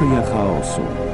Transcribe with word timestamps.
Teoria 0.00 0.22
chaosu. 0.22 1.09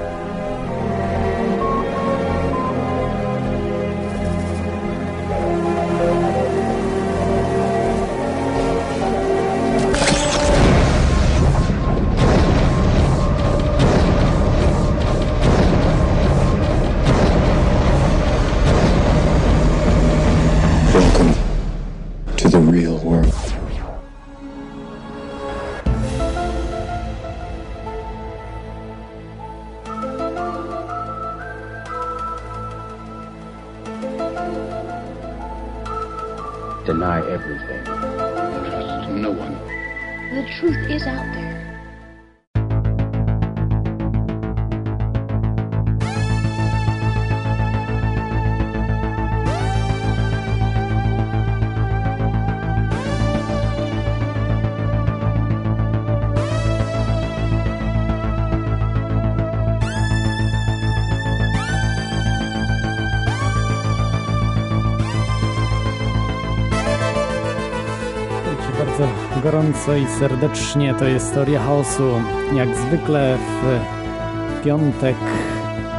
Gorąco 69.66 69.96
i 69.96 70.06
serdecznie. 70.06 70.94
To 70.94 71.04
jest 71.04 71.34
Teoria 71.34 71.60
Chaosu. 71.60 72.12
Jak 72.54 72.76
zwykle 72.76 73.38
w 73.38 74.64
piątek, 74.64 75.16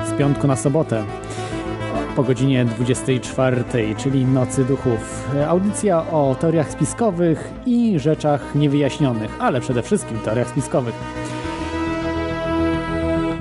z 0.07 0.17
piątku 0.17 0.47
na 0.47 0.55
sobotę 0.55 1.03
po 2.15 2.23
godzinie 2.23 2.65
24, 2.65 3.63
czyli 3.97 4.25
Nocy 4.25 4.65
Duchów. 4.65 5.29
Audycja 5.47 6.11
o 6.11 6.35
teoriach 6.39 6.71
spiskowych 6.71 7.51
i 7.65 7.99
rzeczach 7.99 8.55
niewyjaśnionych, 8.55 9.35
ale 9.39 9.61
przede 9.61 9.81
wszystkim 9.81 10.19
teoriach 10.19 10.49
spiskowych. 10.49 10.95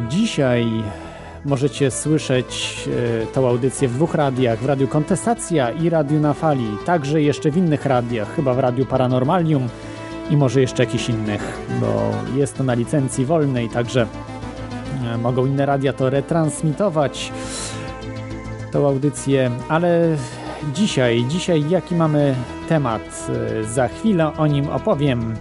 Dzisiaj 0.09 0.67
możecie 1.45 1.91
słyszeć 1.91 2.79
e, 3.23 3.27
tą 3.27 3.49
audycję 3.49 3.89
w 3.89 3.95
dwóch 3.95 4.15
radiach, 4.15 4.59
w 4.59 4.67
Radiu 4.67 4.89
Kontestacja 4.89 5.71
i 5.71 5.91
Radiu 5.91 6.21
na 6.21 6.35
Fali, 6.35 6.69
także 6.87 7.23
jeszcze 7.23 7.51
w 7.51 7.57
innych 7.57 7.87
radiach, 7.87 8.37
chyba 8.37 8.55
w 8.55 8.59
Radiu 8.59 8.87
Paranormalium 8.87 9.69
i 10.31 10.37
może 10.37 10.61
jeszcze 10.61 10.85
jakichś 10.85 11.09
innych, 11.09 11.59
bo 11.81 12.11
jest 12.35 12.57
to 12.57 12.65
na 12.65 12.75
licencji 12.75 13.27
wolnej, 13.27 13.69
także 13.69 14.07
e, 15.15 15.19
mogą 15.19 15.47
inne 15.47 15.67
radia 15.67 15.93
to 15.93 16.11
retransmitować, 16.11 17.33
tą 18.73 18.87
audycję, 18.87 19.51
ale 19.69 20.17
dzisiaj, 20.75 21.25
dzisiaj 21.29 21.71
jaki 21.71 21.95
mamy 21.95 22.35
temat, 22.69 23.17
E, 23.29 23.65
za 23.65 23.89
chwilę 23.89 24.33
o 24.37 24.47
nim 24.47 24.69
opowiem. 24.69 25.35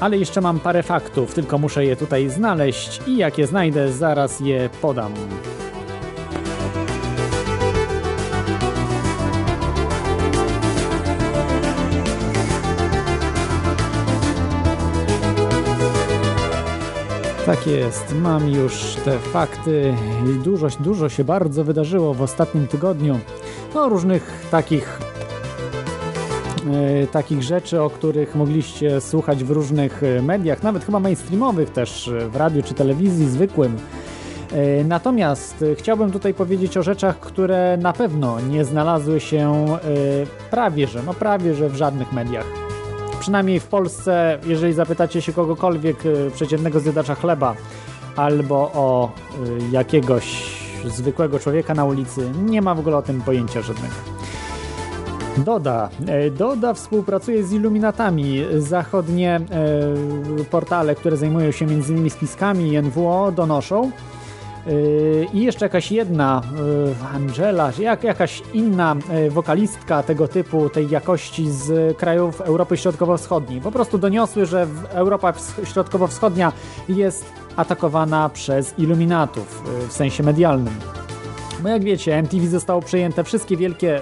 Ale 0.00 0.18
jeszcze 0.18 0.40
mam 0.40 0.60
parę 0.60 0.82
faktów, 0.82 1.34
tylko 1.34 1.58
muszę 1.58 1.84
je 1.84 1.96
tutaj 1.96 2.28
znaleźć 2.28 3.00
i 3.06 3.16
jak 3.16 3.38
je 3.38 3.46
znajdę, 3.46 3.92
zaraz 3.92 4.40
je 4.40 4.70
podam. 4.82 5.12
Tak 17.46 17.66
jest, 17.66 18.14
mam 18.14 18.48
już 18.48 18.96
te 19.04 19.18
fakty. 19.18 19.94
Dużo, 20.44 20.68
dużo 20.80 21.08
się 21.08 21.24
bardzo 21.24 21.64
wydarzyło 21.64 22.14
w 22.14 22.22
ostatnim 22.22 22.66
tygodniu. 22.66 23.18
No, 23.74 23.88
różnych 23.88 24.46
takich 24.50 24.98
e, 26.72 27.06
takich 27.06 27.42
rzeczy, 27.42 27.82
o 27.82 27.90
których 27.90 28.34
mogliście 28.34 29.00
słuchać 29.00 29.44
w 29.44 29.50
różnych 29.50 30.02
e, 30.02 30.22
mediach, 30.22 30.62
nawet 30.62 30.84
chyba 30.84 31.00
mainstreamowych 31.00 31.70
też, 31.70 32.08
e, 32.08 32.28
w 32.28 32.36
radiu 32.36 32.62
czy 32.62 32.74
telewizji 32.74 33.28
zwykłym. 33.28 33.76
Natomiast 34.84 35.64
chciałbym 35.78 36.12
tutaj 36.12 36.34
powiedzieć 36.34 36.76
o 36.76 36.82
rzeczach, 36.82 37.20
które 37.20 37.76
na 37.80 37.92
pewno 37.92 38.40
nie 38.40 38.64
znalazły 38.64 39.20
się 39.20 39.66
prawie 40.50 40.86
że, 40.86 41.02
no 41.02 41.14
prawie 41.14 41.54
że 41.54 41.68
w 41.68 41.76
żadnych 41.76 42.12
mediach. 42.12 42.63
Przynajmniej 43.24 43.60
w 43.60 43.66
Polsce, 43.66 44.38
jeżeli 44.46 44.72
zapytacie 44.72 45.22
się 45.22 45.32
kogokolwiek, 45.32 45.96
e, 46.06 46.30
przeciętnego 46.30 46.80
zjadacza 46.80 47.14
chleba, 47.14 47.54
albo 48.16 48.56
o 48.74 49.10
e, 49.10 49.70
jakiegoś 49.72 50.56
zwykłego 50.84 51.38
człowieka 51.38 51.74
na 51.74 51.84
ulicy, 51.84 52.30
nie 52.44 52.62
ma 52.62 52.74
w 52.74 52.78
ogóle 52.78 52.96
o 52.96 53.02
tym 53.02 53.20
pojęcia 53.22 53.62
żadnego. 53.62 53.94
Doda. 55.36 55.88
E, 56.06 56.30
Doda 56.30 56.74
współpracuje 56.74 57.44
z 57.44 57.52
Illuminatami. 57.52 58.44
Zachodnie 58.58 59.40
e, 60.40 60.44
portale, 60.50 60.94
które 60.94 61.16
zajmują 61.16 61.50
się 61.50 61.64
m.in. 61.64 62.10
spiskami 62.10 62.82
NWO 62.82 63.32
donoszą. 63.32 63.90
I 65.32 65.42
jeszcze 65.42 65.64
jakaś 65.64 65.92
jedna, 65.92 66.42
e, 67.10 67.14
Angela, 67.14 67.72
jak, 67.78 68.04
jakaś 68.04 68.42
inna 68.52 68.96
e, 69.10 69.30
wokalistka 69.30 70.02
tego 70.02 70.28
typu, 70.28 70.68
tej 70.68 70.90
jakości 70.90 71.50
z 71.50 71.96
krajów 71.96 72.40
Europy 72.40 72.76
Środkowo-Wschodniej. 72.76 73.60
Po 73.60 73.72
prostu 73.72 73.98
doniosły, 73.98 74.46
że 74.46 74.66
Europa 74.90 75.32
Wsch- 75.32 75.66
Środkowo-Wschodnia 75.66 76.52
jest 76.88 77.24
atakowana 77.56 78.28
przez 78.28 78.78
Illuminatów 78.78 79.62
e, 79.84 79.88
w 79.88 79.92
sensie 79.92 80.22
medialnym. 80.22 80.74
Bo 81.60 81.68
jak 81.68 81.84
wiecie, 81.84 82.16
MTV 82.18 82.46
zostało 82.48 82.82
przejęte, 82.82 83.24
wszystkie 83.24 83.56
wielkie 83.56 84.00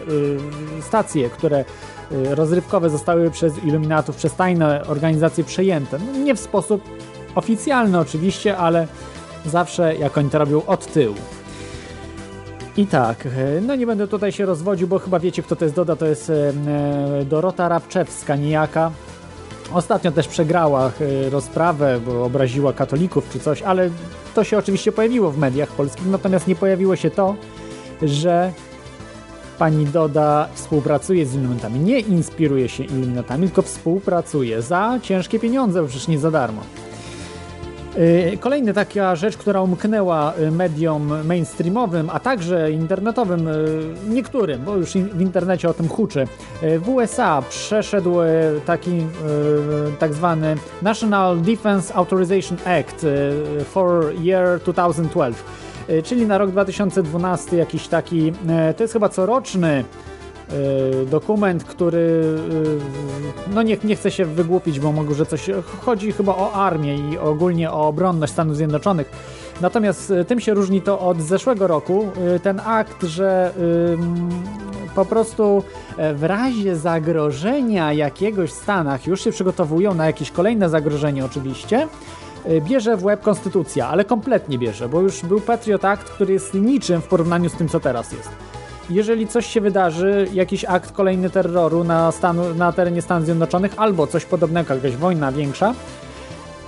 stacje, 0.81 1.31
które 1.31 1.65
rozrywkowe 2.11 2.91
zostały 2.91 3.31
przez 3.31 3.65
iluminatów, 3.65 4.17
przez 4.17 4.34
tajne 4.34 4.87
organizacje 4.87 5.44
przejęte. 5.44 5.99
No, 5.99 6.19
nie 6.19 6.34
w 6.34 6.41
sposób 6.41 6.83
oficjalny 7.34 7.99
oczywiście, 7.99 8.56
ale 8.56 8.87
zawsze 9.47 9.97
jak 9.97 10.19
oni 10.19 10.31
to 10.31 10.39
robią 10.39 10.63
od 10.67 10.93
tyłu. 10.93 11.15
I 12.77 12.87
tak, 12.87 13.27
e, 13.27 13.61
no 13.61 13.75
nie 13.75 13.87
będę 13.87 14.09
tutaj 14.09 14.33
się 14.33 14.47
rozwodził, 14.47 14.89
bo 14.89 14.99
chyba 14.99 15.19
wiecie 15.19 15.43
kto 15.43 15.57
to 15.57 15.65
jest 15.65 15.77
Doda, 15.77 15.97
to 15.97 16.07
jest 16.07 16.31
e, 16.31 16.53
e, 17.21 17.25
Dorota 17.25 17.69
Rabczewska 17.69 18.37
niejaka. 18.37 18.91
Ostatnio 19.73 20.13
też 20.13 20.29
przegrała 20.29 20.93
rozprawę, 21.31 22.01
bo 22.07 22.25
obraziła 22.25 22.73
katolików 22.73 23.29
czy 23.33 23.41
coś, 23.41 23.63
ale 23.63 23.91
to 24.35 24.45
się 24.45 24.59
oczywiście 24.59 24.93
pojawiło 24.93 25.31
w 25.31 25.39
mediach 25.39 25.69
polskich, 25.69 26.07
natomiast 26.07 26.49
nie 26.49 26.57
pojawiło 26.57 26.97
się 26.97 27.11
to, 27.11 27.35
że 28.03 28.53
pani 29.59 29.87
Doda 29.87 30.49
współpracuje 30.55 31.27
z 31.27 31.35
Illuminatami. 31.35 31.81
Nie 31.81 32.01
inspiruje 32.01 32.69
się 32.69 32.85
Illuminatami, 32.85 33.47
tylko 33.47 33.63
współpracuje 33.63 34.63
za 34.63 34.99
ciężkie 35.03 35.39
pieniądze, 35.39 35.83
bo 35.83 35.89
przecież 35.89 36.09
nie 36.09 36.19
za 36.19 36.31
darmo. 36.31 36.63
Yy, 37.97 38.37
Kolejna 38.37 38.73
taka 38.73 39.17
rzecz, 39.17 39.37
która 39.37 39.61
umknęła 39.63 40.33
y, 40.39 40.51
mediom 40.51 41.27
mainstreamowym, 41.27 42.11
a 42.13 42.21
także 42.21 42.71
internetowym, 42.73 43.49
y, 43.49 43.81
niektórym, 44.09 44.63
bo 44.65 44.77
już 44.77 44.93
w 44.93 45.21
internecie 45.21 45.69
o 45.69 45.75
tym 45.75 45.89
huczy. 45.89 46.27
Y, 46.63 46.79
W 46.79 46.89
USA 46.89 47.43
przeszedł 47.49 48.21
y, 48.23 48.27
taki 48.67 48.91
y, 48.91 49.03
tak 49.99 50.15
zwany 50.15 50.57
National 50.83 51.41
Defense 51.41 51.95
Authorization 51.95 52.59
Act 52.65 53.05
y, 53.05 53.65
for 53.65 54.15
year 54.23 54.61
2012, 54.61 55.43
y, 55.91 56.03
czyli 56.03 56.27
na 56.27 56.38
rok 56.38 56.50
2012 56.50 57.56
jakiś 57.56 57.88
taki, 57.88 58.29
y, 58.29 58.75
to 58.77 58.85
jest 58.85 58.93
chyba 58.93 59.09
coroczny 59.09 59.81
y, 59.81 59.85
dokument, 61.06 61.64
który 61.64 61.99
y, 61.99 63.54
no 63.54 63.62
nie, 63.62 63.76
nie 63.84 63.96
chcę 63.96 64.10
się 64.10 64.25
wygłupić, 64.25 64.81
bo 64.81 64.93
mogę, 64.93 65.14
że 65.14 65.26
coś 65.26 65.50
chodzi 65.81 66.12
chyba 66.12 66.37
o 66.37 66.52
armię 66.52 66.96
i 66.96 67.19
ogólnie 67.19 67.70
o 67.70 67.88
obronność 67.88 68.32
Stanów 68.32 68.56
Zjednoczonych. 68.56 69.10
Natomiast 69.60 70.10
y, 70.10 70.25
tym 70.25 70.40
się 70.40 70.54
różni 70.54 70.82
to 70.82 71.00
od 71.00 71.20
zeszłego 71.20 71.66
roku. 71.66 72.08
Y, 72.37 72.40
Ten 72.40 72.60
akt, 72.64 73.02
że 73.02 73.52
po 74.94 75.04
prostu 75.04 75.62
e, 75.96 76.14
w 76.14 76.25
razie 76.25 76.76
zagrożenia 76.76 77.93
jakiegoś 77.93 78.50
w 78.50 78.54
Stanach 78.54 79.06
już 79.06 79.25
się 79.25 79.31
przygotowują 79.31 79.94
na 79.94 80.06
jakieś 80.06 80.31
kolejne 80.31 80.69
zagrożenie 80.69 81.25
oczywiście, 81.25 81.88
y, 82.50 82.60
bierze 82.60 82.96
w 82.96 83.04
łeb 83.04 83.22
konstytucja, 83.22 83.88
ale 83.88 84.04
kompletnie 84.04 84.58
bierze, 84.58 84.88
bo 84.88 85.00
już 85.00 85.22
był 85.22 85.40
Patriot 85.40 85.84
Act, 85.84 86.04
który 86.04 86.32
jest 86.32 86.54
niczym 86.54 87.00
w 87.00 87.06
porównaniu 87.06 87.50
z 87.50 87.54
tym, 87.54 87.69
co 87.69 87.81
teraz 87.81 88.12
jest 88.12 88.28
jeżeli 88.90 89.29
coś 89.29 89.46
się 89.46 89.61
wydarzy, 89.61 90.29
jakiś 90.32 90.64
akt 90.64 90.93
kolejny 90.93 91.31
terroru 91.31 91.84
na, 91.84 92.12
stanu, 92.12 92.55
na 92.55 92.73
terenie 92.73 93.02
Stanów 93.02 93.25
Zjednoczonych 93.25 93.73
albo 93.76 94.06
coś 94.06 94.25
podobnego, 94.25 94.75
jakaś 94.75 94.96
wojna 94.96 95.32
większa, 95.32 95.75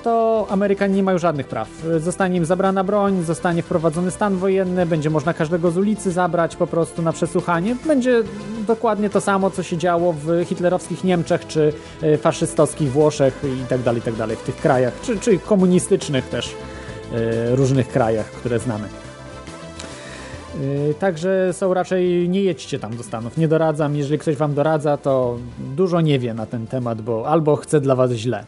to 0.04 0.46
Amerykanie 0.50 0.94
nie 0.94 1.02
mają 1.02 1.18
żadnych 1.18 1.48
praw. 1.48 1.68
Zostanie 1.98 2.36
im 2.36 2.44
zabrana 2.44 2.84
broń, 2.84 3.22
zostanie 3.24 3.62
wprowadzony 3.62 4.10
stan 4.10 4.36
wojenny, 4.36 4.86
będzie 4.86 5.10
można 5.10 5.34
każdego 5.34 5.70
z 5.70 5.78
ulicy 5.78 6.12
zabrać 6.12 6.56
po 6.56 6.66
prostu 6.66 7.02
na 7.02 7.12
przesłuchanie. 7.12 7.76
Będzie 7.86 8.22
dokładnie 8.66 9.10
to 9.10 9.20
samo, 9.20 9.50
co 9.50 9.62
się 9.62 9.76
działo 9.76 10.12
w 10.12 10.44
hitlerowskich 10.44 11.04
Niemczech, 11.04 11.46
czy 11.46 11.72
e, 12.02 12.18
faszystowskich 12.18 12.92
Włoszech 12.92 13.42
i 13.64 13.66
tak 13.66 13.82
dalej, 13.82 14.02
tak 14.02 14.14
dalej, 14.14 14.36
w 14.36 14.42
tych 14.42 14.56
krajach, 14.56 15.00
czy, 15.02 15.18
czy 15.18 15.38
komunistycznych 15.38 16.28
też 16.28 16.54
e, 17.12 17.56
różnych 17.56 17.88
krajach, 17.88 18.26
które 18.26 18.58
znamy. 18.58 19.03
E, 20.90 20.94
także 20.94 21.52
są 21.52 21.74
raczej, 21.74 22.28
nie 22.28 22.42
jedźcie 22.42 22.78
tam 22.78 22.96
do 22.96 23.02
Stanów. 23.02 23.38
Nie 23.38 23.48
doradzam, 23.48 23.96
jeżeli 23.96 24.18
ktoś 24.18 24.36
wam 24.36 24.54
doradza, 24.54 24.96
to 24.96 25.38
dużo 25.76 26.00
nie 26.00 26.18
wie 26.18 26.34
na 26.34 26.46
ten 26.46 26.66
temat, 26.66 27.02
bo 27.02 27.28
albo 27.28 27.56
chce 27.56 27.80
dla 27.80 27.94
was 27.94 28.12
źle. 28.12 28.44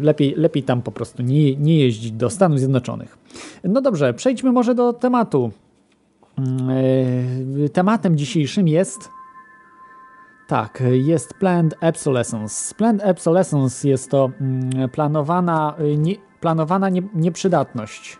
Lepiej, 0.00 0.34
lepiej 0.36 0.62
tam 0.62 0.82
po 0.82 0.92
prostu 0.92 1.22
nie, 1.22 1.56
nie 1.56 1.78
jeździć 1.78 2.12
do 2.12 2.30
Stanów 2.30 2.58
Zjednoczonych. 2.58 3.18
No 3.64 3.80
dobrze, 3.80 4.14
przejdźmy 4.14 4.52
może 4.52 4.74
do 4.74 4.92
tematu. 4.92 5.50
Tematem 7.72 8.16
dzisiejszym 8.16 8.68
jest 8.68 9.08
tak, 10.48 10.82
jest 10.92 11.34
Planned 11.34 11.74
Obsolescence. 11.80 12.74
Planned 12.74 13.04
Obsolescence 13.04 13.88
jest 13.88 14.10
to 14.10 14.30
mm, 14.40 14.88
planowana, 14.88 15.74
nie, 15.98 16.14
planowana 16.40 16.88
nie, 16.88 17.02
nieprzydatność. 17.14 18.18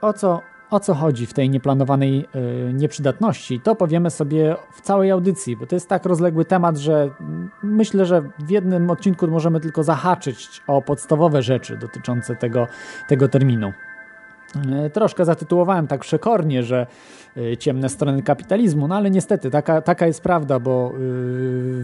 O 0.00 0.12
co, 0.12 0.40
o 0.72 0.80
co 0.80 0.94
chodzi 0.94 1.26
w 1.26 1.34
tej 1.34 1.50
nieplanowanej 1.50 2.28
y, 2.68 2.72
nieprzydatności? 2.72 3.60
To 3.60 3.74
powiemy 3.74 4.10
sobie 4.10 4.56
w 4.72 4.80
całej 4.80 5.10
audycji, 5.10 5.56
bo 5.56 5.66
to 5.66 5.76
jest 5.76 5.88
tak 5.88 6.06
rozległy 6.06 6.44
temat, 6.44 6.76
że 6.76 7.10
myślę, 7.62 8.06
że 8.06 8.22
w 8.38 8.50
jednym 8.50 8.90
odcinku 8.90 9.28
możemy 9.28 9.60
tylko 9.60 9.82
zahaczyć 9.82 10.62
o 10.66 10.82
podstawowe 10.82 11.42
rzeczy 11.42 11.76
dotyczące 11.76 12.36
tego, 12.36 12.66
tego 13.08 13.28
terminu. 13.28 13.72
Troszkę 14.92 15.24
zatytułowałem 15.24 15.86
tak 15.86 16.00
przekornie, 16.00 16.62
że 16.62 16.86
Y, 17.36 17.56
ciemne 17.56 17.88
strony 17.88 18.22
kapitalizmu. 18.22 18.88
No 18.88 18.96
ale 18.96 19.10
niestety 19.10 19.50
taka, 19.50 19.82
taka 19.82 20.06
jest 20.06 20.20
prawda, 20.20 20.60
bo 20.60 20.92
y, 20.94 20.98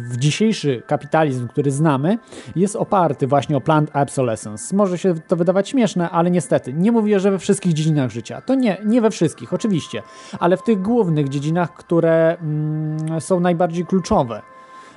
w 0.01 0.17
dzisiejszy 0.17 0.83
kapitalizm, 0.87 1.49
który 1.49 1.71
znamy, 1.71 2.19
jest 2.57 2.77
oparty 2.77 3.27
właśnie 3.27 3.57
o 3.57 3.61
planned 3.61 3.97
obsolescence. 3.97 4.77
Może 4.77 4.99
się 4.99 5.15
to 5.15 5.37
wydawać 5.37 5.69
śmieszne, 5.69 6.11
ale 6.11 6.31
niestety 6.31 6.73
nie 6.73 6.93
mówię, 6.93 7.21
że 7.21 7.31
we 7.31 7.39
wszystkich 7.39 7.73
dziedzinach 7.73 8.11
życia. 8.11 8.41
To 8.41 8.55
nie, 8.55 8.77
nie 8.85 9.01
we 9.01 9.11
wszystkich, 9.11 9.53
oczywiście, 9.53 10.03
ale 10.41 10.57
w 10.57 10.63
tych 10.63 10.83
głównych 10.83 11.29
dziedzinach, 11.29 11.75
które 11.75 12.37
mm, 12.41 13.21
są 13.21 13.41
najbardziej 13.41 13.87
kluczowe 13.87 14.43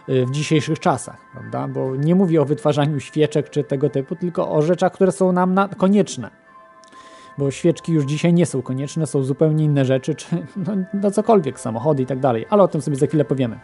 w 0.08 0.32
dzisiejszych 0.32 0.80
czasach, 0.80 1.18
prawda? 1.34 1.68
Bo 1.68 1.96
nie 1.96 2.16
mówię 2.16 2.42
o 2.42 2.46
wytwarzaniu 2.46 3.00
świeczek 3.00 3.50
czy 3.50 3.64
tego 3.64 3.90
typu, 3.90 4.16
tylko 4.16 4.52
o 4.52 4.62
rzeczach, 4.62 4.92
które 4.92 5.12
są 5.12 5.32
nam 5.32 5.54
na, 5.54 5.68
konieczne 5.68 6.42
bo 7.38 7.51
świeczki 7.51 7.92
już 7.92 8.06
dzisiaj 8.06 8.33
nie 8.33 8.45
są 8.45 8.62
konieczne, 8.62 9.07
są 9.07 9.24
zupełnie 9.24 9.66
inne 9.66 9.86
rzeczy, 9.86 10.16
czy 10.16 10.28
no, 10.56 10.74
no 10.94 11.12
cokolwiek, 11.12 11.60
samochody 11.60 12.04
i 12.04 12.06
tak 12.06 12.19
dalej, 12.19 12.45
ale 12.50 12.63
o 12.63 12.68
tym 12.68 12.81
sobie 12.81 12.98
za 12.98 13.07
chwilę 13.07 13.25
powiemy. 13.25 13.60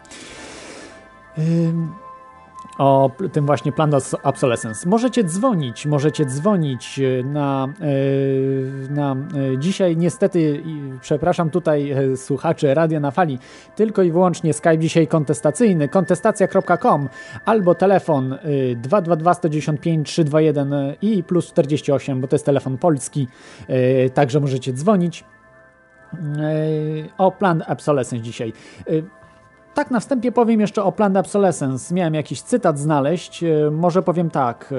O 2.77 3.11
tym 3.31 3.45
właśnie 3.45 3.71
plan 3.71 3.91
obsolescence. 4.23 4.89
Możecie 4.89 5.23
dzwonić, 5.23 5.85
możecie 5.85 6.25
dzwonić 6.25 6.99
e, 6.99 7.23
na, 7.23 7.67
e, 8.89 8.93
na 8.93 9.11
e, 9.11 9.57
dzisiaj 9.57 9.97
niestety, 9.97 10.63
przepraszam 11.01 11.49
tutaj 11.49 11.95
słuchaczy 12.15 12.73
Radia 12.73 12.99
na 12.99 13.11
Fali, 13.11 13.39
tylko 13.75 14.03
i 14.03 14.11
wyłącznie 14.11 14.53
Skype 14.53 14.77
dzisiaj 14.77 15.07
kontestacyjny, 15.07 15.87
kontestacja.com 15.87 17.09
albo 17.45 17.75
telefon 17.75 18.37
222 18.75 19.33
195 19.33 20.07
321 20.07 20.73
i 21.01 21.23
plus 21.23 21.47
48, 21.47 22.21
bo 22.21 22.27
to 22.27 22.35
jest 22.35 22.45
telefon 22.45 22.77
polski, 22.77 23.27
także 24.13 24.39
możecie 24.39 24.73
dzwonić 24.73 25.23
o 27.17 27.31
plan 27.31 27.63
obsolescence 27.67 28.23
dzisiaj. 28.23 28.53
Tak, 29.77 29.91
na 29.91 29.99
wstępie 29.99 30.31
powiem 30.31 30.59
jeszcze 30.59 30.83
o 30.83 30.91
Planned 30.91 31.25
Obsolescence. 31.25 31.95
Miałem 31.95 32.13
jakiś 32.13 32.41
cytat 32.41 32.79
znaleźć. 32.79 33.43
E, 33.43 33.71
może 33.71 34.03
powiem 34.03 34.29
tak, 34.29 34.73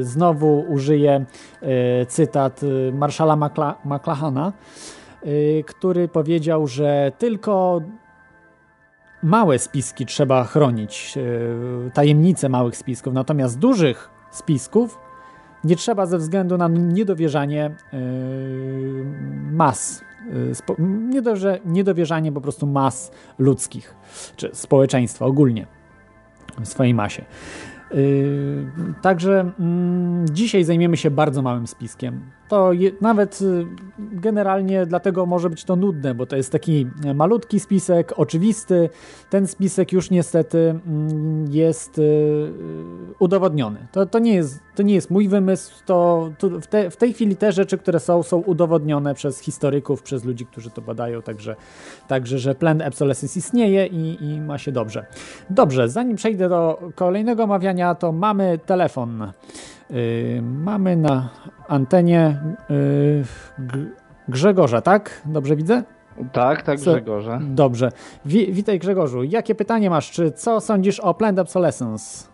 e, 0.00 0.02
znowu 0.02 0.64
użyję 0.68 1.24
e, 1.62 2.06
cytat 2.06 2.60
Marszala 2.92 3.36
McLahana, 3.84 4.52
który 5.66 6.08
powiedział, 6.08 6.66
że 6.66 7.12
tylko 7.18 7.80
małe 9.22 9.58
spiski 9.58 10.06
trzeba 10.06 10.44
chronić, 10.44 11.18
tajemnice 11.94 12.48
małych 12.48 12.76
spisków, 12.76 13.14
natomiast 13.14 13.58
dużych 13.58 14.10
spisków 14.30 15.05
nie 15.66 15.76
trzeba 15.76 16.06
ze 16.06 16.18
względu 16.18 16.58
na 16.58 16.68
niedowierzanie 16.68 17.70
mas 19.52 20.04
niedowierzanie 21.64 22.32
po 22.32 22.40
prostu 22.40 22.66
mas 22.66 23.10
ludzkich, 23.38 23.94
czy 24.36 24.50
społeczeństwa 24.52 25.26
ogólnie 25.26 25.66
w 26.60 26.68
swojej 26.68 26.94
masie. 26.94 27.24
Yy, 27.90 28.66
także 29.02 29.52
mm, 29.60 30.26
dzisiaj 30.32 30.64
zajmiemy 30.64 30.96
się 30.96 31.10
bardzo 31.10 31.42
małym 31.42 31.66
spiskiem. 31.66 32.20
To 32.48 32.72
je, 32.72 32.90
nawet 33.00 33.42
y, 33.42 33.66
generalnie 33.98 34.86
dlatego 34.86 35.26
może 35.26 35.50
być 35.50 35.64
to 35.64 35.76
nudne, 35.76 36.14
bo 36.14 36.26
to 36.26 36.36
jest 36.36 36.52
taki 36.52 36.86
malutki 37.14 37.60
spisek, 37.60 38.12
oczywisty. 38.16 38.90
Ten 39.30 39.46
spisek 39.46 39.92
już 39.92 40.10
niestety 40.10 40.58
mm, 40.58 41.52
jest 41.52 41.98
y, 41.98 42.52
udowodniony. 43.18 43.86
To, 43.92 44.06
to, 44.06 44.18
nie, 44.18 44.34
jest, 44.34 44.60
to 44.74 44.82
nie 44.82 44.94
jest 44.94 45.10
mój 45.10 45.28
wymysł. 45.28 45.84
To, 45.86 46.30
to 46.38 46.48
w, 46.48 46.66
te, 46.66 46.90
w, 46.90 46.96
tej 46.96 47.12
chwili 47.12 47.36
te 47.36 47.52
rzeczy, 47.52 47.78
które 47.78 48.00
są, 48.00 48.22
są 48.22 48.36
udowodnione 48.36 49.14
przez 49.14 49.40
historyków, 49.40 50.02
przez 50.02 50.24
ludzi, 50.24 50.46
którzy 50.46 50.70
to 50.70 50.82
badają. 50.82 51.22
Także, 51.22 51.56
także 52.08 52.38
że 52.38 52.54
plan 52.54 52.82
obsolescence 52.82 53.38
istnieje 53.38 53.86
i, 53.86 54.24
i 54.24 54.40
ma 54.40 54.58
się 54.58 54.72
dobrze. 54.72 55.06
Dobrze, 55.50 55.88
zanim 55.88 56.16
przejdę 56.16 56.48
do 56.48 56.78
kolejnego 56.94 57.44
omawiania, 57.44 57.94
to 57.94 58.12
mamy 58.12 58.58
telefon. 58.66 59.32
Yy, 59.90 60.42
mamy 60.42 60.96
na 60.96 61.28
antenie 61.68 62.40
yy, 62.70 63.24
Grzegorza, 64.28 64.80
tak? 64.80 65.22
Dobrze 65.24 65.56
widzę? 65.56 65.82
Tak, 66.32 66.62
tak? 66.62 66.78
Grzegorze. 66.78 67.40
Dobrze. 67.42 67.92
Wi 68.24 68.52
witaj 68.52 68.78
Grzegorzu. 68.78 69.22
Jakie 69.22 69.54
pytanie 69.54 69.90
masz? 69.90 70.10
Czy 70.10 70.32
co 70.32 70.60
sądzisz 70.60 71.00
o 71.00 71.14
Planned 71.14 71.38
Obsolescence? 71.38 72.28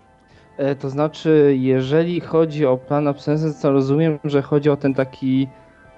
E, 0.56 0.74
to 0.74 0.90
znaczy, 0.90 1.56
jeżeli 1.58 2.20
chodzi 2.20 2.66
o 2.66 2.76
plan 2.76 3.08
obsolescence, 3.08 3.62
to 3.62 3.72
rozumiem, 3.72 4.18
że 4.24 4.42
chodzi 4.42 4.70
o 4.70 4.76
ten 4.76 4.94
taki 4.94 5.48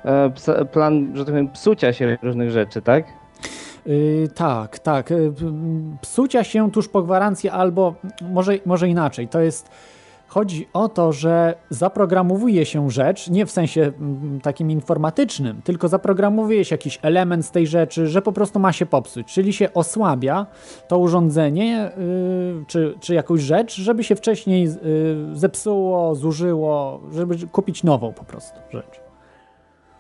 e, 0.05 0.65
plan, 0.73 1.11
że 1.15 1.25
tak 1.25 1.33
powiem, 1.35 1.49
psucia 1.49 1.93
się 1.93 2.19
różnych 2.23 2.51
rzeczy, 2.51 2.83
tak? 2.83 3.05
Yy, 3.87 4.29
tak, 4.35 4.79
tak. 4.79 5.11
Yy, 5.11 5.33
psucia 6.01 6.45
się 6.45 6.71
tuż 6.71 6.89
po 6.89 7.03
gwarancji 7.03 7.51
albo 7.51 7.95
może, 8.23 8.53
może 8.67 8.89
inaczej. 8.89 9.29
To 9.29 9.41
jest 9.41 9.71
Chodzi 10.35 10.69
o 10.73 10.89
to, 10.89 11.13
że 11.13 11.55
zaprogramowuje 11.71 12.67
się 12.67 12.91
rzecz, 12.91 13.31
nie 13.31 13.47
w 13.47 13.51
sensie 13.51 13.83
mm, 13.83 14.41
takim 14.41 14.71
informatycznym, 14.71 15.63
tylko 15.63 15.89
zaprogramowuje 15.89 16.65
się 16.65 16.75
jakiś 16.75 16.99
element 17.03 17.47
z 17.47 17.51
tej 17.51 17.67
rzeczy, 17.67 18.07
że 18.07 18.23
po 18.23 18.33
prostu 18.33 18.61
ma 18.61 18.73
się 18.73 18.87
popsuć, 18.87 19.27
czyli 19.27 19.53
się 19.53 19.75
osłabia 19.75 20.47
to 20.89 20.99
urządzenie 20.99 21.91
yy, 21.97 22.65
czy, 22.67 22.95
czy 23.01 23.15
jakąś 23.15 23.41
rzecz, 23.41 23.77
żeby 23.77 24.05
się 24.05 24.17
wcześniej 24.17 24.65
yy, 24.65 24.71
zepsuło, 25.33 26.15
zużyło, 26.15 27.01
żeby 27.13 27.37
kupić 27.53 27.83
nową 27.83 28.13
po 28.13 28.25
prostu 28.25 28.59
rzecz. 28.73 29.01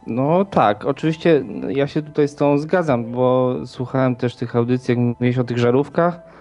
No 0.07 0.45
tak, 0.45 0.85
oczywiście 0.85 1.45
ja 1.69 1.87
się 1.87 2.03
tutaj 2.03 2.29
z 2.29 2.35
tą 2.35 2.59
zgadzam, 2.59 3.12
bo 3.12 3.55
słuchałem 3.67 4.17
też 4.17 4.37
tych 4.37 4.57
audycji, 4.57 4.93
jak 4.93 4.99
mówiłeś 4.99 5.38
o 5.38 5.45
tych 5.45 5.59
żarówkach 5.59 6.34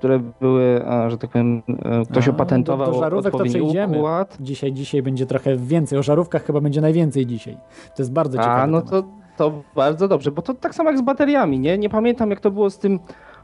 które 0.00 0.20
były, 0.40 0.82
że 1.08 1.18
tak 1.18 1.30
powiem, 1.30 1.62
e, 1.84 2.04
ktoś 2.04 2.28
A, 2.28 2.30
opatentował 2.30 2.86
do, 2.86 2.92
do 2.92 3.00
żarówek 3.00 3.32
to 3.32 3.38
przejdziemy. 3.38 3.98
Układ. 3.98 4.36
Dzisiaj, 4.40 4.72
dzisiaj 4.72 5.02
będzie 5.02 5.26
trochę 5.26 5.56
więcej. 5.56 5.98
O 5.98 6.02
żarówkach 6.02 6.44
chyba 6.44 6.60
będzie 6.60 6.80
najwięcej 6.80 7.26
dzisiaj. 7.26 7.56
To 7.96 8.02
jest 8.02 8.12
bardzo 8.12 8.38
ciekawe. 8.38 8.62
A, 8.62 8.66
no 8.66 8.82
to, 8.82 9.02
to 9.36 9.52
bardzo 9.76 10.08
dobrze, 10.08 10.30
bo 10.30 10.42
to 10.42 10.54
tak 10.54 10.74
samo 10.74 10.90
jak 10.90 10.98
z 10.98 11.02
bateriami, 11.02 11.58
nie? 11.58 11.78
Nie 11.78 11.88
pamiętam 11.88 12.30
jak 12.30 12.40
to 12.40 12.50
było 12.50 12.70
z 12.70 12.78
tym 12.78 12.98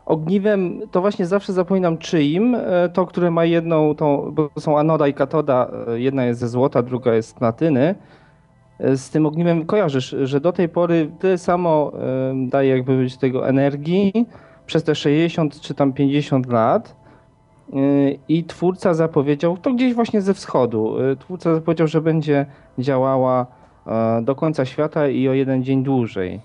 ogniwem, 0.07 0.81
to 0.91 1.01
właśnie 1.01 1.27
zawsze 1.27 1.53
zapominam 1.53 1.99
czyim, 1.99 2.55
e, 2.55 2.89
to, 2.89 3.07
które 3.07 3.31
ma 3.31 3.45
jedną, 3.45 3.95
to, 3.95 4.31
bo 4.33 4.51
są 4.59 4.79
anoda 4.79 5.09
i 5.09 5.15
katoda, 5.15 5.71
e, 5.89 6.01
jedna 6.01 6.25
jest 6.25 6.41
ze 6.41 6.49
złota, 6.49 6.83
druga 6.83 7.15
jest 7.15 7.29
z 7.29 7.35
platyny. 7.35 7.95
Z 8.81 9.11
tym 9.11 9.27
ogniwem 9.27 9.67
kojarzysz, 9.67 10.17
że 10.23 10.41
do 10.41 10.53
tej 10.53 10.69
pory 10.69 11.11
tyle 11.19 11.39
samo 11.39 11.93
daje 12.49 12.71
jakby 12.71 12.97
być 12.97 13.17
tego 13.17 13.49
energii, 13.49 14.27
przez 14.67 14.85
te 14.85 14.95
60 14.95 15.61
czy 15.61 15.75
tam 15.75 15.93
50 15.93 16.47
lat 16.47 16.97
y, 17.73 18.19
i 18.29 18.45
twórca 18.45 18.95
zapowiedział, 18.95 19.57
to 19.57 19.73
gdzieś 19.73 19.95
właśnie 19.95 20.23
ze 20.23 20.35
wschodu, 20.35 21.01
y, 21.01 21.17
twórca 21.17 21.55
zapowiedział, 21.55 21.87
że 21.87 22.01
będzie 22.01 22.47
działała 22.79 23.47
e, 23.87 24.23
do 24.23 24.35
końca 24.35 24.65
świata 24.65 25.09
i 25.09 25.29
o 25.29 25.33
jeden 25.33 25.65
dzień 25.65 25.83
dłużej. 25.83 26.41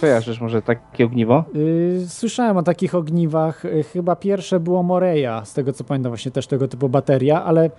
Kojarzysz 0.00 0.40
może 0.40 0.62
takie 0.62 1.04
ogniwo? 1.04 1.44
Y, 1.56 2.04
słyszałem 2.08 2.56
o 2.56 2.62
takich 2.62 2.94
ogniwach. 2.94 3.62
Chyba 3.92 4.16
pierwsze 4.16 4.60
było 4.60 4.82
Moreya, 4.82 5.44
z 5.44 5.54
tego 5.54 5.72
co 5.72 5.84
pamiętam, 5.84 6.10
właśnie 6.10 6.32
też 6.32 6.46
tego 6.46 6.68
typu 6.68 6.88
bateria, 6.88 7.44
ale 7.44 7.70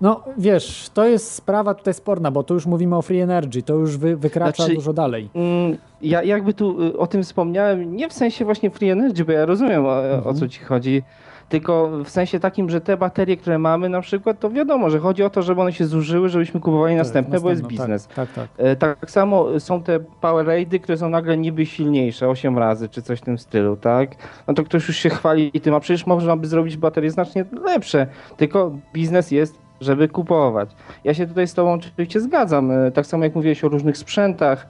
No 0.00 0.24
wiesz, 0.38 0.90
to 0.94 1.04
jest 1.06 1.30
sprawa 1.34 1.74
tutaj 1.74 1.94
sporna, 1.94 2.30
bo 2.30 2.42
tu 2.42 2.54
już 2.54 2.66
mówimy 2.66 2.96
o 2.96 3.02
free 3.02 3.20
energy, 3.20 3.62
to 3.62 3.74
już 3.74 3.96
wy, 3.96 4.16
wykracza 4.16 4.56
Znaczy- 4.62 4.74
dużo 4.74 4.92
dalej. 4.92 5.30
Mm, 5.34 5.76
Ja 6.02 6.22
jakby 6.22 6.54
tu 6.54 6.82
y, 6.82 6.98
o 6.98 7.06
tym 7.06 7.22
wspomniałem, 7.22 7.96
nie 7.96 8.08
w 8.08 8.12
sensie 8.12 8.44
właśnie 8.44 8.70
free 8.70 8.90
energy, 8.90 9.24
bo 9.24 9.32
ja 9.32 9.46
rozumiem 9.46 9.86
o, 9.86 10.02
o 10.24 10.34
co 10.34 10.48
ci 10.48 10.60
chodzi, 10.60 11.02
tylko 11.48 11.90
w 12.04 12.10
sensie 12.10 12.40
takim, 12.40 12.70
że 12.70 12.80
te 12.80 12.96
baterie, 12.96 13.36
które 13.36 13.58
mamy 13.58 13.88
na 13.88 14.00
przykład, 14.00 14.40
to 14.40 14.50
wiadomo, 14.50 14.90
że 14.90 14.98
chodzi 14.98 15.22
o 15.22 15.30
to, 15.30 15.42
żeby 15.42 15.60
one 15.60 15.72
się 15.72 15.86
zużyły, 15.86 16.28
żebyśmy 16.28 16.60
kupowali 16.60 16.94
następne, 16.94 17.40
bo 17.40 17.50
jest 17.50 17.62
Następną, 17.62 17.84
biznes. 17.86 18.06
Tak, 18.06 18.14
tak, 18.14 18.28
tak. 18.34 18.48
E, 18.66 18.76
Tak 18.76 19.10
samo 19.10 19.60
są 19.60 19.82
te 19.82 20.00
power 20.20 20.46
raidy, 20.46 20.80
które 20.80 20.98
są 20.98 21.08
nagle 21.08 21.36
niby 21.36 21.66
silniejsze, 21.66 22.28
8 22.28 22.58
razy 22.58 22.88
czy 22.88 23.02
coś 23.02 23.18
w 23.18 23.22
tym 23.22 23.38
stylu, 23.38 23.76
tak? 23.76 24.10
No 24.48 24.54
to 24.54 24.64
ktoś 24.64 24.88
już 24.88 24.96
się 24.96 25.10
chwali 25.10 25.52
tym, 25.52 25.74
a 25.74 25.80
przecież 25.80 26.06
można 26.06 26.36
by 26.36 26.46
zrobić 26.46 26.76
baterie 26.76 27.10
znacznie 27.10 27.44
lepsze, 27.64 28.06
tylko 28.36 28.72
biznes 28.94 29.30
jest, 29.30 29.58
żeby 29.80 30.08
kupować. 30.08 30.70
Ja 31.04 31.14
się 31.14 31.26
tutaj 31.26 31.46
z 31.46 31.54
tobą 31.54 31.72
oczywiście 31.72 32.20
zgadzam, 32.20 32.70
e, 32.70 32.90
tak 32.90 33.06
samo 33.06 33.24
jak 33.24 33.34
mówiłeś 33.34 33.64
o 33.64 33.68
różnych 33.68 33.98
sprzętach, 33.98 34.66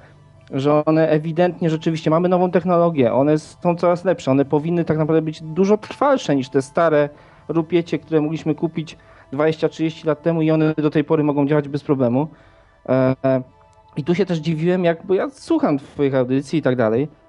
że 0.53 0.85
one 0.85 1.09
ewidentnie 1.09 1.71
rzeczywiście 1.71 2.11
mamy 2.11 2.29
nową 2.29 2.51
technologię, 2.51 3.13
one 3.13 3.39
są 3.39 3.77
coraz 3.77 4.05
lepsze, 4.05 4.31
one 4.31 4.45
powinny 4.45 4.85
tak 4.85 4.99
naprawdę 4.99 5.23
być 5.23 5.43
dużo 5.43 5.79
trwalsze 5.79 6.37
niż 6.37 6.49
te 6.49 6.63
stare 6.63 7.09
rupiecie, 7.49 7.99
które 7.99 8.21
mogliśmy 8.21 8.55
kupić 8.55 8.97
20-30 9.33 10.07
lat 10.07 10.23
temu 10.23 10.43
i 10.43 10.51
one 10.51 10.75
do 10.75 10.91
tej 10.91 11.05
pory 11.05 11.25
mogą 11.25 11.47
działać 11.47 11.69
bez 11.69 11.85
problemu. 11.85 12.29
E, 12.89 13.15
I 13.97 14.05
tu 14.05 14.15
się 14.15 14.27
też 14.27 14.39
dziwiłem, 14.39 14.85
jak, 14.85 15.07
bo 15.07 15.15
ja 15.15 15.31
słucham 15.31 15.79
twoich 15.79 16.15
audycji 16.15 16.59
i 16.59 16.63
tak 16.63 16.77
dalej, 16.77 17.03
e, 17.03 17.20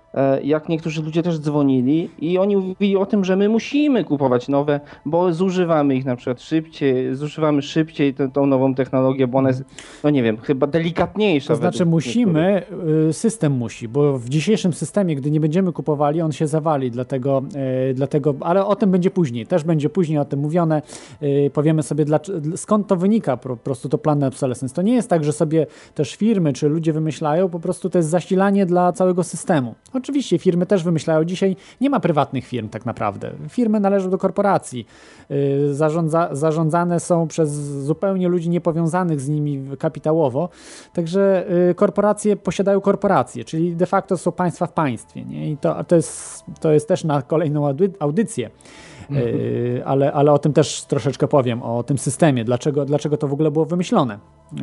jak 0.43 0.69
niektórzy 0.69 1.03
ludzie 1.03 1.23
też 1.23 1.39
dzwonili 1.39 2.09
i 2.19 2.37
oni 2.37 2.57
mówili 2.57 2.97
o 2.97 3.05
tym, 3.05 3.25
że 3.25 3.35
my 3.35 3.49
musimy 3.49 4.03
kupować 4.03 4.47
nowe, 4.47 4.79
bo 5.05 5.33
zużywamy 5.33 5.95
ich 5.95 6.05
na 6.05 6.15
przykład 6.15 6.41
szybciej, 6.41 7.15
zużywamy 7.15 7.61
szybciej 7.61 8.13
tę, 8.13 8.31
tą 8.31 8.45
nową 8.45 8.75
technologię, 8.75 9.27
bo 9.27 9.37
ona 9.37 9.49
jest, 9.49 9.63
no 10.03 10.09
nie 10.09 10.23
wiem, 10.23 10.37
chyba 10.37 10.67
delikatniejsza. 10.67 11.47
To 11.47 11.55
znaczy 11.55 11.85
musimy, 11.85 12.63
y, 13.09 13.13
system 13.13 13.53
musi, 13.53 13.87
bo 13.87 14.19
w 14.19 14.29
dzisiejszym 14.29 14.73
systemie, 14.73 15.15
gdy 15.15 15.31
nie 15.31 15.39
będziemy 15.39 15.71
kupowali, 15.73 16.21
on 16.21 16.31
się 16.31 16.47
zawali, 16.47 16.91
dlatego, 16.91 17.43
y, 17.89 17.93
dlatego 17.93 18.35
ale 18.39 18.65
o 18.65 18.75
tym 18.75 18.91
będzie 18.91 19.11
później, 19.11 19.47
też 19.47 19.63
będzie 19.63 19.89
później 19.89 20.17
o 20.19 20.25
tym 20.25 20.39
mówione, 20.39 20.81
Y, 21.23 21.51
powiemy 21.53 21.83
sobie 21.83 22.05
dlaczego, 22.05 22.57
skąd 22.57 22.87
to 22.87 22.95
wynika 22.95 23.37
po 23.37 23.57
prostu 23.57 23.89
to 23.89 23.97
plan 23.97 24.23
obsolescence. 24.23 24.75
To 24.75 24.81
nie 24.81 24.93
jest 24.93 25.09
tak, 25.09 25.23
że 25.23 25.33
sobie 25.33 25.67
też 25.95 26.15
firmy 26.15 26.53
czy 26.53 26.69
ludzie 26.69 26.93
wymyślają, 26.93 27.49
po 27.49 27.59
prostu 27.59 27.89
to 27.89 27.97
jest 27.97 28.09
zasilanie 28.09 28.65
dla 28.65 28.93
całego 28.93 29.23
systemu. 29.23 29.75
Oczywiście 30.01 30.37
firmy 30.37 30.65
też 30.65 30.83
wymyślają, 30.83 31.23
dzisiaj 31.23 31.55
nie 31.81 31.89
ma 31.89 31.99
prywatnych 31.99 32.45
firm 32.45 32.69
tak 32.69 32.85
naprawdę, 32.85 33.31
firmy 33.49 33.79
należą 33.79 34.09
do 34.09 34.17
korporacji, 34.17 34.85
Y, 35.31 35.73
zarządza, 35.73 36.29
zarządzane 36.31 36.99
są 36.99 37.27
przez 37.27 37.49
zupełnie 37.85 38.27
ludzi 38.27 38.49
niepowiązanych 38.49 39.21
z 39.21 39.29
nimi 39.29 39.77
kapitałowo, 39.79 40.49
także 40.93 41.45
y, 41.69 41.75
korporacje 41.75 42.35
posiadają 42.35 42.81
korporacje, 42.81 43.45
czyli 43.45 43.75
de 43.75 43.85
facto 43.85 44.17
są 44.17 44.31
państwa 44.31 44.67
w 44.67 44.73
państwie. 44.73 45.25
Nie? 45.25 45.51
I 45.51 45.57
to, 45.57 45.83
to, 45.83 45.95
jest, 45.95 46.43
to 46.59 46.71
jest 46.71 46.87
też 46.87 47.03
na 47.03 47.21
kolejną 47.21 47.61
audy- 47.67 47.93
audycję. 47.99 48.49
Y, 49.17 49.81
ale, 49.85 50.13
ale 50.13 50.31
o 50.31 50.39
tym 50.39 50.53
też 50.53 50.85
troszeczkę 50.85 51.27
powiem, 51.27 51.63
o 51.63 51.83
tym 51.83 51.97
systemie, 51.97 52.45
dlaczego, 52.45 52.85
dlaczego 52.85 53.17
to 53.17 53.27
w 53.27 53.33
ogóle 53.33 53.51
było 53.51 53.65
wymyślone. 53.65 54.19
Y, 54.53 54.57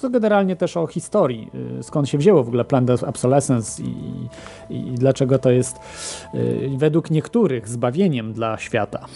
To 0.00 0.10
generalnie 0.10 0.56
też 0.56 0.76
o 0.76 0.86
historii, 0.86 1.50
y, 1.78 1.82
skąd 1.82 2.08
się 2.08 2.18
wzięło 2.18 2.44
w 2.44 2.48
ogóle 2.48 2.64
plan 2.64 2.86
obsolescence 3.06 3.82
i, 3.82 3.86
i, 4.70 4.88
i 4.88 4.94
dlaczego 4.94 5.38
to 5.38 5.50
jest 5.50 5.76
według 6.76 7.10
niektórych 7.10 7.68
zbawieniem 7.68 8.32
dla 8.32 8.58
świata. 8.58 9.06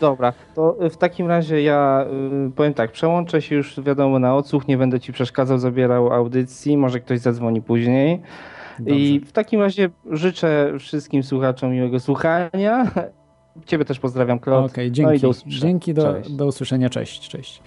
Dobra, 0.00 0.32
to 0.54 0.76
w 0.90 0.96
takim 0.96 1.26
razie 1.26 1.62
ja 1.62 2.06
powiem 2.56 2.74
tak, 2.74 2.92
przełączę 2.92 3.42
się 3.42 3.54
już 3.54 3.80
wiadomo 3.80 4.18
na 4.18 4.36
odsłuch, 4.36 4.68
nie 4.68 4.78
będę 4.78 5.00
ci 5.00 5.12
przeszkadzał, 5.12 5.58
zabierał 5.58 6.12
audycji, 6.12 6.76
może 6.76 7.00
ktoś 7.00 7.18
zadzwoni 7.18 7.62
później. 7.62 8.22
I 8.86 9.20
w 9.26 9.32
takim 9.32 9.60
razie 9.60 9.90
życzę 10.10 10.72
wszystkim 10.78 11.22
słuchaczom 11.22 11.72
miłego 11.72 12.00
słuchania. 12.00 12.90
Ciebie 13.66 13.84
też 13.84 13.98
pozdrawiam, 14.00 14.38
Klot. 14.38 14.70
Okej, 14.72 14.88
No 14.88 14.94
dzięki. 14.94 15.16
i 15.16 15.20
do 15.20 15.28
usłyszenia. 15.28 15.60
dzięki, 15.62 15.94
do, 15.94 16.12
Cześć. 16.12 16.30
do 16.32 16.46
usłyszenia. 16.46 16.90
Cześć, 16.90 17.28
cześć. 17.28 17.62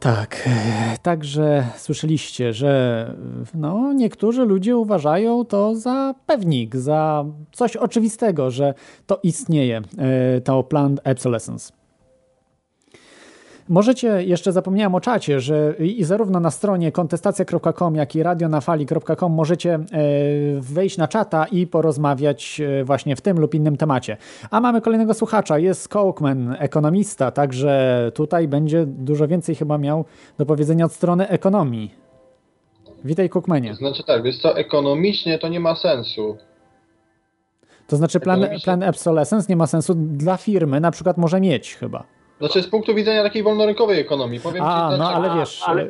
Tak, 0.00 0.42
e, 0.46 0.96
także 1.02 1.66
słyszeliście, 1.76 2.52
że 2.52 3.14
no, 3.54 3.92
niektórzy 3.92 4.44
ludzie 4.44 4.76
uważają 4.76 5.44
to 5.44 5.76
za 5.76 6.14
pewnik, 6.26 6.76
za 6.76 7.24
coś 7.52 7.76
oczywistego, 7.76 8.50
że 8.50 8.74
to 9.06 9.20
istnieje, 9.22 9.80
e, 9.98 10.40
to 10.40 10.62
planned 10.62 11.00
obsolescence. 11.08 11.72
Możecie, 13.70 14.24
jeszcze 14.24 14.52
zapomniałem 14.52 14.94
o 14.94 15.00
czacie, 15.00 15.40
że 15.40 15.74
i 15.78 16.04
zarówno 16.04 16.40
na 16.40 16.50
stronie 16.50 16.92
kontestacja.com, 16.92 17.94
jak 17.94 18.16
i 18.16 18.22
radionafali.com 18.22 19.32
możecie 19.32 19.74
e, 19.74 19.80
wejść 20.60 20.98
na 20.98 21.08
czata 21.08 21.46
i 21.46 21.66
porozmawiać 21.66 22.60
e, 22.60 22.84
właśnie 22.84 23.16
w 23.16 23.20
tym 23.20 23.40
lub 23.40 23.54
innym 23.54 23.76
temacie. 23.76 24.16
A 24.50 24.60
mamy 24.60 24.80
kolejnego 24.80 25.14
słuchacza, 25.14 25.58
jest 25.58 25.88
Cokeman, 25.88 26.56
ekonomista, 26.58 27.30
także 27.30 28.12
tutaj 28.14 28.48
będzie 28.48 28.86
dużo 28.86 29.28
więcej 29.28 29.54
chyba 29.54 29.78
miał 29.78 30.04
do 30.38 30.46
powiedzenia 30.46 30.84
od 30.84 30.92
strony 30.92 31.28
ekonomii. 31.28 31.94
Witaj 33.04 33.28
Cookmanie. 33.28 33.74
Znaczy 33.74 34.04
tak, 34.04 34.22
więc 34.22 34.40
to 34.40 34.56
ekonomicznie 34.56 35.38
to 35.38 35.48
nie 35.48 35.60
ma 35.60 35.76
sensu. 35.76 36.36
To 37.86 37.96
znaczy 37.96 38.20
plan, 38.20 38.46
plan 38.64 38.82
obsolescence 38.82 39.46
nie 39.48 39.56
ma 39.56 39.66
sensu 39.66 39.94
dla 39.94 40.36
firmy, 40.36 40.80
na 40.80 40.90
przykład 40.90 41.18
może 41.18 41.40
mieć 41.40 41.74
chyba. 41.74 42.19
Znaczy 42.40 42.62
z 42.62 42.66
punktu 42.66 42.94
widzenia 42.94 43.22
takiej 43.22 43.42
wolnorynkowej 43.42 44.00
ekonomii, 44.00 44.40
powiem 44.40 44.62
A, 44.64 44.90
ci 44.92 44.98
no 44.98 45.10
ale 45.10 45.40
wiesz, 45.40 45.62
ale, 45.66 45.82
e, 45.82 45.86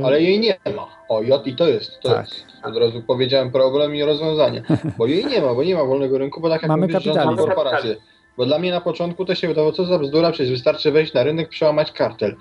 e, 0.00 0.06
ale 0.06 0.22
jej 0.22 0.40
nie 0.40 0.58
ma. 0.76 0.86
O, 1.08 1.22
i, 1.44 1.56
to 1.56 1.68
jest, 1.68 2.00
to 2.00 2.08
Tak. 2.08 2.28
jest. 2.28 2.44
Od 2.64 2.76
razu 2.76 3.02
powiedziałem 3.02 3.50
problem 3.50 3.96
i 3.96 4.02
rozwiązanie. 4.02 4.62
Bo 4.98 5.06
jej 5.06 5.24
nie 5.26 5.40
ma, 5.40 5.54
bo 5.54 5.64
nie 5.64 5.74
ma 5.74 5.84
wolnego 5.84 6.18
rynku, 6.18 6.40
bo 6.40 6.48
tak 6.48 6.62
jak 6.62 6.68
Mamy 6.68 6.86
mówisz, 6.86 7.02
rządzą 7.02 7.36
korporacje. 7.36 7.96
Bo 8.36 8.46
dla 8.46 8.58
mnie 8.58 8.70
na 8.70 8.80
początku 8.80 9.24
to 9.24 9.34
się 9.34 9.48
wydawało, 9.48 9.72
co 9.72 9.84
za 9.84 9.98
bzdura, 9.98 10.32
przecież 10.32 10.50
wystarczy 10.50 10.92
wejść 10.92 11.14
na 11.14 11.22
rynek, 11.22 11.48
przełamać 11.48 11.92
kartel. 11.92 12.36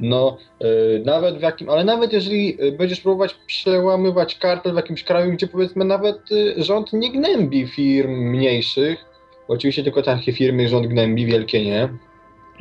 No, 0.00 0.36
y, 0.64 1.02
nawet 1.04 1.38
w 1.38 1.42
jakim, 1.42 1.70
ale 1.70 1.84
nawet 1.84 2.12
jeżeli 2.12 2.64
y, 2.64 2.72
będziesz 2.72 3.00
próbować 3.00 3.34
przełamywać 3.34 4.38
kartel 4.38 4.72
w 4.72 4.76
jakimś 4.76 5.04
kraju, 5.04 5.32
gdzie 5.32 5.46
powiedzmy 5.46 5.84
nawet 5.84 6.32
y, 6.32 6.54
rząd 6.56 6.92
nie 6.92 7.12
gnębi 7.12 7.66
firm 7.66 8.10
mniejszych, 8.10 9.04
bo 9.48 9.54
oczywiście 9.54 9.82
tylko 9.82 10.02
takie 10.02 10.32
firmy 10.32 10.68
rząd 10.68 10.86
gnębi, 10.86 11.26
wielkie 11.26 11.64
nie, 11.64 11.88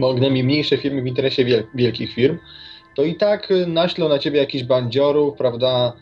bo 0.01 0.13
gnębi 0.13 0.43
mniejsze 0.43 0.77
firmy 0.77 1.01
w 1.01 1.07
interesie 1.07 1.45
wiel 1.45 1.63
wielkich 1.75 2.13
firm, 2.13 2.37
to 2.95 3.03
i 3.03 3.15
tak 3.15 3.51
y, 3.51 3.67
naślą 3.67 4.09
na 4.09 4.19
ciebie 4.19 4.39
jakichś 4.39 4.63
bandziorów, 4.63 5.37
prawda, 5.37 5.93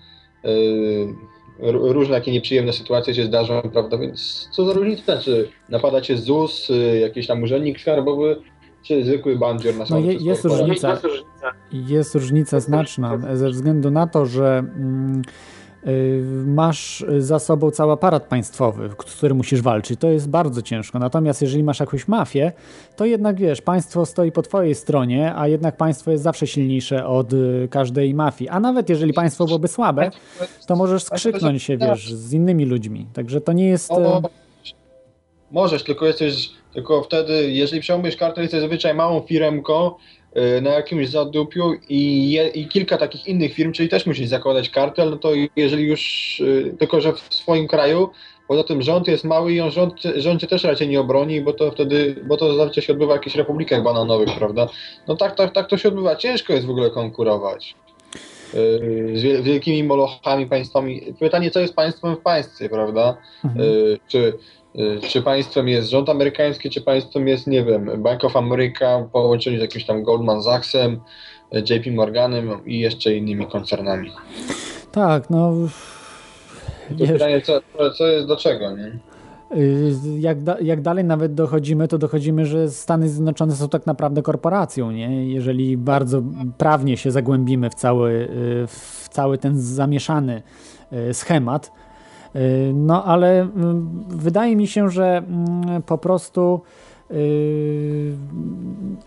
y, 0.46 0.50
r- 1.62 1.75
różne 1.75 2.15
takie 2.15 2.32
nieprzyjemne 2.32 2.74
sytuacje 2.74 3.13
się 3.13 3.25
zdarzą, 3.25 3.62
prawda, 3.74 3.98
więc 3.98 4.50
co 4.51 4.65
za 4.65 4.74
różnica, 4.74 5.18
czy 5.18 5.50
napada 5.70 6.01
cię 6.01 6.18
ZUS, 6.18 6.70
y, 6.70 7.00
jakiś 7.00 7.27
tam 7.27 7.44
urzędnik 7.44 7.79
skarbowy, 7.82 8.36
czy 8.84 9.03
zwykły 9.03 9.36
bandzior 9.36 9.74
na 9.74 9.79
No 9.79 9.86
samym 9.86 10.06
je, 10.06 10.12
przez 10.15 10.27
jest 10.27 10.41
korporację. 10.41 10.68
różnica. 11.10 11.51
Jest 11.72 12.15
różnica 12.15 12.60
znaczna 12.60 13.18
ze 13.34 13.50
względu 13.50 13.91
na 13.91 14.08
to, 14.08 14.25
że 14.25 14.58
mm, 14.58 15.22
masz 16.45 17.05
za 17.17 17.39
sobą 17.39 17.71
cały 17.71 17.91
aparat 17.91 18.24
państwowy, 18.24 18.89
z 19.07 19.15
którym 19.15 19.38
musisz 19.38 19.62
walczyć. 19.62 20.00
To 20.00 20.09
jest 20.09 20.29
bardzo 20.29 20.62
ciężko. 20.62 21.00
Natomiast 21.00 21.41
jeżeli 21.41 21.63
masz 21.63 21.79
jakąś 21.79 22.07
mafię, 22.07 22.51
to 22.95 23.05
jednak 23.05 23.36
wiesz, 23.39 23.62
państwo 23.62 24.05
stoi 24.05 24.31
po 24.31 24.41
twojej 24.41 24.75
stronie, 24.75 25.36
a 25.36 25.48
jednak 25.48 25.77
państwo 25.77 26.12
jest 26.12 26.24
zawsze 26.24 26.48
silniejsze 26.48 27.05
od 27.07 27.33
y, 27.33 27.67
każdej 27.71 28.13
mafii. 28.13 28.50
A 28.50 28.59
nawet 28.59 28.89
jeżeli 28.89 29.13
państwo 29.13 29.45
byłoby 29.45 29.67
słabe, 29.67 30.12
to 30.67 30.75
możesz 30.75 31.03
skrzyknąć 31.03 31.63
się, 31.63 31.77
wiesz, 31.77 32.13
z 32.13 32.33
innymi 32.33 32.65
ludźmi. 32.65 33.07
Także 33.13 33.41
to 33.41 33.53
nie 33.53 33.67
jest... 33.67 33.91
O, 33.91 34.17
e, 34.17 34.21
możesz, 35.51 35.83
tylko 35.83 36.05
jesteś, 36.05 36.50
tylko 36.74 37.03
wtedy, 37.03 37.51
jeżeli 37.51 37.81
przełamiesz 37.81 38.15
kartę, 38.15 38.41
jesteś 38.41 38.62
zazwyczaj 38.62 38.95
małą 38.95 39.21
firmką 39.21 39.88
y, 39.88 39.93
na 40.62 40.69
jakimś 40.69 41.09
zadupiu 41.09 41.74
i, 41.89 42.31
je, 42.31 42.48
i 42.48 42.67
kilka 42.67 42.98
takich 42.98 43.27
innych 43.27 43.53
firm, 43.53 43.71
czyli 43.71 43.89
też 43.89 44.05
musisz 44.05 44.27
zakładać 44.27 44.69
kartel, 44.69 45.09
no 45.09 45.17
to 45.17 45.31
jeżeli 45.55 45.83
już, 45.83 46.39
y, 46.39 46.75
tylko 46.79 47.01
że 47.01 47.13
w 47.13 47.33
swoim 47.33 47.67
kraju, 47.67 48.09
poza 48.48 48.63
tym 48.63 48.81
rząd 48.81 49.07
jest 49.07 49.24
mały 49.24 49.53
i 49.53 49.62
on 49.62 49.71
rząd, 49.71 49.93
rząd 50.15 50.41
cię 50.41 50.48
też 50.48 50.63
raczej 50.63 50.88
nie 50.88 51.00
obroni, 51.00 51.41
bo 51.41 51.53
to 51.53 51.71
wtedy, 51.71 52.15
bo 52.27 52.38
to 52.38 52.55
zazwyczaj 52.55 52.83
się 52.83 52.93
odbywa 52.93 53.13
w 53.13 53.17
jakichś 53.17 53.36
republikach 53.36 53.83
bananowych, 53.83 54.29
prawda? 54.38 54.67
No 55.07 55.15
tak, 55.15 55.36
tak, 55.36 55.53
tak 55.53 55.67
to 55.67 55.77
się 55.77 55.89
odbywa. 55.89 56.15
Ciężko 56.15 56.53
jest 56.53 56.65
w 56.65 56.69
ogóle 56.69 56.89
konkurować 56.89 57.75
y, 58.53 58.57
z 59.15 59.24
wiel- 59.24 59.43
wielkimi 59.43 59.83
molochami, 59.83 60.45
państwami. 60.45 61.13
Pytanie, 61.19 61.51
co 61.51 61.59
jest 61.59 61.74
państwem 61.74 62.15
w 62.15 62.19
państwie, 62.19 62.69
prawda? 62.69 63.17
mhm. 63.45 63.65
Y, 63.65 64.00
czy, 64.07 64.17
y, 64.17 64.33
czy 65.01 65.21
państwem 65.21 65.67
jest 65.67 65.89
rząd 65.89 66.09
amerykański, 66.09 66.69
czy 66.69 66.81
państwem 66.81 67.27
jest, 67.27 67.47
nie 67.47 67.63
wiem, 67.63 68.03
Bank 68.03 68.23
of 68.23 68.35
America 68.35 68.99
w 68.99 69.11
połączeniu 69.11 69.57
z 69.57 69.61
jakimś 69.61 69.85
tam 69.85 70.03
Goldman 70.03 70.43
Sachsem, 70.43 70.99
y, 71.53 71.59
JP 71.59 71.91
Morganem 71.91 72.65
i 72.65 72.79
jeszcze 72.79 73.15
innymi 73.15 73.47
koncernami. 73.47 74.11
Tak, 74.91 75.29
no... 75.29 75.53
To 76.89 76.95
Wiesz, 76.95 77.11
pytanie, 77.11 77.41
co, 77.41 77.61
co 77.97 78.07
jest 78.07 78.27
do 78.27 78.35
czego, 78.35 78.77
nie? 78.77 78.99
Y, 79.57 79.93
jak, 80.19 80.43
da, 80.43 80.57
jak 80.61 80.81
dalej 80.81 81.03
nawet 81.03 81.33
dochodzimy, 81.33 81.88
to 81.88 81.97
dochodzimy, 81.97 82.45
że 82.45 82.69
Stany 82.69 83.09
Zjednoczone 83.09 83.55
są 83.55 83.69
tak 83.69 83.85
naprawdę 83.85 84.21
korporacją, 84.21 84.91
nie? 84.91 85.33
Jeżeli 85.33 85.77
bardzo 85.77 86.21
prawnie 86.57 86.97
się 86.97 87.11
zagłębimy 87.11 87.69
w 87.69 87.75
cały, 87.75 88.11
y, 88.11 88.67
w 88.67 89.07
cały 89.09 89.38
ten 89.38 89.59
zamieszany 89.61 90.41
y, 91.09 91.13
schemat, 91.13 91.71
no 92.74 93.03
ale 93.05 93.48
wydaje 94.07 94.55
mi 94.55 94.67
się, 94.67 94.89
że 94.89 95.17
mm, 95.17 95.81
po 95.81 95.98
prostu 95.98 96.62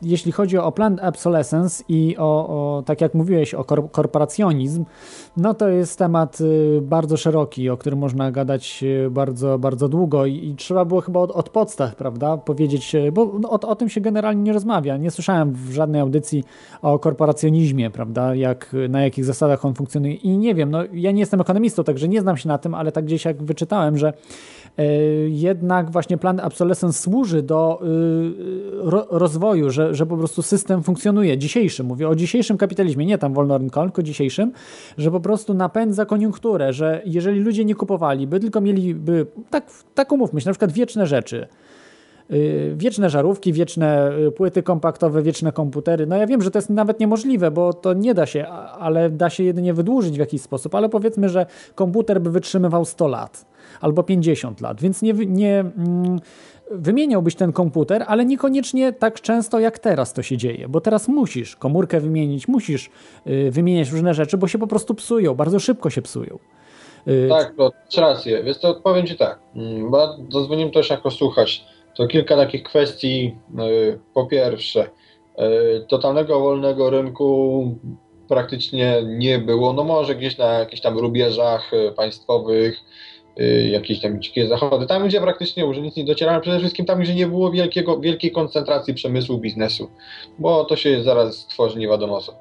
jeśli 0.02 0.32
chodzi 0.32 0.58
o 0.58 0.72
plan 0.72 1.00
obsolescence 1.02 1.84
i 1.88 2.16
o, 2.18 2.48
o, 2.48 2.82
tak 2.86 3.00
jak 3.00 3.14
mówiłeś, 3.14 3.54
o 3.54 3.64
korporacjonizm, 3.64 4.84
no 5.36 5.54
to 5.54 5.68
jest 5.68 5.98
temat 5.98 6.40
y, 6.40 6.80
bardzo 6.82 7.16
szeroki, 7.16 7.70
o 7.70 7.76
którym 7.76 7.98
można 7.98 8.30
gadać 8.30 8.80
y, 8.82 9.10
bardzo, 9.10 9.58
bardzo 9.58 9.88
długo 9.88 10.26
i, 10.26 10.48
i 10.48 10.56
trzeba 10.56 10.84
było 10.84 11.00
chyba 11.00 11.20
od, 11.20 11.30
od, 11.30 11.48
podstaw, 11.48 11.96
prawda, 11.96 12.36
powiedzieć, 12.36 12.94
y, 12.94 13.12
bo 13.12 13.22
o, 13.44 13.60
o, 13.60 13.76
tym 13.76 13.88
się 13.88 14.00
generalnie 14.00 14.42
nie 14.42 14.52
rozmawia. 14.52 14.96
Nie 14.96 15.10
słyszałem 15.10 15.52
w 15.52 15.72
żadnej 15.72 16.00
audycji 16.00 16.44
o 16.82 16.98
korporacjonizmie, 16.98 17.90
prawda, 17.90 18.34
jak, 18.34 18.76
na 18.88 19.02
jakich 19.02 19.24
zasadach 19.24 19.64
on 19.64 19.74
funkcjonuje 19.74 20.14
i 20.14 20.38
nie 20.38 20.54
wiem, 20.54 20.70
no 20.70 20.78
ja 20.92 21.10
nie 21.10 21.20
jestem 21.20 21.40
ekonomistą, 21.40 21.84
także 21.84 22.08
nie 22.08 22.20
znam 22.20 22.36
się 22.36 22.48
na 22.48 22.58
tym, 22.58 22.74
ale 22.74 22.92
tak 22.92 23.04
gdzieś 23.04 23.24
jak 23.24 23.42
wyczytałem, 23.42 23.98
że 23.98 24.12
jednak 25.28 25.90
właśnie 25.90 26.18
plan 26.18 26.40
obsolescence 26.40 27.02
służy 27.02 27.42
do 27.42 27.80
y, 27.82 29.18
rozwoju, 29.18 29.70
że, 29.70 29.94
że 29.94 30.06
po 30.06 30.16
prostu 30.16 30.42
system 30.42 30.82
funkcjonuje. 30.82 31.38
Dzisiejszy, 31.38 31.84
mówię 31.84 32.08
o 32.08 32.14
dzisiejszym 32.14 32.58
kapitalizmie, 32.58 33.06
nie 33.06 33.18
tam 33.18 33.34
wolnorynkowym, 33.34 33.90
tylko 33.90 34.02
dzisiejszym, 34.02 34.52
że 34.98 35.10
po 35.10 35.20
prostu 35.20 35.54
napędza 35.54 36.06
koniunkturę, 36.06 36.72
że 36.72 37.02
jeżeli 37.04 37.40
ludzie 37.40 37.64
nie 37.64 37.74
kupowaliby, 37.74 38.40
tylko 38.40 38.60
mieliby, 38.60 39.26
tak, 39.50 39.70
tak 39.94 40.12
umówmy 40.12 40.40
się, 40.40 40.48
na 40.48 40.52
przykład 40.52 40.72
wieczne 40.72 41.06
rzeczy, 41.06 41.46
y, 42.30 42.74
wieczne 42.76 43.10
żarówki, 43.10 43.52
wieczne 43.52 44.12
y, 44.28 44.32
płyty 44.32 44.62
kompaktowe, 44.62 45.22
wieczne 45.22 45.52
komputery. 45.52 46.06
No 46.06 46.16
ja 46.16 46.26
wiem, 46.26 46.42
że 46.42 46.50
to 46.50 46.58
jest 46.58 46.70
nawet 46.70 47.00
niemożliwe, 47.00 47.50
bo 47.50 47.72
to 47.72 47.92
nie 47.92 48.14
da 48.14 48.26
się, 48.26 48.46
ale 48.78 49.10
da 49.10 49.30
się 49.30 49.44
jedynie 49.44 49.74
wydłużyć 49.74 50.16
w 50.16 50.20
jakiś 50.20 50.42
sposób, 50.42 50.74
ale 50.74 50.88
powiedzmy, 50.88 51.28
że 51.28 51.46
komputer 51.74 52.20
by 52.20 52.30
wytrzymywał 52.30 52.84
100 52.84 53.08
lat 53.08 53.51
albo 53.82 54.02
50 54.02 54.60
lat, 54.60 54.80
więc 54.80 55.02
nie, 55.02 55.12
nie 55.12 55.60
mm, 55.60 56.20
wymieniałbyś 56.70 57.34
ten 57.34 57.52
komputer, 57.52 58.04
ale 58.06 58.24
niekoniecznie 58.24 58.92
tak 58.92 59.20
często 59.20 59.60
jak 59.60 59.78
teraz 59.78 60.12
to 60.12 60.22
się 60.22 60.36
dzieje, 60.36 60.68
bo 60.68 60.80
teraz 60.80 61.08
musisz 61.08 61.56
komórkę 61.56 62.00
wymienić, 62.00 62.48
musisz 62.48 62.90
y, 63.26 63.50
wymieniać 63.50 63.90
różne 63.90 64.14
rzeczy, 64.14 64.38
bo 64.38 64.48
się 64.48 64.58
po 64.58 64.66
prostu 64.66 64.94
psują, 64.94 65.34
bardzo 65.34 65.60
szybko 65.60 65.90
się 65.90 66.02
psują. 66.02 66.38
Y, 67.08 67.26
tak, 67.28 67.54
no, 67.58 67.70
masz 67.86 67.96
rację. 67.96 68.44
Więc 68.44 68.60
to 68.60 68.68
odpowiem 68.68 69.06
Ci 69.06 69.16
tak, 69.16 69.38
mm, 69.56 69.90
bo 69.90 70.16
zadzwoniłem 70.32 70.70
też 70.70 70.90
jako 70.90 71.10
słuchać. 71.10 71.64
To 71.96 72.06
kilka 72.06 72.36
takich 72.36 72.62
kwestii. 72.62 73.36
Y, 73.60 73.98
po 74.14 74.26
pierwsze, 74.26 74.90
totalnego 75.88 76.40
wolnego 76.40 76.90
rynku 76.90 77.64
praktycznie 78.28 79.02
nie 79.06 79.38
było. 79.38 79.72
No 79.72 79.84
może 79.84 80.14
gdzieś 80.14 80.38
na 80.38 80.44
jakichś 80.44 80.82
tam 80.82 80.98
rubieżach 80.98 81.70
państwowych, 81.96 82.80
jakieś 83.70 84.00
tam 84.00 84.22
dzikie 84.22 84.46
zachody, 84.46 84.86
tam 84.86 85.08
gdzie 85.08 85.20
praktycznie 85.20 85.66
urzędnicy 85.66 86.00
nie 86.00 86.06
docierają, 86.06 86.40
przede 86.40 86.58
wszystkim 86.58 86.86
tam 86.86 87.00
gdzie 87.00 87.14
nie 87.14 87.26
było 87.26 87.50
wielkiego, 87.50 88.00
wielkiej 88.00 88.32
koncentracji 88.32 88.94
przemysłu, 88.94 89.38
biznesu, 89.38 89.90
bo 90.38 90.64
to 90.64 90.76
się 90.76 91.02
zaraz 91.02 91.46
tworzy 91.46 91.78
nie 91.78 91.88
wiadomo 91.88 92.20
co. 92.20 92.34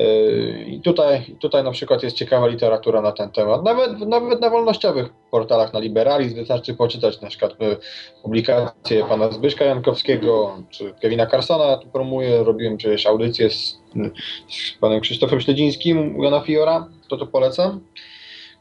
Y, 0.00 0.64
I 0.68 0.80
tutaj, 0.80 1.36
tutaj 1.40 1.64
na 1.64 1.70
przykład 1.70 2.02
jest 2.02 2.16
ciekawa 2.16 2.46
literatura 2.46 3.02
na 3.02 3.12
ten 3.12 3.30
temat. 3.30 3.64
Nawet, 3.64 4.00
nawet 4.00 4.40
na 4.40 4.50
wolnościowych 4.50 5.08
portalach 5.30 5.72
na 5.72 5.80
Liberalizm 5.80 6.36
wystarczy 6.36 6.74
poczytać 6.74 7.20
na 7.20 7.28
przykład 7.28 7.52
y, 7.52 7.76
publikacje 8.22 9.04
pana 9.04 9.30
Zbyszka 9.30 9.64
Jankowskiego 9.64 10.58
czy 10.70 10.94
Kevina 11.00 11.26
Carsona, 11.26 11.76
tu 11.76 11.88
promuję, 11.88 12.44
robiłem 12.44 12.76
przecież 12.76 13.06
audycję 13.06 13.50
z, 13.50 13.78
z 14.48 14.72
panem 14.80 15.00
Krzysztofem 15.00 15.40
Śledzińskim 15.40 16.16
u 16.16 16.24
Jana 16.24 16.40
Fiora, 16.40 16.88
to 17.08 17.16
to 17.16 17.26
polecam. 17.26 17.80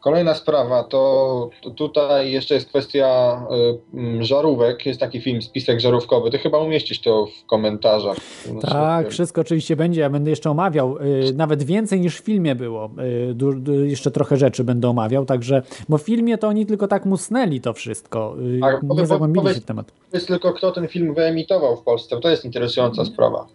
Kolejna 0.02 0.34
sprawa 0.34 0.84
to, 0.84 1.50
tutaj 1.76 2.32
jeszcze 2.32 2.54
jest 2.54 2.68
kwestia 2.68 3.42
y, 4.20 4.24
żarówek. 4.24 4.86
Jest 4.86 5.00
taki 5.00 5.22
film, 5.22 5.42
spisek 5.42 5.80
żarówkowy. 5.80 6.32
Ty 6.32 6.38
chyba 6.38 6.58
umieścisz 6.58 7.02
to 7.02 7.26
w 7.26 7.46
komentarzach. 7.46 8.18
Tak, 8.62 9.10
wszystko 9.10 9.42
oczywiście 9.42 9.76
będzie. 9.76 10.02
Ja 10.02 10.10
będę 10.10 10.30
jeszcze 10.30 10.50
omawiał. 10.50 10.98
Y, 10.98 11.34
nawet 11.36 11.64
więcej 11.64 12.00
niż 12.00 12.18
w 12.18 12.24
filmie 12.24 12.56
było. 12.56 12.90
Y, 13.70 13.88
jeszcze 13.88 14.12
trochę 14.12 14.38
rzeczy 14.38 14.64
będę 14.64 14.90
omawiał. 14.90 15.26
Także, 15.26 15.62
bo 15.90 15.98
w 15.98 16.02
filmie 16.02 16.38
to 16.38 16.48
oni 16.48 16.66
tylko 16.66 16.88
tak 16.88 17.06
musnęli 17.06 17.62
to 17.62 17.74
wszystko. 17.74 18.36
Nie 18.96 19.06
zagłębili 19.06 19.48
się 19.48 19.62
w 19.62 19.66
temat. 19.66 19.92
Jest 20.14 20.28
tylko 20.28 20.54
kto 20.54 20.72
ten 20.72 20.88
film 20.88 21.14
wyemitował 21.14 21.78
w 21.78 21.82
Polsce. 21.82 22.20
To 22.20 22.30
jest 22.30 22.46
interesująca 22.46 23.06
sprawa. 23.06 23.48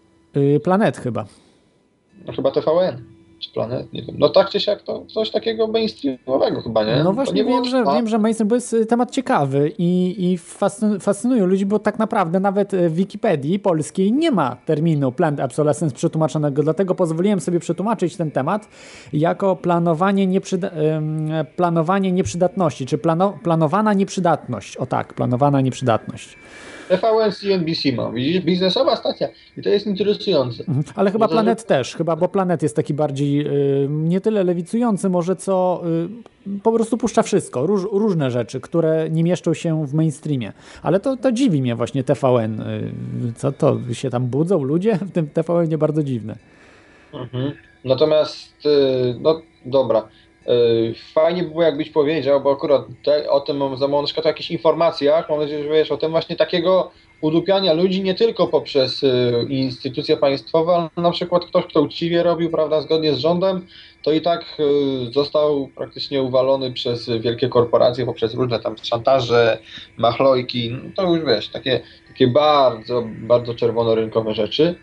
Planet 0.64 0.96
chyba. 0.96 1.24
No, 2.26 2.32
chyba 2.32 2.50
TVN 2.50 3.15
czy 3.38 3.52
planet, 3.52 3.92
nie 3.92 4.02
wiem. 4.02 4.16
No 4.18 4.28
tak 4.28 4.50
czy 4.50 4.60
siak 4.60 4.82
to 4.82 5.04
coś 5.06 5.30
takiego 5.30 5.66
mainstreamowego 5.66 6.60
chyba, 6.62 6.84
nie? 6.84 7.04
No 7.04 7.12
właśnie 7.12 7.44
wiem, 7.44 7.64
że, 7.64 7.84
wiem, 7.84 8.08
że 8.08 8.18
mainstream, 8.18 8.48
bo 8.48 8.54
jest 8.54 8.72
y, 8.72 8.86
temat 8.86 9.10
ciekawy 9.10 9.72
i, 9.78 10.14
i 10.18 10.38
fascynują 11.00 11.46
ludzi, 11.46 11.66
bo 11.66 11.78
tak 11.78 11.98
naprawdę 11.98 12.40
nawet 12.40 12.72
w 12.72 12.94
Wikipedii 12.94 13.58
polskiej 13.58 14.12
nie 14.12 14.30
ma 14.30 14.56
terminu 14.64 15.12
planned 15.12 15.40
obsolescence 15.40 15.96
przetłumaczonego, 15.96 16.62
dlatego 16.62 16.94
pozwoliłem 16.94 17.40
sobie 17.40 17.60
przetłumaczyć 17.60 18.16
ten 18.16 18.30
temat 18.30 18.68
jako 19.12 19.56
planowanie, 19.56 20.26
nieprzyda 20.26 20.70
planowanie 21.56 22.12
nieprzydatności, 22.12 22.86
czy 22.86 22.98
plano 22.98 23.38
planowana 23.42 23.92
nieprzydatność. 23.92 24.76
O 24.76 24.86
tak, 24.86 25.14
planowana 25.14 25.60
nieprzydatność. 25.60 26.36
TVN 26.88 27.32
CNBC 27.32 27.92
ma, 27.92 28.10
widzisz, 28.10 28.40
biznesowa 28.40 28.96
stacja 28.96 29.28
i 29.56 29.62
to 29.62 29.68
jest 29.68 29.86
interesujące. 29.86 30.64
Mhm. 30.68 30.84
Ale 30.94 31.10
chyba 31.10 31.28
Planet 31.28 31.60
że... 31.60 31.66
też, 31.66 31.94
chyba, 31.96 32.16
bo 32.16 32.28
Planet 32.28 32.62
jest 32.62 32.76
taki 32.76 32.94
bardziej 32.94 33.46
y, 33.46 33.88
nie 33.90 34.20
tyle 34.20 34.44
lewicujący 34.44 35.08
może, 35.08 35.36
co 35.36 35.82
y, 36.46 36.60
po 36.62 36.72
prostu 36.72 36.96
puszcza 36.96 37.22
wszystko, 37.22 37.66
róż, 37.66 37.82
różne 37.92 38.30
rzeczy, 38.30 38.60
które 38.60 39.10
nie 39.10 39.24
mieszczą 39.24 39.54
się 39.54 39.86
w 39.86 39.94
mainstreamie. 39.94 40.52
Ale 40.82 41.00
to, 41.00 41.16
to 41.16 41.32
dziwi 41.32 41.62
mnie 41.62 41.76
właśnie 41.76 42.04
TVN. 42.04 42.60
Y, 42.60 42.92
co 43.36 43.52
to, 43.52 43.78
się 43.92 44.10
tam 44.10 44.26
budzą 44.26 44.62
ludzie 44.62 44.94
w 44.94 45.10
tym 45.10 45.28
TVN 45.28 45.68
nie 45.68 45.78
bardzo 45.78 46.02
dziwne. 46.02 46.36
Mhm. 47.14 47.52
Natomiast, 47.84 48.52
no 49.20 49.42
dobra, 49.66 50.08
fajnie 51.14 51.42
by 51.42 51.48
było, 51.48 51.62
jakbyś 51.62 51.90
powiedział, 51.90 52.40
bo 52.40 52.52
akurat 52.52 52.82
te, 53.04 53.30
o 53.30 53.40
tym 53.40 53.56
mam 53.56 53.76
za 53.76 53.88
mało 53.88 54.02
na 54.02 54.06
przykład 54.06 54.26
o 54.26 54.28
jakichś 54.28 54.50
informacjach, 54.50 55.28
mam 55.28 55.38
nadzieję, 55.38 55.62
że 55.62 55.68
wiesz 55.68 55.92
o 55.92 55.96
tym 55.96 56.10
właśnie 56.10 56.36
takiego 56.36 56.90
udupiania 57.20 57.72
ludzi 57.72 58.02
nie 58.02 58.14
tylko 58.14 58.46
poprzez 58.46 59.02
y, 59.02 59.46
instytucje 59.48 60.16
państwowe, 60.16 60.72
ale 60.72 60.90
na 60.96 61.10
przykład 61.10 61.44
ktoś, 61.44 61.64
kto 61.64 61.82
uczciwie 61.82 62.22
robił, 62.22 62.50
prawda, 62.50 62.80
zgodnie 62.80 63.14
z 63.14 63.18
rządem, 63.18 63.66
to 64.02 64.12
i 64.12 64.20
tak 64.20 64.44
y, 64.60 65.12
został 65.12 65.68
praktycznie 65.76 66.22
uwalony 66.22 66.72
przez 66.72 67.10
wielkie 67.20 67.48
korporacje, 67.48 68.06
poprzez 68.06 68.34
różne 68.34 68.58
tam 68.58 68.76
szantaże, 68.82 69.58
machlojki, 69.96 70.70
no 70.70 70.90
to 70.96 71.14
już 71.14 71.24
wiesz, 71.24 71.48
takie, 71.48 71.80
takie 72.08 72.28
bardzo, 72.28 73.04
bardzo 73.06 73.54
czerwono-rynkowe 73.54 74.34
rzeczy. 74.34 74.74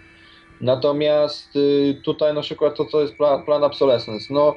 Natomiast 0.61 1.55
y, 1.55 2.01
tutaj 2.03 2.33
na 2.33 2.41
przykład 2.41 2.77
to, 2.77 2.85
co 2.85 3.01
jest 3.01 3.15
plan, 3.15 3.43
plan 3.45 3.63
obsolescence, 3.63 4.33
no 4.33 4.55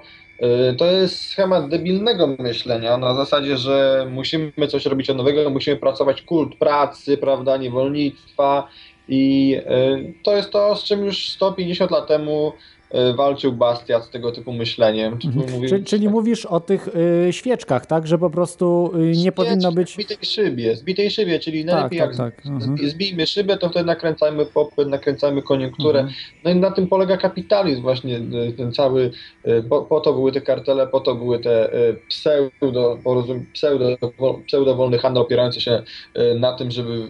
to 0.79 0.87
jest 0.87 1.23
schemat 1.23 1.69
debilnego 1.69 2.27
myślenia 2.27 2.99
na 2.99 3.15
zasadzie, 3.15 3.57
że 3.57 4.07
musimy 4.11 4.53
coś 4.69 4.87
robić 4.87 5.11
od 5.11 5.17
nowego, 5.17 5.51
musimy 5.51 5.77
pracować 5.77 6.23
kult 6.23 6.57
pracy, 6.57 7.19
prawda, 7.19 7.57
niewolnictwa 7.57 8.69
i 9.09 9.57
y, 9.57 10.15
to 10.23 10.37
jest 10.37 10.51
to, 10.51 10.77
z 10.77 10.85
czym 10.85 11.05
już 11.05 11.29
150 11.29 11.91
lat 11.91 12.07
temu 12.07 12.53
walczył 13.17 13.53
Bastiat 13.53 14.05
z 14.05 14.11
tego 14.11 14.33
typu 14.33 14.53
myśleniem. 14.53 15.19
Mhm. 15.25 15.53
Mówił, 15.53 15.69
czyli, 15.69 15.85
czyli 15.85 16.05
tak. 16.05 16.13
mówisz 16.13 16.47
o 16.47 16.61
tych 16.61 16.89
y, 17.29 17.33
świeczkach, 17.33 17.87
tak? 17.87 18.07
Że 18.07 18.19
po 18.19 18.31
prostu 18.31 18.93
y, 18.97 19.13
nie 19.17 19.33
powinno 19.33 19.73
być... 19.73 19.95
Zbitej 19.95 20.17
szybie, 20.23 20.77
zbitej 20.77 21.11
szybie, 21.11 21.39
czyli 21.39 21.65
tak, 21.65 21.75
najlepiej 21.75 21.99
tak, 21.99 22.09
jak 22.09 22.17
tak, 22.17 22.37
tak. 22.37 22.47
Mhm. 22.47 22.89
zbijmy 22.89 23.27
szybę, 23.27 23.57
to 23.57 23.69
wtedy 23.69 23.87
nakręcajmy 23.87 24.47
popyt, 24.47 24.89
nakręcajmy 24.89 25.43
koniunkturę. 25.43 26.01
Mhm. 26.01 26.17
No 26.45 26.51
i 26.51 26.57
na 26.57 26.71
tym 26.71 26.87
polega 26.87 27.17
kapitalizm 27.17 27.83
właśnie, 27.83 28.21
ten 28.57 28.73
cały, 28.73 29.11
po, 29.69 29.83
po, 29.83 30.01
to 30.01 30.13
były 30.13 30.33
te 30.33 30.41
kartele, 30.41 30.87
po 30.87 31.01
to 31.01 31.15
były 31.15 31.39
te 31.39 31.71
pseudo, 32.09 32.99
pseudo, 33.53 33.97
pseudo 34.47 34.77
wolny 34.77 34.99
handel 34.99 35.23
opierający 35.23 35.61
się 35.61 35.83
na 36.41 36.53
tym, 36.53 36.71
żeby 36.71 37.09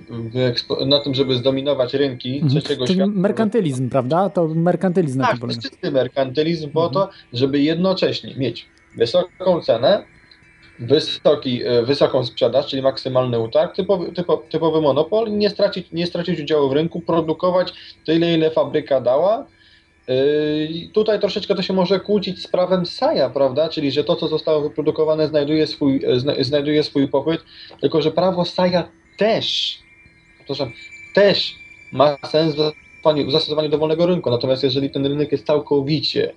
na 0.87 1.01
tym, 1.01 1.14
żeby 1.14 1.37
zdominować 1.37 1.94
rynki 1.94 2.42
trzeciego 2.49 2.87
Czyli 2.87 2.99
świata. 2.99 3.12
merkantylizm, 3.14 3.88
prawda? 3.90 4.31
To 4.31 4.49
merkantylizm 4.49 5.18
na 5.18 5.27
tym 5.27 5.38
polega 5.38 5.61
czysty 5.77 5.91
merkantylizm 5.91 6.71
po 6.71 6.89
to, 6.89 7.09
żeby 7.33 7.61
jednocześnie 7.61 8.35
mieć 8.37 8.67
wysoką 8.97 9.61
cenę, 9.61 10.05
wysoki, 10.79 11.62
e, 11.65 11.83
wysoką 11.83 12.25
sprzedaż, 12.25 12.67
czyli 12.67 12.83
maksymalny 12.83 13.41
utarg, 13.41 13.77
typowy, 13.77 14.12
typo, 14.12 14.37
typowy 14.51 14.81
monopol, 14.81 15.39
nie 15.39 15.51
stracić, 15.51 15.93
nie 15.93 16.07
stracić 16.07 16.41
udziału 16.41 16.69
w 16.69 16.73
rynku, 16.73 17.01
produkować 17.01 17.73
tyle, 18.07 18.35
ile 18.35 18.51
fabryka 18.51 19.01
dała 19.01 19.47
Yy, 20.09 20.89
tutaj 20.93 21.21
troszeczkę 21.21 21.55
to 21.55 21.62
się 21.62 21.75
może 21.75 22.01
kłócić 22.01 22.43
z 22.43 22.49
prawem 22.49 22.87
Saja, 22.87 23.31
prawda? 23.31 23.69
Czyli, 23.69 23.91
że 23.93 24.05
to, 24.05 24.17
co 24.17 24.29
zostało 24.29 24.61
wyprodukowane, 24.61 25.29
znajduje 25.29 25.67
swój, 25.67 26.03
zna, 26.17 26.33
znajduje 26.41 26.83
swój 26.83 27.09
popyt, 27.09 27.41
tylko 27.81 28.03
że 28.03 28.11
prawo 28.11 28.45
Saja 28.45 28.89
też, 29.19 29.79
też 31.15 31.55
ma 31.93 32.17
sens 32.27 32.55
w 32.55 32.73
w 33.14 33.33
zastosowaniu 33.33 33.69
dowolnego 33.69 34.07
rynku. 34.07 34.31
Natomiast 34.31 34.62
jeżeli 34.62 34.90
ten 34.90 35.07
rynek 35.07 35.33
jest 35.33 35.47
całkowicie 35.47 36.33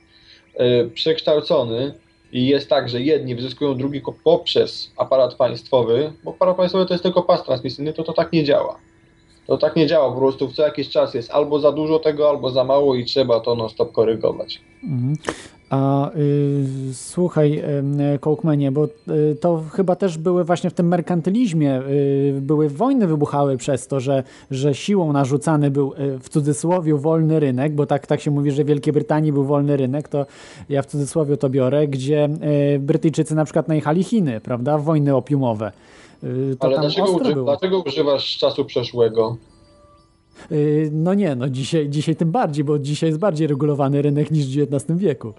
yy, 0.59 0.89
przekształcony 0.93 1.93
i 2.31 2.47
jest 2.47 2.69
tak, 2.69 2.89
że 2.89 3.01
jedni 3.01 3.35
wyzyskują 3.35 3.77
drugi 3.77 4.01
poprzez 4.23 4.91
aparat 4.97 5.35
państwowy, 5.35 6.13
bo 6.23 6.31
aparat 6.31 6.57
państwowy 6.57 6.85
to 6.85 6.93
jest 6.93 7.03
tylko 7.03 7.23
pas 7.23 7.43
transmisyjny, 7.43 7.93
to 7.93 8.03
to 8.03 8.13
tak 8.13 8.33
nie 8.33 8.43
działa. 8.43 8.79
To 9.47 9.57
tak 9.57 9.75
nie 9.75 9.87
działa, 9.87 10.11
po 10.11 10.19
prostu 10.19 10.51
co 10.51 10.63
jakiś 10.63 10.89
czas 10.89 11.13
jest 11.13 11.31
albo 11.31 11.59
za 11.59 11.71
dużo 11.71 11.99
tego, 11.99 12.29
albo 12.29 12.51
za 12.51 12.63
mało 12.63 12.95
i 12.95 13.05
trzeba 13.05 13.39
to 13.39 13.55
non 13.55 13.69
stop 13.69 13.91
korygować. 13.91 14.61
Mhm. 14.83 15.15
A 15.69 16.11
y, 16.15 16.65
słuchaj, 16.93 17.63
y, 18.15 18.19
Kołkmenie, 18.19 18.71
bo 18.71 18.85
y, 18.85 19.37
to 19.41 19.63
chyba 19.71 19.95
też 19.95 20.17
były 20.17 20.43
właśnie 20.43 20.69
w 20.69 20.73
tym 20.73 20.87
merkantylizmie, 20.87 21.81
y, 21.81 22.39
były 22.41 22.69
wojny 22.69 23.07
wybuchały 23.07 23.57
przez 23.57 23.87
to, 23.87 23.99
że, 23.99 24.23
że 24.51 24.75
siłą 24.75 25.13
narzucany 25.13 25.71
był 25.71 25.93
y, 25.93 26.19
w 26.19 26.29
cudzysłowie 26.29 26.95
wolny 26.95 27.39
rynek, 27.39 27.75
bo 27.75 27.85
tak, 27.85 28.07
tak 28.07 28.21
się 28.21 28.31
mówi, 28.31 28.51
że 28.51 28.63
w 28.63 28.67
Wielkiej 28.67 28.93
Brytanii 28.93 29.31
był 29.31 29.43
wolny 29.43 29.77
rynek, 29.77 30.07
to 30.07 30.25
ja 30.69 30.81
w 30.81 30.85
cudzysłowie 30.85 31.37
to 31.37 31.49
biorę, 31.49 31.87
gdzie 31.87 32.29
y, 32.75 32.79
Brytyjczycy 32.79 33.35
na 33.35 33.45
przykład 33.45 33.67
najechali 33.67 34.03
Chiny, 34.03 34.41
prawda, 34.41 34.77
wojny 34.77 35.15
opiumowe. 35.15 35.71
Ale 36.59 36.79
dlaczego, 36.79 37.11
uży, 37.11 37.35
dlaczego 37.35 37.79
używasz 37.79 38.37
czasu 38.37 38.65
przeszłego? 38.65 39.37
Y, 40.51 40.89
No 40.91 41.13
nie, 41.13 41.35
no 41.35 41.49
dzisiaj, 41.49 41.89
dzisiaj 41.89 42.15
tym 42.15 42.31
bardziej, 42.31 42.63
bo 42.63 42.79
dzisiaj 42.79 43.09
jest 43.09 43.19
bardziej 43.19 43.47
regulowany 43.47 44.01
rynek 44.01 44.31
niż 44.31 44.57
w 44.57 44.61
XIX 44.61 44.99
wieku. 44.99 45.33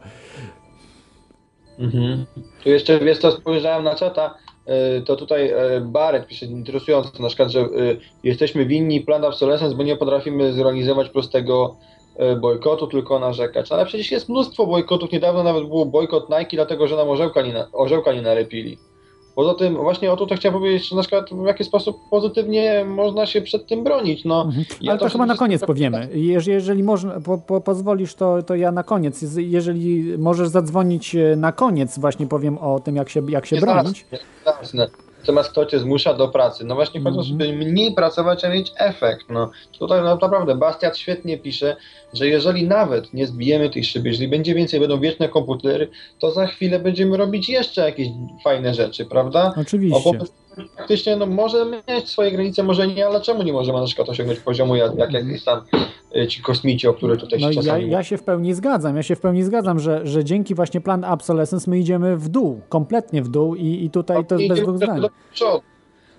Mhm. 1.79 2.27
Tu 2.65 2.69
jeszcze, 2.69 2.99
wiesz 2.99 3.19
co, 3.19 3.33
spojrzałem 3.33 3.85
na 3.85 3.95
czata, 3.95 4.35
y, 4.99 5.03
to 5.03 5.17
tutaj 5.17 5.53
y, 5.77 5.81
Barrett 5.81 6.27
pisze 6.27 6.47
interesująco, 6.47 7.23
na 7.23 7.29
przykład, 7.29 7.51
że 7.51 7.69
jesteśmy 8.25 8.67
winni 8.67 9.01
plan 9.01 9.25
obsolescence, 9.25 9.77
bo 9.77 9.83
nie 9.83 9.97
potrafimy 9.97 10.53
zorganizować 10.53 11.09
prostego 11.09 11.77
bojkotu, 12.41 12.87
tylko 12.87 13.19
narzekać. 13.19 13.73
Ale 13.73 13.87
przecież 13.87 14.11
jest 14.11 14.29
mnóstwo 14.29 14.67
bojkotów, 14.67 15.13
niedawno 15.13 15.43
nawet 15.43 15.69
był 15.69 15.87
bojkot 15.87 16.31
Nike, 16.31 16.57
dlatego 16.57 16.89
że 16.89 16.97
nam 16.97 17.09
orzełka 17.09 17.43
nie, 17.43 17.53
na, 17.53 17.69
orzełka 17.73 18.13
nie 18.13 18.23
nalepili. 18.23 18.79
Poza 19.35 19.55
tym, 19.55 19.75
właśnie 19.77 20.13
o 20.13 20.17
to 20.17 20.37
chciałem 20.37 20.59
powiedzieć, 20.61 20.89
że 20.89 20.97
na 20.97 21.03
przykład 21.03 21.31
w 21.31 21.47
jaki 21.47 21.65
sposób 21.65 21.97
pozytywnie 22.11 22.85
można 22.85 23.27
się 23.27 23.43
przed 23.43 23.67
tym 23.67 23.85
bronić. 23.85 24.25
No, 24.25 24.43
Mhm. 24.43 24.65
ja 24.81 24.91
Ale 24.93 25.01
to, 25.01 25.09
chyba 25.09 25.27
na 25.27 25.37
koniec 25.37 25.65
powiemy. 25.65 26.09
Jeżeli, 26.15 26.53
jeżeli 26.55 26.83
można, 26.83 27.21
po, 27.21 27.39
po, 27.39 27.61
pozwolisz, 27.61 28.15
to, 28.15 28.43
to 28.43 28.55
ja 28.55 28.73
na 28.73 28.83
koniec. 28.83 29.25
Jeżeli 29.37 30.19
możesz 30.19 30.49
zadzwonić 30.49 31.15
e, 31.15 31.37
na 31.37 31.53
koniec, 31.53 31.99
właśnie 31.99 32.27
powiem 32.27 32.59
o 32.59 32.81
tym, 32.81 32.97
jak 32.97 33.09
się, 33.09 33.23
jak 33.29 33.47
się 33.47 33.57
Jest 33.57 33.67
bronić. 33.67 34.07
jasne, 34.13 34.27
jasne. 34.61 34.89
Natomiast 35.21 35.51
kto 35.51 35.67
cię 35.67 35.79
zmusza 35.79 36.15
do 36.15 36.29
pracy? 36.29 36.65
No 36.65 36.75
właśnie 36.75 37.01
chodzi 37.01 37.19
o 37.19 37.23
to, 37.23 37.29
Mhm. 37.29 37.51
żeby 37.51 37.65
mniej 37.71 37.95
pracować, 37.95 38.45
a 38.45 38.49
mieć 38.51 38.73
efekt. 38.77 39.27
No, 39.31 39.51
tutaj 39.79 40.01
no, 40.03 40.05
naprawdę 40.15 40.55
Bastiat 40.55 40.99
świetnie 40.99 41.39
pisze, 41.39 41.77
że 42.13 42.29
jeżeli 42.29 42.69
nawet 42.69 43.15
nie 43.15 43.27
zbijemy 43.27 43.71
tej 43.71 43.85
szyby, 43.85 44.09
jeżeli 44.09 44.29
będzie 44.29 44.55
więcej, 44.55 44.81
będą 44.81 45.01
wieczne 45.01 45.29
komputery, 45.29 45.89
to 46.19 46.31
za 46.31 46.47
chwilę 46.47 46.79
będziemy 46.79 47.17
robić 47.17 47.49
jeszcze 47.49 47.81
jakieś 47.81 48.09
fajne 48.45 48.75
rzeczy, 48.75 49.05
prawda? 49.05 49.55
Oczywiście. 49.61 49.97
Faktycznie 50.77 51.17
no, 51.17 51.27
może 51.27 51.67
mieć 51.89 52.09
swoje 52.09 52.33
granice, 52.33 52.63
może 52.63 52.89
nie, 52.89 53.07
ale 53.07 53.21
czemu 53.21 53.43
nie 53.43 53.53
możemy 53.53 53.81
na 53.81 53.87
przykład 53.87 54.09
osiągnąć 54.09 54.41
poziomu 54.41 54.77
jak, 54.77 54.99
jak 54.99 55.13
jakieś 55.13 55.45
tam 55.45 55.61
y, 56.17 56.27
ci 56.27 56.43
kosmici, 56.43 56.89
o 56.89 56.95
które 56.95 57.17
tutaj 57.17 57.41
No 57.41 57.53
się 57.53 57.57
ja, 57.57 57.63
czasami 57.63 57.91
ja 57.91 58.05
się 58.05 58.19
w 58.19 58.23
pełni 58.23 58.55
zgadzam, 58.55 58.97
ja 58.97 59.03
się 59.03 59.17
w 59.17 59.21
pełni 59.21 59.43
zgadzam, 59.43 59.81
że, 59.81 60.07
że 60.07 60.25
dzięki 60.25 60.55
właśnie 60.55 60.81
plan 60.81 61.05
obsolescence 61.05 61.71
my 61.71 61.79
idziemy 61.79 62.17
w 62.17 62.29
dół, 62.29 62.61
kompletnie 62.69 63.23
w 63.23 63.29
dół 63.29 63.55
i, 63.55 63.85
i 63.85 63.91
tutaj 63.91 64.27
to 64.27 64.39
jest 64.39 64.49
bez 64.49 64.61
dwóch 64.61 64.77
zdań. 64.77 65.01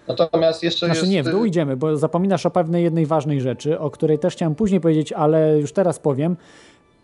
Natomiast 0.08 0.64
jeszcze 0.64 0.86
Znaczy 0.86 1.02
jest... 1.02 1.12
nie, 1.12 1.24
w 1.24 1.30
dół 1.30 1.46
idziemy, 1.46 1.78
bo 1.78 1.98
zapominasz 1.98 2.46
o 2.46 2.52
pewnej 2.52 2.84
jednej 2.84 3.06
ważnej 3.06 3.42
rzeczy, 3.42 3.80
o 3.80 3.90
której 3.90 4.20
też 4.20 4.34
chciałem 4.34 4.56
później 4.56 4.82
powiedzieć, 4.82 5.14
ale 5.14 5.60
już 5.60 5.74
teraz 5.74 6.00
powiem, 6.00 6.38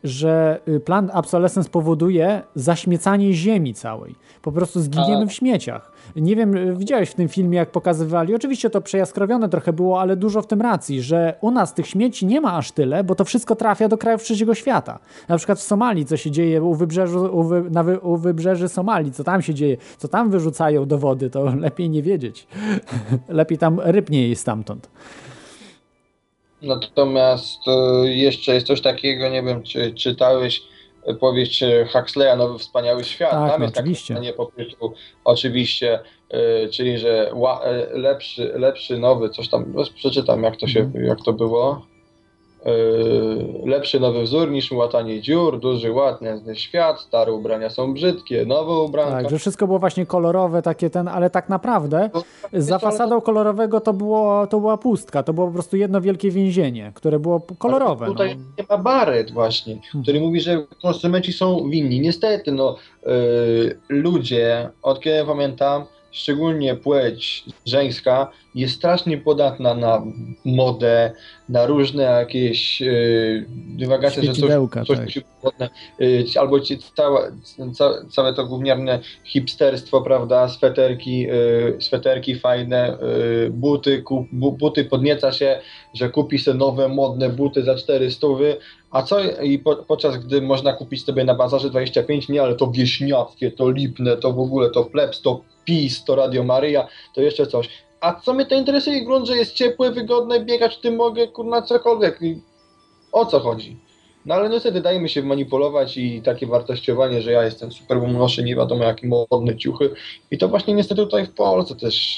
że 0.03 0.59
y, 0.67 0.79
plan 0.79 1.11
obsolescence 1.13 1.69
powoduje 1.69 2.41
zaśmiecanie 2.55 3.33
ziemi 3.33 3.73
całej. 3.73 4.15
Po 4.41 4.51
prostu 4.51 4.79
zginiemy 4.79 5.27
w 5.27 5.33
śmieciach. 5.33 5.91
Nie 6.15 6.35
wiem, 6.35 6.55
y, 6.55 6.75
widziałeś 6.75 7.09
w 7.09 7.13
tym 7.13 7.27
filmie, 7.27 7.57
jak 7.57 7.71
pokazywali, 7.71 8.35
oczywiście 8.35 8.69
to 8.69 8.81
przejaskrawione 8.81 9.49
trochę 9.49 9.73
było, 9.73 10.01
ale 10.01 10.15
dużo 10.15 10.41
w 10.41 10.47
tym 10.47 10.61
racji, 10.61 11.01
że 11.01 11.35
u 11.41 11.51
nas 11.51 11.73
tych 11.73 11.87
śmieci 11.87 12.25
nie 12.25 12.41
ma 12.41 12.57
aż 12.57 12.71
tyle, 12.71 13.03
bo 13.03 13.15
to 13.15 13.25
wszystko 13.25 13.55
trafia 13.55 13.87
do 13.87 13.97
krajów 13.97 14.23
trzeciego 14.23 14.53
świata. 14.53 14.99
Na 15.27 15.37
przykład 15.37 15.59
w 15.59 15.63
Somalii, 15.63 16.05
co 16.05 16.17
się 16.17 16.31
dzieje 16.31 16.63
u, 16.63 16.75
wybrzeżu, 16.75 17.37
u, 17.37 17.43
wy, 17.43 17.63
na 17.69 17.83
wy, 17.83 17.99
u 17.99 18.17
wybrzeży 18.17 18.69
Somalii, 18.69 19.11
co 19.11 19.23
tam 19.23 19.41
się 19.41 19.53
dzieje, 19.53 19.77
co 19.97 20.07
tam 20.07 20.29
wyrzucają 20.29 20.85
do 20.85 20.97
wody, 20.97 21.29
to 21.29 21.43
lepiej 21.65 21.89
nie 21.89 22.03
wiedzieć. 22.03 22.47
lepiej 23.29 23.57
tam 23.57 23.79
ryb 23.83 24.09
nie 24.09 24.27
jest 24.27 24.41
stamtąd. 24.41 24.89
Natomiast 26.61 27.67
e, 27.67 28.07
jeszcze 28.07 28.53
jest 28.53 28.67
coś 28.67 28.81
takiego, 28.81 29.29
nie 29.29 29.43
wiem, 29.43 29.63
czy 29.63 29.93
czytałeś 29.93 30.63
e, 31.05 31.13
powieść 31.13 31.63
e, 31.63 31.85
Huxleya, 31.93 32.37
Nowy 32.37 32.59
Wspaniały 32.59 33.03
Świat. 33.03 33.31
Tak, 33.31 33.51
Tam 33.51 33.59
no 33.59 33.65
jest 33.65 33.77
oczywiście. 33.77 34.15
takie 34.15 34.33
popytu, 34.33 34.93
oczywiście, 35.23 35.99
czyli 36.71 36.97
że 36.97 37.31
ła, 37.33 37.61
lepszy, 37.91 38.51
lepszy, 38.55 38.97
nowy, 38.97 39.29
coś 39.29 39.49
tam, 39.49 39.73
no, 39.75 39.83
przeczytam 39.95 40.43
jak 40.43 40.57
to 40.57 40.67
się, 40.67 40.79
Mhm. 40.79 41.05
jak 41.05 41.17
to 41.25 41.33
było. 41.33 41.85
E, 42.65 42.71
Lepszy 43.65 43.99
nowy 43.99 44.23
wzór 44.23 44.51
niż 44.51 44.71
łatanie 44.71 45.21
dziur, 45.21 45.59
duży 45.59 45.91
ładny 45.91 46.55
świat, 46.55 47.01
stare 47.01 47.31
ubrania 47.31 47.69
są 47.69 47.93
brzydkie, 47.93 48.45
nowe 48.45 48.73
ubranka. 48.73 49.11
Tak, 49.11 49.29
że 49.29 49.39
wszystko 49.39 49.67
było 49.67 49.79
właśnie 49.79 50.05
kolorowe, 50.05 50.61
takie 50.61 50.89
ten, 50.89 51.07
ale 51.07 51.29
tak 51.29 51.49
naprawdę 51.49 52.09
No, 52.13 52.23
za 52.53 52.79
fasadą 52.79 53.21
kolorowego 53.21 53.81
to, 53.81 53.93
było, 53.93 54.47
to 54.47 54.59
była 54.59 54.77
pustka, 54.77 55.23
to 55.23 55.33
było 55.33 55.47
po 55.47 55.53
prostu 55.53 55.77
jedno 55.77 56.01
wielkie 56.01 56.31
więzienie, 56.31 56.91
które 56.95 57.19
było 57.19 57.41
kolorowe. 57.57 58.05
Ale 58.05 58.13
Tutaj 58.13 58.35
no. 58.35 58.43
nie 58.57 58.65
ma 58.69 58.77
Barrett 58.77 59.31
właśnie, 59.31 59.77
który 60.03 60.19
mówi, 60.19 60.41
że 60.41 60.65
konsumenci 60.81 61.33
są 61.33 61.69
winni. 61.69 61.99
Niestety, 61.99 62.51
no, 62.51 62.75
yy, 63.05 63.79
ludzie, 63.89 64.69
od 64.81 64.99
kiedy 64.99 65.25
pamiętam, 65.25 65.85
szczególnie 66.11 66.75
płeć 66.75 67.45
żeńska, 67.65 68.31
jest 68.55 68.75
strasznie 68.75 69.17
podatna 69.17 69.73
na 69.73 70.03
modę, 70.45 71.11
na 71.49 71.65
różne 71.65 72.03
jakieś 72.03 72.81
yy, 72.81 73.45
dywagacje, 73.49 74.23
że 74.23 74.33
coś, 74.33 74.51
coś 74.87 74.97
tak. 75.57 75.71
yy, 75.99 76.25
albo 76.39 76.59
ci, 76.59 76.77
całe, 76.95 77.31
ca, 77.73 77.93
całe 78.09 78.33
to 78.33 78.45
gówniarne 78.45 78.99
hipsterstwo, 79.23 80.01
prawda, 80.01 80.49
sweterki, 80.49 81.19
yy, 81.19 81.77
sweterki 81.79 82.35
fajne, 82.35 82.97
yy, 83.01 83.49
buty, 83.49 84.01
kup, 84.01 84.27
bu, 84.31 84.51
buty 84.51 84.85
podnieca 84.85 85.31
się, 85.31 85.59
że 85.93 86.09
kupi 86.09 86.39
sobie 86.39 86.57
nowe, 86.57 86.87
modne 86.87 87.29
buty 87.29 87.63
za 87.63 87.75
400, 87.75 88.27
a 88.91 89.03
co 89.03 89.19
i 89.41 89.59
po, 89.59 89.75
podczas 89.75 90.17
gdy 90.17 90.41
można 90.41 90.73
kupić 90.73 91.05
sobie 91.05 91.23
na 91.23 91.35
bazarze 91.35 91.69
25, 91.69 92.29
nie, 92.29 92.41
ale 92.41 92.55
to 92.55 92.71
wieśniackie, 92.71 93.51
to 93.51 93.71
lipne, 93.71 94.17
to 94.17 94.33
w 94.33 94.39
ogóle 94.39 94.69
to 94.69 94.83
plebs, 94.83 95.21
to 95.21 95.41
PiS, 95.67 96.03
to 96.03 96.15
Radio 96.15 96.43
Maryja, 96.43 96.87
to 97.15 97.21
jeszcze 97.21 97.47
coś. 97.47 97.69
A 98.01 98.13
co 98.13 98.33
mnie 98.33 98.45
to 98.45 98.55
interesuje? 98.55 99.05
Grunt, 99.05 99.27
że 99.27 99.37
jest 99.37 99.53
ciepłe, 99.53 99.91
wygodne, 99.91 100.39
biegać 100.39 100.75
w 100.75 100.81
tym 100.81 100.95
mogę, 100.95 101.27
kurna, 101.27 101.61
cokolwiek. 101.61 102.21
I 102.21 102.41
O 103.11 103.25
co 103.25 103.39
chodzi? 103.39 103.77
No 104.25 104.35
ale 104.35 104.49
niestety 104.49 104.81
dajemy 104.81 105.09
się 105.09 105.23
manipulować 105.23 105.97
i 105.97 106.21
takie 106.21 106.47
wartościowanie, 106.47 107.21
że 107.21 107.31
ja 107.31 107.43
jestem 107.43 107.71
super, 107.71 107.99
bo 107.99 108.07
noszę 108.07 108.43
nie 108.43 108.55
wiadomo 108.55 108.83
jakie 108.83 109.07
modne 109.07 109.57
ciuchy. 109.57 109.89
I 110.31 110.37
to 110.37 110.47
właśnie 110.47 110.73
niestety 110.73 111.01
tutaj 111.01 111.25
w 111.25 111.33
Polsce 111.33 111.75
też 111.75 112.17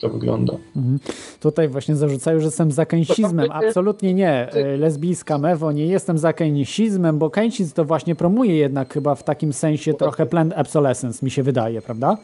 to 0.00 0.08
wygląda. 0.08 0.54
Mhm. 0.76 0.98
Tutaj 1.40 1.68
właśnie 1.68 1.96
zarzucają, 1.96 2.40
że 2.40 2.44
jestem 2.44 2.72
za 2.72 2.86
keynesizmem. 2.86 3.50
Absolutnie 3.50 4.14
nie. 4.14 4.52
E, 4.52 4.76
Lesbijska 4.76 5.38
mewo, 5.38 5.72
nie 5.72 5.86
jestem 5.86 6.18
za 6.18 6.32
keynesizmem, 6.32 7.18
bo 7.18 7.30
keynesizm 7.30 7.74
to 7.74 7.84
właśnie 7.84 8.14
promuje 8.14 8.56
jednak 8.56 8.94
chyba 8.94 9.14
w 9.14 9.24
takim 9.24 9.52
sensie 9.52 9.94
trochę 9.94 10.26
planned 10.26 10.58
obsolescence, 10.58 11.24
mi 11.26 11.30
się 11.30 11.42
wydaje, 11.42 11.82
prawda? 11.82 12.18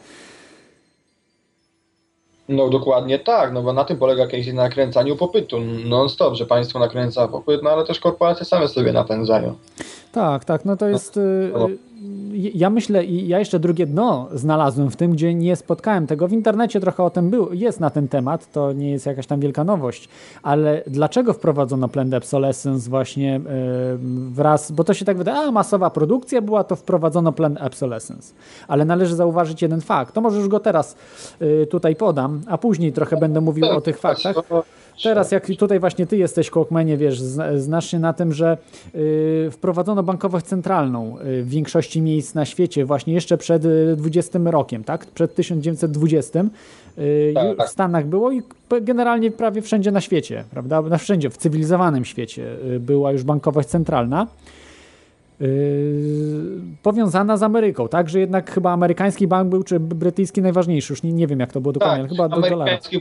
No 2.51 2.69
dokładnie 2.69 3.19
tak, 3.19 3.53
no 3.53 3.61
bo 3.61 3.73
na 3.73 3.83
tym 3.83 3.97
polega 3.97 4.27
kiedyś 4.27 4.47
na 4.47 4.63
nakręcaniu 4.63 5.15
popytu 5.15 5.59
non-stop, 5.85 6.35
że 6.35 6.45
państwo 6.45 6.79
nakręca 6.79 7.27
popyt, 7.27 7.63
no 7.63 7.69
ale 7.69 7.85
też 7.85 7.99
korporacje 7.99 8.45
same 8.45 8.67
sobie 8.67 8.93
napędzają. 8.93 9.55
Tak, 10.11 10.45
tak, 10.45 10.65
no 10.65 10.77
to 10.77 10.87
jest. 10.87 11.17
y, 11.17 11.51
no. 11.53 11.69
y, 11.69 11.77
Ja 12.33 12.69
myślę, 12.69 13.05
i 13.05 13.27
ja 13.27 13.39
jeszcze 13.39 13.59
drugie 13.59 13.85
dno 13.85 14.27
znalazłem 14.33 14.91
w 14.91 14.95
tym, 14.95 15.11
gdzie 15.11 15.33
nie 15.33 15.55
spotkałem 15.55 16.07
tego. 16.07 16.27
W 16.27 16.33
internecie 16.33 16.79
trochę 16.79 17.03
o 17.03 17.09
tym 17.09 17.29
był, 17.29 17.53
jest 17.53 17.79
na 17.79 17.89
ten 17.89 18.07
temat, 18.07 18.51
to 18.51 18.73
nie 18.73 18.91
jest 18.91 19.05
jakaś 19.05 19.27
tam 19.27 19.39
wielka 19.39 19.63
nowość, 19.63 20.09
ale 20.43 20.83
dlaczego 20.87 21.33
wprowadzono 21.33 21.87
planned 21.89 22.13
obsolescence 22.13 22.89
właśnie 22.89 23.35
y, 23.37 23.41
wraz, 24.31 24.71
bo 24.71 24.83
to 24.83 24.93
się 24.93 25.05
tak 25.05 25.17
wydaje, 25.17 25.39
a 25.47 25.51
masowa 25.51 25.89
produkcja 25.89 26.41
była, 26.41 26.63
to 26.63 26.75
wprowadzono 26.75 27.31
planned 27.31 27.61
obsolescence. 27.63 28.33
Ale 28.67 28.85
należy 28.85 29.15
zauważyć 29.15 29.61
jeden 29.61 29.81
fakt, 29.81 30.13
to 30.15 30.21
może 30.21 30.37
już 30.37 30.47
go 30.47 30.59
teraz 30.59 30.95
tutaj 31.69 31.95
podam, 31.95 32.41
a 32.47 32.57
później 32.57 32.93
trochę 32.93 33.17
będę 33.17 33.41
mówił 33.41 33.65
o 33.65 33.81
tych 33.81 33.99
faktach. 33.99 34.35
Teraz 35.03 35.31
jak 35.31 35.47
tutaj 35.59 35.79
właśnie 35.79 36.05
ty 36.07 36.17
jesteś, 36.17 36.49
Kłokmenie, 36.49 36.97
wiesz, 36.97 37.19
zna- 37.21 37.57
znasz 37.57 37.91
się 37.91 37.99
na 37.99 38.13
tym, 38.13 38.33
że 38.33 38.57
y, 38.95 39.49
wprowadzono 39.51 40.03
bankowość 40.03 40.45
centralną 40.45 41.17
y, 41.19 41.43
w 41.43 41.49
większości 41.49 42.01
miejsc 42.01 42.35
na 42.35 42.45
świecie 42.45 42.85
właśnie 42.85 43.13
jeszcze 43.13 43.37
przed 43.37 43.65
y, 43.65 43.95
20 43.97 44.39
rokiem, 44.45 44.83
tak? 44.83 45.05
Przed 45.05 45.35
1920 45.35 46.39
y, 46.97 47.31
Tak, 47.35 47.57
tak. 47.57 47.67
w 47.67 47.71
Stanach 47.71 48.05
było 48.07 48.31
i 48.31 48.41
generalnie 48.81 49.31
prawie 49.31 49.61
wszędzie 49.61 49.91
na 49.91 50.01
świecie, 50.01 50.43
prawda? 50.51 50.81
Na 50.81 50.97
wszędzie, 50.97 51.29
w 51.29 51.37
cywilizowanym 51.37 52.05
świecie 52.05 52.47
y, 52.75 52.79
była 52.79 53.11
już 53.11 53.23
bankowość 53.23 53.67
centralna. 53.69 54.27
Yy, 55.41 56.61
powiązana 56.83 57.37
z 57.37 57.43
Ameryką, 57.43 57.87
tak? 57.87 58.09
Że 58.09 58.19
jednak 58.19 58.51
chyba 58.51 58.71
amerykański 58.71 59.27
bank 59.27 59.49
był, 59.49 59.63
czy 59.63 59.79
brytyjski 59.79 60.41
najważniejszy, 60.41 60.93
już 60.93 61.03
nie, 61.03 61.13
nie 61.13 61.27
wiem 61.27 61.39
jak 61.39 61.53
to 61.53 61.61
było 61.61 61.73
dokładnie, 61.73 61.99
ale 61.99 62.09
chyba 62.09 62.29
do 62.29 62.35
dolara. 62.35 62.55
amerykański, 62.55 62.99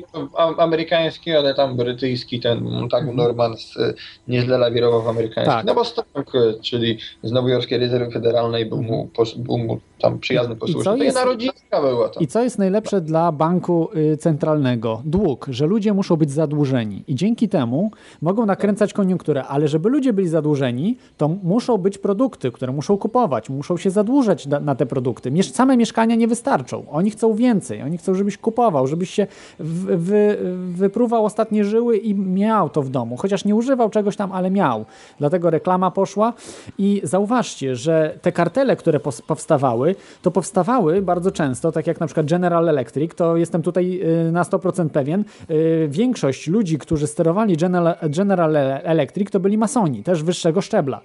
amerykański, 0.58 1.32
ale 1.32 1.54
tam 1.54 1.76
brytyjski, 1.76 2.40
ten 2.40 2.88
tak 2.90 3.14
Normans 3.14 3.76
y, 3.76 3.94
nieźle 4.28 4.58
lawirował 4.58 5.02
w 5.02 5.08
amerykańskim. 5.08 5.52
Mhm. 5.58 5.66
Tak. 5.66 5.76
No 5.76 5.84
bo 6.32 6.40
y, 6.40 6.60
czyli 6.62 6.98
z 7.22 7.32
Nowojorskiej 7.32 7.78
Rezerwy 7.78 8.12
Federalnej 8.12 8.66
był 8.66 8.82
mu, 8.82 9.08
był 9.36 9.58
mu 9.58 9.80
tam 10.00 10.18
przyjazny 10.18 10.56
posłuszny. 10.56 10.84
To 10.84 10.96
jest- 10.96 11.04
jedna 11.06 11.24
rodzinka 11.24 11.80
była 11.80 12.08
tam. 12.08 12.22
I 12.22 12.26
co 12.26 12.42
jest 12.42 12.58
najlepsze 12.58 13.00
dla 13.00 13.32
banku 13.32 13.88
y, 13.96 14.16
centralnego? 14.16 15.02
Dług, 15.04 15.46
że 15.50 15.66
ludzie 15.66 15.92
muszą 15.92 16.16
być 16.16 16.30
zadłużeni 16.30 17.04
i 17.08 17.14
dzięki 17.14 17.48
temu 17.48 17.90
mogą 18.22 18.46
nakręcać 18.46 18.92
koniunkturę, 18.92 19.44
ale 19.44 19.68
żeby 19.68 19.88
ludzie 19.88 20.12
byli 20.12 20.28
zadłużeni, 20.28 20.96
to 21.16 21.28
muszą 21.28 21.78
być 21.78 21.98
produkty, 21.98 22.29
które 22.38 22.72
muszą 22.72 22.98
kupować, 22.98 23.50
muszą 23.50 23.76
się 23.76 23.90
zadłużać 23.90 24.46
na, 24.46 24.74
te 24.74 24.86
produkty. 24.86 25.30
Miesz 25.30 25.52
same 25.52 25.76
mieszkania 25.76 26.14
nie 26.14 26.28
wystarczą. 26.28 26.84
Oni 26.90 27.10
chcą 27.10 27.34
więcej, 27.34 27.82
oni 27.82 27.98
chcą, 27.98 28.14
żebyś 28.14 28.38
kupował, 28.38 28.86
żebyś 28.86 29.10
się 29.10 29.26
wy, 29.58 30.38
wypruwał 30.72 31.24
ostatnie 31.24 31.64
żyły 31.64 31.96
i 31.96 32.14
miał 32.14 32.68
to 32.68 32.82
w 32.82 32.88
domu, 32.88 33.16
chociaż 33.16 33.44
nie 33.44 33.54
używał 33.54 33.90
czegoś 33.90 34.16
tam, 34.16 34.32
ale 34.32 34.50
miał. 34.50 34.84
Dlatego 35.18 35.50
reklama 35.50 35.90
poszła 35.90 36.32
i 36.78 37.00
zauważcie, 37.04 37.76
że 37.76 38.18
te 38.22 38.32
kartele, 38.32 38.76
które 38.76 39.00
powstawały, 39.26 39.94
to 40.22 40.30
powstawały 40.30 41.02
bardzo 41.02 41.30
często, 41.30 41.72
tak 41.72 41.86
jak 41.86 42.00
na 42.00 42.06
przykład 42.06 42.26
General 42.26 42.68
Electric, 42.68 43.14
to 43.14 43.36
jestem 43.36 43.62
tutaj 43.62 44.00
y, 44.28 44.32
na 44.32 44.42
100% 44.42 44.88
pewien, 44.88 45.24
y, 45.50 45.88
większość 45.90 46.46
ludzi, 46.46 46.78
którzy 46.78 47.06
sterowali 47.06 47.56
General 48.02 48.56
Electric, 48.82 49.30
to 49.30 49.40
byli 49.40 49.58
masoni, 49.58 50.02
też 50.02 50.22
wyższego 50.22 50.60
szczebla. 50.60 51.00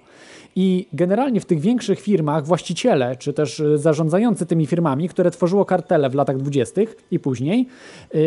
I 0.58 0.88
generalnie 0.92 1.40
w 1.40 1.46
tych 1.46 1.60
większych 1.60 2.00
firmach 2.00 2.46
właściciele, 2.46 3.16
czy 3.16 3.32
też 3.32 3.60
y, 3.60 3.78
zarządzający 3.78 4.46
tymi 4.46 4.66
firmami, 4.66 5.08
które 5.08 5.30
tworzyło 5.30 5.64
kartele 5.64 6.10
w 6.10 6.14
latach 6.14 6.36
20. 6.36 6.80
i 7.10 7.18
później, 7.18 7.68
yy, 8.14 8.20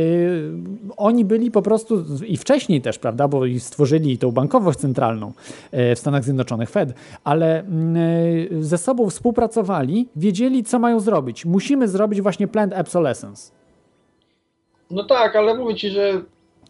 oni 0.98 1.26
byli 1.26 1.52
po 1.52 1.62
prostu 1.62 2.06
i 2.28 2.38
wcześniej 2.38 2.82
też, 2.82 3.00
prawda, 3.00 3.28
bo 3.28 3.42
stworzyli 3.60 4.18
tą 4.18 4.32
bankowość 4.32 4.80
centralną 4.80 5.34
yy, 5.72 5.96
w 5.96 6.00
Stanach 6.00 6.24
Zjednoczonych, 6.24 6.70
Fed, 6.70 6.94
ale 7.24 7.64
yy, 8.52 8.64
ze 8.64 8.78
sobą 8.78 9.10
współpracowali, 9.10 10.08
wiedzieli, 10.16 10.64
co 10.64 10.80
mają 10.80 11.00
zrobić. 11.00 11.46
Musimy 11.46 11.88
zrobić 11.88 12.22
właśnie 12.22 12.48
planned 12.48 12.80
obsolescence. 12.80 13.52
No 14.92 15.04
tak, 15.04 15.36
ale 15.36 15.56
mówię 15.56 15.76
ci, 15.76 15.90
że 15.90 16.22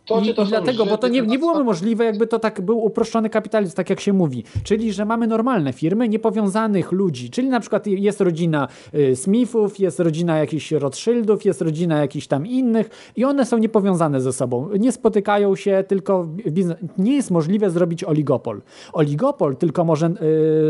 to, 0.09 0.21
I, 0.21 0.33
to 0.33 0.45
dlatego, 0.45 0.85
bo 0.85 0.97
to 0.97 1.07
nie, 1.07 1.21
nie 1.21 1.39
byłoby 1.39 1.63
możliwe, 1.63 2.05
jakby 2.05 2.27
to 2.27 2.39
tak 2.39 2.61
był 2.61 2.79
uproszczony 2.85 3.29
kapitalizm, 3.29 3.75
tak 3.75 3.89
jak 3.89 3.99
się 3.99 4.13
mówi. 4.13 4.43
Czyli, 4.63 4.93
że 4.93 5.05
mamy 5.05 5.27
normalne 5.27 5.73
firmy, 5.73 6.09
niepowiązanych 6.09 6.91
ludzi. 6.91 7.29
Czyli 7.29 7.49
na 7.49 7.59
przykład 7.59 7.87
jest 7.87 8.21
rodzina 8.21 8.67
y, 8.93 9.15
Smithów, 9.15 9.79
jest 9.79 9.99
rodzina 9.99 10.37
jakichś 10.37 10.71
Rothschildów, 10.71 11.45
jest 11.45 11.61
rodzina 11.61 12.01
jakichś 12.01 12.27
tam 12.27 12.47
innych 12.47 12.89
i 13.15 13.25
one 13.25 13.45
są 13.45 13.57
niepowiązane 13.57 14.21
ze 14.21 14.33
sobą. 14.33 14.69
Nie 14.79 14.91
spotykają 14.91 15.55
się, 15.55 15.83
tylko 15.87 16.25
biznes... 16.47 16.77
nie 16.97 17.15
jest 17.15 17.31
możliwe 17.31 17.69
zrobić 17.69 18.03
oligopol. 18.03 18.61
Oligopol 18.93 19.55
tylko 19.55 19.83
może 19.83 20.07
y, 20.07 20.11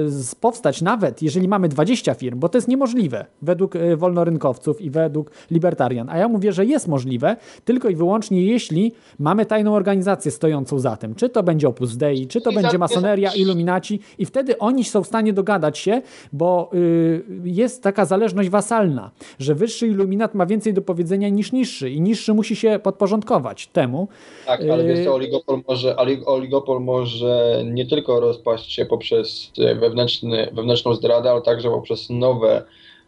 z- 0.10 0.36
powstać 0.36 0.82
nawet, 0.82 1.21
jeżeli 1.21 1.47
mamy 1.47 1.67
20 1.69 2.13
firm, 2.13 2.39
bo 2.39 2.49
to 2.49 2.58
jest 2.58 2.67
niemożliwe 2.67 3.25
według 3.41 3.75
y, 3.75 3.97
wolnorynkowców 3.97 4.82
i 4.82 4.89
według 4.89 5.32
libertarian. 5.52 6.10
A 6.10 6.17
ja 6.17 6.28
mówię, 6.28 6.52
że 6.52 6.65
jest 6.65 6.88
możliwe 6.88 7.36
tylko 7.65 7.89
i 7.89 7.95
wyłącznie 7.95 8.43
jeśli 8.45 8.91
mamy 9.19 9.28
tajną 9.45 9.75
organizację 9.75 10.31
stojącą 10.31 10.79
za 10.79 10.97
tym. 10.97 11.15
Czy 11.15 11.29
to 11.29 11.43
będzie 11.43 11.67
Opus 11.67 11.97
Dei, 11.97 12.27
czy 12.27 12.41
to 12.41 12.51
I 12.51 12.55
będzie 12.55 12.77
masoneria, 12.77 13.31
iluminaci 13.33 13.99
i 14.17 14.25
wtedy 14.25 14.57
oni 14.57 14.83
są 14.83 15.03
w 15.03 15.07
stanie 15.07 15.33
dogadać 15.33 15.77
się, 15.77 16.01
bo 16.33 16.69
y, 16.73 17.23
jest 17.43 17.83
taka 17.83 18.05
zależność 18.05 18.49
wasalna, 18.49 19.11
że 19.39 19.55
wyższy 19.55 19.87
iluminat 19.87 20.35
ma 20.35 20.45
więcej 20.45 20.73
do 20.73 20.81
powiedzenia 20.81 21.29
niż 21.29 21.51
niższy 21.51 21.89
i 21.89 22.01
niższy 22.01 22.33
musi 22.33 22.55
się 22.55 22.79
podporządkować 22.83 23.67
temu. 23.67 24.07
Tak, 24.45 24.61
ale 24.71 24.83
wiesz 24.83 25.05
co, 25.05 25.13
oligopol 25.13 25.61
może, 25.67 25.95
oli- 25.95 26.25
oligopol 26.25 26.81
może 26.81 27.61
nie 27.65 27.85
tylko 27.85 28.19
rozpaść 28.19 28.71
się 28.73 28.85
poprzez 28.85 29.51
e, 29.59 29.75
wewnętrzny, 29.75 30.49
wewnętrzną 30.53 30.93
zdradę, 30.93 31.31
ale 31.31 31.41
także 31.41 31.69
poprzez 31.69 32.09
nowe, 32.09 32.63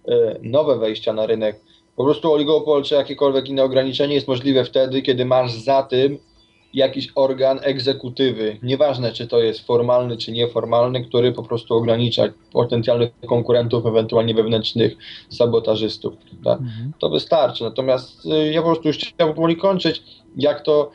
e, 0.07 0.39
nowe 0.41 0.77
wejścia 0.77 1.13
na 1.13 1.25
rynek. 1.25 1.59
Po 2.01 2.05
prostu 2.05 2.33
oligopol 2.33 2.83
czy 2.83 2.95
jakiekolwiek 2.95 3.49
inne 3.49 3.63
ograniczenie 3.63 4.15
jest 4.15 4.27
możliwe 4.27 4.65
wtedy, 4.65 5.01
kiedy 5.01 5.25
masz 5.25 5.53
za 5.53 5.83
tym 5.83 6.17
jakiś 6.73 7.07
organ 7.15 7.59
egzekutywy. 7.63 8.57
Nieważne, 8.63 9.11
czy 9.11 9.27
to 9.27 9.39
jest 9.39 9.59
formalny, 9.59 10.17
czy 10.17 10.31
nieformalny, 10.31 11.05
który 11.05 11.31
po 11.31 11.43
prostu 11.43 11.75
ogranicza 11.75 12.23
potencjalnych 12.53 13.09
konkurentów, 13.27 13.85
ewentualnie 13.85 14.33
wewnętrznych 14.33 14.97
sabotażystów. 15.29 16.13
prawda? 16.17 16.63
To 16.99 17.09
wystarczy. 17.09 17.63
Natomiast 17.63 18.25
y, 18.25 18.51
ja 18.51 18.61
po 18.61 18.67
prostu 18.67 18.87
już 18.87 18.97
chciałbym 18.97 19.35
powoli 19.35 19.57
kończyć, 19.57 20.03
jak 20.37 20.61
to, 20.61 20.91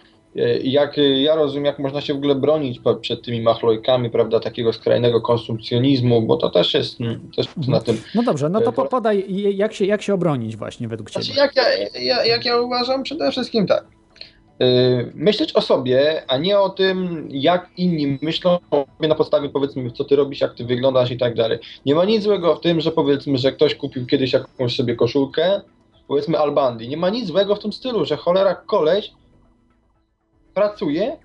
jak 0.63 0.99
y, 0.99 1.21
ja 1.21 1.35
rozumiem, 1.35 1.65
jak 1.65 1.79
można 1.79 2.01
się 2.01 2.15
w 2.15 2.17
ogóle 2.17 2.35
bronić 2.35 2.81
przed 3.01 3.23
tymi 3.23 3.41
machlojkami, 3.41 4.11
prawda, 4.11 4.41
takiego 4.41 4.73
skrajnego 4.73 5.21
konsumpcjonizmu, 5.21 6.23
bo 6.23 6.37
to 6.37 6.51
też 6.51 6.75
jest 6.75 7.01
mm, 7.01 7.31
też 7.37 7.47
na 7.69 7.81
tym. 7.81 8.01
No 8.15 8.23
dobrze, 8.23 8.49
no 8.49 8.61
to 8.61 8.71
Y, 8.71 8.73
po, 8.73 8.85
podaj, 8.85 9.25
jak 9.57 9.73
się, 9.73 9.87
jak 9.87 10.03
się 10.03 10.15
obronić 10.15 10.57
właśnie 10.57 10.89
według 10.89 11.11
Ciebie. 11.11 11.25
Znaczy, 11.25 11.41
jak, 11.41 11.57
ja, 11.57 12.01
ja, 12.01 12.25
jak 12.25 12.45
ja 12.45 12.61
uważam, 12.61 13.03
przede 13.03 13.31
wszystkim 13.31 13.67
tak. 13.67 13.85
Myśleć 15.15 15.53
o 15.53 15.61
sobie, 15.61 16.23
a 16.29 16.37
nie 16.37 16.59
o 16.59 16.69
tym, 16.69 17.29
jak 17.31 17.71
inni 17.77 18.19
myślą 18.23 18.59
na 19.01 19.15
podstawie, 19.15 19.49
powiedzmy, 19.49 19.91
co 19.91 20.05
ty 20.05 20.17
robisz, 20.17 20.41
jak 20.41 20.55
ty 20.55 20.65
wyglądasz 20.65 21.11
i 21.11 21.19
tak 21.19 21.35
dalej. 21.35 21.59
Nie 21.87 21.95
ma 21.95 22.05
nic 22.05 22.23
złego 22.23 22.57
w 22.57 22.61
tym, 22.61 22.81
że 22.81 22.93
powiedzmy, 22.93 23.39
że 23.39 23.53
ktoś 23.53 23.75
kupił 23.75 24.07
kiedyś 24.07 24.33
jakąś 24.33 24.77
sobie 24.77 24.97
koszulkę, 24.97 25.61
powiedzmy 26.09 26.39
Albandi. 26.39 26.89
Nie 26.89 26.97
ma 26.97 27.11
nic 27.11 27.27
złego 27.27 27.55
w 27.55 27.59
tym 27.59 27.73
stylu, 27.73 28.05
że 28.05 28.17
cholera 28.17 28.55
koleś 28.55 29.13
pracuje 30.57 31.17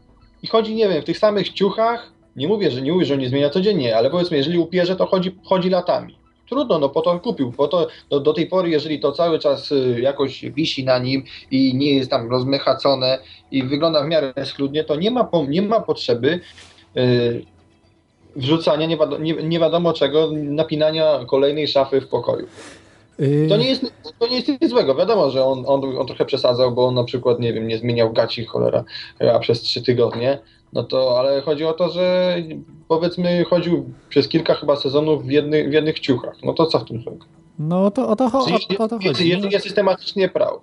i 0.43 0.47
chodzi, 0.47 0.75
nie 0.75 0.89
wiem, 0.89 1.01
w 1.01 1.05
tych 1.05 1.17
samych 1.17 1.49
ciuchach. 1.49 2.11
Nie 2.35 2.47
mówię, 2.47 2.71
że 2.71 2.81
nie 2.81 2.91
mówię, 2.91 3.05
że 3.05 3.17
nie 3.17 3.29
zmienia 3.29 3.49
codziennie, 3.49 3.97
ale 3.97 4.09
powiedzmy, 4.09 4.37
jeżeli 4.37 4.57
upierze, 4.57 4.95
to 4.95 5.05
chodzi, 5.05 5.35
chodzi 5.43 5.69
latami. 5.69 6.17
Trudno, 6.49 6.79
no 6.79 6.89
po 6.89 7.01
to 7.01 7.11
on 7.11 7.19
kupił, 7.19 7.51
po 7.51 7.67
to 7.67 7.87
do, 8.09 8.19
do 8.19 8.33
tej 8.33 8.47
pory, 8.47 8.69
jeżeli 8.69 8.99
to 8.99 9.11
cały 9.11 9.39
czas 9.39 9.71
y, 9.71 10.01
jakoś 10.01 10.45
wisi 10.45 10.83
na 10.83 10.99
nim 10.99 11.23
i 11.51 11.75
nie 11.75 11.95
jest 11.95 12.09
tam 12.09 12.29
rozmychacone 12.31 13.19
i 13.51 13.63
wygląda 13.63 14.03
w 14.03 14.07
miarę 14.07 14.33
schludnie, 14.45 14.83
to 14.83 14.95
nie 14.95 15.11
ma, 15.11 15.29
nie 15.47 15.61
ma 15.61 15.81
potrzeby 15.81 16.39
y, 16.97 17.45
wrzucania 18.35 18.85
nie, 18.85 18.97
nie, 19.19 19.33
nie 19.33 19.59
wiadomo 19.59 19.93
czego, 19.93 20.29
napinania 20.33 21.25
kolejnej 21.25 21.67
szafy 21.67 22.01
w 22.01 22.07
pokoju. 22.07 22.47
Y, 23.19 23.45
To 23.49 23.57
nie 23.57 23.69
jest, 23.69 23.93
to 24.19 24.27
nie 24.27 24.35
jest 24.35 24.47
nic 24.47 24.69
złego. 24.69 24.95
Wiadomo, 24.95 25.29
że 25.29 25.45
on, 25.45 25.63
on, 25.67 25.97
on 25.97 26.07
trochę 26.07 26.25
przesadzał, 26.25 26.71
bo 26.71 26.85
on 26.87 26.95
na 26.95 27.03
przykład, 27.03 27.39
nie 27.39 27.53
wiem, 27.53 27.67
nie 27.67 27.77
zmieniał 27.77 28.13
gaci 28.13 28.45
cholera, 28.45 28.83
a 29.33 29.39
przez 29.39 29.61
trzy 29.61 29.81
tygodnie. 29.83 30.39
No 30.73 30.83
to, 30.83 31.19
ale 31.19 31.41
chodzi 31.41 31.65
o 31.65 31.73
to, 31.73 31.89
że 31.89 32.35
powiedzmy 32.87 33.43
chodził 33.43 33.89
przez 34.09 34.27
kilka 34.27 34.53
chyba 34.55 34.75
sezonów 34.75 35.25
w, 35.25 35.31
jedny, 35.31 35.69
w 35.69 35.73
jednych 35.73 35.99
ciuchach. 35.99 36.35
No 36.43 36.53
to 36.53 36.65
co 36.65 36.79
w 36.79 36.85
tym 36.85 37.01
złego? 37.01 37.25
No 37.59 37.91
to 37.91 38.07
o 38.09 38.15
to, 38.15 38.27
cho- 38.29 38.77
o, 38.79 38.83
o 38.83 38.87
to 38.87 38.95
jest, 39.01 39.17
chodzi. 39.17 39.29
jest, 39.29 39.51
jest 39.51 39.65
systematycznie 39.65 40.29
prał. 40.29 40.59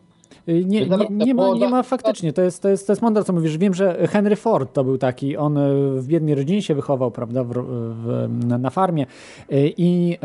Nie, 0.48 0.86
nie, 0.86 0.96
nie, 1.10 1.34
ma, 1.34 1.54
nie 1.54 1.68
ma 1.68 1.82
faktycznie, 1.82 2.32
to 2.32 2.42
jest, 2.42 2.62
to, 2.62 2.68
jest, 2.68 2.86
to 2.86 2.92
jest 2.92 3.02
mądre, 3.02 3.24
co 3.24 3.32
mówisz. 3.32 3.58
Wiem, 3.58 3.74
że 3.74 4.06
Henry 4.08 4.36
Ford 4.36 4.72
to 4.72 4.84
był 4.84 4.98
taki, 4.98 5.36
on 5.36 5.56
y, 5.56 6.00
w 6.00 6.06
biednej 6.06 6.34
rodzinie 6.34 6.62
się 6.62 6.74
wychował, 6.74 7.10
prawda, 7.10 7.44
w, 7.44 7.52
w, 7.52 8.28
na, 8.58 8.70
farmie 8.70 9.06
y, 9.52 9.72
i 9.76 10.18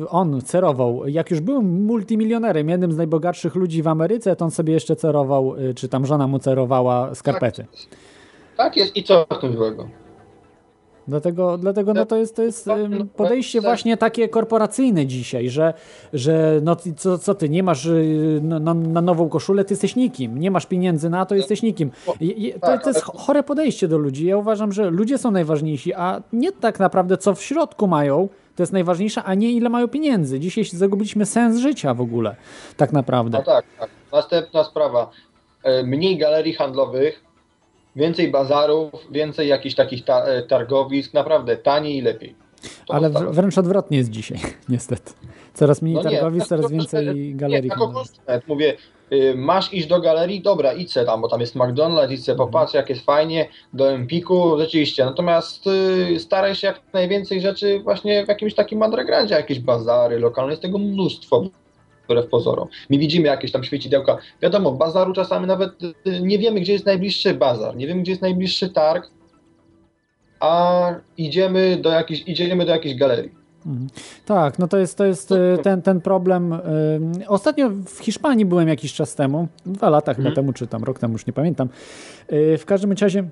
y, 0.00 0.08
on 0.08 0.40
cerował, 0.40 1.08
jak 1.08 1.30
już 1.30 1.40
był 1.40 1.62
multimilionerem, 1.62 2.68
jednym 2.68 2.92
z 2.92 2.96
najbogatszych 2.96 3.54
ludzi 3.54 3.82
w 3.82 3.88
Ameryce, 3.88 4.36
to 4.36 4.44
on 4.44 4.50
sobie 4.50 4.72
jeszcze 4.72 4.96
cerował, 4.96 5.54
czy 5.76 5.88
tam 5.88 6.06
żona 6.06 6.26
mu 6.26 6.38
cerowała 6.38 7.14
skarpety. 7.14 7.66
Tak 8.56 8.76
jest 8.76 8.96
i 8.96 9.02
co 9.02 9.26
w 9.30 9.40
tym 9.40 9.52
złego? 9.52 10.01
Dlatego, 11.08 11.58
dlatego 11.58 11.94
no 11.94 12.06
to 12.06 12.16
jest, 12.16 12.36
to 12.36 12.42
jest 12.42 12.66
No, 12.66 12.76
no, 12.88 13.04
podejście 13.16 13.60
właśnie 13.60 13.96
takie 13.96 14.28
korporacyjne 14.28 15.06
dzisiaj, 15.06 15.50
że, 15.50 15.74
że 16.12 16.60
no 16.62 16.76
co, 16.96 17.18
co 17.18 17.34
ty, 17.34 17.48
nie 17.48 17.62
masz 17.62 17.86
y, 17.86 18.40
no, 18.42 18.58
na, 18.60 18.74
na 18.74 19.00
nową 19.00 19.28
koszulę, 19.28 19.64
ty 19.64 19.72
jesteś 19.72 19.96
nikim, 19.96 20.38
nie 20.38 20.50
masz 20.50 20.66
pieniędzy 20.66 21.10
na 21.10 21.26
to, 21.26 21.34
jesteś 21.34 21.62
nikim. 21.62 21.90
I, 22.20 22.52
to, 22.52 22.66
tak, 22.66 22.82
to 22.82 22.90
jest 22.90 23.02
chore 23.02 23.42
podejście 23.42 23.88
do 23.88 23.98
ludzi. 23.98 24.26
Ja 24.26 24.36
uważam, 24.36 24.72
że 24.72 24.90
ludzie 24.90 25.18
są 25.18 25.30
najważniejsi, 25.30 25.94
a 25.94 26.22
nie 26.32 26.52
tak 26.52 26.80
naprawdę 26.80 27.16
co 27.16 27.34
w 27.34 27.42
środku 27.42 27.86
mają, 27.86 28.28
to 28.56 28.62
jest 28.62 28.72
najważniejsze, 28.72 29.22
a 29.22 29.34
nie 29.34 29.52
ile 29.52 29.68
mają 29.68 29.88
pieniędzy. 29.88 30.40
Dzisiaj 30.40 30.64
zagubiliśmy 30.64 31.26
sens 31.26 31.56
życia 31.56 31.94
w 31.94 32.00
ogóle, 32.00 32.36
tak 32.76 32.92
naprawdę. 32.92 33.38
No 33.38 33.44
tak, 33.44 33.64
tak. 33.80 33.90
Następna 34.12 34.64
sprawa. 34.64 35.10
E, 35.62 35.82
Mniej 35.82 36.18
galerii 36.18 36.54
handlowych 36.54 37.24
więcej 37.96 38.30
bazarów, 38.30 38.90
więcej 39.10 39.48
jakichś 39.48 39.74
takich 39.74 40.04
ta, 40.04 40.24
e, 40.24 40.42
targowisk, 40.42 41.14
naprawdę 41.14 41.56
taniej 41.56 41.96
i 41.96 42.00
lepiej. 42.00 42.34
To 42.86 42.94
Ale 42.94 43.10
wręcz 43.10 43.58
odwrotnie 43.58 43.98
jest 43.98 44.10
dzisiaj, 44.10 44.38
niestety. 44.68 45.12
Coraz 45.54 45.82
mniej 45.82 45.94
No 45.94 46.02
targowisk, 46.02 46.48
tak, 46.48 46.58
coraz 46.58 46.72
więcej 46.72 47.34
galerii. 47.34 47.70
Nie, 47.70 47.76
konsument 47.76 48.48
mówię, 48.48 48.76
y, 49.12 49.34
masz 49.36 49.72
iść 49.72 49.86
do 49.86 50.00
galerii, 50.00 50.40
dobra, 50.40 50.72
idź 50.72 50.94
tam, 51.06 51.20
bo 51.20 51.28
tam 51.28 51.40
jest 51.40 51.56
McDonald's, 51.56 52.12
idź 52.12 52.26
popatrz 52.36 52.74
jak 52.74 52.90
jest 52.90 53.04
fajnie, 53.04 53.48
do 53.72 53.90
Empiku, 53.90 54.58
rzeczywiście, 54.58 55.04
natomiast 55.04 55.66
y, 55.66 56.20
staraj 56.20 56.54
się 56.54 56.66
jak 56.66 56.80
najwięcej 56.92 57.40
rzeczy 57.40 57.80
właśnie 57.80 58.24
w 58.24 58.28
jakimś 58.28 58.54
takim 58.54 58.82
undergroundzie, 58.82 59.34
jakieś 59.34 59.60
bazary 59.60 60.18
lokalne, 60.18 60.52
jest 60.52 60.62
tego 60.62 60.78
mnóstwo, 60.78 61.44
wbrew 62.12 62.30
pozorom. 62.30 62.68
My 62.90 62.98
widzimy 62.98 63.26
jakieś 63.28 63.52
tam 63.52 63.64
świecidełka, 63.64 64.18
wiadomo, 64.42 64.72
bazaru 64.72 65.12
czasami 65.12 65.46
nawet 65.46 65.82
y, 65.82 65.94
nie 66.22 66.38
wiemy, 66.38 66.60
gdzie 66.60 66.72
jest 66.72 66.86
najbliższy 66.86 67.34
bazar, 67.34 67.76
nie 67.76 67.86
wiemy, 67.86 68.02
gdzie 68.02 68.12
jest 68.12 68.22
najbliższy 68.22 68.68
targ, 68.70 69.10
a 70.40 70.80
idziemy 71.16 71.78
do 71.82 71.90
jakiejś, 71.90 72.22
idziemy 72.26 72.64
do 72.66 72.72
jakiejś 72.72 72.94
galerii. 72.96 73.30
Mhm. 73.66 73.86
Tak, 74.26 74.58
no 74.58 74.68
to 74.68 74.78
jest, 74.78 74.98
to 74.98 75.04
jest 75.04 75.32
e, 75.32 75.58
ten, 75.62 75.82
ten 75.82 76.00
problem. 76.00 76.52
e, 76.52 76.58
Ostatnio 77.28 77.70
w 77.70 77.98
Hiszpanii 77.98 78.44
byłem 78.44 78.68
jakiś 78.68 78.94
czas 78.94 79.14
temu, 79.14 79.48
dwa 79.66 79.90
lata 79.90 80.14
chyba 80.14 80.28
Mhm. 80.28 80.34
temu, 80.34 80.52
czy 80.52 80.66
tam 80.66 80.84
rok 80.84 80.98
temu, 80.98 81.12
już 81.12 81.26
nie 81.26 81.32
pamiętam. 81.32 81.68
W 82.58 82.62
każdym 82.66 82.92
razie 82.92 83.24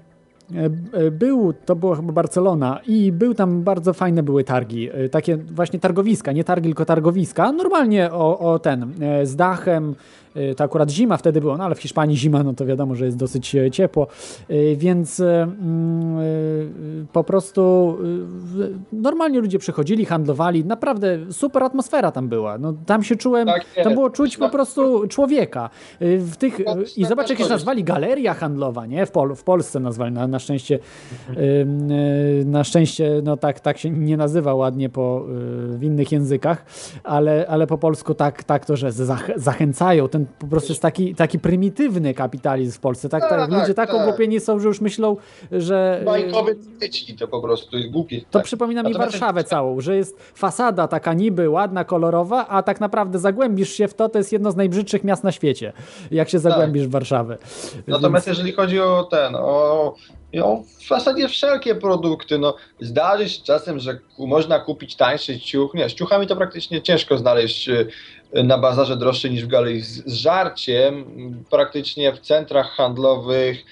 był, 1.12 1.52
to 1.52 1.76
było 1.76 1.94
chyba 1.94 2.12
Barcelona 2.12 2.80
i 2.86 3.12
był 3.12 3.34
tam 3.34 3.62
bardzo 3.62 3.92
fajne 3.92 4.22
były 4.22 4.44
targi, 4.44 4.90
e, 4.92 5.08
takie 5.08 5.36
właśnie 5.36 5.78
targowiska, 5.78 6.32
nie 6.32 6.44
targi, 6.44 6.68
tylko 6.68 6.84
targowiska, 6.84 7.52
normalnie 7.52 8.12
o, 8.12 8.38
o 8.38 8.58
ten, 8.58 8.92
e, 9.00 9.26
z 9.26 9.36
dachem, 9.36 9.94
e, 10.29 10.29
to 10.56 10.64
akurat 10.64 10.90
zima 10.90 11.16
wtedy 11.16 11.40
było, 11.40 11.56
no 11.56 11.64
ale 11.64 11.74
w 11.74 11.80
Hiszpanii 11.80 12.16
zima, 12.16 12.42
no 12.42 12.54
to 12.54 12.66
wiadomo, 12.66 12.94
że 12.94 13.04
jest 13.04 13.16
dosyć 13.16 13.54
e, 13.54 13.70
ciepło, 13.70 14.06
E, 14.48 14.76
więc 14.76 15.20
e, 15.20 15.42
mm, 15.42 16.18
e, 16.18 16.22
po 17.12 17.24
prostu 17.24 17.96
normalnie 18.92 19.40
ludzie 19.40 19.58
przychodzili, 19.58 20.04
handlowali, 20.04 20.64
naprawdę 20.64 21.18
super 21.30 21.62
atmosfera 21.62 22.12
tam 22.12 22.28
była, 22.28 22.58
no 22.58 22.74
tam 22.86 23.02
się 23.02 23.16
czułem, 23.16 23.46
Tak 23.46 23.64
tam 23.84 23.94
było 23.94 24.10
czuć 24.10 24.36
po 24.36 24.48
prostu 24.48 25.08
człowieka. 25.08 25.70
E, 26.00 26.18
w 26.18 26.36
tych, 26.36 26.60
i 26.96 27.04
zobacz 27.04 27.30
jak 27.30 27.38
się 27.38 27.44
tak. 27.44 27.52
nazwali 27.52 27.84
galeria 27.84 28.34
handlowa, 28.34 28.86
nie? 28.86 29.06
W, 29.06 29.10
Pol 29.10 29.34
w 29.34 29.44
Polsce 29.44 29.80
nazwali, 29.80 30.12
na, 30.12 30.26
na 30.26 30.38
szczęście 30.38 30.78
y, 31.30 32.44
na 32.46 32.64
szczęście 32.64 33.20
no 33.24 33.36
tak, 33.36 33.60
tak 33.60 33.78
się 33.78 33.90
nie 33.90 34.16
nazywa 34.16 34.54
ładnie 34.54 34.88
po, 34.88 35.26
y, 35.74 35.78
w 35.78 35.82
innych 35.82 36.12
językach, 36.12 36.64
ale, 37.04 37.46
ale 37.48 37.66
po 37.66 37.78
polsku 37.78 38.14
tak, 38.14 38.44
tak 38.44 38.66
to, 38.66 38.76
że 38.76 38.92
zach 38.92 39.30
zachęcają, 39.36 40.08
ten 40.08 40.19
po 40.38 40.46
prostu 40.46 40.72
jest 40.72 40.82
taki, 40.82 41.14
taki 41.14 41.38
prymitywny 41.38 42.14
kapitalizm 42.14 42.72
w 42.72 42.80
Polsce, 42.80 43.08
tak, 43.08 43.22
tak, 43.22 43.30
Tak, 43.30 43.50
ludzie 43.50 43.74
tak, 43.74 43.90
tak. 43.90 44.00
ogłupieni 44.00 44.40
są, 44.40 44.58
że 44.60 44.68
już 44.68 44.80
myślą, 44.80 45.16
że... 45.52 46.02
Bajkowe 46.04 46.52
dzieci 46.80 47.16
to 47.16 47.28
po 47.28 47.40
prostu 47.40 47.78
jest 47.78 47.90
głupie. 47.90 48.20
to 48.20 48.26
tak. 48.30 48.44
przypomina 48.44 48.82
mi 48.82 48.94
Warszawę 48.94 49.44
całą, 49.44 49.80
że 49.80 49.96
jest 49.96 50.16
fasada 50.34 50.88
taka 50.88 51.14
niby 51.14 51.50
ładna, 51.50 51.84
kolorowa, 51.84 52.48
a 52.48 52.62
tak 52.62 52.80
naprawdę 52.80 53.18
zagłębisz 53.18 53.72
się 53.72 53.88
w 53.88 53.94
to, 53.94 54.08
to 54.08 54.18
jest 54.18 54.32
jedno 54.32 54.52
z 54.52 54.56
najbrzydszych 54.56 55.04
miast 55.04 55.24
na 55.24 55.32
świecie, 55.32 55.72
jak 56.10 56.28
się 56.28 56.38
zagłębisz 56.38 56.86
w 56.86 56.90
Warszawę. 56.90 57.38
Natomiast 57.86 58.26
Więc- 58.26 58.38
jeżeli 58.38 58.56
chodzi 58.56 58.80
o 58.80 59.04
ten, 59.10 59.34
o, 59.36 59.94
o 60.42 60.62
w 60.78 60.88
zasadzie 60.88 61.28
wszelkie 61.28 61.74
produkty, 61.74 62.38
no 62.38 62.54
zdarzy 62.80 63.28
się 63.28 63.42
czasem, 63.42 63.78
że 63.78 63.98
można 64.18 64.58
kupić 64.60 64.96
tańszy 64.96 65.40
ciuch. 65.40 65.74
Nie, 65.74 65.88
z 65.88 65.94
ciuchami 65.94 66.26
to 66.26 66.36
praktycznie 66.36 66.82
ciężko 66.82 67.18
znaleźć 67.18 67.70
na 68.32 68.58
bazarze 68.58 68.96
droższy 68.96 69.30
niż 69.30 69.44
w 69.44 69.48
galerii. 69.48 69.80
Z, 69.80 70.06
żarciem 70.06 71.04
praktycznie 71.50 72.12
w 72.12 72.20
centrach 72.20 72.70
handlowych, 72.70 73.64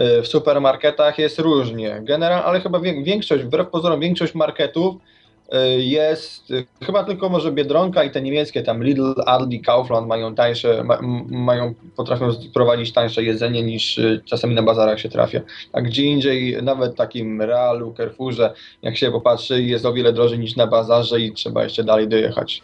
y, 0.00 0.22
w 0.22 0.26
supermarketach 0.26 1.18
jest 1.18 1.38
różnie. 1.38 2.00
General, 2.02 2.42
ale 2.44 2.60
chyba 2.60 2.80
wię, 2.80 3.02
większość, 3.02 3.44
wbrew 3.44 3.68
pozorom, 3.68 4.00
większość 4.00 4.34
marketów 4.34 4.94
y, 4.96 5.82
jest, 5.82 6.50
y, 6.50 6.66
chyba 6.82 7.04
tylko 7.04 7.28
może 7.28 7.52
Biedronka 7.52 8.04
i 8.04 8.10
te 8.10 8.22
niemieckie, 8.22 8.62
tam 8.62 8.84
Lidl, 8.84 9.14
Aldi, 9.26 9.60
Kaufland 9.60 10.06
mają 10.06 10.34
tańsze, 10.34 10.84
ma, 10.84 10.98
mają, 11.28 11.74
potrafią 11.96 12.30
prowadzić 12.54 12.92
tańsze 12.92 13.22
jedzenie 13.22 13.62
niż 13.62 14.00
czasami 14.24 14.54
na 14.54 14.62
bazarach 14.62 15.00
się 15.00 15.08
trafia. 15.08 15.40
A 15.72 15.80
gdzie 15.80 16.02
indziej, 16.02 16.62
nawet 16.62 16.96
takim 16.96 17.42
Realu, 17.42 17.94
Carrefourze, 17.96 18.52
jak 18.82 18.96
się 18.96 19.10
popatrzy, 19.10 19.62
jest 19.62 19.86
o 19.86 19.92
wiele 19.92 20.12
drożej 20.12 20.38
niż 20.38 20.56
na 20.56 20.66
bazarze 20.66 21.20
i 21.20 21.32
trzeba 21.32 21.64
jeszcze 21.64 21.84
dalej 21.84 22.08
dojechać. 22.08 22.62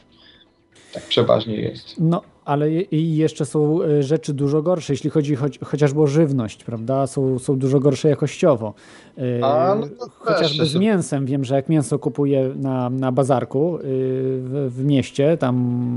Tak 0.92 1.02
przeważnie 1.02 1.56
jest. 1.56 1.94
No, 1.98 2.22
ale 2.44 2.72
i 2.72 3.16
jeszcze 3.16 3.44
są 3.44 3.82
e, 3.82 4.02
rzeczy 4.02 4.34
dużo 4.34 4.62
gorsze, 4.62 4.92
jeśli 4.92 5.10
chodzi 5.10 5.36
choć, 5.36 5.58
chociażby 5.64 6.00
o 6.00 6.06
żywność, 6.06 6.64
prawda? 6.64 7.06
Są, 7.06 7.38
są 7.38 7.58
dużo 7.58 7.80
gorsze 7.80 8.08
jakościowo. 8.08 8.74
E, 9.18 9.44
A, 9.44 9.74
no 9.74 9.86
chociażby 10.18 10.66
z 10.66 10.74
mięsem. 10.74 11.26
Wiem, 11.26 11.44
że 11.44 11.54
jak 11.54 11.68
mięso 11.68 11.98
kupuję 11.98 12.54
na, 12.56 12.90
na 12.90 13.12
bazarku 13.12 13.76
e, 13.76 13.80
w, 13.82 14.72
w 14.76 14.84
mieście, 14.84 15.36
tam 15.36 15.56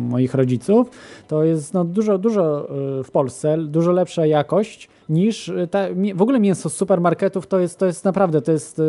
moich 0.09 0.33
rodziców, 0.33 0.89
to 1.27 1.43
jest 1.43 1.73
no, 1.73 1.83
dużo, 1.83 2.17
dużo 2.17 2.67
w 3.03 3.11
Polsce, 3.11 3.57
dużo 3.57 3.91
lepsza 3.91 4.25
jakość 4.25 4.89
niż 5.09 5.49
e, 5.49 5.67
ta, 5.67 5.79
w 6.15 6.21
ogóle 6.21 6.39
mięso 6.39 6.69
z 6.69 6.75
supermarketów 6.75 7.47
to 7.47 7.59
jest, 7.59 7.79
to 7.79 7.85
jest 7.85 8.05
naprawdę, 8.05 8.41
to 8.41 8.51
jest, 8.51 8.79
e, 8.79 8.83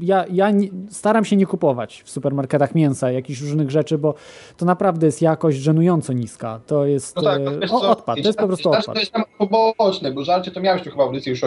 ja, 0.00 0.24
ja 0.30 0.50
nie, 0.50 0.68
staram 0.90 1.24
się 1.24 1.36
nie 1.36 1.46
kupować 1.46 2.02
w 2.02 2.10
supermarketach 2.10 2.74
mięsa, 2.74 3.10
jakichś 3.10 3.40
różnych 3.40 3.70
rzeczy, 3.70 3.98
bo 3.98 4.14
to 4.56 4.64
naprawdę 4.64 5.06
jest 5.06 5.22
jakość 5.22 5.58
żenująco 5.58 6.12
niska. 6.12 6.60
To 6.66 6.86
jest 6.86 7.16
No 7.16 7.22
tak, 7.22 7.40
e, 7.40 7.58
wiesz 7.58 7.72
o, 7.72 7.90
odpad, 7.90 8.18
to 8.22 8.28
jest 8.28 8.38
po 8.38 8.46
prostu 8.46 8.72
żart 8.72 8.80
odpad. 8.80 8.94
To 8.94 9.00
jest 9.00 9.12
tam 9.12 9.24
poboczne, 9.38 10.12
bo 10.12 10.24
żarcie 10.24 10.50
to 10.50 10.60
miałeś 10.60 10.82
tu 10.82 10.90
chyba 10.90 11.04
audycję 11.04 11.30
już 11.30 11.44
o, 11.44 11.46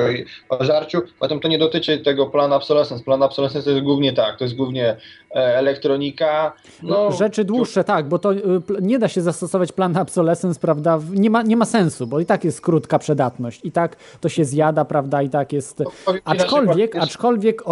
o 0.49 0.63
żarciu, 0.63 1.01
potem 1.19 1.39
to 1.39 1.47
nie 1.47 1.57
dotyczy 1.57 1.97
tego 1.97 2.25
planu 2.27 2.55
obsolescence. 2.55 3.03
Plan 3.03 3.23
obsolescence 3.23 3.65
to 3.65 3.71
jest 3.71 3.83
głównie 3.83 4.13
tak, 4.13 4.37
to 4.37 4.43
jest 4.43 4.55
głównie 4.55 4.97
elektronika. 5.33 6.53
No, 6.83 7.11
Rzeczy 7.11 7.43
dłuższe, 7.43 7.83
tak, 7.83 8.07
bo 8.07 8.19
to 8.19 8.33
y, 8.33 8.39
nie 8.81 8.99
da 8.99 9.07
się 9.07 9.21
zastosować 9.21 9.71
planu 9.71 10.01
obsolescence, 10.01 10.59
prawda? 10.59 10.99
Nie 11.13 11.29
ma, 11.29 11.41
nie 11.41 11.57
ma 11.57 11.65
sensu, 11.65 12.07
bo 12.07 12.19
i 12.19 12.25
tak 12.25 12.43
jest 12.43 12.61
krótka 12.61 12.99
przydatność, 12.99 13.61
i 13.63 13.71
tak 13.71 13.95
to 14.21 14.29
się 14.29 14.45
zjada, 14.45 14.85
prawda? 14.85 15.21
I 15.21 15.29
tak 15.29 15.53
jest. 15.53 15.79
na 15.79 15.85
Aczkolwiek, 16.25 16.95
aczkolwiek 16.95 17.61
y, 17.61 17.63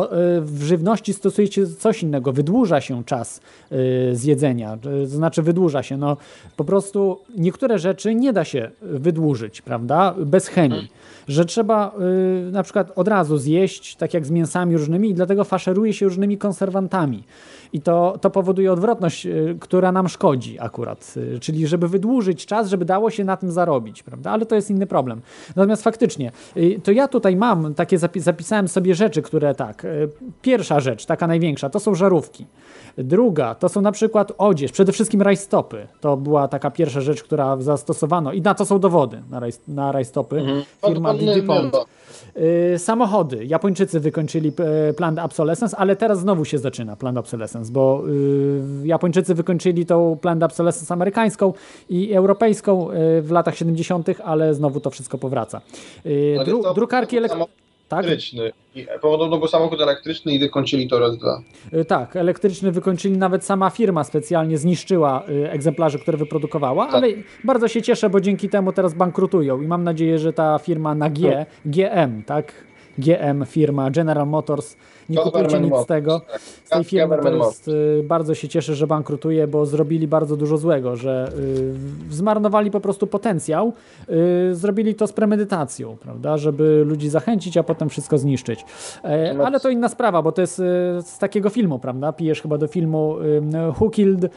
w 0.41 0.63
żywności 0.63 1.13
stosuje 1.13 1.51
się 1.51 1.67
coś 1.67 2.03
innego, 2.03 2.33
wydłuża 2.33 2.81
się 2.81 3.03
czas 3.03 3.41
y, 3.71 4.15
zjedzenia, 4.15 4.77
to 4.77 5.07
znaczy 5.07 5.41
wydłuża 5.41 5.83
się. 5.83 5.97
No, 5.97 6.17
po 6.57 6.63
prostu 6.63 7.19
niektóre 7.37 7.79
rzeczy 7.79 8.15
nie 8.15 8.33
da 8.33 8.45
się 8.45 8.71
wydłużyć, 8.81 9.61
prawda? 9.61 10.15
Bez 10.17 10.47
chemii. 10.47 10.91
Że 11.27 11.45
trzeba 11.45 11.91
na 12.51 12.63
przykład 12.63 12.91
od 12.95 13.07
razu 13.07 13.37
zjeść, 13.37 13.95
tak 13.95 14.13
jak 14.13 14.25
z 14.25 14.31
mięsami 14.31 14.77
różnymi, 14.77 15.09
i 15.09 15.13
dlatego 15.13 15.43
faszeruje 15.43 15.93
się 15.93 16.05
różnymi 16.05 16.37
konserwantami. 16.37 17.23
I 17.73 17.81
to, 17.81 18.17
to 18.21 18.29
powoduje 18.29 18.73
odwrotność, 18.73 19.25
y, 19.25 19.57
która 19.59 19.91
nam 19.91 20.07
szkodzi 20.09 20.59
akurat. 20.59 21.13
Y, 21.17 21.39
Czyli 21.39 21.67
żeby 21.67 21.87
wydłużyć 21.87 22.45
czas, 22.45 22.69
żeby 22.69 22.85
dało 22.85 23.09
się 23.09 23.23
na 23.23 23.37
tym 23.37 23.51
zarobić, 23.51 24.03
prawda? 24.03 24.31
Ale 24.31 24.45
to 24.45 24.55
jest 24.55 24.69
inny 24.69 24.87
problem. 24.87 25.21
Natomiast 25.55 25.83
faktycznie, 25.83 26.31
y, 26.57 26.81
to 26.83 26.91
ja 26.91 27.07
tutaj 27.07 27.35
mam 27.35 27.73
takie, 27.73 27.97
zapi- 27.97 28.19
zapisałem 28.19 28.67
sobie 28.67 28.95
rzeczy, 28.95 29.21
które 29.21 29.55
tak. 29.55 29.85
Pierwsza 30.41 30.79
rzecz, 30.79 31.05
taka 31.05 31.27
największa, 31.27 31.69
to 31.69 31.79
są 31.79 31.95
żarówki. 31.95 32.45
Druga, 33.03 33.55
to 33.55 33.69
są 33.69 33.81
na 33.81 33.91
przykład 33.91 34.31
odzież, 34.37 34.71
przede 34.71 34.91
wszystkim 34.91 35.21
rajstopy. 35.21 35.87
To 36.01 36.17
była 36.17 36.47
taka 36.47 36.71
pierwsza 36.71 37.01
rzecz, 37.01 37.23
która 37.23 37.57
zastosowano. 37.57 38.33
I 38.33 38.41
na 38.41 38.53
to 38.53 38.65
są 38.65 38.79
dowody 38.79 39.21
na, 39.29 39.39
raj, 39.39 39.51
na 39.67 39.91
rajstopy. 39.91 40.39
Firma 40.39 40.63
Podwodny 40.81 41.41
DuPont. 41.41 41.73
mylon. 41.73 41.85
Y, 42.75 42.79
Samochody. 42.79 43.45
Japończycy 43.45 43.99
wykończyli 43.99 44.51
e, 44.89 44.93
plan 44.93 45.19
obsolescence, 45.19 45.77
ale 45.77 45.95
teraz 45.95 46.19
znowu 46.19 46.45
się 46.45 46.57
zaczyna 46.57 46.95
plan 46.95 47.17
obsolescence, 47.17 47.71
bo 47.71 48.03
y, 48.83 48.87
Japończycy 48.87 49.35
wykończyli 49.35 49.85
tą 49.85 50.17
plan 50.21 50.43
obsolescence 50.43 50.93
amerykańską 50.93 51.53
i 51.89 52.13
europejską 52.13 52.91
y, 52.91 53.21
w 53.21 53.31
latach 53.31 53.55
70., 53.57 54.09
ale 54.23 54.53
znowu 54.53 54.79
to 54.79 54.89
wszystko 54.89 55.17
powraca. 55.17 55.61
Y, 56.05 56.37
Dru, 56.45 56.63
drukarki 56.75 57.17
elektryczne. 57.17 57.68
Tak, 57.89 57.99
elektryczny. 58.05 58.51
I 58.75 58.85
Podobno 59.01 59.37
był 59.37 59.47
samochód 59.47 59.81
elektryczny 59.81 60.33
i 60.33 60.39
wykończyli 60.39 60.87
to 60.87 60.99
raz, 60.99 61.17
dwa. 61.17 61.41
y, 61.73 61.85
tak, 61.85 62.15
elektryczny 62.15 62.71
wykończyli, 62.71 63.17
nawet 63.17 63.45
sama 63.45 63.69
firma 63.69 64.03
specjalnie 64.03 64.57
zniszczyła 64.57 65.23
y, 65.29 65.51
egzemplarze, 65.51 65.99
które 65.99 66.17
wyprodukowała, 66.17 66.85
Tak. 66.85 66.95
ale 66.95 67.07
bardzo 67.43 67.67
się 67.67 67.81
cieszę, 67.81 68.09
bo 68.09 68.21
dzięki 68.21 68.49
temu 68.49 68.73
teraz 68.73 68.93
bankrutują 68.93 69.61
i 69.61 69.67
mam 69.67 69.83
nadzieję, 69.83 70.19
że 70.19 70.33
ta 70.33 70.59
firma 70.59 70.95
na 70.95 71.09
G, 71.09 71.45
GM, 71.65 72.23
tak? 72.25 72.53
GM 72.97 73.45
firma 73.45 73.91
General 73.91 74.27
Motors, 74.27 74.75
nie 75.09 75.17
kupujcie 75.17 75.59
nic 75.59 75.77
z 75.77 75.85
tego. 75.85 76.19
tak. 76.19 76.41
Z 76.65 76.69
tej 76.69 76.83
firmy 76.83 77.17
to 77.17 77.35
jest, 77.35 77.67
y, 77.67 78.03
bardzo 78.03 78.35
się 78.35 78.47
cieszę, 78.47 78.75
że 78.75 78.87
bankrutuje, 78.87 79.47
bo 79.47 79.65
zrobili 79.65 80.07
bardzo 80.07 80.37
dużo 80.37 80.57
złego, 80.57 80.95
że 80.95 81.31
y, 82.09 82.13
zmarnowali 82.13 82.71
po 82.71 82.79
prostu 82.79 83.07
potencjał, 83.07 83.73
y, 84.09 84.55
zrobili 84.55 84.95
to 84.95 85.07
z 85.07 85.13
premedytacją, 85.13 85.97
prawda, 85.97 86.37
żeby 86.37 86.83
ludzi 86.85 87.09
zachęcić, 87.09 87.57
a 87.57 87.63
potem 87.63 87.89
wszystko 87.89 88.17
zniszczyć. 88.17 88.65
E, 89.03 89.35
ale 89.45 89.59
to 89.59 89.69
inna 89.69 89.89
sprawa, 89.89 90.21
bo 90.21 90.31
to 90.31 90.41
jest 90.41 90.57
z 91.01 91.17
takiego 91.17 91.49
filmu, 91.49 91.79
prawda, 91.79 92.13
pijesz 92.13 92.41
chyba 92.41 92.57
do 92.57 92.67
filmu 92.67 93.15
Who 93.79 93.89
Killed 93.89 94.31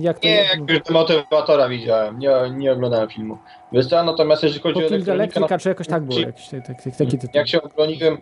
jak 0.00 0.18
to 0.18 0.28
Nie, 0.28 0.34
jak 0.34 0.70
już 0.70 0.90
motywatora 0.90 1.68
widziałem, 1.68 2.18
nie, 2.18 2.30
nie 2.56 2.72
oglądałem 2.72 3.08
filmu. 3.08 3.38
Wiesz 3.72 3.86
co, 3.86 4.04
natomiast 4.04 4.42
jeżeli 4.42 4.62
chodzi 4.62 4.78
o 4.78 4.80
Cooking 4.80 4.92
elektronikę, 4.92 5.12
Electrica, 5.12 5.54
no, 5.54 5.58
czy 5.58 5.68
jakoś 5.68 5.86
tak 5.86 6.02
było, 6.02 6.20
jakiś 6.20 6.48
taki, 6.48 6.92
taki, 6.92 7.18
tytuł. 7.18 7.30
jak 7.34 7.48
się 7.48 7.62
obroniłem, 7.62 8.18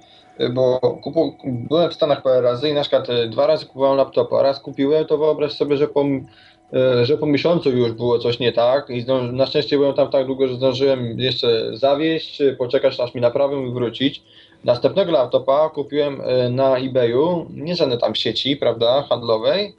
bo 0.50 0.80
kupu, 0.80 1.36
byłem 1.44 1.90
w 1.90 1.94
Stanach 1.94 2.22
parę 2.22 2.40
razy 2.40 2.68
i 2.68 2.74
na 2.74 2.80
przykład 2.80 3.10
e, 3.10 3.28
dwa 3.28 3.46
razy 3.46 3.66
kupowałem 3.66 3.96
laptopa, 3.96 4.42
raz 4.42 4.60
kupiłem, 4.60 5.04
to 5.04 5.18
wyobraź 5.18 5.52
sobie, 5.52 5.76
że 5.76 5.88
po, 5.88 6.04
e, 6.72 7.06
że 7.06 7.18
po 7.18 7.26
miesiącu 7.26 7.70
już 7.70 7.92
było 7.92 8.18
coś 8.18 8.38
nie 8.38 8.52
tak 8.52 8.90
i 8.90 9.00
zdąży, 9.00 9.32
na 9.32 9.46
szczęście 9.46 9.76
byłem 9.76 9.94
tam 9.94 10.10
tak 10.10 10.26
długo, 10.26 10.48
że 10.48 10.54
zdążyłem 10.54 11.20
jeszcze 11.20 11.76
zawieść, 11.76 12.40
e, 12.40 12.52
poczekać 12.52 13.00
aż 13.00 13.14
mi 13.14 13.20
naprawią 13.20 13.66
i 13.66 13.72
wrócić. 13.72 14.22
Następnego 14.64 15.12
laptopa 15.12 15.70
kupiłem 15.70 16.20
e, 16.20 16.50
na 16.50 16.78
eBayu, 16.78 17.46
nie 17.50 17.76
żadnej 17.76 17.98
tam 17.98 18.14
sieci, 18.14 18.56
prawda, 18.56 19.02
handlowej 19.02 19.74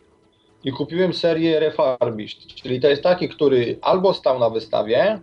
i 0.63 0.71
kupiłem 0.71 1.13
serię 1.13 1.59
refurbished, 1.59 2.45
czyli 2.55 2.81
to 2.81 2.87
jest 2.87 3.03
taki, 3.03 3.29
który 3.29 3.77
albo 3.81 4.13
stał 4.13 4.39
na 4.39 4.49
wystawie, 4.49 5.19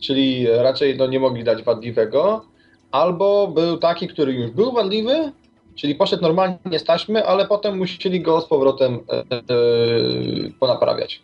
czyli 0.00 0.46
raczej 0.46 0.96
no, 0.96 1.06
nie 1.06 1.20
mogli 1.20 1.44
dać 1.44 1.62
wadliwego, 1.62 2.44
albo 2.90 3.48
był 3.48 3.76
taki, 3.76 4.08
który 4.08 4.32
już 4.32 4.50
był 4.50 4.72
wadliwy, 4.72 5.32
czyli 5.74 5.94
poszedł 5.94 6.22
normalnie 6.22 6.78
z 6.78 6.84
taśmy, 6.84 7.26
ale 7.26 7.46
potem 7.46 7.78
musieli 7.78 8.20
go 8.20 8.40
z 8.40 8.46
powrotem 8.46 8.94
e, 8.94 9.12
e, 9.12 9.42
ponaprawiać. 10.60 11.22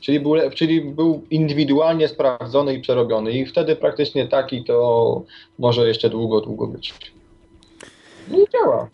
Czyli 0.00 0.20
był, 0.20 0.34
czyli 0.54 0.80
był 0.80 1.22
indywidualnie 1.30 2.08
sprawdzony 2.08 2.74
i 2.74 2.80
przerobiony 2.80 3.32
i 3.32 3.46
wtedy 3.46 3.76
praktycznie 3.76 4.28
taki 4.28 4.64
to 4.64 5.22
może 5.58 5.88
jeszcze 5.88 6.10
długo, 6.10 6.40
długo 6.40 6.66
być. 6.66 6.94
No 8.30 8.38
i 8.38 8.44
działa. 8.52 8.88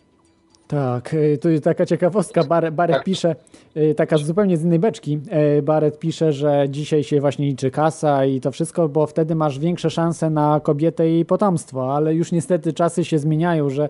Tak, 0.67 1.13
y, 1.13 1.37
tu 1.41 1.49
jest 1.49 1.63
taka 1.63 1.85
ciekawostka. 1.85 2.43
Bar, 2.43 2.73
Barek 2.73 2.95
Tak. 2.95 3.05
pisze, 3.05 3.35
y, 3.77 3.95
taka 3.95 4.17
zupełnie 4.17 4.57
z 4.57 4.63
innej 4.63 4.79
beczki. 4.79 5.19
y, 5.57 5.61
Barek 5.61 5.99
pisze, 5.99 6.33
że 6.33 6.65
dzisiaj 6.69 7.03
się 7.03 7.21
właśnie 7.21 7.45
liczy 7.45 7.71
kasa 7.71 8.25
i 8.25 8.41
to 8.41 8.51
wszystko, 8.51 8.89
bo 8.89 9.07
wtedy 9.07 9.35
masz 9.35 9.59
większe 9.59 9.89
szanse 9.89 10.29
na 10.29 10.59
kobietę 10.63 11.09
i 11.09 11.25
potomstwo, 11.25 11.95
ale 11.95 12.15
już 12.15 12.31
niestety 12.31 12.73
czasy 12.73 13.05
się 13.05 13.19
zmieniają, 13.19 13.69
że 13.69 13.89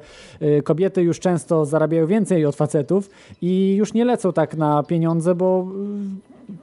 kobiety 0.64 1.02
już 1.02 1.20
często 1.20 1.66
zarabiają 1.66 2.08
więcej 2.08 2.46
od 2.46 2.56
facetów 2.56 3.10
i 3.42 3.76
już 3.76 3.94
nie 3.94 4.06
lecą 4.06 4.34
tak 4.34 4.58
na 4.58 4.84
pieniądze, 4.84 5.36
bo 5.36 5.68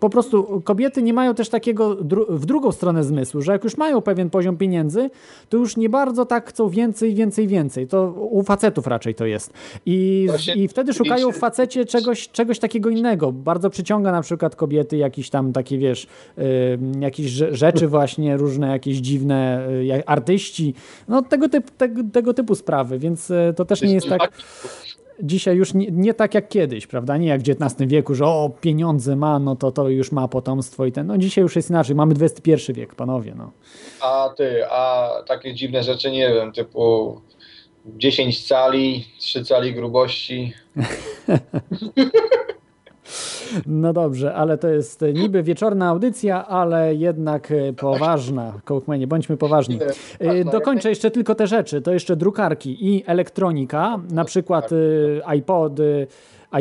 po 0.01 0.11
prostu 0.11 0.62
kobiety 0.64 1.03
nie 1.03 1.12
mają 1.12 1.35
też 1.35 1.49
takiego 1.49 1.95
dru- 1.97 2.26
w 2.28 2.47
drugą 2.47 2.72
stronę 2.72 3.05
zmysłu, 3.05 3.43
że 3.43 3.53
jak 3.53 3.64
już 3.64 3.76
mają 3.76 4.01
pewien 4.01 4.30
poziom 4.30 4.57
pieniędzy, 4.57 5.11
to 5.49 5.57
już 5.57 5.76
nie 5.76 5.89
bardzo 5.89 6.26
tak 6.26 6.49
chcą 6.49 6.68
więcej, 6.68 7.14
więcej, 7.14 7.47
więcej. 7.49 7.87
To 7.87 8.12
u 8.12 8.43
facetów 8.43 8.87
raczej 8.87 9.14
to 9.14 9.26
jest. 9.26 9.53
I, 9.87 10.28
i 10.57 10.68
wtedy 10.68 10.93
szukają 10.93 11.32
w 11.32 11.37
facecie 11.37 11.85
czegoś, 11.85 12.28
czegoś 12.28 12.59
takiego 12.59 12.91
innego. 12.91 13.32
Bardzo 13.32 13.70
przyciąga 13.70 14.12
na 14.12 14.22
przykład 14.22 14.57
kobiety 14.57 14.97
jakieś 14.97 15.30
tam 15.30 15.53
takie, 15.53 15.78
wiesz, 15.78 16.07
y, 16.39 16.43
jakieś 17.01 17.26
rze- 17.26 17.55
rzeczy 17.55 17.89
właśnie, 17.89 18.37
różne 18.37 18.68
jakieś 18.68 18.97
dziwne 18.97 19.68
y, 19.70 19.85
jak 19.85 20.03
artyści, 20.07 20.74
no 21.09 21.22
tego, 21.22 21.49
typ, 21.49 21.70
tego, 21.70 22.03
tego 22.12 22.35
typu 22.35 22.55
sprawy, 22.55 22.99
więc 22.99 23.30
y, 23.30 23.55
to 23.57 23.64
też 23.64 23.82
nie 23.82 23.95
jest 23.95 24.09
tak 24.09 24.32
dzisiaj 25.23 25.57
już 25.57 25.75
nie, 25.75 25.87
nie 25.91 26.15
tak 26.15 26.35
jak 26.35 26.49
kiedyś, 26.49 26.87
prawda? 26.87 27.17
Nie 27.17 27.29
jak 27.29 27.41
w 27.41 27.49
XIX 27.49 27.91
wieku, 27.91 28.15
że 28.15 28.27
o, 28.27 28.51
pieniądze 28.61 29.17
ma, 29.17 29.39
no 29.39 29.57
to 29.57 29.73
to 29.73 29.89
już 29.89 30.12
ma 30.12 30.29
potomstwo 30.29 30.87
i 30.87 30.93
ten. 30.93 31.07
No 31.07 31.19
dzisiaj 31.19 31.43
już 31.43 31.57
jest 31.57 31.71
inaczej. 31.71 31.97
Mamy 31.97 32.15
XXI 32.21 32.73
wiek, 32.73 32.95
panowie, 32.95 33.35
no. 33.37 33.51
A 34.01 34.31
ty, 34.37 34.65
a 34.71 35.11
takie 35.27 35.55
dziwne 35.55 35.83
rzeczy, 35.83 36.11
nie 36.11 36.29
wiem, 36.29 36.53
typu 36.53 37.21
10 37.87 38.47
cali, 38.47 39.05
3 39.19 39.45
cali 39.45 39.75
grubości. 39.75 40.53
No 43.67 43.93
dobrze, 43.93 44.35
ale 44.35 44.59
to 44.59 44.69
jest 44.69 45.03
e, 45.03 45.13
niby 45.13 45.43
wieczorna 45.43 45.89
audycja, 45.89 46.47
ale 46.47 46.95
jednak 46.95 47.51
e, 47.51 47.73
poważna. 47.73 48.53
Kołkmenie, 48.65 49.07
bądźmy 49.07 49.37
poważni. 49.37 49.79
E, 50.19 50.45
Dokończę 50.45 50.89
jeszcze 50.89 51.11
tylko 51.11 51.35
te 51.35 51.47
rzeczy. 51.47 51.83
To 51.83 51.93
jeszcze 51.93 52.17
drukarki 52.17 52.95
i 52.95 53.05
elektronika, 53.07 54.01
na 54.11 54.25
przykład 54.25 54.71
e, 54.73 55.37
iPody, 55.37 56.07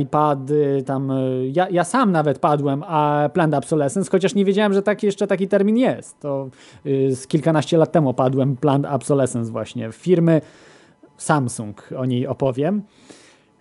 iPady, 0.02 0.84
tam 0.86 1.12
e, 1.12 1.48
ja, 1.48 1.70
ja 1.70 1.84
sam 1.84 2.12
nawet 2.12 2.40
padłem, 2.40 2.84
a 2.88 3.30
planned 3.34 3.58
obsolescence, 3.58 4.12
chociaż 4.12 4.36
nie 4.36 4.46
wiedziałem, 4.46 4.74
że 4.74 4.82
taki 4.82 5.06
jeszcze 5.06 5.28
taki 5.28 5.48
termin 5.48 5.78
jest. 5.78 6.20
To 6.20 6.50
e, 6.86 7.16
z 7.16 7.28
kilkanaście 7.28 7.78
lat 7.78 7.92
temu 7.92 8.14
padłem 8.14 8.58
planned 8.58 8.92
obsolescence 8.92 9.52
właśnie. 9.52 9.92
Firmy 9.92 10.42
Samsung, 11.18 11.90
o 11.98 12.06
niej 12.06 12.28
opowiem. 12.28 12.82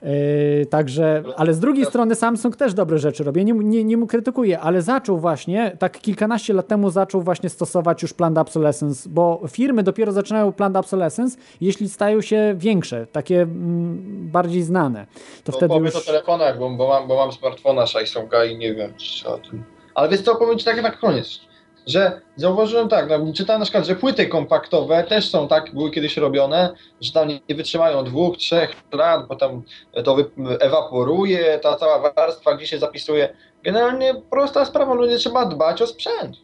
Yy, 0.03 0.67
także, 0.67 1.23
ale 1.37 1.55
z 1.55 1.61
drugiej 1.61 1.87
strony 1.87 2.15
Samsung 2.15 2.57
też 2.57 2.75
dobre 2.75 2.99
rzeczy 2.99 3.25
robi. 3.25 3.45
Nie, 3.45 3.53
nie, 3.53 3.85
nie 3.85 3.97
mu 3.97 4.07
krytykuję, 4.07 4.61
ale 4.61 4.83
zaczął 4.83 5.19
właśnie, 5.19 5.77
tak 5.79 6.01
kilkanaście 6.01 6.53
lat 6.55 6.69
temu 6.69 6.91
zaczął 6.91 7.23
właśnie 7.23 7.49
stosować 7.49 8.03
już 8.03 8.13
planned 8.15 8.39
obsolescence, 8.39 9.09
bo 9.09 9.41
firmy 9.49 9.83
dopiero 9.83 10.13
zaczynają 10.13 10.53
planned 10.53 10.77
obsolescence, 10.77 11.39
jeśli 11.61 11.89
stają 11.89 12.21
się 12.21 12.55
większe, 12.59 13.07
takie 13.07 13.43
mm, 13.43 14.29
bardziej 14.33 14.63
znane. 14.63 15.07
To 15.45 15.53
To 15.53 15.59
wtedy 15.59 15.75
już... 15.75 15.97
o 15.97 16.01
telefonach, 16.01 16.59
bo, 16.59 16.71
bo, 16.71 16.89
mam, 16.89 17.09
bo 17.09 17.17
mam 17.17 17.33
smartfona 17.33 17.87
Samsunga 17.87 18.45
i 18.45 18.57
nie 18.57 18.75
wiem 18.75 18.95
czy 18.97 19.29
o 19.29 19.39
tym. 19.39 19.65
Ale 19.95 20.09
wiesz 20.09 20.21
co, 20.21 20.37
powiem 20.37 20.59
ci 20.59 20.65
tak 20.65 20.83
na 20.83 20.91
koniec, 20.91 21.41
że 21.87 22.21
zauważyłem 22.37 22.89
tak, 22.89 23.09
no, 23.09 23.33
czytałem 23.33 23.61
na 23.61 23.65
przykład, 23.65 23.87
że 23.87 23.97
płyty 23.97 24.27
kompaktowe 24.27 25.05
też 25.05 25.31
są 25.31 25.49
tak, 25.49 25.75
były 25.75 25.91
kiedyś 25.91 26.17
robione, 26.17 26.75
że 27.01 27.13
tam 27.13 27.29
nie, 27.29 27.55
wytrzymają 27.55 28.05
dwóch, 28.05 28.37
trzech 28.37 28.77
lat, 28.93 29.27
bo 29.29 29.37
tam 29.37 29.63
to 30.05 30.17
ewaporuje, 30.61 31.59
ta 31.59 31.77
cała 31.77 32.13
warstwa 32.13 32.55
gdzie 32.55 32.67
się 32.67 32.79
zapisuje. 32.79 33.37
Generalnie 33.63 34.15
prosta 34.31 34.65
sprawa, 34.65 34.95
ludzie 34.95 35.19
trzeba 35.19 35.47
dbać 35.47 35.83
o 35.83 35.87
sprzęt. 35.87 36.37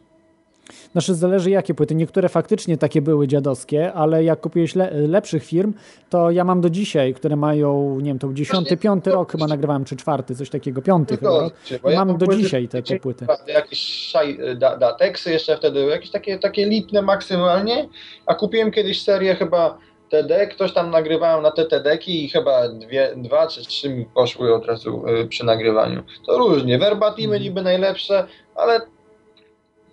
Znaczy 0.91 1.13
zależy 1.13 1.49
jakie 1.49 1.73
płyty. 1.73 1.95
Niektóre 1.95 2.29
faktycznie 2.29 2.77
takie 2.77 3.01
były 3.01 3.27
dziadowskie, 3.27 3.93
ale 3.93 4.23
jak 4.23 4.41
kupiłeś 4.41 4.75
le, 4.75 4.91
lepszych 4.91 5.45
firm, 5.45 5.73
to 6.09 6.31
ja 6.31 6.43
mam 6.43 6.61
do 6.61 6.69
dzisiaj, 6.69 7.13
które 7.13 7.35
mają, 7.35 7.99
nie 7.99 8.05
wiem, 8.05 8.19
to 8.19 8.27
był 8.27 8.33
dziesiąty, 8.33 8.77
piąty 8.77 9.11
rok 9.11 9.31
chyba 9.31 9.47
nagrywałem, 9.47 9.85
czy 9.85 9.95
czwarty, 9.95 10.35
coś 10.35 10.49
takiego, 10.49 10.81
piąty 10.81 11.17
chyba 11.17 11.49
ja 11.91 12.05
Mam 12.05 12.17
do 12.17 12.27
dzisiaj 12.27 12.67
te, 12.67 12.83
te 12.83 12.99
płyty. 12.99 13.25
Jakieś 13.47 13.79
szaj, 13.79 14.37
da, 14.57 14.77
dateksy 14.77 15.31
jeszcze 15.31 15.57
wtedy, 15.57 15.79
jakieś 15.79 16.09
takie, 16.09 16.39
takie 16.39 16.65
litne 16.65 17.01
maksymalnie, 17.01 17.89
a 18.25 18.35
kupiłem 18.35 18.71
kiedyś 18.71 19.03
serię 19.03 19.35
chyba 19.35 19.77
TD, 20.09 20.47
ktoś 20.47 20.73
tam 20.73 20.89
nagrywałem 20.89 21.43
na 21.43 21.51
te 21.51 21.65
TD-ki 21.65 22.25
i 22.25 22.29
chyba 22.29 22.69
dwie, 22.69 23.13
dwa 23.17 23.47
czy 23.47 23.65
trzy 23.65 23.89
mi 23.89 24.05
poszły 24.05 24.55
od 24.55 24.65
razu 24.65 25.03
y, 25.07 25.27
przy 25.27 25.45
nagrywaniu. 25.45 26.03
To 26.25 26.37
różnie, 26.37 26.77
verbatimy 26.79 27.35
Mhm. 27.35 27.43
niby 27.43 27.61
najlepsze, 27.61 28.27
ale 28.55 28.81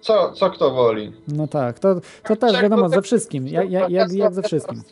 co, 0.01 0.33
co 0.33 0.51
kto 0.51 0.71
woli. 0.71 1.13
No 1.29 1.49
tak, 1.49 1.79
to, 1.79 1.95
to 2.29 2.37
też 2.37 2.63
wiadomo, 2.63 2.89
ze 2.89 3.03
wszystkim, 3.03 3.49
jak, 3.49 3.71
jak, 3.71 3.91
jak, 3.91 4.13
jak 4.13 4.35
ze 4.35 4.43
wszystkim. 4.43 4.83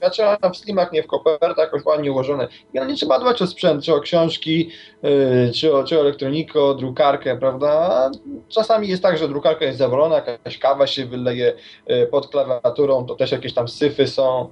Ja 0.00 0.10
trzeba 0.10 0.50
w 0.50 0.56
slimach, 0.56 0.92
nie 0.92 1.02
w 1.02 1.06
kopertach, 1.06 1.72
już 1.72 1.84
ładnie 1.84 2.12
ułożone. 2.12 2.48
I 2.74 2.86
nie 2.86 2.94
trzeba 2.94 3.18
dbać 3.18 3.42
o 3.42 3.46
sprzęt, 3.46 3.84
czy 3.84 3.94
o 3.94 4.00
książki, 4.00 4.70
yy, 5.02 5.52
czy, 5.54 5.74
o, 5.74 5.84
czy 5.84 5.98
o 5.98 6.00
elektronikę, 6.00 6.60
o 6.60 6.74
drukarkę, 6.74 7.36
prawda? 7.36 8.10
Czasami 8.48 8.88
jest 8.88 9.02
tak, 9.02 9.18
że 9.18 9.28
drukarka 9.28 9.64
jest 9.64 9.78
zawolona, 9.78 10.14
jakaś 10.14 10.58
kawa 10.58 10.86
się 10.86 11.06
wyleje 11.06 11.52
yy, 11.86 12.06
pod 12.06 12.28
klawiaturą, 12.28 13.06
to 13.06 13.14
też 13.14 13.32
jakieś 13.32 13.54
tam 13.54 13.68
syfy 13.68 14.06
są. 14.06 14.48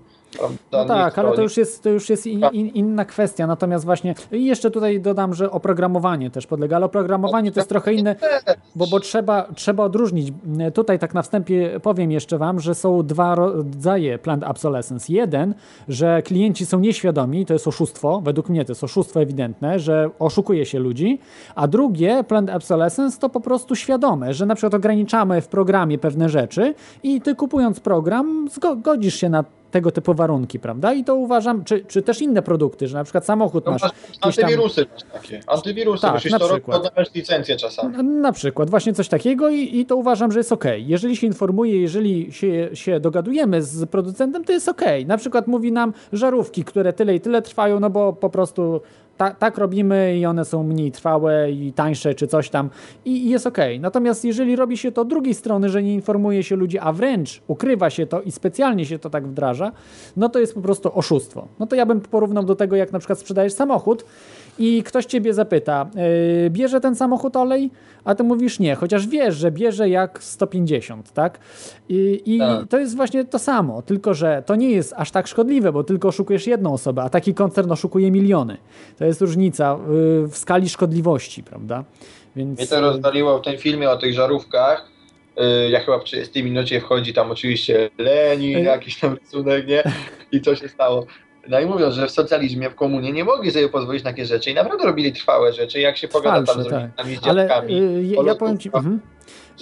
No 0.73 0.85
tak, 0.85 1.19
ale 1.19 1.37
to 1.37 1.43
już 1.43 1.57
jest, 1.57 1.83
to 1.83 1.91
już 1.91 2.11
jest 2.11 2.27
in, 2.27 2.41
in, 2.53 2.69
inna 2.69 3.05
kwestia. 3.05 3.47
Natomiast 3.47 3.85
właśnie, 3.85 4.15
i 4.33 4.45
jeszcze 4.45 4.71
tutaj 4.71 5.01
dodam, 5.01 5.35
że 5.35 5.51
oprogramowanie 5.51 6.31
też 6.31 6.47
podlega, 6.47 6.77
ale 6.77 6.87
oprogramowanie 6.87 7.53
to 7.53 7.61
jest 7.61 7.69
trochę 7.69 7.95
inne, 7.95 8.17
bo, 8.77 8.87
bo 8.87 9.01
trzeba, 9.01 9.49
trzeba 9.55 9.85
odróżnić. 9.85 10.33
Tutaj 10.75 10.99
tak 10.99 11.15
na 11.15 11.23
wstępie 11.23 11.81
powiem 11.83 12.11
jeszcze 12.13 12.39
Wam, 12.39 12.61
że 12.61 12.75
są 12.75 13.03
dwa 13.03 13.35
rodzaje 13.35 14.19
planned 14.19 14.45
obsolescence. 14.45 15.13
Jeden, 15.13 15.55
że 15.89 16.23
klienci 16.23 16.67
są 16.67 16.81
nieświadomi, 16.81 17.47
to 17.47 17.53
jest 17.53 17.69
oszustwo, 17.69 18.21
według 18.21 18.49
mnie 18.49 18.65
to 18.65 18.73
jest 18.73 18.85
oszustwo 18.85 19.21
ewidentne, 19.21 19.79
że 19.79 20.11
oszukuje 20.19 20.67
się 20.67 20.79
ludzi, 20.79 21.19
a 21.55 21.69
drugie, 21.69 22.25
planned 22.25 22.57
obsolescence, 22.57 23.19
to 23.19 23.29
po 23.29 23.41
prostu 23.41 23.77
świadome, 23.77 24.35
że 24.35 24.47
na 24.47 24.55
przykład 24.55 24.75
ograniczamy 24.75 25.41
w 25.41 25.49
programie 25.49 25.99
pewne 25.99 26.29
rzeczy 26.29 26.75
i 27.03 27.21
Ty 27.21 27.35
kupując 27.35 27.81
program 27.81 28.49
zgodzisz 28.51 29.15
się 29.15 29.29
na 29.29 29.45
tego 29.71 29.91
typu 29.91 30.15
warunki, 30.15 30.59
prawda? 30.59 30.93
I 30.93 31.05
to 31.05 31.15
uważam, 31.15 31.65
czy, 31.65 31.85
czy 31.85 32.03
też 32.03 32.23
inne 32.23 32.43
produkty, 32.43 32.89
że 32.89 32.97
na 32.99 33.05
przykład 33.05 33.25
samochód 33.25 33.67
No 33.67 33.73
masz 33.73 33.81
tam- 33.81 33.91
antywirusy 34.21 34.87
masz 34.95 35.03
takie. 35.23 35.41
Antywirusy, 35.47 36.03
Tak, 36.03 36.15
musisz 36.15 36.33
na 36.33 36.39
to 36.39 36.49
robić, 36.49 36.63
przykład. 36.65 36.77
odnawiać 36.87 37.15
licencję 37.15 37.57
czasami. 37.57 37.97
na- 37.97 38.03
Na 38.03 38.33
przykład, 38.33 38.71
właśnie 38.71 38.93
coś 38.93 39.09
takiego 39.09 39.49
i, 39.49 39.79
i 39.79 39.87
to 39.87 39.97
uważam, 39.97 40.33
że 40.33 40.41
jest 40.41 40.53
ok. 40.53 40.65
Jeżeli 40.79 41.17
się 41.17 41.27
informuje, 41.27 41.81
jeżeli 41.83 42.33
się, 42.33 42.69
się 42.75 43.01
dogadujemy 43.01 43.63
z 43.63 43.87
producentem, 43.91 44.45
to 44.45 44.53
jest 44.53 44.69
ok. 44.69 44.83
Na 45.07 45.17
przykład 45.17 45.47
mówi 45.47 45.73
nam 45.73 45.93
żarówki, 46.13 46.65
które 46.65 46.93
tyle 46.93 47.15
i 47.15 47.21
tyle 47.21 47.43
trwają, 47.43 47.81
no 47.81 47.91
bo 47.91 48.13
po 48.13 48.31
prostu 48.31 48.81
ta, 49.19 49.31
tak 49.31 49.59
robimy 49.59 50.19
i 50.19 50.27
one 50.27 50.45
są 50.45 50.63
mniej 50.63 50.93
trwałe 50.93 51.51
i 51.51 51.73
tańsze 51.73 52.15
czy 52.15 52.27
coś 52.27 52.51
tam 52.51 52.71
i, 53.05 53.27
i 53.27 53.31
jest 53.31 53.47
ok. 53.47 53.59
Natomiast 53.81 54.25
jeżeli 54.25 54.57
robi 54.57 54.77
się 54.77 54.93
to 54.93 55.05
drugiej 55.05 55.35
strony, 55.35 55.69
że 55.69 55.83
nie 55.83 55.95
informuje 55.95 56.43
się 56.43 56.57
ludzi, 56.57 56.79
a 56.79 56.93
wręcz 56.93 57.43
ukrywa 57.47 57.91
się 57.91 58.07
to 58.07 58.23
i 58.23 58.33
specjalnie 58.33 58.87
się 58.87 58.99
to 58.99 59.11
tak 59.11 59.27
wdraża, 59.27 59.73
no 60.17 60.29
to 60.29 60.39
jest 60.39 60.55
po 60.55 60.61
prostu 60.61 60.91
oszustwo. 60.95 61.49
No 61.59 61.67
to 61.67 61.77
ja 61.77 61.87
bym 61.87 62.01
porównał 62.01 62.45
do 62.45 62.57
tego, 62.57 62.77
jak 62.77 62.93
na 62.93 62.99
przykład 62.99 63.19
sprzedajesz 63.19 63.53
samochód 63.53 64.05
i 64.59 64.83
ktoś 64.83 65.05
ciebie 65.07 65.35
zapyta, 65.35 65.91
yy, 66.43 66.51
bierze 66.51 66.81
ten 66.81 66.95
samochód 66.97 67.37
olej? 67.37 67.71
A 68.05 68.15
ty 68.15 68.25
mówisz 68.25 68.59
nie, 68.59 68.75
chociaż 68.75 69.07
wiesz, 69.07 69.37
że 69.37 69.51
bierze 69.51 69.89
jak 69.89 70.23
150, 70.23 71.13
tak? 71.13 71.39
I, 71.89 72.23
i 72.27 72.39
Tak. 72.39 72.69
to 72.69 72.79
jest 72.79 72.97
właśnie 72.97 73.25
to 73.25 73.39
samo, 73.39 73.83
tylko 73.83 74.15
że 74.15 74.43
to 74.47 74.57
nie 74.57 74.71
jest 74.71 74.95
aż 74.97 75.11
tak 75.11 75.27
szkodliwe, 75.27 75.73
bo 75.73 75.85
tylko 75.85 76.09
oszukujesz 76.09 76.47
jedną 76.47 76.73
osobę, 76.73 77.03
a 77.03 77.09
taki 77.09 77.35
koncern 77.35 77.73
oszukuje 77.73 78.11
miliony. 78.11 78.57
To 78.99 79.05
jest 79.05 79.21
różnica 79.21 79.79
yy, 80.23 80.29
w 80.29 80.37
skali 80.37 80.69
szkodliwości, 80.69 81.43
prawda? 81.43 81.85
Więc 82.37 82.59
Mnie 82.59 82.67
to 82.69 82.81
rozwaliło 82.81 83.39
w 83.39 83.43
tym 83.45 83.59
filmie 83.59 83.91
o 83.91 83.97
tych 83.97 84.15
żarówkach. 84.15 84.89
Yy, 85.37 85.71
Ja 85.71 85.81
chyba 85.81 85.99
w 85.99 86.05
30 86.05 86.45
minucie 86.45 86.81
wchodzi 86.81 87.13
tam 87.15 87.31
oczywiście 87.31 87.91
Lenin, 87.99 88.57
Ej. 88.57 88.65
jakiś 88.65 89.01
tam 89.01 89.15
rysunek, 89.23 89.67
nie? 89.69 89.83
I 90.33 90.41
co 90.41 90.57
się 90.57 90.69
stało? 90.69 91.07
No 91.49 91.61
i 91.61 91.67
mówią, 91.67 91.91
że 91.91 92.07
w 92.07 92.11
socjalizmie, 92.11 92.71
w 92.71 92.75
komunie 92.75 93.13
nie 93.13 93.25
mogli 93.25 93.51
sobie 93.51 93.69
pozwolić 93.69 94.05
na 94.05 94.11
takie 94.11 94.27
rzeczy 94.27 94.51
i 94.51 94.55
naprawdę 94.55 94.85
robili 94.85 95.13
trwałe 95.13 95.53
rzeczy. 95.53 95.81
Jak 95.81 95.97
się 95.97 96.09
pogada 96.09 96.37
tam 96.37 96.45
Trwalsze, 96.45 96.91
z 96.93 96.97
tak. 96.97 97.07
z 97.07 97.21
dziadkami, 97.21 97.75
yy, 97.77 98.05
ja, 98.05 98.23
ja 98.27 98.35
powiem 98.35 98.59
ci... 98.59 98.71
Mhm. 98.75 99.01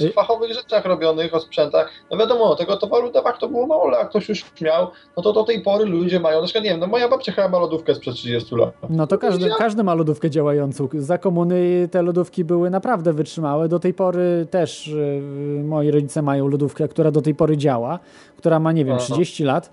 w 0.00 0.12
fachowych 0.12 0.52
rzeczach 0.52 0.84
robionych, 0.84 1.34
o 1.34 1.40
sprzętach, 1.40 1.90
no 2.10 2.18
wiadomo, 2.18 2.56
tego 2.56 2.76
towaru 2.76 3.12
de 3.12 3.22
facto 3.22 3.48
było 3.48 3.66
mało, 3.66 3.88
ale 3.88 3.98
jak 3.98 4.08
ktoś 4.08 4.28
już 4.28 4.44
miał, 4.60 4.90
no 5.16 5.22
to 5.22 5.32
do 5.32 5.44
tej 5.44 5.62
pory 5.62 5.84
ludzie 5.84 6.20
mają, 6.20 6.38
na 6.40 6.44
przykład 6.44 6.64
nie 6.64 6.70
wiem, 6.70 6.80
no 6.80 6.86
moja 6.86 7.08
babcia 7.08 7.32
chyba 7.32 7.48
ma 7.48 7.58
lodówkę 7.58 7.94
sprzed 7.94 8.14
30 8.14 8.54
lat. 8.54 8.74
No 8.90 9.06
to 9.06 9.18
każdy, 9.18 9.50
każdy 9.58 9.84
ma 9.84 9.94
lodówkę 9.94 10.30
działającą. 10.30 10.88
Za 10.94 11.18
komuny 11.18 11.88
te 11.90 12.02
lodówki 12.02 12.44
były 12.44 12.70
naprawdę 12.70 13.12
wytrzymałe. 13.12 13.68
Do 13.68 13.78
tej 13.78 13.94
pory 13.94 14.46
też 14.50 14.86
yy, 14.86 15.62
moi 15.64 15.90
rodzice 15.90 16.22
mają 16.22 16.48
lodówkę, 16.48 16.88
która 16.88 17.10
do 17.10 17.22
tej 17.22 17.34
pory 17.34 17.56
działa, 17.56 17.98
która 18.36 18.58
ma, 18.58 18.72
nie 18.72 18.84
wiem, 18.84 18.96
Aha. 18.96 19.04
30 19.04 19.44
lat. 19.44 19.72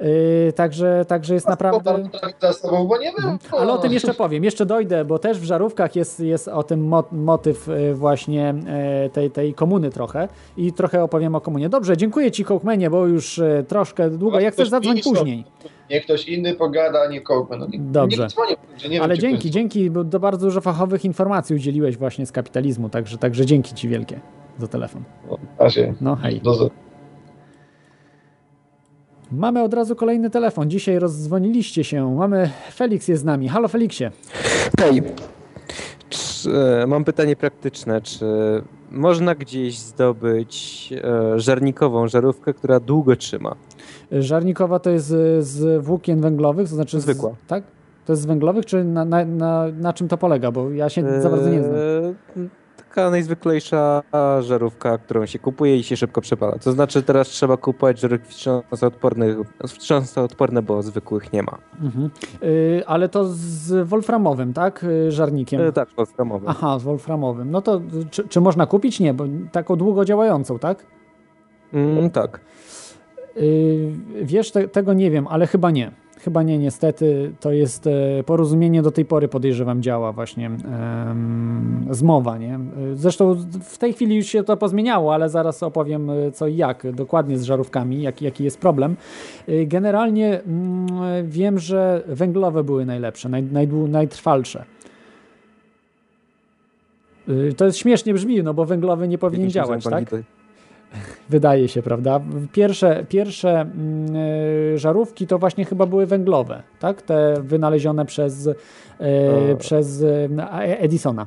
Yy, 0.00 0.52
także, 0.52 1.04
także 1.08 1.34
jest 1.34 1.48
naprawdę... 1.48 2.08
Tak 2.20 2.54
sobą, 2.54 2.86
bo 2.86 2.98
nie 2.98 3.12
wiem. 3.18 3.38
Ale 3.50 3.72
o 3.72 3.78
tym 3.78 3.92
jeszcze 3.92 4.14
powiem, 4.14 4.44
jeszcze 4.44 4.66
dojdę, 4.66 5.04
bo 5.04 5.18
też 5.18 5.38
w 5.38 5.44
żarówkach 5.44 5.96
jest, 5.96 6.20
jest 6.20 6.48
o 6.48 6.62
tym 6.62 6.88
mo 6.88 7.04
motyw 7.12 7.68
y, 7.68 7.94
właśnie 7.94 8.54
y, 9.06 9.10
tej, 9.10 9.30
tej 9.30 9.54
komuny 9.54 9.90
trochę 9.90 10.28
i 10.56 10.72
trochę 10.72 11.02
opowiem 11.02 11.34
o 11.34 11.40
komunie. 11.40 11.68
Dobrze, 11.68 11.96
dziękuję 11.96 12.30
Ci 12.30 12.44
Kołkmenie, 12.44 12.90
bo 12.90 13.06
już 13.06 13.38
y, 13.38 13.64
troszkę 13.68 14.10
długo, 14.10 14.40
jak 14.40 14.54
chcesz 14.54 14.68
zadzwoń 14.68 14.96
pisze. 14.96 15.10
później. 15.10 15.44
Niech 15.90 16.04
ktoś 16.04 16.28
inny 16.28 16.54
pogada, 16.54 17.08
nie 17.08 17.20
kołkmy. 17.20 17.56
No, 17.56 17.66
nie, 17.66 17.78
Dobrze. 17.78 18.22
Nie 18.22 18.28
dzwonię, 18.28 18.56
nie 18.90 19.02
Ale 19.02 19.18
dzięki, 19.18 19.50
dzięki, 19.50 19.90
bo 19.90 20.04
to 20.04 20.20
bardzo 20.20 20.46
dużo 20.46 20.60
fachowych 20.60 21.04
informacji 21.04 21.56
udzieliłeś 21.56 21.96
właśnie 21.96 22.26
z 22.26 22.32
kapitalizmu, 22.32 22.88
także, 22.88 23.18
także 23.18 23.46
dzięki 23.46 23.74
Ci 23.74 23.88
wielkie 23.88 24.20
za 24.58 24.68
telefon. 24.68 25.04
No, 25.30 25.38
na 25.58 25.64
razie. 25.64 25.94
No 26.00 26.16
hej. 26.16 26.40
Do, 26.40 26.70
Mamy 29.36 29.62
od 29.62 29.74
razu 29.74 29.96
kolejny 29.96 30.30
telefon. 30.30 30.70
Dzisiaj 30.70 30.98
rozdzwoniliście 30.98 31.84
się. 31.84 32.14
Mamy, 32.14 32.50
Felix 32.74 33.08
jest 33.08 33.22
z 33.22 33.24
nami. 33.24 33.48
Halo 33.48 33.68
Feliksie. 33.68 34.04
Hej, 34.80 35.02
czy, 36.08 36.50
e, 36.82 36.86
mam 36.86 37.04
pytanie 37.04 37.36
praktyczne. 37.36 38.00
Czy 38.00 38.26
można 38.90 39.34
gdzieś 39.34 39.78
zdobyć 39.78 40.92
e, 41.04 41.40
żarnikową 41.40 42.08
żarówkę, 42.08 42.54
która 42.54 42.80
długo 42.80 43.16
trzyma? 43.16 43.54
Żarnikowa 44.12 44.78
to 44.78 44.90
jest 44.90 45.06
z, 45.06 45.44
z 45.46 45.84
włókien 45.84 46.20
węglowych, 46.20 46.68
to 46.68 46.74
znaczy... 46.74 47.00
Zwykła. 47.00 47.30
Z, 47.30 47.48
tak? 47.48 47.64
To 48.06 48.12
jest 48.12 48.22
z 48.22 48.26
węglowych, 48.26 48.66
czy 48.66 48.84
na, 48.84 49.04
na, 49.04 49.24
na, 49.24 49.66
na 49.80 49.92
czym 49.92 50.08
to 50.08 50.16
polega? 50.16 50.50
Bo 50.50 50.70
ja 50.70 50.88
się 50.88 51.20
za 51.20 51.30
bardzo 51.30 51.50
nie 51.50 51.62
znam. 51.62 51.74
Taka 52.94 53.10
najzwyklejsza 53.10 54.02
żarówka, 54.40 54.98
którą 54.98 55.26
się 55.26 55.38
kupuje 55.38 55.76
i 55.76 55.82
się 55.82 55.96
szybko 55.96 56.20
przepala. 56.20 56.58
To 56.58 56.72
znaczy 56.72 57.02
teraz 57.02 57.28
trzeba 57.28 57.56
kupować 57.56 58.00
żarówki 58.00 58.28
wstrząsoodporne, 58.28 59.26
wstrząsoodporne 59.66 60.62
bo 60.62 60.82
zwykłych 60.82 61.32
nie 61.32 61.42
ma. 61.42 61.58
Mhm. 61.82 62.10
Y, 62.42 62.82
ale 62.86 63.08
to 63.08 63.24
z 63.24 63.88
wolframowym, 63.88 64.52
tak? 64.52 64.84
Y, 64.84 65.12
Żarnikiem. 65.12 65.60
E, 65.60 65.72
tak, 65.72 65.88
wolframowe. 65.96 66.46
Aha, 66.48 66.78
z 66.78 66.82
wolframowym. 66.82 67.50
No 67.50 67.62
to 67.62 67.80
czy, 68.10 68.28
czy 68.28 68.40
można 68.40 68.66
kupić? 68.66 69.00
Nie, 69.00 69.14
bo 69.14 69.24
taką 69.52 69.76
długo 69.76 70.04
działającą, 70.04 70.58
tak? 70.58 70.86
Mm, 71.72 72.10
tak. 72.10 72.40
Y, 73.36 73.92
wiesz, 74.22 74.50
te, 74.50 74.68
tego 74.68 74.92
nie 74.92 75.10
wiem, 75.10 75.26
ale 75.26 75.46
chyba 75.46 75.70
nie. 75.70 76.03
Chyba 76.24 76.42
nie, 76.42 76.58
niestety. 76.58 77.32
To 77.40 77.52
jest 77.52 77.86
e, 77.86 78.22
porozumienie 78.26 78.82
do 78.82 78.90
tej 78.90 79.04
pory, 79.04 79.28
podejrzewam, 79.28 79.82
działa 79.82 80.12
właśnie 80.12 80.50
zmowa, 81.90 82.38
nie? 82.38 82.58
Y, 82.92 82.96
Zresztą 82.96 83.34
w 83.62 83.78
tej 83.78 83.92
chwili 83.92 84.16
już 84.16 84.26
się 84.26 84.44
to 84.44 84.56
pozmieniało, 84.56 85.14
ale 85.14 85.28
zaraz 85.28 85.62
opowiem 85.62 86.10
e, 86.10 86.32
co 86.32 86.46
i 86.46 86.56
jak 86.56 86.92
dokładnie 86.92 87.38
z 87.38 87.44
żarówkami, 87.44 88.02
jak, 88.02 88.22
jaki 88.22 88.44
jest 88.44 88.60
problem. 88.60 88.96
Generalnie 89.66 90.40
mm, 90.40 91.30
wiem, 91.30 91.58
że 91.58 92.02
węglowe 92.06 92.64
były 92.64 92.86
najlepsze, 92.86 93.28
naj, 93.28 93.42
najtrwalsze. 93.88 94.64
To 97.56 97.64
jest 97.64 97.78
śmiesznie 97.78 98.14
brzmi, 98.14 98.42
no 98.42 98.54
bo 98.54 98.64
węglowy 98.64 99.08
nie 99.08 99.18
powinien 99.18 99.50
działać, 99.50 99.84
tak? 99.84 100.04
Wydaje 101.30 101.68
się, 101.68 101.82
prawda? 101.82 102.20
Pierwsze, 102.52 103.06
pierwsze 103.08 103.66
e, 104.74 104.78
żarówki 104.78 105.26
to 105.26 105.38
właśnie 105.38 105.64
chyba 105.64 105.86
były 105.86 106.06
węglowe, 106.06 106.62
tak? 106.80 107.02
Te 107.02 107.34
wynalezione 107.42 108.06
przez, 108.06 108.46
e, 108.46 108.54
E. 109.00 109.56
przez 109.56 110.02
e, 110.02 110.80
Edisona. 110.80 111.26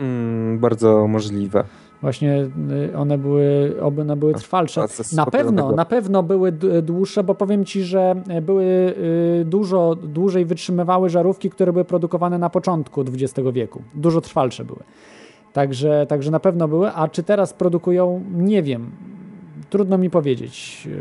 Mm, 0.00 0.58
bardzo 0.58 1.06
możliwe. 1.08 1.64
Właśnie 2.00 2.46
one 2.96 3.18
były, 3.18 3.74
oby 3.82 4.02
one 4.02 4.16
były 4.16 4.34
trwalsze. 4.34 4.84
Na 5.12 5.26
pewno, 5.26 5.72
na 5.72 5.84
pewno 5.84 6.22
były 6.22 6.52
dłuższe, 6.82 7.24
bo 7.24 7.34
powiem 7.34 7.64
Ci, 7.64 7.82
że 7.82 8.14
były 8.42 8.94
dużo 9.44 9.94
dłużej 9.94 10.44
wytrzymywały 10.44 11.10
żarówki, 11.10 11.50
które 11.50 11.72
były 11.72 11.84
produkowane 11.84 12.38
na 12.38 12.50
początku 12.50 13.00
XX 13.00 13.48
wieku. 13.52 13.82
Dużo 13.94 14.20
trwalsze 14.20 14.64
były. 14.64 14.80
Także, 15.52 16.06
także 16.08 16.30
na 16.30 16.40
pewno 16.40 16.68
były, 16.68 16.92
a 16.92 17.08
czy 17.08 17.22
teraz 17.22 17.54
produkują, 17.54 18.24
nie 18.32 18.62
wiem. 18.62 18.90
Trudno 19.70 19.98
mi 19.98 20.10
powiedzieć. 20.10 20.86
Yy, 20.86 21.00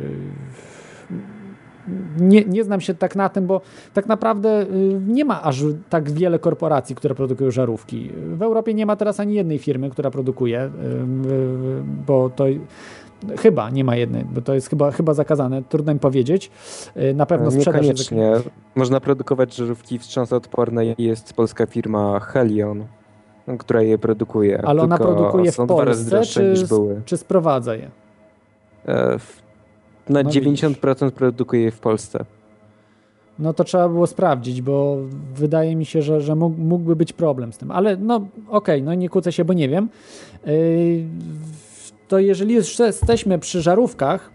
Nie, 2.19 2.45
nie 2.45 2.63
znam 2.63 2.81
się 2.81 2.93
tak 2.93 3.15
na 3.15 3.29
tym, 3.29 3.47
bo 3.47 3.61
tak 3.93 4.07
naprawdę 4.07 4.65
yy, 4.71 5.01
nie 5.07 5.25
ma 5.25 5.43
aż 5.43 5.63
tak 5.89 6.11
wiele 6.11 6.39
korporacji, 6.39 6.95
które 6.95 7.15
produkują 7.15 7.51
żarówki. 7.51 8.09
W 8.33 8.41
Europie 8.41 8.73
nie 8.73 8.85
ma 8.85 8.95
teraz 8.95 9.19
ani 9.19 9.33
jednej 9.33 9.59
firmy, 9.59 9.89
która 9.89 10.11
produkuje, 10.11 10.59
yy, 10.59 11.83
bo 12.07 12.29
to 12.29 12.45
chyba 13.39 13.69
nie 13.69 13.83
ma 13.83 13.95
jednej, 13.95 14.25
bo 14.25 14.41
to 14.41 14.53
jest 14.53 14.69
chyba, 14.69 14.91
chyba 14.91 15.13
zakazane, 15.13 15.63
trudno 15.69 15.93
mi 15.93 15.99
powiedzieć. 15.99 16.51
Na 17.15 17.25
pewno 17.25 17.51
sprzedaż 17.51 17.85
jest. 17.85 18.13
Można 18.75 18.99
produkować 18.99 19.55
żarówki 19.55 19.99
wstrząsoodporne. 19.99 20.85
Jest 20.97 21.33
polska 21.33 21.65
firma 21.65 22.19
Helion, 22.19 22.85
która 23.57 23.81
je 23.81 23.97
produkuje. 23.97 24.61
Ale 24.65 24.81
ona 24.81 24.97
produkuje 24.97 25.51
w 25.51 25.57
Polsce, 25.57 26.21
czy, 26.21 26.43
niż 26.43 26.65
były. 26.65 27.01
czy 27.05 27.17
sprowadza 27.17 27.75
je? 27.75 27.89
E, 28.87 29.17
Na 30.09 30.23
No 30.23 30.29
90% 30.29 31.11
produkuje 31.11 31.63
je 31.63 31.71
w 31.71 31.79
Polsce. 31.79 32.25
No 33.39 33.53
to 33.53 33.63
trzeba 33.63 33.89
było 33.89 34.07
sprawdzić, 34.07 34.61
bo 34.61 34.97
wydaje 35.35 35.75
mi 35.75 35.85
się, 35.85 36.01
że, 36.01 36.21
że 36.21 36.35
mógł, 36.35 36.61
mógłby 36.61 36.95
być 36.95 37.13
problem 37.13 37.53
z 37.53 37.57
tym. 37.57 37.71
Ale 37.71 37.97
no 37.97 38.27
okej, 38.49 38.83
no 38.83 38.93
nie 38.93 39.09
kłócę 39.09 39.31
się, 39.31 39.45
bo 39.45 39.53
nie 39.53 39.69
wiem. 39.69 39.89
Yy, 40.45 40.53
to 42.07 42.19
jeżeli 42.19 42.55
już 42.55 42.79
jesteśmy 42.79 43.39
przy 43.39 43.61
żarówkach, 43.61 44.29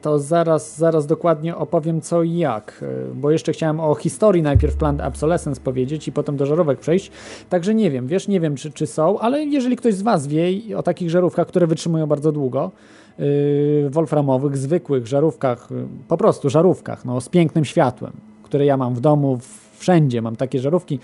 to 0.00 0.18
zaraz, 0.18 0.78
zaraz 0.78 1.06
dokładnie 1.06 1.56
opowiem 1.56 2.00
co 2.00 2.22
i 2.22 2.36
jak, 2.36 2.78
yy, 2.82 3.14
bo 3.14 3.30
jeszcze 3.30 3.52
chciałem 3.52 3.80
o 3.80 3.94
historii 3.94 4.42
najpierw 4.42 4.76
Plant 4.76 5.00
Obsolescence 5.00 5.60
powiedzieć 5.60 6.08
i 6.08 6.12
potem 6.12 6.36
do 6.36 6.46
żarówek 6.46 6.78
przejść. 6.78 7.10
Także 7.48 7.74
nie 7.74 7.90
wiem, 7.90 8.06
wiesz, 8.06 8.28
nie 8.28 8.40
wiem 8.40 8.56
czy, 8.56 8.70
czy 8.70 8.86
są, 8.86 9.18
ale 9.18 9.44
jeżeli 9.44 9.76
ktoś 9.76 9.94
z 9.94 10.02
Was 10.02 10.26
wie 10.26 10.76
o 10.76 10.82
takich 10.82 11.10
żarówkach, 11.10 11.46
które 11.46 11.66
wytrzymują 11.66 12.06
bardzo 12.06 12.32
długo, 12.32 12.70
yy, 13.18 13.90
wolframowych, 13.90 14.56
zwykłych 14.56 15.06
żarówkach, 15.06 15.68
po 16.08 16.16
prostu 16.16 16.50
żarówkach, 16.50 17.04
no, 17.04 17.20
z 17.20 17.28
pięknym 17.28 17.64
światłem, 17.64 18.12
które 18.42 18.66
ja 18.66 18.76
mam 18.76 18.94
w 18.94 19.00
domu, 19.00 19.36
w- 19.36 19.69
wszędzie 19.80 20.22
mam 20.22 20.36
takie 20.36 20.58
żarówki. 20.58 20.98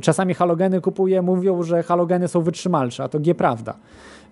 Czasami 0.00 0.34
halogeny 0.34 0.80
kupuję, 0.80 1.22
mówią, 1.22 1.62
że 1.62 1.82
halogeny 1.82 2.28
są 2.28 2.40
wytrzymalsze, 2.40 3.04
a 3.04 3.08
to 3.08 3.20
G 3.20 3.34
prawda. 3.34 3.74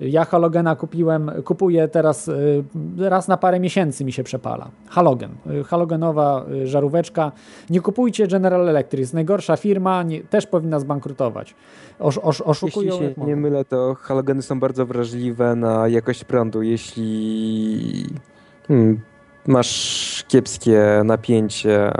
Ja 0.01 0.25
halogena 0.25 0.77
kupiłem, 0.77 1.31
kupuję 1.45 1.89
teraz 1.89 2.27
yy, 2.27 3.11
raz 3.11 3.29
na 3.29 3.37
parę 3.37 3.61
miesięcy 3.61 4.05
mi 4.05 4.13
się 4.13 4.25
przepala. 4.25 4.69
Halogen, 4.89 5.31
yy, 5.47 5.65
halogenowa 5.65 6.45
yy, 6.49 6.67
żaróweczka. 6.67 7.33
Nie 7.71 7.81
kupujcie 7.81 8.27
General 8.27 8.69
Electric, 8.69 9.13
najgorsza 9.13 9.57
firma, 9.57 10.03
nie, 10.03 10.21
też 10.21 10.47
powinna 10.47 10.81
zbankrutować. 10.81 11.55
Osz, 11.99 12.19
osz, 12.19 12.41
oszukują 12.41 12.93
Jeśli 12.93 13.15
się 13.15 13.27
nie 13.27 13.37
mylę, 13.37 13.65
to 13.65 13.95
halogeny 13.95 14.43
są 14.43 14.61
bardzo 14.61 14.87
wrażliwe 14.87 15.57
na 15.57 15.89
jakość 15.89 16.25
prądu. 16.25 16.63
Jeśli 16.63 18.07
hmm, 18.69 19.01
masz 19.47 20.25
kiepskie 20.29 20.83
napięcie, 21.05 21.93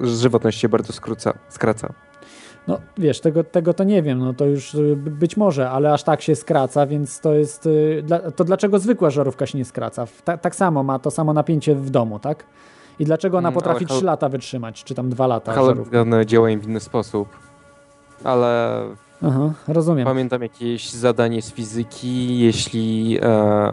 żywotność 0.00 0.60
się 0.60 0.68
bardzo 0.68 0.92
skróca, 0.92 1.32
skraca. 1.48 1.92
No 2.66 2.78
wiesz, 2.98 3.20
tego, 3.20 3.44
tego 3.44 3.74
to 3.74 3.84
nie 3.84 4.02
wiem, 4.02 4.18
no 4.18 4.34
to 4.34 4.44
już 4.46 4.74
y, 4.74 4.96
być 4.96 5.36
może, 5.36 5.70
ale 5.70 5.92
aż 5.92 6.02
tak 6.02 6.22
się 6.22 6.36
skraca, 6.36 6.86
więc 6.86 7.20
to 7.20 7.34
jest, 7.34 7.66
y, 7.66 8.04
to 8.36 8.44
dlaczego 8.44 8.78
zwykła 8.78 9.10
żarówka 9.10 9.46
się 9.46 9.58
nie 9.58 9.64
skraca? 9.64 10.06
Ta, 10.24 10.36
tak 10.38 10.54
samo 10.56 10.82
ma 10.82 10.98
to 10.98 11.10
samo 11.10 11.32
napięcie 11.32 11.74
w 11.74 11.90
domu, 11.90 12.18
tak? 12.18 12.44
I 12.98 13.04
dlaczego 13.04 13.38
ona 13.38 13.48
Mm, 13.48 13.54
potrafi 13.54 13.84
hal- 13.86 13.96
3 13.96 14.04
lata 14.04 14.28
wytrzymać, 14.28 14.84
czy 14.84 14.94
tam 14.94 15.10
2 15.10 15.26
lata? 15.26 15.52
Halogen 15.52 16.14
działają 16.26 16.60
w 16.60 16.64
inny 16.64 16.80
sposób. 16.80 17.28
Ale 18.24 18.80
Aha, 19.22 19.52
rozumiem. 19.68 20.04
pamiętam 20.06 20.42
jakieś 20.42 20.90
zadanie 20.90 21.42
z 21.42 21.52
fizyki, 21.52 22.38
jeśli 22.38 23.18
e, 23.22 23.72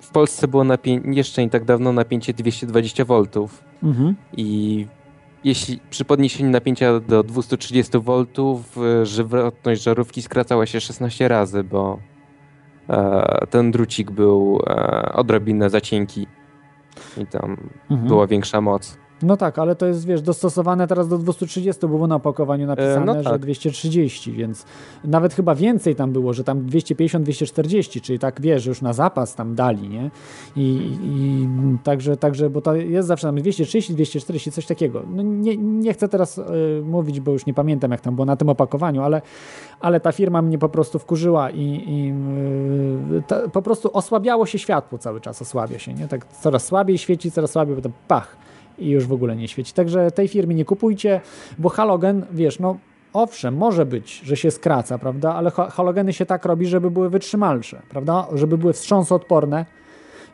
w 0.00 0.10
Polsce 0.10 0.48
było 0.48 0.64
napię- 0.64 1.00
jeszcze 1.14 1.42
nie 1.42 1.50
tak 1.50 1.64
dawno 1.64 1.92
napięcie 1.92 2.32
220 2.34 3.04
V 3.04 3.22
Mhm. 3.82 4.14
i 4.36 4.86
jeśli 5.44 5.80
przy 5.90 6.04
podniesieniu 6.04 6.50
napięcia 6.50 7.00
do 7.00 7.22
230 7.22 7.98
V 7.98 8.24
e, 9.02 9.06
żywotność 9.06 9.82
żarówki 9.82 10.22
skracała 10.22 10.66
się 10.66 10.80
16 10.80 11.28
razy, 11.28 11.64
bo 11.64 11.98
e, 12.88 13.46
ten 13.50 13.70
drucik 13.70 14.10
był 14.10 14.60
e, 14.66 15.12
odrobinę 15.12 15.70
za 15.70 15.80
cienki 15.80 16.26
i 17.22 17.26
tam 17.26 17.56
Mhm. 17.90 18.08
była 18.08 18.26
większa 18.26 18.60
moc. 18.60 18.98
No 19.22 19.36
tak, 19.36 19.58
ale 19.58 19.76
to 19.76 19.86
jest, 19.86 20.06
wiesz, 20.06 20.22
dostosowane 20.22 20.86
teraz 20.86 21.08
do 21.08 21.18
230, 21.18 21.80
bo 21.80 21.88
było 21.88 22.06
na 22.06 22.14
opakowaniu 22.14 22.66
napisane, 22.66 23.14
no 23.14 23.22
że 23.22 23.30
tak. 23.30 23.40
230, 23.40 24.32
więc 24.32 24.64
nawet 25.04 25.34
chyba 25.34 25.54
więcej 25.54 25.96
tam 25.96 26.12
było, 26.12 26.32
że 26.32 26.44
tam 26.44 26.66
250, 26.66 27.24
240, 27.24 28.00
czyli 28.00 28.18
tak, 28.18 28.40
wiesz, 28.40 28.62
że 28.62 28.70
już 28.70 28.82
na 28.82 28.92
zapas 28.92 29.34
tam 29.34 29.54
dali, 29.54 29.88
nie? 29.88 30.10
I, 30.56 30.96
i 31.02 31.48
także, 31.84 32.16
także, 32.16 32.50
bo 32.50 32.60
to 32.60 32.74
jest 32.74 33.08
zawsze 33.08 33.28
tam 33.28 33.36
230, 33.36 33.94
240, 33.94 34.52
coś 34.52 34.66
takiego. 34.66 35.02
No 35.10 35.22
nie, 35.22 35.56
nie 35.56 35.94
chcę 35.94 36.08
teraz 36.08 36.38
y, 36.38 36.42
mówić, 36.84 37.20
bo 37.20 37.32
już 37.32 37.46
nie 37.46 37.54
pamiętam, 37.54 37.90
jak 37.90 38.00
tam 38.00 38.14
było 38.14 38.24
na 38.24 38.36
tym 38.36 38.48
opakowaniu, 38.48 39.02
ale, 39.02 39.22
ale 39.80 40.00
ta 40.00 40.12
firma 40.12 40.42
mnie 40.42 40.58
po 40.58 40.68
prostu 40.68 40.98
wkurzyła 40.98 41.50
i, 41.50 41.84
i 41.86 42.12
y, 43.16 43.22
ta, 43.26 43.48
po 43.48 43.62
prostu 43.62 43.90
osłabiało 43.92 44.46
się 44.46 44.58
światło 44.58 44.98
cały 44.98 45.20
czas, 45.20 45.42
osłabia 45.42 45.78
się, 45.78 45.94
nie? 45.94 46.08
Tak 46.08 46.26
coraz 46.26 46.64
słabiej 46.64 46.98
świeci, 46.98 47.30
coraz 47.30 47.50
słabiej, 47.50 47.76
potem 47.76 47.92
pach 48.08 48.36
i 48.78 48.90
już 48.90 49.06
w 49.06 49.12
ogóle 49.12 49.36
nie 49.36 49.48
świeci. 49.48 49.72
Także 49.72 50.10
tej 50.10 50.28
firmy 50.28 50.54
nie 50.54 50.64
kupujcie, 50.64 51.20
bo 51.58 51.68
halogen, 51.68 52.26
wiesz, 52.30 52.58
no 52.58 52.76
owszem, 53.12 53.56
może 53.56 53.86
być, 53.86 54.20
że 54.24 54.36
się 54.36 54.50
skraca, 54.50 54.98
prawda, 54.98 55.34
ale 55.34 55.50
ha- 55.50 55.70
halogeny 55.70 56.12
się 56.12 56.26
tak 56.26 56.44
robi, 56.44 56.66
żeby 56.66 56.90
były 56.90 57.10
wytrzymalsze, 57.10 57.82
prawda, 57.88 58.26
żeby 58.34 58.58
były 58.58 58.72
wstrząsoodporne. 58.72 59.66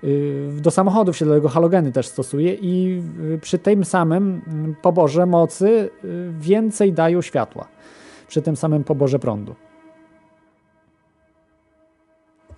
Yy, 0.03 0.53
Do 0.61 0.71
samochodów 0.71 1.17
się 1.17 1.25
dlatego 1.25 1.49
halogeny 1.49 1.93
też 1.93 2.07
stosuje 2.07 2.55
i 2.55 3.03
yy, 3.31 3.39
przy 3.39 3.59
tym 3.59 3.85
samym 3.85 4.43
mm, 4.47 4.75
poborze 4.83 5.27
mocy 5.27 5.91
yy, 6.05 6.33
więcej 6.39 6.93
dają 6.93 7.23
światła. 7.23 7.69
Przy 8.29 8.43
tym 8.43 8.57
samym 8.57 8.85
poborze 8.85 9.19
prądu. 9.19 9.55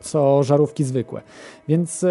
Co 0.00 0.42
żarówki 0.42 0.84
zwykłe. 0.84 1.22
Więc 1.68 2.06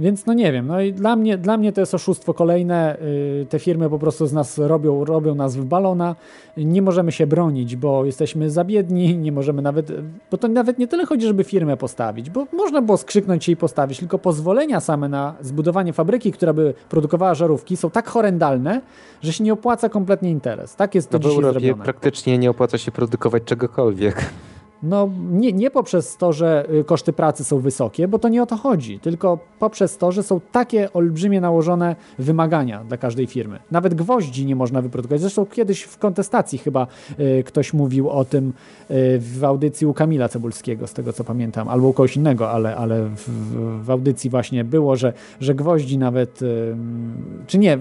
więc 0.00 0.26
no 0.26 0.32
nie 0.34 0.52
wiem, 0.52 0.66
no 0.66 0.80
i 0.80 0.92
dla 0.92 1.16
mnie, 1.16 1.38
dla 1.38 1.56
mnie 1.56 1.72
to 1.72 1.80
jest 1.80 1.94
oszustwo 1.94 2.34
kolejne. 2.34 2.96
Yy, 3.40 3.46
Te 3.46 3.58
firmy 3.58 3.90
po 3.90 3.98
prostu 3.98 4.26
z 4.26 4.32
nas 4.32 4.58
robią, 4.58 5.04
robią 5.04 5.34
nas 5.34 5.56
w 5.56 5.64
balona. 5.64 6.16
Nie 6.56 6.82
możemy 6.82 7.12
się 7.12 7.26
bronić, 7.26 7.76
bo 7.76 8.04
jesteśmy 8.04 8.50
za 8.50 8.64
biedni, 8.64 9.16
nie 9.18 9.32
możemy 9.32 9.62
nawet, 9.62 9.92
bo 10.30 10.36
to 10.38 10.48
nawet 10.48 10.78
nie 10.78 10.88
tyle 10.88 11.06
chodzi, 11.06 11.26
żeby 11.26 11.44
firmę 11.44 11.76
postawić, 11.76 12.30
bo 12.30 12.46
można 12.52 12.82
było 12.82 12.98
skrzyknąć 12.98 13.44
się 13.44 13.52
i 13.52 13.56
postawić, 13.56 13.98
tylko 13.98 14.18
pozwolenia 14.18 14.80
same 14.80 15.08
na 15.08 15.34
zbudowanie 15.40 15.92
fabryki, 15.92 16.32
która 16.32 16.52
by 16.52 16.74
produkowała 16.88 17.34
żarówki 17.34 17.76
są 17.76 17.90
tak 17.90 18.08
horrendalne, 18.08 18.80
że 19.22 19.32
się 19.32 19.44
nie 19.44 19.52
opłaca 19.52 19.88
kompletnie 19.88 20.30
interes. 20.30 20.76
Tak 20.76 20.94
jest 20.94 21.10
to 21.10 21.18
No 21.18 21.18
w 21.18 21.22
dzisiaj 21.22 21.36
Europie 21.44 21.60
zrobione. 21.66 21.84
praktycznie 21.84 22.38
nie 22.38 22.50
opłaca 22.50 22.78
się 22.78 22.92
produkować 22.92 23.42
czegokolwiek. 23.44 24.30
No 24.82 25.08
nie, 25.30 25.52
nie 25.52 25.70
poprzez 25.70 26.16
to, 26.16 26.32
że 26.32 26.66
y, 26.74 26.84
koszty 26.84 27.12
pracy 27.12 27.44
są 27.44 27.58
wysokie, 27.58 28.08
bo 28.08 28.18
to 28.18 28.28
nie 28.28 28.42
o 28.42 28.46
to 28.46 28.56
chodzi, 28.56 29.00
tylko 29.00 29.38
poprzez 29.58 29.98
to, 29.98 30.12
że 30.12 30.22
są 30.22 30.40
takie 30.52 30.92
olbrzymie 30.92 31.40
nałożone 31.40 31.96
wymagania 32.18 32.84
dla 32.84 32.96
każdej 32.96 33.26
firmy. 33.26 33.58
Nawet 33.70 33.94
gwoździ 33.94 34.46
nie 34.46 34.56
można 34.56 34.82
wyprodukować. 34.82 35.20
Zresztą 35.20 35.46
kiedyś 35.46 35.82
w 35.82 35.98
kontestacji 35.98 36.58
chyba 36.58 36.86
y, 37.20 37.44
ktoś 37.46 37.72
mówił 37.72 38.10
o 38.10 38.24
tym 38.24 38.52
y, 38.90 39.18
w 39.18 39.44
audycji 39.44 39.86
u 39.86 39.94
Kamila 39.94 40.28
Cebulskiego, 40.28 40.86
z 40.86 40.92
tego 40.92 41.12
co 41.12 41.24
pamiętam, 41.24 41.68
albo 41.68 41.88
u 41.88 41.92
kogoś 41.92 42.16
innego, 42.16 42.50
ale, 42.50 42.76
ale 42.76 43.08
w, 43.16 43.30
w, 43.84 43.90
audycji 43.90 44.30
właśnie 44.30 44.64
było, 44.64 44.96
że, 44.96 45.12
że 45.40 45.54
gwoździ 45.54 45.98
nawet, 45.98 46.42
y, 46.42 46.76
czy 47.46 47.58
nie, 47.58 47.78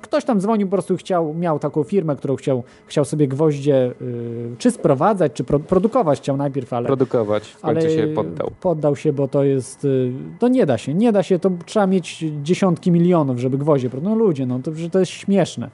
ktoś 0.00 0.24
tam 0.24 0.40
dzwonił, 0.40 0.66
po 0.66 0.70
prostu 0.70 0.96
chciał, 0.96 1.34
miał 1.34 1.58
taką 1.58 1.82
firmę, 1.82 2.16
którą 2.16 2.36
chciał, 2.36 2.62
chciał 2.86 3.04
sobie 3.04 3.28
gwoździe 3.28 3.92
y, 4.02 4.54
czy 4.58 4.70
sprowadzać, 4.70 5.32
czy 5.32 5.44
pro, 5.44 5.60
produkować 5.60 6.23
chciał 6.24 6.36
najpierw, 6.36 6.72
ale, 6.72 6.86
Produkować. 6.86 7.48
W 7.48 7.60
końcu 7.60 7.80
ale 7.86 7.90
się 7.96 8.06
poddał. 8.14 8.50
Poddał 8.60 8.96
się, 8.96 9.12
bo 9.12 9.28
to 9.28 9.44
jest. 9.44 9.84
y, 9.84 10.12
To 10.38 10.48
nie 10.48 10.66
da 10.66 10.78
się, 10.78 10.94
nie 10.94 11.12
da 11.12 11.22
się, 11.22 11.38
to 11.38 11.50
trzeba 11.66 11.86
mieć 11.86 12.24
dziesiątki 12.42 12.90
milionów, 12.90 13.38
żeby 13.38 13.58
gwoździe. 13.58 13.90
No 14.02 14.14
ludzie, 14.14 14.46
no 14.46 14.58
to, 14.58 14.74
że 14.74 14.90
to 14.90 14.98
jest 15.00 15.12
śmieszne. 15.12 15.70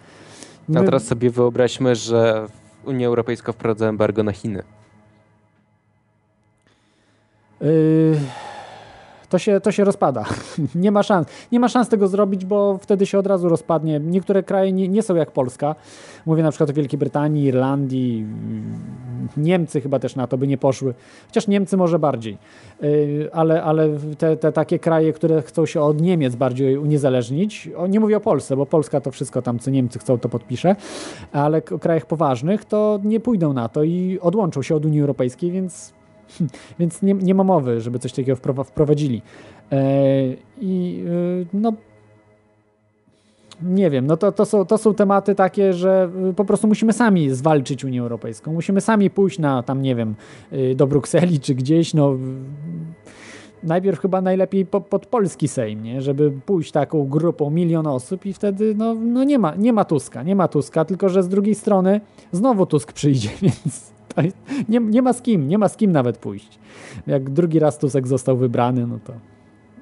A 0.69 0.73
My- 0.79 0.85
teraz 0.85 1.05
sobie 1.07 1.31
wyobraźmy, 1.31 1.95
że 1.95 2.47
Unia 2.85 3.07
Europejska 3.07 3.53
wprowadza 3.53 3.89
embargo 3.89 4.23
na 4.23 4.33
Chiny. 4.33 4.63
Yy, 7.61 7.67
to 9.31 9.39
się, 9.39 9.61
to 9.61 9.73
się 9.73 9.85
rozpada. 9.85 10.25
nie 10.75 10.91
ma 10.91 11.03
szans. 11.03 11.27
Nie 11.53 11.61
ma 11.61 11.69
szans 11.69 11.89
tego 11.89 12.09
zrobić, 12.09 12.45
bo 12.45 12.79
wtedy 12.79 13.07
się 13.07 13.19
od 13.19 13.27
razu 13.27 13.49
rozpadnie. 13.49 14.01
Niektóre 14.01 14.43
kraje 14.43 14.73
nie, 14.73 14.89
nie 14.89 15.03
są 15.03 15.15
jak 15.15 15.31
Polska. 15.31 15.75
Mówię 16.27 16.43
na 16.43 16.51
przykład 16.51 16.71
o 16.71 16.73
Wielkiej 16.73 16.99
Brytanii, 16.99 17.45
Irlandii, 17.45 18.27
Niemcy 19.37 19.81
chyba 19.81 19.99
też 19.99 20.17
na 20.17 20.27
to 20.27 20.39
by 20.39 20.47
nie 20.47 20.59
poszły. 20.59 20.95
Chociaż 21.27 21.49
Niemcy 21.49 21.77
może 21.77 21.99
bardziej. 21.99 22.39
Yy, 22.83 23.31
ale 23.33 23.63
ale 23.63 23.89
te, 24.19 24.37
te 24.37 24.53
takie 24.53 24.79
kraje, 24.79 25.13
które 25.13 25.43
chcą 25.43 25.67
się 25.67 25.81
od 25.81 26.01
Niemiec 26.01 26.37
bardziej 26.37 26.79
uniezależnić, 26.79 27.71
nie 27.89 28.01
mówię 28.01 28.17
o 28.17 28.21
Polsce, 28.21 28.57
bo 28.57 28.67
Polska 28.67 29.01
to 29.01 29.11
wszystko 29.11 29.43
tam, 29.43 29.59
co 29.59 29.71
Niemcy 29.71 29.99
chcą, 29.99 30.19
to 30.19 30.29
podpisze, 30.29 30.77
ale 31.33 31.63
o 31.75 31.79
krajach 31.79 32.07
poważnych 32.07 32.65
to 32.65 33.01
nie 33.05 33.21
pójdą 33.21 33.53
na 33.53 33.69
to 33.69 33.85
i 33.85 34.19
odłączą 34.23 34.63
się 34.63 34.75
od 34.75 34.87
Unii 34.87 35.01
Europejskiej, 35.01 35.51
więc 35.51 36.00
więc 36.79 37.03
nie, 37.03 37.15
nie 37.15 37.35
ma 37.35 37.45
mowy, 37.45 37.81
żeby 37.81 37.99
coś 37.99 38.13
takiego 38.13 38.37
wprowa- 38.37 38.65
wprowadzili. 38.65 39.23
E, 39.73 39.83
I 40.61 41.05
e, 41.43 41.47
no. 41.53 41.73
Nie 43.63 43.91
wiem, 43.91 44.07
no 44.07 44.17
to, 44.17 44.33
to, 44.33 44.45
są, 44.45 44.67
to 44.67 44.79
są 44.79 44.95
tematy 44.95 45.35
takie, 45.35 45.73
że 45.73 46.11
y, 46.31 46.35
po 46.35 46.45
prostu 46.45 46.69
musimy 46.69 46.93
sami 46.93 47.31
zwalczyć 47.31 47.85
Unię 47.85 48.01
Europejską. 48.01 48.53
Musimy 48.53 48.81
sami 48.81 49.11
pójść 49.11 49.39
na 49.39 49.63
tam, 49.63 49.83
nie 49.83 49.95
wiem, 49.95 50.15
y, 50.53 50.75
do 50.75 50.87
Brukseli 50.87 51.41
czy 51.41 51.55
gdzieś, 51.55 51.95
no. 51.95 52.17
Najpierw 53.63 54.01
chyba 54.01 54.21
najlepiej 54.21 54.67
po, 54.67 54.81
pod 54.81 55.07
polski 55.07 55.49
Sejm, 55.49 55.83
nie? 55.83 56.03
żeby 56.03 56.33
pójść 56.47 56.73
taką 56.73 57.09
grupą, 57.09 57.51
milion 57.51 57.87
osób 57.87 58.27
i 58.27 58.33
wtedy 58.33 58.75
no, 58.75 58.95
no 58.95 59.25
nie, 59.25 59.39
ma, 59.39 59.55
nie 59.55 59.73
ma 59.73 59.85
Tuska, 59.85 60.23
nie 60.23 60.37
ma 60.37 60.49
Tuska, 60.49 60.85
tylko 60.85 61.09
że 61.09 61.23
z 61.23 61.29
drugiej 61.29 61.55
strony 61.55 62.01
znowu 62.33 62.67
Tusk 62.67 62.93
przyjdzie, 62.93 63.29
więc 63.43 63.90
nie, 64.69 64.81
nie 64.81 65.03
ma 65.03 65.13
z 65.13 65.23
kim, 65.23 65.49
nie 65.49 65.59
ma 65.59 65.69
z 65.69 65.77
kim 65.77 65.93
nawet 65.93 66.19
pójść. 66.19 66.59
Jak 67.07 67.31
drugi 67.31 67.59
raz 67.59 67.79
Tusk 67.79 68.07
został 68.07 68.37
wybrany, 68.37 68.87
no 68.87 68.99
to 69.05 69.13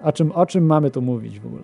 o 0.02 0.12
czym, 0.12 0.32
o 0.32 0.46
czym 0.46 0.66
mamy 0.66 0.90
tu 0.90 1.02
mówić 1.02 1.40
w 1.40 1.46
ogóle? 1.46 1.62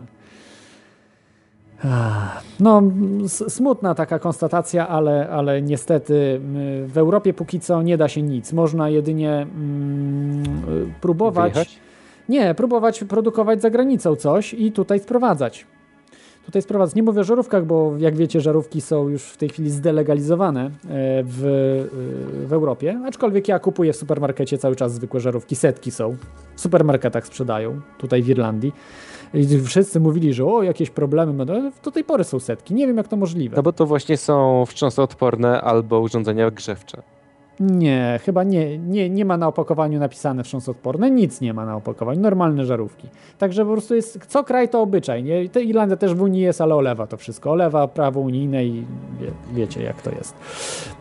No, 2.61 2.83
smutna 3.29 3.95
taka 3.95 4.19
konstatacja, 4.19 4.89
ale, 4.89 5.29
ale 5.29 5.63
niestety 5.63 6.41
w 6.87 6.93
Europie 6.99 7.35
póki 7.35 7.61
co 7.61 7.83
nie 7.83 7.97
da 7.97 8.09
się 8.09 8.23
nic. 8.23 8.53
Można 8.53 8.89
jedynie 8.89 9.33
mm, 9.33 10.45
próbować. 11.01 11.53
Wyjechać? 11.53 11.79
Nie, 12.29 12.55
próbować 12.55 13.05
produkować 13.05 13.63
za 13.63 13.71
granicą 13.71 14.17
coś 14.17 14.55
i 14.55 14.73
tutaj 14.73 15.01
sprowadzać. 15.01 15.67
Tutaj 16.47 16.63
sprowadzać. 16.63 16.97
Nie 16.97 17.03
mówię 17.03 17.21
o 17.21 17.25
żarówkach, 17.25 17.67
bo 17.67 17.93
jak 17.99 18.17
wiecie, 18.17 18.41
żarówki 18.41 18.81
są 18.81 19.09
już 19.09 19.23
w 19.23 19.37
tej 19.37 19.49
chwili 19.49 19.71
zdelegalizowane 19.71 20.65
e, 20.65 20.71
w, 21.25 21.45
e, 22.45 22.47
w 22.47 22.53
Europie. 22.53 23.01
Aczkolwiek 23.07 23.49
ja 23.49 23.59
kupuję 23.59 23.93
w 23.93 23.97
supermarkecie 23.97 24.59
cały 24.59 24.77
czas 24.77 24.95
zwykłe 24.95 25.21
żarówki. 25.21 25.57
Setki 25.57 25.91
są. 25.91 26.17
W 26.57 26.61
supermarketach 26.61 27.27
sprzedają, 27.27 27.81
tutaj 27.99 28.23
w 28.23 28.29
Irlandii. 28.29 28.73
I 29.35 29.59
wszyscy 29.59 30.01
mówili, 30.01 30.35
że 30.35 30.45
o, 30.45 30.63
jakieś 30.63 30.91
problemy 30.91 31.33
będą. 31.33 31.71
Do 31.85 31.91
tej 31.91 32.05
pory 32.05 32.25
są 32.25 32.41
setki. 32.41 32.75
Nie 32.75 32.87
wiem, 32.87 32.97
jak 32.97 33.09
to 33.09 33.17
możliwe. 33.17 33.57
No 33.57 33.63
bo 33.63 33.73
to 33.73 33.87
właśnie 33.87 34.17
są 34.17 34.65
wstrząsoodporne 34.67 35.61
albo 35.61 36.01
urządzenia 36.01 36.51
grzewcze. 36.51 37.03
Nie, 37.61 38.21
chyba 38.25 38.45
nie, 38.45 38.79
nie, 38.79 39.11
nie 39.11 39.25
ma 39.25 39.37
na 39.37 39.49
opakowaniu 39.49 39.99
napisane 39.99 40.43
wstrząsodporne, 40.45 41.11
nic 41.11 41.41
nie 41.41 41.55
ma 41.55 41.67
na 41.67 41.77
opakowaniu, 41.77 42.21
normalne 42.21 42.65
żarówki. 42.67 43.09
Także 43.39 43.65
po 43.65 43.73
prostu 43.73 43.95
jest, 43.95 44.19
co 44.29 44.45
kraj 44.45 44.69
to 44.69 44.83
obyczaj, 44.83 45.23
nie? 45.25 45.49
To 45.49 45.61
Irlandia 45.61 45.97
też 45.97 46.15
w 46.15 46.23
Unii 46.23 46.41
jest, 46.43 46.61
ale 46.61 46.75
olewa 46.75 47.07
to 47.07 47.17
wszystko, 47.17 47.51
olewa 47.51 47.89
prawo 47.89 48.21
unijne 48.21 48.65
i 48.65 48.85
wie, 49.21 49.31
wiecie 49.55 49.83
jak 49.83 50.03
to 50.03 50.11
jest. 50.11 50.35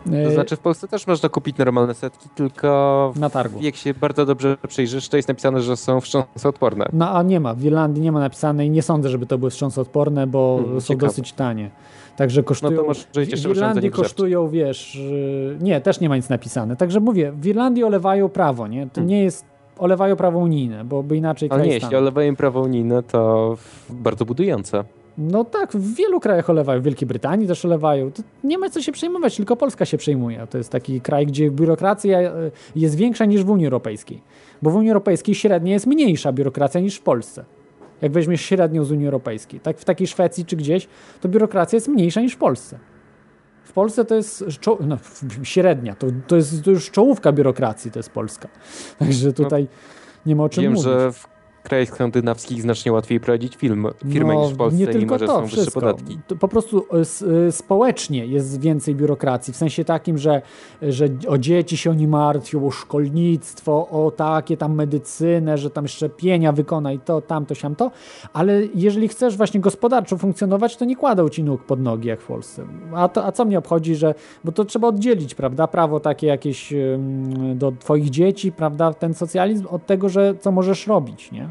To 0.04 0.12
E, 0.16 0.30
znaczy 0.30 0.56
w 0.56 0.60
Polsce 0.60 0.88
też 0.88 1.06
można 1.06 1.28
kupić 1.28 1.56
normalne 1.58 1.94
setki, 1.94 2.28
tylko 2.34 3.12
Na 3.16 3.30
targu. 3.30 3.58
jak 3.62 3.76
się 3.76 3.94
bardzo 3.94 4.26
dobrze 4.26 4.56
przyjrzysz, 4.68 5.08
to 5.08 5.16
jest 5.16 5.28
napisane, 5.28 5.60
że 5.60 5.76
są 5.76 6.00
wstrząsoodporne. 6.00 6.86
No 6.92 7.10
a 7.10 7.22
nie 7.22 7.40
ma, 7.40 7.54
w 7.54 7.64
Irlandii 7.64 8.02
nie 8.02 8.12
ma 8.12 8.20
napisane 8.20 8.66
i 8.66 8.70
nie 8.70 8.82
sądzę, 8.82 9.08
żeby 9.08 9.26
to 9.26 9.38
były 9.38 9.50
wstrząsodporne, 9.50 10.26
bo 10.26 10.58
Hmm, 10.62 10.80
są 10.80 10.86
ciekawe. 10.88 11.06
dosyć 11.06 11.32
tanie. 11.32 11.70
Także 12.16 12.42
kosztują. 12.42 12.84
może 12.84 13.00
iść 13.00 13.14
w 13.14 13.30
jeszcze 13.30 13.48
w 13.48 13.52
Irlandii 13.52 13.90
kosztują, 13.90 14.48
wiesz, 14.48 14.94
yy, 14.94 15.56
nie, 15.60 15.80
też 15.80 16.00
nie 16.00 16.08
ma 16.08 16.16
nic 16.16 16.28
napisane. 16.28 16.76
Także 16.76 17.00
mówię, 17.00 17.32
w 17.32 17.46
Irlandii 17.46 17.84
olewają 17.84 18.28
prawo, 18.28 18.68
nie? 18.68 18.88
To 18.92 19.00
nie 19.00 19.24
jest, 19.24 19.44
olewają 19.78 20.16
prawo 20.16 20.38
unijne, 20.38 20.84
bo 20.84 21.02
by 21.02 21.16
inaczej 21.16 21.48
Ale 21.52 21.66
nie, 21.66 21.74
jeśli 21.74 21.96
olewają 21.96 22.36
prawo 22.36 22.60
unijne, 22.60 23.02
to 23.02 23.56
bardzo 23.90 24.24
budujące. 24.24 24.84
No 25.18 25.44
tak, 25.44 25.72
w 25.72 25.94
wielu 25.94 26.20
krajach 26.20 26.50
olewają, 26.50 26.80
w 26.80 26.84
Wielkiej 26.84 27.08
Brytanii 27.08 27.46
też 27.46 27.64
olewają. 27.64 28.12
To 28.12 28.22
nie 28.44 28.58
ma 28.58 28.70
co 28.70 28.82
się 28.82 28.92
przejmować, 28.92 29.36
tylko 29.36 29.56
Polska 29.56 29.84
się 29.84 29.98
przejmuje. 29.98 30.46
To 30.50 30.58
jest 30.58 30.70
taki 30.70 31.00
kraj, 31.00 31.26
gdzie 31.26 31.50
biurokracja 31.50 32.20
e, 32.20 32.50
jest 32.76 32.94
większa 32.94 33.24
niż 33.24 33.44
w 33.44 33.50
Unii 33.50 33.66
Europejskiej. 33.66 34.20
Bo 34.62 34.70
w 34.70 34.76
Unii 34.76 34.90
Europejskiej 34.90 35.34
średnia 35.34 35.72
jest 35.72 35.86
mniejsza 35.86 36.32
biurokracja 36.32 36.80
niż 36.80 36.96
w 36.96 37.02
Polsce. 37.02 37.44
Jak 38.04 38.12
weźmiesz 38.12 38.40
średnią 38.40 38.84
z 38.84 38.92
Unii 38.92 39.06
Europejskiej. 39.06 39.60
Tak 39.60 39.78
w 39.78 39.84
takiej 39.84 40.06
Szwecji 40.06 40.44
czy 40.44 40.56
gdzieś, 40.56 40.88
to 41.20 41.28
biurokracja 41.28 41.76
jest 41.76 41.88
mniejsza 41.88 42.20
niż 42.20 42.32
w 42.32 42.36
Polsce. 42.36 42.78
W 43.64 43.72
Polsce 43.72 44.04
to 44.04 44.14
jest 44.14 44.44
no, 44.80 44.98
średnia, 45.42 45.94
to, 45.94 46.06
to 46.26 46.36
jest 46.36 46.64
to 46.64 46.70
już 46.70 46.90
czołówka 46.90 47.32
biurokracji, 47.32 47.90
to 47.90 47.98
jest 47.98 48.10
Polska. 48.10 48.48
Także 48.98 49.32
tutaj 49.32 49.68
nie 50.26 50.36
ma 50.36 50.44
o 50.44 50.48
czym 50.48 50.62
Wiem, 50.62 50.72
mówić. 50.72 50.84
że 50.84 51.12
w 51.12 51.33
krajach 51.64 51.88
skandynawskich 51.88 52.62
znacznie 52.62 52.92
łatwiej 52.92 53.20
prowadzić 53.20 53.56
film, 53.56 53.86
firmę 54.12 54.36
niż 54.36 54.52
w 54.52 54.56
Polsce, 54.56 54.80
No, 54.80 54.86
nie 54.86 54.92
tylko 54.92 55.04
mimo 55.14 55.18
że 55.18 55.26
to, 55.26 55.34
są 55.34 55.42
wyższe 55.42 55.56
wszystko. 55.56 55.80
podatki. 55.80 56.18
To 56.26 56.36
po 56.36 56.48
prostu 56.48 56.86
s- 56.92 57.22
y, 57.22 57.52
społecznie 57.52 58.26
jest 58.26 58.60
więcej 58.60 58.94
biurokracji, 58.94 59.52
w 59.52 59.56
sensie 59.56 59.84
takim, 59.84 60.18
że, 60.18 60.42
że 60.82 61.06
o 61.28 61.38
dzieci 61.38 61.76
się 61.76 61.90
oni 61.90 62.08
martwią, 62.08 62.66
o 62.66 62.70
szkolnictwo, 62.70 63.88
o 63.88 64.10
takie 64.10 64.56
tam 64.56 64.74
medycynę, 64.74 65.58
że 65.58 65.70
tam 65.70 65.88
szczepienia 65.88 66.52
wykonaj 66.52 66.98
to, 67.04 67.20
tamto, 67.20 67.54
siamto, 67.54 67.90
ale 68.32 68.62
jeżeli 68.74 69.08
chcesz 69.08 69.36
właśnie 69.36 69.60
gospodarczo 69.60 70.18
funkcjonować, 70.18 70.76
to 70.76 70.84
nie 70.84 70.96
kładą 70.96 71.28
ci 71.28 71.44
nóg 71.44 71.64
pod 71.64 71.80
nogi 71.80 72.08
jak 72.08 72.20
w 72.20 72.26
Polsce. 72.26 72.64
A, 72.94 73.08
to, 73.08 73.24
a 73.24 73.32
co 73.32 73.44
mnie 73.44 73.58
obchodzi, 73.58 73.94
że, 73.94 74.14
bo 74.44 74.52
to 74.52 74.64
trzeba 74.64 74.88
oddzielić, 74.88 75.34
prawda, 75.34 75.66
prawo 75.66 76.00
takie 76.00 76.26
jakieś 76.26 76.72
do 77.54 77.72
twoich 77.72 78.10
dzieci, 78.10 78.52
prawda, 78.52 78.92
ten 78.94 79.14
socjalizm 79.14 79.66
od 79.70 79.86
tego, 79.86 80.08
że 80.08 80.34
co 80.40 80.52
możesz 80.52 80.86
robić, 80.86 81.32
nie? 81.32 81.48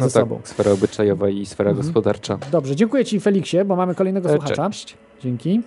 Ze 0.00 0.06
No 0.06 0.10
tak, 0.12 0.22
sobą. 0.22 0.40
sfera 0.44 0.72
obyczajowa 0.72 1.28
i 1.28 1.46
sfera 1.46 1.70
Mhm. 1.70 1.86
gospodarcza. 1.86 2.38
Dobrze, 2.52 2.76
dziękuję 2.76 3.04
Ci 3.04 3.20
Feliksie, 3.20 3.56
bo 3.66 3.76
mamy 3.76 3.94
kolejnego 3.94 4.28
E, 4.28 4.32
słuchacza. 4.32 4.70
Cześć. 4.70 4.96
Dzięki. 5.22 5.60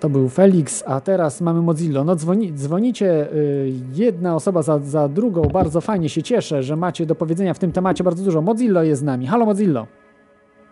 To 0.00 0.08
był 0.08 0.28
Felix, 0.28 0.84
a 0.86 1.00
teraz 1.00 1.40
mamy 1.40 1.62
Mozillo. 1.62 2.04
No 2.04 2.16
dzwoni, 2.16 2.52
dzwonicie 2.52 3.32
y, 3.32 3.72
jedna 3.94 4.36
osoba 4.36 4.62
za, 4.62 4.78
za 4.78 5.08
drugą, 5.08 5.42
bardzo 5.42 5.80
fajnie 5.80 6.08
się 6.08 6.22
cieszę, 6.22 6.62
że 6.62 6.76
macie 6.76 7.06
do 7.06 7.14
powiedzenia 7.14 7.54
w 7.54 7.58
tym 7.58 7.72
temacie 7.72 8.04
bardzo 8.04 8.24
dużo. 8.24 8.42
Mozillo 8.42 8.82
jest 8.82 9.00
z 9.00 9.04
nami. 9.04 9.26
Halo 9.26 9.46
Mozillo. 9.46 9.86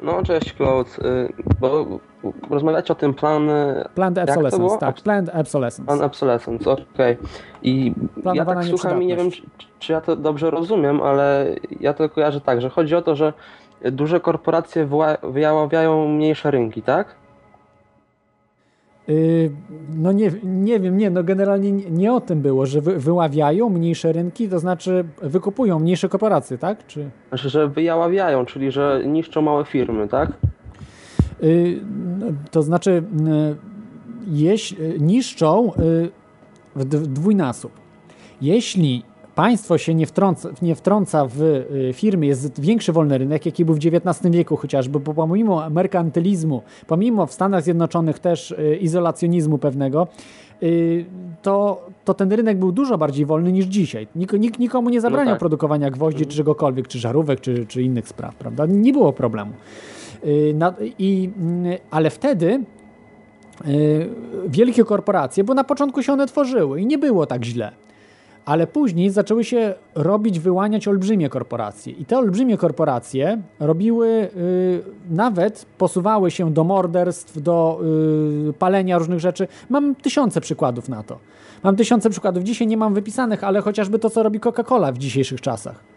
No, 0.02 0.22
cześć 0.22 0.54
Claude, 0.54 0.90
Y, 1.04 1.32
bo 1.60 1.86
rozmawiacie 2.50 2.92
o 2.92 2.96
tym 2.96 3.14
plan, 3.14 3.50
y, 3.50 3.84
Planned 3.94 4.18
obsolescence, 4.18 4.78
tak. 4.78 5.00
Planned 5.00 5.34
obsolescence. 5.34 5.86
plan 5.86 6.02
obsolescence, 6.02 6.70
okej. 6.70 7.16
I 7.62 7.94
ja 8.34 8.44
tak 8.44 8.64
słucham 8.64 9.02
i 9.02 9.06
nie 9.06 9.16
wiem, 9.16 9.30
czy, 9.30 9.42
czy 9.78 9.92
ja 9.92 10.00
to 10.00 10.16
dobrze 10.16 10.50
rozumiem, 10.50 11.02
ale 11.02 11.46
ja 11.80 11.94
to 11.94 12.08
kojarzę 12.08 12.40
tak, 12.40 12.60
że 12.60 12.70
chodzi 12.70 12.94
o 12.94 13.02
to, 13.02 13.16
że 13.16 13.32
duże 13.92 14.20
korporacje 14.20 14.88
wyjaławiają 15.22 16.08
mniejsze 16.08 16.50
rynki, 16.50 16.82
tak? 16.82 17.21
Y, 19.08 19.50
no 19.94 20.12
nie, 20.12 20.32
nie 20.42 20.80
wiem, 20.80 20.96
nie, 20.96 21.10
no 21.10 21.24
generalnie 21.24 21.72
nie, 21.72 21.90
nie 21.90 22.12
o 22.12 22.20
tym 22.20 22.42
było, 22.42 22.66
że 22.66 22.80
wy, 22.80 22.98
wyławiają 22.98 23.68
mniejsze 23.68 24.12
rynki, 24.12 24.48
to 24.48 24.58
znaczy 24.58 25.04
wykupują 25.22 25.78
mniejsze 25.78 26.08
korporacje, 26.08 26.58
tak? 26.58 26.86
Czy... 26.86 27.10
Znaczy, 27.28 27.48
że 27.48 27.68
wyjaławiają, 27.68 28.46
czyli 28.46 28.70
że 28.70 29.02
niszczą 29.06 29.42
małe 29.42 29.64
firmy, 29.64 30.08
tak? 30.08 30.32
Y, 31.42 31.80
no, 32.18 32.26
to 32.50 32.62
znaczy 32.62 32.90
y, 32.90 33.56
jeś, 34.26 34.72
y, 34.72 34.96
niszczą 35.00 35.72
y, 35.72 36.10
w 36.76 36.84
dwójnasób. 37.06 37.72
Jeśli 38.40 39.02
państwo 39.34 39.78
się 39.78 39.94
nie 39.94 40.06
wtrąca, 40.06 40.48
nie 40.62 40.74
wtrąca 40.74 41.26
w 41.26 41.42
y, 41.42 41.90
firmy, 41.92 42.26
jest 42.26 42.60
większy 42.60 42.92
wolny 42.92 43.18
rynek, 43.18 43.46
jaki 43.46 43.64
był 43.64 43.74
w 43.74 43.78
XIX 43.78 44.36
wieku 44.36 44.56
chociażby, 44.56 45.00
bo 45.00 45.14
pomimo 45.14 45.70
merkantylizmu, 45.70 46.62
pomimo 46.86 47.26
w 47.26 47.32
Stanach 47.32 47.62
Zjednoczonych 47.62 48.18
też 48.18 48.50
y, 48.50 48.76
izolacjonizmu 48.80 49.58
pewnego, 49.58 50.06
y, 50.62 51.04
to, 51.42 51.86
to 52.04 52.14
ten 52.14 52.32
rynek 52.32 52.58
był 52.58 52.72
dużo 52.72 52.98
bardziej 52.98 53.26
wolny 53.26 53.52
niż 53.52 53.66
dzisiaj. 53.66 54.08
Nik, 54.16 54.32
nikt 54.32 54.58
nikomu 54.58 54.90
nie 54.90 55.00
zabraniał 55.00 55.34
tak. 55.34 55.38
produkowania 55.38 55.90
gwoździ, 55.90 56.26
czy 56.26 56.36
czegokolwiek, 56.36 56.88
czy 56.88 56.98
żarówek, 56.98 57.40
czy, 57.40 57.66
czy 57.66 57.82
innych 57.82 58.08
spraw, 58.08 58.34
prawda? 58.34 58.66
Nie 58.66 58.92
było 58.92 59.12
problemu. 59.12 59.52
Na, 60.54 60.74
i, 60.98 61.30
mm, 61.38 61.78
ale 61.90 62.10
wtedy 62.10 62.64
wielkie 64.46 64.84
korporacje, 64.84 65.44
bo 65.44 65.54
na 65.54 65.64
początku 65.64 66.02
się 66.02 66.12
one 66.12 66.26
tworzyły 66.26 66.80
i 66.80 66.86
nie 66.86 66.98
było 66.98 67.26
tak 67.26 67.44
źle. 67.44 67.72
Ale 68.44 68.66
później 68.66 69.10
zaczęły 69.10 69.44
się 69.44 69.74
robić, 69.94 70.40
wyłaniać 70.40 70.88
olbrzymie 70.88 71.28
korporacje. 71.28 71.92
I 71.92 72.04
te 72.04 72.18
olbrzymie 72.18 72.56
korporacje 72.56 73.42
robiły, 73.60 74.08
y, 74.08 74.82
nawet 75.10 75.66
posuwały 75.78 76.30
się 76.30 76.50
do 76.50 76.64
morderstw, 76.64 77.42
do 77.42 77.80
y, 78.48 78.52
palenia 78.52 78.98
różnych 78.98 79.20
rzeczy. 79.20 79.48
Mam 79.70 79.94
tysiące 79.94 80.40
przykładów 80.40 80.88
na 80.88 81.02
to. 81.02 81.18
Mam 81.62 81.76
tysiące 81.76 82.10
przykładów. 82.10 82.42
Dzisiaj 82.44 82.66
nie 82.66 82.76
mam 82.76 82.94
wypisanych, 82.94 83.44
ale 83.44 83.60
chociażby 83.60 83.98
to, 83.98 84.10
co 84.10 84.22
robi 84.22 84.40
Coca-Cola 84.40 84.92
w 84.92 84.98
dzisiejszych 84.98 85.40
czasach. 85.40 85.92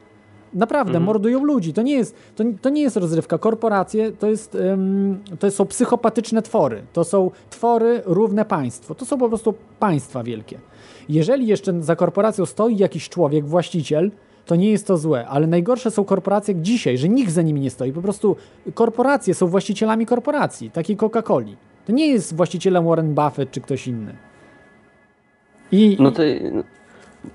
Naprawdę, 0.53 0.99
mordują 0.99 1.43
ludzi. 1.43 1.73
To 1.73 1.81
nie, 1.81 1.93
jest, 1.93 2.15
to, 2.35 2.43
to 2.61 2.69
nie 2.69 2.81
jest 2.81 2.97
rozrywka. 2.97 3.37
Korporacje 3.37 4.11
to, 4.11 4.27
jest, 4.27 4.55
ym, 4.55 5.23
to 5.39 5.51
są 5.51 5.65
psychopatyczne 5.65 6.41
twory. 6.41 6.83
To 6.93 7.03
są 7.03 7.31
twory 7.49 8.01
równe 8.05 8.45
państwu. 8.45 8.95
To 8.95 9.05
są 9.05 9.17
po 9.17 9.29
prostu 9.29 9.53
państwa 9.79 10.23
wielkie. 10.23 10.59
Jeżeli 11.09 11.47
jeszcze 11.47 11.83
za 11.83 11.95
korporacją 11.95 12.45
stoi 12.45 12.77
jakiś 12.77 13.09
człowiek, 13.09 13.45
właściciel, 13.45 14.11
to 14.45 14.55
nie 14.55 14.71
jest 14.71 14.87
to 14.87 14.97
złe, 14.97 15.27
ale 15.27 15.47
najgorsze 15.47 15.91
są 15.91 16.05
korporacje 16.05 16.55
dzisiaj, 16.55 16.97
że 16.97 17.09
nikt 17.09 17.31
za 17.31 17.41
nimi 17.41 17.61
nie 17.61 17.69
stoi. 17.69 17.91
Po 17.91 18.01
prostu 18.01 18.35
korporacje 18.73 19.33
są 19.33 19.47
właścicielami 19.47 20.05
korporacji, 20.05 20.71
takiej 20.71 20.97
Coca-Coli. 20.97 21.55
To 21.85 21.91
nie 21.91 22.07
jest 22.07 22.35
właścicielem 22.35 22.85
Warren 22.85 23.13
Buffett 23.15 23.51
czy 23.51 23.61
ktoś 23.61 23.87
inny. 23.87 24.15
I, 25.71 25.97
No 25.99 26.11
to, 26.11 26.23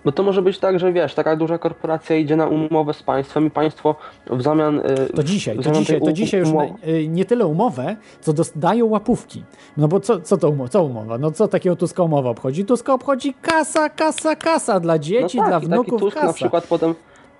no 0.05 0.13
to 0.13 0.23
może 0.23 0.43
być 0.43 0.59
tak, 0.59 0.79
że 0.79 0.93
wiesz, 0.93 1.15
taka 1.15 1.37
duża 1.37 1.59
korporacja 1.59 2.17
idzie 2.17 2.37
na 2.37 2.47
umowę 2.47 2.95
z 2.95 3.03
państwem 3.03 3.47
i 3.47 3.51
państwo 3.51 3.95
w 4.31 4.43
zamian... 4.43 4.79
y, 4.79 5.13
To 5.17 5.23
dzisiaj, 5.23 5.57
to 5.57 5.63
zamian 5.63 5.81
dzisiaj, 5.81 6.01
to 6.01 6.13
dzisiaj 6.13 6.41
już 6.41 6.53
na- 6.53 6.65
y, 6.89 7.09
nie 7.09 7.25
tyle 7.25 7.47
umowę, 7.47 7.97
co 8.21 8.33
dają 8.57 8.87
łapówki. 8.87 9.45
No 9.77 9.89
bo 9.89 10.01
co, 10.01 10.21
co 10.21 10.37
to 10.37 10.51
umowa? 10.51 10.69
Co 10.69 10.83
umowa? 10.85 11.19
No 11.19 11.31
co 11.31 11.49
takiego 11.49 11.77
Tuska 11.77 12.03
umowa 12.03 12.31
obchodzi? 12.31 12.65
Tuska 12.65 12.95
obchodzi 12.95 13.35
kasa, 13.43 13.89
kasa, 13.89 14.37
kasa 14.37 14.81
dla 14.81 14.99
dzieci, 14.99 15.37
no 15.39 15.43
tak, 15.43 15.51
dla 15.51 15.61
wnuków, 15.61 16.01
Tusk 16.01 16.17
na 16.17 16.23
kasa. 16.23 16.33
przykład 16.33 16.67
potem 16.67 16.95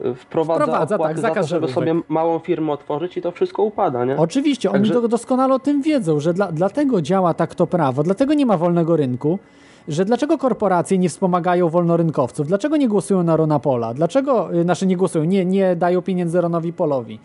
y, 0.05 0.15
wprowadza, 0.15 0.63
Wprowadza, 0.65 0.99
tak, 0.99 1.17
za 1.17 1.23
zakaz 1.23 1.45
to, 1.47 1.49
żeby 1.49 1.69
sobie 1.69 1.95
małą 2.09 2.39
firmę 2.39 2.73
otworzyć 2.73 3.17
i 3.17 3.23
to 3.23 3.33
wszystko 3.33 3.63
upada, 3.63 4.05
nie? 4.05 4.17
Oczywiście, 4.17 4.71
oni 4.71 4.79
Także- 4.79 4.95
do- 4.95 5.09
doskonale 5.09 5.55
o 5.55 5.59
tym 5.59 5.83
wiedzą, 5.83 6.21
że 6.21 6.35
dla, 6.35 6.53
dlatego 6.53 7.03
działa 7.03 7.35
tak 7.35 7.55
to 7.55 7.67
prawo, 7.67 8.03
dlatego 8.03 8.35
nie 8.35 8.47
ma 8.47 8.57
wolnego 8.57 8.97
rynku, 8.97 9.39
że 9.89 10.05
dlaczego 10.05 10.39
korporacje 10.39 10.99
nie 10.99 11.09
wspomagają 11.09 11.69
wolnorynkowców, 11.69 12.47
dlaczego 12.47 12.77
nie 12.77 12.89
głosują 12.89 13.23
na 13.23 13.37
Rona 13.37 13.59
Pola, 13.59 13.95
dlaczego, 13.95 14.55
y, 14.55 14.63
znaczy 14.63 14.87
nie 14.87 14.97
głosują, 14.97 15.25
nie, 15.25 15.45
nie 15.45 15.77
dają 15.77 16.03
pieniędzy 16.03 16.41
Ronowi 16.41 16.73
Polowi. 16.73 17.19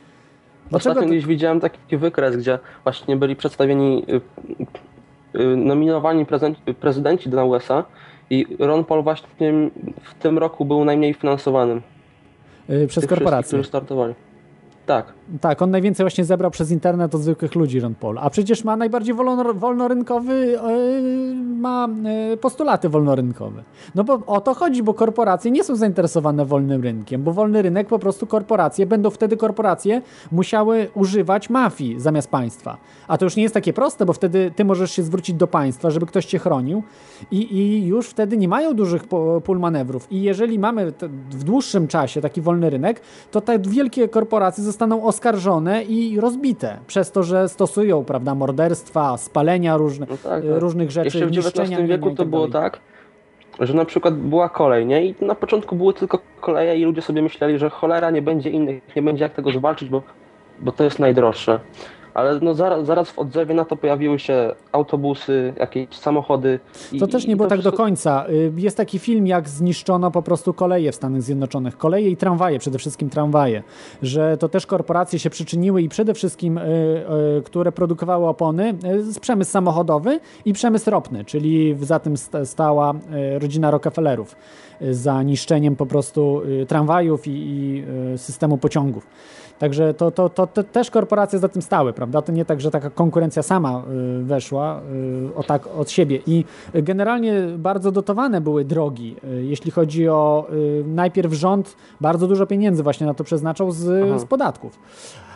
Dlaczego 0.69 0.91
Ostatnio 0.91 1.11
gdzieś 1.11 1.25
widziałem 1.25 1.59
taki 1.59 1.97
wykres, 1.97 2.37
gdzie 2.37 2.59
właśnie 2.83 3.15
byli 3.15 3.35
przedstawieni 3.35 4.05
y, 5.35 5.41
y, 5.41 5.57
nominowani 5.57 6.25
prezydenci 6.79 7.29
na 7.29 7.43
USA 7.43 7.83
i 8.29 8.45
Ron 8.59 8.83
Paul 8.83 9.03
właśnie 9.03 9.27
w 10.03 10.13
tym 10.13 10.37
roku 10.37 10.65
był 10.65 10.85
najmniej 10.85 11.13
finansowanym. 11.13 11.81
przez 12.87 13.07
korporacje? 13.07 13.47
którzy 13.47 13.63
startowali. 13.63 14.13
Tak. 14.85 15.13
Tak, 15.41 15.61
on 15.61 15.71
najwięcej 15.71 16.03
właśnie 16.03 16.25
zebrał 16.25 16.51
przez 16.51 16.71
internet 16.71 17.15
od 17.15 17.21
zwykłych 17.21 17.55
ludzi, 17.55 17.79
Ron 17.79 17.95
Paul. 17.95 18.17
A 18.17 18.29
przecież 18.29 18.63
ma 18.63 18.77
najbardziej 18.77 19.15
wolno, 19.15 19.53
wolnorynkowy, 19.53 20.33
yy, 20.35 21.35
ma 21.35 21.87
yy, 22.29 22.37
postulaty 22.37 22.89
wolnorynkowe. 22.89 23.63
No 23.95 24.03
bo 24.03 24.19
o 24.27 24.41
to 24.41 24.53
chodzi, 24.53 24.83
bo 24.83 24.93
korporacje 24.93 25.51
nie 25.51 25.63
są 25.63 25.75
zainteresowane 25.75 26.45
wolnym 26.45 26.83
rynkiem, 26.83 27.23
bo 27.23 27.33
wolny 27.33 27.61
rynek 27.61 27.87
po 27.87 27.99
prostu 27.99 28.27
korporacje, 28.27 28.85
będą 28.85 29.09
wtedy 29.09 29.37
korporacje 29.37 30.01
musiały 30.31 30.89
używać 30.93 31.49
mafii 31.49 31.99
zamiast 31.99 32.29
państwa. 32.29 32.77
A 33.07 33.17
to 33.17 33.25
już 33.25 33.35
nie 33.35 33.43
jest 33.43 33.53
takie 33.53 33.73
proste, 33.73 34.05
bo 34.05 34.13
wtedy 34.13 34.51
ty 34.55 34.65
możesz 34.65 34.91
się 34.91 35.03
zwrócić 35.03 35.35
do 35.35 35.47
państwa, 35.47 35.89
żeby 35.89 36.05
ktoś 36.05 36.25
cię 36.25 36.39
chronił 36.39 36.83
i, 37.31 37.57
i 37.57 37.85
już 37.87 38.07
wtedy 38.07 38.37
nie 38.37 38.47
mają 38.47 38.73
dużych 38.73 39.03
pól 39.43 39.59
manewrów. 39.59 40.11
I 40.11 40.21
jeżeli 40.21 40.59
mamy 40.59 40.93
w 41.29 41.43
dłuższym 41.43 41.87
czasie 41.87 42.21
taki 42.21 42.41
wolny 42.41 42.69
rynek, 42.69 43.01
to 43.31 43.41
te 43.41 43.59
wielkie 43.59 44.09
korporacje 44.09 44.63
zostaną 44.63 45.03
oskarżone 45.15 45.83
i 45.83 46.19
rozbite 46.19 46.77
przez 46.87 47.11
to, 47.11 47.23
że 47.23 47.49
stosują 47.49 48.03
prawda, 48.05 48.35
morderstwa, 48.35 49.17
spalenia 49.17 49.77
różne, 49.77 50.05
No 50.09 50.17
tak, 50.17 50.23
tak. 50.23 50.43
różnych 50.45 50.91
rzeczy, 50.91 51.05
Jeszcze 51.19 51.25
w 51.41 51.47
XIX 51.57 51.81
wieku 51.87 52.09
to 52.09 52.15
tak 52.15 52.27
było 52.27 52.47
dalej. 52.47 52.71
tak, 52.71 52.79
że 53.59 53.73
na 53.73 53.85
przykład 53.85 54.13
była 54.17 54.49
kolej, 54.49 54.85
nie? 54.85 55.05
I 55.05 55.15
na 55.21 55.35
początku 55.35 55.75
były 55.75 55.93
tylko 55.93 56.19
koleje 56.41 56.77
i 56.77 56.83
ludzie 56.83 57.01
sobie 57.01 57.21
myśleli, 57.21 57.57
że 57.59 57.69
cholera 57.69 58.11
nie 58.11 58.21
będzie 58.21 58.49
innych, 58.49 58.95
nie 58.95 59.01
będzie 59.01 59.23
jak 59.23 59.33
tego 59.33 59.51
zwalczyć, 59.51 59.89
bo, 59.89 60.01
bo 60.59 60.71
to 60.71 60.83
jest 60.83 60.99
najdroższe. 60.99 61.59
Ale 62.15 62.39
no 62.39 62.53
zaraz, 62.53 62.85
zaraz 62.85 63.09
w 63.11 63.19
odzewie 63.19 63.53
na 63.55 63.65
to 63.65 63.75
pojawiły 63.75 64.19
się 64.19 64.55
autobusy, 64.71 65.53
jakieś 65.59 65.87
samochody. 65.91 66.59
i- 66.91 66.99
To 66.99 67.07
też 67.07 67.27
nie 67.27 67.35
było 67.35 67.49
tak 67.49 67.57
do 67.57 67.61
wszystko- 67.61 67.83
końca. 67.83 68.25
Y, 68.29 68.51
Jest 68.57 68.77
taki 68.77 68.99
film, 68.99 69.27
jak 69.27 69.49
zniszczono 69.49 70.11
po 70.11 70.21
prostu 70.21 70.53
koleje 70.53 70.91
w 70.91 70.95
Stanach 70.95 71.21
Zjednoczonych. 71.21 71.77
Koleje 71.77 72.09
i 72.09 72.17
tramwaje, 72.17 72.59
przede 72.59 72.77
wszystkim 72.77 73.09
tramwaje. 73.09 73.63
Że 74.01 74.37
to 74.37 74.49
też 74.49 74.65
korporacje 74.65 75.19
się 75.19 75.29
przyczyniły 75.29 75.81
i 75.81 75.89
przede 75.89 76.13
wszystkim, 76.13 76.57
y, 76.57 76.61
y, 77.39 77.41
które 77.43 77.71
produkowały 77.71 78.27
opony, 78.27 78.73
przemysł 79.21 79.51
samochodowy 79.51 80.19
i 80.45 80.53
przemysł 80.53 80.89
ropny, 80.91 81.25
czyli 81.25 81.75
za 81.81 81.99
tym 81.99 82.17
sta- 82.17 82.45
stała 82.45 82.93
rodzina 83.39 83.71
Rockefellerów 83.71 84.35
za 84.91 85.23
niszczeniem 85.23 85.75
po 85.75 85.85
prostu 85.85 86.41
tramwajów 86.67 87.27
i, 87.27 87.31
i 87.31 87.83
systemu 88.17 88.57
pociągów. 88.57 89.07
Także 89.59 89.93
to, 89.93 90.11
to, 90.11 90.29
to, 90.29 90.47
to 90.47 90.63
też 90.63 90.91
korporacje 90.91 91.39
za 91.39 91.49
tym 91.49 91.61
stały, 91.61 91.93
prawda? 91.93 92.21
To 92.21 92.31
nie 92.31 92.45
tak, 92.45 92.61
że 92.61 92.71
taka 92.71 92.89
konkurencja 92.89 93.43
sama 93.43 93.83
y, 94.19 94.23
weszła 94.23 94.81
y, 95.31 95.35
o 95.35 95.43
tak 95.43 95.67
od 95.77 95.89
siebie. 95.91 96.19
I 96.27 96.45
generalnie 96.73 97.33
bardzo 97.57 97.91
dotowane 97.91 98.41
były 98.41 98.65
drogi. 98.65 99.15
Y, 99.23 99.43
jeśli 99.45 99.71
chodzi 99.71 100.09
o 100.09 100.47
najpierw 100.85 101.33
rząd 101.33 101.75
bardzo 102.01 102.27
dużo 102.27 102.45
pieniędzy 102.47 102.83
właśnie 102.83 103.07
na 103.07 103.13
to 103.13 103.23
przeznaczał 103.23 103.71
z, 103.71 104.09
Aha. 104.09 104.19
z 104.19 104.25
podatków. 104.25 104.79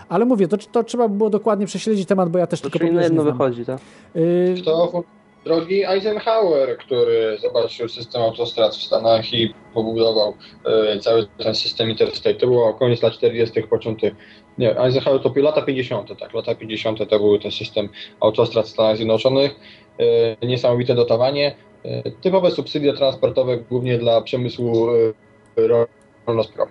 Ale 0.09 0.25
mówię, 0.25 0.47
to, 0.47 0.57
to 0.71 0.83
trzeba 0.83 1.07
by 1.07 1.17
było 1.17 1.29
dokładnie 1.29 1.65
prześledzić 1.65 2.07
temat, 2.07 2.29
bo 2.29 2.37
ja 2.39 2.47
też 2.47 2.61
To 2.61 2.69
tylko 2.69 2.79
czyli 2.79 2.95
na 2.95 3.03
jedno 3.03 3.21
znam. 3.21 3.33
wychodzi, 3.37 3.65
tak? 3.65 3.79
Y, 4.15 4.55
To 4.65 5.03
drogi 5.45 5.85
Eisenhower, 5.85 6.77
który 6.77 7.37
zobaczył 7.41 7.89
system 7.89 8.21
autostrad 8.21 8.75
w 8.75 8.83
Stanach 8.83 9.33
i 9.33 9.53
pobudował 9.73 10.33
e, 10.65 10.99
cały 10.99 11.27
ten 11.37 11.55
system 11.55 11.89
interstate. 11.89 12.35
To 12.35 12.47
było 12.47 12.73
koniec 12.73 13.01
lat 13.01 13.13
40., 13.13 13.63
początek. 13.63 14.15
Nie, 14.57 14.79
Eisenhower 14.79 15.21
to 15.21 15.33
lata 15.35 15.61
50., 15.61 16.19
tak, 16.19 16.33
lata 16.33 16.55
50. 16.55 17.09
to 17.09 17.19
był 17.19 17.39
ten 17.39 17.51
system 17.51 17.89
autostrad 18.19 18.65
w 18.65 18.69
Stanach 18.69 18.95
Zjednoczonych. 18.97 19.55
E, 20.41 20.47
niesamowite 20.47 20.95
dotowanie. 20.95 21.55
E, 21.83 22.11
typowe 22.11 22.51
subsydia 22.51 22.93
transportowe, 22.93 23.57
głównie 23.57 23.97
dla 23.97 24.21
przemysłu 24.21 24.89
e, 24.89 25.67
ro- 25.67 25.87
rolno-spraw. 26.27 26.69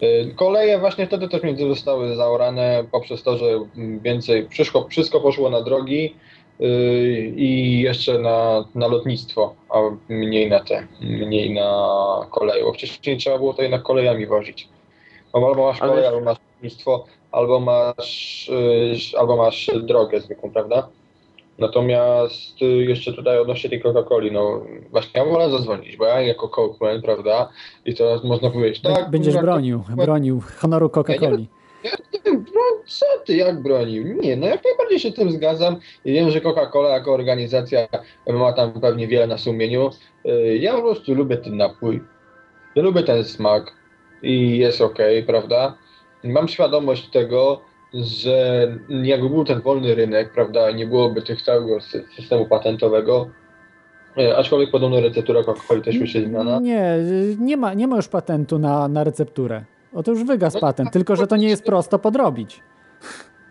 E, 0.00 0.34
Koleje 0.34 0.78
właśnie 0.78 1.06
wtedy 1.06 1.28
też 1.28 1.42
między 1.42 1.68
zostały 1.68 2.16
zaorane 2.16 2.84
poprzez 2.92 3.22
to, 3.22 3.36
że 3.36 3.46
mm, 3.46 4.00
więcej, 4.00 4.48
wszystko, 4.48 4.86
wszystko 4.90 5.20
poszło 5.20 5.50
na 5.50 5.62
drogi, 5.62 6.16
i 7.36 7.80
jeszcze 7.84 8.18
na, 8.18 8.64
na 8.74 8.86
lotnictwo, 8.86 9.54
a 9.70 9.78
mniej 10.08 10.50
na 10.50 10.60
te, 10.60 10.86
mniej 11.00 11.54
na 11.54 11.88
koleje, 12.30 12.64
bo 12.64 12.72
wcześniej 12.72 13.16
trzeba 13.16 13.38
było 13.38 13.54
to 13.54 13.62
jednak 13.62 13.82
kolejami 13.82 14.26
wozić. 14.26 14.68
Bo 15.32 15.48
Albo 15.48 15.66
masz 15.66 15.80
Ale 15.82 15.90
kolej, 15.90 16.04
wiesz- 16.04 16.12
albo 16.12 16.24
masz 16.24 16.38
lotnictwo, 16.54 17.04
albo 17.32 17.60
masz, 17.60 18.48
yy, 19.12 19.18
albo 19.18 19.36
masz 19.36 19.70
drogę 19.82 20.20
zwykłą, 20.20 20.50
prawda? 20.50 20.88
Natomiast 21.58 22.60
yy, 22.60 22.84
jeszcze 22.84 23.12
tutaj 23.12 23.38
odnośnie 23.38 23.70
tej 23.70 23.82
Coca-Coli, 23.82 24.32
no 24.32 24.60
właśnie 24.90 25.20
ja 25.20 25.24
wolę 25.26 25.50
zadzwonić, 25.50 25.96
bo 25.96 26.04
ja 26.06 26.20
jako 26.20 26.48
Cokeman, 26.48 27.02
prawda, 27.02 27.48
i 27.84 27.94
teraz 27.94 28.24
można 28.24 28.50
powiedzieć, 28.50 28.82
tak, 28.82 29.10
Będziesz 29.10 29.36
bronił, 29.36 29.82
bronił 29.96 30.42
honoru 30.56 30.88
Coca-Coli. 30.88 31.44
Bro, 32.24 32.62
co 32.86 33.06
ty, 33.26 33.36
jak 33.36 33.62
bronił? 33.62 34.04
Nie, 34.22 34.36
no 34.36 34.46
jak 34.46 34.64
najbardziej 34.64 34.98
się 35.00 35.12
tym 35.12 35.30
zgadzam. 35.30 35.76
I 36.04 36.12
wiem, 36.12 36.30
że 36.30 36.40
Coca-Cola 36.40 36.88
jako 36.88 37.12
organizacja 37.14 37.88
ma 38.32 38.52
tam 38.52 38.72
pewnie 38.80 39.08
wiele 39.08 39.26
na 39.26 39.38
sumieniu. 39.38 39.90
Yy, 40.24 40.58
Ja 40.58 40.72
po 40.74 40.82
prostu 40.82 41.14
lubię 41.14 41.36
ten 41.36 41.56
napój. 41.56 42.00
Ja 42.74 42.82
lubię 42.82 43.02
ten 43.02 43.24
smak 43.24 43.72
i 44.22 44.58
jest 44.58 44.80
okej, 44.80 45.22
prawda? 45.22 45.74
Mam 46.24 46.48
świadomość 46.48 47.10
tego, 47.10 47.60
że 47.94 48.68
jakby 49.02 49.28
był 49.28 49.44
ten 49.44 49.60
wolny 49.60 49.94
rynek, 49.94 50.32
prawda, 50.32 50.70
nie 50.70 50.86
byłoby 50.86 51.22
tych 51.22 51.42
całego 51.42 51.76
sy- 51.76 52.04
systemu 52.16 52.46
patentowego, 52.46 53.28
yy, 54.16 54.36
aczkolwiek 54.36 54.70
podobno 54.70 55.00
receptura 55.00 55.40
Coca-Coli 55.42 55.82
też 55.82 55.94
już 55.94 56.14
jest 56.14 56.26
zmiana. 56.28 56.58
Nie, 56.60 56.94
y, 56.94 57.36
nie 57.40 57.56
ma, 57.56 57.74
nie 57.74 57.88
ma 57.88 57.96
już 57.96 58.08
patentu 58.08 58.58
na, 58.58 58.88
na 58.88 59.04
recepturę. 59.04 59.64
O 59.94 60.02
to 60.02 60.10
już 60.10 60.24
wygasł 60.24 60.60
patent, 60.60 60.90
tylko 60.90 61.16
że 61.16 61.26
to 61.26 61.36
nie 61.36 61.48
jest 61.48 61.64
prosto 61.64 61.98
podrobić. 61.98 62.62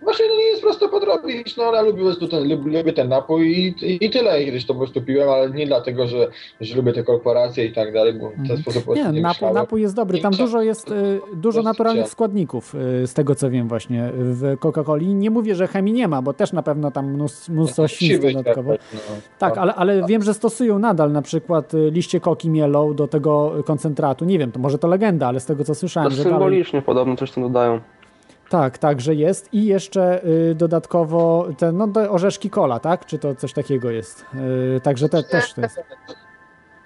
Właśnie 0.05 0.25
no 0.29 0.35
nie 0.35 0.43
jest 0.43 0.61
prosto 0.61 0.89
podrobić, 0.89 1.57
no 1.57 1.63
ale 1.63 1.81
lubię, 1.83 2.03
ten, 2.31 2.49
lub- 2.49 2.65
lubię 2.65 2.93
ten 2.93 3.09
napój 3.09 3.47
i, 3.51 3.67
i, 3.85 4.05
i 4.05 4.09
tyle. 4.09 4.45
Kiedyś 4.45 4.65
to 4.65 4.73
po 4.73 4.79
prostu 4.79 5.01
piłem, 5.01 5.29
ale 5.29 5.49
nie 5.49 5.67
dlatego, 5.67 6.07
że, 6.07 6.27
że 6.61 6.75
lubię 6.75 6.93
te 6.93 7.03
korporacje 7.03 7.65
i 7.65 7.73
tak 7.73 7.93
dalej, 7.93 8.13
bo 8.13 8.29
w 8.29 8.33
ten 8.33 8.41
Mhm. 8.41 8.61
sposób 8.61 8.83
po 8.83 8.91
prostu 8.91 9.07
Nie, 9.07 9.13
nie 9.15 9.21
napój, 9.21 9.53
napój 9.53 9.81
jest 9.81 9.95
dobry. 9.95 10.19
Tam 10.19 10.33
dużo 10.33 10.61
jest, 10.61 10.91
y, 10.91 11.19
dużo 11.35 11.61
naturalnych 11.61 12.07
składników, 12.09 12.75
y, 13.03 13.07
z 13.07 13.13
tego 13.13 13.35
co 13.35 13.49
wiem 13.49 13.67
właśnie 13.67 14.09
w 14.13 14.55
Coca-Coli. 14.59 15.05
Nie 15.15 15.29
mówię, 15.31 15.55
że 15.55 15.67
chemii 15.67 15.93
nie 15.93 16.07
ma, 16.07 16.21
bo 16.21 16.33
też 16.33 16.53
na 16.53 16.63
pewno 16.63 16.91
tam 16.91 17.11
mnóstwo, 17.13 17.53
mnóstwo 17.53 17.87
świństwa 17.87 18.27
Siwy 18.27 18.33
dodatkowo. 18.43 18.71
no. 18.93 18.99
Tak, 19.39 19.57
ale, 19.57 19.75
ale 19.75 20.03
wiem, 20.07 20.23
że 20.23 20.33
stosują 20.33 20.79
nadal 20.79 21.11
na 21.11 21.21
przykład 21.21 21.73
y, 21.73 21.91
liście 21.91 22.19
koki 22.19 22.49
mielą 22.49 22.93
do 22.93 23.07
tego 23.07 23.53
koncentratu. 23.65 24.25
Nie 24.25 24.39
wiem, 24.39 24.51
to 24.51 24.59
może 24.59 24.77
to 24.77 24.87
legenda, 24.87 25.27
ale 25.27 25.39
z 25.39 25.45
tego 25.45 25.63
co 25.63 25.71
To 25.73 25.75
słyszałem, 25.75 26.11
że 26.11 26.23
dalej... 26.23 26.31
symbolicznie 26.33 26.81
podobno 26.81 27.15
coś 27.15 27.31
tam 27.31 27.43
dodają. 27.43 27.79
Tak, 28.49 28.77
tak, 28.77 29.01
że 29.01 29.15
jest 29.15 29.53
i 29.53 29.65
jeszcze 29.65 30.25
y, 30.25 30.55
dodatkowo 30.55 31.47
te 31.57 31.71
no, 31.71 31.87
te 31.87 32.09
orzeszki 32.09 32.49
kola, 32.49 32.79
tak? 32.79 33.05
Czy 33.05 33.19
to 33.19 33.35
coś 33.35 33.53
takiego 33.53 33.91
jest? 33.91 34.25
Y, 34.77 34.81
także 34.81 35.09
te, 35.09 35.23
też 35.23 35.53
to 35.53 35.61
jest. 35.61 35.81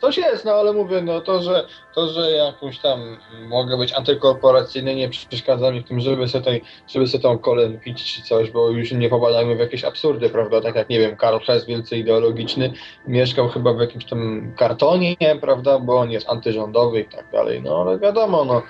Coś 0.01 0.17
jest, 0.17 0.45
no 0.45 0.51
ale 0.51 0.73
mówię, 0.73 1.01
no 1.01 1.21
to, 1.21 1.41
że 1.41 1.65
to, 1.95 2.07
że 2.07 2.31
jakąś 2.31 2.79
tam 2.79 3.17
mogę 3.47 3.77
być 3.77 3.93
antykorporacyjny, 3.93 4.95
nie 4.95 5.09
przeszkadza 5.09 5.71
mi 5.71 5.81
w 5.81 5.87
tym, 5.87 5.99
żeby 5.99 6.27
sobie, 6.27 6.45
tej, 6.45 6.63
żeby 6.87 7.07
sobie 7.07 7.21
tą 7.21 7.37
kolę 7.37 7.69
pić 7.69 8.13
czy 8.13 8.21
coś, 8.21 8.51
bo 8.51 8.69
już 8.69 8.91
nie 8.91 9.09
popadajmy 9.09 9.55
w 9.55 9.59
jakieś 9.59 9.83
absurdy, 9.83 10.29
prawda? 10.29 10.61
Tak 10.61 10.75
jak, 10.75 10.89
nie 10.89 10.99
wiem, 10.99 11.15
Karl 11.15 11.37
Hess, 11.39 11.65
wielce 11.65 11.97
ideologiczny, 11.97 12.73
mieszkał 13.07 13.49
chyba 13.49 13.73
w 13.73 13.79
jakimś 13.79 14.05
tam 14.05 14.53
kartonie, 14.57 15.15
prawda? 15.41 15.79
Bo 15.79 15.99
on 15.99 16.11
jest 16.11 16.29
antyrządowy 16.29 16.99
i 16.99 17.05
tak 17.05 17.31
dalej. 17.31 17.61
No 17.61 17.81
ale 17.81 17.99
wiadomo, 17.99 18.45
no 18.45 18.61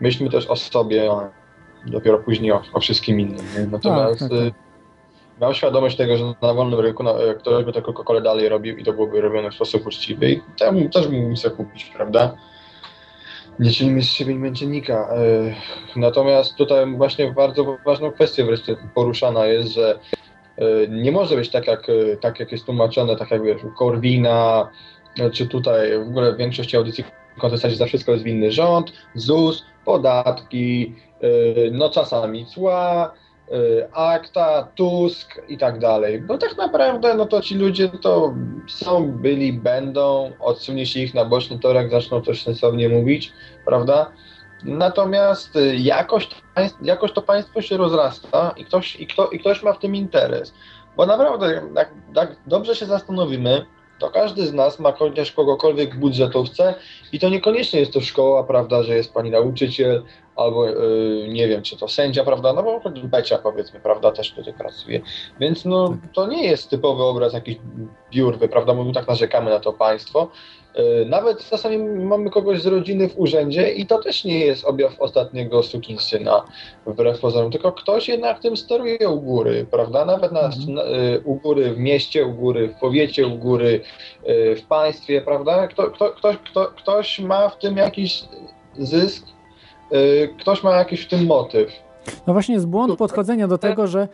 myślmy 0.00 0.30
też 0.30 0.46
o 0.46 0.56
sobie, 0.56 1.10
dopiero 1.86 2.18
później 2.18 2.52
o, 2.52 2.62
o 2.72 2.80
wszystkim 2.80 3.20
innym. 3.20 3.46
Nie? 3.58 3.66
Natomiast 3.66 4.20
tak, 4.20 4.28
tak. 4.28 4.38
y, 4.38 4.52
Mam 5.40 5.54
świadomość 5.54 5.96
tego, 5.96 6.16
że 6.16 6.24
na 6.42 6.54
wolnym 6.54 6.80
rynku 6.80 7.02
no, 7.02 7.14
ktoś 7.38 7.64
by 7.64 7.72
tylko 7.72 7.92
Coca-Colę 7.92 8.22
dalej 8.22 8.48
robił 8.48 8.76
i 8.76 8.84
to 8.84 8.92
byłoby 8.92 9.20
robione 9.20 9.50
w 9.50 9.54
sposób 9.54 9.86
uczciwy 9.86 10.30
i 10.30 10.40
temu 10.58 10.88
też 10.88 11.08
mógłbym 11.08 11.36
sobie 11.36 11.56
kupić, 11.56 11.84
prawda? 11.84 12.34
Nie 13.58 13.70
czynimy 13.70 14.02
z 14.02 14.06
siebie 14.06 14.34
męczennika. 14.34 15.08
Yy, 15.16 15.54
Natomiast 15.96 16.56
tutaj 16.56 16.96
właśnie 16.96 17.32
bardzo 17.32 17.76
ważną 17.86 18.12
kwestią 18.12 18.46
wreszcie 18.46 18.76
poruszana 18.94 19.46
jest, 19.46 19.72
że 19.72 19.98
nie 20.88 21.12
może 21.12 21.36
być 21.36 21.50
tak 21.50 21.66
jak, 21.66 21.86
tak, 22.20 22.40
jak 22.40 22.52
jest 22.52 22.66
tłumaczone, 22.66 23.16
tak 23.16 23.30
jak 23.30 23.42
wiesz, 23.42 23.60
Korwina, 23.78 24.70
czy 25.32 25.46
tutaj 25.46 25.98
w 25.98 26.08
ogóle 26.08 26.32
w 26.32 26.36
większości 26.36 26.76
audycji 26.76 27.04
w 27.04 27.76
za 27.76 27.86
wszystko 27.86 28.12
jest 28.12 28.24
winny 28.24 28.52
rząd, 28.52 28.92
ZUS, 29.14 29.64
podatki, 29.84 30.94
no 31.72 31.90
czasami 31.90 32.46
cła, 32.46 33.12
y, 33.52 33.88
Akta, 33.92 34.68
Tusk 34.74 35.42
i 35.48 35.58
tak 35.58 35.78
dalej. 35.78 36.20
Bo 36.20 36.38
tak 36.38 36.56
naprawdę 36.56 37.14
no 37.14 37.26
to 37.26 37.40
ci 37.40 37.54
ludzie 37.54 37.88
to 37.88 38.34
są, 38.68 39.12
byli, 39.12 39.52
będą, 39.52 40.32
odsunie 40.40 40.86
się 40.86 41.00
ich 41.00 41.14
na 41.14 41.24
boczny 41.24 41.58
torek, 41.58 41.90
zaczną 41.90 42.20
coś 42.20 42.42
sensownie 42.42 42.88
mówić, 42.88 43.32
prawda? 43.64 44.10
Natomiast 44.64 45.56
y, 45.56 45.76
jakoś, 45.76 46.28
jakoś 46.82 47.12
to 47.12 47.22
państwo 47.22 47.62
się 47.62 47.76
rozrasta 47.76 48.54
i 48.56 48.64
ktoś, 48.64 48.96
i, 48.96 49.06
kto, 49.06 49.28
i 49.28 49.38
ktoś 49.38 49.62
ma 49.62 49.72
w 49.72 49.78
tym 49.78 49.96
interes. 49.96 50.54
Bo 50.96 51.06
naprawdę, 51.06 51.62
jak, 51.74 51.90
jak 52.16 52.36
dobrze 52.46 52.76
się 52.76 52.86
zastanowimy, 52.86 53.66
to 54.00 54.10
każdy 54.10 54.46
z 54.46 54.52
nas 54.52 54.78
ma 54.78 54.92
chociaż 54.92 55.32
kogokolwiek 55.32 55.94
w 55.94 55.98
budżetówce 55.98 56.74
i 57.12 57.18
to 57.18 57.28
niekoniecznie 57.28 57.80
jest 57.80 57.92
to 57.92 58.00
szkoła, 58.00 58.44
prawda, 58.44 58.82
że 58.82 58.96
jest 58.96 59.14
pani 59.14 59.30
nauczyciel, 59.30 60.02
albo 60.36 60.66
yy, 60.66 61.28
nie 61.28 61.48
wiem, 61.48 61.62
czy 61.62 61.76
to 61.76 61.88
sędzia, 61.88 62.24
prawda, 62.24 62.52
no 62.52 62.62
bo 62.62 62.80
Becia 63.04 63.38
powiedzmy, 63.38 63.80
prawda, 63.80 64.12
też 64.12 64.32
tutaj 64.32 64.54
pracuje. 64.54 65.00
Więc 65.40 65.64
no, 65.64 65.96
to 66.12 66.26
nie 66.26 66.46
jest 66.46 66.70
typowy 66.70 67.02
obraz 67.02 67.32
jakichś 67.32 67.60
biurwy, 68.12 68.48
prawda, 68.48 68.74
my 68.74 68.92
tak 68.92 69.08
narzekamy 69.08 69.50
na 69.50 69.60
to 69.60 69.72
państwo. 69.72 70.30
Yy, 70.74 71.06
Nawet 71.08 71.48
czasami 71.50 71.78
mamy 71.78 72.30
kogoś 72.30 72.62
z 72.62 72.66
rodziny 72.66 73.08
w 73.08 73.18
urzędzie 73.18 73.72
i 73.72 73.86
to 73.86 73.98
też 74.02 74.24
nie 74.24 74.38
jest 74.38 74.64
objaw 74.64 75.00
ostatniego 75.00 75.62
sukinsyna, 75.62 76.42
wbrew 76.86 77.20
pozorom, 77.20 77.52
tylko 77.52 77.72
ktoś 77.72 78.08
jednak 78.08 78.40
tym 78.40 78.56
steruje 78.56 79.08
u 79.08 79.20
góry, 79.20 79.66
prawda, 79.70 80.04
nawet 80.04 80.32
na, 80.32 80.40
Mhm. 80.40 80.74
na, 80.74 80.82
y, 80.82 81.20
u 81.24 81.34
góry 81.34 81.74
w 81.74 81.78
mieście, 81.78 82.26
u 82.26 82.32
góry 82.32 82.68
w 82.68 82.74
powiecie, 82.80 83.26
u 83.26 83.36
góry 83.38 83.80
y, 84.28 84.56
w 84.56 84.62
państwie, 84.66 85.20
prawda, 85.20 85.68
kto, 85.68 85.90
kto, 85.90 86.10
ktoś, 86.10 86.36
kto, 86.50 86.66
ktoś 86.66 87.20
ma 87.20 87.48
w 87.48 87.58
tym 87.58 87.76
jakiś 87.76 88.24
zysk, 88.78 89.26
y, 89.92 90.34
ktoś 90.40 90.62
ma 90.62 90.76
jakiś 90.76 91.00
w 91.00 91.08
tym 91.08 91.26
motyw. 91.26 91.70
No 92.26 92.32
właśnie 92.32 92.54
jest 92.54 92.66
błąd 92.66 92.98
podchodzenia 92.98 93.48
do 93.48 93.58
tego, 93.58 93.86
że 93.86 94.00
e, 94.02 94.08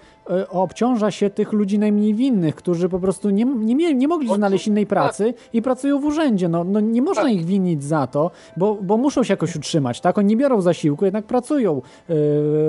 obciąża 0.49 1.11
się 1.11 1.31
tych 1.31 1.53
ludzi 1.53 1.79
najmniej 1.79 2.14
winnych, 2.14 2.55
którzy 2.55 2.89
po 2.89 2.99
prostu 2.99 3.31
nie, 3.31 3.45
nie, 3.45 3.77
mie- 3.77 3.95
nie 3.95 4.09
mogli 4.09 4.35
znaleźć 4.35 4.66
innej 4.66 4.87
pracy 4.87 5.35
i 5.53 5.62
pracują 5.62 6.01
w 6.01 6.05
urzędzie. 6.05 6.49
No, 6.49 6.64
no 6.64 6.81
nie 6.81 7.03
można 7.03 7.31
ich 7.31 7.45
winić 7.45 7.85
za 7.85 8.07
to, 8.07 8.31
bo, 8.57 8.74
bo 8.74 8.97
muszą 8.97 9.22
się 9.22 9.33
jakoś 9.33 9.57
utrzymać, 9.57 10.01
tak? 10.01 10.18
Oni 10.18 10.29
nie 10.29 10.37
biorą 10.37 10.61
zasiłku, 10.61 11.05
jednak 11.05 11.24
pracują 11.24 11.77
e, 11.77 11.83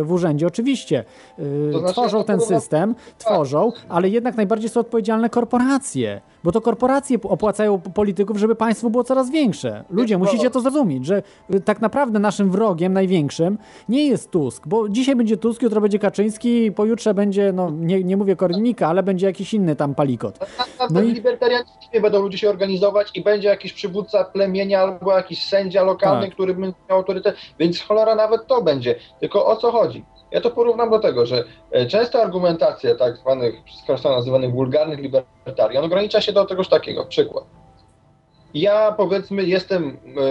w 0.04 0.12
urzędzie, 0.12 0.48
oczywiście. 0.48 1.04
E, 1.40 1.80
znaczy, 1.80 1.94
tworzą 1.94 2.24
ten 2.24 2.40
system, 2.42 2.96
tworzą, 3.18 3.72
ale 3.90 4.10
jednak 4.10 4.38
najbardziej 4.38 4.70
są 4.70 4.80
odpowiedzialne 4.80 5.30
korporacje, 5.30 6.22
bo 6.44 6.52
to 6.52 6.62
korporacje 6.62 7.18
opłacają 7.24 7.80
polityków, 7.80 8.38
żeby 8.38 8.56
państwo 8.56 8.90
było 8.90 9.04
coraz 9.04 9.30
większe. 9.32 9.84
Ludzie, 9.90 10.18
musicie 10.18 10.50
to 10.50 10.62
zrozumieć, 10.62 11.06
że 11.06 11.24
y, 11.54 11.60
tak 11.60 11.82
naprawdę 11.82 12.20
naszym 12.20 12.52
wrogiem 12.52 12.94
największym 12.94 13.58
nie 13.90 14.08
jest 14.08 14.32
Tusk, 14.32 14.68
bo 14.68 14.90
dzisiaj 14.90 15.16
będzie 15.16 15.38
Tusk, 15.38 15.62
jutro 15.62 15.82
będzie 15.82 16.00
Kaczyński, 16.00 16.72
pojutrze 16.72 17.14
będzie, 17.14 17.47
no 17.54 17.70
nie, 17.72 18.04
nie 18.04 18.18
mówię 18.18 18.36
Korwin-Mikke, 18.36 18.84
ale 18.88 19.04
będzie 19.04 19.26
jakiś 19.28 19.54
inny 19.54 19.76
tam 19.76 19.96
palikot. 19.96 20.40
Na 20.40 20.46
No 20.80 20.88
no 20.92 21.02
i- 21.94 22.02
będą 22.02 22.22
ludzie 22.22 22.38
się 22.38 22.50
organizować 22.50 23.08
i 23.16 23.22
będzie 23.22 23.48
jakiś 23.48 23.74
przywódca 23.74 24.24
plemienia 24.24 24.82
albo 24.82 25.18
jakiś 25.18 25.46
sędzia 25.46 25.84
lokalny, 25.84 26.26
Tak. 26.26 26.34
który 26.34 26.54
będzie 26.54 26.78
miał 26.90 26.98
autorytet, 26.98 27.36
więc 27.60 27.82
cholera 27.82 28.16
nawet 28.16 28.48
to 28.48 28.62
będzie. 28.62 28.96
Tylko 29.20 29.46
o 29.46 29.56
co 29.56 29.72
chodzi? 29.72 30.06
Ja 30.32 30.42
to 30.42 30.52
porównam 30.52 30.90
do 30.90 31.00
tego, 31.00 31.26
że 31.26 31.44
e, 31.72 31.86
często 31.86 32.22
argumentacja 32.22 32.96
tak 32.96 33.18
zwanych, 33.18 33.56
często 33.88 34.10
nazywanych 34.16 34.52
wulgarnych 34.52 35.00
libertarian 35.00 35.84
ogranicza 35.86 36.22
się 36.22 36.34
do 36.34 36.46
tegoż 36.46 36.68
takiego. 36.70 37.06
Przykład. 37.06 37.44
Ja 38.54 38.92
powiedzmy 38.92 39.44
jestem, 39.44 39.88
e, 39.88 40.22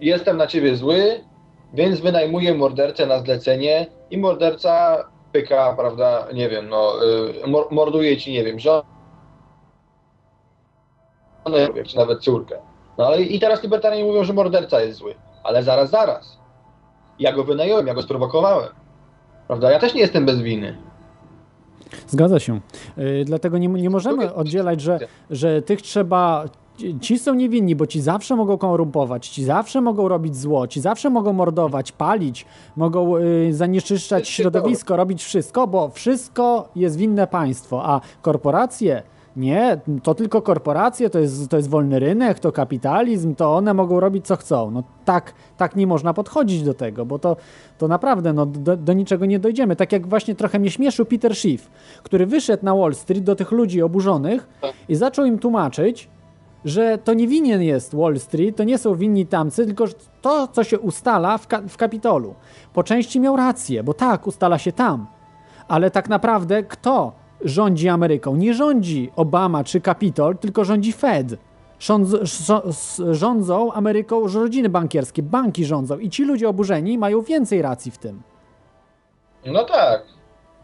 jestem 0.00 0.36
na 0.36 0.46
ciebie 0.46 0.76
zły, 0.76 1.20
więc 1.74 2.00
wynajmuję 2.00 2.54
mordercę 2.54 3.06
na 3.06 3.18
zlecenie 3.18 3.86
i 4.10 4.18
morderca 4.18 5.04
pyka, 5.32 5.72
prawda, 5.76 6.26
nie 6.34 6.48
wiem, 6.48 6.68
no, 6.68 6.92
mor- 7.46 7.68
morduje 7.70 8.16
ci, 8.16 8.32
nie 8.32 8.44
wiem, 8.44 8.58
żonę, 8.58 8.82
czy 11.86 11.96
nawet 11.96 12.20
córkę. 12.22 12.58
No 12.98 13.06
ale 13.06 13.22
i 13.22 13.40
teraz 13.40 13.62
libertarianie 13.62 14.04
mówią, 14.04 14.24
że 14.24 14.32
morderca 14.32 14.80
jest 14.80 14.98
zły. 14.98 15.14
Ale 15.42 15.62
zaraz, 15.62 15.90
zaraz. 15.90 16.38
Ja 17.18 17.32
go 17.32 17.44
wynająłem, 17.44 17.86
ja 17.86 17.94
go 17.94 18.02
sprowokowałem. 18.02 18.68
Prawda? 19.46 19.70
Ja 19.70 19.78
też 19.78 19.94
nie 19.94 20.00
jestem 20.00 20.26
bez 20.26 20.40
winy. 20.40 20.76
Zgadza 22.06 22.38
się. 22.40 22.60
Y, 22.98 23.22
Dlatego 23.24 23.58
nie, 23.58 23.68
nie 23.68 23.90
możemy 23.90 24.34
oddzielać, 24.34 24.80
że, 24.80 24.98
że 25.30 25.62
tych 25.62 25.82
trzeba. 25.82 26.44
Ci- 27.00 27.18
są 27.18 27.34
niewinni, 27.34 27.76
bo 27.76 27.86
ci 27.86 28.00
zawsze 28.00 28.36
mogą 28.36 28.58
korumpować, 28.58 29.28
ci 29.28 29.44
zawsze 29.44 29.80
mogą 29.80 30.08
robić 30.08 30.36
zło, 30.36 30.66
ci 30.66 30.80
zawsze 30.80 31.10
mogą 31.10 31.32
mordować, 31.32 31.92
palić, 31.92 32.46
mogą 32.76 33.16
y, 33.16 33.48
zanieczyszczać 33.54 34.28
środowisko, 34.28 34.96
robić 34.96 35.24
wszystko, 35.24 35.66
bo 35.66 35.88
wszystko 35.88 36.68
jest 36.76 36.96
winne 36.96 37.26
państwo, 37.26 37.84
a 37.84 38.00
korporacje. 38.22 39.02
Nie, 39.36 39.80
to 40.02 40.14
tylko 40.14 40.42
korporacje, 40.42 41.10
to 41.10 41.18
jest, 41.18 41.48
to 41.48 41.56
jest 41.56 41.68
wolny 41.70 41.98
rynek, 41.98 42.38
to 42.38 42.52
kapitalizm, 42.52 43.34
to 43.34 43.56
one 43.56 43.74
mogą 43.74 44.00
robić 44.00 44.26
co 44.26 44.36
chcą. 44.36 44.70
No 44.70 44.82
tak, 45.04 45.34
tak 45.56 45.76
nie 45.76 45.86
można 45.86 46.14
podchodzić 46.14 46.62
do 46.62 46.74
tego, 46.74 47.06
bo 47.06 47.18
to, 47.18 47.36
to 47.78 47.88
naprawdę 47.88 48.32
no, 48.32 48.46
do, 48.46 48.76
do 48.76 48.92
niczego 48.92 49.26
nie 49.26 49.38
dojdziemy. 49.38 49.76
Tak 49.76 49.92
jak 49.92 50.06
właśnie 50.06 50.34
trochę 50.34 50.58
mnie 50.58 50.70
śmieszył 50.70 51.06
Peter 51.06 51.34
Schiff, 51.36 51.70
który 52.02 52.26
wyszedł 52.26 52.64
na 52.64 52.74
Wall 52.74 52.94
Street 52.94 53.24
do 53.24 53.36
tych 53.36 53.52
ludzi 53.52 53.82
oburzonych 53.82 54.48
i 54.88 54.94
zaczął 54.94 55.24
im 55.24 55.38
tłumaczyć, 55.38 56.08
że 56.64 56.98
to 56.98 57.14
nie 57.14 57.28
winien 57.28 57.62
jest 57.62 57.94
Wall 57.94 58.18
Street, 58.18 58.56
to 58.56 58.64
nie 58.64 58.78
są 58.78 58.94
winni 58.94 59.26
tamcy, 59.26 59.66
tylko 59.66 59.84
to, 60.22 60.48
co 60.48 60.64
się 60.64 60.78
ustala 60.78 61.38
w, 61.38 61.46
ka- 61.46 61.62
w 61.68 61.76
Kapitolu. 61.76 62.34
Po 62.74 62.82
części 62.82 63.20
miał 63.20 63.36
rację, 63.36 63.82
bo 63.82 63.94
tak, 63.94 64.26
ustala 64.26 64.58
się 64.58 64.72
tam. 64.72 65.06
Ale 65.68 65.90
tak 65.90 66.08
naprawdę 66.08 66.62
kto 66.62 67.12
rządzi 67.44 67.88
Ameryką? 67.88 68.36
Nie 68.36 68.54
rządzi 68.54 69.10
Obama 69.16 69.64
czy 69.64 69.80
Kapitol, 69.80 70.38
tylko 70.38 70.64
rządzi 70.64 70.92
Fed. 70.92 71.36
Rządzą 73.12 73.72
Ameryką 73.72 74.26
rodziny 74.28 74.68
bankierskie, 74.68 75.22
banki 75.22 75.64
rządzą 75.64 75.98
i 75.98 76.10
ci 76.10 76.24
ludzie 76.24 76.48
oburzeni 76.48 76.98
mają 76.98 77.22
więcej 77.22 77.62
racji 77.62 77.90
w 77.90 77.98
tym. 77.98 78.22
No 79.46 79.64
tak. 79.64 80.02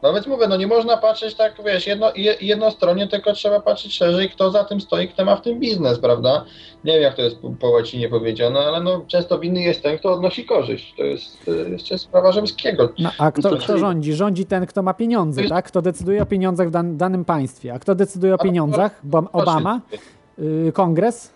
No 0.05 0.13
więc 0.15 0.27
mówię, 0.27 0.49
no 0.49 0.57
nie 0.57 0.67
można 0.67 0.97
patrzeć 0.97 1.35
tak, 1.35 1.55
wiesz, 1.65 1.87
jedno, 1.87 2.13
je- 2.17 2.37
jednostronnie, 2.41 3.09
tylko 3.09 3.33
trzeba 3.33 3.61
patrzeć 3.61 3.95
szerzej, 3.95 4.31
kto 4.31 4.51
za 4.51 4.65
tym 4.65 4.81
stoi, 4.81 5.09
kto 5.09 5.25
ma 5.25 5.37
w 5.37 5.43
tym 5.43 5.61
biznes, 5.61 5.99
prawda? 5.99 6.45
Nie 6.85 6.93
wiem, 6.93 7.03
jak 7.03 7.15
to 7.17 7.23
jest 7.23 7.37
po, 7.39 7.51
po 7.51 7.69
łacinie 7.71 8.09
powiedziane, 8.09 8.61
ale 8.61 8.81
no 8.81 9.05
często 9.07 9.39
winny 9.39 9.61
jest 9.61 9.83
ten, 9.83 9.99
kto 9.99 10.13
odnosi 10.13 10.45
korzyść. 10.45 10.95
To 10.97 11.03
jest 11.05 11.47
jeszcze 11.69 11.99
sprawa 11.99 12.33
rzymskiego. 12.33 12.89
No, 12.99 13.11
a 13.19 13.33
kto, 13.33 13.51
to 13.51 13.57
kto 13.57 13.67
czyli- 13.67 13.79
rządzi? 13.81 14.13
Rządzi 14.15 14.47
ten, 14.47 14.67
kto 14.67 14.83
ma 14.83 14.95
pieniądze, 14.95 15.49
tak? 15.49 15.65
Kto 15.65 15.83
decyduje 15.83 16.23
o 16.23 16.27
pieniądzach 16.27 16.69
w 16.69 16.71
dan 16.71 16.97
danym 16.97 17.25
państwie. 17.25 17.75
A 17.75 17.79
kto 17.79 17.95
decyduje 17.95 18.35
o 18.35 18.39
pieniądzach? 18.39 19.01
Obama? 19.33 19.81
Y, 20.39 20.73
Kongres? 20.75 21.34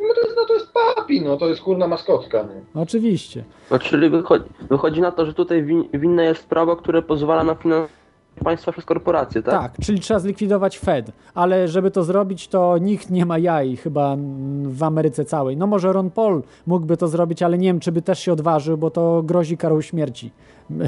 No 0.00 0.14
to 0.14 0.20
jest, 0.20 0.36
no 0.36 0.44
to 0.44 0.54
jest 0.54 0.72
papi, 0.72 1.20
no 1.20 1.36
to 1.36 1.48
jest 1.48 1.60
kurna 1.60 1.88
maskotka. 1.88 2.46
No. 2.74 2.82
Oczywiście. 2.82 3.44
No, 3.70 3.78
czyli 3.78 4.10
wychodzi, 4.10 4.44
wychodzi 4.70 5.00
na 5.00 5.12
to, 5.12 5.26
że 5.26 5.34
tutaj 5.34 5.64
win, 5.64 5.84
winne 5.94 6.24
jest 6.24 6.48
prawo, 6.48 6.76
które 6.76 7.02
pozwala 7.02 7.44
na 7.44 7.54
finansowanie 7.54 8.00
państwa 8.44 8.72
przez 8.72 8.84
korporacje, 8.84 9.42
tak? 9.42 9.54
Tak, 9.54 9.84
czyli 9.84 10.00
trzeba 10.00 10.20
zlikwidować 10.20 10.78
Fed, 10.78 11.12
ale 11.34 11.68
żeby 11.68 11.90
to 11.90 12.02
zrobić, 12.02 12.48
to 12.48 12.78
nikt 12.78 13.10
nie 13.10 13.26
ma 13.26 13.38
jaj 13.38 13.76
chyba 13.76 14.16
w 14.62 14.82
Ameryce 14.82 15.24
całej. 15.24 15.56
No 15.56 15.66
może 15.66 15.92
Ron 15.92 16.10
Paul 16.10 16.42
mógłby 16.66 16.96
to 16.96 17.08
zrobić, 17.08 17.42
ale 17.42 17.58
nie 17.58 17.68
wiem, 17.68 17.80
czy 17.80 17.92
by 17.92 18.02
też 18.02 18.18
się 18.20 18.32
odważył, 18.32 18.78
bo 18.78 18.90
to 18.90 19.22
grozi 19.22 19.56
karą 19.56 19.80
śmierci. 19.80 20.30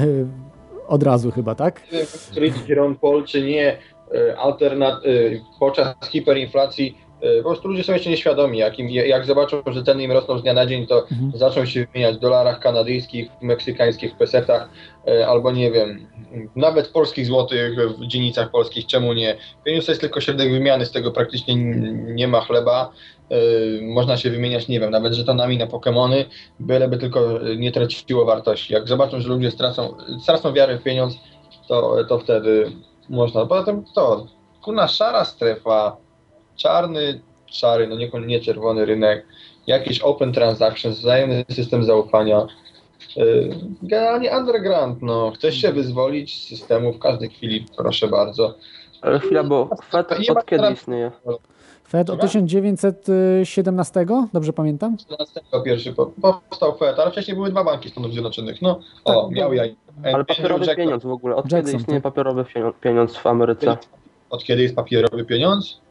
Od 0.87 1.03
razu 1.03 1.31
chyba, 1.31 1.55
tak? 1.55 1.81
Nie 1.91 2.41
wiem, 2.41 2.53
Ron 2.77 2.95
Paul, 2.95 3.23
czy 3.23 3.41
nie, 3.41 3.77
e, 4.15 4.37
alternat, 4.37 4.95
e, 4.95 5.09
podczas 5.59 5.95
hiperinflacji 6.09 6.97
po 7.43 7.49
prostu 7.49 7.67
ludzie 7.67 7.83
są 7.83 7.93
jeszcze 7.93 8.09
nieświadomi, 8.09 8.57
jak, 8.57 8.79
im, 8.79 8.89
jak 8.89 9.25
zobaczą, 9.25 9.61
że 9.67 9.83
ceny 9.83 10.03
im 10.03 10.11
rosną 10.11 10.37
z 10.37 10.41
dnia 10.41 10.53
na 10.53 10.65
dzień, 10.65 10.87
to 10.87 11.03
Mhm. 11.11 11.31
zaczną 11.35 11.65
się 11.65 11.85
wymieniać 11.85 12.15
w 12.15 12.19
dolarach 12.19 12.59
kanadyjskich, 12.59 13.29
meksykańskich 13.41 14.15
pesetach, 14.17 14.69
e, 15.07 15.27
albo 15.27 15.51
nie 15.51 15.71
wiem, 15.71 16.07
nawet 16.55 16.87
polskich 16.87 17.25
złotych 17.25 17.75
w 17.99 18.07
dzielnicach 18.07 18.51
polskich, 18.51 18.85
czemu 18.85 19.13
nie? 19.13 19.37
Pieniądz 19.63 19.85
to 19.85 19.91
jest 19.91 20.01
tylko 20.01 20.21
środek 20.21 20.51
wymiany, 20.51 20.85
z 20.85 20.91
tego 20.91 21.11
praktycznie 21.11 21.55
nie 21.95 22.27
ma 22.27 22.41
chleba. 22.41 22.91
E, 23.29 23.35
Można 23.81 24.17
się 24.17 24.29
wymieniać, 24.29 24.67
nie 24.67 24.79
wiem, 24.79 24.91
nawet 24.91 25.13
żetonami 25.13 25.57
na 25.57 25.67
Pokemony, 25.67 26.25
byleby 26.59 26.97
tylko 26.97 27.39
nie 27.57 27.71
traciło 27.71 28.25
wartości. 28.25 28.73
Jak 28.73 28.87
zobaczą, 28.87 29.19
że 29.21 29.29
ludzie 29.29 29.51
stracą, 29.51 29.93
stracą 30.23 30.53
wiarę 30.53 30.77
w 30.77 30.83
pieniądz, 30.83 31.15
to, 31.67 31.95
to 32.09 32.19
wtedy 32.19 32.71
można. 33.09 33.45
Poza 33.45 33.63
tym 33.63 33.83
to, 33.95 34.27
kurna 34.61 34.87
szara 34.87 35.25
strefa, 35.25 35.97
czarny, 36.55 37.21
szary, 37.45 37.87
no 37.87 37.95
nie, 37.95 38.11
nie 38.27 38.39
czerwony 38.39 38.85
rynek, 38.85 39.25
jakiś 39.67 39.99
open 39.99 40.33
transactions, 40.33 40.99
wzajemny 40.99 41.45
system 41.51 41.83
zaufania. 41.83 42.47
Yy, 43.15 43.49
Generalnie 43.83 44.37
underground, 44.37 45.01
no. 45.01 45.31
Chcesz 45.35 45.55
się 45.55 45.71
wyzwolić 45.71 46.43
z 46.43 46.47
systemu 46.47 46.93
w 46.93 46.99
każdej 46.99 47.29
chwili, 47.29 47.65
proszę 47.77 48.07
bardzo. 48.07 48.55
Ale 49.01 49.19
chwila, 49.19 49.43
bo 49.43 49.69
Fed 49.89 50.11
od 50.11 50.45
kiedy 50.45 50.71
istnieje? 50.73 51.11
Fed 51.87 52.09
od 52.09 52.15
Dobra. 52.15 52.27
1917, 52.27 54.05
dobrze 54.33 54.53
pamiętam? 54.53 54.97
14 54.97 55.41
pierwszy 55.65 55.93
po- 55.93 56.05
powstał 56.05 56.77
Fed, 56.77 56.99
ale 56.99 57.11
wcześniej 57.11 57.35
były 57.35 57.51
dwa 57.51 57.63
banki 57.63 57.89
Stanów 57.89 58.11
Zjednoczonych. 58.11 58.61
No, 58.61 58.79
o, 59.05 59.23
Tak, 59.23 59.35
miał 59.35 59.53
ja. 59.53 59.63
Ale 60.13 60.25
papierowy 60.25 60.75
pieniądz 60.75 61.03
w 61.03 61.11
ogóle. 61.11 61.35
Od 61.35 61.45
Jackson, 61.45 61.65
kiedy 61.65 61.77
istnieje 61.77 62.01
tak. 62.01 62.13
papierowy 62.13 62.45
pieniądz 62.81 63.15
w 63.17 63.27
Ameryce? 63.27 63.77
Od 64.29 64.43
kiedy 64.43 64.61
jest 64.61 64.75
papierowy 64.75 65.25
pieniądz? 65.25 65.81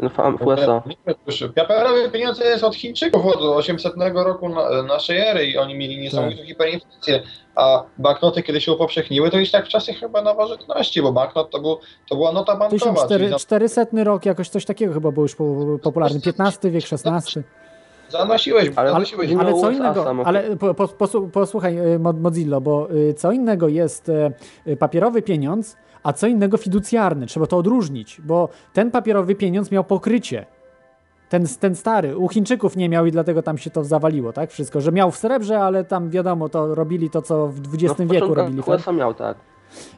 No, 0.00 0.10
w, 0.10 0.46
USA. 0.46 0.82
Proszę. 1.24 1.48
Papierowe 1.48 2.10
pieniądze 2.10 2.44
jest 2.44 2.64
od 2.64 2.74
Chińczyków 2.74 3.26
od 3.26 3.40
800 3.42 3.92
roku 4.14 4.48
na, 4.48 4.82
naszej 4.82 5.18
ery 5.18 5.46
i 5.46 5.58
oni 5.58 5.74
mieli 5.74 5.98
niesamowitą 5.98 6.38
Tak. 6.38 6.46
hiperinflację, 6.46 7.22
a 7.56 7.82
banknoty 7.98 8.42
kiedy 8.42 8.60
się 8.60 8.72
upowszechniły, 8.72 9.30
to 9.30 9.38
już 9.38 9.50
tak 9.50 9.64
w 9.66 9.68
czasach 9.68 9.96
chyba 9.96 10.22
nowożytności, 10.22 11.02
bo 11.02 11.12
banknot 11.12 11.50
to, 11.50 11.60
był, 11.60 11.78
to 12.08 12.16
była 12.16 12.32
nota 12.32 12.56
bankowa. 12.56 12.68
czyli 12.80 12.94
1400 12.94 13.30
za- 13.30 13.38
400 13.38 13.84
rok, 14.04 14.26
jakoś 14.26 14.48
coś 14.48 14.64
takiego 14.64 14.92
chyba 14.94 15.10
był 15.12 15.22
już 15.22 15.34
po- 15.34 15.78
popularny. 15.82 16.20
15 16.20 16.70
wiek, 16.70 16.86
16. 16.86 17.42
Zanosiłeś, 18.08 18.70
Ale- 18.76 18.90
zanosiłeś. 18.90 19.30
ale- 19.32 19.40
Ale 19.40 19.60
co 19.60 19.70
innego, 19.70 20.04
samo. 20.04 20.22
ale 20.26 20.56
po, 20.56 20.74
po, 20.74 20.84
posłu- 20.84 21.30
posłuchaj 21.30 21.78
y, 21.94 21.98
Mo- 21.98 22.12
Mozillo, 22.12 22.60
bo 22.60 22.88
y, 22.90 23.14
co 23.14 23.32
innego 23.32 23.68
jest 23.68 24.08
y, 24.66 24.76
papierowy 24.76 25.22
pieniądz, 25.22 25.76
a 26.02 26.12
co 26.12 26.26
innego 26.26 26.56
fiducjarny. 26.56 27.26
Trzeba 27.26 27.46
to 27.46 27.56
odróżnić, 27.58 28.20
bo 28.24 28.48
ten 28.72 28.90
papierowy 28.90 29.34
pieniądz 29.34 29.70
miał 29.70 29.84
pokrycie. 29.84 30.46
Ten, 31.28 31.46
ten 31.60 31.74
stary, 31.74 32.16
u 32.16 32.28
Chińczyków 32.28 32.76
nie 32.76 32.88
miał 32.88 33.06
i 33.06 33.10
dlatego 33.12 33.42
tam 33.42 33.58
się 33.58 33.70
to 33.70 33.84
zawaliło, 33.84 34.32
tak? 34.32 34.50
Wszystko, 34.50 34.80
że 34.80 34.92
miał 34.92 35.10
w 35.10 35.16
srebrze, 35.16 35.60
ale 35.60 35.84
tam 35.84 36.10
wiadomo, 36.10 36.48
to 36.48 36.74
robili 36.74 37.10
to, 37.10 37.22
co 37.22 37.48
w 37.48 37.62
No, 37.62 37.70
w 37.70 37.74
XX 37.74 38.12
wieku 38.12 38.34
robili. 38.34 38.58
tak? 38.58 38.68
USA 38.68 38.92
miał, 38.92 39.14
tak. 39.14 39.36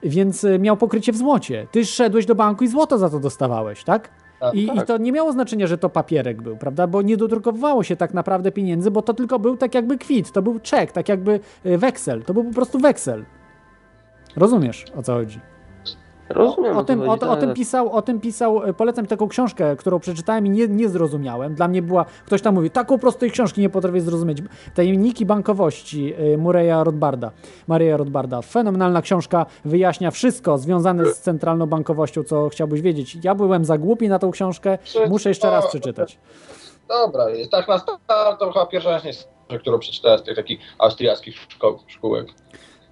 Więc 0.03 0.45
y, 0.45 0.59
miał 0.59 0.77
pokrycie 0.77 1.13
w 1.13 1.17
złocie. 1.17 1.67
Ty 1.71 1.85
szedłeś 1.85 2.27
do 2.27 2.35
banku 2.35 2.65
i 2.65 2.69
złoto 2.69 2.99
za 2.99 3.11
to 3.11 3.21
dostawałeś, 3.21 3.85
tak? 3.85 4.11
Tak, 4.41 4.55
I, 4.55 4.65
I 4.65 4.77
tak. 4.77 4.87
to 4.87 4.99
nie 4.99 5.13
miało 5.13 5.33
znaczenia, 5.33 5.67
że 5.67 5.79
to 5.79 5.89
papierek 5.89 6.43
był, 6.43 6.57
prawda? 6.57 6.87
Bo 6.87 7.03
nie 7.03 7.17
dodrukowywało 7.17 7.83
się 7.83 7.97
tak 7.97 8.15
naprawdę 8.15 8.53
pieniędzy, 8.53 8.91
bo 8.91 9.03
to 9.03 9.15
tylko 9.15 9.39
był 9.39 9.57
tak 9.57 9.75
jakby 9.75 9.99
kwit, 9.99 10.33
to 10.33 10.43
był 10.43 10.61
czek, 10.61 10.93
tak 10.93 11.09
jakby 11.09 11.41
y, 11.67 11.79
weksel. 11.79 12.23
To 12.23 12.35
był 12.35 12.45
po 12.45 12.53
prostu 12.55 12.79
weksel. 12.79 13.25
Rozumiesz, 14.37 14.85
o 14.97 15.03
co 15.03 15.15
chodzi? 15.15 15.41
Rozumiem. 16.29 16.77
O, 16.77 16.81
co 16.81 16.85
tym, 16.85 17.01
o, 17.09 17.13
o, 17.13 17.17
tym 17.19 17.29
ale- 17.29 17.55
pisał, 17.55 17.93
o 17.93 18.03
tym 18.03 18.21
pisał, 18.21 18.65
e, 18.65 18.75
polecam 18.75 19.07
taką 19.07 19.29
książkę, 19.29 19.77
którą 19.77 19.99
przeczytałem 20.01 20.47
i 20.47 20.51
nie, 20.51 20.69
nie 20.69 20.89
zrozumiałem. 20.89 21.55
Dla 21.55 21.69
mnie 21.69 21.83
była, 21.83 22.05
ktoś 22.27 22.43
tam 22.43 22.55
mówi, 22.55 22.71
taką 22.71 22.99
prostej 22.99 23.31
książki 23.31 23.61
nie 23.61 23.71
potrafię 23.71 24.01
zrozumieć. 24.01 24.39
Tajemniki 24.75 25.27
bankowości 25.27 26.15
e, 26.15 26.39
Murray'a 26.39 26.85
Rothbarda, 26.85 27.31
Maria 27.67 27.97
Rothbarda. 27.97 28.43
Fenomenalna 28.43 29.03
książka, 29.03 29.47
wyjaśnia 29.65 30.11
wszystko 30.11 30.59
związane 30.59 31.07
z 31.07 31.21
centralną 31.21 31.67
bankowością, 31.67 32.23
co 32.25 32.49
chciałbyś 32.49 32.81
wiedzieć. 32.81 33.19
Ja 33.25 33.35
byłem 33.35 33.65
za 33.65 33.79
głupi 33.79 34.09
na 34.09 34.19
tą 34.19 34.31
książkę, 34.31 34.79
muszę 35.09 35.29
jeszcze 35.29 35.51
raz 35.51 35.67
przeczytać. 35.67 36.19
Dobra, 36.89 37.31
jest 37.31 37.51
tak 37.51 37.69
na 37.69 37.79
start, 37.79 38.41
to 38.41 38.53
chyba 38.53 38.67
pierwsza 38.67 38.99
rzecz, 38.99 39.17
którą 39.61 39.79
przeczytałem 39.79 40.19
z 40.19 40.23
tych 40.23 40.37
takich 40.37 40.61
austriackich 40.79 41.35
szko- 41.37 41.79
szkółek. 41.87 42.27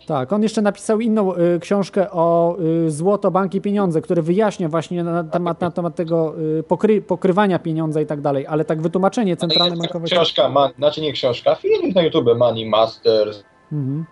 Tak, 0.06 0.32
on 0.32 0.42
jeszcze 0.42 0.62
napisał 0.62 1.00
inną 1.00 1.36
y, 1.36 1.60
książkę 1.60 2.10
o 2.10 2.56
y, 2.86 2.90
złoto, 2.90 3.30
banki, 3.30 3.60
pieniądze, 3.60 4.00
który 4.00 4.22
wyjaśnia 4.22 4.68
właśnie 4.68 5.04
na 5.04 5.24
temat, 5.24 5.60
na 5.60 5.70
temat 5.70 5.94
tego 5.94 6.34
y, 6.58 6.62
pokry, 6.62 7.02
pokrywania 7.02 7.58
pieniądza 7.58 8.00
i 8.00 8.06
tak 8.06 8.20
dalej, 8.20 8.46
ale 8.46 8.64
tak 8.64 8.82
wytłumaczenie 8.82 9.36
centralnej 9.36 9.70
Jest 9.70 9.82
bankowości. 9.82 10.16
Książka, 10.16 10.48
man, 10.48 10.70
znaczy 10.78 11.00
nie 11.00 11.12
książka, 11.12 11.54
filmik 11.54 11.94
na 11.94 12.02
YouTube, 12.02 12.38
Money 12.38 12.66
Masters. 12.66 13.44
Mhm. 13.72 14.04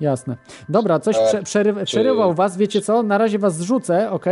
Jasne. 0.00 0.36
Dobra, 0.68 0.98
coś 0.98 1.18
prze, 1.18 1.42
przeryw, 1.42 1.84
przerywał 1.84 2.34
was, 2.34 2.56
wiecie 2.56 2.80
co? 2.80 3.02
Na 3.02 3.18
razie 3.18 3.38
was 3.38 3.56
zrzucę, 3.56 4.10
ok? 4.10 4.24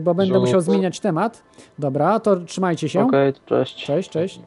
Bo 0.00 0.14
będę 0.14 0.40
musiał 0.40 0.60
zmieniać 0.60 1.00
temat. 1.00 1.42
Dobra, 1.78 2.20
to 2.20 2.36
trzymajcie 2.36 2.88
się. 2.88 3.06
Okej, 3.06 3.32
cześć. 3.46 3.84
Cześć, 3.84 4.10
cześć. 4.10 4.40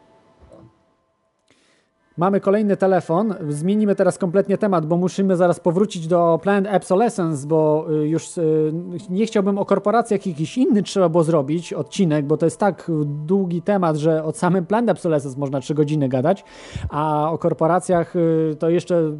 Mamy 2.22 2.40
kolejny 2.40 2.78
telefon. 2.78 3.34
Zmienimy 3.50 3.96
teraz 3.96 4.18
kompletnie 4.18 4.58
temat, 4.58 4.86
bo 4.86 4.98
musimy 4.98 5.36
zaraz 5.36 5.60
powrócić 5.60 6.08
do 6.08 6.40
Planned 6.44 6.76
Obsolescence, 6.76 7.48
bo 7.48 7.88
y, 7.92 8.08
już 8.08 8.38
y, 8.38 8.72
nie 9.10 9.26
chciałbym 9.26 9.58
o 9.58 9.66
korporacjach 9.66 10.26
jakiś 10.26 10.58
inny 10.58 10.84
trzeba 10.84 11.10
było 11.10 11.24
zrobić 11.24 11.74
odcinek, 11.74 12.26
bo 12.26 12.38
to 12.38 12.46
jest 12.46 12.60
tak 12.60 12.92
długi 13.06 13.62
temat, 13.62 13.98
że 13.98 14.24
od 14.24 14.38
samym 14.38 14.66
Planned 14.66 14.90
Obsolescence 14.90 15.40
można 15.40 15.60
3 15.60 15.74
godziny 15.74 16.10
gadać, 16.10 16.44
a 16.90 17.32
o 17.32 17.38
korporacjach 17.38 18.16
y, 18.16 18.56
to 18.60 18.70
jeszcze 18.70 19.12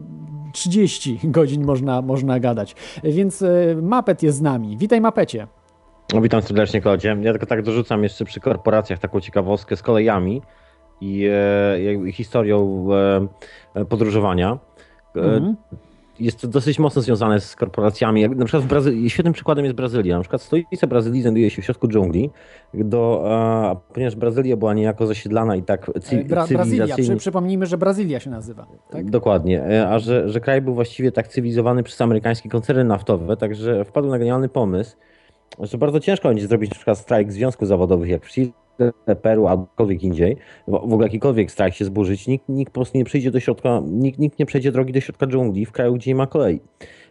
30 0.54 1.20
godzin 1.38 1.66
można, 1.66 2.02
można 2.02 2.40
gadać. 2.40 2.76
Więc 3.04 3.44
Mapet 3.82 4.24
jest 4.24 4.38
z 4.38 4.42
nami. 4.42 4.78
Witaj 4.78 5.02
Mapecie. 5.02 5.48
Witam 6.22 6.42
serdecznie, 6.42 6.82
Klodzie. 6.82 7.18
Ja 7.22 7.32
tylko 7.32 7.46
tak 7.46 7.64
dorzucam 7.64 8.04
jeszcze 8.04 8.26
przy 8.26 8.40
korporacjach 8.40 9.00
taką 9.00 9.20
ciekawostkę 9.20 9.76
z 9.76 9.82
kolejami 9.82 10.42
i 11.02 11.28
e, 12.06 12.12
historią 12.12 12.88
e, 13.76 13.86
podróżowania. 13.86 14.60
E, 15.16 15.20
Mhm. 15.20 15.56
Jest 16.20 16.42
to 16.42 16.48
dosyć 16.48 16.80
mocno 16.80 17.02
związane 17.02 17.40
z 17.40 17.56
korporacjami. 17.56 18.30
Na 18.30 18.46
przykład 18.46 18.64
w 18.64 18.68
Brazylii, 18.68 19.10
świetnym 19.10 19.34
przykładem 19.34 19.66
jest 19.66 19.78
Brazylia. 19.78 20.16
Na 20.16 20.22
przykład 20.22 20.42
stolica 20.42 20.88
Brazylii 20.88 21.22
znajduje 21.22 21.50
się 21.50 21.62
w 21.62 21.66
środku 21.66 21.88
dżungli, 21.88 22.30
do, 22.74 23.24
a, 23.28 23.76
ponieważ 23.94 24.16
Brazylia 24.16 24.58
była 24.58 24.74
niejako 24.74 25.08
zasiedlana 25.08 25.56
i 25.56 25.64
tak 25.64 25.92
cy, 26.02 26.16
Bra- 26.26 26.48
Brazylia. 26.54 26.96
Przy, 26.98 27.16
przypomnijmy, 27.16 27.66
że 27.66 27.78
Brazylia 27.78 28.20
się 28.20 28.30
nazywa. 28.30 28.68
Tak? 28.90 29.10
Dokładnie, 29.10 29.64
e, 29.64 29.90
a 29.90 30.00
że, 30.00 30.30
że 30.30 30.40
kraj 30.40 30.62
był 30.62 30.74
właściwie 30.74 31.12
tak 31.12 31.28
cywilizowany 31.28 31.84
przez 31.84 32.02
amerykańskie 32.02 32.50
koncerny 32.50 32.84
naftowe, 32.84 33.38
także 33.38 33.86
wpadł 33.86 34.08
na 34.08 34.20
genialny 34.20 34.50
pomysł, 34.50 34.98
że 35.60 35.78
bardzo 35.78 36.00
ciężko 36.00 36.28
będzie 36.30 36.48
zrobić 36.48 36.70
na 36.70 36.76
przykład 36.76 36.98
strajk 36.98 37.32
związków 37.32 37.68
zawodowych 37.68 38.10
jak 38.10 38.26
w 38.26 38.30
Chile, 38.32 38.52
Peru 39.22 39.48
albo 39.48 39.64
gdziekolwiek 39.64 40.04
indziej, 40.04 40.38
w 40.68 40.74
ogóle 40.74 41.04
jakikolwiek 41.04 41.52
strajk 41.52 41.74
się 41.74 41.86
zburzyć, 41.86 42.28
nikt, 42.28 42.50
nikt 42.50 42.72
po 42.72 42.80
prostu 42.80 42.98
nie 42.98 43.06
przyjdzie 43.06 43.32
do 43.32 43.40
środka, 43.40 43.82
nikt, 43.88 44.20
nikt 44.20 44.40
nie 44.40 44.46
przejdzie 44.46 44.72
drogi 44.72 44.94
do 44.94 45.02
środka 45.02 45.28
dżungli 45.28 45.66
w 45.66 45.72
kraju, 45.72 45.94
gdzie 45.94 46.12
nie 46.12 46.16
ma 46.16 46.28
kolei. 46.28 46.60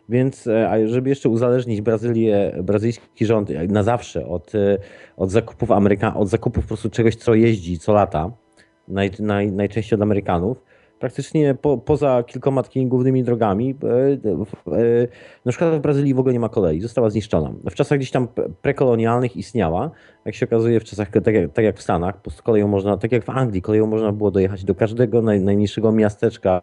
Więc, 0.08 0.46
e, 0.46 0.70
a 0.70 0.86
żeby 0.86 1.08
jeszcze 1.08 1.28
uzależnić 1.28 1.80
Brazylię, 1.80 2.52
brazylijski 2.62 3.26
rząd 3.26 3.50
na 3.68 3.82
zawsze 3.82 4.26
od, 4.26 4.54
e, 4.54 4.78
od 5.16 5.30
zakupów 5.30 5.70
Ameryka, 5.70 6.14
od 6.14 6.28
zakupów 6.28 6.64
po 6.64 6.68
prostu 6.68 6.90
czegoś, 6.90 7.16
co 7.16 7.34
jeździ, 7.34 7.78
co 7.78 7.92
lata, 7.92 8.30
naj, 8.88 9.10
naj, 9.18 9.52
najczęściej 9.52 9.96
od 9.96 10.02
Amerykanów, 10.02 10.69
praktycznie 11.00 11.54
po, 11.54 11.78
poza 11.78 12.22
kilkoma 12.22 12.62
takimi 12.62 12.86
głównymi 12.86 13.24
drogami, 13.24 13.74
e, 13.84 14.12
e, 14.76 15.08
na 15.44 15.52
przykład 15.52 15.74
w 15.74 15.78
Brazylii 15.78 16.14
w 16.14 16.18
ogóle 16.18 16.32
nie 16.32 16.40
ma 16.40 16.48
kolei, 16.48 16.80
została 16.80 17.10
zniszczona. 17.10 17.52
W 17.70 17.74
czasach 17.74 17.98
gdzieś 17.98 18.10
tam 18.10 18.28
prekolonialnych 18.62 19.36
istniała, 19.36 19.90
jak 20.24 20.34
się 20.34 20.46
okazuje 20.46 20.80
w 20.80 20.84
czasach, 20.84 21.10
tak 21.10 21.34
jak, 21.34 21.52
tak 21.52 21.64
jak 21.64 21.76
w 21.78 21.82
Stanach, 21.82 22.16
po 22.16 22.22
prostu 22.22 22.42
koleją 22.42 22.68
można, 22.68 22.96
tak 22.96 23.12
jak 23.12 23.24
w 23.24 23.30
Anglii, 23.30 23.62
koleją 23.62 23.86
można 23.86 24.12
było 24.12 24.30
dojechać 24.30 24.64
do 24.64 24.74
każdego 24.74 25.22
naj, 25.22 25.40
najmniejszego 25.40 25.92
miasteczka 25.92 26.62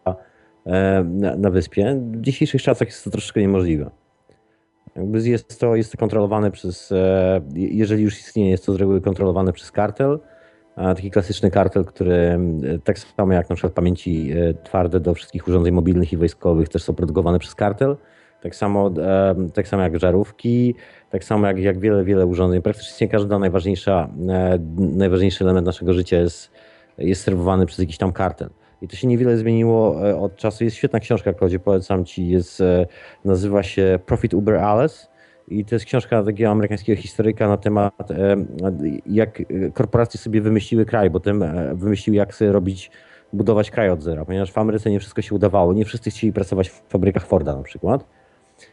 e, 0.66 1.04
na, 1.04 1.36
na 1.36 1.50
wyspie. 1.50 2.00
W 2.12 2.20
dzisiejszych 2.20 2.62
czasach 2.62 2.88
jest 2.88 3.04
to 3.04 3.10
troszeczkę 3.10 3.40
niemożliwe. 3.40 3.90
Jakby 4.96 5.28
jest 5.28 5.60
to, 5.60 5.76
jest 5.76 5.92
to 5.92 5.98
kontrolowane 5.98 6.50
przez, 6.50 6.92
jeżeli 7.54 8.02
już 8.02 8.18
istnieje, 8.18 8.50
jest 8.50 8.66
to 8.66 8.72
z 8.72 8.76
reguły 8.76 9.00
kontrolowane 9.00 9.52
przez 9.52 9.72
kartel, 9.72 10.18
taki 10.78 11.10
klasyczny 11.10 11.50
kartel, 11.50 11.84
który 11.84 12.14
e, 12.14 12.38
tak 12.84 12.98
samo 12.98 13.32
jak 13.32 13.50
na 13.50 13.56
przykład 13.56 13.72
pamięci 13.72 14.32
e, 14.32 14.54
twarde 14.54 15.00
do 15.00 15.14
wszystkich 15.14 15.48
urządzeń 15.48 15.74
mobilnych 15.74 16.12
i 16.12 16.16
wojskowych 16.16 16.68
też 16.68 16.82
są 16.82 16.94
produkowane 16.94 17.38
przez 17.38 17.54
kartel. 17.54 17.96
Tak 18.42 18.56
samo, 18.56 18.90
e, 19.02 19.34
tak 19.54 19.68
samo 19.68 19.82
jak 19.82 19.98
żarówki, 19.98 20.74
tak 21.10 21.24
samo 21.24 21.46
jak, 21.46 21.58
jak 21.58 21.78
wiele, 21.78 22.04
wiele 22.04 22.26
urządzeń. 22.26 22.62
Praktycznie 22.62 23.08
każda 23.08 23.38
najważniejsza, 23.38 24.08
e, 24.28 24.58
najważniejszy 24.78 25.44
element 25.44 25.66
naszego 25.66 25.92
życia 25.92 26.16
jest, 26.16 26.50
jest 26.98 27.22
serwowany 27.22 27.66
przez 27.66 27.78
jakiś 27.78 27.98
tam 27.98 28.12
kartel. 28.12 28.50
I 28.82 28.88
to 28.88 28.96
się 28.96 29.06
niewiele 29.06 29.36
zmieniło 29.36 30.00
od 30.20 30.36
czasu. 30.36 30.64
Jest 30.64 30.76
świetna 30.76 31.00
książka, 31.00 31.32
Klodzie, 31.32 31.58
polecam 31.58 32.04
ci. 32.04 32.28
Jest, 32.28 32.62
nazywa 33.24 33.62
się 33.62 33.98
Profit 34.06 34.34
Uber 34.34 34.54
Alice. 34.54 35.07
I 35.50 35.64
to 35.64 35.74
jest 35.74 35.84
książka 35.84 36.22
takiego 36.22 36.50
amerykańskiego 36.50 37.02
historyka 37.02 37.48
na 37.48 37.56
temat, 37.56 38.10
e, 38.10 38.36
jak 39.06 39.42
korporacje 39.74 40.20
sobie 40.20 40.40
wymyśliły 40.40 40.86
kraj, 40.86 41.10
bo 41.10 41.20
tym 41.20 41.42
e, 41.42 41.74
wymyśliły, 41.74 42.16
jak 42.16 42.34
sobie 42.34 42.52
robić, 42.52 42.90
budować 43.32 43.70
kraj 43.70 43.90
od 43.90 44.02
zera, 44.02 44.24
ponieważ 44.24 44.52
w 44.52 44.58
Ameryce 44.58 44.90
nie 44.90 45.00
wszystko 45.00 45.22
się 45.22 45.34
udawało. 45.34 45.72
Nie 45.72 45.84
wszyscy 45.84 46.10
chcieli 46.10 46.32
pracować 46.32 46.68
w 46.68 46.82
fabrykach 46.88 47.26
Forda 47.26 47.56
na 47.56 47.62
przykład 47.62 48.04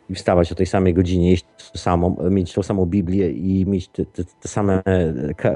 i 0.09 0.15
wstawać 0.15 0.51
o 0.51 0.55
tej 0.55 0.65
samej 0.65 0.93
godzinie, 0.93 1.31
jeść 1.31 1.45
to 1.71 1.77
samo, 1.77 2.15
mieć 2.29 2.53
tą 2.53 2.63
samą 2.63 2.85
Biblię 2.85 3.31
i 3.31 3.65
mieć 3.65 3.87
te, 3.87 4.05
te, 4.05 4.23
te 4.23 4.47
same 4.47 4.83
e, 4.85 5.33
ka, 5.33 5.51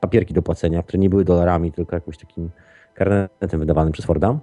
papierki 0.00 0.34
do 0.34 0.42
płacenia, 0.42 0.82
które 0.82 0.98
nie 0.98 1.10
były 1.10 1.24
dolarami, 1.24 1.72
tylko 1.72 1.96
jakimś 1.96 2.18
takim 2.18 2.50
karnetem 2.94 3.60
wydawanym 3.60 3.92
przez 3.92 4.04
Forda. 4.04 4.38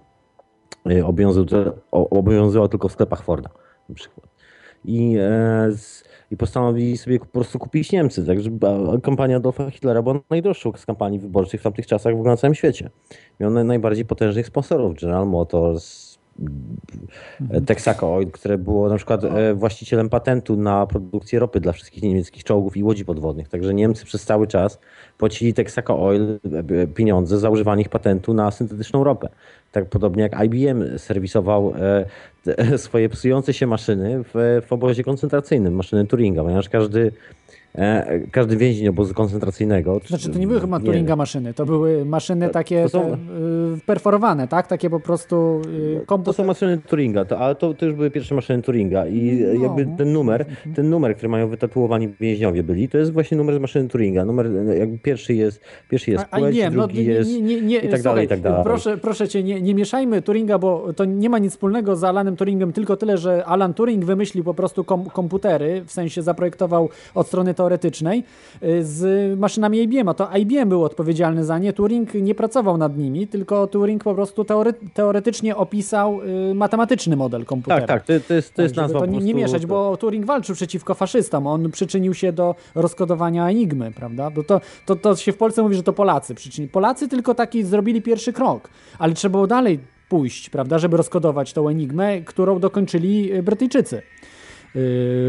Obowiązywało, 1.04 1.76
obowiązywało 1.92 2.68
tylko 2.68 2.88
w 2.88 2.92
sklepach 2.92 3.24
Forda 3.24 3.50
na 3.90 3.96
przykład. 3.96 4.41
I, 4.86 5.16
e, 5.20 5.72
z, 5.72 6.04
I 6.32 6.38
postanowili 6.38 6.98
sobie 6.98 7.20
po 7.20 7.26
prostu 7.26 7.60
kupić 7.60 7.92
Niemcy. 7.92 8.26
Także 8.26 8.50
kampania 9.04 9.38
Adolfa 9.38 9.70
Hitlera 9.70 10.02
była 10.02 10.20
najdroższą 10.30 10.72
z 10.78 10.86
kampanii 10.86 11.20
wyborczych 11.20 11.60
w 11.62 11.64
tamtych 11.64 11.88
czasach 11.88 12.14
w 12.14 12.16
ogóle 12.16 12.32
na 12.32 12.38
całym 12.38 12.56
świecie. 12.56 12.90
Miał 13.40 13.52
naj- 13.52 13.66
najbardziej 13.66 14.06
potężnych 14.06 14.48
sponsorów. 14.48 14.96
General 15.02 15.28
Motors, 15.28 16.11
Texaco 17.66 18.16
Oil, 18.16 18.32
które 18.32 18.58
było 18.58 18.90
na 18.90 18.96
przykład 18.96 19.24
e, 19.24 19.54
właścicielem 19.54 20.10
patentu 20.10 20.56
na 20.56 20.88
produkcję 20.88 21.40
ropy 21.40 21.60
dla 21.60 21.72
wszystkich 21.72 22.04
niemieckich 22.04 22.44
czołgów 22.44 22.78
i 22.78 22.84
łodzi 22.84 23.06
podwodnych. 23.06 23.50
Także 23.50 23.74
Niemcy 23.74 24.06
przez 24.06 24.26
cały 24.26 24.48
czas 24.48 24.80
płacili 25.18 25.54
Texaco 25.54 26.06
Oil 26.06 26.22
e, 26.22 26.82
e, 26.82 26.88
pieniądze 26.88 27.40
za 27.40 27.50
używanie 27.50 27.82
ich 27.82 27.90
patentu 27.90 28.34
na 28.34 28.52
syntetyczną 28.52 29.04
ropę. 29.04 29.30
Tak 29.72 29.90
podobnie 29.90 30.24
jak 30.24 30.44
IBM 30.44 30.98
serwisował 30.98 31.74
e, 31.76 32.06
swoje 32.78 33.10
psujące 33.10 33.54
się 33.54 33.68
maszyny 33.68 34.24
w, 34.34 34.62
obozie 34.70 35.04
koncentracyjnym, 35.04 35.76
maszyny 35.76 36.08
Turinga, 36.08 36.44
ponieważ 36.44 36.70
każdy, 36.70 37.12
e, 37.41 37.41
każdy 38.32 38.58
więzień 38.58 38.88
obozu 38.88 39.14
koncentracyjnego... 39.14 40.00
Znaczy, 40.08 40.30
to 40.30 40.40
nie 40.40 40.48
były 40.48 40.60
chyba 40.62 40.78
nie- 40.80 40.86
Turinga 40.86 41.16
maszyny, 41.16 41.54
to 41.54 41.66
były 41.66 42.06
maszyny 42.06 42.50
takie 42.50 42.84
to 42.84 42.90
są- 42.90 43.14
y, 43.14 43.18
perforowane, 43.86 44.48
tak? 44.48 44.68
Takie 44.68 44.90
po 44.90 45.00
prostu 45.00 45.62
y, 45.68 46.00
To 46.00 46.06
komputer. 46.06 46.34
są 46.34 46.44
maszyny 46.44 46.78
Turinga, 46.78 47.26
to, 47.26 47.40
ale 47.40 47.56
to, 47.56 47.74
to 47.74 47.86
już 47.86 47.96
były 47.96 48.12
pierwsze 48.12 48.36
maszyny 48.36 48.62
Turinga 48.62 49.08
i 49.08 49.44
No. 49.54 49.64
jakby 49.64 49.88
ten 49.98 50.14
numer, 50.14 50.46
ten 50.76 50.90
numer, 50.90 51.16
który 51.16 51.30
mają 51.30 51.48
wytatuowani 51.48 52.10
więźniowie 52.20 52.64
byli, 52.64 52.90
to 52.90 52.98
jest 52.98 53.14
właśnie 53.14 53.38
numer 53.38 53.56
z 53.56 53.60
maszyny 53.60 53.90
Turinga. 53.90 54.26
Numer 54.26 54.48
e, 54.70 54.78
jakby 54.78 54.98
pierwszy 54.98 55.34
jest, 55.34 55.62
pierwszy 55.90 56.12
jest 56.12 56.26
płeć, 56.26 56.56
nie, 56.56 56.70
no, 56.70 56.88
drugi 56.88 56.98
nie, 57.08 57.14
jest 57.14 57.32
nie, 57.32 57.42
nie, 57.42 57.62
nie, 57.62 57.78
i 57.80 57.90
tak 57.90 58.02
dalej, 58.02 58.26
i 58.26 58.28
tak 58.28 58.42
dalej. 58.42 58.64
Proszę, 58.64 58.98
proszę 58.98 59.28
cię, 59.28 59.44
nie, 59.44 59.62
nie 59.62 59.76
mieszajmy 59.76 60.22
Turinga, 60.22 60.60
bo 60.60 60.94
to 60.94 61.06
nie 61.06 61.30
ma 61.30 61.40
nic 61.40 61.52
wspólnego 61.52 61.96
z 61.96 62.04
Alanem 62.04 62.36
Turingiem, 62.36 62.74
tylko 62.74 62.98
tyle, 62.98 63.18
że 63.18 63.46
Alan 63.46 63.74
Turing 63.74 64.06
wymyślił 64.06 64.44
po 64.44 64.54
prostu 64.54 64.84
kom 64.84 65.06
komputery, 65.10 65.84
w 65.86 65.92
sensie 65.92 66.22
zaprojektował 66.22 66.90
od 67.16 67.28
strony 67.28 67.54
teoretycznej 67.62 68.24
y, 68.64 68.84
z 68.84 69.40
maszynami 69.40 69.82
IBM, 69.82 70.10
a 70.10 70.14
to 70.14 70.38
IBM 70.38 70.70
był 70.70 70.84
odpowiedzialny 70.84 71.46
za 71.46 71.58
nie, 71.58 71.74
Turing 71.74 72.14
nie 72.14 72.36
pracował 72.36 72.78
nad 72.78 72.98
nimi, 72.98 73.28
tylko 73.28 73.68
Turing 73.68 74.04
po 74.04 74.16
prostu 74.16 74.46
teore 74.46 74.74
teoretycznie 74.94 75.56
opisał 75.56 76.22
y, 76.52 76.56
matematyczny 76.56 77.16
model 77.16 77.46
komputera. 77.46 77.88
Tak, 77.88 77.88
tak, 77.88 78.06
to, 78.06 78.34
jest, 78.34 78.54
to 78.54 78.62
jest 78.62 78.76
Tak, 78.76 78.84
nazwa 78.84 79.00
to 79.00 79.06
nie, 79.06 79.20
nie 79.20 79.34
mieszać, 79.34 79.66
bo 79.66 79.98
Turing 79.98 80.26
walczył 80.26 80.56
przeciwko 80.56 80.94
faszystom. 80.94 81.48
On 81.48 81.72
przyczynił 81.72 82.14
się 82.14 82.34
do 82.34 82.56
rozkodowania 82.76 83.50
Enigmy, 83.50 83.92
prawda? 83.92 84.30
Bo 84.30 84.44
to, 84.44 84.62
to, 84.86 84.96
to 84.96 85.16
się 85.16 85.32
w 85.32 85.38
Polsce 85.38 85.62
mówi, 85.62 85.76
że 85.76 85.84
to 85.84 85.94
Polacy 85.94 86.36
przyczynili. 86.36 86.72
Polacy 86.72 87.08
tylko 87.08 87.36
taki 87.36 87.64
zrobili 87.64 88.02
pierwszy 88.02 88.34
krok, 88.34 88.70
ale 89.00 89.14
trzeba 89.14 89.32
było 89.32 89.48
dalej 89.48 89.80
pójść, 90.10 90.50
prawda, 90.50 90.80
żeby 90.80 90.98
rozkodować 90.98 91.54
tą 91.54 91.70
Enigmę, 91.70 92.22
którą 92.22 92.60
dokończyli 92.60 93.34
y, 93.34 93.44
Brytyjczycy. 93.44 94.02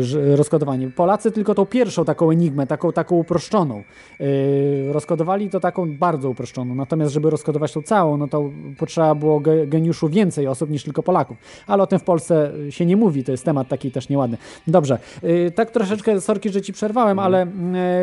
Że- 0.00 0.36
rozkodowanie. 0.36 0.90
Polacy 0.90 1.30
tylko 1.30 1.54
tą 1.54 1.66
pierwszą 1.66 2.04
taką 2.04 2.30
enigmę, 2.30 2.66
taką, 2.66 2.92
taką 2.92 3.16
uproszczoną. 3.16 3.82
Yy, 4.20 4.92
rozkodowali 4.92 5.50
to 5.50 5.60
taką 5.60 5.96
bardzo 5.98 6.30
uproszczoną. 6.30 6.74
Natomiast, 6.74 7.12
żeby 7.12 7.30
rozkodować 7.30 7.72
tą 7.72 7.82
całą, 7.82 8.16
no 8.16 8.28
to 8.28 8.50
potrzeba 8.78 9.14
było 9.14 9.40
ge- 9.40 9.68
geniuszu 9.68 10.08
więcej 10.08 10.48
osób 10.48 10.70
niż 10.70 10.84
tylko 10.84 11.02
Polaków. 11.02 11.36
Ale 11.66 11.82
o 11.82 11.86
tym 11.86 11.98
w 11.98 12.04
Polsce 12.04 12.52
się 12.70 12.86
nie 12.86 12.96
mówi, 12.96 13.24
to 13.24 13.32
jest 13.32 13.44
temat 13.44 13.68
taki 13.68 13.90
też 13.90 14.08
nieładny. 14.08 14.36
Dobrze, 14.66 14.98
yy, 15.22 15.50
tak 15.50 15.70
troszeczkę, 15.70 16.20
sorki, 16.20 16.50
że 16.50 16.62
ci 16.62 16.72
przerwałem, 16.72 17.18
ale 17.18 17.46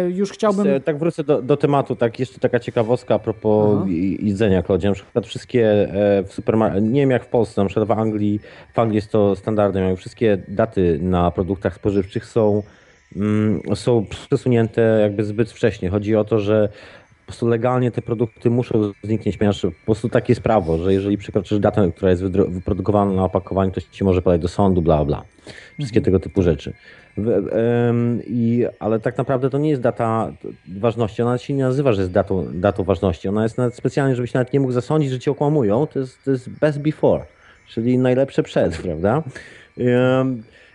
yy, 0.04 0.12
już 0.12 0.32
chciałbym... 0.32 0.68
Tak 0.86 0.98
wrócę 1.00 1.24
do, 1.24 1.42
do 1.42 1.58
tematu, 1.58 1.96
tak 1.96 2.20
jeszcze 2.20 2.40
taka 2.40 2.60
ciekawostka 2.60 3.16
a 3.16 3.20
propos 3.20 3.78
Aha. 3.78 3.86
jedzenia, 4.20 4.64
Klodzie. 4.64 4.88
Na 4.88 4.94
przykład 4.94 5.26
wszystkie 5.26 5.70
e, 5.70 6.24
w 6.24 6.34
supermarketach, 6.34 6.90
nie 6.90 7.02
wiem 7.02 7.12
jak 7.12 7.24
w 7.24 7.28
Polsce, 7.28 7.62
na 7.62 7.68
przykład 7.68 7.88
w 7.88 7.92
Anglii, 7.92 8.40
w 8.74 8.80
Anglii 8.80 8.96
jest 8.96 9.12
to 9.12 9.36
standardem, 9.36 9.90
jak 9.90 9.98
wszystkie 9.98 10.38
daty 10.48 11.00
na 11.02 11.29
produktach 11.32 11.76
spożywczych 11.76 12.26
są, 12.26 12.64
mm, 13.16 13.62
są 13.76 14.06
przesunięte 14.06 14.82
jakby 15.02 15.24
zbyt 15.24 15.52
wcześnie. 15.52 15.90
Chodzi 15.90 16.16
o 16.16 16.24
to, 16.24 16.40
że 16.40 16.70
po 17.30 17.32
prostu 17.32 17.48
legalnie 17.48 17.92
te 17.92 18.02
produkty 18.02 18.50
muszą 18.50 18.92
zniknąć, 19.04 19.38
ponieważ 19.38 19.62
po 19.62 19.86
prostu 19.86 20.10
takie 20.10 20.32
jest 20.32 20.42
prawo, 20.42 20.78
że 20.78 20.94
jeżeli 20.94 21.18
przekroczysz 21.18 21.60
datę, 21.60 21.92
która 21.96 22.12
jest 22.12 22.24
wyprodukowana 22.26 23.14
na 23.14 23.24
opakowaniu, 23.24 23.72
to 23.72 23.82
ci 23.92 24.04
może 24.04 24.22
podać 24.22 24.42
do 24.42 24.48
sądu, 24.48 24.82
bla 24.82 25.06
bla. 25.06 25.24
Wszystkie 25.78 26.02
tego 26.02 26.20
typu 26.20 26.42
rzeczy. 26.42 26.74
I, 28.28 28.66
ale 28.80 29.00
tak 29.00 29.18
naprawdę 29.18 29.50
to 29.50 29.58
nie 29.58 29.70
jest 29.70 29.82
data 29.82 30.32
ważności. 30.80 31.22
Ona 31.22 31.38
się 31.38 31.54
nie 31.54 31.64
nazywa, 31.64 31.94
że 31.94 32.02
jest 32.02 32.14
datą, 32.14 32.48
datą 32.54 32.84
ważności. 32.84 33.28
Ona 33.28 33.44
jest 33.44 33.58
nawet 33.58 33.76
specjalnie, 33.76 34.16
żebyś 34.16 34.34
nawet 34.34 34.54
nie 34.54 34.60
mógł 34.60 34.72
zasądzić, 34.72 35.12
że 35.12 35.20
cię 35.20 35.32
okłamują. 35.32 35.88
To 35.88 36.00
jest, 36.00 36.24
to 36.26 36.32
jest 36.32 36.50
best 36.50 36.82
before, 36.82 37.26
czyli 37.68 37.98
najlepsze 37.98 38.44
przed, 38.44 38.78
prawda? 38.84 39.24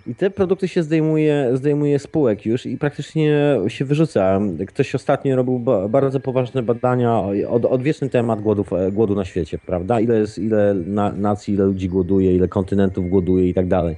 I 0.07 0.15
te 0.15 0.31
produkty 0.31 0.69
się 0.69 0.83
zdejmuje, 0.83 1.51
zdejmuje 1.53 1.99
spółek 1.99 2.47
już 2.47 2.67
i 2.67 2.77
praktycznie 2.79 3.57
się 3.69 3.85
wyrzuca. 3.85 4.41
Ktoś 4.67 4.95
ostatnio 4.95 5.37
robił 5.37 5.59
ba- 5.59 5.89
bardzo 5.89 6.21
poważne 6.21 6.63
badania 6.63 7.13
o 7.49 7.71
odwieczny 7.71 8.09
temat 8.11 8.41
głodów, 8.41 8.73
e, 8.73 8.93
głodu 8.93 9.15
na 9.15 9.25
świecie, 9.25 9.59
prawda? 9.67 10.01
Ile, 10.01 10.19
jest, 10.19 10.39
ile 10.39 10.75
na, 10.75 11.13
nacji, 11.13 11.55
ile 11.55 11.65
ludzi 11.65 11.89
głoduje, 11.89 12.37
ile 12.37 12.49
kontynentów 12.49 13.09
głoduje 13.09 13.49
i 13.49 13.55
tak 13.55 13.69
dalej. 13.69 13.97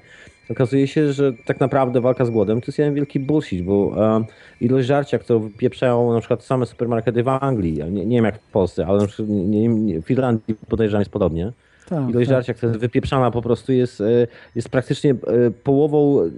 Okazuje 0.51 0.87
się, 0.87 1.13
że 1.13 1.33
tak 1.47 1.61
naprawdę 1.61 2.01
walka 2.01 2.25
z 2.25 2.31
głodem 2.31 2.61
to 2.61 2.65
jest 2.67 2.79
jeden 2.79 2.95
wielki 2.95 3.21
bullshit, 3.21 3.65
bo 3.65 3.95
e, 4.19 4.25
ilość 4.61 4.87
żarcia, 4.87 5.19
którą 5.19 5.41
wypieprzają 5.41 6.13
na 6.13 6.19
przykład 6.19 6.43
same 6.43 6.67
supermarkety 6.67 7.23
w 7.23 7.29
Anglii, 7.29 7.73
nie, 7.91 8.07
nie 8.07 8.17
wiem 8.17 8.25
jak 8.25 8.39
w 8.39 8.51
Polsce, 8.53 8.87
ale 8.87 9.01
na 9.01 9.07
przykład 9.07 9.29
nie, 9.29 9.69
nie, 9.69 10.03
w 10.03 10.11
Irlandii 10.11 10.55
podejrzewam 10.69 11.01
jest 11.01 11.11
podobnie. 11.11 11.53
Tak, 11.89 12.11
Ilość 12.11 12.29
tak. 12.29 12.37
żarcia, 12.37 12.55
która 12.55 12.71
jest 12.71 12.81
wypieprzana 12.81 13.31
po 13.31 13.43
prostu 13.43 13.73
jest, 13.73 14.01
e, 14.01 14.27
jest 14.55 14.69
praktycznie 14.69 15.11
e, 15.11 15.51
połową, 15.51 16.21
e, 16.21 16.29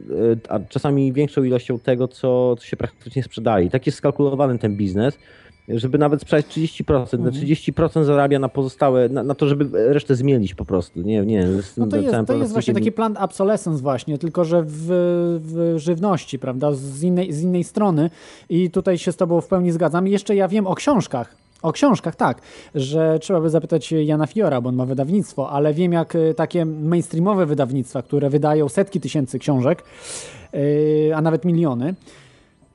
a 0.48 0.60
czasami 0.60 1.12
większą 1.12 1.42
ilością 1.42 1.78
tego, 1.78 2.08
co, 2.08 2.56
co 2.56 2.66
się 2.66 2.76
praktycznie 2.76 3.22
sprzedaje. 3.22 3.66
I 3.66 3.70
tak 3.70 3.86
jest 3.86 3.98
skalkulowany 3.98 4.58
ten 4.58 4.76
biznes, 4.76 5.18
żeby 5.68 5.98
nawet 5.98 6.20
sprzedać 6.20 6.46
30%, 6.46 7.18
Mhm. 7.18 7.24
na 7.24 7.30
30% 7.30 8.04
zarabia 8.04 8.38
na 8.38 8.48
pozostałe, 8.48 9.08
na, 9.08 9.22
na 9.22 9.34
to, 9.34 9.48
żeby 9.48 9.92
resztę 9.92 10.14
zmielić 10.14 10.54
po 10.54 10.64
prostu. 10.64 11.02
Nie, 11.02 11.26
nie, 11.26 11.46
z 11.46 11.76
No 11.76 11.86
to 11.86 11.96
jest, 11.96 12.26
to 12.26 12.36
jest 12.36 12.52
właśnie 12.52 12.74
taki 12.74 12.92
plan 12.92 13.16
obsolescence 13.16 13.82
właśnie, 13.82 14.18
tylko 14.18 14.44
że 14.44 14.62
w, 14.62 14.86
w 15.42 15.78
żywności, 15.78 16.38
prawda, 16.38 16.72
z 16.72 17.02
innej, 17.02 17.32
z 17.32 17.42
innej 17.42 17.64
strony 17.64 18.10
i 18.48 18.70
tutaj 18.70 18.98
się 18.98 19.12
z 19.12 19.16
tobą 19.16 19.40
w 19.40 19.48
pełni 19.48 19.72
zgadzam. 19.72 20.08
I 20.08 20.10
jeszcze 20.10 20.36
ja 20.36 20.48
wiem 20.48 20.66
o 20.66 20.74
książkach, 20.74 21.36
o 21.62 21.72
książkach, 21.72 22.16
tak, 22.16 22.40
że 22.74 23.18
trzeba 23.18 23.40
by 23.40 23.50
zapytać 23.50 23.92
Jana 23.92 24.26
Fiora, 24.26 24.60
bo 24.60 24.68
on 24.68 24.76
ma 24.76 24.86
wydawnictwo, 24.86 25.50
ale 25.50 25.74
wiem 25.74 25.92
jak 25.92 26.14
y, 26.14 26.34
takie 26.34 26.64
mainstreamowe 26.64 27.46
wydawnictwa, 27.46 28.02
które 28.02 28.30
wydają 28.30 28.68
setki 28.68 29.00
tysięcy 29.00 29.38
książek, 29.38 29.84
yy, 30.52 31.16
a 31.16 31.20
nawet 31.20 31.44
miliony, 31.44 31.94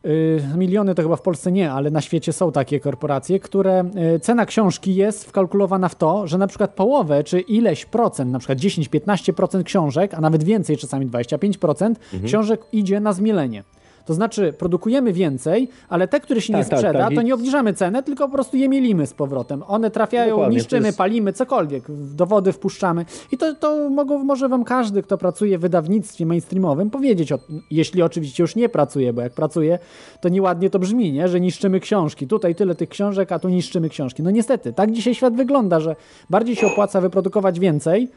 Y, 0.05 0.57
Miliony 0.57 0.95
to 0.95 1.01
chyba 1.01 1.15
w 1.15 1.22
Polsce 1.22 1.51
nie, 1.51 1.72
ale 1.72 1.91
na 1.91 2.01
świecie 2.01 2.34
są 2.34 2.51
takie 2.51 2.80
korporacje, 2.80 3.39
które 3.39 3.89
cena 4.22 4.45
książki 4.45 4.95
jest 4.95 5.26
wkalkulowana 5.26 5.89
w 5.89 5.95
to, 5.95 6.27
że 6.27 6.38
na 6.38 6.47
przykład 6.47 6.73
połowę 6.73 7.23
czy 7.23 7.39
ileś 7.39 7.85
procent, 7.85 8.31
na 8.31 8.39
przykład 8.39 8.57
10-15% 8.57 9.64
książek, 9.64 10.14
a 10.14 10.22
nawet 10.22 10.43
więcej, 10.43 10.77
czasami 10.77 11.07
25% 11.07 11.95
książek 12.26 12.61
idzie 12.72 12.99
na 12.99 13.14
zmielenie. 13.14 13.64
To 14.06 14.14
znaczy, 14.14 14.54
produkujemy 14.60 15.14
więcej, 15.14 15.70
ale 15.90 16.08
te, 16.08 16.20
które 16.20 16.42
się 16.42 16.54
nie 16.54 16.60
Tak, 16.60 16.70
tak, 16.70 16.80
sprzeda, 16.80 17.00
tak. 17.00 17.16
to 17.16 17.22
nie 17.22 17.34
obniżamy 17.34 17.74
cenę, 17.74 18.04
tylko 18.04 18.26
po 18.28 18.34
prostu 18.34 18.58
je 18.58 18.70
mielimy 18.70 19.08
z 19.08 19.14
powrotem. 19.14 19.64
One 19.68 19.92
trafiają, 19.92 20.30
Dokładnie, 20.30 20.58
niszczymy, 20.58 20.86
jest- 20.88 20.98
palimy, 20.98 21.34
cokolwiek, 21.34 21.84
do 22.16 22.26
wody 22.26 22.52
wpuszczamy. 22.52 23.06
I 23.32 23.38
to, 23.38 23.54
to 23.56 23.90
mogą, 23.90 24.24
może 24.24 24.50
wam 24.50 24.64
każdy, 24.64 25.04
kto 25.04 25.18
pracuje 25.18 25.58
w 25.58 25.62
wydawnictwie 25.62 26.26
mainstreamowym, 26.26 26.90
powiedzieć, 26.90 27.32
o, 27.32 27.40
jeśli 27.72 28.02
oczywiście 28.02 28.44
już 28.44 28.56
nie 28.56 28.70
pracuje, 28.70 29.14
bo 29.14 29.22
jak 29.22 29.34
pracuje, 29.34 29.80
to 30.22 30.30
nieładnie 30.30 30.70
to 30.70 30.80
brzmi, 30.80 31.14
nie? 31.14 31.28
że 31.28 31.40
niszczymy 31.40 31.80
książki. 31.80 32.28
Tutaj 32.28 32.56
tyle 32.56 32.76
tych 32.76 32.90
książek, 32.90 33.32
a 33.32 33.40
tu 33.40 33.50
niszczymy 33.50 33.90
książki. 33.90 34.24
No 34.24 34.32
niestety, 34.32 34.74
tak 34.74 34.92
dzisiaj 34.92 35.16
świat 35.16 35.36
wygląda, 35.36 35.80
że 35.80 35.96
bardziej 36.30 36.56
się 36.56 36.68
opłaca 36.68 37.02
wyprodukować 37.02 37.60
więcej 37.60 38.10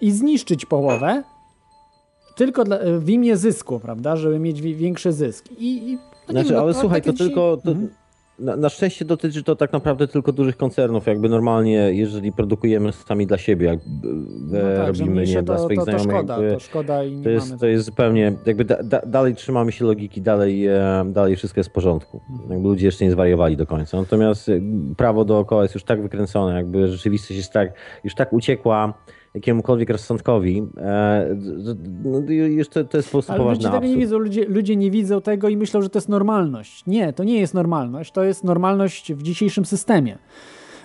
i 0.00 0.10
zniszczyć 0.10 0.66
połowę, 0.66 1.22
tylko 2.36 2.64
dla, 2.64 2.78
w 2.98 3.08
imię 3.10 3.36
zysku, 3.36 3.80
prawda, 3.80 4.16
żeby 4.16 4.38
mieć 4.38 4.62
wi- 4.62 4.74
większy 4.74 5.12
zysk. 5.12 5.44
I, 5.58 5.90
i 5.92 5.94
no 5.94 6.32
Znaczy, 6.32 6.48
wiem, 6.48 6.56
no 6.56 6.62
ale 6.62 6.74
to 6.74 6.80
słuchaj, 6.80 7.02
to 7.02 7.12
dzisiaj- 7.12 7.26
tylko. 7.26 7.56
To, 7.64 7.70
Mhm. 7.70 7.88
na, 8.38 8.56
na 8.56 8.68
szczęście 8.68 9.04
dotyczy 9.04 9.42
to 9.42 9.56
tak 9.56 9.72
naprawdę 9.72 10.08
tylko 10.08 10.32
dużych 10.32 10.56
koncernów. 10.56 11.06
Jakby 11.06 11.28
normalnie, 11.28 11.72
jeżeli 11.92 12.32
produkujemy 12.32 12.92
sami 12.92 13.26
dla 13.26 13.38
siebie, 13.38 13.66
jak 13.66 13.78
No 14.52 14.58
e, 14.58 14.76
tak, 14.76 14.94
że 14.94 15.04
robimy 15.04 15.24
nie 15.26 15.42
dla 15.42 15.56
to, 15.56 15.62
swoich 15.62 15.78
to, 15.78 15.84
to 15.86 15.90
znajomych. 15.98 16.16
szkoda, 16.16 16.36
to 16.52 16.60
szkoda 16.60 17.04
i 17.04 17.16
nie 17.16 17.24
to, 17.24 17.30
jest, 17.30 17.48
mamy. 17.48 17.60
to 17.60 17.66
jest 17.66 17.84
zupełnie, 17.84 18.32
jakby 18.46 18.64
da, 18.64 18.82
da, 18.82 19.00
dalej 19.06 19.34
trzymamy 19.34 19.72
się 19.72 19.84
logiki, 19.84 20.22
dalej, 20.22 20.66
e, 20.66 21.04
dalej 21.12 21.36
wszystko 21.36 21.60
jest 21.60 21.70
w 21.70 21.72
porządku. 21.72 22.20
Mhm. 22.30 22.50
Jakby 22.50 22.68
ludzie 22.68 22.86
jeszcze 22.86 23.04
nie 23.04 23.10
zwariowali 23.10 23.56
do 23.56 23.66
końca. 23.66 23.96
Natomiast 24.00 24.48
e, 24.48 24.60
prawo 24.96 25.24
dookoła 25.24 25.62
jest 25.62 25.74
już 25.74 25.84
tak 25.84 26.02
wykręcone, 26.02 26.54
jakby 26.56 26.88
rzeczywistość 26.88 27.36
jest 27.38 27.52
tak, 27.52 27.72
już 28.04 28.14
tak 28.14 28.32
uciekła 28.32 28.94
jakiemukolwiek 29.34 29.90
rozsądkowi. 29.90 30.62
E, 30.76 31.36
no, 32.04 32.18
już 32.30 32.68
to, 32.68 32.84
to 32.84 32.96
jest 32.96 33.08
po 33.08 33.12
prostu 33.12 33.32
Ale 33.32 33.44
ludzie 33.44 33.70
tego 33.70 33.86
nie 33.86 33.96
widzą, 33.96 34.18
ludzie, 34.18 34.44
ludzie 34.44 34.76
nie 34.76 34.90
widzą 34.90 35.20
tego 35.20 35.48
i 35.48 35.56
myślą, 35.56 35.82
że 35.82 35.88
to 35.88 35.98
jest 35.98 36.08
normalność. 36.08 36.86
Nie, 36.86 37.12
to 37.12 37.24
nie 37.24 37.40
jest 37.40 37.54
normalność, 37.54 38.12
to 38.12 38.24
jest 38.24 38.44
normalność 38.44 39.12
w 39.12 39.22
dzisiejszym 39.22 39.64
systemie. 39.64 40.18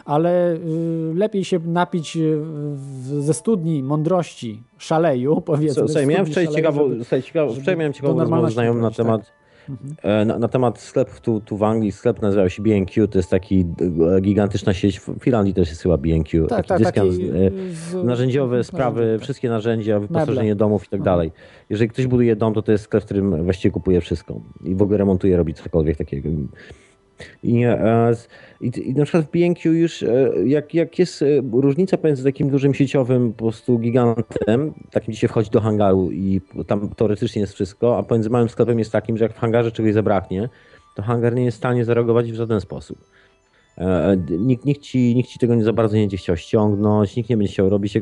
Ale 0.05 0.53
y, 0.53 0.59
lepiej 1.15 1.45
się 1.45 1.59
napić 1.59 2.17
y, 2.17 2.37
ze 3.03 3.33
studni 3.33 3.83
mądrości, 3.83 4.63
szaleju, 4.77 5.41
powiedzmy. 5.41 5.87
Słuchaj, 5.87 6.07
miałem 6.07 6.25
wczoraj 6.25 6.47
ciekawą, 6.47 6.89
żeby- 6.89 7.05
wczoraj 7.61 7.77
miałem 7.77 7.93
ciekawą 7.93 8.07
rozmowę 8.07 8.25
z 8.25 8.29
normalności 8.29 8.53
znajomym 8.53 8.81
na 8.81 8.89
doprowadzić, 8.89 9.27
temat, 9.27 9.38
Mhm. 9.69 9.95
e, 10.03 10.25
na, 10.25 10.39
na 10.39 10.47
temat 10.47 10.79
sklepów 10.79 11.21
tu, 11.21 11.41
tu 11.41 11.57
w 11.57 11.63
Anglii. 11.63 11.91
Sklep 11.91 12.21
nazywał 12.21 12.49
się 12.49 12.63
B&Q, 12.63 13.07
to 13.07 13.19
jest 13.19 13.29
taki 13.29 13.65
e, 14.17 14.21
gigantyczna 14.21 14.73
sieć, 14.73 14.99
w 14.99 15.15
Finlandii 15.23 15.53
też 15.53 15.69
jest 15.69 15.81
chyba 15.81 15.97
B&Q, 15.97 16.47
Tak, 16.47 16.67
taki 16.67 16.83
tak, 16.83 16.95
taki, 16.95 17.07
e, 17.09 17.11
z- 17.73 18.03
narzędziowe 18.03 18.63
sprawy, 18.63 18.99
narzędziowe. 19.01 19.23
wszystkie 19.23 19.49
narzędzia, 19.49 19.99
wyposażenie 19.99 20.37
Meble. 20.49 20.55
domów 20.55 20.85
i 20.85 20.89
tak 20.89 21.01
dalej. 21.01 21.31
Jeżeli 21.69 21.89
ktoś 21.89 22.07
buduje 22.07 22.35
dom, 22.35 22.53
to 22.53 22.61
to 22.61 22.71
jest 22.71 22.83
sklep, 22.83 23.03
w 23.03 23.05
którym 23.05 23.43
właściwie 23.43 23.71
kupuje 23.71 24.01
wszystko 24.01 24.41
i 24.63 24.75
w 24.75 24.81
ogóle 24.81 24.97
remontuje, 24.97 25.37
robi 25.37 25.53
cokolwiek 25.53 25.97
takiego. 25.97 26.29
I, 27.43 27.63
e, 27.63 28.13
i, 28.61 28.89
I 28.89 28.93
na 28.93 29.03
przykład 29.03 29.25
w 29.25 29.31
B&Q 29.31 29.73
już, 29.73 30.03
e, 30.03 30.31
jak, 30.45 30.73
jak 30.73 30.99
jest 30.99 31.21
e, 31.21 31.25
różnica 31.53 31.97
pomiędzy 31.97 32.23
takim 32.23 32.49
dużym 32.49 32.73
sieciowym 32.73 33.33
po 33.33 33.37
prostu 33.37 33.79
gigantem, 33.79 34.73
takim 34.91 35.11
gdzie 35.11 35.19
się 35.19 35.27
wchodzi 35.27 35.49
do 35.49 35.61
hangaru 35.61 36.11
i 36.11 36.41
tam 36.67 36.89
teoretycznie 36.89 37.41
jest 37.41 37.53
wszystko, 37.53 37.97
a 37.97 38.03
pomiędzy 38.03 38.29
małym 38.29 38.49
sklepem 38.49 38.79
jest 38.79 38.91
takim, 38.91 39.17
że 39.17 39.25
jak 39.25 39.33
w 39.33 39.39
hangarze 39.39 39.71
czegoś 39.71 39.93
zabraknie, 39.93 40.49
to 40.95 41.01
hangar 41.01 41.35
nie 41.35 41.45
jest 41.45 41.57
w 41.57 41.59
stanie 41.59 41.85
zareagować 41.85 42.31
w 42.31 42.35
żaden 42.35 42.61
sposób. 42.61 42.97
Nikt, 44.29 44.65
nikt, 44.65 44.81
ci, 44.81 45.15
nikt 45.15 45.29
ci 45.29 45.39
tego 45.39 45.55
nie 45.55 45.63
za 45.63 45.73
bardzo 45.73 45.95
nie 45.95 46.01
będzie 46.01 46.17
chciał 46.17 46.37
ściągnąć, 46.37 47.15
nikt 47.15 47.29
nie 47.29 47.37
będzie 47.37 47.53
chciał 47.53 47.69
robić. 47.69 47.97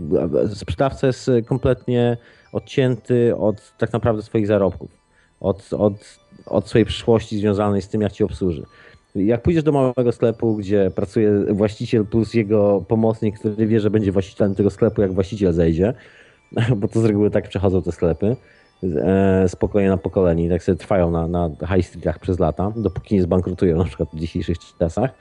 Sprzedawca 0.54 1.08
jest 1.08 1.30
kompletnie 1.46 2.18
odcięty 2.52 3.36
od 3.36 3.78
tak 3.78 3.94
naprawdę 3.94 4.22
swoich 4.22 4.48
zarobków, 4.48 4.92
od, 5.40 5.74
od, 5.74 6.20
od 6.46 6.70
swojej 6.70 6.86
przyszłości 6.86 7.38
związanej 7.38 7.82
z 7.82 7.88
tym, 7.88 8.02
jak 8.02 8.12
ci 8.12 8.24
obsłuży. 8.24 8.66
Jak 9.26 9.42
pójdziesz 9.42 9.64
do 9.64 9.72
małego 9.72 10.12
sklepu, 10.12 10.56
gdzie 10.56 10.92
pracuje 10.96 11.46
właściciel 11.54 12.06
plus 12.06 12.34
jego 12.34 12.86
pomocnik, 12.88 13.40
który 13.40 13.68
wie, 13.68 13.80
że 13.80 13.90
będzie 13.90 14.12
właścicielem 14.12 14.56
tego 14.56 14.70
sklepu, 14.70 15.02
jak 15.02 15.14
właściciel 15.14 15.54
zejdzie, 15.54 15.94
bo 16.78 16.88
to 16.88 17.02
z 17.02 17.06
reguły 17.06 17.32
tak 17.32 17.50
przechodzą 17.50 17.82
te 17.82 17.92
sklepy, 17.92 18.36
e, 18.84 19.46
z 19.48 19.56
pokolenia 19.56 19.90
na 19.90 19.98
pokolenie 19.98 20.50
tak 20.50 20.64
sobie 20.64 20.78
trwają 20.78 21.12
na, 21.12 21.28
na 21.28 21.50
high 21.76 21.86
streetach 21.86 22.20
przez 22.20 22.40
lata, 22.40 22.74
dopóki 22.76 23.16
nie 23.16 23.22
zbankrutują 23.22 23.78
na 23.78 23.86
przykład 23.86 24.10
w 24.14 24.20
dzisiejszych 24.20 24.58
czasach. 24.80 25.12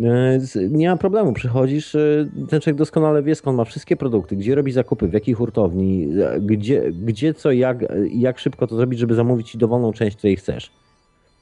E, 0.00 0.68
Nie 0.68 0.90
ma 0.90 0.96
problemu, 0.96 1.32
przychodzisz, 1.32 1.94
e, 1.94 2.26
ten 2.48 2.60
człowiek 2.60 2.76
doskonale 2.78 3.22
wie 3.22 3.34
skąd 3.34 3.56
ma 3.56 3.64
wszystkie 3.64 3.96
produkty, 3.96 4.36
gdzie 4.36 4.54
robi 4.54 4.72
zakupy, 4.72 5.08
w 5.08 5.12
jakiej 5.12 5.34
hurtowni, 5.34 6.08
e, 6.22 6.40
gdzie, 6.40 6.92
gdzie 6.92 7.34
co, 7.34 7.52
jak, 7.52 7.82
e, 7.82 7.88
jak 8.08 8.38
szybko 8.38 8.66
to 8.66 8.76
zrobić, 8.76 8.98
żeby 8.98 9.14
zamówić 9.14 9.50
ci 9.50 9.58
dowolną 9.58 9.92
część, 9.92 10.16
której 10.16 10.36
chcesz. 10.36 10.72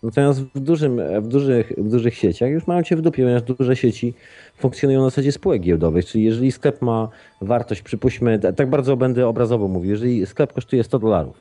Natomiast 0.04 0.40
w, 0.40 0.60
dużym, 0.60 1.00
w, 1.20 1.28
dużych, 1.28 1.72
w 1.76 1.90
dużych 1.90 2.14
sieciach 2.14 2.50
już 2.50 2.66
mają 2.66 2.82
cię 2.82 2.96
w 2.96 3.00
dupie, 3.02 3.22
ponieważ 3.22 3.42
duże 3.42 3.76
sieci 3.76 4.14
funkcjonują 4.56 5.00
na 5.00 5.10
zasadzie 5.10 5.32
spółek 5.32 5.62
giełdowych, 5.62 6.06
czyli 6.06 6.24
jeżeli 6.24 6.52
sklep 6.52 6.82
ma 6.82 7.08
wartość, 7.40 7.82
przypuśćmy, 7.82 8.38
tak 8.38 8.70
bardzo 8.70 8.96
będę 8.96 9.28
obrazowo 9.28 9.68
mówił, 9.68 9.90
jeżeli 9.90 10.26
sklep 10.26 10.52
kosztuje 10.52 10.84
100 10.84 10.98
dolarów, 10.98 11.40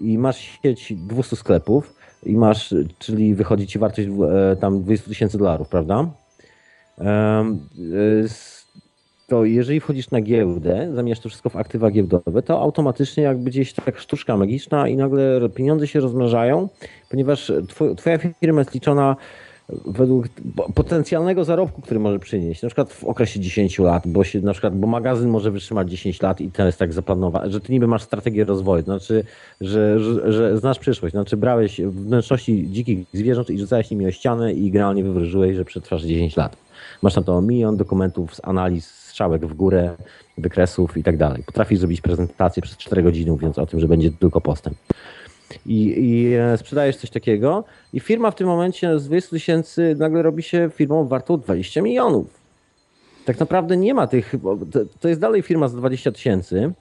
i 0.00 0.18
masz 0.18 0.58
sieć 0.62 0.92
200 0.96 1.36
sklepów 1.36 1.94
i 2.22 2.36
masz, 2.36 2.74
czyli 2.98 3.34
wychodzi 3.34 3.66
ci 3.66 3.78
wartość 3.78 4.08
e, 4.08 4.56
tam 4.56 4.82
20 4.82 5.08
tysięcy 5.08 5.38
dolarów, 5.38 5.68
prawda? 5.68 6.10
E, 6.98 7.44
to 9.26 9.44
jeżeli 9.44 9.80
wchodzisz 9.80 10.10
na 10.10 10.20
giełdę, 10.20 10.90
zamieniasz 10.94 11.20
to 11.20 11.28
wszystko 11.28 11.50
w 11.50 11.56
aktywa 11.56 11.90
giełdowe, 11.90 12.42
to 12.42 12.60
automatycznie 12.60 13.22
jakby 13.22 13.50
gdzieś 13.50 13.72
tak 13.72 13.98
sztuczka 13.98 14.36
magiczna 14.36 14.88
i 14.88 14.96
nagle 14.96 15.48
pieniądze 15.54 15.86
się 15.86 16.00
rozmnażają, 16.00 16.68
ponieważ 17.10 17.52
twoj, 17.68 17.96
twoja 17.96 18.18
firma 18.18 18.60
jest 18.60 18.74
liczona 18.74 19.16
według 19.86 20.28
po- 20.56 20.72
potencjalnego 20.72 21.44
zarobku, 21.44 21.82
który 21.82 22.00
może 22.00 22.18
przynieść, 22.18 22.62
na 22.62 22.68
przykład 22.68 22.92
w 22.92 23.04
okresie 23.04 23.40
10 23.40 23.78
lat, 23.78 24.02
bo 24.06 24.24
się 24.24 24.40
na 24.40 24.52
przykład, 24.52 24.78
bo 24.78 24.86
magazyn 24.86 25.30
może 25.30 25.50
wytrzymać 25.50 25.90
10 25.90 26.22
lat 26.22 26.40
i 26.40 26.50
to 26.50 26.66
jest 26.66 26.78
tak 26.78 26.92
zaplanowane, 26.92 27.50
że 27.50 27.60
ty 27.60 27.72
niby 27.72 27.86
masz 27.86 28.02
strategię 28.02 28.44
rozwoju, 28.44 28.82
to 28.82 28.98
znaczy, 28.98 29.24
że, 29.60 30.00
że, 30.00 30.32
że 30.32 30.58
znasz 30.58 30.78
przyszłość, 30.78 31.12
to 31.12 31.18
znaczy 31.18 31.36
brałeś 31.36 31.80
wnętrzności 31.80 32.68
dzikich 32.70 33.06
zwierząt 33.12 33.50
i 33.50 33.58
rzucałeś 33.58 33.90
nimi 33.90 34.06
o 34.06 34.10
ścianę 34.10 34.52
i 34.52 34.70
generalnie 34.70 35.04
wywróżyłeś, 35.04 35.56
że 35.56 35.64
przetrwasz 35.64 36.02
10 36.02 36.36
lat. 36.36 36.56
Masz 37.02 37.16
na 37.16 37.22
to 37.22 37.42
milion 37.42 37.76
dokumentów 37.76 38.34
z 38.34 38.40
analiz, 38.44 39.03
strzałek 39.14 39.46
w 39.46 39.54
górę, 39.54 39.94
wykresów 40.38 40.96
i 40.96 41.02
tak 41.02 41.16
dalej. 41.16 41.42
Potrafisz 41.46 41.78
zrobić 41.78 42.00
prezentację 42.00 42.62
przez 42.62 42.76
4 42.76 43.02
godziny, 43.02 43.30
mówiąc 43.30 43.58
o 43.58 43.66
tym, 43.66 43.80
że 43.80 43.88
będzie 43.88 44.10
tylko 44.10 44.40
postęp. 44.40 44.76
I, 45.66 45.84
i 45.84 46.34
e, 46.34 46.58
sprzedajesz 46.58 46.96
coś 46.96 47.10
takiego 47.10 47.64
i 47.92 48.00
firma 48.00 48.30
w 48.30 48.34
tym 48.34 48.46
momencie 48.46 48.98
z 48.98 49.06
20 49.06 49.30
tysięcy 49.30 49.96
nagle 49.98 50.22
robi 50.22 50.42
się 50.42 50.70
firmą 50.74 51.08
wartą 51.08 51.36
20 51.36 51.82
milionów. 51.82 52.26
Tak 53.24 53.40
naprawdę 53.40 53.76
nie 53.76 53.94
ma 53.94 54.06
tych, 54.06 54.34
to 55.00 55.08
jest 55.08 55.20
dalej 55.20 55.42
firma 55.42 55.68
za 55.68 55.76
20 55.76 56.12
tysięcy, 56.12 56.72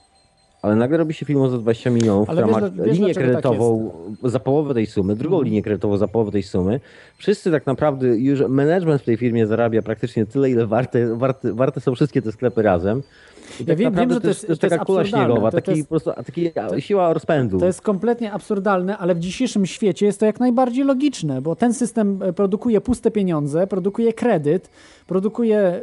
ale 0.64 0.76
nagle 0.76 0.98
robi 0.98 1.14
się 1.14 1.26
firmą 1.26 1.50
za 1.50 1.58
20 1.58 1.90
milionów, 1.90 2.30
Ale 2.30 2.42
która 2.42 2.62
wiesz, 2.62 2.72
ma 2.78 2.84
wiesz, 2.86 2.98
linię 2.98 3.14
tak 3.14 3.24
kredytową 3.24 3.92
za 4.24 4.40
połowę 4.40 4.74
tej 4.74 4.86
sumy, 4.86 5.16
drugą 5.16 5.36
Mhm. 5.36 5.46
linię 5.46 5.62
kredytową 5.64 5.98
za 5.98 6.08
połowę 6.08 6.32
tej 6.32 6.44
sumy. 6.44 6.80
Wszyscy 7.18 7.52
tak 7.52 7.66
naprawdę, 7.66 8.08
już 8.08 8.42
management 8.50 9.02
w 9.02 9.06
tej 9.06 9.18
firmie 9.18 9.48
zarabia 9.48 9.82
praktycznie 9.82 10.26
tyle, 10.26 10.50
ile 10.50 10.68
warte, 10.68 11.18
warte, 11.18 11.54
warte 11.54 11.82
są 11.82 11.96
wszystkie 11.96 12.22
te 12.22 12.32
sklepy 12.32 12.62
razem. 12.62 13.02
I 13.60 13.64
Ja 13.64 13.68
tak 13.68 13.78
wiem- 13.78 13.94
wiem, 13.96 14.14
że 14.14 14.22
to 14.22 14.28
jest- 14.28 14.42
to 14.48 14.52
jest 14.52 14.62
to 14.62 14.68
jest 14.68 14.80
kula 14.84 15.06
śniegowa, 15.06 15.52
To- 15.52 15.58
to 15.58 15.66
taki 15.66 15.72
jest- 15.72 15.90
po 15.90 16.00
prostu, 16.00 16.12
taki 16.26 16.52
siła 16.80 17.14
rozpędu. 17.14 17.60
To 17.60 17.66
jest 17.66 17.82
kompletnie 17.82 18.32
absurdalne, 18.32 18.98
ale 18.98 19.16
w 19.16 19.20
dzisiejszym 19.20 19.66
świecie 19.66 20.06
jest 20.06 20.20
to 20.20 20.26
jak 20.26 20.40
najbardziej 20.40 20.86
logiczne, 20.86 21.42
bo 21.42 21.56
ten 21.56 21.74
system 21.74 22.20
e, 22.24 22.34
produkuje 22.34 22.82
puste 22.82 23.12
pieniądze, 23.12 23.68
produkuje 23.68 24.14
kredyt, 24.14 24.70
produkuje 25.08 25.82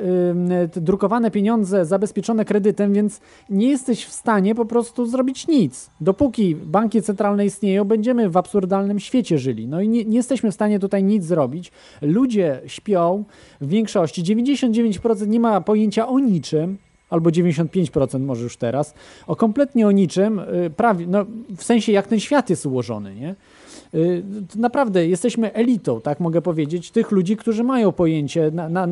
te 0.72 0.80
drukowane 0.80 1.30
pieniądze 1.30 1.84
zabezpieczone 1.84 2.44
kredytem, 2.44 2.92
więc 2.92 3.20
nie 3.50 3.68
jesteś 3.68 4.04
w 4.04 4.12
stanie 4.12 4.54
po 4.54 4.64
prostu 4.64 5.06
zrobić 5.06 5.48
nic. 5.48 5.90
Dopóki 6.00 6.56
banki 6.56 7.02
centralne 7.02 7.46
istnieją, 7.46 7.84
będziemy 7.84 8.30
w 8.30 8.36
absurdalnym 8.36 9.00
świecie 9.00 9.38
żyli. 9.38 9.66
No 9.68 9.80
i 9.80 9.88
nie, 9.88 10.04
nie 10.04 10.16
jesteśmy 10.16 10.50
w 10.50 10.54
stanie 10.54 10.78
tutaj 10.78 11.04
nic 11.04 11.24
zrobić. 11.24 11.72
Ludzie 12.02 12.60
śpią 12.66 13.24
w 13.60 13.68
większości, 13.68 14.22
99% 14.22 15.26
nie 15.28 15.40
ma 15.40 15.60
pojęcia 15.60 16.08
o 16.08 16.18
niczym, 16.18 16.78
albo 17.10 17.30
95% 17.30 18.20
może 18.20 18.42
już 18.42 18.56
teraz, 18.56 18.94
o 19.26 19.36
kompletnie 19.36 19.86
o 19.86 19.90
niczym, 19.90 20.38
y, 20.38 20.70
prawie, 20.76 21.06
no, 21.06 21.26
w 21.56 21.64
sensie 21.64 21.92
jak 21.92 22.06
ten 22.06 22.20
świat 22.20 22.50
jest 22.50 22.66
ułożony, 22.66 23.14
nie? 23.14 23.34
Y, 23.94 24.22
Naprawdę 24.56 25.06
jesteśmy 25.06 25.52
elitą, 25.52 26.00
tak 26.00 26.20
mogę 26.20 26.42
powiedzieć, 26.42 26.90
tych 26.90 27.10
ludzi, 27.10 27.36
którzy 27.36 27.64
mają 27.64 27.92
pojęcie, 27.92 28.50
na, 28.50 28.68
na, 28.68 28.86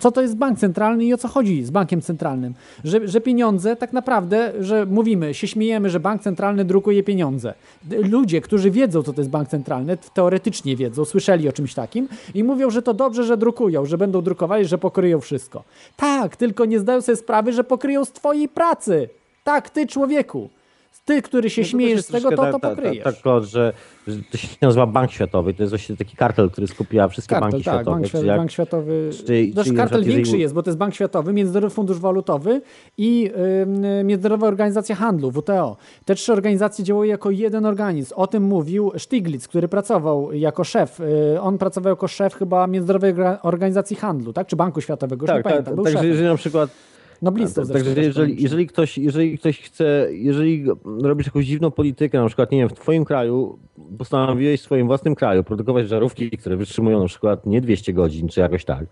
co 0.00 0.12
to 0.12 0.22
jest 0.22 0.36
bank 0.36 0.58
centralny 0.58 1.04
i 1.04 1.14
o 1.14 1.18
co 1.18 1.28
chodzi 1.28 1.64
z 1.64 1.70
bankiem 1.70 2.02
centralnym. 2.02 2.54
Że, 2.84 3.08
że 3.08 3.20
pieniądze, 3.20 3.76
tak 3.76 3.92
naprawdę, 3.92 4.52
że 4.60 4.86
mówimy, 4.86 5.34
się 5.34 5.46
śmiejemy, 5.46 5.90
że 5.90 6.00
bank 6.00 6.22
centralny 6.22 6.64
drukuje 6.64 7.02
pieniądze. 7.02 7.54
Ludzie, 7.90 8.40
którzy 8.40 8.70
wiedzą, 8.70 9.02
co 9.02 9.12
to 9.12 9.20
jest 9.20 9.30
bank 9.30 9.48
centralny, 9.48 9.98
teoretycznie 10.14 10.76
wiedzą, 10.76 11.04
słyszeli 11.04 11.48
o 11.48 11.52
czymś 11.52 11.74
takim 11.74 12.08
i 12.34 12.44
mówią, 12.44 12.70
że 12.70 12.82
to 12.82 12.94
dobrze, 12.94 13.24
że 13.24 13.36
drukują, 13.36 13.86
że 13.86 13.98
będą 13.98 14.22
drukowali, 14.22 14.64
że 14.64 14.78
pokryją 14.78 15.20
wszystko. 15.20 15.64
Tak, 15.96 16.36
tylko 16.36 16.64
nie 16.64 16.78
zdają 16.78 17.00
sobie 17.00 17.16
sprawy, 17.16 17.52
że 17.52 17.64
pokryją 17.64 18.04
z 18.04 18.12
twojej 18.12 18.48
pracy. 18.48 19.08
Tak, 19.44 19.70
ty 19.70 19.86
człowieku. 19.86 20.48
Ty, 21.04 21.22
który 21.22 21.50
się 21.50 21.62
No 21.62 21.68
śmiejesz 21.68 22.00
z 22.00 22.06
tego, 22.06 22.30
to 22.30 22.36
to 22.36 22.42
ta- 22.42 22.58
ta- 22.58 22.70
pokryjesz. 22.70 23.04
Tak, 23.04 23.14
tak, 23.22 23.44
że, 23.44 23.72
że 24.06 24.16
to 24.30 24.36
się 24.38 24.48
nazywa 24.62 24.86
Bank 24.86 25.12
Światowy. 25.12 25.54
To 25.54 25.62
jest 25.62 25.70
właśnie 25.72 25.96
taki 25.96 26.16
kartel, 26.16 26.50
który 26.50 26.66
skupia 26.66 27.08
wszystkie 27.08 27.34
Kartel, 27.34 27.50
banki 27.50 27.64
tak, 27.64 27.74
światowe. 27.74 27.96
bank, 27.96 28.06
Czyli 28.10 28.22
Świat- 28.22 28.26
jak- 28.26 28.36
bank 28.38 28.50
Światowy. 28.50 29.08
Też 29.10 29.24
czyli 29.24 29.52
na 29.52 29.62
kartel 29.76 29.98
jeżeli- 30.00 30.14
większy 30.16 30.38
jest, 30.38 30.54
bo 30.54 30.62
to 30.62 30.70
jest 30.70 30.78
Bank 30.78 30.94
Światowy, 30.94 31.32
Międzynarodowy 31.32 31.74
Fundusz 31.74 31.98
Walutowy 31.98 32.60
i 32.98 33.30
ym, 33.62 34.06
Międzynarodowa 34.06 34.46
Organizacja 34.46 34.94
Handlu, 34.94 35.30
WTO. 35.30 35.76
Te 36.04 36.14
trzy 36.14 36.32
organizacje 36.32 36.84
działają 36.84 37.10
jako 37.10 37.30
jeden 37.30 37.66
organizm. 37.66 38.12
O 38.16 38.26
tym 38.26 38.42
mówił 38.42 38.92
Stiglitz, 38.98 39.48
który 39.48 39.68
pracował 39.68 40.32
jako 40.32 40.64
szef. 40.64 41.00
Y, 41.00 41.40
On 41.40 41.58
pracował 41.58 41.90
jako 41.90 42.08
szef 42.08 42.34
chyba 42.34 42.66
Międzynarodowej 42.66 43.14
Organizacji 43.42 43.96
Handlu, 43.96 44.32
tak? 44.32 44.46
Czy 44.46 44.56
Banku 44.56 44.80
Światowego, 44.80 45.24
już 45.24 45.28
nie 45.30 45.34
Tak, 45.34 45.44
tak, 45.44 45.52
pamiętam. 45.52 45.74
Był 45.74 45.84
także 45.84 45.98
szefem. 45.98 46.10
jeżeli 46.10 46.28
na 46.28 46.36
przykład 46.36 46.70
Tak, 47.24 47.66
zresztą 47.66 47.72
Także 47.72 48.02
jeżeli, 48.02 48.42
jeżeli, 48.42 48.66
ktoś, 48.66 48.98
jeżeli 48.98 49.38
ktoś 49.38 49.60
chce, 49.60 50.08
jeżeli 50.10 50.64
robisz 51.02 51.26
jakąś 51.26 51.46
dziwną 51.46 51.70
politykę, 51.70 52.20
na 52.20 52.26
przykład, 52.26 52.52
nie 52.52 52.58
wiem, 52.58 52.68
w 52.68 52.72
twoim 52.72 53.04
kraju, 53.04 53.58
postanowiłeś 53.98 54.60
w 54.60 54.64
swoim 54.64 54.86
własnym 54.86 55.14
kraju 55.14 55.44
produkować 55.44 55.88
żarówki, 55.88 56.30
które 56.30 56.56
wytrzymują 56.56 57.00
na 57.00 57.06
przykład 57.06 57.46
nie 57.46 57.60
200 57.60 57.92
godzin, 57.92 58.28
czy 58.28 58.40
jakoś 58.40 58.64
tak, 58.64 58.86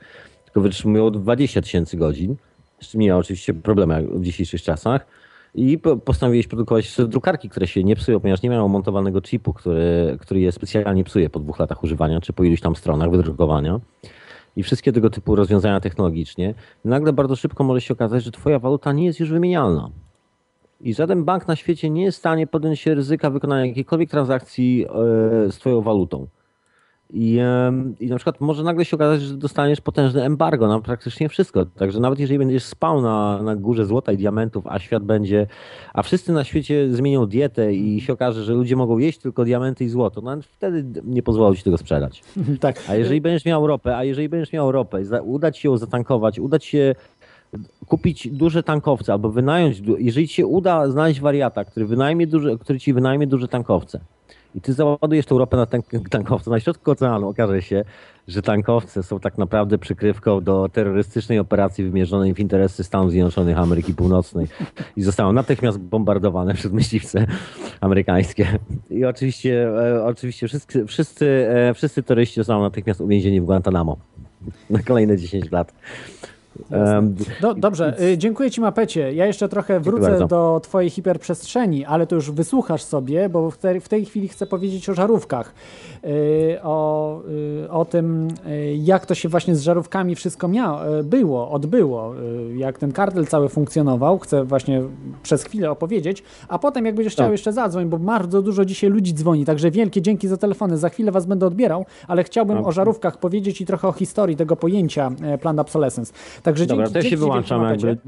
tylko 0.45 0.61
wytrzymują 0.61 1.11
20 1.11 1.63
tysięcy 1.63 1.97
godzin, 1.97 2.37
z 2.81 2.89
czym 2.89 3.03
ja 3.03 3.17
oczywiście 3.17 3.55
problemy 3.55 4.09
w 4.15 4.23
dzisiejszych 4.23 4.63
czasach, 4.63 5.07
i 5.55 5.79
po- 5.79 5.97
postanowiłeś 5.97 6.47
produkować 6.47 6.85
jeszcze 6.85 7.09
drukarki, 7.09 7.49
które 7.49 7.67
się 7.67 7.85
nie 7.85 7.97
psują, 7.97 8.21
ponieważ 8.21 8.43
nie 8.43 8.51
mają 8.51 8.69
montowanego 8.69 9.21
chipu, 9.21 9.53
który, 9.53 10.17
który 10.21 10.41
je 10.41 10.53
specjalnie 10.53 11.05
psuje 11.05 11.31
po 11.31 11.39
dwóch 11.39 11.59
latach 11.59 11.85
używania, 11.85 12.21
czy 12.21 12.33
po 12.33 12.45
iluś 12.45 12.61
tam 12.61 12.77
stronach 12.77 13.11
wydrukowania 13.11 13.81
i 14.57 14.63
wszystkie 14.63 14.93
tego 14.93 15.11
typu 15.11 15.37
rozwiązania 15.37 15.81
technologicznie, 15.81 16.55
nagle 16.85 17.13
bardzo 17.13 17.37
szybko 17.37 17.65
może 17.65 17.81
się 17.81 17.95
okazać, 17.95 18.25
że 18.25 18.31
twoja 18.31 18.59
waluta 18.59 18.93
nie 18.93 19.05
jest 19.05 19.21
już 19.21 19.31
wymienialna. 19.31 19.91
I 20.81 20.95
żaden 20.95 21.25
bank 21.25 21.49
na 21.49 21.57
świecie 21.57 21.91
nie 21.91 22.03
jest 22.03 22.19
w 22.19 22.21
stanie 22.21 22.47
podjąć 22.47 22.81
się 22.81 22.95
ryzyka 22.95 23.31
wykonania 23.31 23.67
jakiejkolwiek 23.67 24.11
transakcji 24.11 24.87
e, 24.87 24.89
z 25.53 25.59
twoją 25.59 25.81
walutą. 25.81 26.27
I, 27.13 27.39
I 28.01 28.07
na 28.07 28.17
przykład 28.17 28.41
może 28.41 28.63
nagle 28.63 28.85
się 28.85 28.97
okazać, 28.97 29.23
że 29.23 29.35
dostaniesz 29.35 29.81
potężne 29.81 30.25
embargo 30.25 30.69
na 30.69 30.81
praktycznie 30.81 31.29
wszystko. 31.29 31.67
Także 31.67 32.01
nawet 32.01 32.19
jeżeli 32.19 32.39
będziesz 32.39 32.65
spał 32.65 33.03
na, 33.03 33.43
na 33.43 33.57
górze 33.57 33.87
złota 33.87 34.13
i 34.13 34.17
diamentów, 34.17 34.67
a 34.67 34.79
świat 34.79 35.05
będzie, 35.05 35.47
a 35.95 36.03
wszyscy 36.03 36.33
na 36.33 36.45
świecie 36.45 36.89
zmienią 36.91 37.27
dietę 37.27 37.75
i 37.75 38.01
się 38.01 38.13
okaże, 38.13 38.45
że 38.45 38.53
ludzie 38.53 38.77
mogą 38.77 38.99
jeść 38.99 39.19
tylko 39.19 39.45
diamenty 39.45 39.85
i 39.85 39.89
złoto, 39.89 40.21
no 40.21 40.37
wtedy 40.43 41.03
nie 41.05 41.23
pozwolą 41.23 41.55
ci 41.55 41.63
tego 41.63 41.79
sprzedać. 41.79 42.23
tak. 42.61 42.83
A 42.89 42.95
jeżeli 42.95 43.21
będziesz 43.21 43.45
miał 43.45 43.67
ropę, 43.67 43.97
a 43.97 44.05
jeżeli 44.05 44.29
będziesz 44.29 44.53
miał 44.53 44.73
ropę, 44.73 45.03
uda 45.23 45.53
ci 45.53 45.63
się 45.63 45.69
ją 45.69 45.77
zatankować, 45.77 46.39
uda 46.39 46.59
ci 46.59 46.71
się 46.71 46.95
kupić 47.87 48.29
duże 48.29 48.63
tankowce 48.63 49.13
albo 49.13 49.31
wynająć, 49.31 49.83
jeżeli 49.99 50.29
ci 50.29 50.35
się 50.35 50.47
uda 50.47 50.89
znaleźć 50.89 51.21
wariata, 51.21 51.65
który, 51.65 51.87
wynajmie 51.87 52.27
duże, 52.27 52.59
który 52.59 52.81
ci 52.81 52.93
wynajmie 52.93 53.27
duże 53.27 53.49
tankowce 53.49 54.01
i 54.55 54.61
ty 54.61 54.73
załadujesz 54.73 55.27
tą 55.27 55.39
ropę 55.39 55.57
na 55.57 55.67
tank, 55.67 55.87
tankowce, 56.11 56.51
na 56.51 56.61
środku 56.61 56.91
oceanu 56.91 57.29
okaże 57.29 57.63
się, 57.63 57.85
że 58.29 58.43
tankowce 58.43 59.03
są 59.03 59.21
tak 59.21 59.39
naprawdę 59.39 59.79
przykrywką 59.79 60.41
do 60.41 60.69
terrorystycznej 60.73 61.39
operacji 61.39 61.85
wymierzonej 61.85 62.35
w 62.35 62.41
interesy 62.41 62.85
Stanów 62.85 63.11
Zjednoczonych 63.11 63.59
Ameryki 63.59 63.95
Północnej 63.95 64.47
i 64.97 65.03
zostaną 65.03 65.33
natychmiast 65.33 65.79
bombardowane 65.79 66.55
przez 66.55 66.73
myśliwce 66.73 67.27
amerykańskie. 67.81 68.59
I 68.91 69.05
oczywiście, 69.05 69.69
e, 69.69 70.05
oczywiście 70.05 70.49
wszyscy, 70.49 70.87
wszyscy, 70.87 71.27
e, 71.51 71.75
wszyscy 71.75 72.03
terroryści 72.03 72.41
zostaną 72.41 72.63
natychmiast 72.63 73.01
uwięzieni 73.01 73.41
w 73.41 73.45
Guantanamo 73.45 73.97
na 74.71 74.83
kolejne 74.83 75.17
10 75.17 75.51
lat. 75.51 75.73
Do, 77.41 77.55
dobrze, 77.55 78.03
y, 78.03 78.19
dziękuję 78.19 78.51
Ci 78.51 78.61
Mapecie. 78.61 79.15
Ja 79.15 79.27
jeszcze 79.27 79.49
trochę 79.49 79.81
wrócę 79.81 80.27
do 80.27 80.61
Twojej 80.63 80.91
hiperprzestrzeni, 80.91 81.85
ale 81.85 82.07
to 82.07 82.15
już 82.15 82.31
wysłuchasz 82.31 82.83
sobie, 82.83 83.29
bo 83.29 83.51
w, 83.51 83.57
te, 83.57 83.81
w 83.81 83.89
tej 83.89 84.05
chwili 84.05 84.29
chcę 84.29 84.47
powiedzieć 84.47 84.89
o 84.89 84.95
żarówkach. 84.95 85.55
Y, 86.05 86.59
o, 86.63 87.21
y, 87.65 87.71
o 87.71 87.85
tym, 87.85 88.29
jak 88.77 89.07
to 89.07 89.15
się 89.15 89.29
właśnie 89.29 89.57
z 89.57 89.63
żarówkami 89.63 90.15
wszystko 90.15 90.49
miało, 90.49 90.81
było, 91.05 91.51
odbyło, 91.51 92.15
jak 92.57 92.79
ten 92.79 92.93
kartel 92.93 93.27
cały 93.27 93.49
funkcjonował. 93.49 94.19
Chcę 94.19 94.45
właśnie 94.45 94.83
przez 95.23 95.45
chwilę 95.45 95.71
opowiedzieć, 95.71 96.23
a 96.49 96.59
potem 96.59 96.87
jak 96.87 96.95
będziesz 96.95 97.13
chciał 97.13 97.27
Tak. 97.27 97.33
jeszcze 97.33 97.53
zadzwoń, 97.53 97.87
bo 97.87 97.99
bardzo 97.99 98.43
dużo 98.43 98.65
dzisiaj 98.65 98.91
ludzi 98.91 99.15
dzwoni, 99.15 99.45
także 99.45 99.71
wielkie 99.71 100.03
dzięki 100.03 100.29
za 100.29 100.37
telefony. 100.37 100.79
Za 100.79 100.89
chwilę 100.89 101.13
Was 101.13 101.27
będę 101.27 101.47
odbierał, 101.47 101.85
ale 102.09 102.25
chciałbym 102.25 102.57
Tak. 102.57 102.67
o 102.67 102.73
żarówkach 102.73 103.19
powiedzieć 103.19 103.61
i 103.61 103.67
trochę 103.67 103.89
o 103.89 103.93
historii 103.93 104.37
tego 104.37 104.57
pojęcia 104.57 105.11
e, 105.23 105.39
planned 105.39 105.61
obsolescence. 105.61 106.13
Także 106.43 106.67
Dobra, 106.67 106.85
dzięki, 106.85 106.93
to 106.93 106.99
ja 106.99 107.03
się 107.03 107.11
dzięki 107.11 107.25
wyłączam. 107.25 107.63
Jakby. 107.63 107.99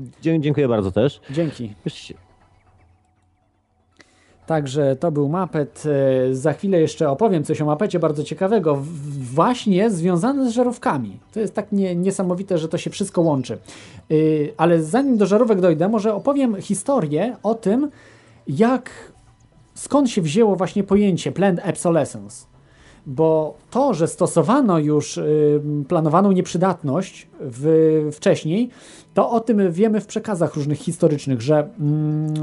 Dziękuję 0.41 0.69
bardzo 0.69 0.93
też. 0.93 1.21
Dzięki. 1.31 1.75
Także 4.47 4.97
to 4.97 5.13
był 5.13 5.29
mapet. 5.29 5.83
E, 6.31 6.35
Za 6.35 6.53
chwilę 6.53 6.81
jeszcze 6.81 7.11
opowiem 7.11 7.45
coś 7.45 7.61
o 7.61 7.65
mapecie 7.65 7.99
bardzo 7.99 8.25
ciekawego, 8.25 8.79
właśnie 9.35 9.91
związane 9.91 10.51
z 10.51 10.53
żarówkami. 10.53 11.19
To 11.33 11.41
jest 11.41 11.55
tak 11.55 11.73
nie, 11.73 11.97
niesamowite, 11.97 12.59
że 12.59 12.69
to 12.69 12.79
się 12.79 12.91
wszystko 12.91 13.23
łączy. 13.23 13.59
Y, 14.11 14.53
Ale 14.57 14.83
zanim 14.83 15.17
do 15.17 15.27
żarówek 15.27 15.61
dojdę, 15.61 15.89
może 15.89 16.15
opowiem 16.15 16.61
historię 16.61 17.37
o 17.43 17.55
tym, 17.55 17.91
jak 18.47 18.91
skąd 19.75 20.11
się 20.11 20.23
wzięło 20.23 20.57
właśnie 20.57 20.85
pojęcie 20.85 21.33
planned 21.33 21.69
obsolescence? 21.69 22.47
Bo 23.07 23.55
to, 23.71 23.95
że 23.95 24.09
stosowano 24.09 24.79
już 24.79 25.17
y, 25.17 25.61
planowaną 25.89 26.33
nieprzydatność 26.33 27.29
w, 27.41 28.09
wcześniej, 28.13 28.71
to 29.15 29.31
o 29.31 29.41
tym 29.41 29.73
wiemy 29.73 30.01
w 30.01 30.07
przekazach 30.07 30.55
różnych 30.55 30.79
historycznych, 30.79 31.41
że 31.41 31.59
mm, 31.59 32.27
y, 32.31 32.35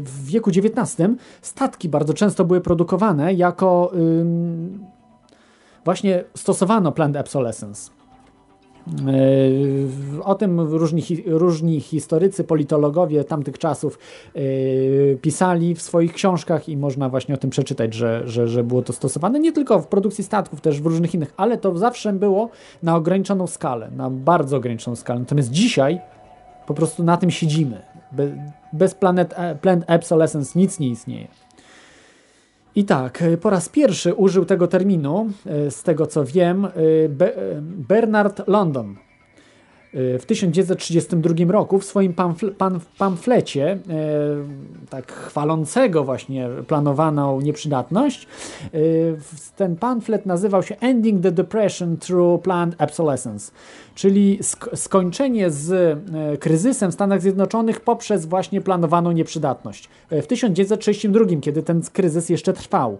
w 0.00 0.24
wieku 0.24 0.50
XIX 0.50 1.10
statki 1.42 1.88
bardzo 1.88 2.14
często 2.14 2.44
były 2.44 2.60
produkowane 2.60 3.34
jako 3.34 3.92
właśnie 5.84 6.24
stosowano 6.34 6.92
planned 6.92 7.16
obsolescence. 7.16 8.01
Yy, 8.86 10.24
o 10.24 10.34
tym 10.34 10.60
różni, 10.60 11.02
różni 11.26 11.80
historycy, 11.80 12.44
politologowie 12.44 13.24
tamtych 13.24 13.58
czasów 13.58 13.98
yy, 14.34 15.18
pisali 15.22 15.74
w 15.74 15.82
swoich 15.82 16.12
książkach 16.12 16.68
i 16.68 16.76
można 16.76 17.08
właśnie 17.08 17.34
o 17.34 17.38
tym 17.38 17.50
przeczytać, 17.50 17.94
że, 17.94 18.22
że, 18.24 18.48
że 18.48 18.64
było 18.64 18.82
to 18.82 18.92
stosowane 18.92 19.40
nie 19.40 19.52
tylko 19.52 19.78
w 19.78 19.86
produkcji 19.86 20.24
statków, 20.24 20.60
też 20.60 20.80
w 20.80 20.86
różnych 20.86 21.14
innych, 21.14 21.34
ale 21.36 21.58
to 21.58 21.78
zawsze 21.78 22.12
było 22.12 22.50
na 22.82 22.96
ograniczoną 22.96 23.46
skalę, 23.46 23.90
na 23.96 24.10
bardzo 24.10 24.56
ograniczoną 24.56 24.96
skalę. 24.96 25.20
Natomiast 25.20 25.50
dzisiaj 25.50 26.00
po 26.66 26.74
prostu 26.74 27.04
na 27.04 27.16
tym 27.16 27.30
siedzimy. 27.30 27.82
Bez 28.72 28.94
planet, 28.94 29.34
e, 29.36 29.54
Plant 29.54 29.84
Obsolescence 29.90 30.58
nic 30.58 30.78
nie 30.78 30.88
istnieje. 30.88 31.28
I 32.74 32.84
tak, 32.84 33.24
po 33.40 33.50
raz 33.50 33.68
pierwszy 33.68 34.14
użył 34.14 34.44
tego 34.44 34.68
terminu, 34.68 35.30
e, 35.46 35.70
z 35.70 35.82
tego 35.82 36.06
co 36.06 36.24
wiem, 36.24 36.64
e, 36.64 36.70
Bernard 37.60 38.48
London. 38.48 38.90
e, 38.90 39.11
w 39.94 40.22
1932 40.26 41.52
roku 41.52 41.78
w 41.78 41.84
swoim 41.84 42.14
pamfle, 42.14 42.50
pamflecie, 42.98 43.78
tak 44.90 45.12
chwalącego 45.12 46.04
właśnie 46.04 46.48
planowaną 46.66 47.40
nieprzydatność, 47.40 48.26
ten 49.56 49.76
pamflet 49.76 50.26
nazywał 50.26 50.62
się 50.62 50.76
Ending 50.80 51.22
the 51.22 51.32
Depression 51.32 51.96
Through 51.96 52.42
Planned 52.42 52.82
Obsolescence 52.82 53.52
czyli 53.94 54.38
sk 54.42 54.70
skończenie 54.74 55.50
z 55.50 55.98
kryzysem 56.40 56.90
w 56.90 56.94
Stanach 56.94 57.22
Zjednoczonych 57.22 57.80
poprzez 57.80 58.26
właśnie 58.26 58.60
planowaną 58.60 59.12
nieprzydatność. 59.12 59.88
W 60.10 60.26
1932, 60.26 61.24
kiedy 61.40 61.62
ten 61.62 61.82
kryzys 61.92 62.28
jeszcze 62.28 62.52
trwał. 62.52 62.98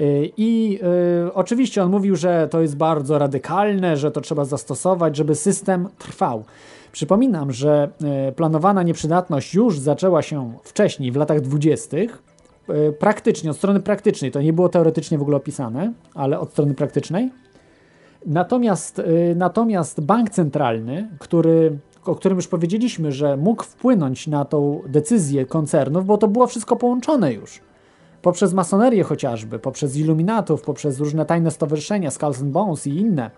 E, 0.00 0.04
I 0.36 0.80
y, 1.26 1.34
oczywiście 1.34 1.82
on 1.82 1.90
mówił, 1.90 2.16
że 2.16 2.48
to 2.50 2.60
jest 2.60 2.76
bardzo 2.76 3.18
radykalne, 3.18 3.96
że 3.96 4.10
to 4.10 4.20
trzeba 4.20 4.44
zastosować, 4.44 5.16
żeby 5.16 5.34
system 5.34 5.88
trwał. 5.98 6.44
Przypominam, 6.92 7.52
że 7.52 7.88
y, 8.28 8.32
planowana 8.32 8.82
nieprzydatność 8.82 9.54
już 9.54 9.78
zaczęła 9.78 10.22
się 10.22 10.52
wcześniej, 10.62 11.12
w 11.12 11.16
latach 11.16 11.40
20. 11.40 11.96
Y, 11.96 12.92
praktycznie, 12.98 13.50
od 13.50 13.56
strony 13.56 13.80
praktycznej, 13.80 14.30
to 14.30 14.42
nie 14.42 14.52
było 14.52 14.68
teoretycznie 14.68 15.18
w 15.18 15.22
ogóle 15.22 15.36
opisane, 15.36 15.92
ale 16.14 16.40
od 16.40 16.50
strony 16.50 16.74
praktycznej. 16.74 17.30
Natomiast, 18.26 18.98
y, 18.98 19.34
natomiast 19.36 20.00
bank 20.00 20.30
centralny, 20.30 21.08
który, 21.18 21.78
o 22.04 22.14
którym 22.14 22.38
już 22.38 22.48
powiedzieliśmy, 22.48 23.12
że 23.12 23.36
mógł 23.36 23.62
wpłynąć 23.62 24.26
na 24.26 24.44
tą 24.44 24.82
decyzję 24.86 25.46
koncernów, 25.46 26.06
bo 26.06 26.18
to 26.18 26.28
było 26.28 26.46
wszystko 26.46 26.76
połączone 26.76 27.32
już. 27.32 27.60
Poprzez 28.24 28.52
masonerię 28.52 29.02
chociażby, 29.02 29.58
poprzez 29.58 29.96
iluminatów, 29.96 30.62
poprzez 30.62 30.98
różne 30.98 31.26
tajne 31.26 31.50
stowarzyszenia, 31.50 32.10
Skulls 32.10 32.40
and 32.40 32.50
Bones 32.50 32.86
i 32.86 32.96
inne, 32.96 33.30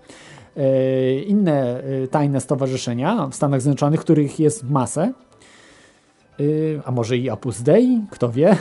y, 0.57 1.25
inne 1.27 1.85
y, 1.85 2.09
tajne 2.09 2.41
stowarzyszenia 2.41 3.27
w 3.27 3.35
Stanach 3.35 3.61
Zjednoczonych, 3.61 4.01
których 4.01 4.41
jest 4.41 4.71
masę, 4.71 5.13
a 6.85 6.91
może 6.91 7.17
i 7.17 7.31
Opus 7.31 7.63
Dei, 7.63 8.01
kto 8.11 8.31
wie, 8.31 8.57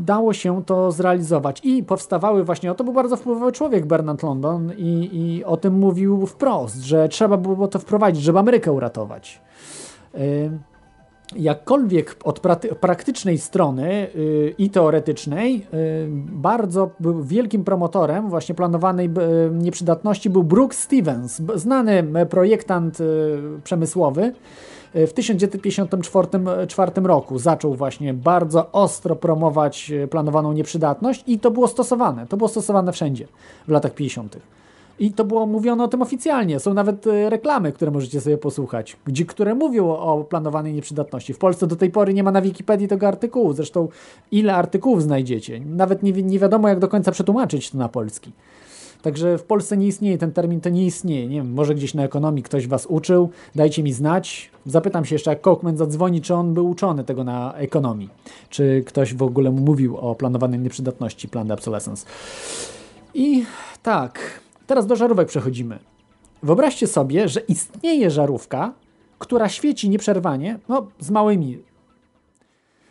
dało 0.00 0.32
się 0.32 0.64
to 0.64 0.92
zrealizować. 0.92 1.60
I 1.64 1.82
powstawały 1.82 2.44
właśnie, 2.44 2.72
o 2.72 2.74
to 2.74 2.84
był 2.84 2.92
bardzo 2.92 3.16
wpływowy 3.16 3.52
człowiek 3.52 3.86
Bernard 3.86 4.22
London 4.22 4.72
i, 4.76 5.10
i 5.12 5.44
o 5.44 5.56
tym 5.56 5.74
mówił 5.74 6.26
wprost, 6.26 6.82
że 6.82 7.08
trzeba 7.08 7.36
było 7.36 7.68
to 7.68 7.78
wprowadzić, 7.78 8.22
żeby 8.22 8.38
Amerykę 8.38 8.72
uratować. 8.72 9.40
Y, 10.14 10.50
jakkolwiek 11.36 12.16
od 12.24 12.40
praktycznej 12.80 13.38
strony 13.38 14.06
yy, 14.14 14.54
i 14.58 14.70
teoretycznej, 14.70 15.54
yy, 15.54 16.08
bardzo 16.32 16.90
wielkim 17.22 17.64
promotorem 17.64 18.30
właśnie 18.30 18.54
planowanej 18.54 19.10
yy, 19.16 19.50
nieprzydatności 19.54 20.30
był 20.30 20.42
Brooks 20.42 20.78
Stevens, 20.78 21.42
znany 21.54 22.04
projektant 22.30 22.98
przemysłowy, 23.64 24.32
w 24.94 25.12
1954 25.12 26.92
roku 27.04 27.38
zaczął 27.38 27.74
właśnie 27.74 28.14
bardzo 28.14 28.72
ostro 28.72 29.16
promować 29.16 29.90
e, 29.90 30.08
planowaną 30.08 30.52
nieprzydatność 30.52 31.24
i 31.26 31.38
to 31.38 31.50
było 31.50 31.68
stosowane. 31.68 32.26
To 32.26 32.36
było 32.36 32.48
stosowane 32.48 32.92
wszędzie 32.92 33.26
w 33.68 33.70
latach 33.70 33.94
50. 33.94 34.36
I 35.02 35.12
to 35.12 35.24
było 35.24 35.46
mówione 35.46 35.84
o 35.84 35.88
tym 35.88 36.02
oficjalnie. 36.02 36.60
Są 36.60 36.74
nawet 36.74 37.06
e, 37.06 37.30
reklamy, 37.30 37.72
które 37.72 37.90
możecie 37.90 38.20
sobie 38.20 38.38
posłuchać, 38.38 38.96
gdzie, 39.04 39.24
które 39.24 39.54
mówią 39.54 39.88
o 39.88 40.24
planowanej 40.24 40.74
nieprzydatności. 40.74 41.34
W 41.34 41.38
Polsce 41.38 41.66
do 41.66 41.76
tej 41.76 41.90
pory 41.90 42.14
nie 42.14 42.22
ma 42.22 42.30
na 42.30 42.42
Wikipedii 42.42 42.88
tego 42.88 43.08
artykułu. 43.08 43.52
Zresztą 43.52 43.88
ile 44.30 44.54
artykułów 44.54 45.02
znajdziecie? 45.02 45.60
Nawet 45.60 46.02
nie, 46.02 46.12
nie 46.12 46.38
wiadomo, 46.38 46.68
jak 46.68 46.78
do 46.78 46.88
końca 46.88 47.12
przetłumaczyć 47.12 47.70
to 47.70 47.78
na 47.78 47.88
polski. 47.88 48.32
Także 49.02 49.38
w 49.38 49.42
Polsce 49.42 49.76
nie 49.76 49.86
istnieje 49.86 50.18
ten 50.18 50.32
termin, 50.32 50.60
to 50.60 50.68
nie 50.68 50.86
istnieje. 50.86 51.26
Nie 51.26 51.36
wiem, 51.36 51.52
może 51.52 51.74
gdzieś 51.74 51.94
na 51.94 52.02
ekonomii 52.02 52.42
ktoś 52.42 52.66
was 52.66 52.86
uczył, 52.86 53.30
dajcie 53.54 53.82
mi 53.82 53.92
znać. 53.92 54.50
Zapytam 54.66 55.04
się 55.04 55.14
jeszcze, 55.14 55.30
jak 55.30 55.40
Kochman 55.40 55.76
zadzwoni, 55.76 56.20
czy 56.20 56.34
on 56.34 56.54
był 56.54 56.70
uczony 56.70 57.04
tego 57.04 57.24
na 57.24 57.54
ekonomii. 57.54 58.08
Czy 58.50 58.82
ktoś 58.86 59.14
w 59.14 59.22
ogóle 59.22 59.50
mu 59.50 59.60
mówił 59.60 59.96
o 59.96 60.14
planowanej 60.14 60.60
nieprzydatności, 60.60 61.28
plan 61.28 61.50
obsolescence. 61.50 62.06
I 63.14 63.44
tak, 63.82 64.41
teraz 64.72 64.86
do 64.86 64.96
żarówek 64.96 65.28
przechodzimy. 65.28 65.78
Wyobraźcie 66.42 66.86
sobie, 66.86 67.28
że 67.28 67.40
istnieje 67.40 68.10
żarówka, 68.10 68.72
która 69.18 69.48
świeci 69.48 69.90
nieprzerwanie, 69.90 70.58
no 70.68 70.86
z 70.98 71.10
małymi, 71.10 71.58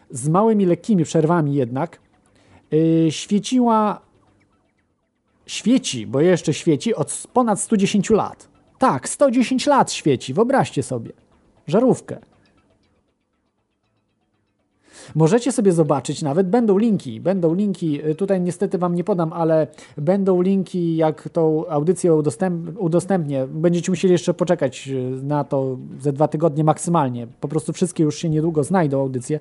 z 0.09 0.29
małymi 0.29 0.65
lekkimi 0.65 1.03
przerwami 1.03 1.53
jednak, 1.53 1.99
yy, 2.71 3.11
świeciła 3.11 4.01
świeci, 5.45 6.07
bo 6.07 6.21
jeszcze 6.21 6.53
świeci 6.53 6.95
od 6.95 7.23
ponad 7.33 7.59
110 7.59 8.09
lat. 8.09 8.47
Tak, 8.77 9.09
110 9.09 9.67
lat 9.67 9.91
świeci, 9.91 10.33
wyobraźcie 10.33 10.83
sobie. 10.83 11.11
Żarówkę. 11.67 12.19
Możecie 15.15 15.51
sobie 15.51 15.71
zobaczyć, 15.71 16.21
nawet 16.21 16.49
będą 16.49 16.77
linki, 16.77 17.21
będą 17.21 17.53
linki, 17.53 18.05
y, 18.05 18.15
tutaj 18.15 18.41
niestety 18.41 18.77
Wam 18.77 18.95
nie 18.95 19.03
podam, 19.03 19.33
ale 19.33 19.67
będą 19.97 20.41
linki, 20.41 20.95
jak 20.95 21.29
tą 21.29 21.67
audycję 21.67 22.13
udostęp 22.13 22.81
udostępnię. 22.81 23.47
Będziecie 23.47 23.91
musieli 23.91 24.11
jeszcze 24.11 24.33
poczekać 24.33 24.87
y, 24.87 25.23
na 25.23 25.43
to 25.43 25.77
ze 25.99 26.13
dwa 26.13 26.27
tygodnie 26.27 26.63
maksymalnie. 26.63 27.27
Po 27.39 27.47
prostu 27.47 27.73
wszystkie 27.73 28.03
już 28.03 28.17
się 28.17 28.29
niedługo 28.29 28.63
znajdą 28.63 29.01
audycje. 29.01 29.39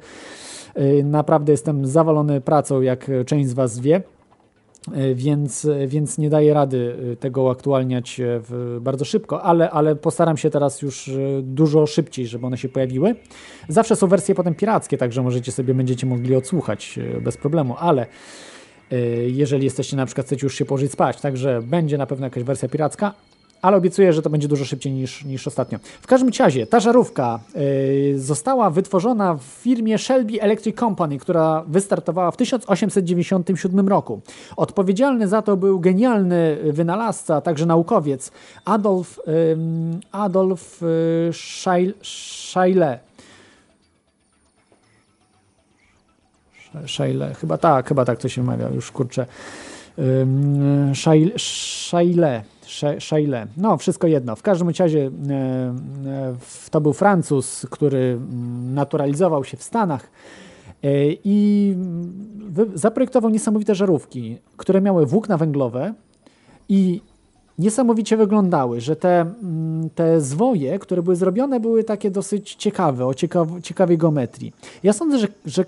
Y, 0.79 1.05
naprawdę 1.05 1.53
jestem 1.53 1.87
zawalony 1.87 2.41
pracą, 2.41 2.81
jak 2.81 3.11
część 3.27 3.49
z 3.49 3.53
Was 3.53 3.79
wie. 3.79 4.03
E, 4.93 5.15
więc, 5.15 5.67
więc 5.87 6.19
nie 6.19 6.31
daję 6.31 6.55
rady 6.55 6.97
e, 7.13 7.17
tego 7.17 7.43
uaktualniać 7.43 8.21
e, 8.21 8.41
bardzo 8.81 9.05
szybko, 9.05 9.43
ale, 9.43 9.71
ale 9.71 9.97
postaram 9.97 10.37
się 10.37 10.51
teraz 10.51 10.83
już 10.83 11.11
dużo 11.43 11.87
szybciej, 11.87 12.27
żeby 12.27 12.47
one 12.47 12.59
się 12.59 12.69
pojawiły. 12.69 13.15
Zawsze 13.69 13.97
są 13.97 14.07
wersje 14.07 14.35
potem 14.35 14.55
pirackie, 14.55 14.99
także 14.99 15.23
możecie 15.23 15.53
sobie, 15.53 15.75
będziecie 15.75 16.07
mogli 16.07 16.37
odsłuchać 16.37 16.99
bez 17.21 17.37
problemu, 17.37 17.75
ale 17.79 18.07
jeżeli 19.27 19.65
jesteście 19.65 19.97
na 19.97 20.07
przykład, 20.07 20.27
chcecie 20.27 20.47
już 20.47 20.55
się 20.55 20.65
położyć 20.65 20.93
spać, 20.93 21.21
także 21.21 21.63
będzie 21.63 21.99
na 21.99 22.07
pewno 22.07 22.27
jakaś 22.27 22.43
wersja 22.43 22.69
piracka, 22.69 23.15
ale 23.63 23.77
obiecuję, 23.77 24.13
że 24.13 24.23
to 24.23 24.31
będzie 24.31 24.49
dużo 24.49 24.65
szybciej 24.65 24.93
niż, 24.93 25.25
niż 25.25 25.47
ostatnio. 25.47 25.79
W 26.03 26.07
każdym 26.07 26.31
razie, 26.39 26.67
ta 26.67 26.81
żarówka 26.81 27.41
y, 27.57 28.15
została 28.17 28.71
wytworzona 28.71 29.35
w 29.35 29.43
firmie 29.43 29.99
Shelby 29.99 30.41
Electric 30.41 30.77
Company, 30.77 31.19
która 31.19 31.65
wystartowała 31.67 32.31
w 32.31 32.37
1897 32.37 33.89
roku. 33.89 34.21
Odpowiedzialny 34.57 35.29
za 35.29 35.43
to 35.43 35.57
był 35.57 35.81
genialny 35.81 36.59
wynalazca, 36.73 37.37
a 37.37 37.41
także 37.41 37.67
naukowiec 37.67 38.31
Adolf, 38.65 39.19
y, 39.19 39.57
Adolf 40.13 40.83
y, 40.83 41.31
Scheile. 42.03 42.99
Scheile, 46.87 47.35
chyba 47.35 47.59
tak, 47.59 47.89
chyba 47.89 48.05
tak 48.05 48.19
to 48.19 48.29
się 48.29 48.43
wymawia, 48.43 48.69
już 48.69 48.91
kurczę. 48.91 49.27
Scheile. 51.37 52.43
Scheile. 52.99 53.47
No, 53.57 53.77
wszystko 53.77 54.07
jedno. 54.07 54.37
W 54.37 54.43
każdym 54.43 54.69
razie 54.79 55.01
e, 55.01 55.33
e, 55.33 56.35
to 56.71 56.81
był 56.81 56.93
Francuz, 56.93 57.67
który 57.71 57.99
mm, 57.99 58.75
naturalizował 58.75 59.45
się 59.45 59.57
w 59.57 59.63
Stanach 59.63 60.11
e, 60.83 60.89
i 61.25 61.75
zaprojektował 62.75 63.31
niesamowite 63.31 63.75
żarówki, 63.75 64.39
które 64.57 64.81
miały 64.81 65.07
włókna 65.07 65.37
węglowe 65.37 65.95
i 66.69 67.01
niesamowicie 67.59 68.17
wyglądały, 68.17 68.81
że 68.81 68.97
te, 68.97 69.21
mm, 69.21 69.91
te 69.95 70.21
zwoje, 70.21 70.79
które 70.79 71.03
były 71.03 71.17
zrobione, 71.17 71.61
były 71.61 71.85
takie 71.85 72.11
dosyć 72.11 72.55
ciekawe, 72.55 73.07
o 73.07 73.15
ciekaw, 73.15 73.49
ciekawej 73.63 73.99
geometrii. 73.99 74.53
Ja 74.83 74.93
sądzę, 74.93 75.19
że, 75.19 75.29
że 75.47 75.65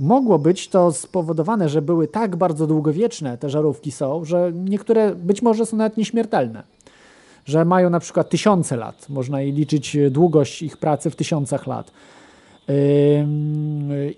mogło 0.00 0.38
być 0.38 0.68
to 0.68 0.92
spowodowane, 0.92 1.68
że 1.68 1.82
były 1.82 2.08
tak 2.08 2.36
bardzo 2.36 2.66
długowieczne 2.66 3.38
te 3.38 3.50
żarówki 3.50 3.92
są, 3.92 4.24
że 4.24 4.52
niektóre 4.54 5.14
być 5.14 5.42
może 5.42 5.66
są 5.66 5.76
nawet 5.76 5.96
nieśmiertelne. 5.96 6.62
Że 7.44 7.64
mają 7.64 7.90
na 7.90 8.00
przykład 8.00 8.30
tysiące 8.30 8.76
lat. 8.76 9.08
Można 9.08 9.40
je 9.40 9.52
liczyć 9.52 9.96
długość 10.10 10.62
ich 10.62 10.76
pracy 10.76 11.10
w 11.10 11.16
tysiącach 11.16 11.66
lat. 11.66 11.92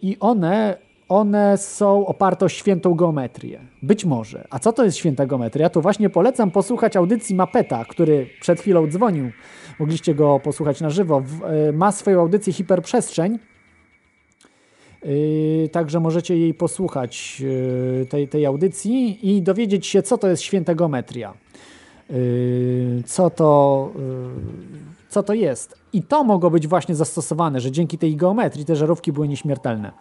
I 0.02 0.16
one, 0.20 0.76
one 1.08 1.58
są 1.58 2.06
oparte 2.06 2.46
o 2.46 2.48
świętą 2.48 2.94
geometrię. 2.94 3.60
Być 3.82 4.04
może. 4.04 4.46
A 4.50 4.58
co 4.58 4.72
to 4.72 4.84
jest 4.84 4.96
święta 4.96 5.26
geometria? 5.26 5.70
To 5.70 5.80
właśnie 5.80 6.10
polecam 6.10 6.50
posłuchać 6.50 6.96
audycji 6.96 7.34
Mapeta, 7.34 7.84
który 7.84 8.26
przed 8.40 8.60
chwilą 8.60 8.86
dzwonił. 8.86 9.30
Mogliście 9.78 10.14
go 10.14 10.40
posłuchać 10.40 10.80
na 10.80 10.90
żywo. 10.90 11.22
Y, 11.68 11.72
Ma 11.72 11.92
swoją 11.92 12.20
audycję 12.20 12.52
Hiperprzestrzeń. 12.52 13.38
Yy, 15.04 15.68
Także 15.68 16.00
możecie 16.00 16.36
jej 16.38 16.54
posłuchać, 16.54 17.40
yy, 17.40 18.06
tej, 18.10 18.28
tej 18.28 18.46
audycji 18.46 19.18
i 19.36 19.42
dowiedzieć 19.42 19.86
się, 19.86 20.02
co 20.02 20.18
to 20.18 20.28
jest 20.28 20.42
święta 20.42 20.74
geometria. 20.74 21.34
Yy, 22.10 23.02
Co 23.06 23.30
to, 23.30 23.92
co 25.08 25.22
to 25.22 25.34
jest. 25.34 25.74
I 25.92 26.02
to 26.02 26.24
mogło 26.24 26.50
być 26.50 26.66
właśnie 26.66 26.94
zastosowane, 26.94 27.60
że 27.60 27.70
dzięki 27.70 27.98
tej 27.98 28.16
geometrii 28.16 28.64
te 28.64 28.76
żarówki 28.76 29.12
były 29.12 29.28
nieśmiertelne. 29.28 29.92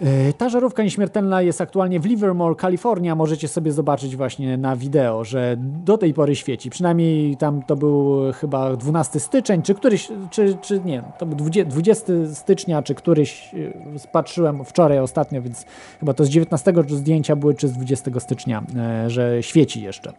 Yy, 0.00 0.32
Ta 0.32 0.48
żarówka 0.48 0.82
nieśmiertelna 0.82 1.42
jest 1.42 1.60
aktualnie 1.60 2.00
w 2.00 2.04
Livermore, 2.04 2.54
Kalifornia. 2.54 3.14
Możecie 3.14 3.48
sobie 3.48 3.72
zobaczyć 3.72 4.16
właśnie 4.16 4.56
na 4.56 4.76
wideo, 4.76 5.24
że 5.24 5.56
do 5.58 5.98
tej 5.98 6.14
pory 6.14 6.36
świeci. 6.36 6.70
Przynajmniej 6.70 7.36
tam 7.36 7.62
to 7.62 7.76
był 7.76 8.18
chyba 8.32 8.76
12 8.76 9.20
styczeń, 9.20 9.62
czy 9.62 9.74
któryś, 9.74 10.08
czy, 10.30 10.56
czy 10.60 10.80
nie, 10.80 11.02
to 11.18 11.26
był 11.26 11.36
20 11.36 11.70
20 11.70 12.12
stycznia, 12.32 12.82
czy 12.82 12.94
któryś, 12.94 13.52
yy, 13.52 13.72
patrzyłem 14.12 14.64
wczoraj 14.64 14.98
ostatnio, 14.98 15.42
więc 15.42 15.64
chyba 16.00 16.14
to 16.14 16.24
z 16.24 16.28
19 16.28 16.72
zdjęcia 16.88 17.36
były, 17.36 17.54
czy 17.54 17.68
z 17.68 17.72
20 17.72 18.20
stycznia, 18.20 18.62
yy, 19.02 19.10
że 19.10 19.42
świeci 19.42 19.82
jeszcze. 19.82 20.12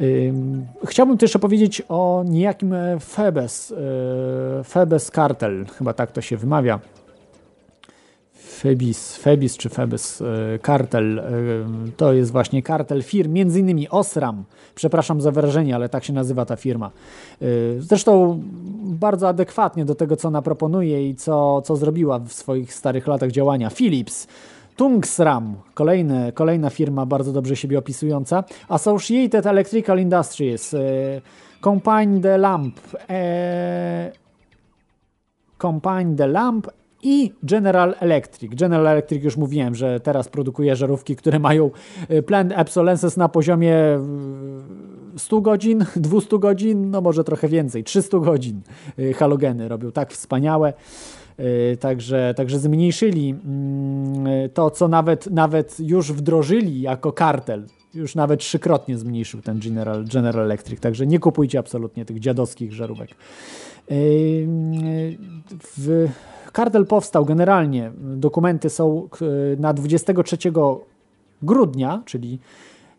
Ym, 0.00 0.66
Chciałbym 0.84 1.18
też 1.18 1.22
jeszcze 1.22 1.38
powiedzieć 1.38 1.82
o 1.88 2.24
niejakim 2.26 2.72
e, 2.72 3.00
Febes, 3.00 3.72
e, 4.60 4.64
Febes 4.64 5.10
Kartel, 5.10 5.66
chyba 5.66 5.92
tak 5.92 6.12
to 6.12 6.20
się 6.20 6.36
wymawia. 6.36 6.80
Febis, 8.60 9.16
Febis 9.16 9.56
czy 9.56 9.68
Febes 9.68 10.22
e, 10.22 10.58
kartel, 10.58 11.18
e, 11.18 11.24
to 11.96 12.12
jest 12.12 12.32
właśnie 12.32 12.62
kartel 12.62 13.02
firm, 13.02 13.32
między 13.32 13.60
innymi 13.60 13.88
Osram, 13.88 14.44
przepraszam 14.74 15.20
za 15.20 15.30
wyrażenie, 15.30 15.74
ale 15.74 15.88
tak 15.88 16.04
się 16.04 16.12
nazywa 16.12 16.44
ta 16.44 16.56
firma. 16.56 16.90
E, 17.42 17.46
Zresztą 17.78 18.42
bardzo 18.82 19.28
adekwatnie 19.28 19.84
do 19.84 19.94
tego, 19.94 20.16
co 20.16 20.28
ona 20.28 20.42
proponuje 20.42 21.08
i 21.08 21.14
co, 21.14 21.62
co 21.62 21.76
zrobiła 21.76 22.18
w 22.18 22.32
swoich 22.32 22.74
starych 22.74 23.06
latach 23.06 23.30
działania. 23.30 23.70
Philips, 23.70 24.26
Tungsram, 24.76 25.56
kolejne, 25.74 26.32
kolejna 26.32 26.70
firma 26.70 27.06
bardzo 27.06 27.32
dobrze 27.32 27.56
siebie 27.56 27.78
opisująca. 27.78 28.44
Associated 28.68 29.46
Electrical 29.46 30.00
Industries, 30.00 30.74
e, 30.74 30.78
Compagnie 31.60 32.20
de 32.20 32.38
Lamp, 32.38 32.80
e, 33.10 34.12
Compagnie 35.58 36.14
de 36.14 36.26
Lamp 36.26 36.66
i 37.02 37.32
General 37.42 37.94
Electric. 38.00 38.54
General 38.54 38.86
Electric 38.86 39.24
już 39.24 39.36
mówiłem, 39.36 39.74
że 39.74 40.00
teraz 40.00 40.28
produkuje 40.28 40.76
żarówki, 40.76 41.16
które 41.16 41.38
mają 41.38 41.70
e, 42.08 42.22
plan 42.22 42.52
obsolescence 42.56 43.20
na 43.20 43.28
poziomie 43.28 43.74
e, 43.74 43.98
100 45.16 45.40
godzin, 45.40 45.84
200 45.96 46.38
godzin, 46.38 46.90
no 46.90 47.00
może 47.00 47.24
trochę 47.24 47.48
więcej, 47.48 47.84
300 47.84 48.18
godzin 48.18 48.60
e, 48.98 49.12
halogeny 49.12 49.68
robią 49.68 49.92
tak 49.92 50.12
wspaniałe. 50.12 50.72
Także, 51.80 52.34
także 52.36 52.58
zmniejszyli 52.58 53.30
mm, 53.30 54.50
to, 54.54 54.70
co 54.70 54.88
nawet, 54.88 55.26
nawet 55.26 55.80
już 55.80 56.12
wdrożyli 56.12 56.80
jako 56.80 57.12
kartel. 57.12 57.66
Już 57.94 58.14
nawet 58.14 58.40
trzykrotnie 58.40 58.98
zmniejszył 58.98 59.42
ten 59.42 59.60
General, 59.60 60.04
General 60.04 60.44
Electric. 60.44 60.80
Także 60.80 61.06
nie 61.06 61.18
kupujcie 61.18 61.58
absolutnie 61.58 62.04
tych 62.04 62.18
dziadowskich 62.18 62.72
żarówek. 62.72 63.10
W, 65.78 66.08
kartel 66.52 66.86
powstał 66.86 67.24
generalnie. 67.24 67.92
Dokumenty 67.98 68.70
są 68.70 69.08
na 69.58 69.72
23 69.72 70.36
grudnia, 71.42 72.02
czyli 72.06 72.38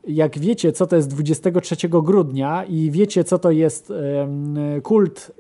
jak 0.07 0.39
wiecie, 0.39 0.71
co 0.71 0.87
to 0.87 0.95
jest 0.95 1.09
23 1.09 1.89
grudnia 1.89 2.63
i 2.63 2.91
wiecie, 2.91 3.23
co 3.23 3.39
to 3.39 3.51
jest 3.51 3.93
kult 4.83 5.31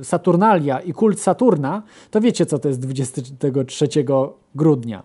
e, 0.00 0.04
Saturnalia 0.04 0.80
i 0.80 0.92
kult 0.92 1.20
Saturna, 1.20 1.82
to 2.10 2.20
wiecie, 2.20 2.46
co 2.46 2.58
to 2.58 2.68
jest 2.68 2.80
23 2.80 3.88
grudnia, 4.54 5.02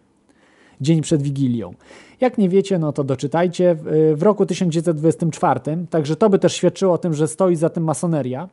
dzień 0.81 1.01
przed 1.01 1.21
Wigilią. 1.21 1.73
Jak 2.21 2.37
nie 2.37 2.49
wiecie, 2.49 2.79
no 2.79 2.93
to 2.93 3.03
doczytajcie. 3.03 3.75
W, 4.15 4.23
roku 4.23 4.45
1924, 4.45 5.59
także 5.89 6.15
to 6.15 6.29
by 6.29 6.39
też 6.39 6.53
świadczyło 6.53 6.93
o 6.93 6.97
tym, 6.97 7.13
że 7.13 7.27
stoi 7.27 7.55
za 7.55 7.69
tym 7.69 7.83
masoneria, 7.83 8.49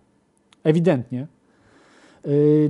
ewidentnie, 0.64 1.22
y, 1.22 1.37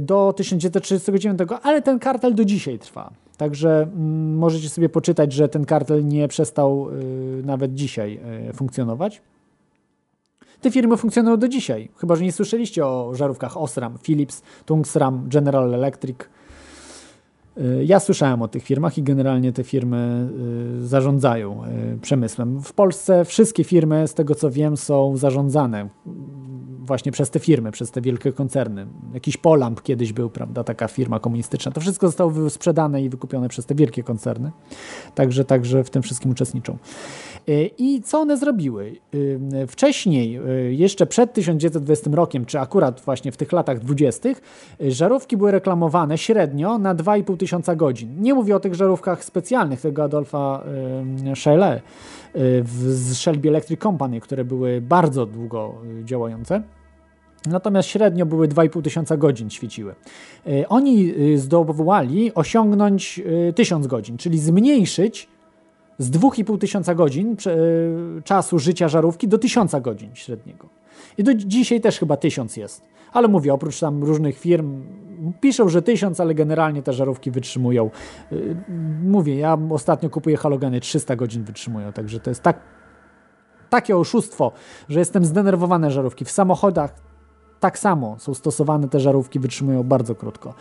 do 0.00 0.32
1939, 0.36 1.40
ale 1.62 1.82
ten 1.82 1.98
kartel 1.98 2.34
do 2.34 2.44
dzisiaj 2.44 2.78
trwa. 2.78 3.10
Także 3.36 3.82
mm, 3.82 4.36
możecie 4.36 4.68
sobie 4.68 4.88
poczytać, 4.88 5.32
że 5.32 5.48
ten 5.48 5.64
kartel 5.64 6.06
nie 6.06 6.28
przestał 6.28 6.88
y, 6.90 7.42
nawet 7.44 7.74
dzisiaj 7.74 8.20
y, 8.50 8.52
funkcjonować. 8.52 9.22
Te 10.60 10.70
firmy 10.70 10.96
funkcjonują 10.96 11.36
do 11.36 11.48
dzisiaj, 11.48 11.88
chyba 11.96 12.16
że 12.16 12.24
nie 12.24 12.32
słyszeliście 12.32 12.86
o 12.86 13.14
żarówkach 13.14 13.56
Osram, 13.56 13.98
Philips, 14.02 14.42
Tungsram, 14.66 15.28
General 15.28 15.74
Electric. 15.74 16.18
Y, 17.60 17.84
Ja 17.84 18.00
słyszałem 18.00 18.42
o 18.42 18.48
tych 18.48 18.62
firmach 18.62 18.98
i 18.98 19.02
generalnie 19.02 19.52
te 19.52 19.64
firmy 19.64 20.28
y, 20.78 20.86
zarządzają 20.86 21.64
y, 21.64 21.98
przemysłem. 22.00 22.62
W 22.62 22.72
Polsce 22.72 23.24
wszystkie 23.24 23.64
firmy, 23.64 24.08
z 24.08 24.14
tego 24.14 24.34
co 24.34 24.50
wiem, 24.50 24.76
są 24.76 25.16
zarządzane 25.16 25.80
mm, 25.80 25.88
właśnie 26.78 27.12
przez 27.12 27.30
te 27.30 27.38
firmy, 27.38 27.72
przez 27.72 27.90
te 27.90 28.00
wielkie 28.00 28.32
koncerny. 28.32 28.86
Jakiś 29.14 29.36
Polamp 29.36 29.82
kiedyś 29.82 30.12
był, 30.12 30.30
prawda, 30.30 30.64
taka 30.64 30.88
firma 30.88 31.20
komunistyczna. 31.20 31.72
To 31.72 31.80
wszystko 31.80 32.06
zostało 32.06 32.50
sprzedane 32.50 33.02
i 33.02 33.08
wykupione 33.08 33.48
przez 33.48 33.66
te 33.66 33.74
wielkie 33.74 34.02
koncerny. 34.02 34.50
Także, 35.14 35.44
także 35.44 35.84
w 35.84 35.90
tym 35.90 36.02
wszystkim 36.02 36.30
uczestniczą. 36.30 36.78
Y, 37.48 37.70
I 37.78 38.02
co 38.02 38.20
one 38.20 38.36
zrobiły? 38.36 38.92
Y, 39.14 39.38
Wcześniej, 39.68 40.38
y, 40.68 40.74
jeszcze 40.74 41.06
przed 41.06 41.32
1920 41.32 42.10
rokiem, 42.14 42.44
czy 42.46 42.60
akurat 42.60 43.00
właśnie 43.00 43.32
w 43.32 43.36
tych 43.36 43.52
latach 43.52 43.78
20., 43.78 44.28
y, 44.80 44.90
żarówki 44.92 45.36
były 45.36 45.50
reklamowane 45.50 46.18
średnio 46.18 46.78
na 46.78 46.94
2,5 46.94 47.36
tysiąca 47.36 47.76
godzin. 47.76 48.22
Nie 48.22 48.34
mówię 48.34 48.56
o 48.56 48.60
tych 48.60 48.74
żarówkach 48.74 49.24
specjalnych 49.24 49.80
tego 49.80 50.04
Adolfa 50.04 50.64
y, 51.32 51.36
Scheele 51.36 51.76
y, 51.76 51.80
w- 52.62 52.92
z 52.92 53.16
Shelby 53.18 53.48
Electric 53.48 53.80
Company, 53.80 54.20
które 54.20 54.44
były 54.44 54.80
bardzo 54.80 55.26
długo 55.26 55.74
działające. 56.04 56.62
Natomiast 57.46 57.88
średnio 57.88 58.26
były 58.26 58.48
2,5 58.48 58.82
tysiąca 58.82 59.16
godzin 59.16 59.50
świeciły. 59.50 59.94
Oni 60.68 61.14
zdołowali 61.36 62.34
osiągnąć 62.34 63.20
y, 63.48 63.52
1000 63.52 63.86
godzin, 63.86 64.16
czyli 64.16 64.38
zmniejszyć 64.38 65.28
z 65.98 66.10
2,5 66.10 66.58
tysiąca 66.58 66.94
godzin 66.94 67.36
y, 68.18 68.22
czasu 68.22 68.58
życia 68.58 68.88
żarówki 68.88 69.28
do 69.28 69.38
1000 69.38 69.72
godzin 69.80 70.10
średniego. 70.14 70.68
I 71.18 71.24
do 71.24 71.34
dzisiaj 71.34 71.80
też 71.80 71.98
chyba 71.98 72.16
1000 72.16 72.56
jest. 72.56 72.82
Ale 73.12 73.28
mówię, 73.28 73.54
oprócz 73.54 73.80
tam 73.80 74.04
różnych 74.04 74.38
firm 74.38 74.82
piszą, 75.40 75.68
że 75.68 75.82
1000, 75.82 76.20
ale 76.20 76.34
generalnie 76.34 76.82
te 76.82 76.92
żarówki 76.92 77.30
wytrzymują. 77.30 77.90
Y, 78.32 78.56
Mówię, 79.02 79.36
ja 79.36 79.58
ostatnio 79.70 80.10
kupuję 80.10 80.36
halogeny, 80.36 80.80
300 80.80 81.16
godzin 81.16 81.44
wytrzymują, 81.44 81.92
także 81.92 82.20
to 82.20 82.30
jest 82.30 82.42
tak 82.42 82.60
takie 83.70 83.96
oszustwo, 83.96 84.52
że 84.88 84.98
jestem 84.98 85.24
zdenerwowany 85.24 85.90
żarówki. 85.90 86.24
W 86.24 86.30
samochodach 86.30 86.94
tak 87.60 87.78
samo 87.78 88.16
są 88.18 88.34
stosowane 88.34 88.88
te 88.88 89.00
żarówki, 89.00 89.38
wytrzymują 89.40 89.82
bardzo 89.82 90.14
krótko. 90.14 90.54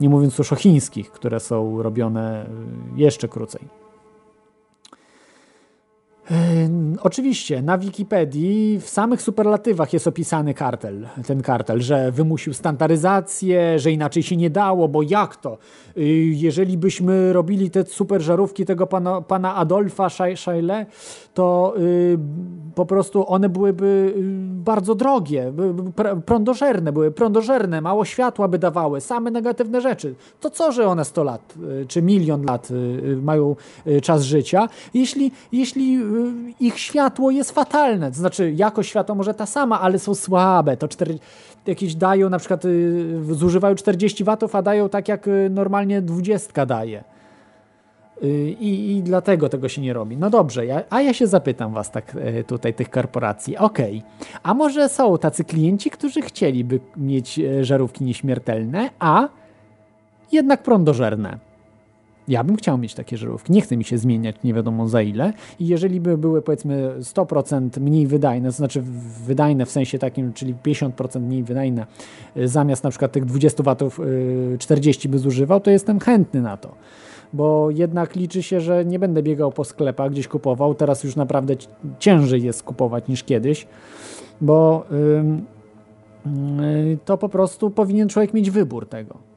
Nie 0.00 0.08
mówiąc 0.08 0.38
już 0.38 0.52
o 0.52 0.56
chińskich, 0.56 1.10
które 1.10 1.40
są 1.40 1.82
robione 1.82 2.46
y, 2.46 2.48
jeszcze 2.96 3.28
krócej. 3.28 3.60
Oczywiście 7.02 7.62
na 7.62 7.78
Wikipedii 7.78 8.80
w 8.80 8.88
samych 8.88 9.22
superlatywach 9.22 9.92
jest 9.92 10.06
opisany 10.06 10.54
kartel, 10.54 11.08
ten 11.26 11.42
kartel, 11.42 11.80
że 11.80 12.12
wymusił 12.12 12.54
standaryzację, 12.54 13.78
że 13.78 13.90
inaczej 13.92 14.22
się 14.22 14.36
nie 14.36 14.50
dało, 14.50 14.88
bo 14.88 15.02
jak 15.02 15.36
to? 15.36 15.58
Y, 15.96 16.02
Jeżeli 16.34 16.78
byśmy 16.78 17.32
robili 17.32 17.70
te 17.70 17.84
super 17.86 18.22
żarówki 18.22 18.64
tego 18.64 18.86
pana, 18.86 19.20
pana 19.20 19.54
Adolfa 19.54 20.06
Schei- 20.08 20.36
Scheele, 20.36 20.86
to 21.34 21.74
y, 21.78 22.18
po 22.74 22.86
prostu 22.86 23.28
one 23.32 23.48
byłyby 23.48 24.14
y, 24.16 24.22
bardzo 24.64 24.94
drogie, 24.94 25.52
prądożerne, 26.26 26.92
były 26.92 27.10
prądożerne, 27.10 27.80
mało 27.80 28.04
światła 28.04 28.48
by 28.48 28.58
dawały, 28.58 29.00
same 29.00 29.30
negatywne 29.30 29.80
rzeczy. 29.80 30.14
To 30.40 30.50
co, 30.50 30.72
że 30.72 30.86
one 30.86 31.04
100 31.04 31.24
lat 31.24 31.54
czy 31.88 32.02
milion 32.02 32.44
lat 32.44 32.68
mają 33.22 33.56
czas 34.02 34.22
życia, 34.22 34.68
jeśli, 34.94 35.32
jeśli 35.52 35.98
ich 36.60 36.78
światło 36.78 37.30
jest 37.30 37.50
fatalne. 37.50 38.10
To 38.10 38.16
znaczy, 38.16 38.52
jakość 38.56 38.90
światła 38.90 39.14
może 39.14 39.34
ta 39.34 39.46
sama, 39.46 39.80
ale 39.80 39.98
są 39.98 40.14
słabe. 40.14 40.76
To 40.76 40.88
cztery, 40.88 41.18
jakieś 41.66 41.94
dają, 41.94 42.30
na 42.30 42.38
przykład 42.38 42.64
y, 42.64 43.34
zużywają 43.34 43.74
40 43.74 44.24
watów, 44.24 44.54
a 44.54 44.62
dają 44.62 44.88
tak 44.88 45.08
jak 45.08 45.28
y, 45.28 45.50
normalnie 45.50 46.02
20 46.02 46.66
daje. 46.66 47.04
Y, 48.24 48.56
I, 48.60 48.96
I 48.96 49.02
dlatego 49.02 49.48
tego 49.48 49.68
się 49.68 49.82
nie 49.82 49.92
robi. 49.92 50.16
No 50.16 50.30
dobrze, 50.30 50.66
ja, 50.66 50.82
a 50.90 51.00
ja 51.00 51.14
się 51.14 51.26
zapytam 51.26 51.72
was 51.72 51.90
tak 51.90 52.16
y, 52.16 52.44
tutaj, 52.44 52.74
tych 52.74 52.90
korporacji. 52.90 53.56
Okej, 53.56 54.02
a 54.42 54.54
może 54.54 54.88
są 54.88 55.18
tacy 55.18 55.44
klienci, 55.44 55.90
którzy 55.90 56.22
chcieliby 56.22 56.80
mieć 56.96 57.38
y, 57.38 57.64
żarówki 57.64 58.04
nieśmiertelne, 58.04 58.90
a 58.98 59.28
jednak 60.32 60.62
prądożerne. 60.62 61.49
Ja 62.30 62.44
bym 62.44 62.56
chciał 62.56 62.78
mieć 62.78 62.94
takie 62.94 63.16
żarówki. 63.16 63.52
Nie 63.52 63.60
chce 63.60 63.76
mi 63.76 63.84
się 63.84 63.98
zmieniać 63.98 64.36
nie 64.44 64.54
wiadomo 64.54 64.88
za 64.88 65.02
ile. 65.02 65.32
I 65.60 65.66
jeżeli 65.66 66.00
by 66.00 66.18
były 66.18 66.42
powiedzmy 66.42 66.94
100% 67.00 67.80
mniej 67.80 68.06
wydajne, 68.06 68.48
to 68.48 68.52
znaczy 68.52 68.82
wydajne 69.26 69.66
w 69.66 69.70
sensie 69.70 69.98
takim, 69.98 70.32
czyli 70.32 70.54
50% 70.54 71.20
mniej 71.20 71.42
wydajne, 71.42 71.86
y, 72.36 72.48
zamiast 72.48 72.84
na 72.84 72.90
przykład 72.90 73.12
tych 73.12 73.24
20 73.24 73.62
watów 73.62 74.00
y, 74.00 74.56
40 74.58 75.08
by 75.08 75.18
zużywał, 75.18 75.60
to 75.60 75.70
jestem 75.70 76.00
chętny 76.00 76.42
na 76.42 76.56
to. 76.56 76.74
Bo 77.32 77.70
jednak 77.70 78.16
liczy 78.16 78.42
się, 78.42 78.60
że 78.60 78.84
nie 78.84 78.98
będę 78.98 79.22
biegał 79.22 79.52
po 79.52 79.64
sklepach, 79.64 80.10
gdzieś 80.10 80.28
kupował. 80.28 80.74
Teraz 80.74 81.04
już 81.04 81.16
naprawdę 81.16 81.56
ci- 81.56 81.68
ciężej 81.98 82.42
jest 82.42 82.62
kupować 82.62 83.08
niż 83.08 83.24
kiedyś, 83.24 83.66
bo 84.40 84.86
ym, 84.92 85.44
y, 86.64 86.98
to 87.04 87.18
po 87.18 87.28
prostu 87.28 87.70
powinien 87.70 88.08
człowiek 88.08 88.34
mieć 88.34 88.50
wybór 88.50 88.88
tego. 88.88 89.29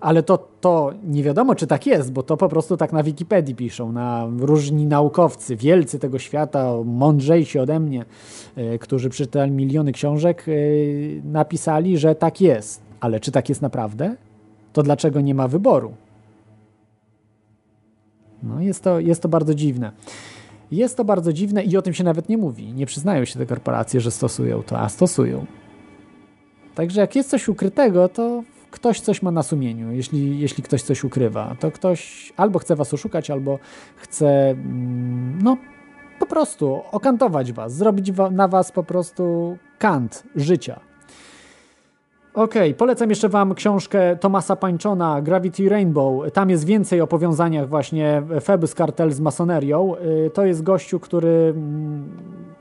Ale 0.00 0.22
to, 0.22 0.48
to 0.60 0.92
nie 1.04 1.22
wiadomo, 1.22 1.54
czy 1.54 1.66
tak 1.66 1.86
jest, 1.86 2.12
bo 2.12 2.22
to 2.22 2.36
po 2.36 2.48
prostu 2.48 2.76
tak 2.76 2.92
na 2.92 3.02
Wikipedii 3.02 3.54
piszą, 3.54 3.92
na 3.92 4.28
różni 4.38 4.86
naukowcy, 4.86 5.56
wielcy 5.56 5.98
tego 5.98 6.18
świata, 6.18 6.72
mądrzejsi 6.84 7.58
ode 7.58 7.80
mnie, 7.80 8.04
y, 8.58 8.78
którzy 8.78 9.10
przeczytali 9.10 9.50
miliony 9.50 9.92
książek, 9.92 10.48
y, 10.48 11.22
napisali, 11.24 11.98
że 11.98 12.14
tak 12.14 12.40
jest. 12.40 12.82
Ale 13.00 13.20
czy 13.20 13.32
tak 13.32 13.48
jest 13.48 13.62
naprawdę? 13.62 14.16
To 14.72 14.82
dlaczego 14.82 15.20
nie 15.20 15.34
ma 15.34 15.48
wyboru? 15.48 15.92
No 18.42 18.60
jest 18.60 18.84
to, 18.84 19.00
jest 19.00 19.22
to 19.22 19.28
bardzo 19.28 19.54
dziwne. 19.54 19.92
Jest 20.70 20.96
to 20.96 21.04
bardzo 21.04 21.32
dziwne 21.32 21.64
i 21.64 21.76
o 21.76 21.82
tym 21.82 21.94
się 21.94 22.04
nawet 22.04 22.28
nie 22.28 22.38
mówi. 22.38 22.72
Nie 22.72 22.86
przyznają 22.86 23.24
się 23.24 23.38
te 23.38 23.46
korporacje, 23.46 24.00
że 24.00 24.10
stosują 24.10 24.62
to, 24.62 24.78
a 24.78 24.88
stosują. 24.88 25.46
Także 26.74 27.00
jak 27.00 27.16
jest 27.16 27.30
coś 27.30 27.48
ukrytego, 27.48 28.08
to 28.08 28.42
ktoś 28.70 29.00
coś 29.00 29.22
ma 29.22 29.30
na 29.30 29.42
sumieniu. 29.42 29.92
Jeśli, 29.92 30.40
jeśli 30.40 30.62
ktoś 30.62 30.82
coś 30.82 31.04
ukrywa, 31.04 31.56
to 31.60 31.70
ktoś 31.70 32.32
albo 32.36 32.58
chce 32.58 32.76
was 32.76 32.94
oszukać, 32.94 33.30
albo 33.30 33.58
chce, 33.96 34.50
mm, 34.50 35.38
no, 35.42 35.56
po 36.18 36.26
prostu 36.26 36.82
okantować 36.92 37.52
was, 37.52 37.74
zrobić 37.74 38.12
na 38.30 38.48
was 38.48 38.72
po 38.72 38.82
prostu 38.82 39.56
kant 39.78 40.22
życia. 40.36 40.80
Okej, 42.34 42.74
polecam 42.74 43.10
jeszcze 43.10 43.28
Wam 43.28 43.54
książkę 43.54 44.16
Tomasa 44.16 44.56
Pańczona 44.56 45.22
Gravity 45.22 45.68
Rainbow. 45.68 46.32
Tam 46.32 46.50
jest 46.50 46.64
więcej 46.64 47.00
o 47.00 47.06
powiązaniach 47.06 47.68
właśnie 47.68 48.22
Phoebus 48.40 48.74
Cartel 48.74 49.12
z 49.12 49.20
masonerią. 49.20 49.94
Y, 50.26 50.30
To 50.30 50.44
jest 50.44 50.62
gościu, 50.62 51.00
który 51.00 51.52
mm, 51.56 52.08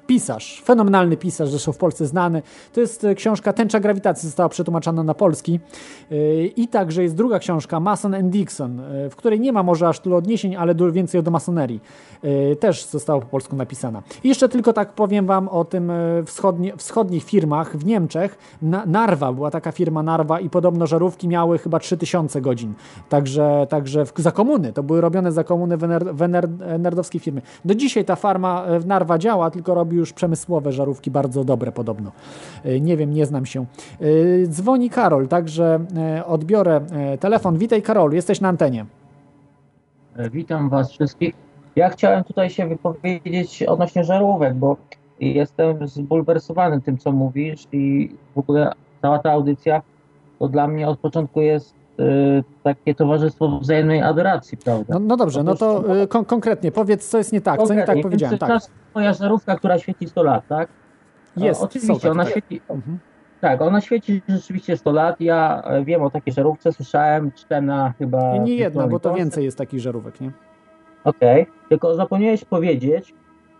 pisarz, 0.09 0.61
fenomenalny 0.65 1.17
pisarz, 1.17 1.49
zresztą 1.49 1.71
w 1.71 1.77
Polsce 1.77 2.05
znany. 2.05 2.41
To 2.73 2.81
jest 2.81 3.03
y, 3.03 3.15
książka 3.15 3.53
Tęcza 3.53 3.79
Grawitacji, 3.79 4.27
została 4.27 4.49
przetłumaczona 4.49 5.03
na 5.03 5.13
polski. 5.13 5.59
Y, 6.11 6.51
I 6.55 6.67
także 6.67 7.03
jest 7.03 7.15
druga 7.15 7.39
książka 7.39 7.79
Mason 7.79 8.13
and 8.13 8.29
Dixon, 8.29 8.79
y, 8.79 9.09
w 9.09 9.15
której 9.15 9.39
nie 9.39 9.53
ma 9.53 9.63
może 9.63 9.87
aż 9.87 9.99
tylu 9.99 10.15
odniesień, 10.15 10.55
ale 10.55 10.75
więcej 10.91 11.23
do 11.23 11.31
masonerii. 11.31 11.79
Też 12.59 12.85
została 12.85 13.21
po 13.21 13.27
polsku 13.27 13.55
napisana. 13.55 14.01
I 14.23 14.27
jeszcze 14.27 14.49
tylko 14.49 14.73
tak 14.73 14.93
powiem 14.93 15.25
Wam 15.25 15.47
o 15.47 15.65
tym 15.65 15.91
wschodnie, 16.25 16.77
wschodnich 16.77 17.23
firmach 17.23 17.77
w 17.77 17.85
Niemczech. 17.85 18.37
Na, 18.61 18.85
Narwa, 18.85 19.33
była 19.33 19.51
taka 19.51 19.71
firma 19.71 20.03
Narwa 20.03 20.39
i 20.39 20.49
podobno 20.49 20.87
żarówki 20.87 21.27
miały 21.27 21.57
chyba 21.57 21.79
3000 21.79 22.41
godzin. 22.41 22.73
Także, 23.09 23.67
także 23.69 24.05
w, 24.05 24.13
za 24.15 24.31
komuny, 24.31 24.73
to 24.73 24.83
były 24.83 25.01
robione 25.01 25.31
za 25.31 25.43
komuny 25.43 25.77
w, 25.77 25.83
ener, 25.83 26.15
w 26.15 26.21
ener, 26.21 26.47
firmy. 27.19 27.41
Do 27.65 27.75
dzisiaj 27.75 28.05
ta 28.05 28.15
farma 28.15 28.65
e, 28.65 28.79
w 28.79 28.85
Narwa 28.85 29.17
działa, 29.17 29.51
tylko 29.51 29.73
robi 29.73 29.98
już 29.99 30.13
przemysłowe 30.13 30.71
żarówki, 30.71 31.11
bardzo 31.11 31.43
dobre 31.43 31.71
podobno. 31.71 32.11
E, 32.65 32.79
Nie 32.79 32.97
wiem, 32.97 33.13
nie 33.13 33.25
znam 33.25 33.45
się. 33.45 33.65
E, 34.01 34.47
Dzwoni 34.47 34.89
Karol, 34.89 35.27
także 35.27 35.79
e, 35.97 36.25
odbiorę 36.25 36.81
telefon. 37.19 37.57
Witaj 37.57 37.81
Karol, 37.81 38.13
jesteś 38.13 38.41
na 38.41 38.49
antenie. 38.49 38.85
Witam 40.31 40.69
Was 40.69 40.91
wszystkich. 40.91 41.33
Ja 41.75 41.89
chciałem 41.89 42.23
tutaj 42.23 42.49
się 42.49 42.67
wypowiedzieć 42.67 43.63
odnośnie 43.63 44.03
żarówek, 44.03 44.55
bo 44.55 44.77
jestem 45.19 45.87
zbulwersowany 45.87 46.81
tym, 46.81 46.97
co 46.97 47.11
mówisz 47.11 47.67
i 47.71 48.15
w 48.35 48.39
ogóle 48.39 48.71
cała 49.01 49.19
ta 49.19 49.31
audycja 49.31 49.81
to 50.39 50.47
dla 50.47 50.67
mnie 50.67 50.87
od 50.87 50.99
początku 50.99 51.41
jest 51.41 51.73
takie 52.63 52.95
towarzystwo 52.95 53.59
wzajemnej 53.59 54.01
adoracji, 54.01 54.57
prawda? 54.57 54.93
No, 54.93 54.99
no 54.99 55.17
dobrze, 55.17 55.43
no 55.43 55.55
to 55.55 56.01
e, 56.01 56.07
kon 56.07 56.25
konkretnie 56.25 56.71
powiedz, 56.71 57.09
co 57.09 57.17
jest 57.17 57.33
nie 57.33 57.41
tak, 57.41 57.63
co 57.63 57.73
nie 57.73 57.83
tak 57.83 58.01
powiedziałem. 58.01 58.37
Tak. 58.37 58.49
czas 58.49 58.71
moja 58.95 59.13
żarówka, 59.13 59.55
która 59.55 59.79
świeci 59.79 60.07
100 60.07 60.23
lat, 60.23 60.47
tak? 60.47 60.69
Jest, 61.37 61.61
E, 61.61 61.63
Oczywiście, 61.63 61.93
są 61.93 61.99
takie. 61.99 62.11
ona 62.11 62.25
świeci... 62.25 62.61
Mhm. 62.69 62.99
Tak, 63.41 63.61
ona 63.61 63.81
świeci 63.81 64.21
rzeczywiście 64.27 64.77
100 64.77 64.91
lat. 64.91 65.21
Ja 65.21 65.61
e, 65.65 65.85
wiem 65.85 66.01
o 66.01 66.09
takiej 66.09 66.33
żarówce, 66.33 66.73
słyszałem, 66.73 67.31
czytałem 67.31 67.65
na 67.65 67.93
chyba... 67.99 68.37
Nie 68.37 68.55
jedna, 68.55 68.87
bo 68.87 68.99
to 68.99 69.13
więcej 69.13 69.45
jest 69.45 69.57
takich 69.57 69.79
żarówek, 69.79 70.21
nie? 70.21 70.31
Okej, 71.03 71.45
tylko 71.69 71.95
zapomniałeś 71.95 72.45
powiedzieć, 72.45 73.13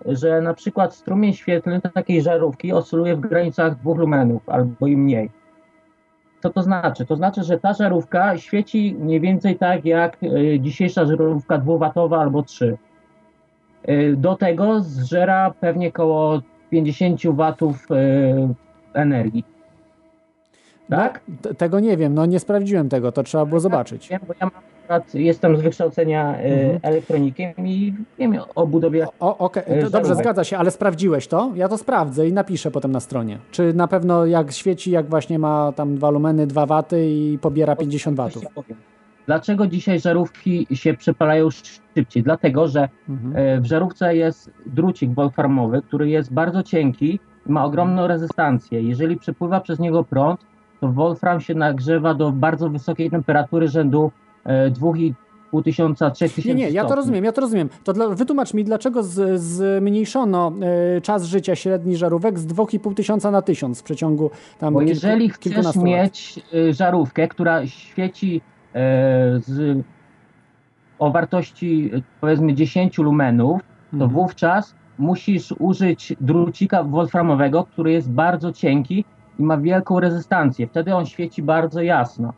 że 0.05 0.41
na 0.41 0.53
przykład 0.53 0.95
strumień 0.95 1.33
świetlny 1.33 1.81
takiej 1.81 2.21
żarówki 2.21 2.73
oscyluje 2.73 3.15
w 3.15 3.19
granicach 3.19 3.75
2 3.75 3.93
lumenów 3.93 4.49
albo 4.49 4.87
i 4.87 4.97
mniej. 4.97 5.29
Co 6.43 6.49
to 6.49 6.63
znaczy? 6.63 7.05
To 7.05 7.15
znaczy, 7.15 7.43
że 7.43 7.59
ta 7.59 7.73
żarówka 7.73 8.37
świeci 8.37 8.95
mniej 8.99 9.21
więcej 9.21 9.57
tak 9.57 9.85
jak 9.85 10.17
y, 10.23 10.59
dzisiejsza 10.59 11.05
żarówka 11.05 11.57
dwuwatowa 11.57 12.19
albo 12.21 12.43
3. 12.43 12.77
Y, 13.89 14.15
do 14.17 14.35
tego 14.35 14.81
zżera 14.81 15.53
pewnie 15.59 15.89
około 15.89 16.41
50 16.69 17.27
watów 17.27 17.87
y, 17.91 17.95
energii. 18.93 19.43
Tak? 20.89 21.21
No, 21.45 21.53
tego 21.53 21.79
nie 21.79 21.97
wiem, 21.97 22.13
no 22.13 22.25
nie 22.25 22.39
sprawdziłem 22.39 22.89
tego, 22.89 23.11
to 23.11 23.23
trzeba 23.23 23.45
było 23.45 23.59
zobaczyć. 23.59 24.09
Wiem, 24.09 24.19
bo 24.27 24.33
ja 24.41 24.45
mam 24.45 24.78
jestem 25.13 25.57
z 25.57 25.61
wykształcenia 25.61 26.39
y, 26.39 26.43
Mhm. 26.43 26.79
elektronikiem 26.81 27.53
i 27.67 27.93
wiem 28.19 28.35
o 28.55 28.67
budowie 28.67 29.05
O, 29.19 29.37
okej, 29.37 29.63
e, 29.65 29.69
dobrze, 29.75 29.89
żarówek. 29.91 30.17
zgadza 30.17 30.43
się, 30.43 30.57
ale 30.57 30.71
sprawdziłeś 30.71 31.27
to? 31.27 31.51
Ja 31.55 31.69
to 31.69 31.77
sprawdzę 31.77 32.27
i 32.27 32.33
napiszę 32.33 32.71
potem 32.71 32.91
na 32.91 32.99
stronie. 32.99 33.37
Czy 33.51 33.73
na 33.73 33.87
pewno 33.87 34.25
jak 34.25 34.51
świeci, 34.51 34.91
jak 34.91 35.09
właśnie 35.09 35.39
ma 35.39 35.71
tam 35.75 35.95
dwa 35.95 36.09
lumeny, 36.09 36.47
2 36.47 36.65
waty 36.65 37.09
i 37.09 37.37
pobiera 37.41 37.75
50 37.75 38.17
watów? 38.17 38.43
Dlaczego 39.25 39.67
dzisiaj 39.67 39.99
żarówki 39.99 40.67
się 40.73 40.93
przepalają 40.93 41.49
szybciej? 41.95 42.23
Dlatego, 42.23 42.67
że 42.67 42.89
Mhm. 43.09 43.33
e, 43.35 43.61
w 43.61 43.65
żarówce 43.65 44.15
jest 44.15 44.51
drucik 44.65 45.13
wolframowy, 45.13 45.81
który 45.81 46.09
jest 46.09 46.33
bardzo 46.33 46.63
cienki 46.63 47.19
ma 47.45 47.65
ogromną 47.65 48.07
rezystancję. 48.07 48.81
Jeżeli 48.81 49.17
przepływa 49.17 49.59
przez 49.59 49.79
niego 49.79 50.03
prąd, 50.03 50.39
to 50.81 50.87
wolfram 50.87 51.41
się 51.41 51.55
nagrzewa 51.55 52.13
do 52.13 52.31
bardzo 52.31 52.69
wysokiej 52.69 53.09
temperatury 53.11 53.67
rzędu 53.67 54.11
e, 54.49 54.71
2,5 54.71 55.63
tysiąca, 55.63 56.11
3 56.11 56.29
tysięcy 56.29 56.47
Nie, 56.47 56.65
nie, 56.65 56.69
ja 56.71 56.85
to 56.85 56.95
rozumiem, 56.95 57.25
ja 57.25 57.31
to 57.31 57.41
rozumiem. 57.41 57.69
To 57.83 57.93
dla, 57.93 58.09
wytłumacz 58.09 58.53
mi, 58.53 58.63
dlaczego 58.63 59.03
z, 59.03 59.41
zmniejszono 59.41 60.51
e, 60.97 61.01
czas 61.01 61.23
życia 61.23 61.55
średni 61.55 61.97
żarówek 61.97 62.39
z 62.39 62.47
2,5 62.47 62.93
tysiąca 62.93 63.31
na 63.31 63.41
1000 63.41 63.79
w 63.79 63.83
przeciągu 63.83 64.31
tam 64.59 64.73
Bo 64.73 64.79
kilku, 64.79 64.93
jeżeli 64.93 65.29
chcesz 65.29 65.75
mieć 65.75 66.39
y, 66.53 66.73
żarówkę, 66.73 67.27
która 67.27 67.67
świeci 67.67 68.41
e, 68.73 69.39
z, 69.39 69.83
o 70.99 71.11
wartości 71.11 71.91
y, 71.93 72.03
powiedzmy 72.21 72.53
10 72.53 72.97
lumenów, 72.97 73.61
to 73.91 73.95
Mhm. 73.95 74.11
wówczas 74.11 74.75
musisz 74.97 75.53
użyć 75.59 76.13
drucika 76.21 76.83
wolframowego, 76.83 77.63
który 77.63 77.91
jest 77.91 78.11
bardzo 78.11 78.53
cienki 78.53 79.05
i 79.39 79.43
ma 79.43 79.57
wielką 79.57 79.99
rezystancję. 79.99 80.67
Wtedy 80.67 80.95
on 80.95 81.05
świeci 81.05 81.43
bardzo 81.43 81.81
jasno. 81.81 82.33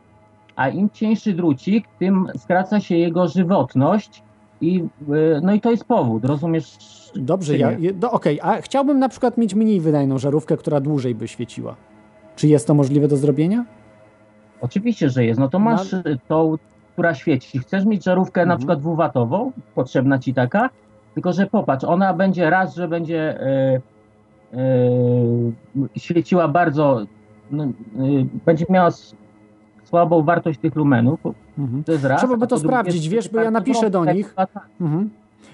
A 0.56 0.68
im 0.68 0.90
cieńszy 0.90 1.32
drucik, 1.32 1.86
tym 1.98 2.28
skraca 2.38 2.80
się 2.80 2.96
jego 2.96 3.28
żywotność 3.28 4.22
i 4.60 4.78
y, 4.78 5.40
no 5.42 5.54
i 5.54 5.60
to 5.60 5.70
jest 5.70 5.84
powód, 5.84 6.24
rozumiesz? 6.24 6.78
Dobrze, 7.14 7.58
ja, 7.58 7.70
no, 8.00 8.10
okej, 8.10 8.40
a 8.42 8.60
chciałbym 8.60 8.98
na 8.98 9.08
przykład 9.08 9.38
mieć 9.38 9.54
mniej 9.54 9.80
wydajną 9.80 10.18
żarówkę, 10.18 10.56
która 10.56 10.80
dłużej 10.80 11.14
by 11.14 11.28
świeciła. 11.28 11.76
Czy 12.36 12.48
jest 12.48 12.66
to 12.66 12.74
możliwe 12.74 13.08
do 13.08 13.16
zrobienia? 13.16 13.64
Oczywiście, 14.60 15.10
że 15.10 15.24
jest. 15.24 15.40
No 15.40 15.48
to 15.48 15.58
masz 15.58 15.92
y, 15.92 16.18
tą, 16.28 16.56
która 16.92 17.14
świeci. 17.14 17.58
Chcesz 17.58 17.84
mieć 17.84 18.04
żarówkę 18.04 18.40
na 18.40 18.42
Mhm. 18.42 18.58
przykład 18.58 18.78
dwuwatową, 18.80 19.52
potrzebna 19.74 20.18
ci 20.18 20.34
taka, 20.34 20.70
tylko 21.14 21.32
że 21.32 21.46
popatrz, 21.46 21.84
ona 21.84 22.14
będzie 22.14 22.50
raz, 22.50 22.74
że 22.74 22.88
będzie 22.88 23.40
y, 23.42 24.58
y, 24.58 25.98
świeciła 26.00 26.48
bardzo, 26.48 27.00
no, 27.50 27.64
y, 27.64 27.70
będzie 28.46 28.66
miała 28.70 28.90
słabą 29.92 30.22
wartość 30.22 30.58
tych 30.58 30.76
lumenów. 30.76 31.20
Mhm. 31.58 31.84
To 31.84 31.92
jest 31.92 32.04
raz. 32.04 32.20
Trzeba 32.20 32.36
by 32.36 32.46
to 32.46 32.58
sprawdzić, 32.58 33.08
wiesz, 33.08 33.28
bo 33.28 33.40
ja 33.40 33.50
napiszę 33.50 33.90
do 33.90 34.04
nich. 34.04 34.26
eksploatacja. 34.26 34.60
Mhm. 34.80 35.10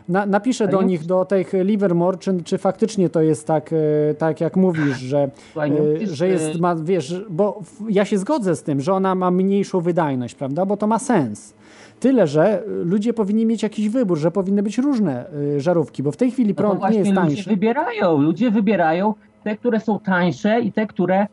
Na, 0.08 0.26
napiszę 0.26 0.68
do 0.68 0.80
nie- 0.82 0.86
nich, 0.88 1.06
do 1.06 1.24
tych 1.24 1.52
Livermore, 1.52 2.18
czy, 2.18 2.42
czy 2.44 2.58
faktycznie 2.58 3.08
to 3.08 3.20
jest 3.22 3.46
tak, 3.46 3.70
e, 3.72 4.14
tak 4.14 4.40
jak 4.40 4.56
mówisz, 4.56 4.98
że, 4.98 5.30
nie 5.56 5.62
e, 6.02 6.06
że 6.06 6.28
jest, 6.28 6.56
e, 6.56 6.58
ma, 6.58 6.76
wiesz, 6.76 7.24
bo 7.30 7.60
ja 7.88 8.04
się 8.04 8.18
zgodzę 8.18 8.56
z 8.56 8.62
tym, 8.62 8.80
że 8.80 8.92
ona 8.94 9.14
ma 9.14 9.30
mniejszą 9.30 9.80
wydajność, 9.80 10.34
prawda, 10.34 10.66
bo 10.66 10.76
to 10.76 10.86
ma 10.86 10.98
sens. 10.98 11.54
Tyle, 12.00 12.26
że 12.26 12.62
ludzie 12.84 13.12
powinni 13.14 13.46
mieć 13.46 13.62
jakiś 13.62 13.88
wybór, 13.88 14.18
że 14.18 14.30
powinny 14.30 14.62
być 14.62 14.78
różne 14.78 15.24
żarówki, 15.56 16.02
bo 16.02 16.12
w 16.12 16.16
tej 16.16 16.30
chwili 16.30 16.48
No 16.48 16.54
prąd 16.54 16.74
nie 16.74 16.78
właśnie 16.80 16.98
jest 16.98 17.10
ludzie 17.10 17.20
tańszy. 17.20 17.50
wybierają, 17.50 18.18
ludzie 18.18 18.50
wybierają 18.50 19.14
te, 19.44 19.56
które 19.56 19.80
są 19.80 19.98
tańsze 19.98 20.60
i 20.60 20.72
te, 20.72 20.86
które 20.86 21.26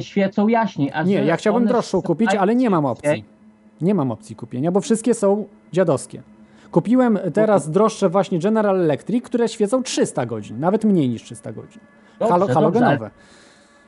świecą 0.00 0.48
jaśniej. 0.48 0.90
A 0.94 1.02
Nie, 1.02 1.24
ja 1.24 1.36
chciałbym 1.36 1.66
droższą 1.66 2.02
kupić, 2.02 2.26
sprzedają 2.26 2.42
ale 2.42 2.54
nie 2.54 2.70
mam 2.70 2.84
opcji. 2.86 3.24
Nie 3.80 3.94
mam 3.94 4.10
opcji 4.10 4.36
kupienia, 4.36 4.72
bo 4.72 4.80
wszystkie 4.80 5.14
są 5.14 5.46
dziadowskie. 5.72 6.22
Kupiłem 6.70 7.18
teraz 7.34 7.70
droższe 7.70 8.08
właśnie 8.08 8.38
General 8.38 8.80
Electric, 8.80 9.24
które 9.24 9.48
świecą 9.48 9.82
300 9.82 10.26
godzin, 10.26 10.60
nawet 10.60 10.84
mniej 10.84 11.08
niż 11.08 11.22
300 11.22 11.52
godzin. 11.52 11.80
Dobrze, 12.18 12.32
Halo, 12.32 12.40
dobrze, 12.46 12.54
halogenowe. 12.54 12.96
ale- 12.96 13.10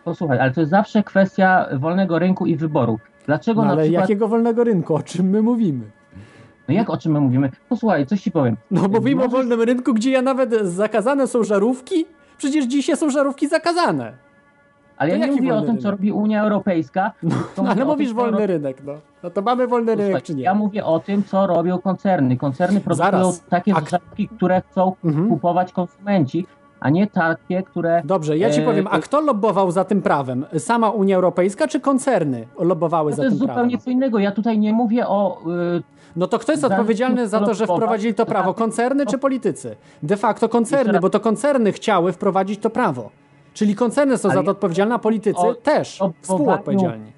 Posłuchaj, 0.05 0.39
ale 0.39 0.51
to 0.51 0.61
jest 0.61 0.71
zawsze 0.71 1.03
kwestia 1.03 1.67
wolnego 1.79 2.19
rynku 2.19 2.47
i 2.47 2.57
wyboru. 2.57 2.99
Dlaczego 3.27 3.61
No 3.61 3.67
na 3.67 3.73
ale 3.73 3.83
przykład... 3.83 4.01
jakiego 4.03 4.29
wolnego 4.29 4.65
rynku? 4.65 4.95
O 4.95 5.03
czym 5.03 5.31
my 5.31 5.43
mówimy? 5.43 5.85
No 6.69 6.75
jak 6.75 6.91
o 6.91 6.97
czym 6.97 7.13
my 7.13 7.21
mówimy? 7.21 7.51
Posłuchaj, 7.69 8.07
coś 8.07 8.21
ci 8.23 8.31
powiem. 8.31 8.57
No 8.71 8.89
mówimy 8.89 9.23
o 9.23 9.25
Możesz- 9.27 9.33
wolnym 9.33 9.63
rynku, 9.63 9.95
gdzie 9.95 10.11
ja 10.11 10.23
nawet 10.23 10.55
zakazane 10.63 11.27
są 11.27 11.45
żarówki? 11.45 12.05
Przecież 12.39 12.65
dzisiaj 12.65 12.97
są 12.97 13.11
żarówki 13.11 13.49
zakazane. 13.49 14.13
Ale 14.99 15.11
To 15.11 15.17
ja 15.17 15.27
nie 15.27 15.33
mówię 15.33 15.55
o 15.55 15.59
tym, 15.61 15.67
rynek? 15.67 15.83
co 15.83 15.91
robi 15.91 16.13
Unia 16.13 16.43
Europejska. 16.43 17.13
No, 17.23 17.31
tylko 17.55 17.71
ale 17.71 17.85
mówisz 17.85 18.09
tym, 18.09 18.17
wolny 18.17 18.47
rynek, 18.47 18.83
no. 18.87 18.93
No 19.23 19.31
to 19.31 19.43
mamy 19.43 19.67
wolny 19.67 19.87
rynek, 19.95 20.07
Posłuchaj, 20.07 20.23
czy 20.23 20.35
nie? 20.35 20.43
Ja 20.43 20.55
mówię 20.55 20.85
o 20.85 21.01
tym, 21.01 21.25
co 21.25 21.47
robią 21.47 21.79
koncerny. 21.79 22.37
Koncerny 22.37 22.81
produkują 22.81 23.11
Zaraz. 23.23 23.41
takie 23.49 23.75
A- 23.77 23.81
żarówki, 23.91 24.29
które 24.29 24.63
chcą 24.71 24.93
Mhm. 25.05 25.29
kupować 25.29 25.73
konsumenci, 25.73 26.47
a 26.81 26.91
nie 26.91 27.07
takie, 27.07 27.63
które... 27.63 28.03
Dobrze, 28.05 28.39
ja 28.39 28.51
ci 28.51 28.61
e, 28.61 28.65
powiem, 28.65 28.87
a 28.91 28.99
kto 28.99 29.21
lobbował 29.21 29.71
za 29.71 29.85
tym 29.85 30.03
prawem? 30.03 30.45
Sama 30.59 30.91
Unia 30.91 31.17
Europejska 31.17 31.69
czy 31.69 31.81
koncerny 31.81 32.47
lobbowały 32.59 33.11
No 33.11 33.17
za 33.17 33.23
to 33.23 33.25
jest 33.25 33.39
tym 33.39 33.49
zupełnie 33.49 33.71
prawem? 33.71 33.85
co 33.85 33.91
innego. 33.91 34.19
Ja 34.19 34.33
tutaj 34.33 34.59
nie 34.59 34.73
mówię 34.73 35.07
o... 35.09 35.39
y, 35.79 35.83
No 36.17 36.27
to 36.27 36.39
kto 36.39 36.53
jest 36.53 36.65
odpowiedzialny 36.65 37.29
za 37.29 37.41
to, 37.41 37.55
że 37.55 37.65
wprowadzili 37.67 38.15
to 38.15 38.27
prawo? 38.27 38.55
Koncerny 38.55 39.07
czy 39.07 39.19
politycy? 39.19 39.77
De 40.03 40.17
facto 40.17 40.49
koncerny, 40.49 41.01
bo 41.01 41.11
to 41.11 41.21
koncerny 41.21 41.73
chciały 41.73 42.13
wprowadzić 42.13 42.61
to 42.61 42.71
prawo. 42.71 43.11
Czyli 43.59 43.75
koncerny 43.75 44.19
są 44.19 44.29
Ale 44.29 44.39
za 44.39 44.43
to 44.45 44.51
odpowiedzialne, 44.51 44.95
a 44.95 44.99
politycy 44.99 45.39
o 45.41 45.55
też 45.55 46.01
lobbowaniu- 46.01 46.13
współodpowiedzialni. 46.23 47.13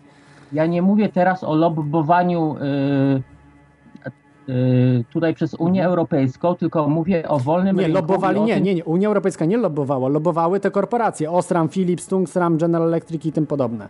Ja 0.53 0.67
nie 0.67 0.83
mówię 0.83 1.09
teraz 1.09 1.45
o 1.45 1.55
lobbowaniu 1.55 2.57
y, 2.57 4.53
y, 4.53 5.05
tutaj 5.13 5.35
przez 5.35 5.55
Unię 5.55 5.85
Europejską, 5.85 6.55
tylko 6.55 6.89
mówię 6.89 7.29
o 7.29 7.39
wolnym 7.39 7.77
Nie, 7.77 7.83
rynku. 7.83 7.95
lobbowali, 7.95 8.41
nie, 8.41 8.61
nie, 8.61 8.75
nie. 8.75 8.85
Unia 8.85 9.09
Europejska 9.09 9.45
nie 9.45 9.57
lobbowała, 9.57 10.09
lobbowały 10.09 10.61
te 10.61 10.71
korporacje. 10.71 11.31
Osram, 11.31 11.69
Philips, 11.69 12.07
Tungsram, 12.07 12.59
General 12.59 12.89
Electric 12.89 13.27
i 13.27 13.33
tym 13.33 13.47
podobne. 13.47 13.89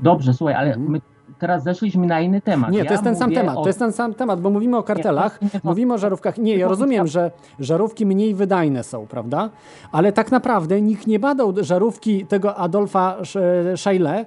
Dobrze, 0.00 0.34
słuchaj, 0.34 0.54
ale 0.54 0.76
my 0.76 1.00
teraz 1.38 1.62
zeszliśmy 1.62 2.06
na 2.06 2.20
inny 2.20 2.40
temat. 2.40 2.70
Nie, 2.70 2.78
Ja 2.78 2.84
to 2.84 2.92
jest 2.92 3.04
ten 3.04 3.16
sam 3.16 3.32
temat, 3.32 3.56
o- 3.56 3.62
to 3.62 3.68
jest 3.68 3.78
ten 3.78 3.92
sam 3.92 4.14
temat, 4.14 4.40
bo 4.40 4.50
mówimy 4.50 4.76
o 4.76 4.82
kartelach, 4.82 5.42
Nie, 5.42 5.48
mówimy 5.64 5.94
o 5.94 5.98
żarówkach. 5.98 6.38
Nie, 6.38 6.56
ja 6.56 6.68
rozumiem, 6.68 7.06
że 7.06 7.30
żarówki 7.60 8.06
mniej 8.06 8.34
wydajne 8.34 8.84
są, 8.84 9.06
prawda? 9.06 9.50
Ale 9.92 10.12
tak 10.12 10.30
naprawdę 10.32 10.80
nikt 10.80 11.06
nie 11.06 11.18
badał 11.18 11.54
żarówki 11.60 12.26
tego 12.26 12.56
Adolfa 12.56 13.16
Scheile, 13.76 14.26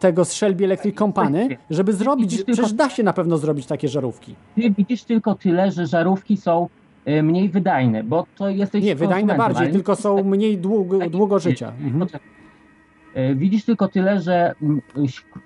tego 0.00 0.24
z 0.24 0.32
Shelby 0.32 0.64
Electric 0.64 0.96
Company, 0.98 1.48
żeby 1.70 1.92
zrobić, 1.92 2.42
przecież 2.42 2.72
da 2.72 2.90
się 2.90 3.02
na 3.02 3.12
pewno 3.12 3.38
zrobić 3.38 3.66
takie 3.66 3.88
żarówki. 3.88 4.34
Ty 4.54 4.70
widzisz 4.70 5.04
tylko 5.04 5.34
tyle, 5.34 5.70
że 5.70 5.86
żarówki 5.86 6.36
są 6.36 6.68
y, 7.08 7.22
mniej 7.22 7.48
wydajne, 7.48 8.04
bo 8.04 8.26
to 8.36 8.48
jesteś 8.48 8.84
Nie, 8.84 8.94
wydajne 8.94 9.34
bardziej, 9.36 9.72
tylko 9.72 9.96
są 9.96 10.24
mniej 10.24 10.58
długo, 10.58 10.98
długo 11.10 11.38
życia. 11.38 11.72
Mhm. 11.80 12.06
Y, 13.16 13.34
Widzisz 13.34 13.64
tylko 13.64 13.88
tyle, 13.88 14.20
że 14.20 14.54
mm, 14.62 14.80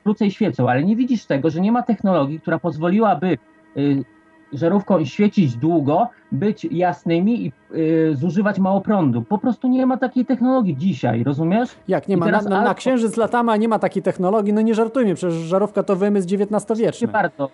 krócej 0.02 0.30
świecą, 0.30 0.68
ale 0.68 0.84
nie 0.84 0.96
widzisz 0.96 1.24
tego, 1.24 1.50
że 1.50 1.60
nie 1.60 1.72
ma 1.72 1.82
technologii, 1.82 2.40
która 2.40 2.58
pozwoliłaby 2.58 3.38
y, 3.76 4.04
żarówką 4.52 5.04
świecić 5.04 5.56
długo, 5.56 6.08
być 6.32 6.64
jasnymi 6.64 7.46
i 7.46 7.52
y, 7.74 8.16
zużywać 8.16 8.58
mało 8.58 8.80
prądu. 8.80 9.22
Po 9.22 9.38
prostu 9.38 9.68
nie 9.68 9.86
ma 9.86 9.96
takiej 9.96 10.26
technologii 10.26 10.76
dzisiaj, 10.76 11.24
rozumiesz? 11.24 11.70
Jak 11.88 12.08
nie 12.08 12.14
I 12.14 12.18
ma, 12.18 12.26
na, 12.26 12.32
teraz 12.32 12.44
na, 12.44 12.62
na 12.62 12.74
księżyc 12.74 13.16
latamy, 13.16 13.52
a 13.52 13.56
nie 13.56 13.68
ma 13.68 13.78
takiej 13.78 14.02
technologii, 14.02 14.52
no 14.52 14.60
nie 14.60 14.74
żartujmy, 14.74 15.14
przecież 15.14 15.34
żarówka 15.34 15.82
to 15.82 15.96
wymysł 15.96 16.28
Nie 16.28 16.44
XIX-wieczny. 16.44 17.08
bardzo. 17.08 17.50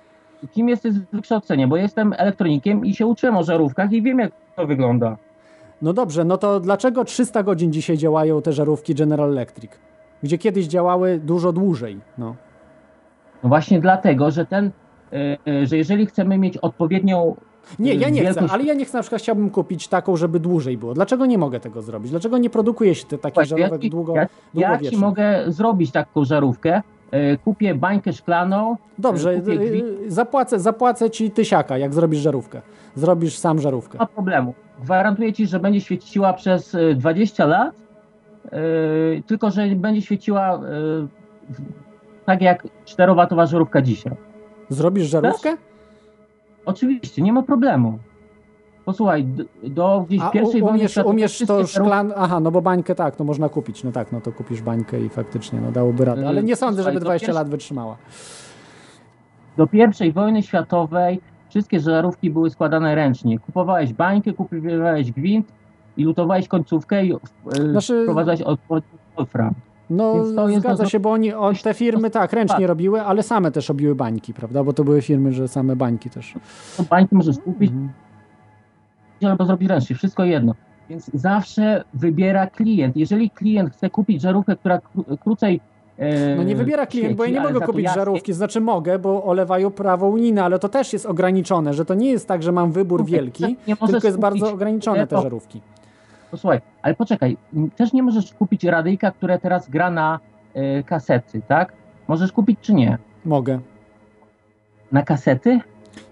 Kim 0.52 0.68
jesteś 0.68 0.92
z 0.92 0.98
wykształcenia? 1.12 1.68
Bo 1.68 1.76
jestem 1.76 2.14
elektronikiem 2.16 2.86
i 2.86 2.94
się 2.94 3.06
uczyłem 3.06 3.36
o 3.36 3.42
żarówkach 3.42 3.92
i 3.92 4.02
wiem, 4.02 4.18
jak 4.18 4.32
to 4.56 4.66
wygląda. 4.66 5.16
No 5.82 5.92
dobrze, 5.92 6.24
no 6.24 6.36
to 6.36 6.60
dlaczego 6.60 7.04
300 7.04 7.42
godzin 7.42 7.72
dzisiaj 7.72 7.96
działają 7.96 8.42
te 8.42 8.52
żarówki 8.52 8.94
General 8.94 9.30
Electric? 9.30 9.72
Gdzie 10.24 10.38
kiedyś 10.38 10.66
działały 10.66 11.20
dużo 11.24 11.52
dłużej. 11.52 12.00
No. 12.18 12.34
No 13.42 13.48
właśnie 13.48 13.80
dlatego, 13.80 14.30
że 14.30 14.46
ten, 14.46 14.66
y, 14.66 15.50
y, 15.50 15.66
że 15.66 15.76
jeżeli 15.76 16.06
chcemy 16.06 16.38
mieć 16.38 16.56
odpowiednią 16.56 17.36
Nie, 17.78 17.94
ja 17.94 18.08
nie 18.08 18.20
chcę, 18.20 18.32
wielkość- 18.32 18.52
ale 18.54 18.64
ja 18.64 18.74
nie 18.74 18.84
chcę, 18.84 18.98
na 18.98 19.02
przykład 19.02 19.22
chciałbym 19.22 19.50
kupić 19.50 19.88
taką, 19.88 20.16
żeby 20.16 20.40
dłużej 20.40 20.78
było. 20.78 20.94
Dlaczego 20.94 21.26
nie 21.26 21.38
mogę 21.38 21.60
tego 21.60 21.82
zrobić? 21.82 22.10
Dlaczego 22.10 22.38
nie 22.38 22.50
produkuje 22.50 22.94
się 22.94 23.06
te, 23.06 23.18
takich 23.18 23.46
Słuchaj, 23.46 23.60
ja 23.60 23.68
żarówek 23.68 23.90
długo, 23.90 24.14
ja, 24.14 24.28
ja 24.54 24.78
ci 24.78 24.96
mogę 24.96 25.44
zrobić 25.46 25.92
taką 25.92 26.24
żarówkę. 26.24 26.82
Kupię 27.44 27.74
bańkę 27.74 28.12
szklaną. 28.12 28.76
Dobrze, 28.98 29.40
kupię 29.40 29.82
zapłacę, 30.06 30.60
zapłacę 30.60 31.10
ci 31.10 31.30
tysiaka, 31.30 31.78
jak 31.78 31.94
zrobisz 31.94 32.20
żarówkę. 32.20 32.60
Zrobisz 32.94 33.38
sam 33.38 33.60
żarówkę. 33.60 33.98
nie 33.98 34.02
ma 34.02 34.06
problemu. 34.06 34.54
Gwarantuję 34.82 35.32
ci, 35.32 35.46
że 35.46 35.60
będzie 35.60 35.80
świeciła 35.80 36.32
przez 36.32 36.74
y, 36.74 36.94
20 36.94 37.46
lat, 37.46 37.83
tylko 39.26 39.50
że 39.50 39.66
będzie 39.66 40.02
świeciła 40.02 40.56
y, 40.56 40.60
w- 41.52 41.62
tak 42.26 42.42
jak 42.42 42.66
4-watowa 42.86 43.46
żarówka 43.46 43.82
dzisiaj. 43.82 44.12
Zrobisz 44.68 45.06
żarówkę? 45.06 45.56
Oczywiście, 46.66 47.22
nie 47.22 47.32
ma 47.32 47.42
problemu. 47.42 47.98
Posłuchaj, 48.84 49.26
do 49.62 50.04
gdzieś 50.08 50.20
A 50.22 50.30
pierwszej 50.30 50.62
u, 50.62 50.64
wojny 50.64 50.78
umiesz, 50.78 50.90
światowej 50.92 51.14
umiesz 51.16 51.38
to 51.46 51.66
szklan... 51.66 52.12
Aha, 52.16 52.40
no 52.40 52.50
bo 52.50 52.62
bańkę 52.62 52.94
tak, 52.94 53.16
to 53.16 53.24
można 53.24 53.48
kupić. 53.48 53.84
No 53.84 53.92
tak, 53.92 54.12
no 54.12 54.20
to 54.20 54.32
kupisz 54.32 54.62
bańkę 54.62 55.00
i 55.00 55.08
faktycznie 55.08 55.60
no 55.60 55.72
dałoby 55.72 56.04
radę. 56.04 56.28
Ale 56.28 56.40
Yy, 56.40 56.46
nie 56.46 56.56
sądzę, 56.56 56.82
żeby 56.82 56.94
do 56.94 57.00
20 57.04 57.26
pierwszej- 57.26 57.34
lat 57.34 57.48
wytrzymała. 57.50 57.96
Do 59.56 59.66
pierwszej 59.66 60.12
wojny 60.12 60.42
światowej 60.42 61.20
wszystkie 61.50 61.80
żarówki 61.80 62.30
były 62.30 62.50
składane 62.50 62.94
ręcznie. 62.94 63.38
Kupowałeś 63.38 63.92
bańkę, 63.92 64.32
kupowałeś 64.32 65.12
gwint 65.12 65.52
i 65.96 66.04
lutowałeś 66.04 66.48
końcówkę 66.48 67.04
i 67.04 67.08
yy, 67.08 67.70
Znaczy- 67.70 68.02
wprowadzałeś 68.02 68.42
odpowiedni 68.42 68.98
wolfram. 69.16 69.54
No 69.90 70.24
zgadza 70.58 70.86
się, 70.86 71.00
bo 71.00 71.10
oni, 71.12 71.32
on, 71.32 71.54
te 71.54 71.74
firmy 71.74 72.10
tak 72.10 72.32
ręcznie 72.32 72.58
tak. 72.58 72.68
robiły, 72.68 73.02
ale 73.02 73.22
same 73.22 73.50
też 73.50 73.68
robiły 73.68 73.94
bańki, 73.94 74.34
prawda? 74.34 74.64
Bo 74.64 74.72
to 74.72 74.84
były 74.84 75.02
firmy, 75.02 75.32
że 75.32 75.48
same 75.48 75.76
bańki 75.76 76.10
też. 76.10 76.34
To 76.76 76.82
bańki 76.82 77.14
możesz 77.14 77.38
kupić 77.38 77.70
Mhm. 77.70 77.90
albo 79.24 79.46
zrobić 79.46 79.68
ręcznie, 79.68 79.96
wszystko 79.96 80.24
jedno. 80.24 80.54
Więc 80.90 81.10
zawsze 81.14 81.84
wybiera 81.94 82.46
klient. 82.46 82.96
Jeżeli 82.96 83.30
klient 83.30 83.72
chce 83.72 83.90
kupić 83.90 84.22
żarówkę, 84.22 84.56
która 84.56 84.78
kró- 84.78 85.18
krócej 85.18 85.60
e, 85.98 86.36
No 86.36 86.42
nie 86.42 86.56
wybiera 86.56 86.86
klient, 86.86 87.16
bo 87.16 87.24
ja 87.24 87.30
nie 87.30 87.40
mogę 87.40 87.66
kupić 87.66 87.84
jasniej, 87.84 88.00
żarówki, 88.04 88.32
znaczy 88.32 88.60
mogę, 88.60 88.98
bo 88.98 89.24
olewają 89.24 89.70
prawo 89.70 90.08
unijne, 90.08 90.44
ale 90.44 90.58
to 90.58 90.68
też 90.68 90.92
jest 90.92 91.06
ograniczone, 91.06 91.74
że 91.74 91.84
to 91.84 91.94
nie 91.94 92.10
jest 92.10 92.28
tak, 92.28 92.42
że 92.42 92.52
mam 92.52 92.72
wybór 92.72 93.04
wielki, 93.04 93.56
możesz 93.80 93.90
tylko 93.90 94.06
jest 94.06 94.18
bardzo 94.18 94.52
ograniczone 94.52 95.06
te 95.06 95.22
żarówki. 95.22 95.60
Posłuchaj, 96.34 96.60
ale 96.82 96.94
poczekaj, 96.94 97.36
też 97.76 97.92
nie 97.92 98.02
możesz 98.02 98.34
kupić 98.34 98.64
radyjka, 98.64 99.10
które 99.10 99.38
teraz 99.38 99.70
gra 99.70 99.90
na 99.90 100.20
e, 100.54 100.82
kasety, 100.82 101.42
tak? 101.48 101.72
Możesz 102.08 102.32
kupić 102.32 102.60
czy 102.60 102.74
nie? 102.74 102.98
Mogę. 103.24 103.60
Na 104.92 105.02
kasety? 105.02 105.60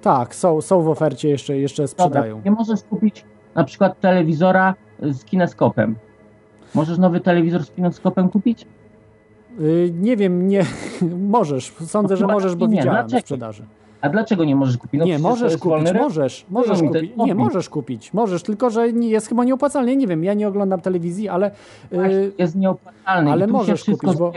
Tak, 0.03 0.35
są, 0.35 0.61
są 0.61 0.83
w 0.83 0.89
ofercie, 0.89 1.29
jeszcze, 1.29 1.57
jeszcze 1.59 1.89
sprzedają. 1.89 2.37
Dobra, 2.37 2.51
nie 2.51 2.57
możesz 2.57 2.83
kupić 2.83 3.25
na 3.55 3.65
przykład 3.65 4.01
telewizora 4.01 4.75
z 5.01 5.25
kineskopem. 5.25 5.97
Możesz 6.75 6.99
nowy 6.99 7.21
telewizor 7.21 7.65
z 7.65 7.71
kineskopem 7.71 8.29
kupić? 8.29 8.67
Y, 9.61 9.93
nie 9.95 10.17
wiem, 10.17 10.49
nie, 10.49 10.65
możesz, 11.39 11.73
sądzę, 11.73 12.15
No 12.15 12.19
że 12.19 12.27
możesz, 12.27 12.55
bo 12.55 12.67
nie, 12.67 12.77
widziałem 12.77 13.09
w 13.09 13.21
sprzedaży. 13.21 13.67
A 14.03 14.09
dlaczego 14.09 14.45
nie 14.45 14.57
możesz 14.57 14.79
kupić? 14.79 14.99
No 15.01 15.05
nie, 15.07 15.19
możesz 15.19 15.57
kupić, 15.57 15.93
możesz, 15.95 16.47
możesz 16.51 16.79
ten 16.79 16.89
kupić, 16.89 17.13
nie, 17.17 17.35
możesz 17.35 17.69
kupić, 17.69 18.13
możesz, 18.15 18.43
tylko 18.43 18.71
że 18.71 18.89
jest 18.89 19.29
chyba 19.29 19.45
nieopłacalne, 19.45 19.97
nie 19.97 20.07
wiem, 20.07 20.25
ja 20.25 20.35
nie 20.35 20.49
oglądam 20.49 20.81
telewizji, 20.81 21.29
ale 21.29 21.51
Właśnie, 21.93 22.15
y, 22.17 22.33
jest 22.39 22.57
nieopłacalny. 22.57 23.31
ale 23.33 23.47
możesz 23.47 23.85
kupić, 23.85 24.17
bo-. 24.17 24.33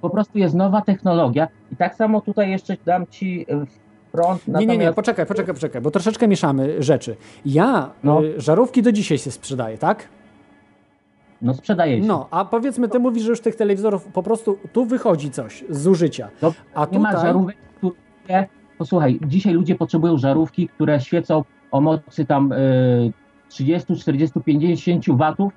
Po 0.00 0.10
prostu 0.10 0.38
jest 0.38 0.54
nowa 0.54 0.80
technologia 0.82 1.48
i 1.72 1.76
tak 1.76 1.94
samo 1.94 2.20
tutaj 2.20 2.50
jeszcze 2.50 2.76
dam 2.84 3.06
ci 3.10 3.46
y, 3.50 3.66
front. 4.12 4.48
Nie, 4.48 4.66
nie, 4.66 4.78
nie, 4.78 4.92
poczekaj, 4.92 5.26
poczekaj, 5.26 5.54
poczekaj, 5.54 5.82
bo 5.82 5.90
troszeczkę 5.90 6.28
mieszamy 6.28 6.82
rzeczy. 6.82 7.16
Ja 7.46 7.90
No. 8.04 8.24
y, 8.24 8.40
żarówki 8.40 8.82
do 8.82 8.92
dzisiaj 8.92 9.18
się 9.18 9.30
sprzedaję, 9.30 9.78
tak? 9.78 10.08
No 11.42 11.54
sprzedaje 11.54 12.00
się. 12.02 12.06
No, 12.08 12.28
a 12.30 12.44
powiedzmy, 12.44 12.88
ty 12.88 12.98
mówisz, 12.98 13.22
że 13.22 13.30
już 13.30 13.40
tych 13.40 13.56
telewizorów 13.56 14.04
po 14.04 14.22
prostu 14.22 14.58
tu 14.72 14.84
wychodzi 14.84 15.30
coś 15.30 15.64
z 15.70 15.80
zużycia. 15.80 16.28
No, 16.42 16.52
A 16.74 16.86
nie 16.92 16.98
ma 16.98 17.08
tutaj, 17.12 17.26
żarówek, 17.26 17.56
które 17.78 18.46
posłuchaj, 18.84 19.20
dzisiaj 19.26 19.54
ludzie 19.54 19.74
potrzebują 19.74 20.18
żarówki, 20.18 20.68
które 20.68 21.00
świecą 21.00 21.44
o 21.70 21.80
mocy 21.80 22.24
tam 22.24 22.52
y, 22.52 23.12
30, 23.48 23.96
40, 23.96 24.40
50 24.40 25.04
watów. 25.08 25.52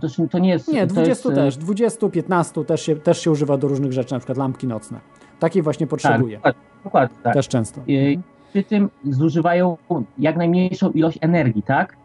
To, 0.00 0.26
to 0.30 0.38
nie 0.38 0.50
jest. 0.50 0.72
Nie, 0.72 0.86
to 0.86 0.94
20 0.94 1.10
jest, 1.10 1.26
y, 1.26 1.42
też, 1.42 1.56
20, 1.56 2.08
15 2.08 2.64
też 2.64 2.82
się, 2.82 2.96
też 2.96 3.20
się 3.20 3.30
używa 3.30 3.56
do 3.56 3.68
różnych 3.68 3.92
rzeczy, 3.92 4.14
na 4.14 4.18
przykład 4.18 4.38
lampki 4.38 4.66
nocne. 4.66 5.00
Takiej 5.38 5.62
właśnie 5.62 5.86
Tak, 5.86 5.90
potrzebuję. 5.90 6.40
dokładnie, 6.84 7.16
tak. 7.22 7.34
Też 7.34 7.48
często. 7.48 7.80
Y, 7.88 8.18
Przy 8.50 8.62
tym 8.62 8.90
zużywają 9.04 9.76
jak 10.18 10.36
najmniejszą 10.36 10.90
ilość 10.90 11.18
energii, 11.20 11.62
tak? 11.62 11.96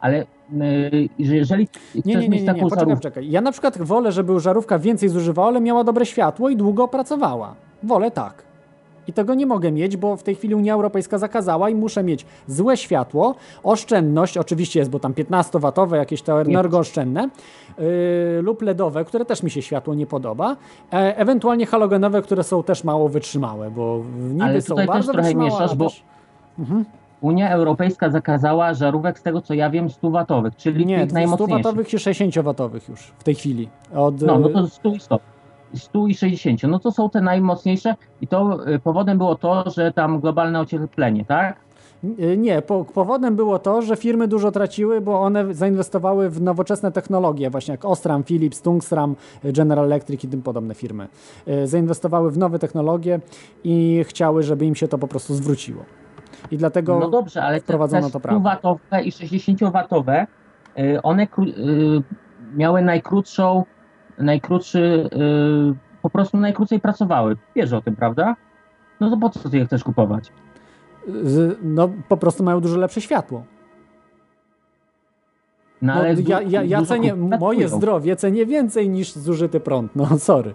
Ale 0.00 0.22
y, 0.22 0.26
że 1.20 1.36
jeżeli 1.36 1.66
chcesz 1.66 2.04
Nie, 2.04 2.14
nie, 2.14 2.20
nie, 2.20 2.28
mieć 2.28 2.40
nie, 2.40 2.46
taką 2.46 2.58
nie. 2.58 2.62
Poczekaj, 2.62 2.86
żarówkę, 2.86 2.96
poczekaj. 2.96 3.30
Ja 3.30 3.40
na 3.40 3.52
przykład 3.52 3.78
wolę, 3.82 4.12
żeby 4.12 4.40
żarówka 4.40 4.78
więcej 4.78 5.08
zużywała, 5.08 5.48
ale 5.48 5.60
miała 5.60 5.84
dobre 5.84 6.06
światło 6.06 6.48
i 6.48 6.56
długo 6.56 6.88
pracowała. 6.88 7.54
Wolę 7.82 8.10
tak. 8.10 8.47
I 9.08 9.12
tego 9.12 9.34
nie 9.34 9.46
mogę 9.46 9.72
mieć, 9.72 9.96
bo 9.96 10.16
w 10.16 10.22
tej 10.22 10.34
chwili 10.34 10.54
Unia 10.54 10.74
Europejska 10.74 11.18
zakazała 11.18 11.70
i 11.70 11.74
muszę 11.74 12.02
mieć 12.02 12.26
złe 12.46 12.76
światło, 12.76 13.34
oszczędność, 13.62 14.38
oczywiście 14.38 14.78
jest, 14.78 14.90
bo 14.90 14.98
tam 14.98 15.12
15-watowe, 15.12 15.96
jakieś 15.96 16.22
te 16.22 16.32
energooszczędne, 16.32 17.28
yy, 17.78 17.84
lub 18.42 18.62
LEDowe, 18.62 19.04
które 19.04 19.24
też 19.24 19.42
mi 19.42 19.50
się 19.50 19.62
światło 19.62 19.94
nie 19.94 20.06
podoba, 20.06 20.56
e, 20.92 21.16
ewentualnie 21.16 21.66
halogenowe, 21.66 22.22
które 22.22 22.42
są 22.42 22.62
też 22.62 22.84
mało 22.84 23.08
wytrzymałe, 23.08 23.70
bo 23.70 24.02
niby 24.18 24.44
Ale 24.44 24.60
są 24.60 24.68
tutaj 24.68 24.86
też 24.86 24.94
bardzo 24.94 25.12
trochę 25.12 25.34
mieszasz, 25.34 25.74
bo- 25.76 25.84
też... 25.84 26.02
Mhm. 26.58 26.84
Unia 27.20 27.50
Europejska 27.50 28.10
zakazała 28.10 28.74
żarówek 28.74 29.18
z 29.18 29.22
tego 29.22 29.40
co 29.40 29.54
ja 29.54 29.70
wiem 29.70 29.90
100 29.90 30.10
watowych, 30.10 30.56
czyli 30.56 30.86
Nie, 30.86 31.00
tych 31.00 31.12
najmocniejszych. 31.12 31.66
100-watowych 31.66 31.94
i 31.94 32.30
60-watowych 32.30 32.88
już 32.88 33.00
w 33.18 33.24
tej 33.24 33.34
chwili. 33.34 33.68
Od, 33.94 34.22
No, 34.22 34.38
no 34.38 34.48
to 34.48 34.66
100 34.66 34.88
i 34.88 35.00
100. 35.00 35.20
100 35.74 36.06
i 36.06 36.14
60. 36.14 36.62
No 36.62 36.78
to 36.78 36.92
są 36.92 37.10
te 37.10 37.20
najmocniejsze 37.20 37.94
i 38.20 38.26
to 38.26 38.68
y, 38.68 38.78
powodem 38.78 39.18
było 39.18 39.34
to, 39.34 39.70
że 39.70 39.92
tam 39.92 40.20
globalne 40.20 40.60
ocieplenie, 40.60 41.24
tak? 41.24 41.56
Y, 42.04 42.36
Nie, 42.36 42.62
po, 42.62 42.84
powodem 42.84 43.36
było 43.36 43.58
to, 43.58 43.82
że 43.82 43.96
firmy 43.96 44.28
dużo 44.28 44.50
traciły, 44.52 45.00
bo 45.00 45.20
one 45.20 45.54
zainwestowały 45.54 46.30
w 46.30 46.42
nowoczesne 46.42 46.92
technologie, 46.92 47.50
właśnie 47.50 47.72
jak 47.72 47.84
Osram, 47.84 48.24
Philips, 48.24 48.62
Tungsram, 48.62 49.16
General 49.44 49.84
Electric 49.84 50.24
i 50.24 50.28
tym 50.28 50.42
podobne 50.42 50.74
firmy. 50.74 51.08
Y, 51.48 51.66
Zainwestowały 51.66 52.30
w 52.30 52.38
nowe 52.38 52.58
technologie 52.58 53.20
i 53.64 54.04
chciały, 54.08 54.42
żeby 54.42 54.66
im 54.66 54.74
się 54.74 54.88
to 54.88 54.98
po 54.98 55.08
prostu 55.08 55.34
zwróciło. 55.34 55.84
I 56.50 56.56
dlatego 56.58 56.98
No 56.98 57.10
dobrze, 57.10 57.42
ale 57.42 57.56
te, 57.56 57.60
te 57.60 57.64
wprowadzono 57.64 58.10
to 58.10 58.20
prawo. 58.20 58.40
100-watowe 58.40 59.02
i 59.04 59.10
60-watowe, 59.10 60.26
y, 60.78 61.02
one 61.02 61.26
miały 62.56 62.82
najkrótszą, 62.82 63.64
najkrótszy, 64.18 65.10
y, 65.72 66.00
po 66.02 66.10
prostu 66.10 66.36
najkrócej 66.36 66.80
pracowały. 66.80 67.36
Wiesz 67.56 67.72
o 67.72 67.80
tym, 67.82 67.96
prawda? 67.96 68.36
No 69.00 69.10
to 69.10 69.16
po 69.16 69.30
co 69.30 69.48
ty 69.48 69.58
je 69.58 69.66
chcesz 69.66 69.84
kupować? 69.84 70.32
No, 71.62 71.88
po 72.08 72.16
prostu 72.16 72.44
mają 72.44 72.60
dużo 72.60 72.76
lepsze 72.78 73.00
światło. 73.00 73.44
No, 75.82 75.94
No, 75.94 76.00
ale 76.00 76.14
du- 76.14 76.30
ja, 76.30 76.42
ja, 76.42 76.62
ja 76.62 76.82
cenię, 76.84 77.14
moje 77.14 77.68
zdrowie 77.68 78.16
cenię 78.16 78.46
więcej 78.46 78.88
niż 78.90 79.12
zużyty 79.12 79.60
prąd. 79.60 79.96
No, 79.96 80.18
sorry. 80.18 80.54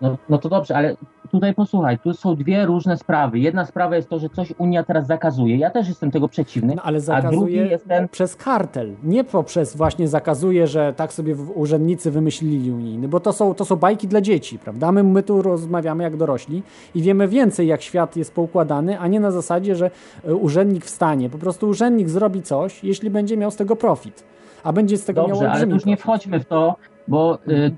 No, 0.00 0.18
no 0.28 0.38
to 0.38 0.48
dobrze, 0.48 0.76
ale 0.76 0.96
tutaj 1.30 1.54
posłuchaj, 1.54 1.98
tu 1.98 2.14
są 2.14 2.36
dwie 2.36 2.66
różne 2.66 2.96
sprawy. 2.96 3.38
Jedna 3.38 3.64
sprawa 3.64 3.96
jest 3.96 4.08
to, 4.08 4.18
że 4.18 4.28
coś 4.28 4.54
Unia 4.58 4.84
teraz 4.84 5.06
zakazuje. 5.06 5.56
Ja 5.56 5.70
też 5.70 5.88
jestem 5.88 6.10
tego 6.10 6.28
przeciwny. 6.28 6.74
No, 6.76 6.82
ale 6.82 6.98
a 6.98 7.00
drugi 7.00 7.06
zakazuje 7.06 7.66
jest 7.66 7.88
ten. 7.88 8.08
przez 8.08 8.36
kartel, 8.36 8.94
nie 9.02 9.24
poprzez 9.24 9.76
właśnie 9.76 10.08
zakazuje, 10.08 10.66
że 10.66 10.92
tak 10.96 11.12
sobie 11.12 11.36
urzędnicy 11.54 12.10
wymyślili 12.10 12.72
unijny, 12.72 13.08
bo 13.08 13.20
to 13.20 13.32
są, 13.32 13.54
to 13.54 13.64
są 13.64 13.76
bajki 13.76 14.08
dla 14.08 14.20
dzieci, 14.20 14.58
prawda? 14.58 14.92
My, 14.92 15.02
my 15.02 15.22
tu 15.22 15.42
rozmawiamy 15.42 16.04
jak 16.04 16.16
dorośli 16.16 16.62
i 16.94 17.02
wiemy 17.02 17.28
więcej, 17.28 17.66
jak 17.66 17.82
świat 17.82 18.16
jest 18.16 18.34
poukładany, 18.34 18.98
a 18.98 19.08
nie 19.08 19.20
na 19.20 19.30
zasadzie, 19.30 19.76
że 19.76 19.90
e, 20.24 20.34
urzędnik 20.34 20.84
wstanie. 20.84 21.30
Po 21.30 21.38
prostu 21.38 21.68
urzędnik 21.68 22.08
zrobi 22.08 22.42
coś, 22.42 22.84
jeśli 22.84 23.10
będzie 23.10 23.36
miał 23.36 23.50
z 23.50 23.56
tego 23.56 23.76
profit, 23.76 24.24
a 24.64 24.72
będzie 24.72 24.96
z 24.96 25.04
tego 25.04 25.20
miał 25.20 25.30
Dobrze, 25.30 25.44
ale 25.44 25.52
olbrzymi 25.52 25.72
już 25.74 25.84
nie 25.84 25.96
wchodźmy 25.96 26.40
w 26.40 26.44
to, 26.44 26.76
bo 27.08 27.38
y, 27.48 27.74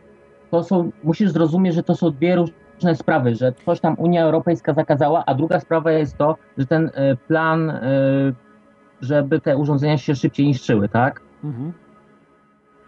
to 0.51 0.64
są, 0.64 0.90
musisz 1.05 1.31
zrozumieć, 1.31 1.74
że 1.74 1.82
to 1.82 1.97
są 1.97 2.10
dwie 2.10 2.36
różne 2.36 2.55
sprawy, 2.94 3.35
że 3.35 3.52
coś 3.66 3.81
tam 3.81 3.94
Unia 3.98 4.24
Europejska 4.24 4.74
zakazała, 4.74 5.24
a 5.27 5.35
druga 5.35 5.61
sprawa 5.61 5.93
jest 5.93 6.16
to, 6.16 6.36
że 6.59 6.66
ten 6.66 6.86
y, 6.86 7.16
plan, 7.28 7.70
y, 7.70 8.35
żeby 9.01 9.40
te 9.40 9.57
urządzenia 9.57 9.98
się 9.98 10.15
szybciej 10.15 10.47
niszczyły, 10.47 10.89
tak? 10.89 11.20
Mhm. 11.44 11.73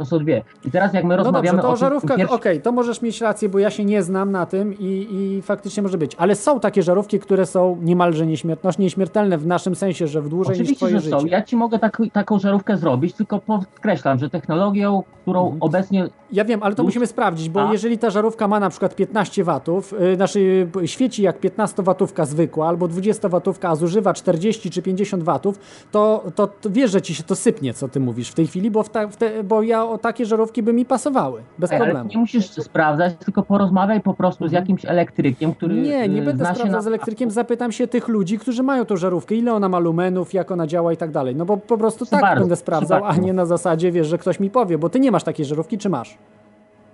To 0.03 0.07
są 0.07 0.19
dwie. 0.19 0.43
I 0.65 0.71
teraz 0.71 0.95
jak 0.95 1.05
my 1.05 1.17
No 1.17 1.17
rozmawiamy 1.17 1.47
dobrze, 1.47 1.63
to 1.63 1.69
o 1.69 1.73
o 1.73 1.77
żarówkach, 1.77 2.17
pierwszym- 2.17 2.37
okej, 2.37 2.61
to 2.61 2.73
możesz 2.73 3.03
mieć 3.03 3.21
rację, 3.21 3.49
bo 3.49 3.59
ja 3.59 3.71
się 3.71 3.85
nie 3.85 4.03
znam 4.03 4.31
na 4.33 4.47
tym 4.47 4.75
i, 4.79 5.07
i 5.11 5.43
faktycznie 5.43 5.83
może 5.83 5.99
być. 5.99 6.15
Ale 6.19 6.35
są 6.35 6.61
takie 6.61 6.83
żarówki, 6.83 7.19
które 7.21 7.47
są 7.47 7.79
niemalże 7.83 8.27
nieśmiertelne, 8.27 8.75
nieśmiertelne 8.79 9.39
w 9.39 9.47
naszym 9.47 9.75
sensie, 9.75 10.07
że 10.07 10.23
w 10.23 10.29
dłużej 10.29 10.51
niż 10.53 10.61
Oczywiście, 10.61 10.87
twoje 10.87 11.01
że 11.01 11.11
są. 11.11 11.21
życie. 11.21 11.31
Ja 11.33 11.43
ci 11.43 11.57
mogę 11.57 11.79
tak, 11.79 12.03
taką 12.13 12.39
żarówkę 12.39 12.77
zrobić, 12.77 13.15
tylko 13.15 13.39
podkreślam, 13.39 14.19
że 14.19 14.31
technologią, 14.31 15.03
którą 15.23 15.41
Mhm. 15.43 15.63
obecnie 15.63 16.09
Ja 16.33 16.45
wiem, 16.45 16.63
ale 16.63 16.75
to 16.75 16.83
musimy 16.83 17.07
sprawdzić, 17.07 17.49
bo 17.49 17.69
A? 17.69 17.73
jeżeli 17.73 17.99
ta 17.99 18.11
żarówka 18.11 18.49
ma 18.49 18.61
na 18.61 18.71
przykład 18.71 18.95
15 18.97 19.45
watów, 19.45 19.95
yy, 20.01 20.17
znaczy 20.17 20.69
y, 20.83 20.89
świeci 20.89 21.23
jak 21.23 21.41
15-watówka 21.41 22.27
zwykła 22.27 22.69
albo 22.69 22.87
20-watówka, 22.89 23.69
a 23.69 23.77
zużywa 23.77 24.15
40 24.15 24.71
czy 24.71 24.83
50 24.83 25.23
watów, 25.23 25.59
to, 25.91 26.25
to, 26.35 26.47
to 26.47 26.71
wiesz, 26.71 26.91
że 26.91 27.03
ci 27.03 27.15
się 27.15 27.23
to 27.23 27.37
sypnie, 27.37 27.75
co 27.75 27.89
ty 27.89 28.01
mówisz 28.01 28.29
w 28.31 28.35
tej 28.35 28.47
chwili, 28.47 28.71
bo, 28.71 28.83
w 28.83 28.89
ta, 28.89 29.07
w 29.09 29.17
te, 29.17 29.45
bo 29.45 29.63
ja 29.63 29.85
o 29.93 29.99
takie 29.99 30.27
żarówki 30.27 30.63
by 30.63 30.73
mi 30.73 30.85
pasowały, 30.85 31.43
bez 31.59 31.73
Ej, 31.73 31.77
ale 31.77 31.85
problemu. 31.87 32.11
nie 32.11 32.19
musisz 32.19 32.51
sprawdzać, 32.51 33.15
tylko 33.25 33.43
porozmawiaj 33.43 34.01
po 34.01 34.15
prostu 34.15 34.49
z 34.49 34.53
jakimś 34.53 34.85
elektrykiem, 34.85 35.55
który 35.55 35.75
Nie, 35.75 36.09
nie 36.09 36.23
y, 36.23 36.25
będę 36.25 36.45
sprawdzał 36.45 36.67
na... 36.67 36.83
z 36.83 36.87
elektrykiem, 36.87 37.31
zapytam 37.31 37.73
się 37.73 37.89
tych 37.89 38.09
ludzi, 38.09 38.39
którzy 38.39 38.63
mają 38.63 38.85
tą 38.85 38.97
żarówkę, 38.97 39.35
ile 39.35 39.55
ona 39.55 39.69
ma 39.69 39.79
lumenów, 39.79 40.35
jak 40.35 40.51
ona 40.51 40.67
działa 40.67 40.93
i 40.93 40.97
tak 40.97 41.11
dalej. 41.11 41.37
No 41.37 41.45
bo 41.45 41.57
po 41.57 41.79
prostu 41.79 42.07
tak 42.07 42.21
bardzo, 42.21 42.41
będę 42.41 42.57
sprawdzał, 42.57 43.05
a 43.05 43.17
nie 43.17 43.33
na 43.33 43.47
zasadzie, 43.47 43.93
wiesz, 43.93 44.07
że 44.07 44.19
ktoś 44.19 44.41
mi 44.41 44.51
powie, 44.51 44.79
bo 44.79 44.89
ty 44.89 45.01
nie 45.01 45.11
masz 45.11 45.25
takiej 45.25 45.47
żarówki, 45.47 45.79
czy 45.79 45.89
masz? 45.89 46.19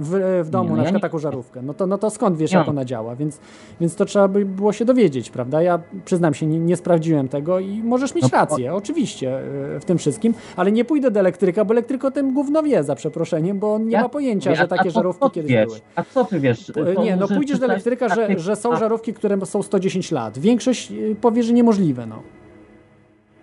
W, 0.01 0.41
w 0.45 0.51
domu 0.51 0.65
Nie, 0.65 0.71
no 0.71 0.77
na 0.77 0.83
ja 0.83 0.85
przykład 0.85 1.03
nie- 1.03 1.09
taką 1.09 1.19
żarówkę. 1.19 1.63
No 1.63 1.75
to, 1.75 1.87
no 1.87 1.99
to 1.99 2.11
skąd 2.11 2.37
wiesz, 2.37 2.53
Nie 2.53 2.59
jak 2.59 2.69
ona 2.69 2.85
działa? 2.85 3.17
Więc, 3.17 3.41
więc 3.81 3.95
to 3.97 4.05
trzeba 4.05 4.29
by 4.29 4.45
było 4.45 4.73
się 4.73 4.85
dowiedzieć, 4.85 5.31
prawda? 5.31 5.63
Ja 5.63 5.79
przyznam 6.05 6.35
się, 6.35 6.47
nie, 6.47 6.59
nie 6.59 6.77
sprawdziłem 6.77 7.29
tego 7.29 7.59
i 7.61 7.83
możesz 7.83 8.15
mieć 8.15 8.23
No, 8.23 8.29
rację, 8.39 8.75
oczywiście, 8.75 9.39
y, 9.77 9.81
w 9.81 9.85
tym 9.85 9.99
wszystkim, 9.99 10.35
ale 10.57 10.73
nie 10.73 10.85
pójdę 10.85 11.11
do 11.11 11.21
elektryka, 11.21 11.65
bo 11.65 11.75
elektryk 11.75 12.05
o 12.05 12.11
tym 12.11 12.35
gówno 12.35 12.63
wie, 12.63 12.85
za 12.85 12.95
przeproszeniem, 12.95 13.59
bo 13.59 13.75
on 13.75 13.85
nie 13.87 13.93
Ja- 13.93 14.03
ma 14.03 14.09
pojęcia, 14.09 14.51
a- 14.51 14.55
że 14.55 14.69
takie 14.69 14.91
żarówki 14.91 15.31
kiedyś 15.31 15.51
wiesz? 15.53 15.67
były. 15.67 15.79
A 15.97 16.03
co 16.03 16.25
ty 16.25 16.41
wiesz? 16.41 16.71
E, 16.71 16.73
To, 16.95 17.03
Nie, 17.03 17.17
no 17.17 17.29
pójdziesz 17.29 17.59
do 17.59 17.67
elektryka, 17.67 18.09
że, 18.09 18.39
że 18.39 18.57
są 18.57 18.73
a- 18.73 18.77
żarówki, 18.77 19.15
które 19.15 19.47
są 19.47 19.63
110 19.63 20.13
lat. 20.13 20.39
Większość 20.39 20.93
powie, 21.21 21.43
że 21.43 21.53
niemożliwe, 21.53 22.07
no. 22.07 22.23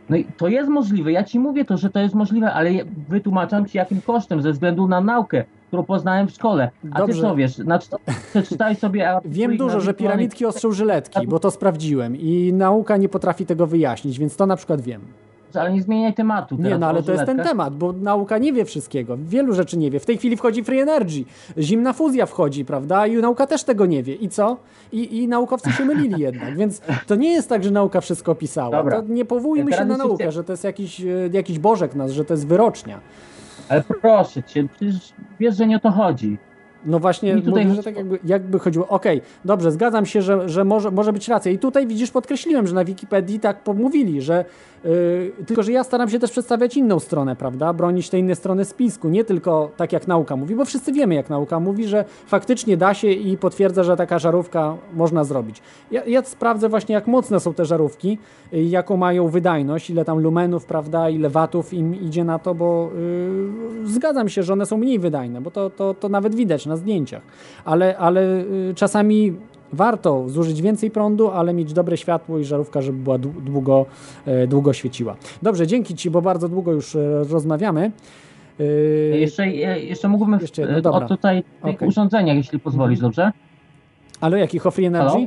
No 0.09 0.17
i 0.17 0.25
to 0.37 0.47
jest 0.47 0.69
możliwe, 0.69 1.11
ja 1.11 1.23
ci 1.23 1.39
mówię 1.39 1.65
to, 1.65 1.77
że 1.77 1.89
to 1.89 1.99
jest 1.99 2.15
możliwe, 2.15 2.53
ale 2.53 2.69
wytłumaczam 3.09 3.65
ci 3.65 3.77
jakim 3.77 4.01
kosztem, 4.01 4.41
ze 4.41 4.51
względu 4.51 4.87
na 4.87 5.01
naukę, 5.01 5.43
którą 5.75 5.95
poznałem 5.95 6.27
w 6.27 6.31
szkole. 6.31 6.71
A 6.91 6.99
Dobrze. 6.99 7.15
ty 7.15 7.21
co 7.21 7.35
wiesz? 7.35 7.55
Znaczy, 7.55 7.87
przeczytaj 8.29 8.75
sobie... 8.75 9.19
Wiem 9.25 9.57
dużo, 9.57 9.81
że 9.81 9.93
piramidki 9.93 10.45
ostrzą 10.45 10.71
żyletki, 10.71 11.27
bo 11.27 11.39
to 11.39 11.51
sprawdziłem 11.51 12.15
i 12.15 12.53
nauka 12.53 12.97
nie 12.97 13.09
potrafi 13.09 13.45
tego 13.45 13.67
wyjaśnić, 13.67 14.19
więc 14.19 14.35
to 14.35 14.45
na 14.45 14.55
przykład 14.55 14.81
wiem. 14.81 15.01
Ale 15.59 15.73
nie 15.73 15.81
zmieniaj 15.81 16.13
tematu. 16.13 16.57
Nie, 16.59 16.77
no 16.77 16.87
ale 16.87 17.03
to 17.03 17.11
jest 17.11 17.25
ten 17.25 17.37
temat, 17.37 17.75
bo 17.75 17.93
nauka 17.93 18.37
nie 18.37 18.53
wie 18.53 18.65
wszystkiego. 18.65 19.17
Wielu 19.17 19.53
rzeczy 19.53 19.77
nie 19.77 19.91
wie. 19.91 19.99
W 19.99 20.05
tej 20.05 20.17
chwili 20.17 20.37
wchodzi 20.37 20.63
free 20.63 20.79
energy, 20.79 21.25
zimna 21.57 21.93
fuzja 21.93 22.25
wchodzi, 22.25 22.65
prawda? 22.65 23.07
I 23.07 23.15
nauka 23.15 23.47
też 23.47 23.63
tego 23.63 23.85
nie 23.85 24.03
wie. 24.03 24.15
I 24.15 24.29
co? 24.29 24.57
I, 24.91 25.17
i 25.17 25.27
naukowcy 25.27 25.71
się 25.71 25.85
mylili 25.85 26.21
jednak, 26.21 26.57
więc 26.57 26.81
to 27.07 27.15
nie 27.15 27.31
jest 27.31 27.49
tak, 27.49 27.63
że 27.63 27.71
nauka 27.71 28.01
wszystko. 28.01 28.35
To 28.55 29.03
nie 29.07 29.25
powołujmy 29.25 29.73
się 29.73 29.85
na 29.85 29.97
naukę, 29.97 30.31
że 30.31 30.43
to 30.43 30.53
jest 30.53 30.63
jakiś, 30.63 31.01
e, 31.01 31.05
jakiś 31.31 31.59
bożek 31.59 31.95
nas, 31.95 32.11
że 32.11 32.25
to 32.25 32.33
jest 32.33 32.47
wyrocznia. 32.47 32.99
Ale 33.69 33.83
proszę 34.01 34.43
cię, 34.43 34.67
przecież 34.75 35.13
wiesz, 35.39 35.57
że 35.57 35.67
nie 35.67 35.75
o 35.75 35.79
to 35.79 35.91
chodzi. 35.91 36.37
No 36.85 36.99
właśnie, 36.99 37.35
Mi 37.35 37.41
tutaj 37.41 37.75
że 37.75 37.83
tak 37.83 37.95
jakby, 37.95 38.19
jakby 38.25 38.59
chodziło. 38.59 38.87
Okej, 38.87 39.21
dobrze, 39.45 39.71
zgadzam 39.71 40.05
się, 40.05 40.21
że, 40.21 40.49
że 40.49 40.65
może, 40.65 40.91
może 40.91 41.13
być 41.13 41.27
racja. 41.27 41.51
I 41.51 41.57
tutaj 41.57 41.87
widzisz, 41.87 42.11
podkreśliłem, 42.11 42.67
że 42.67 42.75
na 42.75 42.85
Wikipedii 42.85 43.39
tak 43.39 43.63
pomówili, 43.63 44.21
że 44.21 44.45
tylko, 45.45 45.63
że 45.63 45.71
ja 45.71 45.83
staram 45.83 46.09
się 46.09 46.19
też 46.19 46.31
przedstawiać 46.31 46.77
inną 46.77 46.99
stronę, 46.99 47.35
prawda? 47.35 47.73
Bronić 47.73 48.09
tej 48.09 48.19
innej 48.19 48.35
strony 48.35 48.65
spisku, 48.65 49.09
nie 49.09 49.23
tylko 49.23 49.71
tak 49.77 49.93
jak 49.93 50.07
nauka 50.07 50.35
mówi, 50.35 50.55
bo 50.55 50.65
wszyscy 50.65 50.93
wiemy, 50.93 51.15
jak 51.15 51.29
nauka 51.29 51.59
mówi, 51.59 51.87
że 51.87 52.05
faktycznie 52.27 52.77
da 52.77 52.93
się 52.93 53.07
i 53.07 53.37
potwierdza, 53.37 53.83
że 53.83 53.97
taka 53.97 54.19
żarówka 54.19 54.77
można 54.93 55.23
zrobić. 55.23 55.61
Ja, 55.91 56.05
ja 56.05 56.23
sprawdzę 56.23 56.69
właśnie, 56.69 56.95
jak 56.95 57.07
mocne 57.07 57.39
są 57.39 57.53
te 57.53 57.65
żarówki, 57.65 58.17
yy, 58.51 58.63
jaką 58.63 58.97
mają 58.97 59.27
wydajność, 59.27 59.89
ile 59.89 60.05
tam 60.05 60.19
lumenów, 60.19 60.65
prawda, 60.65 61.09
ile 61.09 61.29
watów 61.29 61.73
im 61.73 62.01
idzie 62.01 62.23
na 62.23 62.39
to, 62.39 62.55
bo 62.55 62.89
yy, 63.81 63.87
zgadzam 63.87 64.29
się, 64.29 64.43
że 64.43 64.53
one 64.53 64.65
są 64.65 64.77
mniej 64.77 64.99
wydajne, 64.99 65.41
bo 65.41 65.51
to, 65.51 65.69
to, 65.69 65.93
to 65.93 66.09
nawet 66.09 66.35
widać 66.35 66.65
na 66.65 66.77
zdjęciach, 66.77 67.21
ale, 67.65 67.97
ale 67.97 68.21
yy, 68.23 68.73
czasami 68.75 69.35
warto 69.75 70.29
zużyć 70.29 70.61
więcej 70.61 70.91
prądu, 70.91 71.29
ale 71.31 71.53
mieć 71.53 71.73
dobre 71.73 71.97
światło 71.97 72.39
i 72.39 72.43
żarówka, 72.43 72.81
żeby 72.81 72.97
była 72.97 73.17
dłu- 73.19 73.41
długo, 73.41 73.85
e, 74.25 74.47
długo 74.47 74.73
świeciła. 74.73 75.15
Dobrze, 75.41 75.67
dzięki 75.67 75.95
Ci, 75.95 76.09
bo 76.09 76.21
bardzo 76.21 76.49
długo 76.49 76.71
już 76.71 76.95
e, 76.95 77.23
rozmawiamy. 77.29 77.91
Yy, 78.59 78.65
Jeszcze, 79.19 79.47
jeszcze 79.47 80.07
mógłbym 80.07 80.39
Jeszcze 80.41 80.81
dobra. 80.81 81.05
o 81.05 81.09
tutaj 81.09 81.43
tych 81.63 81.75
Okej. 81.75 81.87
urządzeniach, 81.87 82.37
jeśli 82.37 82.59
pozwolisz, 82.59 82.99
dobrze? 82.99 83.31
Ale 84.21 84.39
jakich? 84.39 84.65
O 84.67 84.71
Free 84.71 84.85
Energy? 84.85 85.09
Halo? 85.13 85.25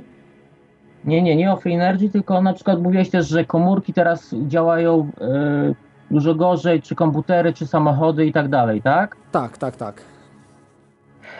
Nie, 1.04 1.22
nie, 1.22 1.36
nie 1.36 1.52
o 1.52 1.56
Free 1.56 1.74
Energy, 1.74 2.08
tylko 2.10 2.42
na 2.42 2.52
przykład 2.52 2.82
mówiłeś 2.82 3.10
też, 3.10 3.28
że 3.28 3.44
komórki 3.44 3.92
teraz 3.92 4.34
działają 4.46 5.10
e, 5.20 5.74
dużo 6.10 6.34
gorzej, 6.34 6.82
czy 6.82 6.94
komputery, 6.94 7.52
czy 7.52 7.66
samochody 7.66 8.26
i 8.26 8.32
tak 8.32 8.48
dalej, 8.48 8.82
tak? 8.82 9.16
Tak, 9.32 9.58
tak, 9.58 9.76
tak. 9.76 10.02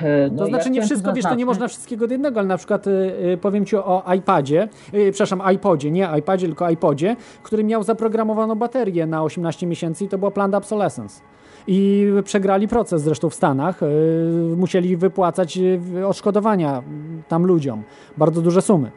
E, 0.03 0.31
no, 0.31 0.39
To 0.39 0.45
ja 0.45 0.49
znaczy 0.49 0.71
nie 0.71 0.81
chciałem 0.81 0.87
wszystko, 0.87 1.13
wiesz, 1.13 1.25
to 1.25 1.35
nie 1.35 1.47
można 1.47 1.69
wszystkiego 1.69 2.07
do 2.07 2.15
jednego, 2.15 2.41
ale 2.41 2.49
na 2.49 2.57
przykład 2.57 2.87
y, 2.87 3.39
powiem 3.41 3.67
Ci 3.67 3.77
o 3.77 4.05
iPadzie, 4.17 4.69
y, 4.95 5.13
przepraszam, 5.13 5.43
iPodzie, 5.55 5.91
nie 5.91 6.09
iPadzie, 6.19 6.47
tylko 6.47 6.71
iPodzie, 6.71 7.17
który 7.43 7.65
miał 7.65 7.83
zaprogramowaną 7.83 8.55
baterię 8.55 9.07
na 9.07 9.23
18 9.23 9.67
miesięcy 9.67 10.05
i 10.05 10.09
to 10.09 10.19
była 10.19 10.31
planned 10.31 10.55
obsolescence. 10.55 11.23
I 11.67 12.07
przegrali 12.25 12.69
proces 12.69 13.03
zresztą 13.03 13.31
w 13.31 13.35
Stanach, 13.35 13.81
musieli 14.57 14.97
wypłacać 14.97 15.59
odszkodowania 16.07 16.83
tam 17.29 17.47
ludziom, 17.47 17.83
bardzo 18.17 18.43
duże 18.43 18.63
sumy. 18.63 18.91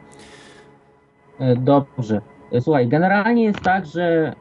Dobrze. 1.56 2.20
Słuchaj, 2.60 2.88
generalnie 2.88 3.44
jest 3.44 3.60
tak, 3.60 3.86
że 3.86 4.32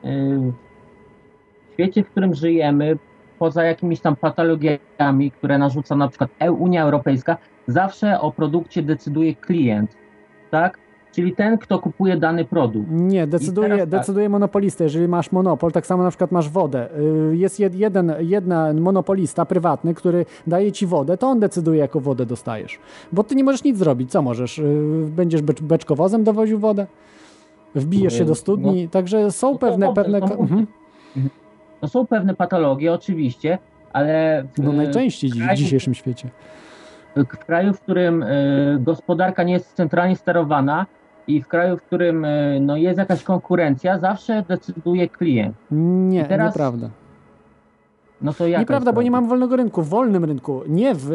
w 1.69 1.73
świecie, 1.73 2.03
w 2.03 2.09
którym 2.09 2.33
żyjemy, 2.33 2.97
poza 3.41 3.63
jakimiś 3.63 3.99
tam 3.99 4.15
patologiami, 4.15 5.31
które 5.31 5.57
narzuca 5.57 5.95
na 5.95 6.07
przykład 6.07 6.29
E- 6.39 6.51
Unia 6.51 6.83
Europejska, 6.83 7.37
zawsze 7.67 8.19
o 8.21 8.31
produkcie 8.31 8.83
decyduje 8.83 9.35
klient, 9.35 9.97
tak? 10.51 10.77
Czyli 11.11 11.35
ten, 11.35 11.57
kto 11.57 11.79
kupuje 11.79 12.17
dany 12.17 12.45
produkt. 12.45 12.87
Nie, 12.91 13.27
decyduje, 13.27 13.77
tak. 13.77 13.89
decyduje 13.89 14.29
monopolista. 14.29 14.83
Jeżeli 14.83 15.07
masz 15.07 15.31
monopol, 15.31 15.71
tak 15.71 15.85
samo 15.85 16.03
na 16.03 16.09
przykład 16.09 16.31
masz 16.31 16.49
wodę. 16.49 16.89
Y, 17.31 17.37
Jest 17.37 17.59
jed, 17.59 17.75
jeden, 17.75 18.13
jeden 18.19 18.81
monopolista 18.81 19.45
prywatny, 19.45 19.93
który 19.93 20.25
daje 20.47 20.71
ci 20.71 20.87
wodę, 20.87 21.17
to 21.17 21.27
on 21.27 21.39
decyduje, 21.39 21.79
jaką 21.79 21.99
wodę 21.99 22.25
dostajesz. 22.25 22.79
Bo 23.11 23.23
ty 23.23 23.35
nie 23.35 23.43
możesz 23.43 23.63
nic 23.63 23.77
zrobić. 23.77 24.11
Co 24.11 24.21
możesz? 24.21 24.59
Y, 24.59 25.05
Będziesz 25.15 25.41
becz, 25.41 25.61
beczkowozem 25.61 26.23
dowoził 26.23 26.59
wodę? 26.59 26.87
Wbijesz 27.75 28.17
się 28.17 28.25
do 28.25 28.35
studni. 28.35 28.89
Także 28.89 29.31
są 29.31 29.57
pewne... 29.57 29.85
dobrze, 29.85 30.03
pewne 30.03 30.19
no 30.19 30.27
mówię. 30.27 30.41
mhm. 30.41 30.67
No 31.81 31.87
są 31.87 32.07
pewne 32.07 32.35
patologie, 32.35 32.93
oczywiście, 32.93 33.57
ale 33.93 34.43
w, 34.53 34.63
No 34.63 34.71
najczęściej 34.73 35.29
w 35.29 35.33
dzi- 35.33 35.39
w 35.39 35.43
kraju, 35.43 35.57
dzisiejszym 35.57 35.93
świecie. 35.93 36.29
w 37.15 37.25
kraju, 37.45 37.73
w 37.73 37.79
którym 37.81 38.23
e, 38.23 38.27
gospodarka 38.79 39.43
nie 39.43 39.53
jest 39.53 39.73
centralnie 39.73 40.15
sterowana 40.15 40.85
i 41.27 41.41
w 41.41 41.47
kraju, 41.47 41.77
w 41.77 41.81
którym 41.81 42.25
e, 42.25 42.59
no, 42.59 42.77
jest 42.77 42.97
jakaś 42.97 43.23
konkurencja, 43.23 43.99
zawsze 43.99 44.43
decyduje 44.47 45.09
klient. 45.09 45.55
Nie, 45.71 46.21
I 46.21 46.25
teraz- 46.25 46.47
nieprawda. 46.47 46.89
No 48.21 48.33
to 48.33 48.47
jak 48.47 48.59
Nieprawda, 48.59 48.93
bo 48.93 49.01
nie 49.01 49.11
mamy 49.11 49.27
wolnego 49.27 49.55
rynku. 49.55 49.81
W 49.81 49.89
wolnym 49.89 50.25
rynku, 50.25 50.61
nie 50.67 50.95
w, 50.95 51.09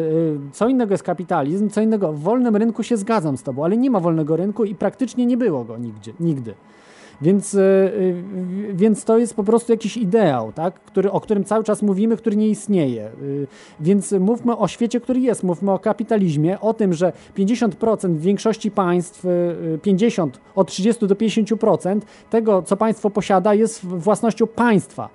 co 0.51 0.67
innego 0.67 0.93
jest 0.93 1.03
kapitalizm, 1.03 1.69
co 1.69 1.81
innego. 1.81 2.13
W 2.13 2.19
wolnym 2.19 2.55
rynku 2.55 2.83
się 2.83 2.97
zgadzam 2.97 3.37
z 3.37 3.43
tobą, 3.43 3.65
ale 3.65 3.77
nie 3.77 3.89
ma 3.91 3.99
wolnego 3.99 4.35
rynku 4.35 4.65
i 4.65 4.75
praktycznie 4.75 5.25
nie 5.25 5.37
było 5.37 5.63
go 5.63 5.77
nigdzie, 5.77 6.11
nigdy. 6.19 6.53
Więc, 7.21 7.53
y, 7.53 8.23
więc 8.73 9.03
to 9.03 9.17
jest 9.17 9.35
po 9.35 9.43
prostu 9.43 9.71
jakiś 9.71 9.97
ideał, 9.97 10.51
tak? 10.51 10.73
który, 10.79 11.11
o 11.11 11.21
którym 11.21 11.43
cały 11.43 11.63
czas 11.63 11.81
mówimy, 11.81 12.17
który 12.17 12.35
nie 12.35 12.49
istnieje. 12.49 13.09
Y, 13.21 13.47
Więc 13.79 14.11
mówmy 14.11 14.57
o 14.57 14.67
świecie, 14.67 14.99
który 14.99 15.19
jest, 15.19 15.43
mówmy 15.43 15.71
o 15.71 15.79
kapitalizmie, 15.79 16.59
o 16.59 16.73
tym, 16.73 16.93
że 16.93 17.13
50% 17.35 18.17
w 18.17 18.21
większości 18.21 18.71
państw, 18.71 19.25
y, 19.25 19.29
y, 19.75 19.79
50, 19.83 20.39
od 20.55 20.67
30 20.67 21.07
do 21.07 21.15
50% 21.15 22.05
tego, 22.29 22.61
co 22.61 22.77
państwo 22.77 23.09
posiada, 23.09 23.53
jest 23.53 23.85
własnością 23.85 24.47
państwa. 24.47 25.09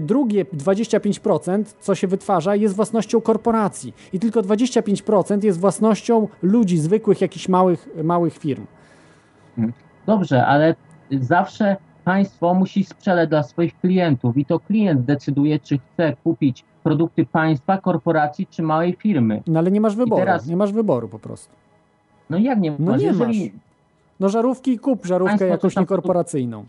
Drugie 0.00 0.44
25%, 0.44 1.64
co 1.80 1.94
się 1.94 2.06
wytwarza, 2.06 2.56
jest 2.56 2.74
własnością 2.74 3.20
korporacji 3.20 3.94
i 4.12 4.18
tylko 4.18 4.42
25% 4.42 5.44
jest 5.44 5.60
własnością 5.60 6.28
ludzi 6.42 6.78
zwykłych, 6.78 7.20
jakichś 7.20 7.48
małych, 7.48 7.88
małych 8.04 8.38
firm. 8.38 8.66
Dobrze, 10.06 10.46
ale 10.46 10.74
zawsze 11.10 11.76
państwo 12.04 12.54
musi 12.54 12.84
sprzedać 12.84 13.28
dla 13.28 13.42
swoich 13.42 13.80
klientów 13.80 14.36
i 14.36 14.44
to 14.44 14.60
klient 14.60 15.00
decyduje, 15.04 15.58
czy 15.58 15.78
chce 15.78 16.16
kupić 16.24 16.64
produkty 16.82 17.26
państwa, 17.26 17.78
korporacji 17.78 18.46
czy 18.46 18.62
małej 18.62 18.92
firmy. 18.92 19.42
No 19.46 19.58
ale 19.58 19.70
nie 19.70 19.80
masz 19.80 19.96
wyboru, 19.96 20.20
teraz- 20.20 20.46
nie 20.46 20.56
masz 20.56 20.72
wyboru 20.72 21.08
po 21.08 21.18
prostu. 21.18 21.52
No 22.30 22.38
jak 22.38 22.60
nie 22.60 22.70
No 22.78 22.92
masz? 22.92 23.00
nie 23.00 23.06
Jeżeli 23.06 23.40
masz. 23.44 23.60
No 24.20 24.28
żarówki 24.28 24.78
kup 24.78 25.06
żarówkę 25.06 25.30
Państwo 25.30 25.46
jakąś 25.46 25.74
tam- 25.74 25.82
niekorporacyjną. 25.82 26.64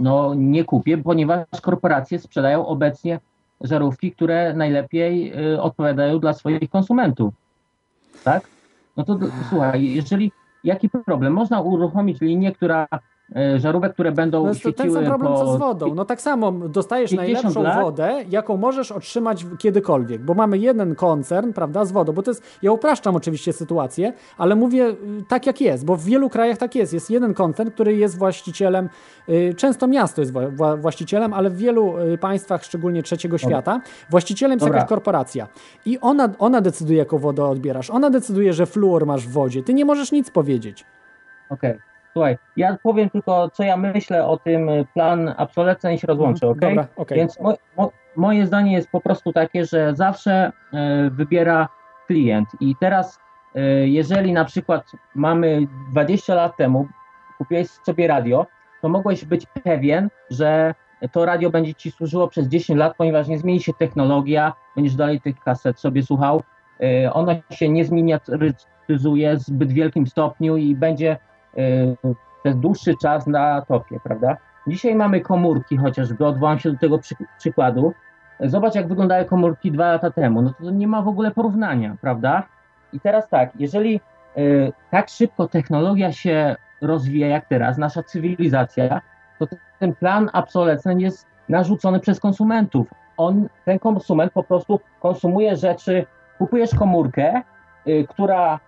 no 0.00 0.34
nie 0.34 0.64
kupię, 0.64 0.98
ponieważ 0.98 1.46
korporacje 1.62 2.18
sprzedają 2.18 2.66
obecnie 2.66 3.20
żarówki, 3.60 4.12
które 4.12 4.54
najlepiej 4.54 5.32
y, 5.54 5.62
odpowiadają 5.62 6.18
dla 6.18 6.32
swoich 6.32 6.70
konsumentów. 6.70 7.34
Tak? 8.24 8.48
No 8.96 9.04
to 9.04 9.18
słuchaj, 9.48 9.84
jeżeli 9.94 10.32
jaki 10.64 10.88
problem? 10.88 11.32
Można 11.32 11.60
uruchomić 11.60 12.20
linię, 12.20 12.52
która 12.52 12.86
żarówek, 13.56 13.92
które 13.94 14.12
będą 14.12 14.42
To 14.42 14.48
jest 14.48 14.62
to 14.62 14.72
ten 14.72 14.74
świeciły 14.74 14.94
sam 14.94 15.04
problem 15.04 15.36
co 15.36 15.52
z 15.52 15.56
wodą. 15.56 15.94
No 15.94 16.04
tak 16.04 16.20
samo 16.20 16.52
dostajesz 16.52 17.10
50 17.10 17.34
najlepszą 17.44 17.62
lat? 17.62 17.82
wodę, 17.84 18.24
jaką 18.30 18.56
możesz 18.56 18.92
otrzymać 18.92 19.46
kiedykolwiek, 19.58 20.22
bo 20.22 20.34
mamy 20.34 20.58
jeden 20.58 20.94
koncern, 20.94 21.52
prawda, 21.52 21.84
z 21.84 21.92
wodą, 21.92 22.12
bo 22.12 22.22
to 22.22 22.30
jest, 22.30 22.58
ja 22.62 22.72
upraszczam 22.72 23.16
oczywiście 23.16 23.52
sytuację, 23.52 24.12
ale 24.38 24.54
mówię 24.56 24.86
y, 24.86 24.96
tak 25.28 25.46
jak 25.46 25.60
jest, 25.60 25.84
bo 25.84 25.96
w 25.96 26.04
wielu 26.04 26.30
krajach 26.30 26.58
tak 26.58 26.74
jest. 26.74 26.92
Jest 26.92 27.10
jeden 27.10 27.34
koncern, 27.34 27.70
który 27.70 27.96
jest 27.96 28.18
właścicielem, 28.18 28.88
y, 29.28 29.54
często 29.56 29.86
miasto 29.86 30.20
jest 30.22 30.32
wła- 30.32 30.56
wła- 30.56 30.80
właścicielem, 30.80 31.34
ale 31.34 31.50
w 31.50 31.56
wielu 31.56 31.98
y, 31.98 32.18
państwach, 32.18 32.64
szczególnie 32.64 33.02
trzeciego 33.02 33.38
świata, 33.38 33.80
właścicielem 34.10 34.56
jest 34.56 34.64
Dobra. 34.64 34.76
jakaś 34.78 34.88
korporacja. 34.88 35.48
I 35.86 35.98
ona, 36.00 36.28
ona 36.38 36.60
decyduje, 36.60 36.98
jaką 36.98 37.18
wodę 37.18 37.44
odbierasz. 37.44 37.90
Ona 37.90 38.10
decyduje, 38.10 38.52
że 38.52 38.66
fluor 38.66 39.06
masz 39.06 39.26
w 39.26 39.30
wodzie. 39.32 39.62
Ty 39.62 39.74
nie 39.74 39.84
możesz 39.84 40.12
nic 40.12 40.30
powiedzieć. 40.30 40.84
Okej. 41.50 41.91
Słuchaj, 42.12 42.38
ja 42.56 42.76
powiem 42.82 43.10
tylko, 43.10 43.50
co 43.50 43.62
ja 43.62 43.76
myślę 43.76 44.26
o 44.26 44.36
tym 44.36 44.68
y, 44.68 44.86
plan 44.94 45.34
obsolescence 45.38 45.94
i 45.94 45.98
się 45.98 46.06
rozłączę, 46.06 46.48
ok? 46.48 46.58
Dobra, 46.58 46.86
okej. 46.96 47.18
Więc 47.18 47.40
mo, 47.40 47.54
mo, 47.76 47.90
moje 48.16 48.46
zdanie 48.46 48.72
jest 48.72 48.90
po 48.90 49.00
prostu 49.00 49.32
takie, 49.32 49.64
że 49.64 49.94
zawsze 49.94 50.52
e, 50.72 51.10
wybiera 51.10 51.68
klient. 52.06 52.48
I 52.60 52.76
teraz, 52.80 53.20
e, 53.54 53.60
jeżeli 53.88 54.32
na 54.32 54.44
przykład 54.44 54.84
mamy 55.14 55.66
20 55.90 56.34
lat 56.34 56.56
temu, 56.56 56.88
kupiłeś 57.38 57.68
sobie 57.68 58.06
radio, 58.06 58.46
to 58.82 58.88
mogłeś 58.88 59.24
być 59.24 59.46
pewien, 59.46 60.08
że 60.30 60.74
to 61.12 61.24
radio 61.24 61.50
będzie 61.50 61.74
ci 61.74 61.90
służyło 61.90 62.28
przez 62.28 62.48
10 62.48 62.78
lat, 62.78 62.96
ponieważ 62.96 63.28
nie 63.28 63.38
zmieni 63.38 63.60
się 63.60 63.72
technologia, 63.72 64.52
będziesz 64.76 64.94
dalej 64.94 65.20
tych 65.20 65.40
kaset 65.40 65.80
sobie 65.80 66.02
słuchał. 66.02 66.42
E, 66.80 67.12
ono 67.12 67.32
się 67.50 67.68
nie 67.68 67.84
zminiatyzuje 67.84 69.36
w 69.36 69.40
zbyt 69.40 69.72
wielkim 69.72 70.06
stopniu 70.06 70.56
i 70.56 70.76
będzie 70.76 71.16
przez 72.40 72.56
dłuższy 72.56 72.96
czas 72.96 73.26
na 73.26 73.62
topie, 73.62 74.00
prawda? 74.04 74.36
Dzisiaj 74.66 74.94
mamy 74.94 75.20
komórki 75.20 75.76
chociażby, 75.76 76.26
odwołam 76.26 76.58
się 76.58 76.72
do 76.72 76.78
tego 76.78 76.98
przy, 76.98 77.14
przykładu. 77.38 77.92
Zobacz, 78.40 78.74
jak 78.74 78.88
wyglądały 78.88 79.24
komórki 79.24 79.72
dwa 79.72 79.92
lata 79.92 80.10
temu. 80.10 80.42
No 80.42 80.52
to 80.60 80.70
nie 80.70 80.86
ma 80.86 81.02
w 81.02 81.08
ogóle 81.08 81.30
porównania, 81.30 81.96
prawda? 82.00 82.42
I 82.92 83.00
teraz 83.00 83.28
tak, 83.28 83.50
jeżeli 83.58 84.00
y, 84.36 84.72
tak 84.90 85.08
szybko 85.08 85.48
technologia 85.48 86.12
się 86.12 86.56
rozwija 86.80 87.26
jak 87.26 87.46
teraz, 87.46 87.78
nasza 87.78 88.02
cywilizacja, 88.02 89.00
to 89.38 89.46
ten 89.78 89.94
plan 89.94 90.30
obsolescence 90.32 91.02
jest 91.02 91.26
narzucony 91.48 92.00
przez 92.00 92.20
konsumentów. 92.20 92.86
On, 93.16 93.48
ten 93.64 93.78
konsument 93.78 94.32
po 94.32 94.42
prostu 94.42 94.80
konsumuje 95.00 95.56
rzeczy, 95.56 96.06
kupujesz 96.38 96.74
komórkę, 96.74 97.42
y, 97.86 98.06
która 98.08 98.56
y, 98.56 98.58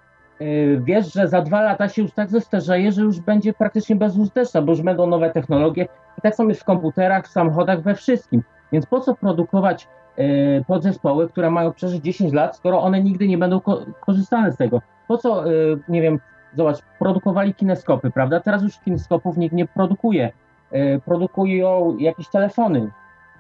wiesz, 0.81 1.13
że 1.13 1.29
za 1.29 1.43
dwa 1.43 1.63
lata 1.63 1.89
się 1.89 2.03
już 2.03 2.13
tak 2.13 2.31
zestarzeje, 2.31 2.93
że 2.93 3.03
już 3.03 3.21
będzie 3.21 3.53
praktycznie 3.53 3.97
bezużyteczna, 3.97 4.63
bo 4.63 4.73
już 4.73 4.83
będą 4.83 5.07
nowe 5.07 5.31
technologie. 5.31 5.89
I 6.19 6.21
tak 6.23 6.35
samo 6.35 6.49
jest 6.49 6.61
w 6.61 6.65
komputerach, 6.65 7.25
w 7.25 7.31
samochodach, 7.31 7.83
we 7.83 7.95
wszystkim. 7.95 8.43
Więc 8.73 8.87
po 8.87 9.01
co 9.01 9.15
produkować 9.15 9.89
y, 10.19 10.65
podzespoły, 10.67 11.29
które 11.29 11.51
mają 11.51 11.73
przeżyć 11.73 12.05
10 12.05 12.33
lat, 12.33 12.57
skoro 12.57 12.83
one 12.83 13.03
nigdy 13.03 13.29
nie 13.29 13.39
będą 13.39 13.61
ko- 13.61 13.85
korzystane 14.01 14.53
z 14.53 14.57
tego? 14.57 14.81
Po 15.09 15.19
co, 15.19 15.53
y, 15.53 15.79
nie 15.89 16.03
wiem, 16.03 16.21
zobacz, 16.55 16.79
produkowali 16.99 17.55
kineskopy, 17.55 18.11
prawda? 18.11 18.41
Teraz 18.41 18.63
już 18.63 18.79
kineskopów 18.79 19.37
nikt 19.37 19.55
nie 19.55 19.67
produkuje. 19.67 20.33
Y, 20.73 21.01
produkują 21.05 21.97
jakieś 21.99 22.29
telefony. 22.29 22.91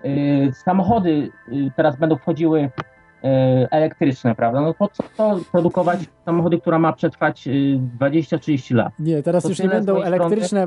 Y, 0.05 0.53
samochody 0.53 1.31
y, 1.49 1.71
teraz 1.77 1.97
będą 1.97 2.16
wchodziły 2.16 2.61
y, 2.61 2.71
elektryczne, 3.71 4.35
prawda? 4.35 4.61
No 4.61 4.75
po 4.75 4.89
co 4.89 5.03
produkować 5.53 5.99
samochody, 6.25 6.59
która 6.61 6.79
ma 6.79 6.93
przetrwać 6.93 7.47
y, 7.49 7.81
20-30 8.01 8.75
lat? 8.75 8.93
Nie, 8.99 9.23
teraz 9.23 9.43
To 9.43 9.49
już 9.49 9.59
nie 9.59 9.69
będą 9.69 9.93
strony. 10.01 10.07
elektryczne 10.17 10.67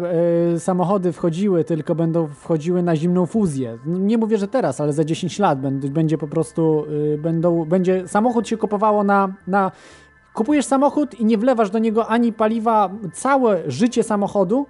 y, 0.55 0.59
samochody 0.59 1.11
wchodziły, 1.11 1.63
tylko 1.63 1.95
będą 1.95 2.27
wchodziły 2.27 2.83
na 2.83 2.95
zimną 2.95 3.25
fuzję. 3.25 3.77
Nie 3.85 4.17
mówię, 4.17 4.37
że 4.37 4.47
teraz, 4.47 4.81
ale 4.81 4.93
za 4.93 5.03
10 5.03 5.39
lat 5.39 5.59
będ- 5.61 5.89
będzie 5.89 6.17
po 6.17 6.27
prostu, 6.27 6.85
y, 7.13 7.17
będą, 7.17 7.65
będzie, 7.65 8.07
samochód 8.07 8.47
się 8.47 8.57
kupowało 8.57 9.03
na, 9.03 9.33
na, 9.47 9.71
kupujesz 10.33 10.65
samochód 10.65 11.19
i 11.19 11.25
nie 11.25 11.37
wlewasz 11.37 11.69
do 11.69 11.79
niego 11.79 12.07
ani 12.07 12.33
paliwa, 12.33 12.89
całe 13.13 13.71
życie 13.71 14.03
samochodu, 14.03 14.65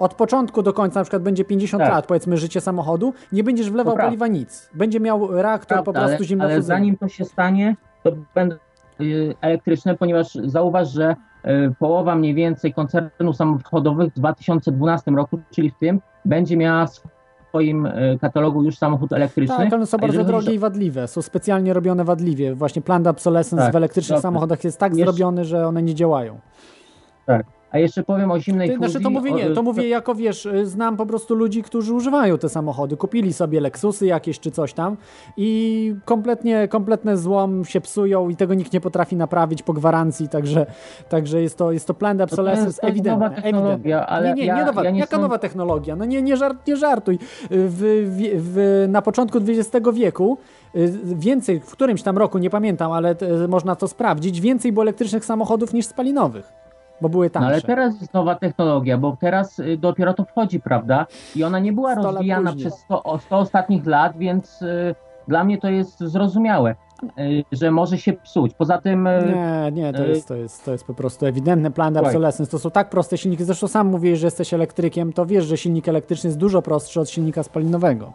od 0.00 0.14
początku 0.14 0.62
do 0.62 0.72
końca, 0.72 1.00
na 1.00 1.04
przykład 1.04 1.22
będzie 1.22 1.44
50 1.44 1.82
Tak. 1.82 1.92
lat, 1.92 2.06
powiedzmy, 2.06 2.36
życie 2.36 2.60
samochodu, 2.60 3.12
nie 3.32 3.44
będziesz 3.44 3.70
wlewał 3.70 3.94
prawda. 3.94 4.08
paliwa 4.08 4.26
nic. 4.26 4.70
Będzie 4.74 5.00
miał 5.00 5.42
reaktor 5.42 5.78
po 5.78 5.84
Prawda, 5.84 6.00
prostu 6.00 6.16
ale, 6.16 6.24
zimnofuzyjny. 6.26 6.54
ale 6.54 6.62
zanim 6.62 6.96
to 6.96 7.08
się 7.08 7.24
stanie, 7.24 7.76
to 8.02 8.12
będą 8.34 8.56
y, 9.00 9.34
elektryczne, 9.40 9.96
ponieważ 9.96 10.34
zauważ, 10.44 10.92
że 10.92 11.16
e, 11.42 11.70
połowa 11.78 12.14
mniej 12.16 12.34
więcej 12.34 12.74
koncernów 12.74 13.36
samochodowych 13.36 14.10
w 14.12 14.14
2012 14.14 15.10
roku, 15.10 15.38
czyli 15.50 15.70
w 15.70 15.78
tym, 15.78 16.00
będzie 16.24 16.56
miała 16.56 16.86
w 16.86 17.00
swoim 17.48 17.86
e, 17.86 18.18
katalogu 18.20 18.62
już 18.62 18.78
samochód 18.78 19.12
elektryczny. 19.12 19.56
Tak, 19.56 19.72
one 19.72 19.86
są 19.86 19.98
bardzo 19.98 20.24
drogie 20.24 20.54
i 20.54 20.58
wadliwe. 20.58 21.08
Są 21.08 21.22
specjalnie 21.22 21.72
robione 21.72 22.04
wadliwie. 22.04 22.54
Właśnie 22.54 22.82
planned 22.82 23.06
obsolescence 23.06 23.64
Tak, 23.64 23.72
w 23.72 23.76
elektrycznych 23.76 24.16
dobrze. 24.16 24.22
samochodach 24.22 24.64
jest 24.64 24.78
tak 24.78 24.94
zrobiony, 24.94 25.44
że 25.44 25.66
one 25.66 25.82
nie 25.82 25.94
działają. 25.94 26.38
Tak. 27.26 27.46
A 27.72 27.78
jeszcze 27.78 28.02
powiem 28.02 28.30
o 28.30 28.40
zimnej 28.40 28.68
Ty, 28.68 28.76
fuzji. 28.76 28.90
znaczy 28.90 29.04
to 29.04 29.10
mówię 29.10 29.32
nie, 29.32 29.50
to 29.50 29.62
mówię 29.62 29.88
jako 29.88 30.14
wiesz, 30.14 30.46
y, 30.46 30.66
znam 30.66 30.96
po 30.96 31.06
prostu 31.06 31.34
ludzi, 31.34 31.62
którzy 31.62 31.94
używają 31.94 32.38
te 32.38 32.48
samochody, 32.48 32.96
kupili 32.96 33.32
sobie 33.32 33.60
Lexusy 33.60 34.06
jakieś 34.06 34.40
czy 34.40 34.50
coś 34.50 34.72
tam 34.72 34.96
i 35.36 35.94
kompletnie, 36.04 36.68
kompletny 36.68 37.16
złom 37.16 37.64
się 37.64 37.80
psują 37.80 38.28
i 38.28 38.36
tego 38.36 38.54
nikt 38.54 38.72
nie 38.72 38.80
potrafi 38.80 39.16
naprawić 39.16 39.62
po 39.62 39.72
gwarancji, 39.72 40.28
także, 40.28 40.66
także 41.08 41.42
jest 41.42 41.58
to, 41.58 41.72
jest 41.72 41.86
to 41.86 41.94
planned 41.94 42.18
to 42.18 42.24
obsolescence 42.34 42.80
to 42.80 42.86
jest 42.86 42.94
ewidentne. 42.96 43.28
nowa 43.28 43.42
technologia, 43.42 43.74
ewidentne. 43.74 44.06
ale 44.06 44.28
nie, 44.28 44.34
nie, 44.34 44.44
ja- 44.46 44.56
nie 44.56 44.64
nowa, 44.64 44.84
ja 44.84 44.90
nie 44.90 44.98
jaka 45.00 45.10
sądzę- 45.16 45.22
nowa 45.22 45.38
technologia? 45.38 45.96
No 45.96 46.04
nie, 46.04 46.22
nie, 46.22 46.36
żart, 46.36 46.66
nie 46.66 46.76
żartuj. 46.76 47.18
W, 47.50 48.04
w, 48.10 48.42
w, 48.54 48.86
na 48.88 49.02
początku 49.02 49.38
XX 49.38 49.86
wieku 49.92 50.38
y, 50.76 50.92
więcej, 51.04 51.60
w 51.60 51.70
którymś 51.72 52.02
tam 52.02 52.18
roku, 52.18 52.38
nie 52.38 52.50
pamiętam, 52.50 52.92
ale 52.92 53.14
y, 53.44 53.48
można 53.48 53.76
to 53.76 53.88
sprawdzić, 53.88 54.40
więcej 54.40 54.72
było 54.72 54.82
elektrycznych 54.84 55.24
samochodów 55.24 55.72
niż 55.72 55.86
spalinowych, 55.86 56.52
bo 57.00 57.08
były 57.08 57.26
No 57.26 57.30
tańsze. 57.30 57.48
ale 57.48 57.62
teraz 57.62 58.00
jest 58.00 58.14
nowa 58.14 58.34
technologia, 58.34 58.98
bo 58.98 59.16
teraz 59.20 59.58
y, 59.58 59.76
dopiero 59.78 60.14
to 60.14 60.24
wchodzi, 60.24 60.60
prawda? 60.60 61.06
I 61.36 61.44
ona 61.44 61.58
nie 61.58 61.72
była 61.72 61.92
100 61.92 62.02
lat 62.02 62.12
rozwijana 62.14 62.52
później. 62.52 62.70
przez 62.70 62.80
100, 62.80 63.02
o 63.02 63.18
100 63.18 63.38
ostatnich 63.38 63.86
lat, 63.86 64.16
więc 64.16 64.62
y, 64.62 64.94
dla 65.28 65.44
mnie 65.44 65.58
to 65.58 65.68
jest 65.68 65.98
zrozumiałe, 66.00 66.74
że 67.52 67.70
może 67.70 67.98
się 67.98 68.12
psuć. 68.12 68.54
Poza 68.54 68.78
tym. 68.78 69.06
y, 69.06 69.32
Nie, 69.34 69.82
nie, 69.82 69.92
to 69.92 70.04
y, 70.04 70.08
jest, 70.08 70.28
to 70.28 70.36
jest, 70.36 70.64
to 70.64 70.72
jest 70.72 70.84
po 70.84 70.94
prostu 70.94 71.26
ewidentny 71.26 71.70
plan 71.70 71.96
obsolescence. 71.96 72.50
To 72.52 72.58
są 72.58 72.70
tak 72.70 72.90
proste 72.90 73.18
silniki. 73.18 73.44
Zresztą 73.44 73.68
sam 73.68 73.86
mówisz, 73.86 74.18
że 74.18 74.26
jesteś 74.26 74.54
elektrykiem, 74.54 75.12
to 75.12 75.26
wiesz, 75.26 75.44
że 75.44 75.56
silnik 75.56 75.88
elektryczny 75.88 76.28
jest 76.28 76.38
dużo 76.38 76.62
prostszy 76.62 77.00
od 77.00 77.10
silnika 77.10 77.42
spalinowego. 77.42 78.12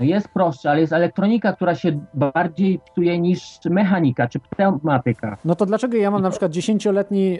Jest 0.00 0.28
prostsze, 0.28 0.70
ale 0.70 0.80
jest 0.80 0.92
elektronika, 0.92 1.52
która 1.52 1.74
się 1.74 2.00
bardziej 2.14 2.80
psuje 2.92 3.18
niż 3.20 3.58
mechanika 3.70 4.28
czy 4.28 4.40
pneumatyka. 4.40 5.36
No 5.44 5.54
to 5.54 5.66
dlaczego 5.66 5.96
ja 5.96 6.10
mam 6.10 6.22
na 6.22 6.30
przykład 6.30 6.52
10-letni, 6.52 7.30
yy, 7.30 7.38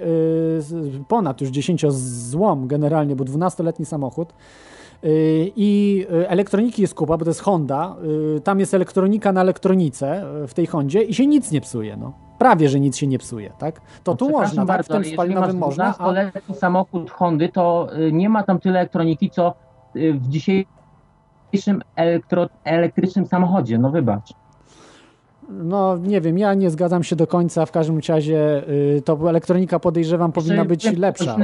z- 0.59 1.07
ponad 1.09 1.41
już 1.41 1.51
10 1.51 1.85
złom 1.93 2.67
generalnie, 2.67 3.17
bo 3.17 3.25
12-letni 3.25 3.85
samochód 3.85 4.33
i 5.57 5.97
yy, 6.11 6.29
elektroniki 6.29 6.83
jest 6.83 6.95
kupa, 6.95 7.17
bo 7.17 7.25
to 7.25 7.31
jest 7.31 7.41
Honda, 7.41 7.97
yy, 8.03 8.41
tam 8.41 8.61
jest 8.61 8.75
elektronika 8.75 9.33
na 9.33 9.41
elektronice 9.41 10.25
w 10.49 10.55
tej 10.55 10.67
Hondzie 10.67 11.03
i 11.03 11.15
się 11.15 11.27
nic 11.27 11.51
nie 11.51 11.61
psuje, 11.61 11.97
no. 11.97 12.13
Prawie, 12.39 12.69
że 12.69 12.81
nic 12.81 12.97
się 12.97 13.07
nie 13.07 13.19
psuje, 13.19 13.53
tak? 13.59 13.81
To 14.05 14.15
tu 14.15 14.31
można, 14.31 14.67
tak? 14.67 14.83
W 14.83 14.87
tym 14.87 14.97
ale 14.97 15.01
jeżeli 15.01 15.17
spalinowym 15.17 15.59
masz 15.59 15.67
można, 15.67 15.99
a 15.99 16.13
12-letni 16.13 16.55
samochód 16.55 17.11
Hondy, 17.11 17.49
to 17.49 17.89
y, 17.99 18.13
nie 18.13 18.29
ma 18.29 18.43
tam 18.43 18.59
tyle 18.59 18.79
elektroniki, 18.79 19.31
co 19.31 19.55
y, 19.97 20.13
w 20.13 20.29
dzisiejszym 20.29 21.83
elektro, 21.97 22.49
elektrycznym 22.65 23.27
samochodzie. 23.27 23.79
No 23.79 23.91
wybacz. 23.91 24.44
No 25.49 25.97
nie 25.97 26.21
wiem, 26.21 26.39
ja 26.39 26.55
nie 26.55 26.71
zgadzam 26.71 27.03
się 27.03 27.17
do 27.17 27.27
końca. 27.27 27.67
W 27.67 27.73
każdym 27.73 28.01
razie 28.09 28.69
y, 28.69 29.03
to 29.05 29.31
elektronika 29.31 29.79
podejrzewam 29.79 30.33
powinna 30.33 30.65
być 30.65 30.97
lepsza 30.99 31.37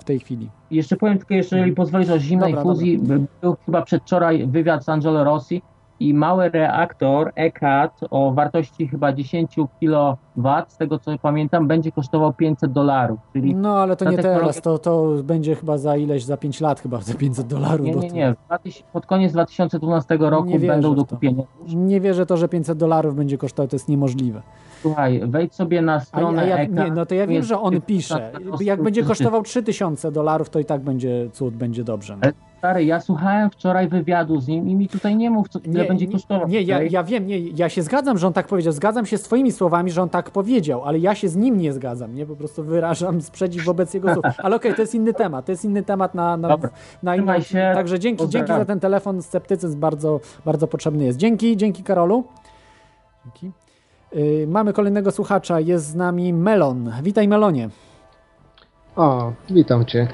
w 0.00 0.04
tej 0.04 0.20
chwili. 0.20 0.50
Jeszcze 0.70 0.96
powiem 0.96 1.18
tylko, 1.18 1.34
jeżeli 1.34 1.72
pozwolisz 1.72 2.10
o 2.10 2.18
zimnej 2.18 2.52
Dobra, 2.52 2.62
fuzji, 2.62 2.98
był 3.42 3.56
chyba 3.66 3.82
przedwczoraj 3.82 4.46
wywiad 4.46 4.84
z 4.84 4.88
Angelo 4.88 5.24
Rossi 5.24 5.62
i 6.00 6.14
mały 6.14 6.48
reaktor 6.48 7.32
ECAT 7.34 8.00
o 8.10 8.32
wartości 8.32 8.88
chyba 8.88 9.12
10 9.12 9.54
kW, 9.80 10.48
z 10.68 10.76
tego 10.76 10.98
co 10.98 11.18
pamiętam, 11.18 11.68
będzie 11.68 11.92
kosztował 11.92 12.32
500 12.32 12.72
dolarów. 12.72 13.18
No 13.34 13.76
ale 13.76 13.96
to 13.96 14.10
nie 14.10 14.18
teraz, 14.18 14.60
to, 14.60 14.78
to 14.78 15.08
będzie 15.24 15.54
chyba 15.54 15.78
za 15.78 15.96
ileś, 15.96 16.24
za 16.24 16.36
5 16.36 16.60
lat 16.60 16.80
chyba, 16.80 17.00
za 17.00 17.14
500 17.14 17.46
dolarów. 17.46 17.86
Nie, 17.86 17.94
nie, 17.94 18.08
to- 18.08 18.14
nie. 18.14 18.34
W 18.34 18.46
2000 18.46 18.82
Pod 18.92 19.06
koniec 19.06 19.32
2012 19.32 20.16
roku 20.20 20.48
Nie 20.48 20.58
będą 20.58 20.94
do 20.94 21.04
kupienia. 21.04 21.42
Nie 21.66 22.00
wierzę 22.00 22.26
to, 22.26 22.36
że 22.36 22.48
500 22.48 22.78
dolarów 22.78 23.14
będzie 23.14 23.38
kosztował, 23.38 23.68
to 23.68 23.76
jest 23.76 23.88
niemożliwe. 23.88 24.42
Słuchaj, 24.82 25.20
wejdź 25.24 25.54
sobie 25.54 25.82
na 25.82 26.00
stronę 26.00 26.42
a 26.42 26.44
ja, 26.44 26.56
ECAT. 26.56 26.84
nie, 26.84 26.90
no 26.92 27.06
to 27.06 27.14
ja 27.14 27.26
wiem, 27.26 27.42
że 27.42 27.60
on 27.60 27.80
pisze. 27.80 28.32
Jak 28.60 28.82
będzie 28.82 29.02
kosztował 29.02 29.42
3000 29.42 30.12
dolarów, 30.12 30.50
to 30.50 30.58
i 30.58 30.64
tak 30.64 30.80
będzie 30.80 31.30
cud, 31.32 31.54
będzie 31.54 31.84
dobrze. 31.84 32.16
No. 32.22 32.30
Stary, 32.62 32.84
ja 32.84 33.00
słuchałem 33.00 33.50
wczoraj 33.50 33.88
wywiadu 33.88 34.40
z 34.40 34.48
nim 34.48 34.68
i 34.68 34.74
mi 34.74 34.88
tutaj 34.88 35.16
nie 35.16 35.30
mów, 35.30 35.48
co 35.48 35.58
ile 35.58 35.84
będzie 35.84 36.06
kosztował. 36.06 36.48
Nie, 36.48 36.62
ja, 36.62 36.82
ja 36.82 37.04
wiem, 37.04 37.26
nie, 37.26 37.38
ja 37.38 37.68
się 37.68 37.82
zgadzam, 37.82 38.18
że 38.18 38.26
on 38.26 38.32
tak 38.32 38.46
powiedział. 38.46 38.72
Zgadzam 38.72 39.06
się 39.06 39.18
z 39.18 39.22
twoimi 39.22 39.52
słowami, 39.52 39.90
że 39.90 40.02
on 40.02 40.08
tak 40.08 40.30
powiedział, 40.30 40.84
ale 40.84 40.98
ja 40.98 41.14
się 41.14 41.28
z 41.28 41.36
nim 41.36 41.58
nie 41.58 41.72
zgadzam, 41.72 42.14
nie? 42.14 42.26
Po 42.26 42.36
prostu 42.36 42.64
wyrażam 42.64 43.22
sprzeciw 43.22 43.64
wobec 43.64 43.94
jego 43.94 44.14
słów. 44.14 44.24
Ale 44.44 44.56
okej, 44.56 44.74
to 44.74 44.80
jest 44.80 44.94
inny 44.94 45.14
temat, 45.14 45.46
to 45.46 45.52
jest 45.52 45.64
inny 45.64 45.82
temat 45.82 46.14
na, 46.14 46.36
na, 46.36 46.48
Dobra. 46.48 46.70
na 47.02 47.16
inną... 47.16 47.40
Się. 47.40 47.72
Także 47.74 47.98
dzięki, 47.98 48.18
Pozdrawiam. 48.18 48.48
dzięki 48.48 48.60
za 48.60 48.64
ten 48.64 48.80
telefon, 48.80 49.22
sceptycyzm 49.22 49.80
bardzo, 49.80 50.20
bardzo 50.44 50.66
potrzebny 50.66 51.04
jest. 51.04 51.18
Dzięki, 51.18 51.56
dzięki 51.56 51.82
Karolu. 51.82 52.24
Dzięki. 53.24 53.50
Yy, 54.12 54.46
mamy 54.46 54.72
kolejnego 54.72 55.10
słuchacza, 55.10 55.60
jest 55.60 55.86
z 55.86 55.94
nami 55.94 56.32
Melon. 56.32 56.92
Witaj 57.02 57.28
Melonie. 57.28 57.68
O, 58.96 59.32
witam 59.50 59.84
cię. 59.84 60.08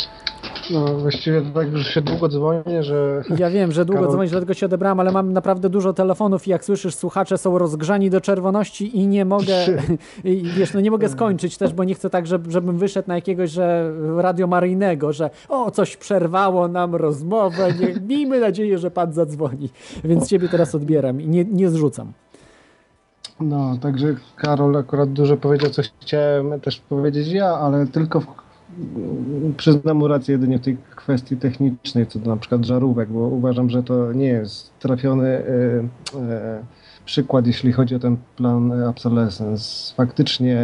No 0.71 0.85
właściwie 0.99 1.43
tak 1.55 1.73
już 1.73 1.87
się 1.87 2.01
długo 2.03 2.29
dzwonię, 2.29 2.83
że... 2.83 3.23
Ja 3.39 3.51
wiem, 3.51 3.73
że 3.73 3.85
długo 3.85 4.03
Karol- 4.03 4.13
dzwonisz, 4.13 4.31
dlatego 4.31 4.55
się 4.55 4.67
odebrałem, 4.67 5.01
ale 5.01 5.13
mam 5.13 5.33
naprawdę 5.33 5.69
dużo 5.69 5.93
telefonów 5.93 6.47
i 6.47 6.51
jak 6.51 6.65
słyszysz, 6.65 6.95
słuchacze 6.95 7.39
są 7.39 7.59
rozgrzani 7.59 8.11
do 8.11 8.21
czerwoności 8.21 8.99
i 8.99 9.07
nie 9.07 9.25
mogę, 9.25 9.67
i 10.25 10.43
wiesz, 10.43 10.75
no 10.75 10.81
nie 10.81 10.91
mogę 10.91 11.09
skończyć 11.09 11.59
też, 11.59 11.73
bo 11.73 11.85
nie 11.85 11.95
chcę 11.95 12.11
tak, 12.11 12.27
żeby, 12.27 12.51
żebym 12.51 12.79
wyszedł 12.79 13.09
na 13.09 13.15
jakiegoś, 13.15 13.51
że 13.51 13.93
radio 14.17 14.47
maryjnego, 14.47 15.13
że 15.13 15.31
o, 15.49 15.71
coś 15.71 15.97
przerwało 15.97 16.69
nam 16.69 16.95
rozmowę, 16.95 17.73
nie, 17.81 18.01
miejmy 18.09 18.41
nadzieję, 18.41 18.79
że 18.79 18.91
pan 18.91 19.13
zadzwoni. 19.13 19.71
Więc 20.05 20.29
ciebie 20.29 20.49
teraz 20.49 20.75
odbieram 20.75 21.21
i 21.21 21.29
nie, 21.29 21.45
nie 21.45 21.71
zrzucam. 21.71 22.13
No, 23.41 23.77
także 23.81 24.15
Karol 24.37 24.77
akurat 24.77 25.13
dużo 25.13 25.37
powiedział, 25.37 25.71
co 25.71 25.83
chciałem 26.01 26.61
też 26.61 26.81
powiedzieć 26.81 27.29
ja, 27.29 27.47
ale 27.47 27.87
tylko 27.87 28.21
w... 28.21 28.27
przyznam 29.57 29.97
mu 29.97 30.09
rację 30.09 30.33
jedynie 30.33 30.59
w 30.59 30.63
tej 30.63 30.77
kwestii 30.97 31.37
technicznej, 31.37 32.07
co 32.07 32.19
do 32.19 32.31
na 32.31 32.37
przykład 32.37 32.65
żarówek, 32.65 33.09
bo 33.09 33.19
uważam, 33.19 33.71
że 33.71 33.83
to 33.83 34.13
nie 34.13 34.27
jest 34.27 34.79
trafiony 34.79 35.29
e, 35.29 35.45
e, 36.21 36.63
przykład, 37.09 37.47
jeśli 37.47 37.73
chodzi 37.73 37.95
o 37.95 37.99
ten 37.99 38.17
plan 38.37 38.83
obsolescence. 38.83 39.95
Faktycznie 39.95 40.59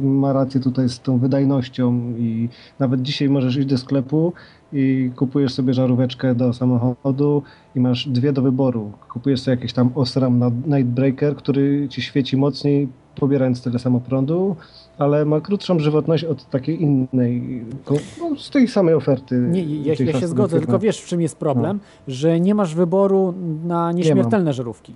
ma 0.00 0.32
rację 0.32 0.60
tutaj 0.60 0.88
z 0.88 1.00
tą 1.00 1.18
wydajnością 1.18 2.14
i 2.18 2.48
nawet 2.78 3.02
dzisiaj 3.02 3.28
możesz 3.28 3.56
iść 3.56 3.66
do 3.66 3.78
sklepu 3.78 4.32
i 4.72 5.10
kupujesz 5.16 5.54
sobie 5.54 5.74
żaróweczkę 5.74 6.34
do 6.34 6.52
samochodu 6.52 7.42
i 7.74 7.80
masz 7.80 8.08
dwie 8.08 8.32
do 8.32 8.42
wyboru. 8.42 8.92
Kupujesz 9.12 9.40
sobie 9.40 9.56
jakiś 9.56 9.72
tam 9.72 9.90
Osram 9.94 10.62
Nightbreaker, 10.66 11.36
który 11.36 11.88
ci 11.88 12.02
świeci 12.02 12.36
mocniej, 12.36 12.88
pobierając 13.16 13.62
tyle 13.62 13.78
samo 13.78 14.00
prądu, 14.00 14.56
ale 15.00 15.24
ma 15.24 15.40
krótszą 15.40 15.78
żywotność 15.78 16.24
od 16.24 16.50
takiej 16.50 16.82
innej, 16.82 17.64
no, 18.20 18.36
z 18.36 18.50
tej 18.50 18.68
samej 18.68 18.94
oferty. 18.94 19.34
Nie, 19.50 19.64
ja, 19.64 19.94
ja 19.98 20.20
się 20.20 20.28
zgodzę, 20.28 20.50
firmy. 20.50 20.66
tylko 20.66 20.78
wiesz, 20.78 21.00
w 21.00 21.06
czym 21.06 21.20
jest 21.20 21.36
problem? 21.36 21.80
Że 22.08 22.40
nie 22.40 22.54
masz 22.54 22.74
wyboru 22.74 23.34
na 23.64 23.92
nieśmiertelne 23.92 24.52
żarówki. 24.52 24.94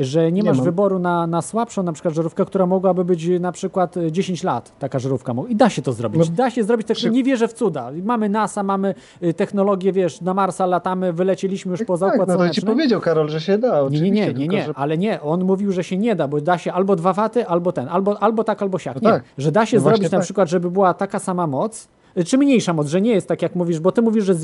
Że 0.00 0.32
nie, 0.32 0.42
masz 0.42 0.60
wyboru 0.60 0.98
na, 0.98 1.26
na 1.26 1.42
słabszą 1.42 1.82
na 1.82 1.92
przykład 1.92 2.14
żarówkę, 2.14 2.44
która 2.44 2.66
mogłaby 2.66 3.04
być 3.04 3.28
na 3.40 3.52
przykład 3.52 3.96
e, 3.96 4.12
10 4.12 4.42
lat, 4.44 4.72
taka 4.78 4.98
żarówka. 4.98 5.34
I 5.48 5.56
da 5.56 5.70
się 5.70 5.82
to 5.82 5.92
zrobić. 5.92 6.28
No, 6.30 6.36
da 6.36 6.50
się 6.50 6.64
zrobić, 6.64 6.86
tylko 6.86 6.98
przy- 6.98 7.10
nie 7.10 7.24
wierzę 7.24 7.48
w 7.48 7.52
cuda. 7.52 7.90
Mamy 8.04 8.28
NASA, 8.28 8.62
mamy 8.62 8.94
y, 9.22 9.34
technologię, 9.34 9.92
wiesz, 9.92 10.20
na 10.20 10.34
Marsa 10.34 10.66
latamy, 10.66 11.12
wylecieliśmy 11.12 11.70
już 11.70 11.84
poza 11.84 12.06
Tak, 12.06 12.14
układ 12.14 12.28
no 12.28 12.36
to 12.36 12.50
ci 12.50 12.62
powiedział 12.62 13.00
Karol, 13.00 13.28
że 13.28 13.40
się 13.40 13.58
da. 13.58 13.88
Nie, 13.90 14.00
nie, 14.00 14.10
nie, 14.10 14.34
nie, 14.34 14.48
nie, 14.48 14.64
że- 14.64 14.72
ale 14.74 14.98
nie, 14.98 15.20
on 15.22 15.44
mówił, 15.44 15.72
że 15.72 15.84
się 15.84 15.96
nie 15.96 16.16
da, 16.16 16.28
bo 16.28 16.40
da 16.40 16.58
się 16.58 16.72
albo 16.72 16.96
dwa 16.96 17.12
waty, 17.12 17.46
albo 17.46 17.72
ten, 17.72 17.88
albo, 17.88 18.22
albo 18.22 18.44
tak, 18.44 18.62
albo 18.62 18.78
siak. 18.78 19.02
No 19.02 19.10
tak. 19.10 19.22
że 19.38 19.52
da 19.52 19.66
się 19.66 19.76
No 19.76 19.82
zrobić 19.82 20.02
na 20.02 20.08
tak. 20.08 20.20
przykład, 20.20 20.48
żeby 20.48 20.70
była 20.70 20.94
taka 20.94 21.18
sama 21.18 21.46
moc, 21.46 21.88
czy 22.26 22.38
mniejsza 22.38 22.72
moc, 22.72 22.86
że 22.86 23.00
nie 23.00 23.10
jest 23.10 23.28
tak 23.28 23.42
jak 23.42 23.54
mówisz, 23.54 23.80
bo 23.80 23.92
ty 23.92 24.02
mówisz, 24.02 24.24
że 24.24 24.34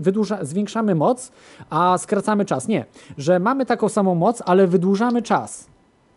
wydłuża, 0.00 0.44
zwiększamy 0.44 0.94
moc, 0.94 1.32
a 1.70 1.98
skracamy 1.98 2.44
czas. 2.44 2.68
Nie, 2.68 2.84
że 3.18 3.38
mamy 3.38 3.66
taką 3.66 3.88
samą 3.88 4.14
moc, 4.14 4.42
ale 4.46 4.66
wydłużamy 4.66 5.22
czas. 5.22 5.66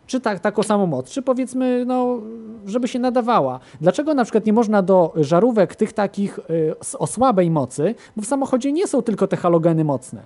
Czy 0.06 0.20
tak, 0.20 0.40
taką 0.40 0.62
samą 0.62 0.86
moc, 0.86 1.10
czy 1.10 1.22
powiedzmy, 1.22 1.84
no, 1.86 2.18
żeby 2.66 2.88
się 2.88 2.98
nadawała. 2.98 3.60
Dlaczego 3.80 4.14
na 4.14 4.24
przykład 4.24 4.46
nie 4.46 4.52
można 4.52 4.82
do 4.82 5.12
żarówek 5.16 5.76
tych 5.76 5.92
takich 5.92 6.38
y, 6.38 6.98
o 6.98 7.06
słabej 7.06 7.50
mocy, 7.50 7.94
bo 8.16 8.22
w 8.22 8.26
samochodzie 8.26 8.72
nie 8.72 8.86
są 8.86 9.02
tylko 9.02 9.26
te 9.26 9.36
halogeny 9.36 9.84
mocne. 9.84 10.22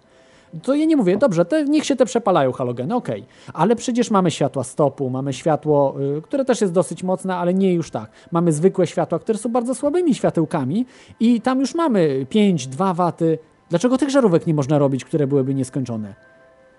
To 0.62 0.74
ja 0.74 0.84
nie 0.84 0.96
mówię, 0.96 1.16
dobrze, 1.16 1.44
te, 1.44 1.64
niech 1.64 1.84
się 1.84 1.96
te 1.96 2.06
przepalają 2.06 2.52
halogeny, 2.52 2.94
okej. 2.94 3.24
Ale 3.52 3.76
przecież 3.76 4.10
mamy 4.10 4.30
światła 4.30 4.64
stopu, 4.64 5.10
mamy 5.10 5.32
światło, 5.32 5.94
y, 6.18 6.22
które 6.22 6.44
też 6.44 6.60
jest 6.60 6.72
dosyć 6.72 7.02
mocne, 7.02 7.36
ale 7.36 7.54
nie 7.54 7.74
już 7.74 7.90
tak. 7.90 8.10
Mamy 8.32 8.52
zwykłe 8.52 8.86
światła, 8.86 9.18
które 9.18 9.38
są 9.38 9.52
bardzo 9.52 9.74
słabymi 9.74 10.14
światełkami 10.14 10.86
i 11.20 11.40
tam 11.40 11.60
już 11.60 11.74
mamy 11.74 12.26
5, 12.28 12.66
2 12.66 12.94
waty. 12.94 13.38
Dlaczego 13.70 13.98
tych 13.98 14.10
żarówek 14.10 14.46
nie 14.46 14.54
można 14.54 14.78
robić, 14.78 15.04
które 15.04 15.26
byłyby 15.26 15.54
nieskończone? 15.54 16.33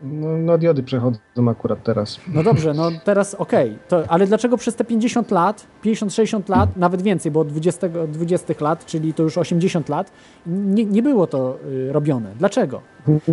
No, 0.05 0.37
na 0.37 0.57
diody 0.57 0.83
przechodzą 0.83 1.19
akurat 1.49 1.83
teraz. 1.83 2.19
No 2.33 2.43
dobrze, 2.43 2.73
no 2.73 2.91
teraz 3.03 3.35
okej, 3.35 3.77
to 3.87 4.03
ale 4.07 4.27
dlaczego 4.27 4.57
przez 4.57 4.75
te 4.75 4.83
50 4.83 5.31
lat, 5.31 5.67
50-60 5.83 6.49
lat, 6.49 6.77
nawet 6.77 7.01
więcej, 7.01 7.31
bo 7.31 7.39
od 7.39 7.47
20, 7.47 7.89
20 8.07 8.53
lat, 8.61 8.85
czyli 8.85 9.13
to 9.13 9.23
już 9.23 9.37
80 9.37 9.89
lat, 9.89 10.11
nie, 10.47 10.85
nie 10.85 11.03
było 11.03 11.27
to 11.27 11.57
y, 11.71 11.93
robione. 11.93 12.31
Dlaczego? 12.39 12.81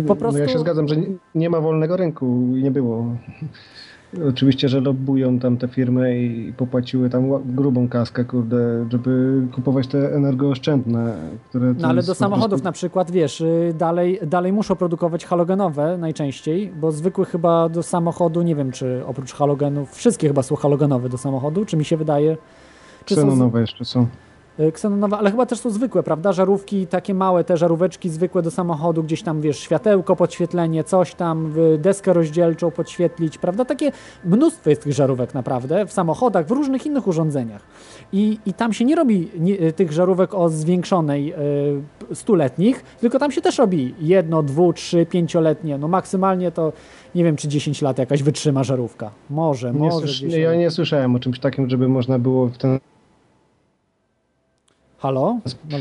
Po 0.07 0.15
prostu... 0.15 0.39
No 0.39 0.45
ja 0.45 0.53
się 0.53 0.59
zgadzam, 0.59 0.87
że 0.87 0.97
nie, 0.97 1.07
nie 1.35 1.49
ma 1.49 1.61
wolnego 1.61 1.97
rynku 1.97 2.25
i 2.55 2.63
nie 2.63 2.71
było. 2.71 3.05
Oczywiście, 4.29 4.69
że 4.69 4.79
lobbują 4.81 5.39
tam 5.39 5.57
te 5.57 5.67
firmy 5.67 6.19
i 6.23 6.53
popłaciły 6.53 7.09
tam 7.09 7.23
grubą 7.45 7.87
kaskę, 7.89 8.25
kurde, 8.25 8.85
żeby 8.91 9.41
kupować 9.55 9.87
te 9.87 10.15
energooszczędne, 10.15 11.15
które... 11.49 11.73
No 11.79 11.87
ale 11.87 12.03
do 12.03 12.15
samochodów 12.15 12.49
prostu- 12.49 12.63
na 12.65 12.71
przykład, 12.71 13.11
wiesz, 13.11 13.41
y, 13.41 13.73
dalej, 13.77 14.19
dalej 14.27 14.53
muszą 14.53 14.75
produkować 14.75 15.25
halogenowe 15.25 15.97
najczęściej, 15.97 16.71
bo 16.81 16.91
zwykłych 16.91 17.29
chyba 17.29 17.69
do 17.69 17.83
samochodu, 17.83 18.41
nie 18.41 18.55
wiem 18.55 18.71
czy 18.71 19.01
oprócz 19.05 19.33
halogenów, 19.33 19.91
wszystkie 19.91 20.27
chyba 20.27 20.43
są 20.43 20.55
halogenowe 20.55 21.09
do 21.09 21.17
samochodu, 21.17 21.65
czy 21.65 21.77
mi 21.77 21.85
się 21.85 21.97
wydaje? 21.97 22.37
Czy 23.05 23.15
są 23.15 23.21
z- 23.21 23.23
Ksenonowe 23.25 23.61
jeszcze 23.61 23.85
są. 23.85 24.07
Y, 24.59 24.71
Ksenonowe, 24.71 25.17
ale 25.17 25.31
chyba 25.31 25.45
też 25.45 25.59
są 25.59 25.69
zwykłe, 25.69 26.03
prawda? 26.03 26.33
Żarówki, 26.33 26.87
takie 26.87 27.13
małe, 27.13 27.43
te 27.43 27.57
żaróweczki 27.57 28.09
zwykłe 28.09 28.41
do 28.41 28.51
samochodu, 28.51 29.03
gdzieś 29.03 29.23
tam, 29.23 29.41
wiesz, 29.41 29.59
światełko, 29.59 30.15
podświetlenie, 30.15 30.83
coś 30.83 31.15
tam, 31.15 31.53
deskę 31.77 32.13
rozdzielczą 32.13 32.71
podświetlić, 32.71 33.37
prawda? 33.37 33.65
Takie 33.65 33.91
mnóstwo 34.25 34.69
jest 34.69 34.83
tych 34.83 34.93
żarówek 34.93 35.33
naprawdę 35.33 35.85
w 35.85 35.93
samochodach, 35.93 36.45
w 36.45 36.51
różnych 36.51 36.85
innych 36.85 37.07
urządzeniach. 37.07 37.61
I, 38.11 38.39
i 38.45 38.53
tam 38.53 38.73
się 38.73 38.85
nie 38.85 38.95
robi 38.95 39.29
nie, 39.39 39.61
y, 39.61 39.73
tych 39.73 39.91
żarówek 39.91 40.33
o 40.33 40.49
zwiększonej 40.49 41.33
y, 42.11 42.15
stuletnich, 42.15 42.83
tylko 43.01 43.19
tam 43.19 43.31
się 43.31 43.41
też 43.41 43.57
robi 43.57 43.95
jedno, 43.99 44.43
dwu, 44.43 44.73
trzy, 44.73 45.05
pięcioletnie, 45.05 45.77
no 45.77 45.87
maksymalnie 45.87 46.51
to 46.51 46.73
nie 47.15 47.23
wiem, 47.23 47.35
czy 47.35 47.47
10 47.47 47.81
lat 47.81 47.97
jakaś 47.97 48.23
wytrzyma 48.23 48.63
żarówka. 48.63 49.11
Może, 49.29 49.71
Nie 49.73 49.79
może. 49.79 50.39
ja 50.39 50.55
nie 50.55 50.71
słyszałem 50.71 51.15
o 51.15 51.19
czymś 51.19 51.39
takim, 51.39 51.69
żeby 51.69 51.87
można 51.87 52.19
było 52.19 52.47
w 52.47 52.57
ten... 52.57 52.79
Halo? 55.03 55.39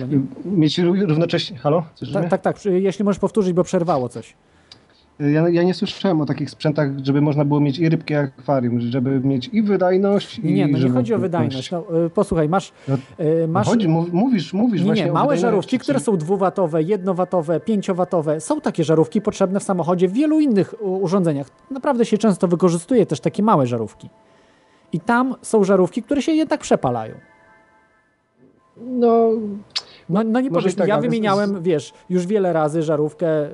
Nie? 0.09 0.21
Mieć 0.45 0.79
ró- 0.79 1.07
równocześnie... 1.09 1.59
Halo? 1.59 1.85
Tak, 2.13 2.23
mnie? 2.23 2.31
tak, 2.31 2.43
tak. 2.43 2.65
Jeśli 2.65 3.05
możesz 3.05 3.19
powtórzyć, 3.19 3.53
bo 3.53 3.65
przerwało 3.65 4.09
coś. 4.09 4.35
Ja, 5.21 5.49
ja 5.49 5.63
nie 5.63 5.75
słyszałem 5.75 6.21
o 6.21 6.27
takich 6.27 6.51
sprzętach, 6.51 6.91
żeby 7.03 7.21
można 7.21 7.45
było 7.45 7.61
mieć 7.61 7.79
i 7.79 7.89
rybki, 7.89 8.15
i 8.15 8.17
akwarium, 8.17 8.81
żeby 8.81 9.21
mieć 9.21 9.51
i 9.53 9.63
wydajność, 9.63 10.39
Nie, 10.39 10.53
nie, 10.53 10.69
i 10.69 10.73
no 10.73 10.79
nie 10.79 10.91
chodzi 10.91 11.15
o 11.15 11.19
wydajność. 11.19 11.71
No, 11.71 11.85
y, 12.07 12.11
posłuchaj, 12.11 12.49
masz. 12.49 12.73
No, 12.89 12.97
y, 13.21 13.49
masz 13.49 13.67
Chodzi, 13.67 13.89
mów, 13.89 14.13
mówisz, 14.13 14.53
mówisz 14.53 14.81
nie, 14.81 14.87
właśnie 14.87 15.05
nie, 15.05 15.13
małe 15.13 15.37
żarówki, 15.37 15.79
które 15.79 16.01
są 16.01 16.17
dwuwatowe, 16.17 16.83
jednowatowe, 16.83 17.61
pięciowatowe. 17.61 18.41
Są 18.41 18.61
takie 18.61 18.85
żarówki 18.85 19.21
potrzebne 19.21 19.61
w 19.61 19.63
samochodzie 19.63 20.09
w 20.09 20.13
wielu 20.13 20.41
innych 20.41 20.75
urządzeniach. 20.81 21.47
Naprawdę 21.71 22.05
się 22.05 22.19
często 22.19 22.49
wykorzystuje 22.49 23.07
też 23.07 23.21
takie 23.21 23.43
małe 23.43 23.67
żarówki. 23.67 24.09
I 24.93 25.01
tam 25.01 25.35
są 25.43 25.65
żarówki, 25.65 26.03
które 26.03 26.23
się 26.23 26.33
jednak 26.33 26.61
przepalają. 26.61 27.15
No, 28.77 29.31
No, 30.09 30.23
no 30.25 30.41
nie 30.41 30.51
powiesz, 30.51 30.75
tak, 30.75 30.89
ja 30.89 30.95
wymieniałem, 31.01 31.63
wiesz, 31.63 31.93
już 32.11 32.27
wiele 32.27 32.53
razy 32.53 32.83
żarówkę 32.83 33.27
y, 33.47 33.49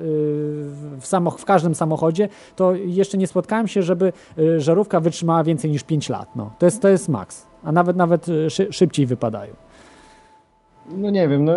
w, 0.99 1.03
samoch- 1.03 1.37
w 1.37 1.45
każdym 1.45 1.75
samochodzie, 1.75 2.29
to 2.55 2.75
jeszcze 2.75 3.17
nie 3.17 3.27
spotkałem 3.27 3.67
się, 3.67 3.83
żeby 3.83 4.13
y, 4.39 4.59
żarówka 4.61 4.99
wytrzymała 4.99 5.43
więcej 5.43 5.71
niż 5.71 5.83
5 5.83 6.09
lat. 6.09 6.35
No. 6.35 6.51
To, 6.59 6.65
jest, 6.65 6.81
to 6.81 6.87
jest 6.89 7.09
maks. 7.09 7.47
A 7.63 7.71
nawet 7.71 7.97
nawet 7.97 8.29
y, 8.29 8.49
szy, 8.49 8.67
szybciej 8.73 9.05
wypadają. 9.05 9.53
No 10.97 11.09
nie 11.09 11.27
wiem, 11.27 11.45
no 11.45 11.53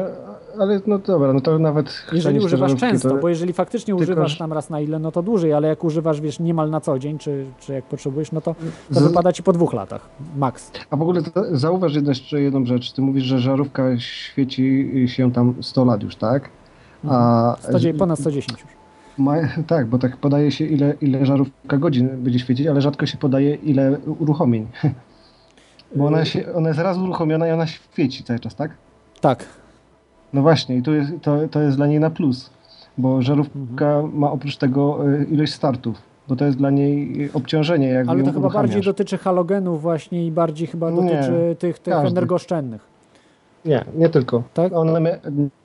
ale 0.61 0.81
no 0.87 0.99
dobra, 0.99 1.33
no 1.33 1.41
to 1.41 1.59
nawet... 1.59 2.03
Jeżeli 2.13 2.41
używasz 2.41 2.75
często, 2.75 3.09
to- 3.09 3.17
bo 3.17 3.29
jeżeli 3.29 3.53
faktycznie 3.53 3.87
tylko, 3.97 4.03
używasz 4.03 4.39
tam 4.39 4.53
raz 4.53 4.71
na 4.71 4.81
ile, 4.81 4.99
no 4.99 5.13
to 5.13 5.23
dłużej, 5.23 5.53
ale 5.53 5.69
jak 5.69 5.85
używasz, 5.85 6.21
wiesz, 6.21 6.41
niemal 6.41 6.71
na 6.71 6.81
co 6.81 6.99
dzień, 6.99 7.19
czy, 7.19 7.45
czy 7.61 7.73
jak 7.73 7.85
potrzebujesz, 7.85 8.33
no 8.33 8.41
to, 8.41 8.55
to 8.95 9.01
Z- 9.01 9.03
wypada 9.09 9.33
ci 9.33 9.43
po 9.43 9.53
dwóch 9.53 9.73
latach, 9.73 10.09
maks. 10.37 10.71
A 10.91 10.97
w 10.97 11.03
ogóle 11.03 11.21
zauważ 11.53 11.95
jeszcze 11.95 12.41
jedną 12.41 12.67
rzecz. 12.67 12.93
Ty 12.93 13.03
mówisz, 13.03 13.25
że 13.25 13.39
żarówka 13.39 13.99
świeci 13.99 14.91
się 15.07 15.33
tam 15.33 15.55
100 15.61 15.85
lat 15.85 16.03
już, 16.03 16.17
tak? 16.17 16.51
A 17.09 17.57
100, 17.61 17.79
ponad 17.99 18.19
110 18.19 18.61
już. 18.61 18.71
Ma, 19.19 19.35
tak, 19.67 19.87
bo 19.87 19.99
tak 19.99 20.17
podaje 20.17 20.51
się 20.51 20.65
ile, 20.65 20.95
ile 21.01 21.27
żarówka 21.27 21.77
godzin 21.79 22.09
będzie 22.17 22.39
świecić, 22.39 22.67
ale 22.67 22.81
rzadko 22.81 23.07
się 23.07 23.19
podaje 23.19 23.55
ile 23.55 23.99
uruchomień. 24.19 24.67
Bo 25.97 26.07
ona, 26.07 26.25
się, 26.25 26.53
ona 26.55 26.69
jest 26.69 26.81
raz 26.81 26.99
uruchomiona 26.99 27.49
i 27.49 27.51
ona 27.51 27.67
świeci 27.67 28.25
cały 28.25 28.39
czas, 28.41 28.55
tak? 28.55 28.71
Tak. 29.23 29.45
No 30.33 30.43
właśnie, 30.43 30.77
i 30.77 30.83
tu 30.83 30.95
jest, 30.95 31.13
to, 31.23 31.37
to 31.51 31.61
jest 31.61 31.77
dla 31.77 31.87
niej 31.87 32.01
na 32.01 32.11
plus, 32.11 32.51
bo 32.99 33.23
żarówka 33.23 33.87
Mhm. 33.87 34.19
ma 34.19 34.31
oprócz 34.33 34.57
tego 34.57 35.09
y, 35.13 35.25
ilość 35.25 35.53
startów, 35.55 35.99
bo 36.29 36.37
to 36.37 36.45
jest 36.45 36.59
dla 36.59 36.71
niej 36.71 37.25
y, 37.27 37.33
obciążenie, 37.33 37.89
jak 37.89 38.09
Ale 38.09 38.23
to 38.25 38.33
chyba 38.33 38.41
bardziej 38.41 38.61
uruchamiasz. 38.63 38.87
dotyczy 38.87 39.19
halogenów 39.19 39.83
właśnie 39.83 40.27
i 40.27 40.33
bardziej 40.33 40.67
chyba 40.67 40.91
Nie, 40.91 40.97
dotyczy 40.97 41.57
tych, 41.59 41.79
tych 41.79 41.95
każdy. 41.95 42.09
energooszczędnych. 42.09 42.93
Nie, 43.65 43.85
nie 43.97 44.09
tylko. 44.09 44.43
Tak? 44.55 44.73
One, 44.73 45.19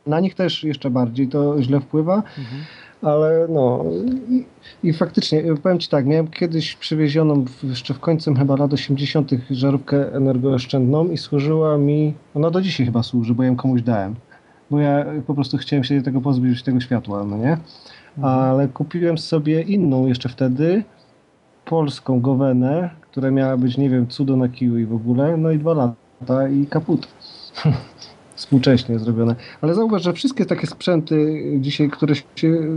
na 0.08 0.20
nich 0.20 0.36
też 0.36 0.64
jeszcze 0.64 0.90
bardziej 0.90 1.28
to 1.28 1.62
źle 1.62 1.80
wpływa, 1.80 2.16
Mhm. 2.16 2.62
Ale 3.02 3.48
no 3.50 3.84
i, 4.30 4.46
i 4.84 4.94
faktycznie, 4.94 5.44
powiem 5.64 5.80
Ci 5.80 5.90
tak, 5.90 6.06
miałem 6.06 6.28
kiedyś 6.28 6.76
przywiezioną 6.76 7.46
jeszcze 7.64 7.94
w 7.94 8.00
końcu 8.00 8.34
chyba 8.34 8.56
lat 8.56 8.74
80. 8.74 9.32
żarówkę 9.52 10.14
energooszczędną 10.14 11.08
i 11.08 11.18
służyła 11.18 11.78
mi, 11.78 12.14
ona 12.36 12.52
do 12.52 12.62
dzisiaj 12.62 12.86
chyba 12.86 13.04
służy, 13.04 13.34
bo 13.34 13.44
ją 13.44 13.56
komuś 13.56 13.82
dałem, 13.82 14.16
bo 14.72 14.80
ja 14.80 15.06
po 15.28 15.34
prostu 15.34 15.58
chciałem 15.58 15.84
się 15.84 16.02
tego 16.02 16.22
pozbyć, 16.22 16.64
tego 16.64 16.80
światła, 16.80 17.24
no 17.24 17.38
nie? 17.38 17.58
Ale 18.22 18.68
kupiłem 18.68 19.18
sobie 19.18 19.62
inną 19.62 20.08
jeszcze 20.08 20.30
wtedy, 20.30 20.84
polską 21.66 22.22
Gowenę, 22.22 22.90
która 23.02 23.32
miała 23.32 23.58
być, 23.58 23.78
nie 23.78 23.90
wiem, 23.90 24.08
cudo 24.08 24.36
na 24.36 24.50
kiły 24.50 24.82
i 24.82 24.86
w 24.86 24.94
ogóle, 24.94 25.38
no 25.38 25.52
i 25.52 25.60
dwa 25.60 25.74
lata 25.74 26.50
i 26.50 26.66
kaput. 26.66 27.08
Współcześnie 28.38 29.00
zrobione. 29.00 29.36
Ale 29.62 29.76
zauważ, 29.76 30.04
że 30.04 30.14
wszystkie 30.14 30.46
takie 30.46 30.68
sprzęty 30.68 31.44
dzisiaj, 31.60 31.90
które 31.90 32.16
się 32.36 32.68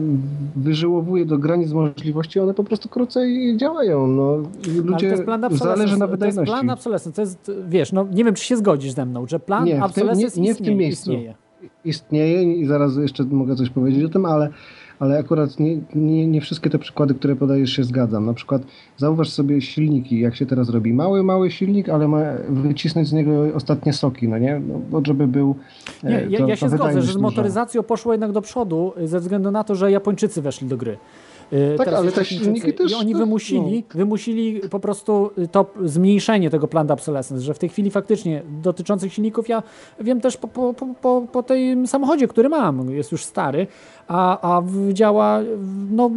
wyżyłowuje 0.57 1.27
do 1.27 1.39
granic 1.39 1.73
możliwości, 1.73 2.41
one 2.41 2.55
po 2.55 2.65
prostu 2.65 2.89
krócej 2.89 3.57
działają. 3.57 4.07
No, 4.07 4.37
ludzie 4.85 5.07
jest 5.07 5.24
plan 5.24 5.41
zależy 5.41 5.97
na 5.99 6.05
obsolescence. 6.05 6.19
To 6.19 6.27
jest 6.27 6.37
wydajności. 6.37 6.53
plan 6.53 6.70
obsolescence. 6.70 7.16
To 7.16 7.23
jest, 7.23 7.53
wiesz, 7.69 7.93
no 7.93 8.07
nie 8.12 8.24
wiem, 8.24 8.35
czy 8.35 8.45
się 8.45 8.57
zgodzisz 8.57 8.93
ze 8.93 9.07
mną, 9.07 9.27
że 9.27 9.41
plan 9.41 9.65
Nie, 9.65 9.70
tym, 9.70 9.81
nie, 9.81 9.87
obsolescence 9.87 10.41
nie 10.41 10.55
w 10.55 10.57
tym 10.57 10.65
istnieje, 10.65 10.77
miejscu. 10.78 11.12
istnieje. 11.12 11.35
Istnieje 11.85 12.55
i 12.55 12.66
zaraz 12.66 12.97
jeszcze 12.97 13.24
mogę 13.24 13.57
coś 13.57 13.70
powiedzieć 13.70 14.05
o 14.05 14.09
tym, 14.09 14.27
ale, 14.27 14.49
ale 15.01 15.18
akurat 15.18 15.60
nie, 15.60 15.78
nie, 15.94 16.27
nie 16.27 16.40
wszystkie 16.40 16.70
te 16.70 16.78
przykłady, 16.78 17.14
które 17.14 17.36
podajesz 17.36 17.70
się 17.70 17.85
zgadzam. 17.85 18.27
Na 18.27 18.35
przykład 18.35 18.62
zauważ 18.97 19.28
sobie 19.31 19.60
silniki, 19.60 20.20
jak 20.20 20.36
się 20.36 20.47
teraz 20.47 20.68
robi. 20.70 20.93
Mały, 20.94 21.22
mały 21.22 21.51
silnik, 21.51 21.89
ale 21.89 22.09
ma 22.09 22.20
wycisnąć 22.48 23.09
z 23.09 23.12
niego 23.12 23.32
ostatnie 23.55 23.93
soki, 23.93 24.28
no 24.28 24.39
nie? 24.39 24.60
No, 24.68 24.81
bo 24.90 25.02
żeby 25.06 25.27
był... 25.27 25.55
Nie, 26.05 26.18
e, 26.18 26.27
ja, 26.31 26.39
to- 26.39 26.48
ja 26.48 26.56
się 26.56 26.68
zgodzę, 26.68 27.02
że 27.02 27.12
z 27.12 27.16
motoryzacją 27.16 27.82
poszło 27.82 28.12
jednak 28.12 28.32
do 28.32 28.43
przodu 28.43 28.93
ze 29.05 29.20
względu 29.20 29.51
na 29.51 29.64
to, 29.64 29.74
że 29.74 29.90
Japończycy 29.90 30.43
weszli 30.43 30.68
do 30.68 30.77
gry. 30.77 30.98
Y, 31.52 31.74
Tak, 31.78 31.89
ale 31.89 32.05
już 32.05 32.14
te 32.14 32.24
silniki 32.24 32.72
też- 32.72 32.93
I 32.93 32.94
oni 32.94 33.14
wymusili, 33.14 33.85
wymusili 33.94 34.60
po 34.70 34.81
prostu 34.81 35.31
to 35.52 35.66
zmniejszenie 35.85 36.51
tego 36.51 36.68
planned 36.68 36.90
obsolescence, 36.90 37.44
że 37.44 37.55
w 37.55 37.59
tej 37.59 37.68
chwili 37.68 37.90
faktycznie 37.90 38.43
dotyczących 38.62 39.12
silników 39.12 39.48
ja 39.48 39.62
wiem 40.01 40.20
też 40.20 40.36
po, 40.36 40.48
po, 40.48 40.74
po, 41.02 41.27
po 41.32 41.43
tym 41.43 41.86
samochodzie, 41.86 42.28
który 42.28 42.48
mam, 42.48 42.90
jest 42.90 43.12
już 43.12 43.24
stary, 43.24 43.66
a, 44.11 44.57
a 44.57 44.62
działa 44.93 45.41
no, 45.91 46.11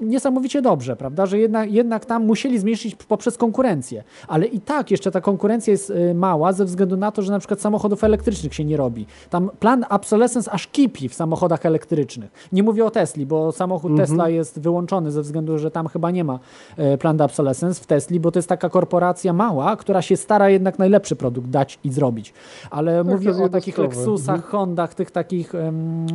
niesamowicie 0.00 0.62
dobrze, 0.62 0.96
prawda, 0.96 1.26
że 1.26 1.38
jednak, 1.38 1.72
jednak 1.72 2.04
tam 2.04 2.24
musieli 2.26 2.58
zmniejszyć 2.58 2.94
poprzez 2.94 3.36
konkurencję, 3.36 4.04
ale 4.28 4.46
i 4.46 4.60
tak 4.60 4.90
jeszcze 4.90 5.10
ta 5.10 5.20
konkurencja 5.20 5.70
jest 5.70 5.90
y, 5.90 6.14
mała 6.14 6.52
ze 6.52 6.64
względu 6.64 6.96
na 6.96 7.12
to, 7.12 7.22
że 7.22 7.32
na 7.32 7.38
przykład 7.38 7.60
samochodów 7.60 8.04
elektrycznych 8.04 8.54
się 8.54 8.64
nie 8.64 8.76
robi. 8.76 9.06
Tam 9.30 9.50
plan 9.60 9.84
obsolescence 9.90 10.50
aż 10.50 10.66
kipi 10.66 11.08
w 11.08 11.14
samochodach 11.14 11.66
elektrycznych. 11.66 12.48
Nie 12.52 12.62
mówię 12.62 12.84
o 12.84 12.90
Tesli, 12.90 13.26
bo 13.26 13.52
samochód 13.52 13.90
Mhm. 13.90 14.08
Tesla 14.08 14.28
jest 14.28 14.60
wyłączony 14.60 15.10
ze 15.10 15.22
względu, 15.22 15.58
że 15.58 15.70
tam 15.70 15.88
chyba 15.88 16.10
nie 16.10 16.24
ma 16.24 16.38
e, 16.76 16.98
plan 16.98 17.20
obsolescence 17.20 17.82
w 17.82 17.86
Tesli, 17.86 18.20
bo 18.20 18.32
to 18.32 18.38
jest 18.38 18.48
taka 18.48 18.68
korporacja 18.68 19.32
mała, 19.32 19.76
która 19.76 20.02
się 20.02 20.16
stara 20.16 20.50
jednak 20.50 20.78
najlepszy 20.78 21.16
produkt 21.16 21.48
dać 21.48 21.78
i 21.84 21.92
zrobić. 21.92 22.34
Ale 22.70 22.96
Tak, 23.04 23.06
mówię 23.06 23.44
o 23.44 23.48
takich. 23.48 23.78
Lexusach, 23.78 24.36
Mhm. 24.36 24.50
Hondach, 24.52 24.94
tych 24.94 25.10
takich 25.10 25.54
em, 25.54 26.06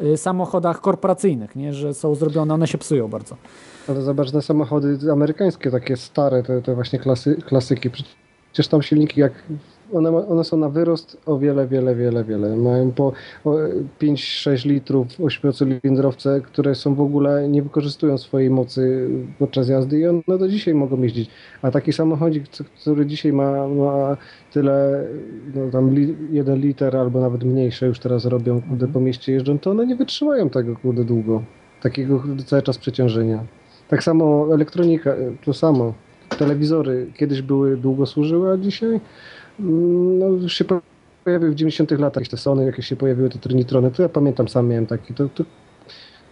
y, 0.00 0.16
samochodach 0.64 0.80
korporacyjnych, 0.82 1.56
nie? 1.56 1.72
że 1.72 1.94
są 1.94 2.14
zrobione, 2.14 2.54
one 2.54 2.66
się 2.66 2.78
psują 2.78 3.08
bardzo. 3.08 3.36
Ale 3.88 4.02
zobacz 4.02 4.30
samochody 4.40 5.12
amerykańskie, 5.12 5.70
takie 5.70 5.96
stare, 5.96 6.42
te, 6.42 6.62
te 6.62 6.74
właśnie 6.74 6.98
klasy, 6.98 7.36
klasyki. 7.36 7.90
Przecież 8.52 8.68
tam 8.68 8.82
silniki, 8.82 9.20
jak 9.20 9.32
one, 9.94 10.26
one 10.28 10.44
są 10.44 10.56
na 10.56 10.68
wyrost 10.68 11.16
o 11.26 11.38
wiele, 11.38 11.66
wiele, 11.66 11.94
wiele, 11.94 12.24
wiele. 12.24 12.56
Mają 12.56 12.92
po 12.92 13.12
o 13.44 13.54
5-6 14.00 14.66
litrów 14.66 15.06
ośmiocylindrowce, 15.20 16.40
które 16.40 16.74
są 16.74 16.94
w 16.94 17.00
ogóle, 17.00 17.48
nie 17.48 17.62
wykorzystują 17.62 18.18
swojej 18.18 18.50
mocy 18.50 19.08
podczas 19.38 19.68
jazdy 19.68 19.98
i 19.98 20.06
one 20.06 20.22
do 20.26 20.48
dzisiaj 20.48 20.74
mogą 20.74 21.02
jeździć. 21.02 21.30
A 21.62 21.70
taki 21.70 21.92
samochodzik, 21.92 22.44
który 22.80 23.06
dzisiaj 23.06 23.32
ma, 23.32 23.68
ma 23.68 24.16
tyle, 24.52 25.04
no 25.54 25.70
tam 25.70 25.94
jeden 26.30 26.58
liter 26.60 26.96
albo 26.96 27.20
nawet 27.20 27.44
mniejsze 27.44 27.86
już 27.86 27.98
teraz 27.98 28.24
robią, 28.24 28.62
kurde, 28.62 28.88
po 28.88 29.00
mieście 29.00 29.32
jeżdżą, 29.32 29.58
to 29.58 29.70
one 29.70 29.86
nie 29.86 29.96
wytrzymają 29.96 30.50
tego, 30.50 30.76
kurde, 30.76 31.04
długo. 31.04 31.42
Takiego 31.82 32.22
cały 32.46 32.62
czas 32.62 32.78
przeciążenia. 32.78 33.44
Tak 33.88 34.02
samo 34.02 34.48
elektronika, 34.54 35.14
to 35.44 35.54
samo. 35.54 35.94
Telewizory 36.38 37.06
kiedyś 37.16 37.42
były, 37.42 37.76
długo 37.76 38.06
służyły, 38.06 38.52
a 38.52 38.56
dzisiaj 38.56 39.00
no, 39.58 40.48
się 40.48 40.64
pojawiły 41.24 41.50
w 41.52 41.54
90 41.54 41.90
latach 41.90 42.14
jakieś 42.14 42.28
te 42.28 42.36
Sony, 42.36 42.64
jakieś 42.64 42.86
się 42.86 42.96
pojawiły 42.96 43.30
te 43.30 43.38
Trinitrony, 43.38 43.90
to 43.90 44.02
ja 44.02 44.08
pamiętam, 44.08 44.48
sam 44.48 44.68
miałem 44.68 44.86
taki, 44.86 45.14
to, 45.14 45.28
to 45.28 45.44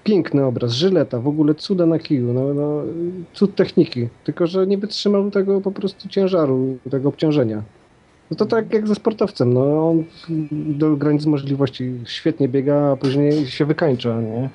piękny 0.04 0.44
obraz, 0.44 0.72
żyleta, 0.72 1.20
w 1.20 1.28
ogóle 1.28 1.54
cuda 1.54 1.86
na 1.86 1.98
kiju, 1.98 2.32
no, 2.32 2.54
no, 2.54 2.82
cud 3.34 3.54
techniki, 3.54 4.08
tylko 4.24 4.46
że 4.46 4.66
nie 4.66 4.78
wytrzymał 4.78 5.30
tego 5.30 5.60
po 5.60 5.72
prostu 5.72 6.08
ciężaru, 6.08 6.78
tego 6.90 7.08
obciążenia. 7.08 7.62
No 8.30 8.36
to 8.36 8.46
tak 8.46 8.72
jak 8.72 8.88
ze 8.88 8.94
sportowcem, 8.94 9.52
no 9.52 9.90
on 9.90 10.04
do 10.50 10.96
granic 10.96 11.26
możliwości 11.26 11.92
świetnie 12.04 12.48
biega, 12.48 12.92
a 12.92 12.96
później 12.96 13.46
się 13.46 13.64
wykańcza, 13.64 14.20
nie? 14.20 14.50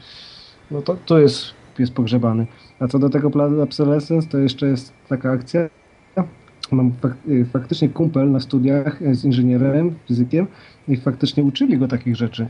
No 0.72 0.81
to, 0.81 0.98
to 1.06 1.19
jest, 1.19 1.45
jest 1.80 1.94
pogrzebany. 1.94 2.48
A 2.80 2.88
co 2.88 2.99
do 2.99 3.10
tego 3.10 3.31
obsolescence, 3.64 4.27
to 4.30 4.38
jeszcze 4.38 4.68
jest 4.68 4.94
taka 5.10 5.31
akcja. 5.31 5.69
Mam 6.72 6.91
fak 7.02 7.14
faktycznie 7.53 7.89
kumpel 7.89 8.31
na 8.31 8.39
studiach 8.39 8.99
z 9.11 9.26
inżynierem, 9.26 9.95
fizykiem 10.07 10.48
i 10.88 10.98
faktycznie 10.98 11.44
uczyli 11.44 11.77
go 11.77 11.88
takich 11.88 12.15
rzeczy. 12.15 12.48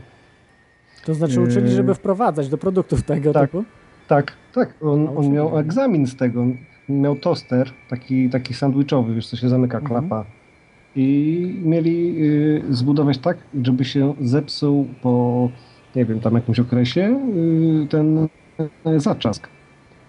To 1.04 1.14
znaczy 1.14 1.40
uczyli, 1.40 1.70
żeby 1.70 1.94
wprowadzać 1.94 2.48
do 2.48 2.58
produktów 2.58 3.02
tego 3.02 3.32
tak, 3.32 3.50
typu? 3.50 3.64
Tak, 4.08 4.32
tak. 4.54 4.74
On, 4.82 5.08
on 5.16 5.32
miał 5.32 5.58
egzamin 5.58 6.06
z 6.06 6.16
tego. 6.16 6.46
Miał 6.88 7.16
toster, 7.16 7.70
taki, 7.90 8.30
taki 8.30 8.54
sandwichowy, 8.54 9.14
wiesz, 9.14 9.26
co 9.28 9.36
się 9.36 9.48
zamyka 9.48 9.78
Mhm. 9.78 10.00
klapa. 10.08 10.24
I 10.96 11.60
mieli 11.64 12.14
y, 12.22 12.62
zbudować 12.70 13.18
tak, 13.18 13.38
żeby 13.62 13.84
się 13.84 14.14
zepsuł 14.20 14.88
po, 15.02 15.48
nie 15.96 16.04
wiem, 16.04 16.20
tam 16.20 16.34
jakimś 16.34 16.60
okresie 16.60 17.20
y, 17.84 17.86
ten 17.88 18.18
y, 18.86 19.00
zaczask. 19.00 19.48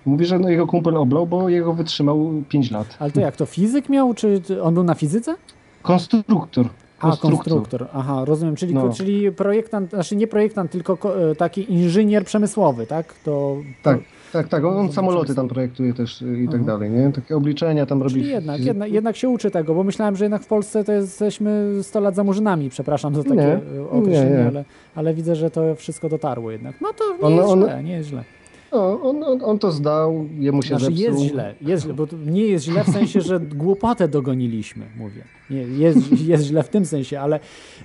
Mówi, 0.06 0.26
że 0.26 0.40
no, 0.40 0.50
jego 0.50 0.68
kumpel 0.68 0.98
oblał, 0.98 1.28
bo 1.28 1.50
jego 1.50 1.74
wytrzymał 1.74 2.32
5 2.50 2.72
lat. 2.72 2.88
Ale 3.00 3.12
to 3.12 3.20
jak, 3.20 3.36
to 3.36 3.46
fizyk 3.46 3.90
miał, 3.90 4.14
czy 4.14 4.42
on 4.64 4.74
był 4.74 4.84
na 4.84 4.94
fizyce? 4.96 5.36
Konstruktor. 5.82 6.66
A, 7.02 7.18
konstruktor. 7.18 7.88
Aha, 7.94 8.26
rozumiem. 8.26 8.56
Czyli, 8.56 8.74
No. 8.74 8.90
czyli 8.94 9.32
projektant, 9.32 9.90
znaczy 9.90 10.16
nie 10.16 10.28
projektant, 10.28 10.72
tylko 10.72 10.98
ko- 10.98 11.32
e, 11.32 11.36
taki 11.36 11.74
inżynier 11.74 12.26
przemysłowy, 12.26 12.86
tak? 12.88 13.14
To, 13.26 13.58
Tak, 13.84 14.00
tak, 14.34 14.48
tak. 14.48 14.66
On, 14.66 14.78
on 14.78 14.92
samoloty 14.92 15.36
tam 15.36 15.48
projektuje 15.48 15.94
też 15.94 16.24
i 16.44 16.48
tak 16.52 16.64
dalej, 16.64 16.90
nie? 16.90 17.12
Takie 17.12 17.36
obliczenia 17.38 17.86
tam 17.86 18.02
robi. 18.04 18.14
Czyli 18.16 18.30
jednak, 18.30 18.62
jednak, 18.62 18.92
jednak 18.92 19.16
się 19.16 19.30
uczy 19.30 19.52
tego, 19.52 19.74
bo 19.76 19.84
myślałem, 19.84 20.16
że 20.16 20.26
jednak 20.26 20.44
w 20.44 20.48
Polsce 20.48 20.84
to 20.84 20.92
jesteśmy 20.92 21.80
100 21.82 22.00
lat 22.00 22.16
za 22.16 22.24
murzynami, 22.24 22.70
przepraszam 22.70 23.16
za 23.16 23.24
takie 23.24 23.36
Nie, 23.36 23.44
e, 23.82 23.90
określenie, 23.92 24.30
nie, 24.32 24.38
nie. 24.38 24.48
Ale, 24.48 24.66
ale 24.96 25.14
widzę, 25.14 25.36
że 25.36 25.52
to 25.52 25.76
wszystko 25.76 26.10
dotarło 26.10 26.52
jednak. 26.52 26.76
No 26.82 26.90
to 26.98 27.04
nie 27.18 27.24
On- 27.28 27.34
jest 27.36 27.50
on- 27.50 27.60
źle, 27.64 27.84
nie 27.84 27.94
jest 27.94 28.10
źle. 28.10 28.24
No, 28.72 29.02
on, 29.02 29.24
on, 29.24 29.44
on 29.44 29.60
to 29.60 29.72
zdał, 29.72 30.26
jemu 30.40 30.62
się 30.62 30.68
Znaczy 30.68 30.86
zepsuł. 30.86 31.04
jest 31.04 31.20
źle, 31.20 31.56
jest 31.62 31.84
źle, 31.84 31.94
bo 31.94 32.08
nie 32.26 32.48
jest 32.48 32.66
źle 32.66 32.84
w 32.84 32.90
sensie, 32.90 33.22
że 33.22 33.40
głupotę 33.40 34.08
dogoniliśmy, 34.08 34.86
mówię. 34.98 35.24
Nie, 35.50 35.62
jest, 35.62 36.00
jest 36.28 36.44
źle 36.44 36.64
w 36.64 36.70
tym 36.70 36.86
sensie, 36.86 37.20
ale 37.20 37.40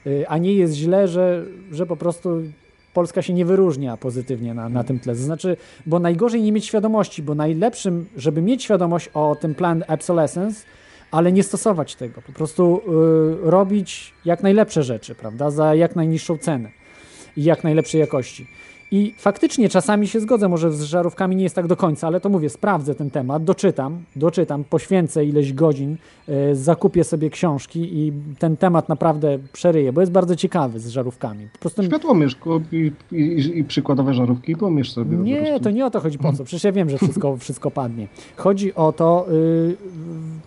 y, 0.06 0.28
a 0.28 0.38
nie 0.38 0.52
jest 0.54 0.74
źle, 0.74 1.08
że, 1.08 1.44
że 1.72 1.86
po 1.86 1.96
prostu 1.96 2.42
Polska 2.94 3.22
się 3.22 3.32
nie 3.32 3.44
wyróżnia 3.44 3.96
pozytywnie 3.96 4.54
na, 4.54 4.68
na 4.68 4.84
tym 4.84 4.98
tle. 5.00 5.14
To 5.14 5.20
znaczy, 5.22 5.56
bo 5.86 5.98
najgorzej 5.98 6.42
nie 6.42 6.52
mieć 6.52 6.64
świadomości, 6.64 7.22
bo 7.22 7.34
najlepszym, 7.34 8.06
żeby 8.16 8.42
mieć 8.42 8.64
świadomość 8.64 9.10
o 9.14 9.36
tym 9.40 9.54
plan 9.54 9.84
obsolescence, 9.88 10.64
ale 11.10 11.32
nie 11.32 11.42
stosować 11.42 11.94
tego, 11.94 12.22
po 12.22 12.32
prostu 12.32 12.80
y, 13.46 13.50
robić 13.50 14.14
jak 14.24 14.42
najlepsze 14.42 14.82
rzeczy, 14.82 15.14
prawda, 15.14 15.50
za 15.50 15.74
jak 15.74 15.96
najniższą 15.96 16.38
cenę 16.38 16.70
i 17.36 17.44
jak 17.44 17.64
najlepszej 17.64 18.00
jakości. 18.00 18.46
I 18.90 19.14
faktycznie 19.18 19.68
czasami 19.68 20.08
się 20.08 20.20
zgodzę, 20.20 20.48
może 20.48 20.72
z 20.72 20.82
żarówkami 20.82 21.36
nie 21.36 21.42
jest 21.42 21.54
tak 21.54 21.66
do 21.66 21.76
końca, 21.76 22.06
ale 22.06 22.20
to 22.20 22.28
mówię, 22.28 22.50
sprawdzę 22.50 22.94
ten 22.94 23.10
temat, 23.10 23.44
doczytam, 23.44 24.04
doczytam, 24.16 24.64
poświęcę 24.64 25.24
ileś 25.24 25.52
godzin, 25.52 25.96
e, 26.28 26.54
zakupię 26.54 27.04
sobie 27.04 27.30
książki 27.30 27.98
i 27.98 28.12
ten 28.38 28.56
temat 28.56 28.88
naprawdę 28.88 29.38
przeryję, 29.52 29.92
bo 29.92 30.00
jest 30.00 30.12
bardzo 30.12 30.36
ciekawy 30.36 30.80
z 30.80 30.88
żarówkami. 30.88 31.48
Po 31.52 31.58
prostu 31.58 31.82
Światłomierz 31.82 32.36
i, 32.72 32.92
i, 33.12 33.58
i 33.58 33.64
przykładowe 33.64 34.14
żarówki 34.14 34.52
i 34.52 34.56
pomierz 34.56 34.92
sobie. 34.92 35.16
nie, 35.16 35.60
to 35.60 35.70
nie 35.70 35.86
o 35.86 35.90
to 35.90 36.00
chodzi 36.00 36.18
po 36.18 36.32
co. 36.32 36.44
Przecież 36.54 36.64
ja 36.64 36.72
wiem, 36.72 36.90
że 36.90 36.98
wszystko, 36.98 37.36
wszystko 37.36 37.70
padnie. 37.70 38.08
Chodzi 38.36 38.74
o 38.74 38.92
to, 38.92 39.26
y, 39.32 39.76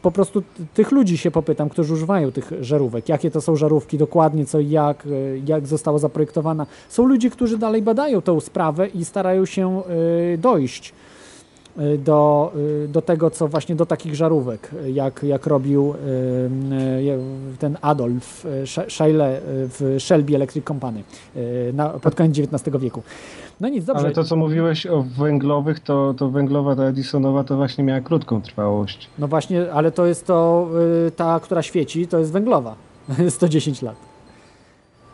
po 0.01 0.11
prostu 0.11 0.43
tych 0.73 0.91
ludzi 0.91 1.18
się 1.18 1.31
popytam, 1.31 1.69
którzy 1.69 1.93
używają 1.93 2.31
tych 2.31 2.51
żarówek. 2.61 3.09
Jakie 3.09 3.31
to 3.31 3.41
są 3.41 3.55
żarówki 3.55 3.97
dokładnie, 3.97 4.45
co 4.45 4.59
i 4.59 4.69
jak, 4.69 5.05
y, 5.05 5.41
jak 5.45 5.68
została 5.68 5.97
zaprojektowana. 5.97 6.65
Są 6.89 7.05
ludzie, 7.05 7.30
którzy 7.30 7.57
dalej 7.57 7.81
badają 7.81 8.22
tą 8.27 8.39
sprawę 8.39 8.87
i 8.87 9.05
starają 9.05 9.45
się 9.45 9.81
y, 10.33 10.37
dojść 10.37 10.93
y, 11.79 11.97
do, 11.97 12.51
y, 12.83 12.87
do 12.87 13.01
tego, 13.01 13.31
co 13.31 13.47
właśnie 13.47 13.75
do 13.75 13.85
takich 13.85 14.15
żarówek, 14.15 14.71
jak, 14.93 15.23
jak 15.23 15.47
robił 15.47 15.93
ten 17.59 17.77
Adolf 17.81 18.45
y, 18.45 18.49
w 19.69 19.95
Shelby 19.99 20.35
Electric 20.35 20.65
Company 20.65 21.03
na, 21.73 21.89
pod 21.89 22.15
koniec 22.15 22.39
XIX 22.39 22.77
wieku. 22.79 23.03
No 23.61 23.69
nic, 23.69 23.85
dobrze. 23.85 24.03
Ale 24.03 24.13
to, 24.13 24.23
co 24.23 24.35
mówiłeś 24.35 24.87
o 24.87 25.03
węglowych, 25.03 25.79
to, 25.79 26.13
to 26.17 26.29
węglowa, 26.29 26.75
ta 26.75 26.83
Edisonowa, 26.83 27.43
to 27.43 27.55
właśnie 27.55 27.83
miała 27.83 28.01
krótką 28.01 28.41
trwałość. 28.41 29.09
No 29.19 29.27
właśnie, 29.27 29.71
ale 29.71 29.91
to 29.91 30.05
jest 30.05 30.27
to, 30.27 30.67
ta, 31.15 31.39
która 31.39 31.61
świeci, 31.61 32.07
to 32.07 32.19
jest 32.19 32.31
węglowa. 32.31 32.75
110 33.29 33.81
lat. 33.81 34.16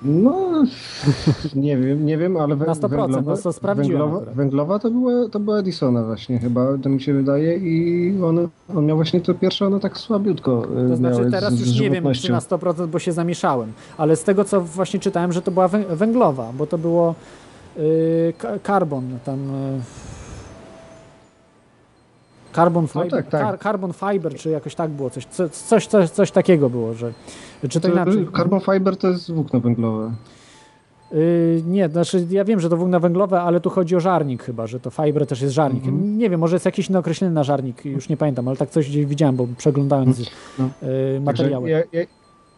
No, 0.05 0.63
nie 1.55 1.77
wiem, 1.77 2.05
nie 2.05 2.17
wiem, 2.17 2.37
ale 2.37 2.55
wę- 2.55 2.67
Na 2.67 2.73
100%, 2.73 2.89
węglowa, 2.89 3.21
no 3.31 3.37
to 3.37 3.53
sprawdziłem 3.53 4.01
węglowa, 4.01 4.31
węglowa 4.31 4.79
to 4.79 4.91
była, 4.91 5.29
to 5.29 5.39
była 5.39 5.57
Edisona 5.57 6.03
właśnie 6.03 6.39
chyba, 6.39 6.67
to 6.83 6.89
mi 6.89 7.01
się 7.01 7.13
wydaje 7.13 7.57
i 7.57 8.13
on, 8.23 8.47
on 8.75 8.85
miał 8.85 8.97
właśnie 8.97 9.21
to 9.21 9.33
pierwsze, 9.33 9.67
ono 9.67 9.79
tak 9.79 9.97
słabiutko 9.97 10.63
y, 10.85 10.89
To 10.89 10.95
znaczy 10.95 11.31
teraz 11.31 11.53
z, 11.53 11.59
już 11.59 11.69
z 11.69 11.79
nie 11.79 11.89
wiem, 11.89 12.03
czy 12.13 12.31
na 12.31 12.39
100%, 12.39 12.87
bo 12.87 12.99
się 12.99 13.11
zamieszałem. 13.11 13.71
Ale 13.97 14.15
z 14.15 14.23
tego, 14.23 14.43
co 14.43 14.61
właśnie 14.61 14.99
czytałem, 14.99 15.31
że 15.33 15.41
to 15.41 15.51
była 15.51 15.67
wę- 15.67 15.95
węglowa, 15.95 16.51
bo 16.57 16.67
to 16.67 16.77
było 16.77 17.15
y, 17.77 18.33
ka- 18.37 18.59
carbon, 18.67 19.03
tam... 19.25 19.39
Y, 19.39 19.79
Carbon 22.55 22.87
fiber, 22.87 23.09
tak, 23.09 23.27
tak. 23.29 23.41
Car, 23.41 23.59
carbon 23.59 23.93
fiber, 23.93 24.35
czy 24.35 24.49
jakoś 24.49 24.75
tak 24.75 24.89
było, 24.91 25.09
coś, 25.09 25.25
co- 25.25 25.49
coś, 25.49 25.87
coś, 25.87 26.09
coś 26.09 26.31
takiego 26.31 26.69
było, 26.69 26.93
że 26.93 27.13
czy 27.69 27.81
to, 27.81 27.87
To, 27.87 27.93
inaczej. 27.93 28.27
Carbon 28.37 28.59
fiber 28.59 28.97
to 28.97 29.07
jest 29.07 29.31
włókno 29.31 29.59
węglowe. 29.59 30.11
Yy, 31.11 31.63
nie, 31.67 31.89
znaczy 31.89 32.27
ja 32.29 32.45
wiem, 32.45 32.59
że 32.59 32.69
to 32.69 32.77
włókna 32.77 32.99
węglowe, 32.99 33.41
ale 33.41 33.59
tu 33.59 33.69
chodzi 33.69 33.95
o 33.95 33.99
żarnik 33.99 34.43
chyba, 34.43 34.67
że 34.67 34.79
to 34.79 34.89
fiber 34.89 35.27
też 35.27 35.41
jest 35.41 35.53
żarnik. 35.53 35.85
Mhm. 35.85 36.17
Nie 36.17 36.29
wiem, 36.29 36.39
może 36.39 36.55
jest 36.55 36.65
jakieś 36.65 36.89
inne 36.89 36.99
określenie 36.99 37.33
na 37.33 37.43
żarnik, 37.43 37.85
już 37.85 38.09
nie 38.09 38.17
pamiętam, 38.17 38.47
ale 38.47 38.57
tak 38.57 38.69
coś 38.69 38.89
gdzieś 38.89 39.05
widziałem, 39.05 39.35
bo 39.35 39.47
przeglądając 39.57 40.21
No. 40.59 40.69
yy, 41.13 41.19
materiały. 41.19 41.69
Ja, 41.69 41.77
ja, 41.91 42.01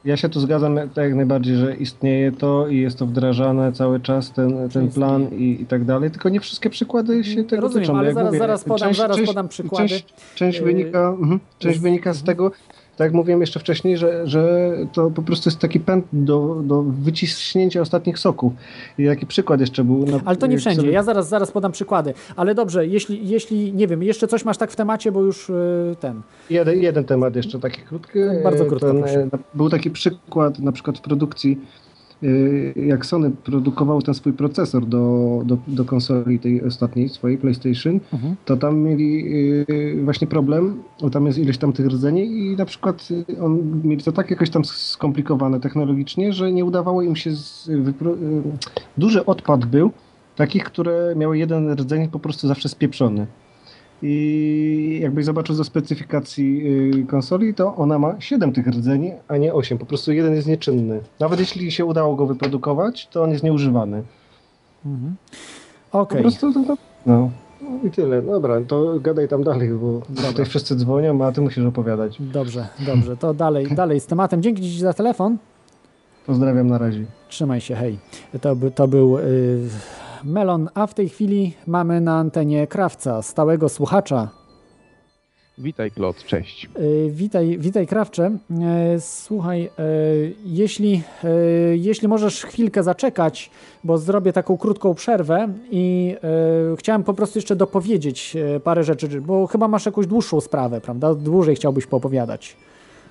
ja 0.05 0.17
się 0.17 0.29
tu 0.29 0.39
zgadzam 0.39 0.75
tak 0.75 1.05
jak 1.05 1.15
najbardziej, 1.15 1.55
że 1.55 1.75
istnieje 1.75 2.31
to 2.31 2.67
i 2.67 2.77
jest 2.77 2.99
to 2.99 3.05
wdrażane 3.05 3.71
cały 3.73 3.99
czas, 3.99 4.31
ten, 4.31 4.69
ten 4.69 4.91
plan 4.91 5.27
i, 5.37 5.61
i 5.61 5.65
tak 5.65 5.85
dalej, 5.85 6.11
tylko 6.11 6.29
nie 6.29 6.39
wszystkie 6.39 6.69
przykłady 6.69 7.23
się 7.23 7.43
tego 7.43 7.61
Rozumiem, 7.61 7.95
ale 7.95 8.13
zaraz- 8.13 8.25
mówię, 8.27 8.39
zaraz 8.39 8.63
podam- 8.63 8.93
zaraz 8.93 9.21
podam 9.25 9.47
przykłady. 9.47 9.89
Część, 9.89 10.05
część, 10.35 10.59
Yy, 10.59 10.65
wynika, 10.65 11.07
mhm, 11.19 11.39
część 11.59 11.79
wynika 11.79 12.13
z 12.13 12.23
tego, 12.23 12.51
tak 12.97 13.05
jak 13.05 13.13
mówiłem 13.13 13.41
jeszcze 13.41 13.59
wcześniej, 13.59 13.97
że, 13.97 14.27
że 14.27 14.71
to 14.93 15.11
po 15.11 15.21
prostu 15.21 15.49
jest 15.49 15.59
taki 15.59 15.79
pęd 15.79 16.05
do, 16.13 16.61
do 16.63 16.81
wyciśnięcia 16.83 17.81
ostatnich 17.81 18.19
soków. 18.19 18.53
I 18.97 19.05
taki 19.05 19.25
przykład 19.25 19.59
jeszcze 19.59 19.83
był. 19.83 20.05
Na, 20.05 20.19
Ale 20.25 20.37
to 20.37 20.47
nie 20.47 20.57
wszędzie, 20.57 20.81
sobie- 20.81 20.93
ja 20.93 21.03
zaraz, 21.03 21.29
zaraz 21.29 21.51
podam 21.51 21.71
przykłady. 21.71 22.13
Ale 22.35 22.55
dobrze, 22.55 22.87
jeśli, 22.87 23.29
jeśli, 23.29 23.73
nie 23.73 23.87
wiem, 23.87 24.03
jeszcze 24.03 24.27
coś 24.27 24.45
masz 24.45 24.57
tak 24.57 24.71
w 24.71 24.75
temacie, 24.75 25.11
bo 25.11 25.21
już 25.21 25.49
yy, 25.49 25.95
ten. 25.99 26.21
Jeden, 26.49 26.79
jeden 26.79 27.03
temat 27.03 27.35
jeszcze 27.35 27.59
taki 27.59 27.81
krótki. 27.81 28.19
Bardzo 28.43 28.63
E, 28.63 28.67
krótko, 28.67 28.87
ten, 28.87 29.03
e, 29.03 29.29
Był 29.53 29.69
taki 29.69 29.91
przykład 29.91 30.59
na 30.59 30.71
przykład 30.71 30.97
w 30.97 31.01
produkcji, 31.01 31.59
jak 32.75 33.05
Sony 33.05 33.31
produkował 33.31 34.01
ten 34.01 34.13
swój 34.13 34.33
procesor 34.33 34.85
do, 34.85 35.41
do, 35.45 35.57
do 35.67 35.85
konsoli 35.85 36.39
tej 36.39 36.63
ostatniej 36.63 37.09
swojej 37.09 37.37
PlayStation, 37.37 37.99
Mhm. 38.13 38.35
to 38.45 38.57
tam 38.57 38.79
mieli 38.79 39.23
e, 39.97 40.03
właśnie 40.03 40.27
problem, 40.27 40.83
bo 41.01 41.09
tam 41.09 41.25
jest 41.25 41.37
ileś 41.39 41.57
tam 41.57 41.73
tych 41.73 41.87
rdzeni 41.87 42.37
i 42.37 42.55
na 42.55 42.65
przykład 42.65 43.07
e, 43.37 43.41
on, 43.43 43.81
mieli 43.83 44.03
to 44.03 44.11
tak 44.11 44.31
jakoś 44.31 44.49
tam 44.49 44.65
skomplikowane 44.65 45.59
technologicznie, 45.59 46.33
że 46.33 46.51
nie 46.53 46.65
udawało 46.65 47.01
im 47.01 47.15
się, 47.15 47.31
z, 47.31 47.69
duży 48.97 49.25
odpad 49.25 49.65
był 49.65 49.91
takich, 50.35 50.63
które 50.63 51.13
miały 51.15 51.37
jeden 51.37 51.73
rdzeń 51.73 52.07
po 52.07 52.19
prostu 52.19 52.47
zawsze 52.47 52.69
spieprzony. 52.69 53.27
I 54.07 54.99
jakbyś 55.01 55.25
zobaczył 55.25 55.55
ze 55.55 55.63
specyfikacji 55.63 56.61
y, 57.01 57.05
konsoli, 57.05 57.53
to 57.53 57.75
ona 57.75 57.99
ma 57.99 58.21
7 58.21 58.53
tych 58.53 58.67
rdzeni, 58.67 59.11
a 59.27 59.37
nie 59.37 59.53
8. 59.53 59.77
Po 59.77 59.85
prostu 59.85 60.11
jeden 60.11 60.35
jest 60.35 60.47
nieczynny. 60.47 60.99
Nawet 61.19 61.39
jeśli 61.39 61.71
się 61.71 61.85
udało 61.85 62.15
go 62.15 62.25
wyprodukować, 62.25 63.07
to 63.07 63.23
on 63.23 63.31
jest 63.31 63.43
nieużywany. 63.43 64.03
Mhm. 64.85 65.15
Po 65.91 65.99
Okej. 65.99 66.21
prostu 66.21 66.53
to, 66.53 66.63
to, 66.63 66.77
no. 67.05 67.29
I 67.83 67.91
tyle. 67.91 68.21
Dobra, 68.21 68.61
to 68.67 68.99
gadaj 68.99 69.27
tam 69.27 69.43
dalej, 69.43 69.69
bo 69.69 70.01
tutaj 70.29 70.45
wszyscy 70.45 70.75
dzwonią, 70.75 71.25
a 71.25 71.31
ty 71.31 71.41
musisz 71.41 71.65
opowiadać. 71.65 72.17
Dobrze, 72.19 72.67
dobrze, 72.85 73.17
to 73.17 73.33
dalej, 73.33 73.67
dalej 73.81 73.99
z 73.99 74.05
tematem. 74.05 74.41
Dzięki 74.41 74.61
Ci 74.61 74.79
za 74.79 74.93
telefon. 74.93 75.37
Pozdrawiam 76.25 76.67
na 76.67 76.77
razie. 76.77 77.05
Trzymaj 77.29 77.61
się, 77.61 77.75
hej. 77.75 77.97
To, 78.41 78.55
by, 78.55 78.71
to 78.71 78.87
był 78.87 79.17
y, 79.17 79.69
Melon, 80.25 80.69
a 80.73 80.87
w 80.87 80.93
tej 80.93 81.09
chwili 81.09 81.53
mamy 81.67 82.01
na 82.01 82.17
antenie 82.17 82.67
Krawca, 82.67 83.21
stałego 83.21 83.69
słuchacza. 83.69 84.29
Witaj, 85.57 85.91
Klot, 85.91 86.23
cześć. 86.23 86.69
Y, 86.79 87.07
Witaj, 87.11 87.57
witaj 87.59 87.87
Krawcze. 87.87 88.31
E, 88.61 88.99
Słuchaj, 88.99 89.63
e, 89.65 89.69
jeśli, 90.45 91.01
e, 91.23 91.29
jeśli 91.77 92.07
możesz 92.07 92.45
chwilkę 92.45 92.83
zaczekać, 92.83 93.51
bo 93.83 93.97
zrobię 93.97 94.33
taką 94.33 94.57
krótką 94.57 94.93
przerwę 94.93 95.47
i 95.71 96.15
e, 96.73 96.75
chciałem 96.77 97.03
po 97.03 97.13
prostu 97.13 97.37
jeszcze 97.37 97.55
dopowiedzieć 97.55 98.35
e, 98.55 98.59
parę 98.59 98.83
rzeczy, 98.83 99.21
bo 99.21 99.47
chyba 99.47 99.67
masz 99.67 99.85
jakąś 99.85 100.07
dłuższą 100.07 100.41
sprawę, 100.41 100.81
prawda? 100.81 101.15
Dłużej 101.15 101.55
chciałbyś 101.55 101.85
poopowiadać. 101.85 102.55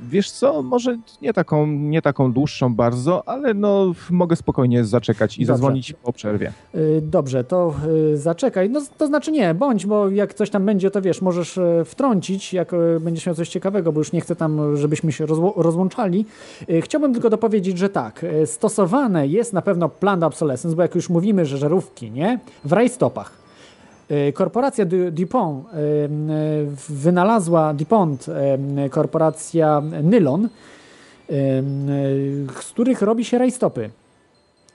Wiesz 0.00 0.30
co, 0.30 0.62
może 0.62 0.96
nie 1.22 1.32
taką, 1.32 1.66
nie 1.66 2.02
taką 2.02 2.32
dłuższą 2.32 2.74
bardzo, 2.74 3.28
ale 3.28 3.54
no 3.54 3.92
mogę 4.10 4.36
spokojnie 4.36 4.84
zaczekać 4.84 5.38
i 5.38 5.40
Dobrze. 5.40 5.52
zadzwonić 5.52 5.92
po 5.92 6.12
przerwie. 6.12 6.52
Y, 6.74 7.00
Dobrze, 7.02 7.44
to 7.44 7.74
y, 8.12 8.16
zaczekaj. 8.18 8.70
No 8.70 8.80
to 8.98 9.06
znaczy 9.06 9.32
nie, 9.32 9.54
bądź, 9.54 9.86
bo 9.86 10.10
jak 10.10 10.34
coś 10.34 10.50
tam 10.50 10.66
będzie, 10.66 10.90
to 10.90 11.02
wiesz, 11.02 11.22
możesz 11.22 11.56
y, 11.56 11.82
wtrącić, 11.84 12.52
jak 12.52 12.72
będziesz 13.00 13.26
miał 13.26 13.34
coś 13.34 13.48
ciekawego, 13.48 13.92
bo 13.92 14.00
już 14.00 14.12
nie 14.12 14.20
chcę 14.20 14.36
tam, 14.36 14.76
żebyśmy 14.76 15.12
się 15.12 15.26
rozłączali. 15.56 16.26
Chciałbym 16.80 17.12
tylko 17.12 17.30
dopowiedzieć, 17.30 17.78
że 17.78 17.88
tak, 17.88 18.24
y, 18.24 18.46
stosowane 18.46 19.26
jest 19.28 19.52
na 19.52 19.62
pewno 19.62 19.88
plan 19.88 20.22
obsolescence, 20.22 20.76
bo 20.76 20.82
jak 20.82 20.94
już 20.94 21.10
mówimy, 21.10 21.46
że 21.46 21.58
żarówki, 21.58 22.10
nie? 22.10 22.38
W 22.64 22.72
rajstopach. 22.72 23.43
Y, 24.10 24.32
Korporacja 24.32 24.84
Du- 24.84 25.10
DuPont 25.10 25.66
y, 25.66 25.72
wynalazła 26.88 27.74
DuPont, 27.74 28.26
y, 28.86 28.90
korporacja 28.90 29.82
Nylon, 30.02 30.48
z 32.62 32.66
których 32.72 33.02
robi 33.02 33.24
się 33.24 33.38
rajstopy 33.38 33.90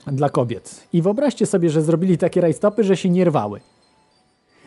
dla 0.07 0.29
kobiet. 0.29 0.87
I 0.93 1.01
wyobraźcie 1.01 1.45
sobie, 1.45 1.69
że 1.69 1.81
zrobili 1.81 2.17
takie 2.17 2.41
rajstopy, 2.41 2.83
że 2.83 2.97
się 2.97 3.09
nie 3.09 3.25
rwały. 3.25 3.59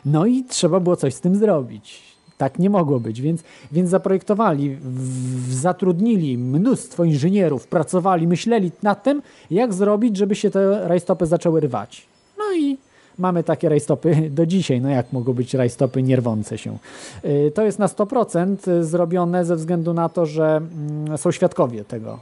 No 0.04 0.26
i 0.26 0.44
trzeba 0.44 0.80
było 0.80 0.96
coś 0.96 1.14
z 1.14 1.20
tym 1.20 1.36
zrobić. 1.36 2.02
Tak 2.38 2.58
nie 2.58 2.70
mogło 2.70 3.00
być, 3.00 3.20
więc, 3.20 3.42
więc 3.72 3.90
zaprojektowali, 3.90 4.76
w, 4.80 5.54
zatrudnili 5.54 6.38
mnóstwo 6.38 7.04
inżynierów, 7.04 7.66
pracowali, 7.66 8.26
myśleli 8.26 8.72
nad 8.82 9.02
tym, 9.02 9.22
jak 9.50 9.74
zrobić, 9.74 10.16
żeby 10.16 10.34
się 10.34 10.50
te 10.50 10.88
rajstopy 10.88 11.26
zaczęły 11.26 11.60
rwać. 11.60 12.06
No 12.38 12.44
i 12.56 12.78
mamy 13.22 13.44
takie 13.44 13.68
rajstopy 13.68 14.16
do 14.38 14.46
dzisiaj. 14.46 14.80
No 14.80 14.88
jak 14.88 15.12
mogą 15.12 15.32
być 15.32 15.54
rajstopy 15.54 16.02
nierwące 16.02 16.58
się? 16.58 16.78
Y, 17.24 17.52
To 17.54 17.62
jest 17.62 17.78
na 17.78 17.86
100% 17.86 18.82
zrobione 18.82 19.44
ze 19.44 19.56
względu 19.56 19.94
na 19.94 20.08
to, 20.08 20.26
że 20.26 20.56
mm, 20.56 21.18
są 21.18 21.30
świadkowie 21.30 21.84
tego. 21.84 22.20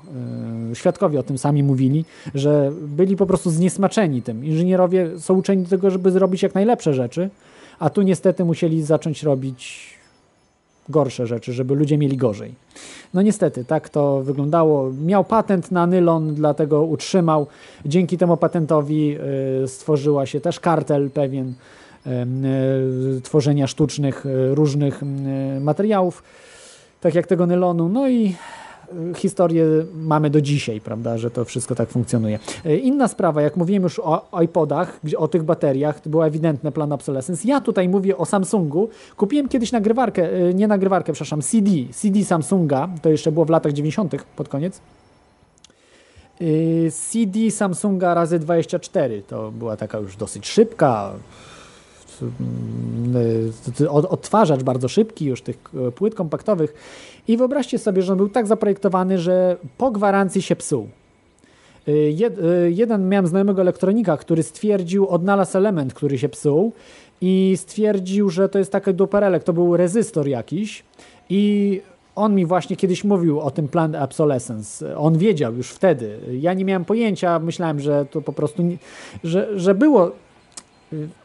Y, 0.73 0.75
Świadkowie 0.75 1.21
o 1.21 1.23
tym 1.23 1.39
sami 1.39 1.63
mówili, 1.63 2.05
że 2.35 2.73
byli 2.83 3.17
po 3.17 3.27
prostu 3.27 3.51
zniesmaczeni 3.51 4.23
tym. 4.23 4.45
Inżynierowie 4.45 5.19
są 5.19 5.35
uczeni 5.35 5.63
do 5.63 5.71
tego, 5.71 5.91
żeby 5.91 6.11
zrobić 6.11 6.43
jak 6.43 6.55
najlepsze 6.55 6.95
rzeczy, 6.95 7.31
a 7.79 7.91
tu 7.91 8.03
niestety 8.03 8.45
musieli 8.45 8.83
zacząć 8.83 9.23
robić 9.23 10.00
gorsze 10.91 11.27
rzeczy, 11.27 11.53
żeby 11.53 11.75
ludzie 11.75 11.99
mieli 11.99 12.17
gorzej. 12.17 12.55
No 13.15 13.23
niestety, 13.23 13.65
tak 13.65 13.89
to 13.89 14.23
wyglądało. 14.23 14.91
Miał 15.05 15.25
patent 15.25 15.73
na 15.73 15.87
nylon, 15.87 16.35
dlatego 16.35 16.83
utrzymał. 16.83 17.47
Dzięki 17.87 18.19
temu 18.19 18.37
patentowi 18.37 19.17
y, 19.65 19.69
stworzyła 19.69 20.27
się 20.27 20.41
też 20.41 20.61
kartel 20.61 21.11
pewien 21.11 21.55
y, 22.07 22.11
y, 23.17 23.21
tworzenia 23.21 23.67
sztucznych 23.67 24.25
różnych 24.51 25.03
materiałów, 25.61 26.23
tak 27.01 27.15
jak 27.15 27.27
tego 27.27 27.47
nylonu. 27.47 27.89
No 27.89 28.09
i 28.09 28.35
historię 29.17 29.65
mamy 29.95 30.31
do 30.31 30.41
dzisiaj, 30.41 30.81
prawda, 30.81 31.19
że 31.19 31.31
to 31.31 31.45
wszystko 31.45 31.75
tak 31.75 31.89
funkcjonuje. 31.89 32.39
Y, 32.67 32.79
Inna 32.79 33.09
sprawa, 33.09 33.43
jak 33.43 33.57
mówiłem 33.57 33.83
już 33.83 33.99
o 33.99 34.41
iPodach, 34.43 35.01
o 35.17 35.29
tych 35.29 35.43
bateriach, 35.43 36.01
to 36.01 36.11
był 36.11 36.23
ewidentny 36.23 36.73
plan 36.73 36.93
obsolescence. 36.93 37.49
Ja 37.49 37.61
tutaj 37.61 37.89
mówię 37.89 38.17
o 38.17 38.25
Samsungu. 38.25 38.89
Kupiłem 39.17 39.49
kiedyś 39.49 39.73
nagrywarkę, 39.73 40.35
y, 40.49 40.55
nie 40.55 40.69
nagrywarkę, 40.69 41.13
przepraszam, 41.13 41.43
CD, 41.43 41.71
CD 41.93 42.25
Samsunga, 42.25 42.89
to 43.03 43.11
jeszcze 43.11 43.33
było 43.33 43.45
w 43.45 43.51
latach 43.51 43.73
90. 43.73 44.15
pod 44.37 44.49
koniec. 44.49 44.81
Y, 46.41 46.91
CD 47.11 47.51
Samsunga 47.51 48.15
razy 48.15 48.39
24, 48.39 49.23
to 49.23 49.51
była 49.51 49.77
taka 49.77 49.99
już 49.99 50.17
dosyć 50.17 50.49
szybka, 50.49 51.13
odtwarzacz 53.89 54.63
bardzo 54.63 54.89
szybki 54.89 55.27
już 55.27 55.43
tych 55.43 55.57
e, 55.89 55.91
płyt 55.91 56.15
kompaktowych 56.15 56.75
i 57.29 57.37
wyobraźcie 57.37 57.79
sobie, 57.79 58.03
że 58.03 58.13
on 58.13 58.19
był 58.19 58.29
tak 58.29 58.47
zaprojektowany, 58.47 59.19
że 59.19 59.57
po 59.79 59.91
gwarancji 59.91 60.43
się 60.43 60.57
psuł. 60.57 60.89
Y, 61.89 62.13
Jed, 62.17 62.39
y, 62.39 62.73
jeden 62.73 63.09
miałem 63.09 63.27
znajomego 63.27 63.63
elektronika, 63.63 64.17
który 64.17 64.43
stwierdził, 64.43 65.09
odnalazł 65.09 65.59
element, 65.59 65.95
który 65.95 66.19
się 66.19 66.29
psuł 66.29 66.73
i 67.21 67.55
stwierdził, 67.57 68.31
że 68.31 68.49
to 68.49 68.59
jest 68.59 68.73
taki 68.73 68.95
duperelek, 68.95 69.45
to 69.45 69.53
był 69.53 69.77
rezystor 69.77 70.29
jakiś 70.29 70.85
i 71.31 71.81
on 72.15 72.35
mi 72.35 72.47
właśnie 72.47 72.77
kiedyś 72.77 73.05
mówił 73.05 73.41
o 73.41 73.51
tym 73.51 73.69
plan 73.69 73.97
obsolescence. 73.97 74.97
On 74.97 75.19
wiedział 75.19 75.55
już 75.55 75.71
wtedy. 75.71 76.19
Ja 76.41 76.55
nie 76.55 76.65
miałem 76.65 76.85
pojęcia, 76.85 77.39
myślałem, 77.39 77.81
że 77.81 78.07
to 78.11 78.23
po 78.23 78.33
prostu, 78.33 78.63
nie, 78.63 78.77
że, 79.25 79.59
że 79.59 79.75
było 79.75 80.13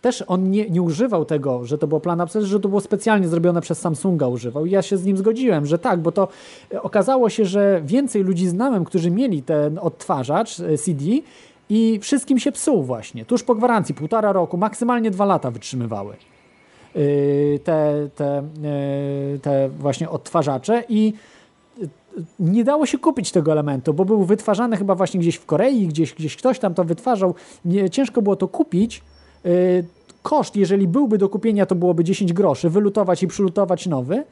też 0.01 0.23
on 0.27 0.51
nie, 0.51 0.69
nie 0.69 0.81
używał 0.81 1.25
tego, 1.25 1.65
że 1.65 1.77
to 1.77 1.87
było 1.87 1.99
plan 2.01 2.21
obsolescence, 2.21 2.51
że 2.51 2.59
to 2.59 2.69
było 2.69 2.81
specjalnie 2.81 3.27
zrobione 3.27 3.61
przez 3.61 3.79
Samsunga 3.79 4.27
używał. 4.27 4.65
I 4.65 4.71
ja 4.71 4.81
się 4.81 4.97
z 4.97 5.05
nim 5.05 5.17
zgodziłem, 5.17 5.65
że 5.65 5.79
tak, 5.79 5.99
bo 5.99 6.11
to 6.11 6.27
e, 6.73 6.81
okazało 6.81 7.29
się, 7.29 7.45
że 7.45 7.81
więcej 7.85 8.23
ludzi 8.23 8.47
znałem, 8.47 8.85
którzy 8.85 9.11
mieli 9.11 9.43
ten 9.43 9.79
odtwarzacz 9.79 10.59
e, 10.59 10.77
CD 10.77 11.05
i 11.69 11.99
wszystkim 12.01 12.39
się 12.39 12.51
psuł 12.51 12.83
właśnie. 12.83 13.25
Tuż 13.25 13.43
po 13.43 13.55
gwarancji, 13.55 13.95
półtora 13.95 14.33
roku, 14.33 14.57
maksymalnie 14.57 15.11
dwa 15.11 15.25
lata 15.25 15.51
wytrzymywały 15.51 16.15
te, 17.63 18.09
te, 18.15 18.43
te 19.41 19.69
właśnie 19.69 20.09
odtwarzacze 20.09 20.83
i 20.89 21.13
nie 22.39 22.63
dało 22.63 22.85
się 22.85 22.97
kupić 22.97 23.31
tego 23.31 23.51
elementu, 23.51 23.93
bo 23.93 24.05
był 24.05 24.25
wytwarzany 24.25 24.77
chyba 24.77 24.95
właśnie 24.95 25.19
gdzieś 25.19 25.35
w 25.35 25.45
Korei, 25.45 25.87
gdzieś, 25.87 26.13
gdzieś 26.13 26.35
ktoś 26.35 26.59
tam 26.59 26.73
to 26.73 26.83
wytwarzał. 26.83 27.35
Nie, 27.65 27.89
ciężko 27.89 28.21
było 28.21 28.35
to 28.35 28.47
kupić. 28.47 29.01
Yy, 29.45 29.83
Koszt, 30.25 30.55
jeżeli 30.55 30.87
byłby 30.87 31.17
do 31.17 31.29
kupienia, 31.29 31.65
to 31.65 31.75
byłoby 31.75 32.03
10 32.03 32.33
groszy, 32.33 32.69
wylutować 32.69 33.23
i 33.23 33.27
przylutować 33.27 33.87
nowy 33.87 34.23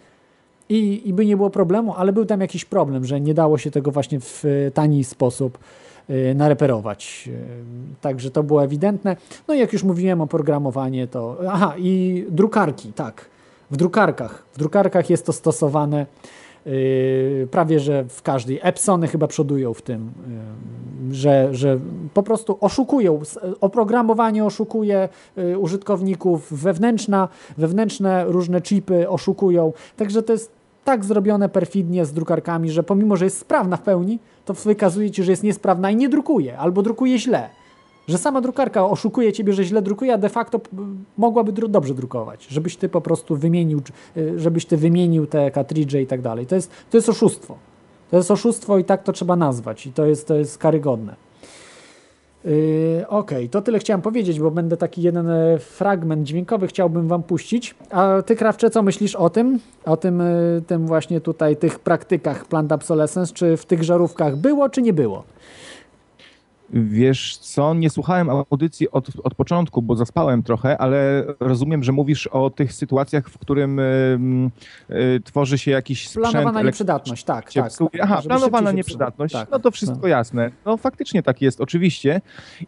i, 0.69 1.01
i 1.05 1.13
by 1.13 1.25
nie 1.25 1.37
było 1.37 1.49
problemu, 1.49 1.93
ale 1.97 2.13
był 2.13 2.25
tam 2.25 2.41
jakiś 2.41 2.65
problem, 2.65 3.05
że 3.05 3.21
nie 3.21 3.33
dało 3.33 3.57
się 3.57 3.71
tego 3.71 3.91
właśnie 3.91 4.19
w 4.19 4.45
e, 4.45 4.71
tani 4.71 5.03
sposób 5.03 5.57
e, 6.09 6.33
nareperować. 6.33 7.29
Także 8.01 8.31
to 8.31 8.43
było 8.43 8.63
ewidentne. 8.63 9.15
No 9.47 9.53
i 9.53 9.59
jak 9.59 9.73
już 9.73 9.83
mówiłem 9.83 10.21
o 10.21 10.27
programowanie, 10.27 11.07
to... 11.07 11.37
Aha, 11.49 11.73
i 11.77 12.25
drukarki, 12.29 12.93
tak. 12.93 13.25
W 13.71 13.77
drukarkach. 13.77 14.43
W 14.53 14.57
drukarkach 14.57 15.09
jest 15.09 15.25
to 15.25 15.33
stosowane 15.33 16.05
prawie, 17.51 17.79
że 17.79 18.05
w 18.09 18.21
każdej. 18.21 18.59
Epsony 18.61 19.07
chyba 19.07 19.27
przodują 19.27 19.73
w 19.73 19.81
tym, 19.81 20.11
yy, 21.09 21.15
że, 21.15 21.47
że 21.51 21.79
po 22.13 22.23
prostu 22.23 22.57
oszukują. 22.61 23.21
Oprogramowanie 23.61 24.45
oszukuje 24.45 25.09
yy, 25.35 25.57
użytkowników, 25.57 26.53
wewnętrzna, 26.53 27.27
wewnętrzne 27.57 28.25
różne 28.25 28.61
chipy 28.61 29.09
oszukują. 29.09 29.73
Także 29.97 30.23
to 30.23 30.33
jest 30.33 30.51
tak 30.83 31.05
zrobione 31.05 31.49
perfidnie 31.49 32.05
z 32.05 32.13
drukarkami, 32.13 32.71
że 32.71 32.83
pomimo, 32.83 33.15
że 33.15 33.25
jest 33.25 33.37
sprawna 33.37 33.77
w 33.77 33.81
pełni, 33.81 34.19
to 34.45 34.53
wykazuje 34.53 35.11
ci, 35.11 35.23
że 35.23 35.31
jest 35.31 35.43
niesprawna 35.43 35.91
i 35.91 35.95
nie 35.95 36.09
drukuje, 36.09 36.57
albo 36.57 36.81
drukuje 36.81 37.19
źle. 37.19 37.49
Że 38.07 38.17
sama 38.17 38.41
drukarka 38.41 38.85
oszukuje 38.85 39.33
ciebie, 39.33 39.53
że 39.53 39.63
źle 39.63 39.81
drukuje, 39.81 40.13
a 40.13 40.17
de 40.17 40.29
facto 40.29 40.61
mogłaby 41.17 41.53
dru- 41.53 41.69
dobrze 41.69 41.93
drukować. 41.93 42.47
Żebyś 42.49 42.77
ty 42.77 42.89
po 42.89 43.01
prostu 43.01 43.35
wymienił, 43.35 43.81
y, 44.17 44.39
żebyś 44.39 44.65
ty 44.65 44.77
wymienił 44.77 45.27
te 45.27 45.51
kartridże 45.51 46.01
i 46.01 46.07
tak 46.07 46.21
dalej. 46.21 46.45
To 46.45 46.55
jest, 46.55 46.71
to 46.91 46.97
jest 46.97 47.09
oszustwo. 47.09 47.57
To 48.11 48.17
jest 48.17 48.31
oszustwo 48.31 48.77
i 48.77 48.83
tak 48.83 49.03
to 49.03 49.11
trzeba 49.13 49.35
nazwać. 49.35 49.87
I 49.87 49.91
to 49.91 50.05
jest, 50.05 50.27
to 50.27 50.35
jest 50.35 50.57
karygodne. 50.57 51.15
Yy, 52.45 53.05
Okej, 53.07 53.49
to 53.49 53.61
tyle 53.61 53.79
chciałem 53.79 54.01
powiedzieć, 54.01 54.39
bo 54.39 54.51
będę 54.51 54.77
taki 54.77 55.01
jeden 55.01 55.29
e, 55.29 55.59
fragment 55.59 56.23
dźwiękowy 56.27 56.67
chciałbym 56.67 57.07
wam 57.07 57.23
puścić. 57.23 57.75
A 57.89 58.21
ty, 58.25 58.35
Krawcze, 58.35 58.69
co 58.69 58.83
myślisz 58.83 59.15
o 59.15 59.29
tym? 59.29 59.59
O 59.85 59.97
tym, 59.97 60.21
e, 60.21 60.25
tym 60.67 60.87
właśnie 60.87 61.21
tutaj, 61.21 61.57
tych 61.57 61.79
praktykach 61.79 62.45
plant 62.45 62.71
obsolescence? 62.71 63.33
Czy 63.33 63.57
w 63.57 63.65
tych 63.65 63.83
żarówkach 63.83 64.35
było, 64.35 64.69
czy 64.69 64.81
nie 64.81 64.93
było? 64.93 65.23
Wiesz 66.73 67.37
co, 67.37 67.73
nie 67.73 67.89
słuchałem 67.89 68.29
audycji 68.29 68.91
od, 68.91 69.07
od 69.23 69.35
początku, 69.35 69.81
bo 69.81 69.95
zaspałem 69.95 70.43
trochę, 70.43 70.77
ale 70.77 71.25
rozumiem, 71.39 71.83
że 71.83 71.91
mówisz 71.91 72.27
o 72.27 72.49
tych 72.49 72.73
sytuacjach, 72.73 73.29
w 73.29 73.37
którym 73.37 73.79
ym, 73.79 74.51
y, 74.89 75.21
tworzy 75.23 75.57
się 75.57 75.71
jakiś 75.71 76.07
sprzęt 76.09 76.31
Planowana 76.31 76.61
nieprzydatność, 76.61 77.23
tak, 77.23 77.53
tak. 77.53 77.67
psuje. 77.67 77.89
Aha, 78.01 78.21
planowana 78.27 78.71
nieprzydatność. 78.71 79.33
Tak. 79.33 79.51
No 79.51 79.59
to 79.59 79.71
wszystko 79.71 80.07
jasne. 80.07 80.51
No 80.65 80.77
faktycznie 80.77 81.23
tak 81.23 81.41
jest, 81.41 81.61
oczywiście. 81.61 82.21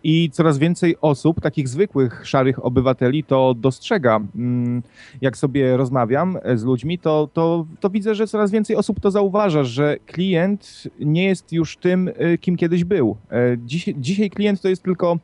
I 0.04 0.30
coraz 0.30 0.58
więcej 0.58 0.96
osób, 1.02 1.42
takich 1.42 1.68
zwykłych, 1.68 2.28
szarych 2.28 2.66
obywateli 2.66 3.24
to 3.24 3.54
dostrzega. 3.54 4.20
Mm, 4.36 4.84
Jak 5.22 5.38
sobie 5.38 5.78
rozmawiam 5.78 6.38
e, 6.44 6.58
z 6.58 6.64
ludźmi, 6.64 7.00
to, 7.00 7.30
to, 7.34 7.66
to 7.80 7.90
widzę, 7.90 8.16
że 8.16 8.28
coraz 8.28 8.52
więcej 8.52 8.76
osób 8.76 9.00
to 9.00 9.12
zauważa, 9.12 9.64
że 9.64 9.98
klient 10.06 10.84
nie 11.00 11.26
jest 11.26 11.54
już 11.54 11.78
tym, 11.78 12.08
y, 12.08 12.38
kim 12.38 12.58
kiedyś 12.58 12.84
był. 12.84 13.18
E, 13.32 13.58
Dziś, 13.66 13.90
dzisiaj 13.98 14.30
klient 14.30 14.62
to 14.62 14.70
jest 14.70 14.84
tylko 14.84 15.20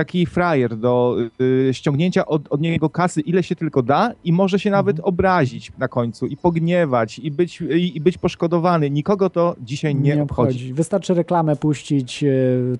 taki 0.00 0.26
frajer 0.26 0.76
do 0.76 1.16
y, 1.40 1.70
ściągnięcia 1.72 2.26
od, 2.26 2.42
od 2.52 2.60
niego 2.60 2.90
kasy 2.90 3.20
ile 3.20 3.42
się 3.42 3.56
tylko 3.56 3.82
da 3.82 4.12
i 4.24 4.32
może 4.32 4.58
się 4.58 4.70
nawet 4.70 4.96
Mhm. 4.96 5.08
obrazić 5.08 5.72
na 5.78 5.88
końcu 5.88 6.26
i 6.26 6.36
pogniewać 6.36 7.18
i 7.18 7.30
być, 7.30 7.60
i, 7.60 7.96
i 7.96 8.00
być 8.00 8.18
poszkodowany. 8.18 8.90
Nikogo 8.90 9.30
to 9.30 9.56
dzisiaj 9.60 9.94
nie, 9.94 10.22
obchodzi. 10.22 10.74
Wystarczy 10.74 11.14
reklamę 11.14 11.56
puścić, 11.56 12.24
e, 12.24 12.28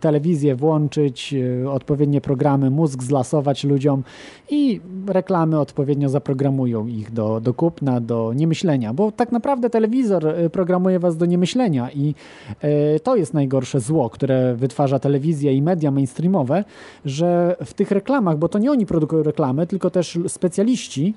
telewizję 0.00 0.56
włączyć, 0.56 1.34
e, 1.34 1.70
odpowiednie 1.70 2.20
programy, 2.20 2.70
mózg 2.70 3.02
zlasować 3.02 3.64
ludziom 3.64 4.02
i 4.50 4.80
reklamy 5.06 5.60
odpowiednio 5.60 6.08
zaprogramują 6.08 6.86
ich 6.86 7.12
do, 7.12 7.40
do 7.40 7.54
kupna, 7.54 8.00
do 8.00 8.32
niemyślenia, 8.36 8.94
bo 8.94 9.12
tak 9.12 9.32
naprawdę 9.32 9.70
telewizor 9.70 10.26
e, 10.28 10.50
programuje 10.50 10.98
was 10.98 11.16
do 11.16 11.26
niemyślenia 11.26 11.90
i 11.90 12.14
e, 12.60 13.00
to 13.00 13.16
jest 13.16 13.34
najgorsze 13.34 13.80
zło, 13.80 14.10
które 14.10 14.54
wytwarza 14.54 14.98
telewizja 14.98 15.50
i 15.52 15.62
media 15.62 15.90
mainstreamowe, 15.90 16.64
że 17.10 17.56
w 17.64 17.74
tych 17.74 17.90
reklamach, 17.90 18.38
bo 18.38 18.48
to 18.48 18.58
nie 18.58 18.70
oni 18.70 18.86
produkują 18.86 19.22
reklamy, 19.22 19.66
tylko 19.66 19.90
też 19.90 20.18
specjaliści, 20.28 21.14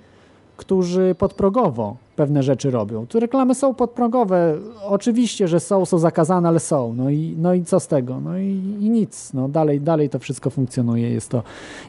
którzy 0.57 1.15
podprogowo 1.17 1.95
pewne 2.15 2.43
rzeczy 2.43 2.71
robią. 2.71 3.05
Tu 3.07 3.19
reklamy 3.19 3.55
są 3.55 3.73
podprogowe, 3.73 4.57
oczywiście, 4.83 5.47
że 5.47 5.59
są, 5.59 5.85
są 5.85 5.97
zakazane, 5.97 6.47
ale 6.47 6.59
są. 6.59 6.93
No 6.93 7.09
i, 7.09 7.35
no 7.37 7.53
i 7.53 7.63
co 7.63 7.79
z 7.79 7.87
tego? 7.87 8.19
No 8.19 8.37
i, 8.37 8.61
i 8.81 8.89
nic. 8.89 9.33
No 9.33 9.49
dalej, 9.49 9.81
dalej 9.81 10.09
to 10.09 10.19
wszystko 10.19 10.49
funkcjonuje, 10.49 11.09
jest 11.09 11.29
to 11.29 11.43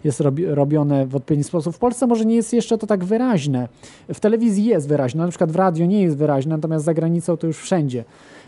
jest 0.05 0.21
robi, 0.21 0.47
robione 0.47 1.07
w 1.07 1.17
odpowiedni 1.17 1.45
sposób. 1.45 1.75
W 1.75 1.79
Polsce 1.79 2.07
może 2.07 2.25
nie 2.25 2.37
jest 2.37 2.53
jeszcze 2.53 2.79
to 2.79 2.87
tak 2.87 3.05
wyraźne. 3.05 3.69
W 4.15 4.21
telewizji 4.21 4.65
jest 4.65 4.89
wyraźne, 4.89 5.23
na 5.23 5.29
przykład 5.29 5.53
w 5.53 5.57
radio 5.57 5.87
nie 5.87 6.03
jest 6.03 6.17
wyraźne, 6.17 6.57
natomiast 6.57 6.85
za 6.85 6.95
granicą 6.95 7.37
to 7.37 7.47
już 7.47 7.59
wszędzie. 7.59 8.05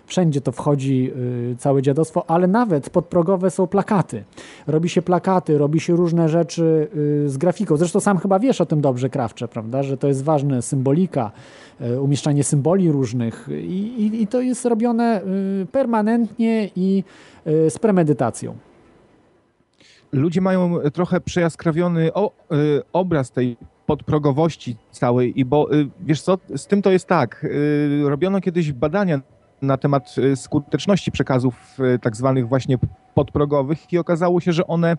Wszędzie 0.06 0.40
to 0.40 0.52
wchodzi 0.52 1.12
y, 1.52 1.56
całe 1.58 1.82
dziadostwo, 1.82 2.30
ale 2.30 2.46
nawet 2.46 2.90
podprogowe 2.90 3.50
są 3.50 3.66
plakaty. 3.66 4.24
Robi 4.66 4.88
się 4.88 5.02
plakaty, 5.02 5.58
robi 5.58 5.80
się 5.80 5.96
różne 5.96 6.28
rzeczy 6.28 6.88
y, 7.24 7.28
z 7.28 7.36
grafiką. 7.36 7.76
Zresztą 7.76 8.00
sam 8.00 8.18
chyba 8.18 8.38
wiesz 8.38 8.60
o 8.60 8.66
tym 8.66 8.80
dobrze, 8.80 9.08
Krawcze, 9.10 9.48
prawda? 9.48 9.82
Że 9.82 9.96
to 9.96 10.08
jest 10.08 10.24
ważne, 10.24 10.62
symbolika, 10.62 11.30
y, 11.80 12.00
umieszczanie 12.00 12.44
symboli 12.44 12.92
różnych 12.92 13.48
i, 13.50 13.52
i, 13.52 14.22
i 14.22 14.26
to 14.26 14.40
jest 14.40 14.64
robione 14.64 15.20
permanentnie 15.72 16.70
i 16.76 17.04
z 17.46 17.78
premedytacją. 17.78 18.54
ludzie 20.12 20.40
mają 20.40 20.78
trochę 20.92 21.20
przejaskrawiony 21.20 22.12
o, 22.14 22.32
y, 22.52 22.82
obraz 22.92 23.30
tej 23.30 23.56
podprogowości 23.86 24.76
całej 24.90 25.40
i 25.40 25.44
bo 25.44 25.74
y, 25.74 25.88
wiesz 26.00 26.22
co, 26.22 26.38
z 26.56 26.66
tym 26.66 26.82
to 26.82 26.90
jest 26.90 27.06
tak, 27.06 27.44
y, 27.44 28.02
robiono 28.08 28.40
kiedyś 28.40 28.72
badania 28.72 29.20
na 29.62 29.76
temat 29.76 30.14
y, 30.18 30.36
skuteczności 30.36 31.12
przekazów 31.12 31.78
y, 31.94 31.98
tak 31.98 32.16
zwanych 32.16 32.48
właśnie 32.48 32.78
podprogowych 33.14 33.92
i 33.92 33.98
okazało 33.98 34.40
się, 34.40 34.52
że 34.52 34.66
one 34.66 34.96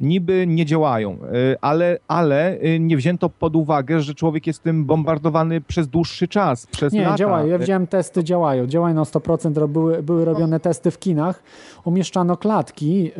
niby 0.00 0.44
nie 0.46 0.66
działają, 0.66 1.12
y, 1.12 1.56
ale, 1.60 1.98
ale 2.08 2.58
nie 2.80 2.96
wzięto 2.96 3.28
pod 3.28 3.56
uwagę, 3.56 4.00
że 4.00 4.14
człowiek 4.14 4.46
jest 4.46 4.62
tym 4.62 4.84
bombardowany 4.84 5.60
przez 5.60 5.88
dłuższy 5.88 6.28
czas, 6.28 6.66
przez 6.66 6.92
Nie, 6.92 7.02
lata. 7.02 7.16
działają. 7.16 7.46
Ja 7.46 7.58
widziałem 7.58 7.86
testy, 7.86 8.24
działają. 8.24 8.66
Działają 8.66 8.94
na 8.94 9.02
100%. 9.04 9.56
ro- 9.58 9.68
Były, 9.68 10.02
były 10.02 10.24
robione 10.24 10.60
testy 10.60 10.90
w 10.90 10.98
kinach. 10.98 11.42
Umieszczano 11.84 12.36
klatki 12.36 13.02
yy, 13.04 13.12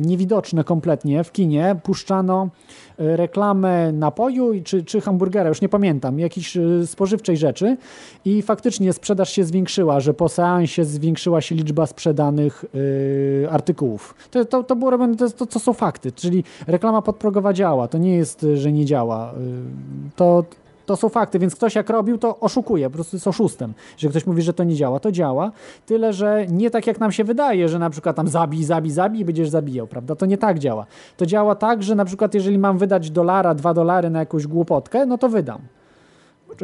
niewidoczne 0.00 0.64
kompletnie 0.64 1.24
w 1.24 1.32
kinie. 1.32 1.76
Puszczano 1.82 2.48
reklamę 2.98 3.92
napoju 3.92 4.52
czy, 4.64 4.84
czy 4.84 5.00
hamburgera, 5.00 5.48
już 5.48 5.60
nie 5.60 5.68
pamiętam, 5.68 6.18
jakiejś 6.18 6.56
yy, 6.56 6.86
spożywczej 6.86 7.36
rzeczy 7.36 7.76
i 8.24 8.42
faktycznie 8.42 8.92
sprzedaż 8.92 9.30
się 9.32 9.44
zwiększyła, 9.44 10.00
że 10.00 10.14
po 10.14 10.28
seansie 10.28 10.84
zwiększyła 10.84 11.40
się 11.40 11.54
liczba 11.54 11.86
sprzedanych 11.86 12.64
yy, 12.74 13.50
artykułów. 13.50 14.14
To, 14.30 14.44
to, 14.44 14.62
to 14.62 14.76
było 14.76 14.90
robione, 14.90 15.16
to, 15.16 15.30
to, 15.30 15.46
to 15.46 15.58
są 15.58 15.72
fakty, 15.72 16.12
czyli 16.12 16.44
reklama 16.66 17.02
podprogowa 17.02 17.52
działa. 17.52 17.88
To 17.88 17.98
nie 17.98 18.16
jest, 18.16 18.46
że 18.54 18.72
nie 18.72 18.84
działa. 18.84 19.32
Yy, 19.36 20.10
To, 20.16 20.44
to 20.92 20.96
są 20.96 21.08
fakty, 21.08 21.38
więc 21.38 21.54
ktoś 21.56 21.74
jak 21.74 21.90
robił, 21.90 22.18
to 22.18 22.40
oszukuje, 22.40 22.90
po 22.90 22.94
prostu 22.94 23.16
jest 23.16 23.28
oszustem. 23.28 23.74
Że 23.96 24.08
ktoś 24.08 24.26
mówi, 24.26 24.42
że 24.42 24.52
to 24.52 24.64
nie 24.64 24.74
działa, 24.74 25.00
to 25.00 25.12
działa, 25.12 25.52
tyle, 25.86 26.12
że 26.12 26.46
nie 26.46 26.70
tak 26.70 26.86
jak 26.86 27.00
nam 27.00 27.12
się 27.12 27.24
wydaje, 27.24 27.68
że 27.68 27.78
na 27.78 27.90
przykład 27.90 28.16
tam 28.16 28.28
zabij, 28.28 28.64
zabij, 28.64 28.90
zabij 28.90 29.20
i 29.20 29.24
będziesz 29.24 29.48
zabijał, 29.48 29.86
prawda? 29.86 30.16
To 30.16 30.26
nie 30.26 30.38
tak 30.38 30.58
działa. 30.58 30.86
To 31.16 31.26
działa 31.26 31.54
tak, 31.54 31.82
że 31.82 31.94
na 31.94 32.04
przykład 32.04 32.34
jeżeli 32.34 32.58
mam 32.58 32.78
wydać 32.78 33.10
dolara, 33.10 33.54
dwa 33.54 33.74
dolary 33.74 34.10
na 34.10 34.18
jakąś 34.18 34.46
głupotkę, 34.46 35.06
no 35.06 35.18
to 35.18 35.28
wydam. 35.28 35.60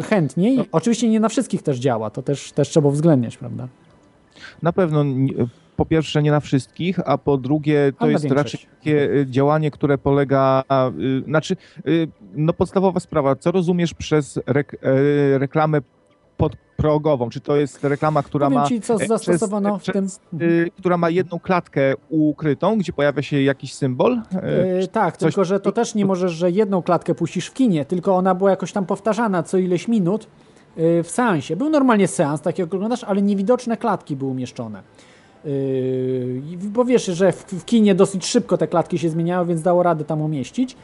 Chętniej. 0.08 0.68
Oczywiście 0.72 1.08
nie 1.08 1.20
na 1.20 1.28
wszystkich 1.28 1.62
też 1.62 1.78
działa, 1.78 2.10
to 2.10 2.22
też, 2.22 2.52
też 2.52 2.68
trzeba 2.68 2.88
uwzględniać, 2.88 3.36
prawda? 3.36 3.68
Na 4.62 4.72
pewno 4.72 5.04
nie- 5.04 5.34
po 5.78 5.86
pierwsze 5.86 6.22
nie 6.22 6.30
na 6.30 6.40
wszystkich, 6.40 7.00
a 7.04 7.18
po 7.18 7.36
drugie 7.36 7.92
to 7.98 8.10
jest 8.10 8.24
większość. 8.24 8.54
raczej 8.54 8.70
takie 8.78 9.10
y, 9.10 9.26
działanie, 9.30 9.70
które 9.70 9.98
polega, 9.98 10.64
y, 10.98 11.22
znaczy, 11.24 11.56
y, 11.88 12.08
no 12.34 12.52
podstawowa 12.52 13.00
sprawa, 13.00 13.36
co 13.36 13.52
rozumiesz 13.52 13.94
przez 13.94 14.40
rek, 14.46 14.74
y, 14.74 15.38
reklamę 15.38 15.80
podprogową? 16.36 17.30
Czy 17.30 17.40
to 17.40 17.56
jest 17.56 17.84
reklama, 17.84 18.22
która 18.22 18.46
Powiem 18.46 18.62
ma 18.62 18.68
ci, 18.68 18.80
co 18.80 18.94
e, 18.94 19.06
zastosowano 19.06 19.78
w 19.78 19.82
przez, 19.82 20.20
y, 20.42 20.70
która 20.78 20.96
ma 20.96 21.10
jedną 21.10 21.38
klatkę 21.38 21.94
ukrytą, 22.08 22.78
gdzie 22.78 22.92
pojawia 22.92 23.22
się 23.22 23.42
jakiś 23.42 23.74
symbol? 23.74 24.22
E, 24.82 24.86
tak, 24.86 25.16
tylko 25.16 25.44
że 25.44 25.60
to 25.60 25.72
też 25.72 25.94
nie 25.94 26.06
możesz, 26.06 26.32
że 26.32 26.50
jedną 26.50 26.82
klatkę 26.82 27.14
puścisz 27.14 27.46
w 27.46 27.54
kinie, 27.54 27.84
tylko 27.84 28.16
ona 28.16 28.34
była 28.34 28.50
jakoś 28.50 28.72
tam 28.72 28.86
powtarzana 28.86 29.42
co 29.42 29.58
ileś 29.58 29.88
minut 29.88 30.26
e, 30.76 31.02
w 31.02 31.10
seansie. 31.10 31.56
Był 31.56 31.70
normalnie 31.70 32.08
seans, 32.08 32.40
tak 32.40 32.58
jak 32.58 32.74
oglądasz, 32.74 33.04
ale 33.04 33.22
niewidoczne 33.22 33.76
klatki 33.76 34.16
były 34.16 34.30
umieszczone. 34.30 34.82
I- 35.44 36.58
Bo 36.62 36.84
wiesz, 36.84 37.04
że 37.06 37.32
w, 37.32 37.64
kinie 37.64 37.94
dosyć 37.94 38.26
szybko 38.26 38.58
te 38.58 38.66
klatki 38.68 38.98
się 38.98 39.08
zmieniały, 39.10 39.46
więc 39.46 39.62
dało 39.62 39.82
radę 39.82 40.04
tam 40.04 40.22
umieścić. 40.22 40.76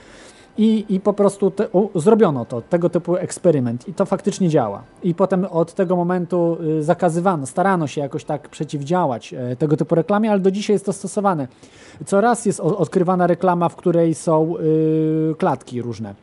I, 0.59 0.85
I 0.89 1.01
po 1.01 1.13
prostu 1.13 1.51
te, 1.51 1.69
u, 1.69 2.01
zrobiono 2.01 2.45
to, 2.45 2.61
tego 2.63 2.91
typu 2.91 3.17
eksperyment 3.17 3.89
i 3.89 3.95
to 3.95 4.05
faktycznie 4.07 4.49
działa. 4.49 4.83
I 5.03 5.15
potem 5.15 5.45
od 5.45 5.75
tego 5.75 5.97
momentu 5.97 6.57
y, 6.79 6.83
zakazywano, 6.83 7.47
starano 7.47 7.87
się 7.87 8.01
jakoś 8.01 8.25
tak 8.25 8.49
przeciwdziałać 8.49 9.35
e, 9.35 9.57
tego 9.57 9.77
typu 9.77 9.95
reklamie, 9.95 10.31
ale 10.31 10.41
do 10.41 10.51
dzisiaj 10.51 10.75
jest 10.75 10.87
to 10.87 10.93
stosowane. 10.93 11.49
Coraz 12.07 12.47
jest 12.47 12.61
odkrywana 12.61 13.27
reklama, 13.27 13.69
w 13.69 13.77
której 13.77 14.15
są 14.15 14.55
y, 14.59 15.35
klatki 15.39 15.83
różne. 15.83 16.15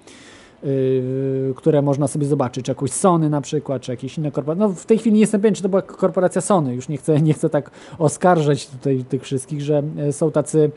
Y, 0.63 1.53
które 1.55 1.81
można 1.81 2.07
sobie 2.07 2.25
zobaczyć, 2.25 2.65
czy 2.65 2.71
jakąś 2.71 2.91
Sony 2.91 3.29
na 3.29 3.41
przykład, 3.41 3.81
czy 3.81 3.91
jakieś 3.91 4.17
inne 4.17 4.31
korporacje. 4.31 4.67
No 4.67 4.73
w 4.73 4.85
tej 4.85 4.97
chwili 4.97 5.13
nie 5.13 5.21
jestem 5.21 5.41
pewien, 5.41 5.55
czy 5.55 5.63
to 5.63 5.69
była 5.69 5.81
korporacja 5.81 6.41
Sony, 6.41 6.75
już 6.75 6.89
nie 6.89 6.97
chcę, 6.97 7.21
nie 7.21 7.33
chcę 7.33 7.49
tak 7.49 7.71
oskarżać 7.99 8.67
tutaj 8.67 9.03
tych 9.09 9.23
wszystkich, 9.23 9.61
że 9.61 9.83
e, 9.97 10.13
są 10.13 10.31
tacy 10.31 10.71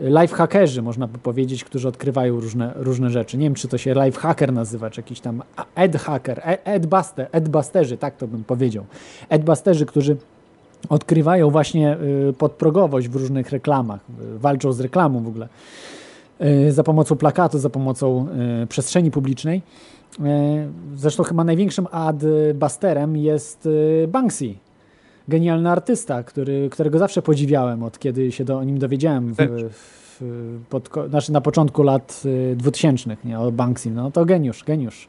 lifehackerzy, 0.00 0.82
można 0.82 1.06
by 1.06 1.18
powiedzieć, 1.18 1.64
którzy 1.64 1.88
odkrywają 1.88 2.40
różne, 2.40 2.72
różne 2.76 3.10
rzeczy. 3.10 3.38
Nie 3.38 3.46
wiem, 3.46 3.54
czy 3.54 3.68
to 3.68 3.78
się 3.78 3.94
lifehacker 3.94 4.52
nazywa, 4.52 4.90
czy 4.90 5.00
jakiś 5.00 5.20
tam 5.20 5.42
adhacker, 5.74 6.58
adbuster, 6.64 7.28
adbusterzy, 7.32 7.96
tak 7.96 8.16
to 8.16 8.26
bym 8.26 8.44
powiedział. 8.44 8.84
Adbusterzy, 9.28 9.86
którzy 9.86 10.16
odkrywają 10.88 11.50
właśnie 11.50 11.96
y, 12.28 12.32
podprogowość 12.32 13.08
w 13.08 13.16
różnych 13.16 13.50
reklamach, 13.50 14.00
y, 14.34 14.38
walczą 14.38 14.72
z 14.72 14.80
reklamą 14.80 15.22
w 15.22 15.28
ogóle, 15.28 15.48
za 16.70 16.82
pomocą 16.82 17.16
plakatu, 17.16 17.58
za 17.58 17.70
pomocą 17.70 18.26
y, 18.62 18.66
przestrzeni 18.66 19.10
publicznej. 19.10 19.62
Y, 20.20 20.22
Zresztą 20.96 21.22
chyba 21.22 21.44
największym 21.44 21.86
adbusterem 21.90 23.16
jest 23.16 23.68
Banksy, 24.08 24.54
genialny 25.28 25.70
artysta, 25.70 26.22
który, 26.22 26.68
którego 26.70 26.98
zawsze 26.98 27.22
podziwiałem, 27.22 27.82
od 27.82 27.98
kiedy 27.98 28.32
się 28.32 28.44
do, 28.44 28.58
o 28.58 28.64
nim 28.64 28.78
dowiedziałem 28.78 29.34
w, 29.34 29.36
w, 29.40 30.60
pod, 30.68 30.90
znaczy 31.08 31.32
na 31.32 31.40
początku 31.40 31.82
lat 31.82 32.22
y, 32.26 32.56
2000, 32.56 33.16
nie, 33.24 33.40
o 33.40 33.52
Banksy. 33.52 33.90
No 33.90 34.10
to 34.10 34.24
geniusz, 34.24 34.64
geniusz. 34.64 35.08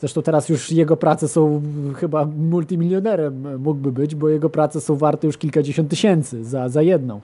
Zresztą 0.00 0.22
teraz 0.22 0.48
już 0.48 0.72
jego 0.72 0.96
prace 0.96 1.28
są 1.28 1.62
chyba 1.96 2.24
multimilionerem 2.24 3.62
mógłby 3.62 3.92
być, 3.92 4.14
bo 4.14 4.28
jego 4.28 4.50
prace 4.50 4.80
są 4.80 4.96
warte 4.96 5.26
już 5.26 5.38
kilkadziesiąt 5.38 5.90
tysięcy 5.90 6.44
za, 6.44 6.68
za 6.68 6.82
jedną. 6.82 7.20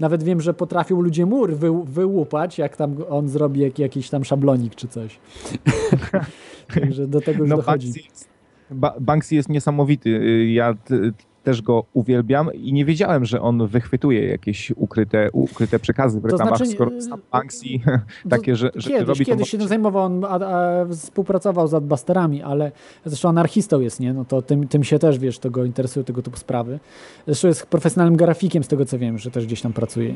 Nawet 0.00 0.22
wiem, 0.22 0.40
że 0.40 0.54
potrafią 0.54 1.00
ludzie 1.00 1.26
mur 1.26 1.56
wy, 1.56 1.70
wyłupać, 1.84 2.58
jak 2.58 2.76
tam 2.76 2.96
on 3.08 3.28
zrobi 3.28 3.60
jak, 3.60 3.78
jakiś 3.78 4.10
tam 4.10 4.24
szablonik 4.24 4.74
czy 4.74 4.88
coś. 4.88 5.18
Także 6.80 7.06
do 7.06 7.20
tego 7.20 7.38
już 7.38 7.50
No, 7.50 7.56
dochodzi. 7.56 7.92
Banksy 9.00 9.34
jest, 9.34 9.48
niesamowity. 9.48 10.44
Ja 10.52 10.74
też 11.44 11.62
go 11.62 11.84
uwielbiam 11.92 12.54
i 12.54 12.72
nie 12.72 12.84
wiedziałem, 12.84 13.24
że 13.24 13.40
on 13.40 13.66
wychwytuje 13.66 14.28
jakieś 14.28 14.70
ukryte, 14.76 15.28
ukryte 15.32 15.78
przekazy 15.78 16.20
w 16.20 16.22
To 16.22 16.28
reklamach, 16.28 16.56
znaczy, 16.56 16.72
skoro 16.72 17.00
sam 17.00 17.20
Banksy 17.32 17.66
takie, 18.30 18.56
że, 18.56 18.70
że 18.74 18.90
Kiedyś, 18.90 19.08
robi 19.08 19.26
to 19.26 19.32
kiedyś 19.32 19.50
się 19.50 19.58
tym 19.58 19.68
zajmował, 19.68 20.04
on 20.04 20.24
a, 20.24 20.28
a, 20.28 20.86
współpracował 20.86 21.68
z 21.68 21.74
Adbusterami, 21.74 22.42
ale 22.42 22.72
zresztą 23.04 23.28
anarchistą 23.28 23.80
jest, 23.80 24.00
nie? 24.00 24.14
No 24.14 24.24
to 24.24 24.42
tym, 24.42 24.68
tym 24.68 24.84
się 24.84 24.98
też, 24.98 25.18
wiesz, 25.18 25.38
to 25.38 25.50
go 25.50 25.64
interesują 25.64 26.04
tego 26.04 26.22
typu 26.22 26.36
sprawy. 26.36 26.78
Zresztą 27.26 27.48
jest 27.48 27.66
profesjonalnym 27.66 28.16
grafikiem, 28.16 28.64
z 28.64 28.68
tego 28.68 28.84
co 28.84 28.98
wiem, 28.98 29.18
że 29.18 29.30
też 29.30 29.46
gdzieś 29.46 29.60
tam 29.60 29.72
pracuje. 29.72 30.14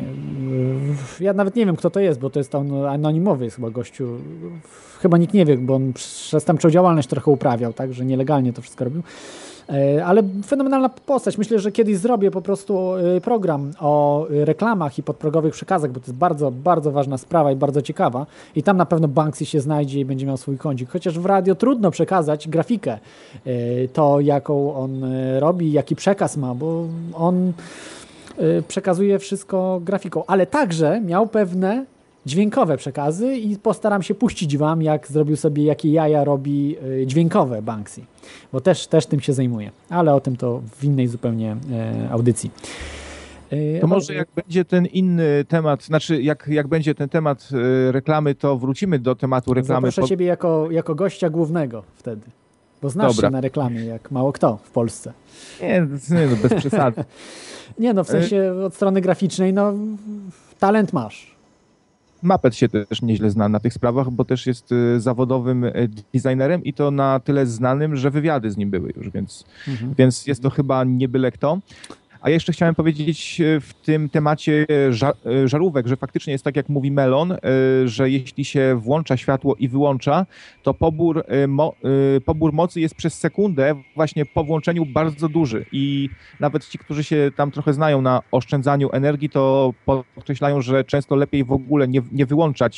Ja 1.21 1.33
nawet 1.33 1.57
nie 1.57 1.67
wiem, 1.67 1.77
kto 1.77 1.91
to 1.91 2.01
jest, 2.01 2.21
bo 2.21 2.31
to 2.31 2.41
jest 2.41 2.51
tam 2.51 2.85
anonimowy 2.87 3.45
jest 3.45 3.57
chyba 3.57 3.71
gościu. 3.71 4.09
Chyba 5.01 5.19
nikt 5.19 5.35
nie 5.35 5.45
wie, 5.45 5.57
bo 5.57 5.75
on 5.75 5.93
przestępczą 5.93 6.71
działalność 6.71 7.09
trochę 7.09 7.31
uprawiał, 7.31 7.73
tak, 7.73 7.93
że 7.93 8.05
nielegalnie 8.05 8.53
to 8.53 8.63
wszystko 8.63 8.85
robił. 8.85 9.03
E, 9.73 10.05
Ale 10.05 10.23
fenomenalna 10.47 10.89
postać. 10.89 11.39
Myślę, 11.39 11.59
że 11.59 11.73
kiedyś 11.73 11.97
zrobię 11.97 12.31
po 12.31 12.43
prostu 12.43 12.95
e, 12.95 13.21
program 13.21 13.73
o 13.81 14.27
e, 14.29 14.45
reklamach 14.45 14.99
i 14.99 15.03
podprogowych 15.03 15.55
przekazach, 15.55 15.93
bo 15.93 16.01
to 16.01 16.07
jest 16.07 16.19
bardzo, 16.19 16.51
bardzo 16.51 16.93
ważna 16.93 17.19
sprawa 17.19 17.53
i 17.53 17.57
bardzo 17.57 17.83
ciekawa. 17.83 18.27
I 18.57 18.63
tam 18.63 18.77
na 18.77 18.87
pewno 18.87 19.09
Banksy 19.09 19.47
się 19.47 19.61
znajdzie 19.61 20.01
i 20.01 20.05
będzie 20.05 20.27
miał 20.27 20.37
swój 20.37 20.59
kącik. 20.59 20.91
Chociaż 20.91 21.19
w 21.19 21.27
radio 21.27 21.55
trudno 21.55 21.91
przekazać 21.91 22.49
grafikę, 22.49 22.99
to 23.93 24.21
jaką 24.21 24.75
on 24.75 25.05
robi, 25.39 25.73
jaki 25.73 25.97
przekaz 25.97 26.37
ma, 26.37 26.55
bo 26.55 26.85
on 27.15 27.53
przekazuje 28.69 29.19
wszystko 29.19 29.81
grafiką, 29.85 30.23
ale 30.27 30.47
także 30.47 31.01
miał 31.01 31.27
pewne 31.27 31.85
dźwiękowe 32.29 32.77
przekazy 32.77 33.37
i 33.37 33.57
postaram 33.57 34.03
się 34.03 34.15
puścić 34.15 34.57
wam, 34.57 34.83
jak 34.83 35.07
zrobił 35.07 35.37
sobie, 35.37 35.65
jakie 35.65 35.93
jaja 35.93 36.25
robi 36.25 36.77
y, 37.03 37.07
dźwiękowe 37.07 37.63
Banksy, 37.63 38.03
bo 38.53 38.61
też, 38.61 38.87
też 38.87 39.07
tym 39.07 39.21
się 39.21 39.33
zajmuje, 39.33 39.71
ale 39.91 40.15
o 40.15 40.21
tym 40.21 40.37
to 40.37 40.63
w 40.77 40.85
innej 40.85 41.09
zupełnie 41.09 41.57
e, 41.73 42.11
audycji. 42.11 42.51
Y, 43.53 43.79
To 43.81 43.87
może 43.87 44.15
jak 44.15 44.29
będzie 44.35 44.65
ten 44.65 44.87
inny 44.87 45.45
temat, 45.49 45.83
znaczy 45.83 46.23
jak, 46.23 46.49
jak 46.49 46.69
będzie 46.69 46.95
ten 46.95 47.09
temat 47.09 47.49
y, 47.89 47.93
reklamy, 47.93 48.35
to 48.35 48.57
wrócimy 48.59 48.99
do 48.99 49.15
tematu 49.15 49.55
reklamy. 49.55 49.91
Zaproszę 49.91 50.09
ciebie 50.09 50.27
jako, 50.27 50.71
jako 50.71 50.95
gościa 50.95 51.31
głównego 51.31 51.83
wtedy, 51.97 52.23
bo 52.83 52.91
znasz 52.91 53.17
Dobra. 53.17 53.29
się 53.29 53.33
na 53.33 53.41
reklamie 53.41 53.85
jak 53.85 54.11
mało 54.11 54.33
kto 54.33 54.57
w 54.63 54.71
Polsce. 54.71 55.13
Nie, 55.61 55.87
nie 56.11 56.27
no, 56.27 56.37
bez 56.43 56.55
przesady. 56.55 57.05
Nie 57.79 57.95
no, 57.95 58.05
w 58.05 58.09
sensie 58.09 58.55
od 58.67 58.75
strony 58.75 59.01
graficznej, 59.01 59.53
no 59.53 59.73
talent 60.59 60.93
masz. 60.93 61.38
Mapet 62.23 62.57
się 62.57 62.69
też 62.69 63.03
nieźle 63.03 63.31
zna 63.31 63.49
na 63.49 63.61
tych 63.61 63.73
sprawach, 63.73 64.11
bo 64.11 64.25
też 64.25 64.47
jest 64.47 64.73
y, 64.73 65.01
zawodowym 65.01 65.65
y, 65.65 65.89
designerem 66.15 66.65
i 66.65 66.73
to 66.75 66.91
na 66.91 67.21
tyle 67.21 67.47
znanym, 67.47 67.97
że 67.97 68.11
wywiady 68.11 68.51
z 68.51 68.57
nim 68.57 68.71
były 68.71 68.93
już, 68.97 69.11
więc, 69.11 69.45
Mhm. 69.69 69.95
więc 69.99 70.27
jest 70.27 70.43
to 70.43 70.51
chyba 70.51 70.85
nie 70.85 71.09
byle 71.09 71.33
kto. 71.33 71.59
A 72.21 72.31
jeszcze 72.31 72.53
chciałem 72.53 72.75
powiedzieć 72.75 73.41
y, 73.41 73.61
w 73.61 73.75
tym 73.75 74.09
temacie 74.09 74.67
ża- 74.91 75.13
y, 75.45 75.49
żarówek, 75.49 75.87
że 75.87 75.97
faktycznie 75.97 76.33
jest 76.33 76.45
tak, 76.45 76.57
jak 76.57 76.69
mówi 76.69 76.91
Melon, 76.91 77.37
że 77.85 78.11
jeśli 78.11 78.45
się 78.45 78.81
włącza 78.81 79.17
światło 79.17 79.57
i 79.59 79.69
wyłącza, 79.69 80.27
to 80.63 80.75
pobór, 80.75 81.25
mo- 81.49 81.75
pobór 82.25 82.53
mocy 82.53 82.81
jest 82.81 82.95
przez 82.95 83.15
sekundę 83.15 83.75
właśnie 83.97 84.27
po 84.27 84.45
włączeniu 84.45 84.87
bardzo 84.87 85.29
duży. 85.29 85.67
I 85.73 86.09
nawet 86.41 86.69
ci, 86.69 86.79
którzy 86.79 87.05
się 87.05 87.31
tam 87.37 87.51
trochę 87.51 87.73
znają 87.73 88.03
na 88.03 88.23
oszczędzaniu 88.31 88.89
energii, 88.93 89.31
to 89.31 89.75
podkreślają, 90.15 90.61
że 90.61 90.85
często 90.85 91.17
lepiej 91.17 91.45
w 91.45 91.53
ogóle 91.53 91.89
nie, 91.89 92.03
nie 92.13 92.27
wyłączać 92.27 92.77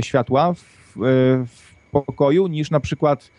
światła 0.00 0.54
w, 0.54 0.62
w 1.46 1.74
pokoju, 1.90 2.46
niż 2.46 2.70
na 2.70 2.80
przykład 2.80 3.30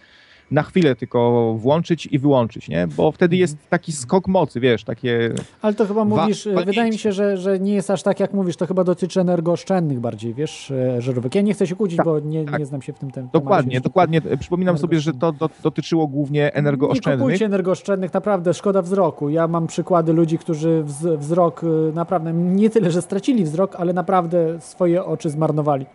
na 0.52 0.64
chwilę 0.64 0.96
tylko 0.96 1.54
włączyć 1.58 2.06
i 2.06 2.20
wyłączyć, 2.20 2.70
nie? 2.70 2.88
Bo 2.98 3.12
wtedy 3.12 3.36
jest 3.36 3.58
taki 3.70 3.92
skok 3.92 4.28
mocy, 4.28 4.60
wiesz, 4.60 4.84
takie... 4.84 5.34
Ale 5.62 5.74
to 5.74 5.86
chyba 5.86 6.06
Wa- 6.06 6.22
mówisz, 6.22 6.46
walnięcie. 6.46 6.66
wydaje 6.66 6.92
mi 6.92 6.98
się, 6.98 7.12
że, 7.12 7.38
że 7.38 7.60
nie 7.60 7.74
jest 7.74 7.92
aż 7.92 8.04
tak, 8.04 8.20
jak 8.20 8.34
mówisz, 8.34 8.56
to 8.58 8.66
chyba 8.68 8.84
dotyczy 8.84 9.22
energooszczędnych 9.22 10.00
bardziej, 10.00 10.34
wiesz, 10.34 10.72
e, 10.72 11.02
żarówek. 11.02 11.36
Ja 11.36 11.42
nie 11.42 11.54
chcę 11.54 11.68
się 11.68 11.76
kłócić, 11.76 11.98
bo 12.06 12.20
nie, 12.20 12.46
nie 12.60 12.66
znam 12.66 12.82
się 12.82 12.94
w 12.94 13.00
tym 13.00 13.10
tem- 13.10 13.14
temacie. 13.14 13.30
Dokładnie, 13.34 13.82
dokładnie. 13.82 14.22
Przypominam 14.40 14.78
sobie, 14.78 15.00
że 15.00 15.14
to 15.14 15.32
do, 15.32 15.50
dotyczyło 15.64 16.08
głównie 16.08 16.40
Nie 16.40 16.54
energooszczędnych. 16.54 17.20
kupujcie 17.20 17.46
energooszczędnych, 17.46 18.14
naprawdę 18.14 18.54
szkoda 18.54 18.82
wzroku. 18.82 19.30
Ja 19.30 19.48
mam 19.48 19.68
przykłady 19.68 20.14
ludzi, 20.14 20.38
którzy 20.38 20.84
wz, 20.84 21.20
wzrok 21.20 21.64
y, 21.64 21.68
naprawdę, 21.96 22.34
nie 22.34 22.70
tyle, 22.70 22.92
że 22.92 23.02
stracili 23.02 23.44
wzrok, 23.44 23.76
ale 23.76 23.94
naprawdę 23.94 24.62
swoje 24.62 25.06
oczy 25.06 25.30
zmarnowali. 25.30 25.86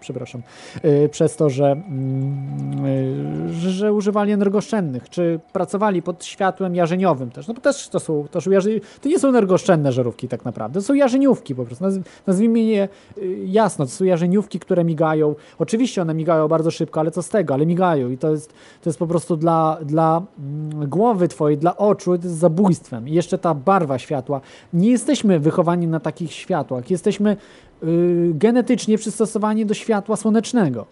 Przepraszam, 0.00 0.42
y, 0.84 1.08
przez 1.08 1.36
to, 1.36 1.50
że, 1.50 1.70
mm, 1.70 2.86
y, 2.86 3.52
że, 3.52 3.70
że 3.70 3.92
używali 3.92 4.32
energooszczędnych, 4.32 5.10
czy 5.10 5.40
pracowali 5.52 6.02
pod 6.02 6.24
światłem 6.24 6.74
jarzeniowym 6.74 7.30
też. 7.30 7.48
No 7.48 7.54
bo 7.54 7.60
też 7.60 7.88
to 7.88 8.00
są, 8.00 8.26
to 8.30 8.40
są 8.40 8.50
jarzy, 8.50 8.80
to 9.00 9.08
nie 9.08 9.18
są 9.18 9.28
energooszczędne 9.28 9.92
żarówki 9.92 10.28
tak 10.28 10.44
naprawdę, 10.44 10.80
to 10.80 10.86
są 10.86 10.94
jarzeniówki 10.94 11.54
po 11.54 11.64
prostu. 11.64 11.84
Naz, 11.84 11.94
nazwijmy 12.26 12.60
je 12.60 12.88
y, 13.18 13.38
jasno, 13.46 13.84
to 13.84 13.90
są 13.90 14.04
jarzeniówki, 14.04 14.58
które 14.58 14.84
migają. 14.84 15.34
Oczywiście 15.58 16.02
one 16.02 16.14
migają 16.14 16.48
bardzo 16.48 16.70
szybko, 16.70 17.00
ale 17.00 17.10
co 17.10 17.22
z 17.22 17.28
tego, 17.28 17.54
ale 17.54 17.66
migają 17.66 18.10
i 18.10 18.18
to 18.18 18.30
jest, 18.30 18.52
to 18.82 18.90
jest 18.90 18.98
po 18.98 19.06
prostu 19.06 19.36
dla, 19.36 19.78
dla 19.82 20.22
mm, 20.38 20.88
głowy 20.88 21.28
twojej, 21.28 21.58
dla 21.58 21.76
oczu, 21.76 22.18
to 22.18 22.24
jest 22.24 22.36
zabójstwem. 22.36 23.08
I 23.08 23.12
jeszcze 23.12 23.38
ta 23.38 23.54
barwa 23.54 23.98
światła. 23.98 24.40
Nie 24.72 24.90
jesteśmy 24.90 25.40
wychowani 25.40 25.86
na 25.86 26.00
takich 26.00 26.32
światłach, 26.32 26.90
jesteśmy 26.90 27.36
y, 27.82 28.30
genetycznie 28.34 28.98
przystosowani 28.98 29.66
do 29.66 29.74
światła 29.74 30.16
słonecznego, 30.16 30.86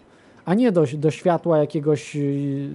a 0.45 0.53
nie 0.53 0.71
do, 0.71 0.85
do 0.93 1.11
światła 1.11 1.57
jakiegoś 1.57 2.15
y, 2.15 2.69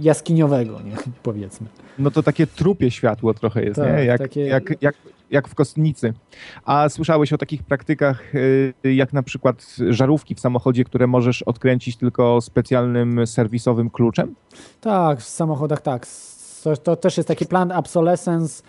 jaskiniowego, 0.00 0.80
nie? 0.80 0.96
powiedzmy. 1.22 1.66
No 1.98 2.10
to 2.10 2.22
takie 2.22 2.46
trupie 2.46 2.90
światło 2.90 3.34
trochę 3.34 3.64
jest, 3.64 3.76
Tak, 3.80 3.96
nie? 3.96 4.04
Jak, 4.04 4.18
takie- 4.20 4.46
jak, 4.46 4.82
jak, 4.82 4.94
jak 5.30 5.48
w 5.48 5.54
kostnicy. 5.54 6.12
A 6.64 6.88
słyszałeś 6.88 7.32
o 7.32 7.38
takich 7.38 7.62
praktykach, 7.62 8.34
y, 8.34 8.74
jak 8.84 9.12
na 9.12 9.22
przykład 9.22 9.76
żarówki 9.90 10.34
w 10.34 10.40
samochodzie, 10.40 10.84
które 10.84 11.06
możesz 11.06 11.42
odkręcić 11.42 11.96
tylko 11.96 12.40
specjalnym 12.40 13.26
serwisowym 13.26 13.90
kluczem? 13.90 14.34
Tak, 14.80 15.20
w 15.20 15.28
samochodach 15.28 15.80
tak. 15.82 16.06
To, 16.64 16.76
to 16.76 16.96
też 16.96 17.16
jest 17.16 17.28
taki 17.28 17.46
plan 17.46 17.72
obsolescence, 17.72 18.62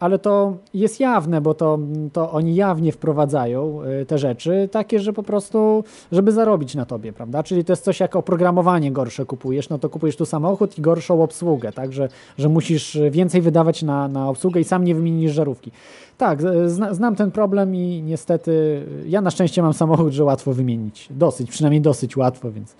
ale 0.00 0.18
to 0.18 0.56
jest 0.74 1.00
jawne, 1.00 1.40
bo 1.40 1.54
to, 1.54 1.78
to 2.12 2.30
oni 2.32 2.54
jawnie 2.54 2.92
wprowadzają 2.92 3.82
e, 3.82 4.06
te 4.06 4.18
rzeczy, 4.18 4.68
takie, 4.72 5.00
że 5.00 5.12
po 5.12 5.22
prostu, 5.22 5.84
żeby 6.12 6.32
zarobić 6.32 6.74
na 6.74 6.84
tobie, 6.84 7.12
prawda? 7.12 7.42
Czyli 7.42 7.64
to 7.64 7.72
jest 7.72 7.84
coś 7.84 8.00
jak 8.00 8.16
oprogramowanie 8.16 8.92
gorsze 8.92 9.24
kupujesz, 9.24 9.68
no 9.68 9.78
to 9.78 9.88
kupujesz 9.88 10.16
tu 10.16 10.26
samochód 10.26 10.78
i 10.78 10.82
gorszą 10.82 11.22
obsługę, 11.22 11.72
tak? 11.72 11.92
Że, 11.92 12.08
że 12.38 12.48
musisz 12.48 12.98
więcej 13.10 13.40
wydawać 13.42 13.82
na, 13.82 14.08
na 14.08 14.28
obsługę 14.28 14.60
i 14.60 14.64
sam 14.64 14.84
nie 14.84 14.94
wymienisz 14.94 15.32
żarówki. 15.32 15.70
Tak, 16.18 16.42
z- 16.42 16.70
zna, 16.72 16.94
znam 16.94 17.16
ten 17.16 17.30
problem 17.30 17.74
i 17.74 18.02
niestety 18.02 18.82
ja 19.06 19.20
na 19.20 19.30
szczęście 19.30 19.62
mam 19.62 19.74
samochód, 19.74 20.12
że 20.12 20.24
łatwo 20.24 20.52
wymienić. 20.52 21.08
Dosyć, 21.10 21.50
przynajmniej 21.50 21.80
dosyć 21.80 22.16
łatwo, 22.16 22.52
więc 22.52 22.74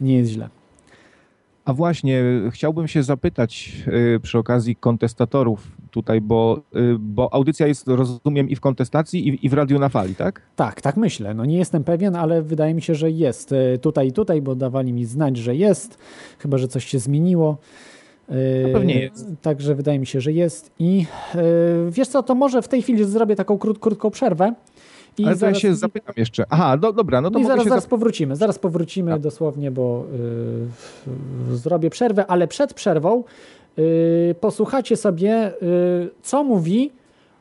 nie 0.00 0.16
jest 0.16 0.30
źle. 0.30 0.48
A 1.66 1.72
właśnie, 1.72 2.22
chciałbym 2.50 2.88
się 2.88 3.02
zapytać 3.02 3.72
y, 4.16 4.20
przy 4.20 4.38
okazji 4.38 4.76
kontestatorów 4.76 5.76
tutaj, 5.90 6.20
bo, 6.20 6.60
y, 6.76 6.96
bo 6.98 7.34
audycja 7.34 7.66
jest, 7.66 7.88
rozumiem, 7.88 8.48
i 8.48 8.56
w 8.56 8.60
kontestacji, 8.60 9.28
i, 9.28 9.46
i 9.46 9.48
w 9.48 9.52
Radiu 9.52 9.78
na 9.78 9.88
Fali, 9.88 10.14
tak? 10.14 10.42
Tak, 10.56 10.80
tak 10.80 10.96
myślę. 10.96 11.34
No 11.34 11.44
nie 11.44 11.58
jestem 11.58 11.84
pewien, 11.84 12.16
ale 12.16 12.42
wydaje 12.42 12.74
mi 12.74 12.82
się, 12.82 12.94
że 12.94 13.10
jest 13.10 13.52
e, 13.52 13.78
tutaj 13.78 14.08
i 14.08 14.12
tutaj, 14.12 14.42
bo 14.42 14.54
dawali 14.54 14.92
mi 14.92 15.04
znać, 15.04 15.36
że 15.36 15.56
jest, 15.56 15.98
chyba 16.38 16.58
że 16.58 16.68
coś 16.68 16.84
się 16.84 16.98
zmieniło. 16.98 17.58
No 18.28 18.72
pewnie 18.72 19.00
jest. 19.00 19.26
Także 19.42 19.74
wydaje 19.74 19.98
mi 19.98 20.06
się, 20.06 20.20
że 20.20 20.32
jest. 20.32 20.72
I 20.78 21.06
wiesz 21.90 22.08
co, 22.08 22.22
to 22.22 22.34
może 22.34 22.62
w 22.62 22.68
tej 22.68 22.82
chwili 22.82 23.04
zrobię 23.04 23.36
taką 23.36 23.58
krót, 23.58 23.78
krótką 23.78 24.10
przerwę. 24.10 24.54
I 25.18 25.26
Ale 25.26 25.36
zaraz, 25.36 25.54
ja 25.56 25.60
się 25.60 25.74
zapytam 25.74 26.14
jeszcze. 26.16 26.44
Aha, 26.50 26.76
do, 26.76 26.92
dobra, 26.92 27.20
no 27.20 27.30
to 27.30 27.38
i 27.38 27.44
zaraz, 27.44 27.64
się 27.64 27.68
zaraz 27.68 27.86
powrócimy. 27.86 28.36
Zaraz 28.36 28.58
powrócimy 28.58 29.20
dosłownie, 29.20 29.70
bo 29.70 30.04
y, 31.52 31.56
zrobię 31.56 31.90
przerwę, 31.90 32.26
ale 32.26 32.48
przed 32.48 32.74
przerwą 32.74 33.24
y, 33.78 34.34
posłuchacie 34.40 34.96
sobie, 34.96 35.52
y, 35.62 36.10
co 36.22 36.44
mówi 36.44 36.92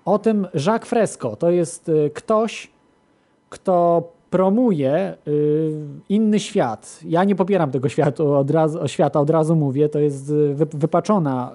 o 0.05 0.19
tym 0.19 0.47
Jacques 0.65 0.89
Fresco. 0.89 1.35
To 1.35 1.49
jest 1.49 1.89
y, 1.89 2.11
ktoś, 2.13 2.69
kto 3.49 4.03
promuje 4.29 5.17
inny 6.09 6.39
świat. 6.39 6.99
Ja 7.05 7.23
nie 7.23 7.35
popieram 7.35 7.71
tego 7.71 7.89
światu 7.89 8.33
od 8.33 8.51
razu, 8.51 8.87
świata, 8.87 9.19
od 9.19 9.29
razu 9.29 9.55
mówię, 9.55 9.89
to 9.89 9.99
jest 9.99 10.33
wy, 10.33 10.65
wypaczona 10.65 11.51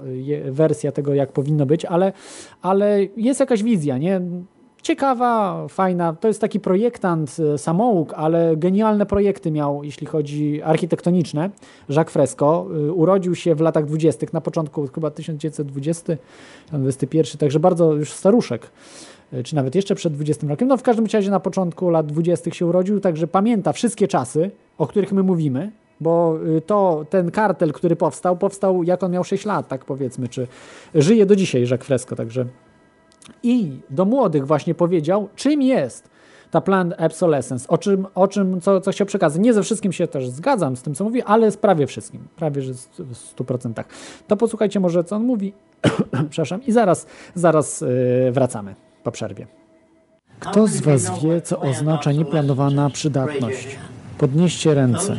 wersja 0.51 0.93
tego, 0.93 1.15
jak 1.15 1.33
powinno 1.33 1.67
być, 1.67 1.85
ale, 1.85 2.13
ale 2.63 2.99
jest 3.17 3.41
jakaś 3.41 3.63
wizja, 3.63 3.99
nie? 3.99 4.21
Ciekawa, 4.83 5.67
fajna. 5.69 6.13
To 6.13 6.29
jest 6.29 6.41
taki 6.41 6.61
projektant, 6.61 7.37
y, 7.55 7.59
samouk, 7.59 8.15
ale 8.17 8.57
genialne 8.57 9.07
projekty 9.07 9.51
miał, 9.51 9.85
jeśli 9.85 10.07
chodzi 10.07 10.63
architektoniczne. 10.63 11.51
Jacques 11.89 12.13
Fresco 12.13 12.67
y, 12.89 12.93
urodził 12.93 13.35
się 13.35 13.55
w 13.55 13.61
latach 13.61 13.85
20., 13.85 14.27
na 14.33 14.41
początku 14.41 14.89
chyba 14.95 15.11
1920, 15.11 16.17
21, 16.73 17.39
także 17.39 17.61
bardzo 17.61 17.93
już 17.93 18.13
staruszek 18.13 18.71
y, 19.33 19.43
czy 19.43 19.55
nawet 19.55 19.75
jeszcze 19.75 19.95
przed 19.95 20.13
20 20.13 20.47
rokiem. 20.47 20.69
No 20.69 20.77
w 20.77 20.83
każdym 20.83 21.07
razie 21.13 21.31
na 21.31 21.41
początku 21.41 21.91
lat 21.91 22.07
20. 22.07 22.51
się 22.51 22.67
urodził, 22.67 23.01
także 23.01 23.27
pamięta 23.27 23.73
wszystkie 23.73 24.09
czasy, 24.09 24.51
o 24.79 24.87
których 24.87 25.13
my 25.13 25.23
mówimy, 25.23 25.71
bo 26.01 26.39
to 26.67 27.05
ten 27.11 27.31
kartel, 27.31 27.73
który 27.73 27.97
powstał, 27.97 28.37
powstał 28.37 28.83
jak 28.83 29.03
on 29.03 29.13
miał 29.13 29.25
6 29.25 29.45
lat, 29.45 29.69
tak 29.69 29.85
powiedzmy, 29.85 30.29
czy 30.29 30.47
żyje 30.95 31.27
do 31.27 31.37
dzisiaj 31.37 31.63
Jacques 31.63 31.87
Fresco, 31.87 32.17
także 32.17 32.47
i 33.43 33.81
do 33.91 34.05
młodych 34.05 34.47
właśnie 34.47 34.75
powiedział, 34.75 35.29
czym 35.37 35.63
jest 35.63 36.11
ta 36.51 36.61
planned 36.61 37.01
obsolescence, 37.01 37.69
o 37.69 37.79
czym, 37.79 38.07
o 38.15 38.29
czym 38.29 38.61
co, 38.61 38.81
co 38.81 38.91
chciał 38.91 39.07
przekazać. 39.07 39.43
Nie 39.43 39.55
ze 39.55 39.63
wszystkim 39.63 39.93
się 39.93 40.07
też 40.07 40.29
zgadzam 40.29 40.77
z 40.77 40.83
tym, 40.83 40.95
co 40.95 41.05
mówi, 41.05 41.23
ale 41.23 41.51
z 41.51 41.57
prawie 41.57 41.87
wszystkim, 41.87 42.29
prawie 42.37 42.63
że 42.63 42.75
w 42.75 43.37
100%. 43.37 43.85
To 44.27 44.37
posłuchajcie 44.37 44.81
może, 44.81 45.05
co 45.05 45.17
on 45.17 45.25
mówi, 45.25 45.53
przepraszam, 46.31 46.67
i 46.67 46.73
zaraz, 46.73 47.07
zaraz 47.35 47.81
yy, 47.81 48.33
wracamy 48.33 48.75
po 49.05 49.11
przerwie. 49.11 49.47
Kto 50.41 50.67
z 50.67 50.81
Was 50.81 51.23
wie, 51.23 51.43
co 51.43 51.61
oznacza 51.61 52.13
nieplanowana 52.13 52.91
przydatność? 52.91 53.79
Podnieście 54.21 54.75
ręce. 54.75 55.17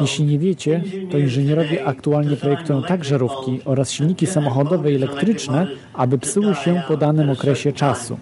Jeśli 0.00 0.24
nie 0.24 0.38
wiecie, 0.38 0.82
to 1.10 1.18
inżynierowie 1.18 1.84
aktualnie 1.84 2.36
projektują 2.36 2.82
tak 2.82 3.04
żarówki 3.04 3.60
oraz 3.64 3.90
silniki 3.90 4.26
samochodowe 4.26 4.92
i 4.92 4.94
elektryczne, 4.94 5.66
aby 5.94 6.18
psuły 6.18 6.54
się 6.54 6.82
po 6.88 6.96
danym 6.96 7.30
okresie 7.30 7.72
czasu. 7.72 8.18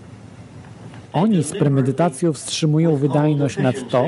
Oni 1.12 1.42
z 1.42 1.52
premedytacją 1.52 2.32
wstrzymują 2.32 2.96
wydajność 2.96 3.58
nad 3.58 3.88
to, 3.88 4.06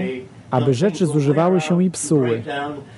aby 0.50 0.74
rzeczy 0.74 1.07
zużywały 1.07 1.60
się 1.60 1.84
i 1.84 1.91
psuły. 1.91 2.42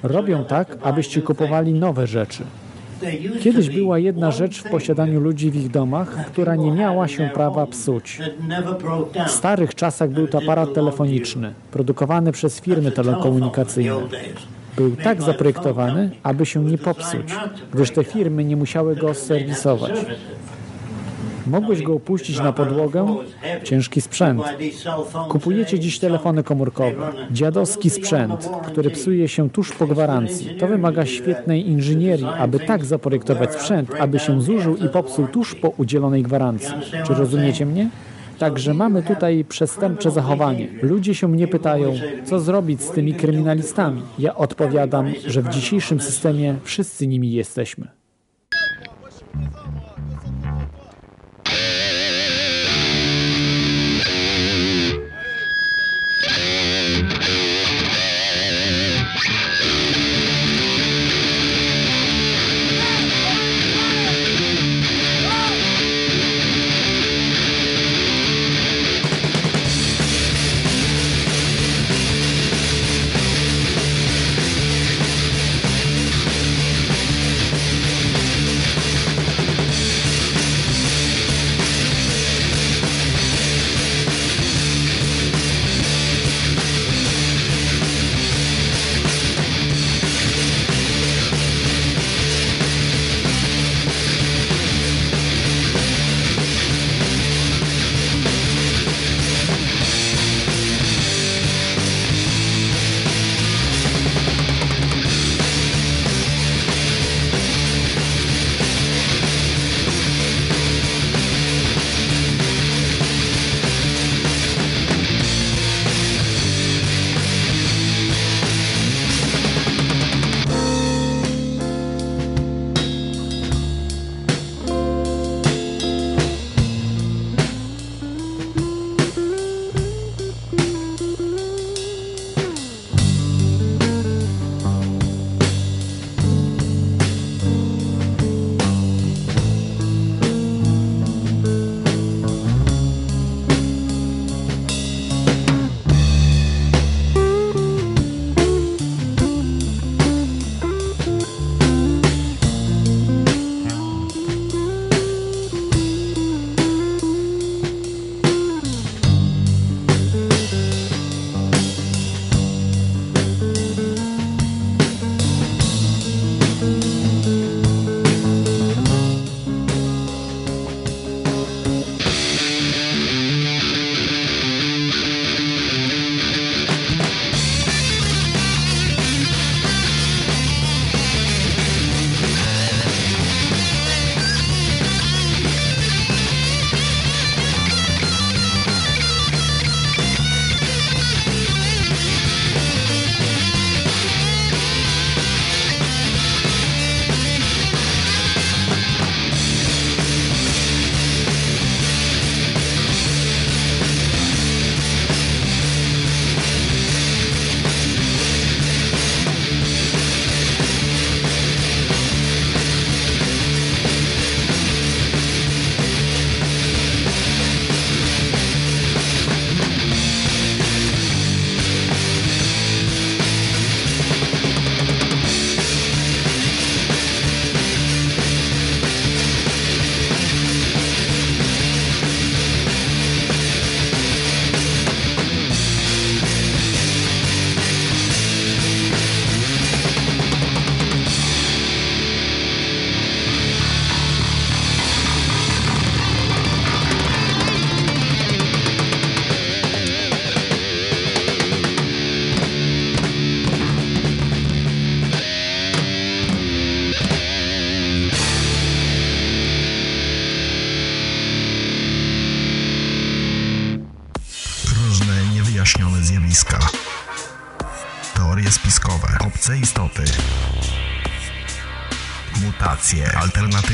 Robią 0.02 0.44
tak, 0.44 0.78
abyście 0.82 1.22
kupowali 1.22 1.74
nowe 1.74 2.06
rzeczy. 2.06 2.42
Kiedyś 3.40 3.70
była 3.70 3.98
jedna 3.98 4.30
rzecz 4.30 4.62
w 4.62 4.70
posiadaniu 4.70 5.20
ludzi 5.20 5.50
w 5.50 5.56
ich 5.56 5.70
domach, 5.70 6.26
która 6.26 6.56
nie 6.56 6.72
miała 6.72 7.08
się 7.08 7.30
prawa 7.34 7.66
psuć. 7.66 8.18
W 9.26 9.30
starych 9.30 9.74
czasach 9.74 10.10
był 10.10 10.28
to 10.28 10.38
aparat 10.38 10.74
telefoniczny, 10.74 11.54
produkowany 11.70 12.32
przez 12.32 12.60
firmy 12.60 12.92
telekomunikacyjne. 12.92 13.96
Był 14.76 14.96
tak 14.96 15.22
zaprojektowany, 15.22 16.10
aby 16.22 16.46
się 16.46 16.64
nie 16.64 16.78
popsuć, 16.78 17.34
gdyż 17.72 17.90
te 17.90 18.04
firmy 18.04 18.44
nie 18.44 18.56
musiały 18.56 18.96
go 18.96 19.14
serwisować. 19.14 19.92
Mogłeś 21.46 21.82
go 21.82 21.94
opuścić 21.94 22.38
na 22.38 22.52
podłogę? 22.52 23.16
Ciężki 23.64 24.00
sprzęt. 24.00 24.42
Kupujecie 25.28 25.78
dziś 25.78 25.98
telefony 25.98 26.42
komórkowe. 26.42 27.12
Dziadowski 27.30 27.90
sprzęt, 27.90 28.50
który 28.66 28.90
psuje 28.90 29.28
się 29.28 29.50
tuż 29.50 29.72
po 29.72 29.86
gwarancji. 29.86 30.56
To 30.56 30.66
wymaga 30.66 31.06
świetnej 31.06 31.68
inżynierii, 31.68 32.26
aby 32.38 32.58
tak 32.58 32.84
zaprojektować 32.84 33.52
sprzęt, 33.52 33.90
aby 33.98 34.18
się 34.18 34.42
zużył 34.42 34.76
i 34.76 34.88
popsuł 34.88 35.26
tuż 35.26 35.54
po 35.54 35.68
udzielonej 35.68 36.22
gwarancji. 36.22 36.74
Czy 37.06 37.14
rozumiecie 37.14 37.66
mnie? 37.66 37.90
Także 38.38 38.74
mamy 38.74 39.02
tutaj 39.02 39.44
przestępcze 39.48 40.10
zachowanie. 40.10 40.68
Ludzie 40.82 41.14
się 41.14 41.28
mnie 41.28 41.48
pytają, 41.48 41.94
co 42.24 42.40
zrobić 42.40 42.82
z 42.82 42.90
tymi 42.90 43.14
kryminalistami. 43.14 44.02
Ja 44.18 44.34
odpowiadam, 44.34 45.12
że 45.26 45.42
w 45.42 45.48
dzisiejszym 45.48 46.00
systemie 46.00 46.54
wszyscy 46.64 47.06
nimi 47.06 47.32
jesteśmy. 47.32 48.03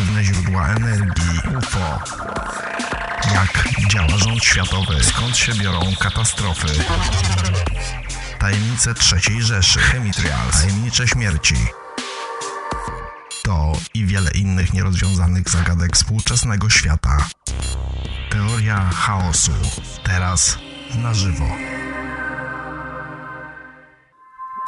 Alternatywne 0.01 0.25
źródła 0.25 0.69
energii. 0.69 1.57
UFO. 1.59 1.99
Jak 3.35 3.89
działa 3.89 4.19
rząd 4.19 4.45
światowy? 4.45 5.05
Skąd 5.05 5.37
się 5.37 5.55
biorą 5.55 5.81
katastrofy? 6.01 6.67
tajemnice 8.39 8.95
trzeciej 8.95 9.43
Rzeszy, 9.43 9.81
Chemitrials, 9.81 10.61
tajemnicze 10.61 11.09
śmierci. 11.09 11.55
To 13.43 13.73
i 13.95 14.07
wiele 14.07 14.31
innych 14.31 14.73
nierozwiązanych 14.73 15.49
zagadek 15.49 15.97
współczesnego 15.97 16.71
świata. 16.71 17.17
Teoria 18.31 18.91
chaosu. 18.95 19.53
Teraz 20.05 20.59
na 21.03 21.15
żywo. 21.15 21.47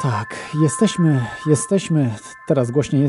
Tak, 0.01 0.35
jesteśmy, 0.61 1.25
jesteśmy, 1.45 2.15
teraz 2.47 2.71
głośniej 2.71 3.03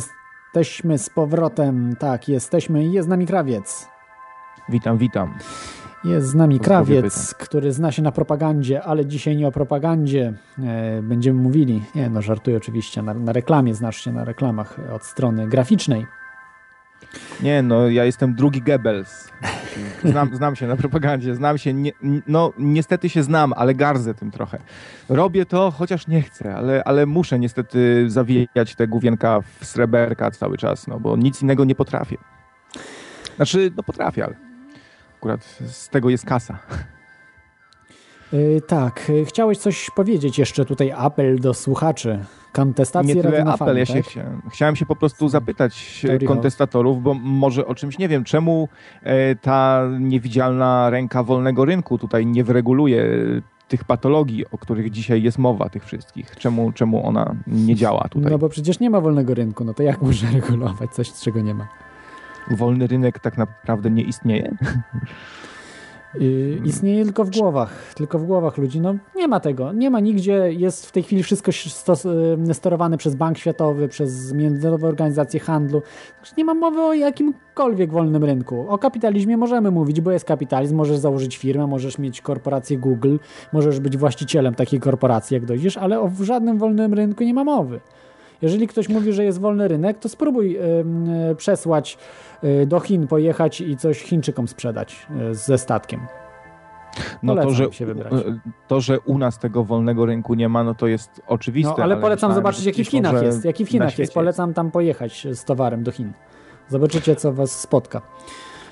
jesteśmy 0.60 0.98
z 0.98 1.10
powrotem, 1.10 1.96
tak, 1.98 2.28
jesteśmy, 2.28 2.84
jest 2.84 3.06
z 3.06 3.08
nami 3.08 3.26
krawiec. 3.26 3.88
Witam, 4.68 4.98
witam. 4.98 5.34
Jest 6.04 6.26
z 6.26 6.34
nami 6.34 6.60
krawiec, 6.60 7.34
który 7.34 7.72
zna 7.72 7.92
się 7.92 8.02
na 8.02 8.12
propagandzie, 8.12 8.82
ale 8.82 9.06
dzisiaj 9.06 9.36
nie 9.36 9.48
o 9.48 9.52
propagandzie 9.52 10.32
e, 10.58 11.02
będziemy 11.02 11.42
mówili. 11.42 11.82
Nie, 11.94 12.10
no 12.10 12.22
żartuję 12.22 12.56
oczywiście, 12.56 13.02
na, 13.02 13.14
na 13.14 13.32
reklamie, 13.32 13.74
znasz 13.74 13.96
się 13.96 14.12
na 14.12 14.24
reklamach 14.24 14.76
od 14.92 15.04
strony 15.04 15.48
graficznej. 15.48 16.06
Nie, 17.42 17.62
no 17.62 17.88
ja 17.88 18.04
jestem 18.04 18.34
drugi 18.34 18.62
Goebbels. 18.62 19.28
Znam, 20.04 20.34
znam 20.36 20.56
się 20.56 20.66
na 20.66 20.76
propagandzie, 20.76 21.34
znam 21.34 21.58
się, 21.58 21.74
nie, 21.74 21.92
no 22.26 22.52
niestety 22.58 23.08
się 23.08 23.22
znam, 23.22 23.52
ale 23.52 23.74
gardzę 23.74 24.14
tym 24.14 24.30
trochę. 24.30 24.58
Robię 25.08 25.46
to, 25.46 25.70
chociaż 25.70 26.06
nie 26.06 26.22
chcę, 26.22 26.54
ale, 26.54 26.84
ale 26.84 27.06
muszę 27.06 27.38
niestety 27.38 28.04
zawijać 28.10 28.74
te 28.76 28.88
główienka 28.88 29.40
w 29.60 29.64
sreberka 29.64 30.30
cały 30.30 30.58
czas, 30.58 30.86
no 30.86 31.00
bo 31.00 31.16
nic 31.16 31.42
innego 31.42 31.64
nie 31.64 31.74
potrafię. 31.74 32.16
Znaczy, 33.36 33.72
no 33.76 33.82
potrafię, 33.82 34.24
ale 34.24 34.34
akurat 35.16 35.44
z 35.66 35.88
tego 35.88 36.10
jest 36.10 36.26
kasa. 36.26 36.58
E, 38.32 38.60
tak, 38.60 39.10
e, 39.10 39.24
chciałeś 39.24 39.58
coś 39.58 39.90
powiedzieć 39.90 40.38
jeszcze 40.38 40.64
tutaj, 40.64 40.92
apel 40.96 41.40
do 41.40 41.54
słuchaczy. 41.54 42.24
Kontestacji 42.54 43.16
nie 43.16 43.22
tyle 43.22 43.44
apel, 43.44 43.56
Fali, 43.56 43.78
ja 43.78 43.86
się 43.86 43.94
tak? 43.94 44.04
chciałem, 44.04 44.42
chciałem 44.50 44.76
się 44.76 44.86
po 44.86 44.96
prostu 44.96 45.28
zapytać 45.28 46.00
Teorii 46.06 46.28
kontestatorów, 46.28 47.02
bo 47.02 47.14
może 47.14 47.66
o 47.66 47.74
czymś 47.74 47.98
nie 47.98 48.08
wiem, 48.08 48.24
czemu 48.24 48.68
e, 49.02 49.36
ta 49.36 49.88
niewidzialna 50.00 50.90
ręka 50.90 51.22
wolnego 51.22 51.64
rynku 51.64 51.98
tutaj 51.98 52.26
nie 52.26 52.44
wyreguluje 52.44 53.06
tych 53.68 53.84
patologii, 53.84 54.44
o 54.50 54.58
których 54.58 54.90
dzisiaj 54.90 55.22
jest 55.22 55.38
mowa, 55.38 55.68
tych 55.68 55.84
wszystkich. 55.84 56.36
Czemu, 56.36 56.72
czemu 56.72 57.06
ona 57.06 57.34
nie 57.46 57.74
działa 57.74 58.08
tutaj? 58.10 58.32
No 58.32 58.38
bo 58.38 58.48
przecież 58.48 58.80
nie 58.80 58.90
ma 58.90 59.00
wolnego 59.00 59.34
rynku, 59.34 59.64
no 59.64 59.74
to 59.74 59.82
jak 59.82 60.02
można 60.02 60.30
regulować 60.40 60.90
coś, 60.90 61.12
czego 61.12 61.40
nie 61.40 61.54
ma? 61.54 61.68
Wolny 62.50 62.86
rynek 62.86 63.18
tak 63.18 63.38
naprawdę 63.38 63.90
nie 63.90 64.02
istnieje? 64.02 64.54
Yy, 66.20 66.60
istnieje 66.64 67.04
tylko 67.04 67.24
w 67.24 67.30
głowach, 67.30 67.94
tylko 67.94 68.18
w 68.18 68.26
głowach 68.26 68.58
ludzi. 68.58 68.80
No 68.80 68.94
nie 69.16 69.28
ma 69.28 69.40
tego, 69.40 69.72
nie 69.72 69.90
ma 69.90 70.00
nigdzie, 70.00 70.52
jest 70.52 70.86
w 70.86 70.92
tej 70.92 71.02
chwili 71.02 71.22
wszystko 71.22 71.52
stos, 71.52 72.04
yy, 72.46 72.54
sterowane 72.54 72.98
przez 72.98 73.14
Bank 73.14 73.38
Światowy, 73.38 73.88
przez 73.88 74.32
Międzynarodowe 74.32 74.88
Organizacje 74.88 75.40
Handlu. 75.40 75.82
Także 76.16 76.34
nie 76.38 76.44
ma 76.44 76.54
mowy 76.54 76.80
o 76.80 76.94
jakimkolwiek 76.94 77.92
wolnym 77.92 78.24
rynku. 78.24 78.66
O 78.68 78.78
kapitalizmie 78.78 79.36
możemy 79.36 79.70
mówić, 79.70 80.00
bo 80.00 80.10
jest 80.10 80.24
kapitalizm, 80.24 80.76
możesz 80.76 80.98
założyć 80.98 81.36
firmę, 81.36 81.66
możesz 81.66 81.98
mieć 81.98 82.20
korporację 82.20 82.78
Google, 82.78 83.16
możesz 83.52 83.80
być 83.80 83.96
właścicielem 83.96 84.54
takiej 84.54 84.80
korporacji, 84.80 85.34
jak 85.34 85.44
dojdziesz, 85.44 85.76
ale 85.76 86.00
o 86.00 86.10
żadnym 86.20 86.58
wolnym 86.58 86.94
rynku 86.94 87.24
nie 87.24 87.34
ma 87.34 87.44
mowy. 87.44 87.80
Jeżeli 88.42 88.68
ktoś 88.68 88.88
mówi, 88.88 89.12
że 89.12 89.24
jest 89.24 89.40
wolny 89.40 89.68
rynek, 89.68 89.98
to 89.98 90.08
spróbuj 90.08 90.52
yy, 90.52 91.34
przesłać 91.36 91.98
do 92.66 92.80
Chin, 92.80 93.06
pojechać 93.06 93.60
i 93.60 93.76
coś 93.76 94.02
Chińczykom 94.02 94.48
sprzedać 94.48 95.06
yy, 95.16 95.34
ze 95.34 95.58
statkiem. 95.58 96.00
No 97.22 97.34
to 97.34 97.42
Polecam 97.42 97.66
że, 97.66 97.72
się 97.72 97.86
wybrać. 97.86 98.12
to, 98.68 98.80
że 98.80 99.00
u 99.00 99.18
nas 99.18 99.38
tego 99.38 99.64
wolnego 99.64 100.06
rynku 100.06 100.34
nie 100.34 100.48
ma, 100.48 100.64
no 100.64 100.74
to 100.74 100.86
jest 100.86 101.22
oczywiste. 101.26 101.74
No, 101.78 101.84
ale 101.84 101.96
polecam 101.96 102.14
myślałem, 102.14 102.34
zobaczyć, 102.34 102.64
jaki 102.64 102.84
w 102.84 102.88
Chinach 102.88 103.22
jest. 103.22 103.44
Jaki 103.44 103.64
w 103.64 103.68
na 103.68 103.70
Chinach 103.70 103.98
jest. 103.98 104.14
Polecam 104.14 104.54
tam 104.54 104.70
pojechać 104.70 105.26
z 105.32 105.44
towarem 105.44 105.82
do 105.82 105.92
Chin. 105.92 106.12
Zobaczycie, 106.68 107.16
co 107.16 107.32
was 107.32 107.60
spotka. 107.60 108.02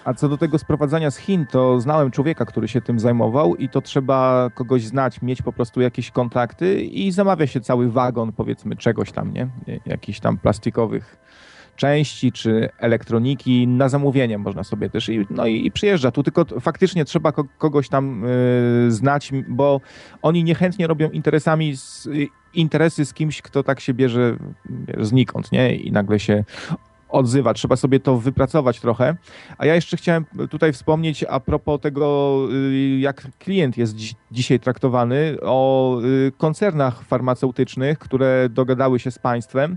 A 0.05 0.15
co 0.15 0.28
do 0.28 0.39
tego 0.39 0.58
sprowadzania 0.58 1.10
z 1.10 1.16
Chin, 1.16 1.47
to 1.50 1.81
znałem 1.81 2.10
człowieka, 2.10 2.44
który 2.44 2.68
się 2.68 2.81
tym 2.81 2.99
zajmował 2.99 3.57
i 3.57 3.68
to 3.68 3.81
trzeba 3.81 4.50
kogoś 4.55 4.84
znać, 4.84 5.23
mieć 5.23 5.42
po 5.42 5.52
prostu 5.52 5.81
jakieś 5.81 6.10
kontakty 6.10 6.82
i 6.82 7.12
zamawia 7.12 7.47
się 7.47 7.60
cały 7.60 7.91
wagon, 7.91 8.32
powiedzmy, 8.32 8.76
czegoś 8.76 9.12
tam, 9.12 9.32
nie? 9.32 9.49
Jakichś 9.86 10.20
tam 10.20 10.39
plastikowych 10.39 11.18
części 11.76 12.33
czy 12.33 12.68
elektroniki 12.78 13.68
na 13.68 13.89
zamówienie 13.89 14.39
można 14.39 14.65
sobie 14.65 14.91
też 14.91 15.09
i, 15.09 15.26
no 15.31 15.47
i, 15.47 15.67
i 15.67 15.70
przyjeżdża 15.70 16.10
tu, 16.10 16.23
tylko 16.23 16.44
faktycznie 16.60 17.05
trzeba 17.05 17.33
ko- 17.33 17.44
kogoś 17.59 17.89
tam 17.89 18.25
y, 18.25 18.92
znać, 18.92 19.31
bo 19.49 19.81
oni 20.23 20.44
niechętnie 20.44 20.86
robią 20.86 21.10
interesami 21.10 21.76
z, 21.76 22.07
y, 22.07 22.28
interesy 22.55 23.05
z 23.05 23.15
kimś, 23.15 23.42
kto 23.42 23.62
tak 23.62 23.81
się 23.81 23.94
bierze 23.94 24.36
wiesz, 24.89 25.07
znikąd, 25.07 25.52
nie? 25.52 25.76
I 25.76 25.92
nagle 25.92 26.18
się 26.20 26.44
odzywa. 27.12 27.55
Trzeba 27.55 27.76
sobie 27.76 28.00
to 28.00 28.18
wypracować 28.18 28.81
trochę. 28.81 29.16
A 29.58 29.66
ja 29.66 29.74
jeszcze 29.74 29.97
chciałem 29.97 30.24
tutaj 30.50 30.73
wspomnieć 30.73 31.24
a 31.24 31.41
propos 31.41 31.81
tego, 31.81 32.39
y, 32.52 32.99
jak 32.99 33.39
klient 33.39 33.78
jest 33.78 33.97
dziś, 33.97 34.15
dzisiaj 34.31 34.60
traktowany, 34.60 35.36
o 35.42 35.99
y, 36.05 36.32
koncernach 36.39 37.05
farmaceutycznych, 37.05 37.99
które 37.99 38.49
dogadały 38.50 38.99
się 38.99 39.10
z 39.10 39.18
państwem 39.18 39.76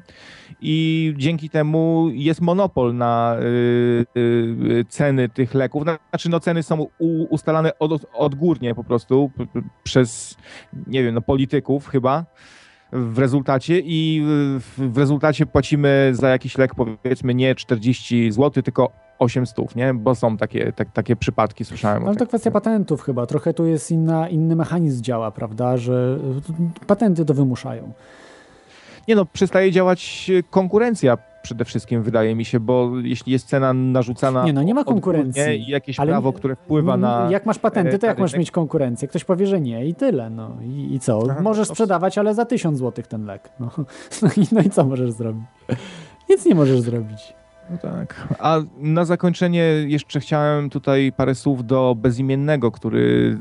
i 0.62 1.14
dzięki 1.18 1.50
temu 1.50 2.10
jest 2.14 2.42
monopol 2.42 2.96
na 2.96 3.38
y, 4.16 4.86
ceny 4.90 5.30
tych 5.30 5.54
leków. 5.54 5.84
Znaczy, 6.10 6.30
no 6.30 6.40
ceny 6.40 6.64
są 6.64 6.88
ustalane 7.30 7.80
od, 7.80 8.06
odgórnie 8.14 8.76
po 8.76 8.84
prostu 8.84 9.32
przez, 9.84 10.38
nie 10.88 11.04
wiem, 11.04 11.16
no 11.16 11.22
polityków 11.22 11.88
chyba 11.88 12.26
w 12.96 13.20
rezultacie 13.20 13.80
i 13.80 14.22
w, 14.78 14.98
rezultacie 14.98 15.46
płacimy 15.46 16.12
za 16.14 16.30
jakiś 16.30 16.58
lek 16.58 16.72
powiedzmy 16.76 17.36
nie 17.36 17.56
40 17.56 18.32
zł, 18.32 18.64
tylko 18.64 18.92
800, 19.20 19.76
nie? 19.76 19.94
Bo 19.94 20.16
są 20.16 20.38
takie, 20.38 20.72
tak, 20.72 20.92
takie 20.92 21.16
przypadki, 21.16 21.66
słyszałem. 21.66 22.04
Ale 22.04 22.14
to 22.14 22.20
takich. 22.20 22.28
kwestia 22.28 22.52
patentów 22.52 23.02
chyba. 23.02 23.26
Trochę 23.26 23.54
tu 23.54 23.66
jest 23.66 23.92
inna, 23.92 24.30
inny 24.30 24.56
mechanizm 24.56 25.04
działa, 25.04 25.32
prawda, 25.32 25.78
że 25.78 26.20
patenty 26.88 27.26
to 27.26 27.34
wymuszają. 27.34 27.94
Nie 29.08 29.16
no, 29.16 29.26
przestaje 29.26 29.72
działać 29.72 30.32
konkurencja 30.50 31.18
przede 31.46 31.66
wszystkim, 31.66 32.04
wydaje 32.04 32.36
mi 32.36 32.46
się, 32.46 32.60
bo 32.60 32.92
jeśli 33.04 33.32
jest 33.32 33.48
cena 33.48 33.74
narzucana 33.74 34.46
Nie 34.46 34.54
no, 34.54 34.64
nie 34.64 34.74
ma 34.74 34.84
konkurencji. 34.84 35.42
i 35.44 35.68
jakieś 35.68 36.00
Ale 36.00 36.12
prawo, 36.12 36.34
które 36.34 36.56
wpływa 36.56 36.98
na... 36.98 37.28
Jak 37.32 37.46
masz 37.46 37.60
patenty, 37.60 38.00
to 38.00 38.08
e, 38.08 38.10
jak 38.10 38.18
na 38.18 38.24
masz 38.24 38.38
mieć 38.38 38.52
konkurencję? 38.52 39.08
Ktoś 39.08 39.24
powie, 39.24 39.48
że 39.48 39.62
nie 39.62 39.86
i 39.86 39.96
tyle. 39.96 40.30
No 40.30 40.58
i, 40.64 40.96
i 40.96 41.00
co? 41.00 41.20
Aha, 41.32 41.42
możesz 41.42 41.70
no, 41.70 41.76
sprzedawać, 41.76 42.18
ale 42.18 42.34
za 42.34 42.46
1000 42.46 42.80
zł 42.80 43.06
ten 43.10 43.26
lek. 43.26 43.50
No, 43.60 43.72
no, 44.22 44.30
i, 44.38 44.48
no 44.52 44.62
i 44.62 44.70
co 44.70 44.86
możesz 44.86 45.12
zrobić? 45.12 45.44
Nic 46.30 46.46
nie 46.46 46.56
możesz 46.56 46.82
zrobić. 46.82 47.34
No 47.70 47.78
tak. 47.78 48.28
A 48.40 48.60
na 48.78 49.06
zakończenie 49.06 49.64
jeszcze 49.88 50.20
chciałem 50.20 50.70
tutaj 50.70 51.12
parę 51.18 51.36
słów 51.36 51.66
do 51.66 51.96
bezimiennego, 51.98 52.72
który 52.72 53.38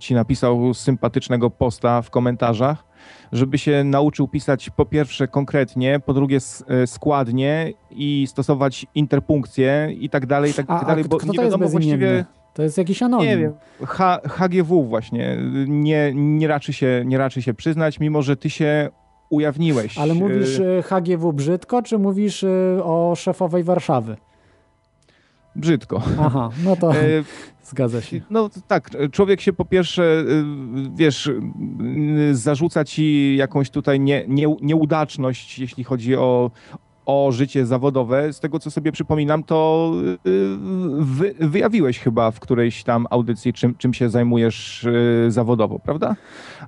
ci 0.00 0.14
napisał 0.14 0.74
sympatycznego 0.74 1.50
posta 1.50 2.02
w 2.02 2.10
komentarzach, 2.10 2.84
żeby 3.34 3.58
się 3.58 3.84
nauczył 3.84 4.28
pisać 4.28 4.70
po 4.70 4.86
pierwsze 4.86 5.28
konkretnie, 5.28 6.00
po 6.00 6.14
drugie 6.14 6.38
e, 6.68 6.86
składnie 6.86 7.72
i 7.90 8.26
stosować 8.28 8.86
interpunkcje 8.94 9.88
i 9.98 10.10
tak 10.10 10.26
dalej, 10.26 10.50
i 10.50 10.54
tak 10.54 10.66
A, 10.68 10.80
a 10.80 10.84
dalej, 10.84 11.04
bo 11.04 11.16
kto 11.16 11.32
nie 11.32 11.34
to 11.36 11.42
jest 11.42 11.52
wiadomo 11.54 11.70
właściwie... 11.70 12.24
To 12.54 12.62
jest 12.62 12.78
jakiś 12.78 13.02
anonim. 13.02 13.28
Nie 13.28 13.38
wiem. 13.38 13.52
H, 13.86 14.20
HGW 14.28 14.84
właśnie 14.84 15.38
nie, 15.66 16.12
nie, 16.14 16.48
raczy 16.48 16.72
się, 16.72 17.02
nie 17.06 17.18
raczy 17.18 17.42
się 17.42 17.54
przyznać, 17.54 18.00
mimo 18.00 18.22
że 18.22 18.36
ty 18.36 18.50
się 18.50 18.90
ujawniłeś. 19.30 19.98
Ale 19.98 20.14
mówisz 20.14 20.60
e, 20.60 20.78
y, 20.78 20.82
HGW 20.82 21.32
brzydko, 21.32 21.82
czy 21.82 21.98
mówisz 21.98 22.44
o 22.82 23.14
szefowej 23.16 23.64
Warszawy? 23.64 24.16
Brzydko. 25.56 26.02
Aha, 26.20 26.50
no 26.64 26.76
to 26.76 26.94
E, 26.96 27.24
zgadza 27.64 28.00
się. 28.00 28.20
No 28.30 28.50
tak, 28.68 28.90
człowiek 29.12 29.40
się 29.40 29.52
po 29.52 29.64
pierwsze, 29.64 30.02
y, 30.02 30.44
wiesz, 30.96 31.26
y, 31.26 31.40
zarzuca 32.32 32.84
ci 32.84 33.36
jakąś 33.36 33.70
tutaj 33.70 34.00
nie, 34.00 34.24
nie, 34.28 34.46
nieudaczność, 34.60 35.58
jeśli 35.58 35.84
chodzi 35.84 36.16
o, 36.16 36.50
o 37.06 37.32
życie 37.32 37.66
zawodowe. 37.66 38.32
Z 38.32 38.40
tego, 38.40 38.58
co 38.58 38.70
sobie 38.70 38.92
przypominam, 38.92 39.42
to 39.42 39.92
y, 40.26 40.56
wy, 40.98 41.34
wyjawiłeś 41.40 41.98
chyba 41.98 42.30
w 42.30 42.40
którejś 42.40 42.84
tam 42.84 43.06
audycji, 43.10 43.52
czym, 43.52 43.74
czym 43.74 43.94
się 43.94 44.08
zajmujesz 44.10 44.84
y, 44.84 45.26
zawodowo, 45.28 45.78
prawda? 45.78 46.16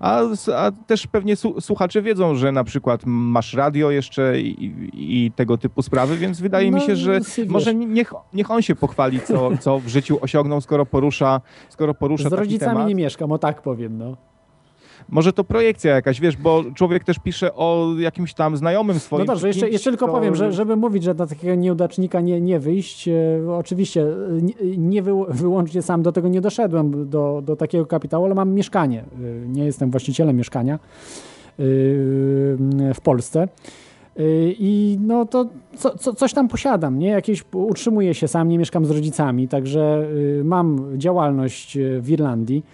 A, 0.01 0.21
a 0.57 0.71
też 0.87 1.07
pewnie 1.07 1.35
słuchacze 1.61 2.03
wiedzą, 2.03 2.35
że 2.35 2.53
na 2.53 2.65
przykład 2.65 3.01
masz 3.07 3.55
radio 3.55 3.91
jeszcze 3.91 4.41
i, 4.41 4.73
i 4.95 5.33
tego 5.37 5.59
typu 5.59 5.83
sprawy, 5.83 6.17
więc 6.17 6.41
wydaje 6.41 6.67
mi 6.71 6.77
No, 6.81 6.87
się, 6.87 6.97
że 6.97 7.21
wiesz. 7.21 7.49
może 7.49 7.75
niech, 7.75 8.13
niech 8.33 8.51
on 8.51 8.63
się 8.63 8.75
pochwali, 8.75 9.21
co, 9.21 9.51
co 9.61 9.79
w 9.79 9.89
życiu 9.89 10.19
osiągnął, 10.21 10.61
skoro 10.61 10.87
porusza, 10.87 11.41
skoro 11.69 11.95
porusza 11.95 12.29
Z 12.29 12.33
rodzicami 12.33 12.73
temat. 12.73 12.89
nie 12.89 12.95
mieszkam, 12.95 13.33
o 13.33 13.39
tak 13.39 13.63
powiem, 13.63 13.99
no. 13.99 14.17
Może 15.09 15.33
to 15.33 15.45
projekcja 15.45 15.95
jakaś, 15.95 16.21
wiesz, 16.21 16.37
bo 16.37 16.65
człowiek 16.75 17.05
też 17.05 17.19
pisze 17.19 17.55
o 17.55 17.87
jakimś 17.99 18.35
tam 18.35 18.57
znajomym 18.57 18.99
swoim. 18.99 19.27
No 19.27 19.33
dobrze, 19.33 19.49
jeszcze, 19.49 19.69
jeszcze 19.71 19.91
tylko 19.91 20.07
kto- 20.07 20.15
powiem, 20.15 20.35
że, 20.35 20.53
żeby 20.53 20.77
mówić, 20.77 21.03
że 21.03 21.15
na 21.15 21.27
takiego 21.27 21.55
nieudacznika 21.55 22.21
nie, 22.21 22.41
nie 22.41 22.61
wyjść, 22.61 23.09
e, 23.09 23.15
oczywiście 23.59 24.03
e, 24.03 24.43
nie, 24.43 24.77
nie 24.77 25.03
wy, 25.03 25.13
wyłącznie 25.29 25.83
sam 25.83 26.03
do 26.03 26.13
tego 26.13 26.29
nie 26.29 26.41
doszedłem, 26.41 27.11
do, 27.11 27.43
do 27.45 27.57
takiego 27.57 27.87
kapitału, 27.87 28.25
ale 28.25 28.35
mam 28.35 28.53
mieszkanie. 28.53 29.01
E, 29.45 29.49
Nie 29.49 29.65
jestem 29.65 29.91
właścicielem 29.91 30.37
mieszkania. 30.37 30.79
w 32.95 33.01
Polsce. 33.03 33.49
I 34.59 34.99
no 35.01 35.27
to 35.27 35.47
co, 35.77 35.99
co, 35.99 36.15
coś 36.15 36.33
tam 36.33 36.49
posiadam, 36.49 36.99
nie? 36.99 37.09
Jakieś 37.09 37.45
utrzymuję 37.53 38.15
się 38.15 38.29
sam, 38.29 38.49
nie 38.49 38.59
mieszkam 38.59 38.87
z 38.87 38.91
rodzicami, 38.91 39.49
także 39.49 40.09
mam 40.45 40.99
działalność 40.99 41.79
w 42.01 42.11
Irlandii. 42.11 42.65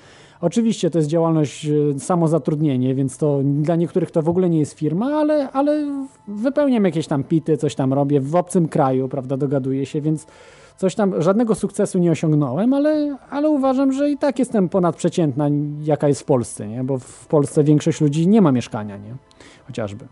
Oczywiście 0.42 0.90
to 0.90 0.98
jest 0.98 1.08
działalność 1.10 1.68
samozatrudnienie, 1.98 2.94
więc 2.94 3.18
to 3.18 3.40
dla 3.44 3.76
niektórych 3.76 4.10
to 4.10 4.22
w 4.22 4.28
ogóle 4.28 4.50
nie 4.50 4.58
jest 4.58 4.78
firma, 4.78 5.06
ale, 5.06 5.50
ale 5.52 5.86
wypełniam 6.28 6.84
jakieś 6.84 7.06
tam 7.06 7.24
pity, 7.24 7.56
coś 7.56 7.74
tam 7.74 7.92
robię 7.92 8.20
w 8.20 8.36
obcym 8.36 8.68
kraju, 8.68 9.08
prawda, 9.08 9.36
dogaduję 9.36 9.86
się, 9.86 10.00
więc 10.00 10.26
coś 10.76 10.94
tam, 10.94 11.22
żadnego 11.22 11.54
sukcesu 11.54 11.98
nie 11.98 12.10
osiągnąłem, 12.10 12.74
ale, 12.74 13.16
ale 13.30 13.48
uważam, 13.48 13.92
że 13.92 14.10
i 14.10 14.18
tak 14.18 14.38
jestem 14.38 14.68
ponadprzeciętna, 14.68 15.48
jaka 15.82 16.08
jest 16.08 16.20
w 16.20 16.24
Polsce, 16.24 16.68
nie? 16.68 16.84
bo 16.84 16.98
w 16.98 17.26
Polsce 17.26 17.64
większość 17.64 18.00
ludzi 18.00 18.28
nie 18.28 18.42
ma 18.42 18.52
mieszkania, 18.52 18.96
nie? 18.96 19.14
Chociażby 19.66 20.04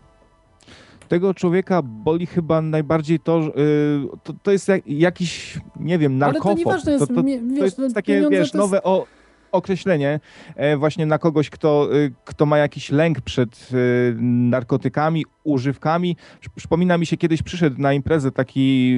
tego 1.07 1.33
człowieka 1.33 1.81
boli 1.81 2.25
chyba 2.25 2.61
najbardziej 2.61 3.19
to, 3.19 3.39
yy, 3.39 4.09
to, 4.23 4.33
to 4.43 4.51
jest 4.51 4.67
jak, 4.67 4.87
jakiś, 4.87 5.59
nie 5.79 5.97
wiem, 5.97 6.17
narkofob. 6.17 6.45
Ale 6.45 6.55
to 6.55 6.59
nieważne 6.59 6.91
jest, 6.91 7.07
to, 7.07 7.13
to, 7.13 7.23
wiesz, 7.23 7.75
to 7.75 7.83
jest 7.83 7.95
takie, 7.95 8.21
wiesz, 8.29 8.39
jest... 8.39 8.53
nowe 8.53 8.83
o, 8.83 9.05
określenie 9.51 10.19
e, 10.55 10.77
właśnie 10.77 11.05
na 11.05 11.17
kogoś, 11.17 11.49
kto, 11.49 11.95
y, 11.95 12.13
kto 12.25 12.45
ma 12.45 12.57
jakiś 12.57 12.91
lęk 12.91 13.21
przed 13.21 13.69
y, 13.73 14.15
narkotykami, 14.21 15.25
używkami. 15.43 16.15
Przypomina 16.55 16.97
mi 16.97 17.05
się, 17.05 17.17
kiedyś 17.17 17.43
przyszedł 17.43 17.81
na 17.81 17.93
imprezę 17.93 18.31
taki 18.31 18.97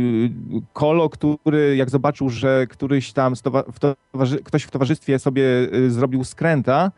kolo, 0.74 1.10
który 1.10 1.76
jak 1.76 1.90
zobaczył, 1.90 2.30
że 2.30 2.68
któryś 2.68 3.14
tam 3.14 3.34
w 3.74 3.96
ktoś 4.44 4.64
w 4.64 4.72
towarzystwie 4.72 5.20
sobie 5.20 5.44
zrobił 5.88 6.24
skręta, 6.24 6.92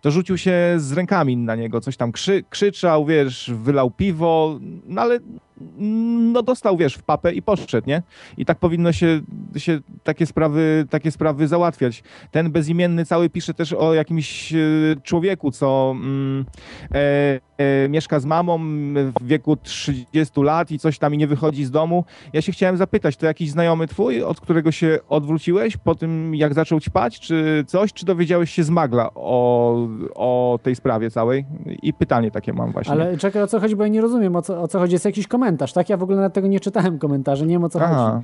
to 0.00 0.10
rzucił 0.10 0.38
się 0.38 0.74
z 0.76 0.92
rękami 0.92 1.36
na 1.36 1.56
niego, 1.56 1.80
coś 1.80 1.96
tam 1.96 2.12
krzy 2.12 2.44
krzyczał, 2.50 3.06
wiesz, 3.06 3.50
wylał 3.54 3.90
piwo, 3.90 4.58
no 4.86 5.02
ale 5.02 5.18
no 6.32 6.42
dostał, 6.42 6.76
wiesz, 6.76 6.94
w 6.94 7.02
papę 7.02 7.32
i 7.32 7.42
poszedł, 7.42 7.88
nie? 7.88 8.02
I 8.36 8.44
tak 8.44 8.58
powinno 8.58 8.92
się, 8.92 9.20
się 9.56 9.80
takie, 10.02 10.26
sprawy, 10.26 10.86
takie 10.90 11.10
sprawy 11.10 11.48
załatwiać. 11.48 12.02
Ten 12.30 12.50
bezimienny 12.50 13.04
cały 13.04 13.30
pisze 13.30 13.54
też 13.54 13.72
o 13.72 13.94
jakimś 13.94 14.52
e, 14.52 14.56
człowieku, 15.02 15.50
co 15.50 15.94
mm, 15.96 16.44
e, 16.94 17.40
e, 17.58 17.88
mieszka 17.88 18.20
z 18.20 18.24
mamą 18.24 18.58
w 19.20 19.26
wieku 19.26 19.56
30 19.56 20.40
lat 20.40 20.70
i 20.70 20.78
coś 20.78 20.98
tam 20.98 21.14
i 21.14 21.18
nie 21.18 21.26
wychodzi 21.26 21.64
z 21.64 21.70
domu. 21.70 22.04
Ja 22.32 22.42
się 22.42 22.52
chciałem 22.52 22.76
zapytać, 22.76 23.16
to 23.16 23.26
jakiś 23.26 23.50
znajomy 23.50 23.86
twój, 23.86 24.22
od 24.22 24.40
którego 24.40 24.72
się 24.72 24.98
odwróciłeś 25.08 25.76
po 25.76 25.94
tym, 25.94 26.34
jak 26.34 26.54
zaczął 26.54 26.80
ćpać, 26.80 27.20
czy 27.20 27.64
coś, 27.66 27.92
czy 27.92 28.06
dowiedziałeś 28.06 28.50
się 28.50 28.64
z 28.64 28.70
magla 28.70 29.10
o, 29.14 29.88
o 30.14 30.58
tej 30.62 30.76
sprawie 30.76 31.10
całej? 31.10 31.44
I 31.82 31.92
pytanie 31.92 32.30
takie 32.30 32.52
mam 32.52 32.72
właśnie. 32.72 32.92
Ale 32.92 33.16
czekaj, 33.16 33.42
o 33.42 33.46
co 33.46 33.60
chodzi, 33.60 33.76
bo 33.76 33.82
ja 33.82 33.88
nie 33.88 34.00
rozumiem, 34.00 34.36
o 34.36 34.42
co, 34.42 34.62
o 34.62 34.68
co 34.68 34.78
chodzi. 34.78 34.92
Jest 34.92 35.04
jakiś 35.04 35.26
komentarz, 35.26 35.51
tak? 35.56 35.88
Ja 35.88 35.96
w 35.96 36.02
ogóle 36.02 36.20
na 36.20 36.30
tego 36.30 36.48
nie 36.48 36.60
czytałem 36.60 36.98
komentarzy, 36.98 37.46
nie 37.46 37.54
wiem 37.54 37.64
o 37.64 37.68
co 37.68 37.80
Aha. 37.82 38.22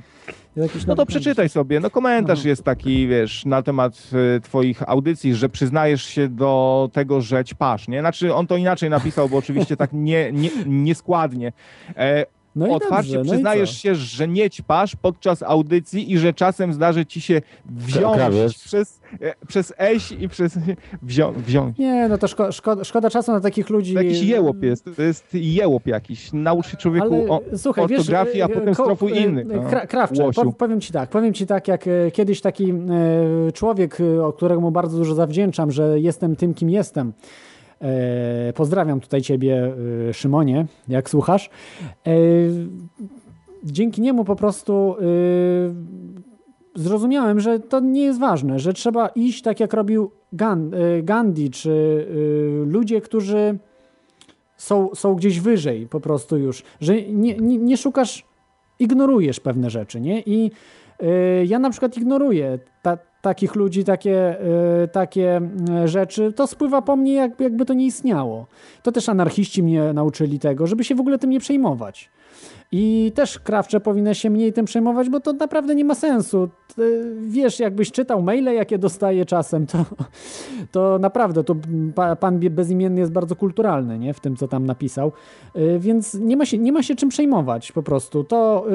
chodzi. 0.55 0.85
no 0.87 0.95
to 0.95 1.05
przeczytaj 1.05 1.49
sobie. 1.49 1.79
No 1.79 1.89
komentarz 1.89 2.45
jest 2.45 2.63
taki, 2.63 3.07
wiesz, 3.07 3.45
na 3.45 3.61
temat 3.61 4.09
y, 4.37 4.41
twoich 4.41 4.89
audycji, 4.89 5.35
że 5.35 5.49
przyznajesz 5.49 6.03
się 6.03 6.27
do 6.27 6.89
tego, 6.93 7.21
że 7.21 7.45
ćpasz, 7.45 7.87
nie? 7.87 7.99
Znaczy 7.99 8.33
on 8.33 8.47
to 8.47 8.57
inaczej 8.57 8.89
napisał, 8.89 9.29
bo 9.29 9.37
oczywiście 9.37 9.77
tak 9.77 9.89
nie, 9.93 10.31
nie, 10.31 10.49
nieskładnie. 10.65 11.51
E, 11.97 12.25
no 12.55 12.75
otwarcie 12.75 13.13
dobrze, 13.13 13.27
no 13.27 13.31
przyznajesz 13.33 13.81
się, 13.81 13.95
że 13.95 14.27
nie 14.27 14.49
ćpasz 14.49 14.95
podczas 14.95 15.43
audycji 15.43 16.11
i 16.11 16.17
że 16.17 16.33
czasem 16.33 16.73
zdarzy 16.73 17.05
ci 17.05 17.21
się 17.21 17.41
wziąć 17.65 18.57
przez, 18.65 19.01
e, 19.21 19.33
przez 19.47 19.73
eś 19.77 20.11
i 20.11 20.29
przez 20.29 20.57
wzią, 21.01 21.33
wziąć. 21.33 21.77
Nie, 21.77 22.07
no 22.09 22.17
to 22.17 22.27
szko, 22.27 22.51
szkoda, 22.51 22.83
szkoda 22.83 23.09
czasu 23.09 23.31
na 23.31 23.39
takich 23.39 23.69
ludzi. 23.69 23.93
To 23.93 24.01
jakiś 24.01 24.21
jełop 24.21 24.63
jest, 24.63 24.89
to 24.95 25.01
jest 25.01 25.33
jełop 25.33 25.87
jakiś. 25.87 26.33
Naucz 26.33 26.67
się 26.67 26.77
człowieku 26.77 27.13
Ale, 27.13 27.29
o, 27.29 27.41
słuchaj, 27.57 27.83
ortografii, 27.83 28.37
wiesz, 28.37 28.45
a 28.45 28.59
potem 28.59 28.75
ko, 28.75 28.83
strofuj 28.83 29.17
inny. 29.17 29.45
No, 29.45 29.63
Krawcze, 29.87 30.29
powiem 30.57 30.81
ci 30.81 30.93
tak, 30.93 31.09
powiem 31.09 31.33
ci 31.33 31.45
tak, 31.45 31.67
jak 31.67 31.87
e, 31.87 32.11
kiedyś 32.11 32.41
taki 32.41 32.71
e, 32.71 33.51
człowiek, 33.51 33.97
o 34.23 34.33
któremu 34.33 34.71
bardzo 34.71 34.97
dużo 34.97 35.15
zawdzięczam, 35.15 35.71
że 35.71 35.99
jestem 35.99 36.35
tym, 36.35 36.53
kim 36.53 36.69
jestem, 36.69 37.09
E, 37.09 37.13
pozdrawiam 38.55 38.99
tutaj 38.99 39.21
Ciebie, 39.21 39.73
e, 40.09 40.13
Szymonie, 40.13 40.65
jak 40.87 41.09
słuchasz. 41.09 41.49
E, 42.07 42.11
dzięki 43.63 44.01
niemu 44.01 44.25
po 44.25 44.35
prostu 44.35 44.95
zrozumiałem, 46.75 47.39
że 47.39 47.59
to 47.59 47.79
nie 47.79 48.01
jest 48.01 48.19
ważne, 48.19 48.59
że 48.59 48.73
trzeba 48.73 49.07
iść 49.07 49.41
tak 49.41 49.59
jak 49.59 49.73
robił 49.73 50.11
Gandhi, 51.03 51.49
czy 51.49 52.05
ludzie, 52.65 53.01
którzy 53.01 53.57
są, 54.57 54.89
są 54.95 55.15
gdzieś 55.15 55.39
wyżej 55.39 55.87
po 55.87 55.99
prostu 55.99 56.37
już, 56.37 56.63
że 56.81 57.01
nie, 57.01 57.35
nie, 57.35 57.57
nie 57.57 57.77
szukasz, 57.77 58.25
ignorujesz 58.79 59.39
pewne 59.39 59.69
rzeczy, 59.69 60.01
nie? 60.01 60.21
I 60.25 60.51
ja 61.47 61.59
na 61.59 61.69
przykład 61.69 61.97
ignoruję 61.97 62.59
ta, 62.81 62.97
takich 63.21 63.55
ludzi, 63.55 63.83
takie, 63.83 64.37
y, 64.83 64.87
takie 64.87 65.41
y, 65.83 65.87
rzeczy, 65.87 66.33
to 66.33 66.47
spływa 66.47 66.81
po 66.81 66.95
mnie, 66.95 67.13
jak, 67.13 67.39
jakby 67.39 67.65
to 67.65 67.73
nie 67.73 67.85
istniało. 67.85 68.47
To 68.83 68.91
też 68.91 69.09
anarchiści 69.09 69.63
mnie 69.63 69.93
nauczyli 69.93 70.39
tego, 70.39 70.67
żeby 70.67 70.83
się 70.83 70.95
w 70.95 70.99
ogóle 70.99 71.17
tym 71.17 71.29
nie 71.29 71.39
przejmować. 71.39 72.09
I 72.71 73.11
też 73.15 73.39
krawcze 73.39 73.79
powinny 73.79 74.15
się 74.15 74.29
mniej 74.29 74.53
tym 74.53 74.65
przejmować, 74.65 75.09
bo 75.09 75.19
to 75.19 75.33
naprawdę 75.33 75.75
nie 75.75 75.85
ma 75.85 75.95
sensu. 75.95 76.49
Wiesz, 77.27 77.59
jakbyś 77.59 77.91
czytał 77.91 78.21
maile, 78.21 78.53
jakie 78.53 78.77
dostaję 78.77 79.25
czasem, 79.25 79.67
to, 79.67 79.85
to 80.71 80.99
naprawdę 80.99 81.43
to 81.43 81.55
pan 82.19 82.39
bezimienny 82.39 82.99
jest 82.99 83.11
bardzo 83.11 83.35
kulturalny 83.35 83.99
nie? 83.99 84.13
w 84.13 84.19
tym, 84.19 84.35
co 84.35 84.47
tam 84.47 84.65
napisał. 84.65 85.11
Y, 85.55 85.79
więc 85.79 86.13
nie 86.13 86.37
ma 86.37 86.45
się, 86.45 86.57
nie 86.57 86.71
ma 86.71 86.83
się 86.83 86.95
czym 86.95 87.09
przejmować 87.09 87.71
po 87.71 87.83
prostu. 87.83 88.23
To 88.23 88.65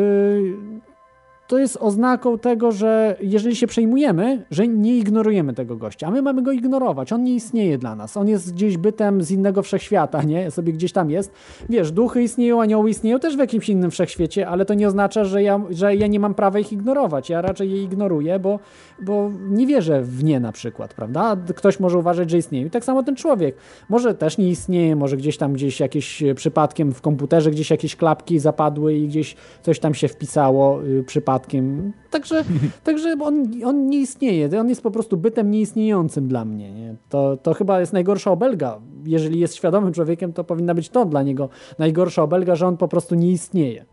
to 1.47 1.59
jest 1.59 1.79
oznaką 1.81 2.39
tego, 2.39 2.73
że 2.73 3.17
jeżeli 3.21 3.57
się 3.57 3.67
przejmujemy, 3.67 4.45
że 4.51 4.69
nie 4.69 4.97
ignorujemy 4.97 5.53
tego 5.53 5.77
gościa, 5.77 6.07
a 6.07 6.11
my 6.11 6.23
mamy 6.23 6.43
go 6.43 6.53
ignorować. 6.53 7.13
On 7.13 7.25
nie 7.25 7.35
istnieje 7.35 7.79
dla 7.79 7.95
nas. 7.95 8.17
On 8.17 8.29
jest 8.29 8.53
gdzieś 8.55 8.77
bytem 8.77 9.23
z 9.23 9.31
innego 9.31 9.63
wszechświata, 9.63 10.23
nie? 10.23 10.51
Sobie 10.51 10.73
gdzieś 10.73 10.93
tam 10.93 11.11
jest. 11.11 11.33
Wiesz, 11.69 11.93
duchy 11.93 12.23
istnieją, 12.23 12.63
anioły 12.63 12.91
istnieją 12.91 13.21
też 13.21 13.37
w 13.37 13.39
jakimś 13.39 13.69
innym 13.69 13.91
wszechświecie, 13.91 14.49
ale 14.49 14.65
to 14.65 14.75
nie 14.75 14.89
oznacza, 14.89 15.25
że 15.25 15.43
ja, 15.43 15.61
że 15.71 15.97
ja 15.97 16.07
nie 16.07 16.21
mam 16.21 16.35
prawa 16.35 16.59
ich 16.59 16.73
ignorować. 16.73 17.31
Ja 17.31 17.43
raczej 17.43 17.71
je 17.71 17.83
ignoruję, 17.83 18.39
bo, 18.39 18.59
bo 19.03 19.31
nie 19.51 19.67
wierzę 19.67 20.03
w 20.03 20.25
nie 20.25 20.41
na 20.41 20.53
przykład, 20.53 20.95
prawda? 20.95 21.37
Ktoś 21.57 21.81
może 21.81 21.99
uważać, 21.99 22.31
że 22.31 22.39
istnieją. 22.39 22.67
I 22.67 22.71
tak 22.71 22.85
samo 22.85 23.03
ten 23.03 23.17
człowiek. 23.17 23.57
Może 23.89 24.15
też 24.15 24.39
nie 24.39 24.49
istnieje, 24.49 24.97
może 24.97 25.17
gdzieś 25.17 25.37
tam 25.37 25.53
gdzieś 25.53 25.81
jakieś 25.81 26.23
e, 26.23 26.35
przypadkiem 26.35 26.93
w 26.93 27.01
komputerze 27.01 27.51
gdzieś 27.51 27.71
jakieś 27.71 27.97
klapki 27.97 28.39
zapadły 28.39 28.95
i 28.95 29.09
gdzieś 29.09 29.37
coś 29.63 29.79
tam 29.79 29.95
się 29.95 30.09
wpisało 30.09 30.85
y, 30.85 31.05
przypadkiem 31.07 31.34
przypadkiem. 31.39 31.93
Także, 32.11 32.45
także 32.85 33.17
on, 33.21 33.45
on 33.65 33.87
nie 33.87 33.99
istnieje. 33.99 34.61
On 34.61 34.69
jest 34.69 34.83
po 34.83 34.91
prostu 34.91 35.17
bytem 35.17 35.51
nieistniejącym 35.51 36.29
dla 36.29 36.45
mnie. 36.45 36.73
Nie? 36.73 36.95
To, 37.09 37.37
to 37.37 37.55
chyba 37.55 37.81
jest 37.81 37.93
najgorsza 37.93 38.31
obelga. 38.31 38.79
Jeżeli 39.05 39.41
jest 39.41 39.55
świadomym 39.55 39.93
człowiekiem, 39.93 40.33
to 40.33 40.45
powinna 40.45 40.75
być 40.75 40.89
to 40.89 41.05
dla 41.05 41.23
niego 41.23 41.49
najgorsza 41.79 42.23
obelga, 42.23 42.55
że 42.55 42.67
on 42.67 42.77
po 42.77 42.89
prostu 42.89 43.15
nie 43.15 43.31
istnieje. 43.31 43.85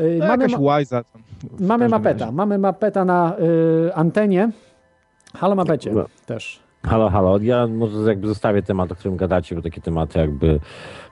Y, 0.00 0.16
no 0.20 0.26
mamy, 0.26 0.46
łajza, 0.58 1.04
mamy 1.60 1.88
mapeta. 1.88 2.24
Razie. 2.24 2.36
Mamy 2.36 2.58
mapeta 2.58 3.04
na 3.04 3.36
y, 3.88 3.94
antenie. 3.94 4.50
Halo 5.34 5.54
mapecie 5.54 5.92
no. 5.92 6.04
też. 6.26 6.60
Halo, 6.82 7.10
halo. 7.10 7.38
Ja 7.42 7.66
może 7.66 8.08
jakby 8.08 8.28
zostawię 8.28 8.62
temat, 8.62 8.92
o 8.92 8.94
którym 8.94 9.16
gadacie, 9.16 9.56
bo 9.56 9.62
takie 9.62 9.80
tematy 9.80 10.18
jakby, 10.18 10.60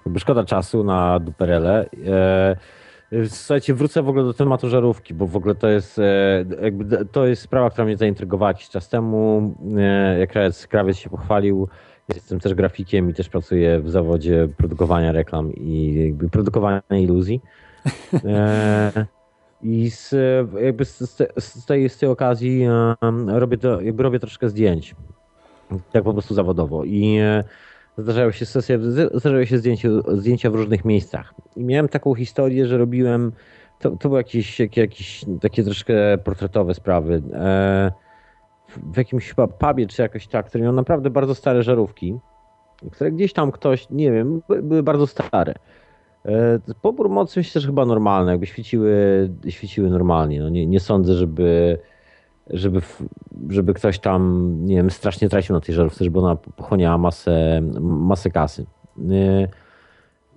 jakby 0.07 0.21
szkoda 0.21 0.45
czasu 0.45 0.85
na 0.85 1.21
duperele. 1.21 1.87
E, 2.07 2.57
Słuchajcie, 3.29 3.75
wrócę 3.75 4.03
w 4.03 4.09
ogóle 4.09 4.25
do 4.25 4.35
tematu 4.35 4.69
żarówki, 4.69 5.15
bo 5.15 5.27
w 5.27 5.37
ogóle 5.37 5.55
to 5.55 5.69
jest, 5.69 5.99
e, 5.99 6.45
jakby, 6.63 7.05
to 7.13 7.27
jest 7.27 7.43
sprawa, 7.43 7.71
która 7.71 7.85
mnie 7.85 7.97
zaintrygowała 7.97 8.51
jakiś 8.51 8.69
czas 8.69 8.89
temu. 8.89 9.55
E, 9.77 10.19
jak 10.19 10.33
krawiec 10.69 10.97
się 10.97 11.11
pochwalił, 11.11 11.69
jestem 12.15 12.41
też 12.41 12.55
grafikiem 12.55 13.11
i 13.11 13.15
też 13.15 13.29
pracuję 13.29 13.81
w 13.81 13.91
zawodzie 13.91 14.49
produkowania 14.57 15.13
reklam 15.13 15.53
i 15.55 15.95
jakby 16.05 16.31
produkowania 16.31 16.83
iluzji. 16.91 17.41
E, 18.25 19.07
I 19.63 19.91
z, 19.91 20.15
jakby 20.61 20.85
z, 20.85 20.99
z, 21.39 21.67
tej, 21.67 21.89
z 21.89 21.99
tej 21.99 22.09
okazji 22.09 22.67
robię, 23.27 23.59
to, 23.59 23.81
jakby 23.81 24.03
robię 24.03 24.21
troszkę 24.21 24.49
zdjęć. 24.49 24.95
Tak 25.93 26.05
po 26.05 26.13
prostu 26.13 26.35
zawodowo. 26.35 26.85
I 26.85 27.19
zdarzały 27.99 28.33
się 28.33 28.47
sesje, 28.47 28.79
zdarzały 29.15 29.47
się 29.47 29.59
zdjęcia, 29.59 29.89
zdjęcia 30.09 30.51
w 30.51 30.55
różnych 30.55 30.85
miejscach. 30.85 31.35
I 31.57 31.65
miałem 31.65 31.89
taką 31.89 32.15
historię, 32.15 32.67
że 32.67 32.79
robiłem, 32.79 33.33
to, 33.79 33.91
to 33.91 34.09
były 34.09 34.21
jakieś, 34.21 34.61
jakieś 34.61 35.25
takie 35.41 35.65
troszkę 35.65 36.19
portretowe 36.19 36.75
sprawy. 36.75 37.23
E, 37.33 37.93
w 38.93 38.97
jakimś 38.97 39.29
chyba 39.29 39.47
pubie 39.47 39.87
czy 39.87 40.03
jakoś 40.03 40.27
tak, 40.27 40.47
który 40.47 40.65
miał 40.65 40.73
naprawdę 40.73 41.11
bardzo 41.11 41.35
stare 41.35 41.63
żarówki, 41.63 42.19
które 42.93 43.13
gdzieś 43.13 43.33
tam 43.33 43.53
ktoś, 43.53 43.91
nie 43.91 44.13
wiem, 44.13 44.43
były 44.63 44.83
bardzo 44.83 45.07
stare. 45.07 45.55
E, 46.27 46.59
pobór 46.83 47.11
mocy 47.11 47.41
myślę, 47.41 47.61
że 47.61 47.67
chyba 47.67 47.87
normalny, 47.87 48.31
jakby 48.31 48.47
świeciły, 48.47 49.31
świeciły 49.49 49.91
normalnie. 49.91 50.41
No 50.41 50.49
nie, 50.49 50.67
nie 50.67 50.81
sądzę, 50.81 51.15
żeby 51.15 51.79
żeby, 52.51 52.81
żeby 53.49 53.75
ktoś 53.75 53.99
tam, 53.99 54.51
nie 54.65 54.77
wiem, 54.77 54.91
strasznie 54.91 55.29
tracił 55.29 55.55
na 55.55 55.61
tej 55.61 55.75
żarówce, 55.75 56.05
żeby 56.05 56.19
ona 56.19 56.37
pochłaniała 56.37 56.99
masę, 56.99 57.63
masę 57.81 58.31
kasy. 58.31 58.67
Y, 58.99 59.49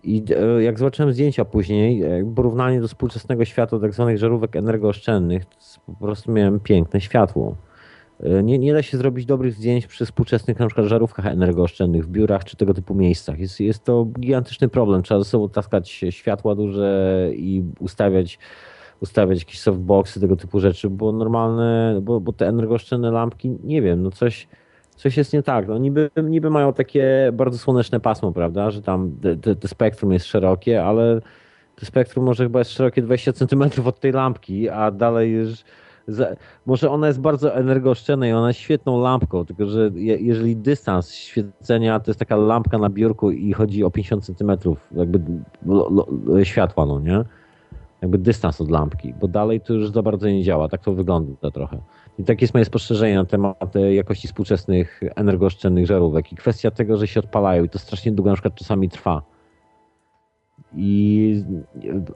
I 0.03 0.23
e, 0.35 0.63
jak 0.63 0.79
zobaczyłem 0.79 1.13
zdjęcia 1.13 1.45
później, 1.45 2.03
e, 2.03 2.33
porównanie 2.35 2.81
do 2.81 2.87
współczesnego 2.87 3.45
świata 3.45 3.79
tak 3.79 3.93
zwanych 3.93 4.17
żarówek 4.17 4.55
energooszczędnych, 4.55 5.43
po 5.85 5.93
prostu 5.93 6.31
miałem 6.31 6.59
piękne 6.59 7.01
światło. 7.01 7.55
E, 8.19 8.43
Nie, 8.43 8.59
nie 8.59 8.73
da 8.73 8.81
się 8.81 8.97
zrobić 8.97 9.25
dobrych 9.25 9.53
zdjęć 9.53 9.87
przy 9.87 10.05
współczesnych 10.05 10.59
na 10.59 10.67
przykład 10.67 10.87
żarówkach 10.87 11.25
energooszczędnych 11.25 12.05
w 12.05 12.09
biurach 12.09 12.43
czy 12.43 12.57
tego 12.57 12.73
typu 12.73 12.95
miejscach. 12.95 13.39
Jest, 13.39 13.59
jest 13.59 13.83
to 13.83 14.05
gigantyczny 14.19 14.67
problem. 14.69 15.03
Trzeba 15.03 15.19
ze 15.19 15.29
sobą 15.29 15.49
taskać 15.49 15.89
światła 16.09 16.55
duże 16.55 17.29
i 17.33 17.63
ustawiać, 17.79 18.39
ustawiać 18.99 19.39
jakieś 19.39 19.59
softboxy, 19.59 20.19
tego 20.19 20.35
typu 20.35 20.59
rzeczy, 20.59 20.89
bo 20.89 21.11
normalne, 21.11 21.99
bo, 22.01 22.19
bo 22.19 22.33
te 22.33 22.47
energooszczędne 22.47 23.11
lampki, 23.11 23.57
nie 23.63 23.81
wiem, 23.81 24.03
no 24.03 24.11
coś, 24.11 24.47
coś 24.95 25.17
jest 25.17 25.33
nie 25.33 25.43
tak. 25.43 25.67
No 25.67 25.77
niby, 25.77 26.09
niby 26.23 26.49
mają 26.49 26.73
takie 26.73 27.31
bardzo 27.33 27.57
słoneczne 27.57 27.99
pasmo, 27.99 28.31
prawda, 28.31 28.71
że 28.71 28.81
tam 28.81 29.11
te, 29.41 29.55
te, 29.55 29.67
spektrum 29.67 30.13
jest 30.13 30.25
szerokie, 30.25 30.83
ale 30.83 31.21
to 31.75 31.85
spektrum 31.85 32.25
może 32.25 32.43
chyba 32.43 32.59
jest 32.59 32.71
szerokie 32.71 33.01
20 33.01 33.33
cm 33.33 33.63
od 33.85 33.99
tej 33.99 34.11
lampki, 34.11 34.69
a 34.69 34.91
dalej 34.91 35.31
już 35.31 35.63
za, 36.07 36.27
może 36.65 36.89
ona 36.89 37.07
jest 37.07 37.21
bardzo 37.21 37.55
energooszczędna 37.55 38.27
i 38.27 38.31
ona 38.31 38.47
jest 38.47 38.59
świetną 38.59 39.01
lampką, 39.01 39.45
tylko 39.45 39.65
że 39.65 39.91
je, 39.95 40.17
jeżeli 40.17 40.55
dystans 40.55 41.11
świecenia 41.11 41.99
to 41.99 42.11
jest 42.11 42.19
taka 42.19 42.35
lampka 42.35 42.77
na 42.77 42.89
biurku 42.89 43.31
i 43.31 43.53
chodzi 43.53 43.83
o 43.83 43.91
50 43.91 44.25
cm 44.25 44.51
jakby 44.91 45.19
lo, 45.65 46.07
lo, 46.25 46.43
światła, 46.43 46.85
no 46.85 46.99
nie? 46.99 47.23
Jakby 48.01 48.17
dystans 48.17 48.61
od 48.61 48.71
lampki, 48.71 49.13
bo 49.13 49.27
dalej 49.27 49.61
to 49.61 49.73
już 49.73 49.89
za 49.91 50.01
bardzo 50.01 50.29
nie 50.29 50.43
działa, 50.43 50.69
tak 50.69 50.81
to 50.81 50.93
wygląda 50.93 51.51
trochę. 51.51 51.77
I 52.19 52.23
takie 52.23 52.43
jest 52.43 52.53
moje 52.53 52.65
spostrzeżenie 52.65 53.15
na 53.15 53.25
temat 53.25 53.75
e, 53.75 53.93
jakości 53.93 54.27
współczesnych 54.27 55.01
energooszczędnych 55.15 55.85
żarówek 55.85 56.31
i 56.31 56.35
kwestia 56.35 56.71
tego, 56.71 56.97
że 56.97 57.07
się 57.07 57.19
odpalają 57.19 57.63
i 57.63 57.69
to 57.69 57.79
strasznie 57.79 58.11
długo 58.11 58.29
na 58.29 58.35
przykład 58.35 58.55
czasami 58.55 58.89
trwa. 58.89 59.21
I 60.75 61.43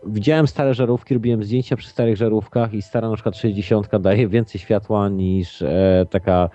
widziałem 0.08 0.48
stare 0.48 0.74
żarówki, 0.74 1.14
robiłem 1.14 1.44
zdjęcia 1.44 1.76
przy 1.76 1.90
starych 1.90 2.18
żarówkach 2.18 2.74
i 2.74 2.82
stara 2.82 3.10
na 3.10 3.16
przykład 3.16 3.38
60 3.38 3.98
daje 3.98 4.28
więcej 4.28 4.62
światła 4.62 5.10
niż 5.10 5.62
e, 5.62 6.06
taka 6.10 6.50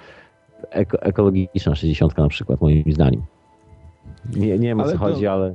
eko, 0.70 1.02
ekologiczna 1.02 1.74
60 1.74 2.18
na 2.18 2.28
przykład, 2.28 2.60
moim 2.60 2.92
zdaniem. 2.92 3.22
Nie, 4.36 4.58
nie 4.58 4.68
wiem 4.68 4.80
o 4.80 4.84
co 4.84 4.92
to- 4.92 4.98
chodzi, 4.98 5.26
ale 5.26 5.54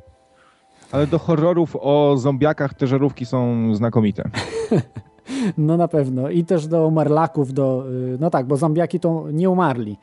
Ale 0.91 1.07
do 1.07 1.19
horrorów 1.19 1.77
o 1.79 2.17
zombiakach 2.17 2.73
te 2.73 2.87
żarówki 2.87 3.25
są 3.25 3.75
znakomite. 3.75 4.23
No 5.57 5.77
na 5.77 5.87
pewno. 5.87 6.29
I 6.29 6.43
też 6.43 6.67
do 6.67 6.87
umarlaków, 6.87 7.53
do. 7.53 7.83
y, 8.13 8.17
No 8.19 8.29
tak, 8.29 8.45
bo 8.45 8.57
zombiaki 8.57 8.99
to 8.99 9.25
nie 9.33 9.49
umarli. 9.49 9.97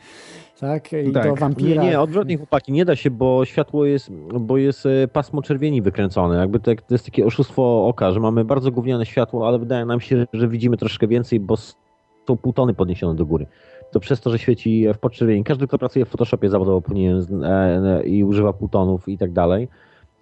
Tak? 0.60 0.92
I 0.92 1.12
do 1.12 1.34
wampira. 1.34 1.82
Nie, 1.82 1.90
nie, 1.90 2.00
odwrotnie 2.00 2.36
chłopaki, 2.36 2.72
nie 2.72 2.84
da 2.84 2.96
się, 2.96 3.10
bo 3.10 3.44
światło 3.44 3.84
jest, 3.86 4.10
bo 4.40 4.56
jest 4.56 4.86
e, 4.86 5.08
pasmo 5.08 5.42
czerwieni 5.42 5.82
wykręcone. 5.82 6.36
Jakby 6.36 6.60
to, 6.60 6.74
to 6.74 6.94
jest 6.94 7.04
takie 7.04 7.26
oszustwo 7.26 7.86
oka, 7.86 8.10
że 8.12 8.20
mamy 8.20 8.44
bardzo 8.44 8.70
gówniane 8.70 9.06
światło, 9.06 9.48
ale 9.48 9.58
wydaje 9.58 9.84
nam 9.84 10.00
się, 10.00 10.26
że 10.32 10.48
widzimy 10.48 10.76
troszkę 10.76 11.06
więcej, 11.06 11.40
bo 11.40 11.56
są 11.56 12.36
pół 12.42 12.52
tony 12.52 12.74
podniesione 12.74 13.14
do 13.14 13.26
góry. 13.26 13.46
To 13.90 14.00
przez 14.00 14.20
to, 14.20 14.30
że 14.30 14.38
świeci 14.38 14.86
w 14.94 14.98
podczerwieni. 14.98 15.44
Każdy, 15.44 15.66
kto 15.66 15.78
pracuje 15.78 16.04
w 16.04 16.08
Photoshopie 16.08 16.48
zawodowo 16.48 16.80
powinien 16.80 17.44
e, 17.44 17.48
e, 17.48 18.02
i 18.04 18.24
używa 18.24 18.52
półtonów 18.52 19.08
i 19.08 19.18
tak 19.18 19.32
dalej 19.32 19.68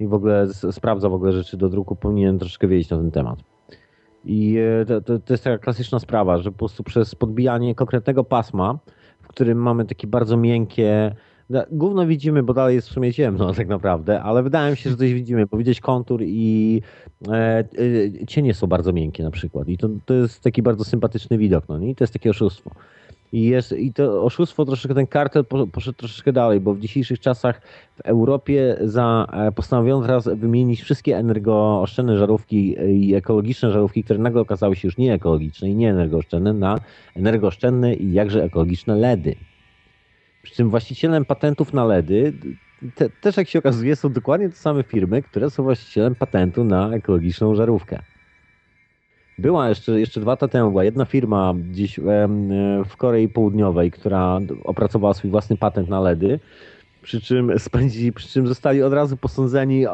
i 0.01 0.07
w 0.07 0.15
ogóle 0.15 0.47
sprawdza 0.71 1.09
w 1.09 1.15
ogóle 1.15 1.33
rzeczy 1.33 1.57
do 1.57 1.69
druku, 1.69 1.97
powinien 1.97 2.39
troszkę 2.39 2.69
wiedzieć 2.69 2.91
na 2.91 2.97
ten 2.97 3.11
temat. 3.11 3.39
I 4.25 4.57
e, 4.81 4.85
to, 4.85 5.01
to, 5.01 5.19
to 5.19 5.33
jest 5.35 5.45
taka 5.45 5.59
klasyczna 5.59 5.99
sprawa, 5.99 6.39
że 6.39 6.53
po 6.53 6.59
prostu 6.59 6.85
przez 6.85 7.15
podbijanie 7.15 7.75
konkretnego 7.75 8.25
pasma, 8.25 8.79
w 9.23 9.29
którym 9.29 9.59
mamy 9.59 9.85
takie 9.85 10.07
bardzo 10.07 10.37
miękkie. 10.37 11.15
no, 11.51 11.65
Gówno 11.71 12.07
widzimy, 12.07 12.43
bo 12.43 12.55
dalej 12.55 12.75
jest 12.75 12.89
w 12.89 12.93
sumie 12.93 13.13
ciemno 13.13 13.53
tak 13.55 13.69
naprawdę, 13.69 14.23
ale 14.23 14.43
wydaje 14.43 14.71
mi 14.71 14.77
się, 14.77 14.91
że 14.91 14.97
coś 14.97 15.15
widzimy, 15.15 15.47
bo 15.47 15.57
widać 15.57 15.81
kontur 15.81 16.23
i 16.23 16.83
e, 17.29 17.33
e, 17.33 18.27
cienie 18.27 18.55
są 18.55 18.67
bardzo 18.67 18.93
miękkie 18.93 19.23
na 19.23 19.31
przykład. 19.31 19.69
I 19.69 19.79
to, 19.79 19.89
to 20.05 20.15
jest 20.15 20.43
taki 20.43 20.63
bardzo 20.63 20.85
sympatyczny 20.85 21.39
widok, 21.39 21.69
no 21.69 21.79
nie? 21.79 21.91
I 21.91 21.95
to 21.95 22.05
jest 22.05 22.13
takie 22.13 22.31
oszustwo. 22.31 22.71
I, 23.37 23.43
jest, 23.43 23.73
I 23.73 23.93
to 23.93 24.25
oszustwo, 24.25 24.65
troszeczkę 24.65 24.95
ten 24.95 25.07
kartel 25.07 25.45
po- 25.45 25.67
poszedł 25.67 25.99
troszeczkę 25.99 26.33
dalej, 26.33 26.61
bo 26.61 26.75
w 26.75 26.81
dzisiejszych 26.81 27.21
czasach 27.21 27.61
w 27.97 28.01
Europie 28.01 28.77
za, 28.81 29.27
e, 29.33 29.53
postanowiono 29.53 30.07
teraz 30.07 30.29
wymienić 30.29 30.83
wszystkie 30.83 31.17
energooszczędne 31.17 32.19
żarówki 32.19 32.77
e, 32.79 32.93
i 32.93 33.15
ekologiczne 33.15 33.73
żarówki, 33.73 34.05
które 34.05 34.19
nagle 34.19 34.41
okazały 34.41 34.77
się 34.77 34.89
już 34.89 34.99
nie 34.99 35.15
ekologiczne 35.15 35.71
i 35.71 35.75
nie 35.75 35.91
energooszczędne, 35.91 36.53
na 36.53 36.79
energooszczędne 37.17 37.95
i 37.95 38.13
jakże 38.13 38.45
ekologiczne 38.45 38.97
LEDy. 38.97 39.35
Przy 40.43 40.55
czym 40.55 40.71
właścicielem 40.71 41.25
patentów 41.25 41.73
na 41.73 41.85
LEDy 41.85 42.33
te, 42.95 43.11
też 43.11 43.37
jak 43.37 43.49
się 43.49 43.59
okazuje 43.59 43.97
są 43.97 44.13
dokładnie 44.13 44.49
te 44.49 44.57
same 44.57 44.83
firmy, 44.83 45.23
które 45.23 45.51
są 45.51 45.63
właścicielem 45.63 46.15
patentu 46.15 46.65
na 46.65 46.91
ekologiczną 46.91 47.55
żarówkę. 47.55 48.03
Była 49.39 49.69
jeszcze, 49.69 50.01
jeszcze 50.01 50.21
dwa 50.21 50.33
lata 50.33 50.49
temu, 50.49 50.71
była 50.71 50.85
jedna 50.85 51.05
firma 51.05 51.55
gdzieś 51.71 51.99
em, 51.99 52.05
e, 52.53 52.85
w 52.85 52.97
Korei 52.97 53.29
Południowej, 53.29 53.91
która 53.91 54.41
opracowała 54.65 55.15
swój 55.15 55.31
własny 55.31 55.57
patent 55.57 55.89
na 55.89 56.01
LEDy, 56.01 56.41
przy 57.03 57.21
czym 57.21 57.59
spędzili, 57.59 58.13
przy 58.13 58.29
czym 58.29 58.47
zostali 58.47 58.83
od 58.83 58.93
razu 58.93 59.17
posądzeni 59.17 59.87
o, 59.87 59.93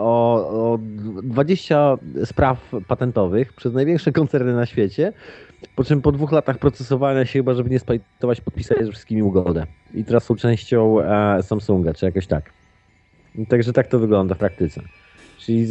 o 0.51 0.79
20 1.23 1.99
spraw 2.25 2.73
patentowych 2.89 3.53
przez 3.53 3.75
największe 3.75 4.13
koncerny 4.13 4.55
na 4.55 4.67
świecie, 4.67 5.13
po 5.77 5.85
czym 5.85 6.03
po 6.03 6.13
dwóch 6.13 6.33
latach 6.33 6.59
procesowania 6.59 7.27
się 7.27 7.39
chyba, 7.39 7.55
żeby 7.55 7.71
nie 7.71 7.79
spajtować, 7.79 8.41
podpisali 8.41 8.85
z 8.85 8.89
wszystkimi 8.89 9.23
ugodę. 9.23 9.67
I 9.95 10.05
teraz 10.05 10.25
są 10.25 10.37
częścią 10.37 11.01
e, 11.01 11.43
Samsunga, 11.43 11.95
czy 11.95 12.07
jakoś 12.07 12.27
tak. 12.27 12.53
Także 13.49 13.73
tak 13.73 13.87
to 13.87 13.99
wygląda 13.99 14.35
w 14.35 14.39
praktyce. 14.39 14.83
Czyli, 15.39 15.67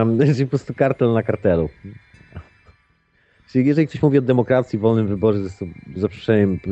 em, 0.00 0.18
czyli 0.34 0.44
po 0.44 0.50
prostu 0.50 0.74
kartel 0.74 1.12
na 1.12 1.22
kartelu. 1.22 1.68
Czyli 3.54 3.66
jeżeli 3.66 3.88
ktoś 3.88 4.02
mówi 4.02 4.18
o 4.18 4.22
demokracji, 4.22 4.78
wolnym 4.78 5.06
wyborze, 5.06 5.38
to 5.38 5.44
jest 5.44 5.64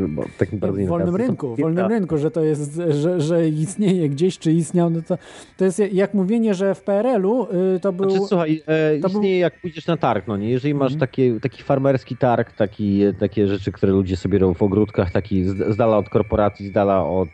bo 0.08 0.24
takim 0.38 0.58
bardzo 0.58 0.80
w 0.80 0.86
wolnym 0.86 1.16
rynku, 1.16 1.56
w 1.56 1.60
wolnym 1.60 1.86
rynku, 1.86 2.18
że 2.18 2.30
to 2.30 2.44
jest, 2.44 2.80
że, 2.90 3.20
że 3.20 3.48
istnieje 3.48 4.08
gdzieś, 4.08 4.38
czy 4.38 4.52
istniał, 4.52 4.90
no 4.90 5.02
to, 5.02 5.18
to 5.56 5.64
jest 5.64 5.78
jak 5.92 6.14
mówienie, 6.14 6.54
że 6.54 6.74
w 6.74 6.82
PRL-u 6.82 7.46
y, 7.76 7.80
to 7.80 7.92
był... 7.92 8.10
Znaczy, 8.10 8.26
słuchaj, 8.28 8.62
e, 8.66 8.98
to 8.98 9.08
istnieje 9.08 9.38
jak 9.38 9.60
pójdziesz 9.60 9.86
na 9.86 9.96
targ, 9.96 10.26
no 10.26 10.36
nie? 10.36 10.50
Jeżeli 10.50 10.72
Mhm. 10.72 10.90
masz 10.90 11.00
taki, 11.00 11.40
taki 11.40 11.62
farmerski 11.62 12.16
targ, 12.16 12.52
taki, 12.52 13.00
takie 13.20 13.48
rzeczy, 13.48 13.72
które 13.72 13.92
ludzie 13.92 14.16
sobie 14.16 14.38
robią 14.38 14.54
w 14.54 14.62
ogródkach, 14.62 15.10
taki 15.10 15.44
z, 15.44 15.74
z 15.74 15.76
dala 15.76 15.98
od 15.98 16.08
korporacji, 16.08 16.68
z 16.68 16.72
dala 16.72 17.04
od 17.04 17.28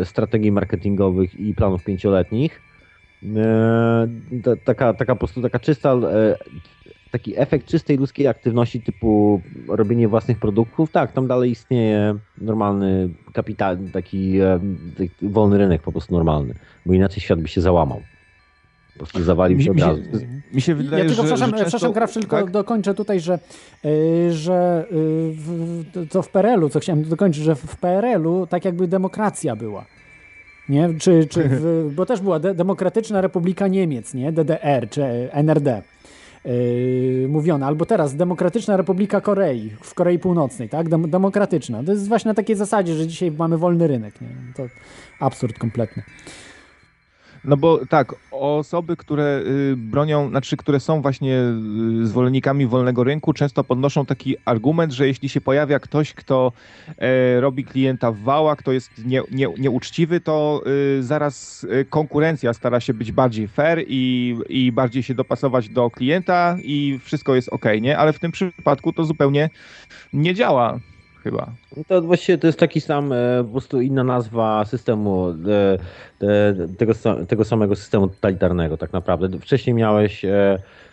e, 0.00 0.04
strategii 0.04 0.52
marketingowych 0.52 1.40
i 1.40 1.54
planów 1.54 1.84
pięcioletnich, 1.84 2.60
e, 3.36 4.08
ta, 4.42 4.56
taka, 4.64 4.94
taka 4.94 5.14
po 5.14 5.18
prostu 5.18 5.42
taka 5.42 5.58
czysta, 5.58 5.92
e, 5.92 6.36
taki 7.12 7.40
efekt 7.40 7.66
czystej 7.66 7.96
ludzkiej 7.96 8.26
aktywności 8.26 8.80
typu 8.80 9.40
robienie 9.68 10.08
własnych 10.08 10.38
produktów, 10.38 10.92
tak, 10.92 11.12
tam 11.12 11.26
dalej 11.26 11.50
istnieje 11.50 12.14
normalny 12.38 13.08
kapitał, 13.32 13.76
taki, 13.92 14.40
e, 14.40 14.60
taki 14.98 15.28
wolny 15.28 15.58
rynek 15.58 15.82
po 15.82 15.92
prostu 15.92 16.14
normalny, 16.14 16.54
bo 16.86 16.92
inaczej 16.94 17.20
świat 17.20 17.40
by 17.40 17.48
się 17.48 17.60
załamał. 17.60 18.00
Po 18.92 18.98
prostu 18.98 19.22
zawalił 19.22 19.60
się 19.60 19.70
od 19.70 19.76
Mi- 19.76 19.82
mi 19.82 19.88
się- 19.88 19.96
razu. 19.96 20.26
Mi 20.54 20.60
się 20.60 20.74
wydaje, 20.74 21.02
ja 21.02 21.08
tylko, 21.08 21.22
że, 21.22 21.28
przepraszam, 21.28 21.58
że 21.58 21.64
często... 21.64 21.78
przepraszam 21.78 22.22
tylko 22.22 22.36
tak? 22.36 22.50
dokończę 22.50 22.94
tutaj, 22.94 23.20
że, 23.20 23.38
y, 23.84 24.32
że 24.32 24.84
y, 24.92 24.94
w, 25.32 25.84
co 26.10 26.22
w 26.22 26.28
PRL-u, 26.28 26.68
co 26.68 26.80
chciałem 26.80 27.04
dokończyć, 27.04 27.44
że 27.44 27.54
w 27.54 27.76
PRL-u 27.76 28.46
tak 28.46 28.64
jakby 28.64 28.88
demokracja 28.88 29.56
była. 29.56 29.84
Nie? 30.68 30.94
Czy, 30.98 31.26
czy 31.26 31.48
w, 31.48 31.90
bo 31.94 32.06
też 32.06 32.20
była 32.20 32.38
de, 32.38 32.54
Demokratyczna 32.54 33.20
Republika 33.20 33.68
Niemiec, 33.68 34.14
nie? 34.14 34.32
DDR 34.32 34.88
czy 34.90 35.02
NRD. 35.32 35.82
Yy, 36.44 37.28
mówiona, 37.28 37.66
albo 37.66 37.86
teraz 37.86 38.16
Demokratyczna 38.16 38.76
Republika 38.76 39.20
Korei, 39.20 39.70
w 39.80 39.94
Korei 39.94 40.18
Północnej, 40.18 40.68
tak? 40.68 40.88
Dem, 40.88 41.10
demokratyczna. 41.10 41.84
To 41.84 41.92
jest 41.92 42.08
właśnie 42.08 42.28
na 42.28 42.34
takiej 42.34 42.56
zasadzie, 42.56 42.94
że 42.94 43.06
dzisiaj 43.06 43.30
mamy 43.30 43.58
wolny 43.58 43.86
rynek. 43.86 44.20
Nie? 44.20 44.28
To 44.56 44.62
absurd 45.20 45.58
kompletny. 45.58 46.02
No 47.44 47.56
bo 47.56 47.86
tak, 47.86 48.14
osoby, 48.30 48.96
które 48.96 49.42
y, 49.46 49.76
bronią, 49.76 50.28
znaczy, 50.28 50.56
które 50.56 50.80
są 50.80 51.02
właśnie 51.02 51.38
y, 52.02 52.06
zwolennikami 52.06 52.66
wolnego 52.66 53.04
rynku, 53.04 53.32
często 53.32 53.64
podnoszą 53.64 54.06
taki 54.06 54.36
argument, 54.44 54.92
że 54.92 55.06
jeśli 55.06 55.28
się 55.28 55.40
pojawia 55.40 55.78
ktoś, 55.78 56.14
kto 56.14 56.52
e, 56.98 57.40
robi 57.40 57.64
klienta 57.64 58.12
w 58.12 58.18
wała, 58.18 58.56
kto 58.56 58.72
jest 58.72 58.90
nie, 59.04 59.22
nie, 59.30 59.48
nieuczciwy, 59.58 60.20
to 60.20 60.62
y, 60.98 61.02
zaraz 61.02 61.66
konkurencja 61.90 62.52
stara 62.52 62.80
się 62.80 62.94
być 62.94 63.12
bardziej 63.12 63.48
fair 63.48 63.84
i, 63.86 64.36
i 64.48 64.72
bardziej 64.72 65.02
się 65.02 65.14
dopasować 65.14 65.68
do 65.68 65.90
klienta 65.90 66.56
i 66.64 67.00
wszystko 67.04 67.34
jest 67.34 67.48
ok, 67.48 67.64
nie? 67.80 67.98
Ale 67.98 68.12
w 68.12 68.18
tym 68.18 68.32
przypadku 68.32 68.92
to 68.92 69.04
zupełnie 69.04 69.50
nie 70.12 70.34
działa 70.34 70.78
chyba. 71.22 71.52
No 71.76 71.82
To 71.88 72.02
właściwie 72.02 72.38
to 72.38 72.46
jest 72.46 72.58
taki 72.58 72.80
sam, 72.80 73.12
e, 73.12 73.16
po 73.44 73.50
prostu 73.50 73.80
inna 73.80 74.04
nazwa 74.04 74.64
systemu, 74.64 75.28
e, 75.28 75.78
e, 76.28 76.54
tego, 76.78 76.92
tego 77.28 77.44
samego 77.44 77.76
systemu 77.76 78.08
totalitarnego 78.08 78.76
tak 78.76 78.92
naprawdę. 78.92 79.38
Wcześniej 79.38 79.74
miałeś 79.74 80.22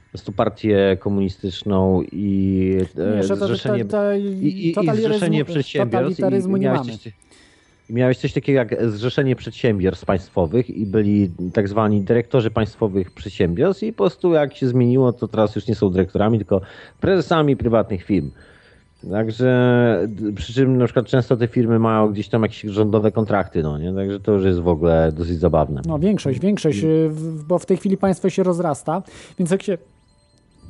po 0.05 0.11
prostu 0.11 0.31
partię 0.31 0.97
komunistyczną 0.99 2.01
i 2.11 2.77
Nie, 3.15 3.23
że 3.23 3.29
to- 3.29 3.37
to- 3.37 3.47
zrzeszenie, 3.47 3.85
to- 3.85 4.13
i, 4.13 4.73
i, 4.83 4.95
zrzeszenie 4.95 5.45
przedsiębiorstw. 5.45 6.17
totalitaryzmu 6.17 6.57
i 6.57 6.59
nie 6.59 6.65
miałeś 6.65 7.07
I 7.89 7.93
miałeś 7.93 8.17
coś 8.17 8.33
takiego 8.33 8.57
jak 8.59 8.89
Zrzeszenie 8.91 9.35
Przedsiębiorstw 9.35 10.05
Państwowych 10.05 10.69
i 10.69 10.85
byli 10.85 11.31
tak 11.53 11.67
zwani 11.67 12.01
dyrektorzy 12.01 12.51
państwowych 12.51 13.11
przedsiębiorstw 13.11 13.83
i 13.83 13.93
po 13.93 13.97
prostu 14.03 14.33
jak 14.33 14.55
się 14.55 14.67
zmieniło, 14.67 15.13
to 15.13 15.27
teraz 15.27 15.55
już 15.55 15.67
nie 15.67 15.75
są 15.75 15.89
dyrektorami, 15.89 16.37
tylko 16.37 16.61
prezesami 16.99 17.57
prywatnych 17.57 18.03
firm. 18.03 18.31
Także 19.11 20.07
przy 20.35 20.53
czym 20.53 20.77
na 20.77 20.85
przykład 20.85 21.05
często 21.05 21.37
te 21.37 21.47
firmy 21.47 21.79
mają 21.79 22.07
gdzieś 22.11 22.29
tam 22.29 22.41
jakieś 22.43 22.61
rządowe 22.61 23.11
kontrakty, 23.11 23.63
no 23.63 23.77
nie? 23.77 23.93
Także 23.93 24.19
to 24.19 24.31
już 24.31 24.43
jest 24.43 24.59
w 24.59 24.67
ogóle 24.67 25.11
dosyć 25.11 25.39
zabawne. 25.39 25.81
No 25.85 25.99
większość, 25.99 26.39
większość, 26.39 26.79
w- 27.09 27.43
bo 27.47 27.59
w 27.59 27.65
tej 27.65 27.77
chwili 27.77 27.97
państwo 27.97 28.29
się 28.29 28.43
rozrasta, 28.43 29.01
więc 29.39 29.51
jak 29.51 29.63
się 29.63 29.77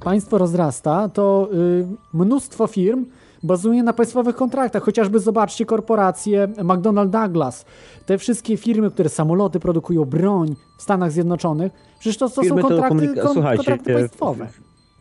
państwo 0.03 0.37
rozrasta, 0.37 1.09
to 1.09 1.49
y, 1.53 1.85
mnóstwo 2.13 2.67
firm 2.67 3.05
bazuje 3.43 3.83
na 3.83 3.93
państwowych 3.93 4.35
kontraktach. 4.35 4.83
Chociażby 4.83 5.19
zobaczcie 5.19 5.65
korporacje 5.65 6.47
McDonnell 6.63 7.09
Douglas, 7.09 7.65
te 8.05 8.17
wszystkie 8.17 8.57
firmy, 8.57 8.91
które 8.91 9.09
samoloty 9.09 9.59
produkują, 9.59 10.05
broń 10.05 10.55
w 10.77 10.81
Stanach 10.81 11.11
Zjednoczonych, 11.11 11.71
przecież 11.99 12.17
to, 12.17 12.29
to 12.29 12.43
są 12.43 12.57
kontrakty, 12.57 13.13
Słuchajcie, 13.33 13.57
kontrakty 13.57 13.93
państwowe. 13.93 14.47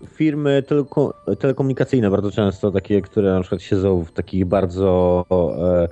Firmy 0.07 0.63
teleko 0.63 1.15
telekomunikacyjne 1.39 2.11
bardzo 2.11 2.31
często, 2.31 2.71
takie, 2.71 3.03
które 3.03 3.35
na 3.35 3.41
przykład 3.41 3.63
siedzą 3.63 4.05
w 4.05 4.13
takich 4.13 4.45
bardzo 4.45 5.25
e, 5.61 5.89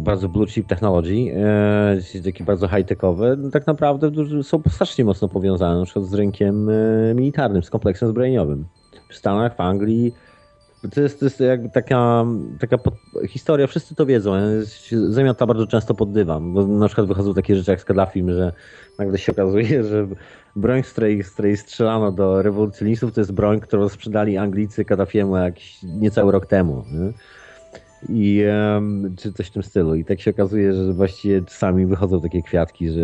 bardzo 0.00 0.28
blue 0.28 0.46
chip 0.46 0.66
technology, 0.66 1.32
e, 2.14 2.22
takie 2.24 2.44
bardzo 2.44 2.68
high-techowe, 2.68 3.36
no 3.36 3.50
tak 3.50 3.66
naprawdę 3.66 4.10
są 4.42 4.62
strasznie 4.68 5.04
mocno 5.04 5.28
powiązane 5.28 5.78
na 5.78 5.84
przykład 5.84 6.06
z 6.06 6.14
rynkiem 6.14 6.68
e, 6.68 7.14
militarnym, 7.14 7.62
z 7.62 7.70
kompleksem 7.70 8.08
zbrojeniowym. 8.08 8.66
W 9.10 9.14
Stanach, 9.14 9.56
w 9.56 9.60
Anglii, 9.60 10.14
to 10.94 11.00
jest, 11.00 11.20
to 11.20 11.26
jest 11.26 11.40
jakby 11.40 11.68
taka, 11.70 12.24
taka 12.60 12.78
pod... 12.78 12.94
historia, 13.28 13.66
wszyscy 13.66 13.94
to 13.94 14.06
wiedzą, 14.06 14.32
zamiata 15.08 15.46
bardzo 15.46 15.66
często 15.66 15.94
pod 15.94 16.12
dywan, 16.12 16.52
bo 16.52 16.66
na 16.66 16.86
przykład 16.86 17.06
wychodzą 17.06 17.34
takie 17.34 17.56
rzeczy 17.56 17.70
jak 17.70 17.80
z 17.80 17.84
Kaddafim, 17.84 18.32
że 18.32 18.52
nagle 18.98 19.18
się 19.18 19.32
okazuje, 19.32 19.84
że 19.84 20.06
broń, 20.56 20.82
z 20.82 20.92
której, 20.92 21.22
z 21.22 21.30
której 21.30 21.56
strzelano 21.56 22.12
do 22.12 22.42
rewolucjonistów, 22.42 23.12
to 23.12 23.20
jest 23.20 23.32
broń, 23.32 23.60
którą 23.60 23.88
sprzedali 23.88 24.36
Anglicy 24.36 24.84
Kaddafiemu 24.84 25.36
jakiś 25.36 25.82
niecały 25.82 26.32
rok 26.32 26.46
temu. 26.46 26.84
Nie? 26.92 27.12
I, 28.08 28.42
em, 28.42 29.14
czy 29.18 29.32
coś 29.32 29.46
w 29.46 29.50
tym 29.50 29.62
stylu. 29.62 29.94
I 29.94 30.04
tak 30.04 30.20
się 30.20 30.30
okazuje, 30.30 30.72
że 30.74 30.92
właściwie 30.92 31.42
czasami 31.42 31.86
wychodzą 31.86 32.20
takie 32.20 32.42
kwiatki, 32.42 32.90
że 32.90 33.00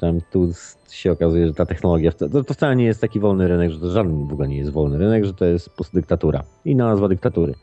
tam 0.00 0.20
tu 0.30 0.48
się 0.90 1.12
okazuje, 1.12 1.46
że 1.46 1.54
ta 1.54 1.66
technologia, 1.66 2.12
to, 2.12 2.44
to 2.44 2.54
wcale 2.54 2.76
nie 2.76 2.84
jest 2.84 3.00
taki 3.00 3.20
wolny 3.20 3.48
rynek, 3.48 3.70
że 3.70 3.80
to 3.80 3.90
żaden 3.90 4.28
w 4.28 4.32
ogóle 4.32 4.48
nie 4.48 4.56
jest 4.56 4.70
wolny 4.70 4.98
rynek, 4.98 5.24
że 5.24 5.34
to 5.34 5.44
jest 5.44 5.70
po 5.70 5.76
prostu 5.76 5.96
dyktatura. 5.96 6.42
Inna 6.64 6.86
nazwa 6.86 7.08
dyktatury. 7.08 7.54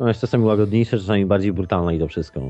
No 0.00 0.08
jest 0.08 0.20
czasami 0.20 0.44
łagodniejsze, 0.44 0.98
czasami 0.98 1.26
bardziej 1.26 1.52
brutalne 1.52 1.96
i 1.96 1.98
to 1.98 2.08
wszystko. 2.08 2.40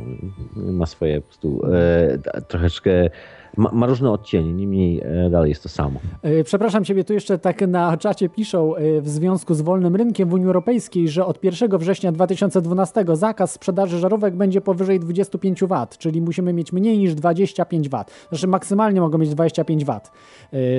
Ma 0.57 0.87
swoje 0.87 1.21
po 1.21 1.27
prostu 1.27 1.63
e, 1.73 2.19
troszeczkę, 2.49 3.11
ma, 3.57 3.71
ma 3.73 3.87
różne 3.87 4.11
odcienie, 4.11 4.53
niemniej 4.53 5.03
e, 5.05 5.31
dalej 5.31 5.49
jest 5.49 5.63
to 5.63 5.69
samo. 5.69 6.01
E, 6.23 6.45
Przepraszam 6.45 6.85
Ciebie, 6.85 7.05
tu 7.05 7.13
jeszcze 7.13 7.39
tak 7.39 7.61
na 7.61 7.97
czacie 7.97 8.29
piszą 8.29 8.77
e, 8.77 9.01
w 9.01 9.09
związku 9.09 9.55
z 9.55 9.61
wolnym 9.61 9.97
rynkiem 9.97 10.29
w 10.29 10.33
Unii 10.33 10.47
Europejskiej, 10.47 11.09
że 11.09 11.27
od 11.27 11.45
1 11.45 11.79
września 11.79 12.13
2012 12.13 13.05
zakaz 13.13 13.53
sprzedaży 13.53 13.99
żarówek 13.99 14.37
będzie 14.37 14.61
powyżej 14.61 15.01
25 15.01 15.61
W, 15.61 15.99
czyli 15.99 16.23
musimy 16.23 16.53
mieć 16.53 16.73
mniej 16.73 16.99
niż 16.99 17.15
25 17.15 17.89
W. 17.89 18.05
Znaczy 18.29 18.47
maksymalnie 18.47 19.01
mogą 19.01 19.19
mieć 19.19 19.31
25 19.31 19.85
W 19.85 20.01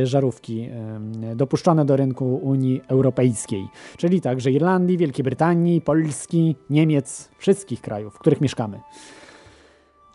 żarówki 0.04 0.70
dopuszczone 1.36 1.86
do 1.86 1.96
rynku 1.96 2.36
Unii 2.36 2.82
Europejskiej. 2.88 3.68
Czyli 3.98 4.22
także 4.22 4.52
Irlandii, 4.52 4.98
Wielkiej 4.98 5.24
Brytanii, 5.24 5.82
Polski, 5.82 6.56
Niemiec, 6.70 7.30
wszystkich 7.38 7.82
krajów, 7.82 8.16
w 8.16 8.20
których 8.20 8.42
mieszkamy. 8.42 8.80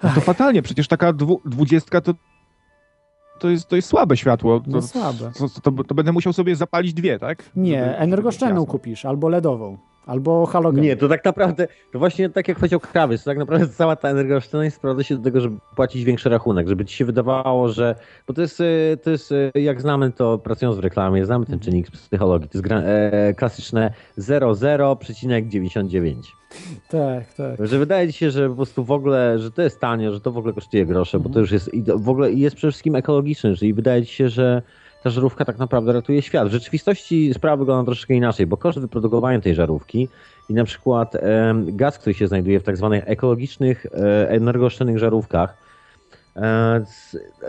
No 0.03 0.11
to 0.15 0.21
fatalnie, 0.21 0.63
przecież 0.63 0.89
taka 0.89 1.13
dwu, 1.13 1.41
dwudziestka 1.45 2.01
to, 2.01 2.15
to, 3.43 3.51
jest, 3.51 3.69
to 3.69 3.77
jest 3.77 3.89
słabe 3.89 4.17
światło. 4.17 4.61
To, 4.61 4.67
No 4.71 4.83
słabe. 4.83 5.33
To, 5.39 5.71
to, 5.73 5.85
to 5.85 5.95
będę 5.95 6.13
musiał 6.13 6.33
sobie 6.33 6.57
zapalić 6.57 6.95
dwie, 6.95 7.19
tak? 7.19 7.51
Nie, 7.57 7.97
energoszczelną 7.99 8.67
kupisz, 8.67 9.05
albo 9.05 9.29
LEDową, 9.29 9.79
albo 10.07 10.47
halogen. 10.47 10.85
Nie, 10.85 10.97
to 10.97 11.09
tak 11.09 11.25
naprawdę, 11.25 11.69
to 11.93 11.99
właśnie 11.99 12.31
tak 12.31 12.49
jak 12.49 12.57
powiedział 12.57 12.81
Krawiec, 12.81 13.25
to 13.25 13.31
tak 13.31 13.39
naprawdę 13.39 13.69
cała 13.79 13.97
ta 13.97 14.09
energooszczędność 14.09 14.77
sprowadza 14.77 15.03
się 15.03 15.17
do 15.17 15.23
tego, 15.23 15.41
żeby 15.41 15.57
płacić 15.77 16.05
większy 16.05 16.29
rachunek, 16.29 16.69
żeby 16.69 16.85
ci 16.85 16.97
się 16.97 17.05
wydawało, 17.05 17.69
że, 17.69 17.95
bo 18.27 18.35
to 18.35 18.43
jest, 18.43 18.61
e, 18.61 18.97
to 18.97 19.11
jest 19.11 19.33
e, 19.33 19.51
jak 19.61 19.81
znamy 19.81 20.13
to 20.13 20.39
pracując 20.39 20.77
w 20.77 20.81
reklamie, 20.81 21.27
znamy 21.27 21.47
ten 21.47 21.59
czynnik 21.59 21.87
z 21.87 21.91
psychologii, 21.91 22.49
to 22.49 22.59
jest 22.59 22.65
gra, 22.65 22.81
e, 22.81 23.35
klasyczne 23.35 23.93
0,0,99. 24.19 26.15
Tak, 26.89 27.35
tak. 27.35 27.67
Że 27.67 27.79
wydaje 27.79 28.13
ci 28.13 28.19
się, 28.19 28.31
że 28.31 28.49
po 28.49 28.57
prostu 28.57 28.85
w 28.85 28.91
ogóle, 28.91 29.39
że 29.39 29.51
to 29.51 29.63
jest 29.63 29.81
tanie, 29.81 30.13
że 30.13 30.21
to 30.21 30.31
w 30.31 30.39
ogóle 30.39 30.55
kosztuje 30.55 30.87
grosze, 30.87 31.21
bo 31.21 31.29
to 31.29 31.41
już 31.41 31.51
jest 31.51 31.71
w 31.97 32.09
ogóle 32.09 32.33
jest 32.33 32.57
przede 32.57 32.71
wszystkim 32.71 32.95
ekologiczne, 32.97 33.57
czyli 33.57 33.75
wydaje 33.75 34.07
ci 34.07 34.15
się, 34.15 34.29
że 34.29 34.63
ta 35.03 35.11
żarówka 35.11 35.45
tak 35.45 35.59
naprawdę 35.59 35.93
ratuje 35.93 36.23
świat. 36.23 36.49
W 36.49 36.53
rzeczywistości 36.53 37.35
sprawa 37.35 37.57
wygląda 37.57 37.85
troszeczkę 37.85 38.15
inaczej, 38.15 38.47
bo 38.47 38.57
koszt 38.57 38.79
wyprodukowania 38.79 39.41
tej 39.41 39.55
żarówki 39.55 40.09
i 40.49 40.55
na 40.55 40.65
przykład 40.65 41.17
gaz, 41.67 41.99
który 41.99 42.15
się 42.15 42.29
znajduje 42.29 42.61
w 42.61 42.63
tak 42.63 42.77
zwanych 42.77 43.05
ekologicznych, 43.07 43.87
e, 43.87 44.29
energooszczędnych 44.31 44.99
żarówkach, 44.99 45.57
e, 46.37 46.85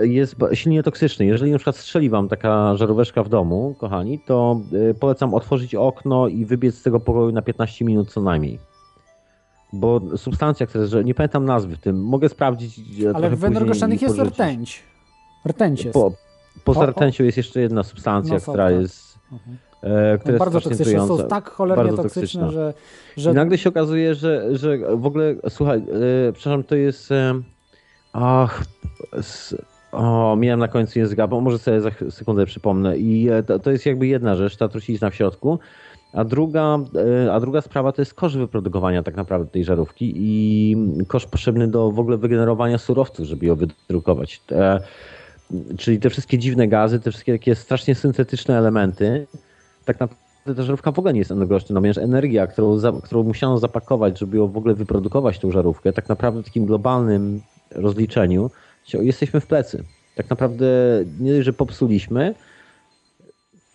jest 0.01 0.35
silnie 0.53 0.83
toksyczny. 0.83 1.25
Jeżeli 1.25 1.51
na 1.51 1.57
przykład 1.57 1.75
strzeli 1.75 2.09
wam 2.09 2.29
taka 2.29 2.75
żaróweczka 2.75 3.23
w 3.23 3.29
domu, 3.29 3.75
kochani, 3.77 4.19
to 4.19 4.61
e, 4.89 4.93
polecam 4.93 5.33
otworzyć 5.33 5.75
okno 5.75 6.27
i 6.27 6.45
wybiec 6.45 6.75
z 6.75 6.83
tego 6.83 6.99
pokoju 6.99 7.31
na 7.31 7.41
15 7.41 7.85
minut 7.85 8.11
co 8.11 8.21
najmniej. 8.21 8.59
Bo 9.73 10.01
substancja, 10.17 10.65
która, 10.65 11.01
nie 11.03 11.13
pamiętam 11.13 11.45
nazwy 11.45 11.75
w 11.75 11.79
tym, 11.79 12.03
mogę 12.03 12.29
sprawdzić. 12.29 12.79
Ale 13.13 13.29
w 13.29 13.43
i 13.93 14.03
jest 14.03 14.19
rtęć. 14.19 14.83
Rtęć 15.45 15.85
jest. 15.85 15.93
Po, 15.93 16.11
poza 16.63 16.79
O, 16.79 16.83
o. 16.83 16.85
rtęcią 16.85 17.23
jest 17.23 17.37
jeszcze 17.37 17.61
jedna 17.61 17.83
substancja, 17.83 18.33
No 18.33 18.39
są, 18.39 18.51
która 18.51 18.67
tak. 18.67 18.81
jest. 18.81 19.19
E, 19.81 20.17
która 20.17 20.33
jest 20.33 20.39
bardzo 20.39 20.59
strasznie 20.59 20.85
toksyczne, 20.85 21.07
są 21.07 21.27
tak 21.27 21.49
cholernie 21.49 21.83
Bardzo 21.83 22.03
toksyczne, 22.03 22.51
że, 22.51 22.73
I 23.17 23.21
że 23.21 23.33
nagle 23.33 23.57
się 23.57 23.69
okazuje, 23.69 24.15
że, 24.15 24.57
że 24.57 24.77
w 24.77 25.05
ogóle, 25.05 25.35
słuchaj, 25.49 25.77
e, 25.77 26.33
przepraszam, 26.33 26.63
to 26.63 26.75
jest. 26.75 27.11
E, 27.11 27.33
ach, 28.13 28.63
s, 29.13 29.55
o, 29.91 30.35
miałem 30.35 30.59
na 30.59 30.67
końcu 30.67 30.99
języka, 30.99 31.27
bo 31.27 31.41
może 31.41 31.59
sobie 31.59 31.81
za 31.81 31.91
sekundę 32.09 32.45
przypomnę. 32.45 32.97
I 32.97 33.29
e, 33.29 33.43
to, 33.43 33.59
to 33.59 33.71
jest 33.71 33.85
jakby 33.85 34.07
jedna 34.07 34.35
rzecz, 34.35 34.57
ta 34.57 34.67
trucizna 34.67 35.09
w 35.09 35.15
środku. 35.15 35.59
A 36.13 36.23
druga, 36.23 36.79
e, 37.25 37.33
a 37.33 37.39
druga 37.39 37.61
sprawa 37.61 37.91
to 37.91 38.01
jest 38.01 38.13
koszt 38.13 38.37
wyprodukowania 38.37 39.03
tak 39.03 39.15
naprawdę 39.15 39.51
tej 39.51 39.63
żarówki 39.63 40.13
i 40.15 40.75
koszt 41.07 41.29
potrzebny 41.29 41.67
do 41.67 41.91
w 41.91 41.99
ogóle 41.99 42.17
wygenerowania 42.17 42.77
surowców, 42.77 43.25
żeby 43.25 43.45
ją 43.45 43.55
wydrukować. 43.55 44.41
Czyli 45.77 45.99
te 45.99 46.09
wszystkie 46.09 46.37
dziwne 46.37 46.67
gazy, 46.67 46.99
te 46.99 47.11
wszystkie 47.11 47.31
takie 47.31 47.55
strasznie 47.55 47.95
syntetyczne 47.95 48.57
elementy, 48.57 49.27
tak 49.85 49.99
naprawdę 49.99 50.23
ta 50.55 50.63
żarówka 50.63 50.91
w 50.91 50.99
ogóle 50.99 51.13
nie 51.13 51.19
jest 51.19 51.31
energooszczędna, 51.31 51.81
ponieważ 51.81 51.97
energia, 51.97 52.47
którą, 52.47 52.77
za, 52.77 52.91
którą 53.03 53.23
musiano 53.23 53.57
zapakować, 53.57 54.19
żeby 54.19 54.37
ją 54.37 54.47
w 54.47 54.57
ogóle 54.57 54.73
wyprodukować, 54.73 55.39
tą 55.39 55.51
żarówkę, 55.51 55.93
tak 55.93 56.09
naprawdę 56.09 56.41
w 56.41 56.45
takim 56.45 56.65
globalnym 56.65 57.41
rozliczeniu 57.71 58.51
jesteśmy 58.93 59.39
w 59.39 59.47
plecy. 59.47 59.83
Tak 60.15 60.29
naprawdę 60.29 60.65
nie 61.19 61.43
że 61.43 61.53
popsuliśmy, 61.53 62.35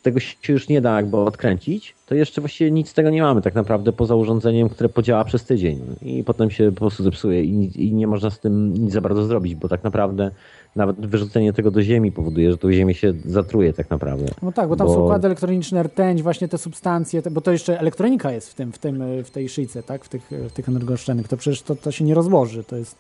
tego 0.02 0.20
się 0.20 0.52
już 0.52 0.68
nie 0.68 0.80
da 0.80 0.96
jakby 0.96 1.16
odkręcić, 1.16 1.94
to 2.06 2.14
jeszcze 2.14 2.40
właściwie 2.40 2.70
nic 2.70 2.88
z 2.88 2.94
tego 2.94 3.10
nie 3.10 3.22
mamy 3.22 3.42
tak 3.42 3.54
naprawdę 3.54 3.92
poza 3.92 4.14
urządzeniem, 4.14 4.68
które 4.68 4.88
podziała 4.88 5.24
przez 5.24 5.44
tydzień 5.44 5.80
i 6.02 6.24
potem 6.24 6.50
się 6.50 6.72
po 6.72 6.78
prostu 6.78 7.02
zepsuje 7.02 7.44
i, 7.44 7.88
i 7.88 7.94
nie 7.94 8.06
można 8.06 8.30
z 8.30 8.40
tym 8.40 8.74
nic 8.74 8.92
za 8.92 9.00
bardzo 9.00 9.24
zrobić, 9.24 9.54
bo 9.54 9.68
tak 9.68 9.84
naprawdę 9.84 10.30
nawet 10.76 11.06
wyrzucenie 11.06 11.52
tego 11.52 11.70
do 11.70 11.82
ziemi 11.82 12.12
powoduje, 12.12 12.50
że 12.50 12.58
tą 12.58 12.72
ziemię 12.72 12.94
się 12.94 13.14
zatruje 13.24 13.72
tak 13.72 13.90
naprawdę. 13.90 14.26
No 14.42 14.52
tak, 14.52 14.68
bo 14.68 14.76
tam 14.76 14.86
Bo- 14.86 14.94
są 14.94 15.04
układy 15.04 15.26
elektroniczne, 15.26 15.82
rtęć, 15.82 16.22
właśnie 16.22 16.48
te 16.48 16.58
substancje, 16.58 17.22
te, 17.22 17.30
bo 17.30 17.40
to 17.40 17.52
jeszcze 17.52 17.80
elektronika 17.80 18.32
jest 18.32 18.50
w 18.50 18.54
tym, 18.54 18.72
w 18.72 18.78
tym, 18.78 19.02
w 19.24 19.30
tej 19.30 19.48
szyjce, 19.48 19.82
tak, 19.82 20.04
w 20.04 20.08
tych, 20.08 20.30
w 20.30 20.52
tych 20.52 20.68
energooszczędnych, 20.68 21.28
to 21.28 21.36
przecież 21.36 21.62
to, 21.62 21.76
to 21.76 21.92
się 21.92 22.04
nie 22.04 22.14
rozłoży, 22.14 22.64
to 22.64 22.76
jest 22.76 22.96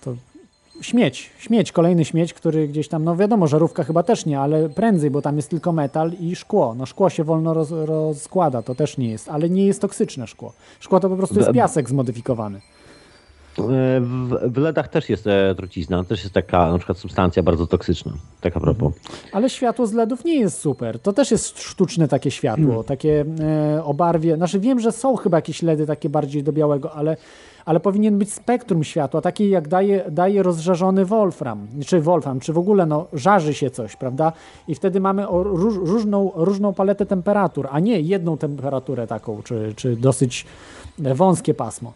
to 0.00 0.14
śmieć, 0.80 1.30
śmieć, 1.38 1.72
kolejny 1.72 2.04
śmieć, 2.04 2.34
który 2.34 2.68
gdzieś 2.68 2.88
tam, 2.88 3.04
no 3.04 3.16
wiadomo, 3.16 3.46
żarówka 3.46 3.84
chyba 3.84 4.02
też 4.02 4.26
nie, 4.26 4.40
ale 4.40 4.68
prędzej, 4.68 5.10
bo 5.10 5.22
tam 5.22 5.36
jest 5.36 5.50
tylko 5.50 5.72
metal 5.72 6.12
i 6.20 6.36
szkło, 6.36 6.74
no 6.74 6.86
szkło 6.86 7.10
się 7.10 7.24
wolno 7.24 7.54
roz, 7.54 7.70
rozkłada, 7.70 8.62
to 8.62 8.74
też 8.74 8.98
nie 8.98 9.10
jest, 9.10 9.28
ale 9.28 9.50
nie 9.50 9.66
jest 9.66 9.80
toksyczne 9.80 10.26
szkło. 10.26 10.52
Szkło 10.80 11.00
to 11.00 11.08
po 11.08 11.16
prostu 11.16 11.38
jest 11.38 11.52
piasek 11.52 11.88
zmodyfikowany. 11.88 12.60
E, 13.60 14.00
W, 14.48 14.56
LEDach 14.56 14.88
też 14.88 15.08
jest 15.08 15.26
e, 15.26 15.54
trucizna, 15.54 16.04
też 16.04 16.22
jest 16.22 16.34
taka 16.34 16.72
na 16.72 16.78
przykład 16.78 16.98
substancja 16.98 17.42
bardzo 17.42 17.66
toksyczna. 17.66 18.12
Tak 18.40 18.56
a 18.56 18.60
propos. 18.60 18.92
Ale 19.32 19.50
światło 19.50 19.86
z 19.86 19.92
LEDów 19.92 20.24
nie 20.24 20.40
jest 20.40 20.60
super. 20.60 20.98
To 21.00 21.12
też 21.12 21.30
jest 21.30 21.62
sztuczne 21.62 22.08
takie 22.08 22.30
światło, 22.30 22.84
takie 22.84 23.24
e, 23.76 23.84
o 23.84 23.94
barwie. 23.94 24.36
Znaczy 24.36 24.60
wiem, 24.60 24.80
że 24.80 24.92
są 24.92 25.16
chyba 25.16 25.36
jakieś 25.36 25.62
LEDy 25.62 25.86
takie 25.86 26.08
bardziej 26.08 26.42
do 26.42 26.52
białego, 26.52 26.92
ale, 26.92 27.16
ale 27.64 27.80
powinien 27.80 28.18
być 28.18 28.32
spektrum 28.32 28.84
światła, 28.84 29.20
takie 29.20 29.48
jak 29.48 29.68
daje, 29.68 30.04
daje 30.10 30.42
rozżarzony 30.42 31.04
wolfram, 31.04 31.66
czy 31.86 32.00
wolfram, 32.00 32.40
czy 32.40 32.52
w 32.52 32.58
ogóle 32.58 32.86
no, 32.86 33.06
żarzy 33.12 33.54
się 33.54 33.70
coś, 33.70 33.96
prawda? 33.96 34.32
I 34.68 34.74
wtedy 34.74 35.00
mamy 35.00 35.28
o, 35.28 35.42
róż, 35.42 35.74
różną, 35.76 36.32
różną 36.34 36.74
paletę 36.74 37.06
temperatur, 37.06 37.68
a 37.70 37.80
nie 37.80 38.00
jedną 38.00 38.38
temperaturę 38.38 39.06
taką, 39.06 39.42
czy, 39.42 39.72
czy 39.76 39.96
dosyć 39.96 40.46
e, 41.04 41.14
wąskie 41.14 41.54
pasmo. 41.54 41.92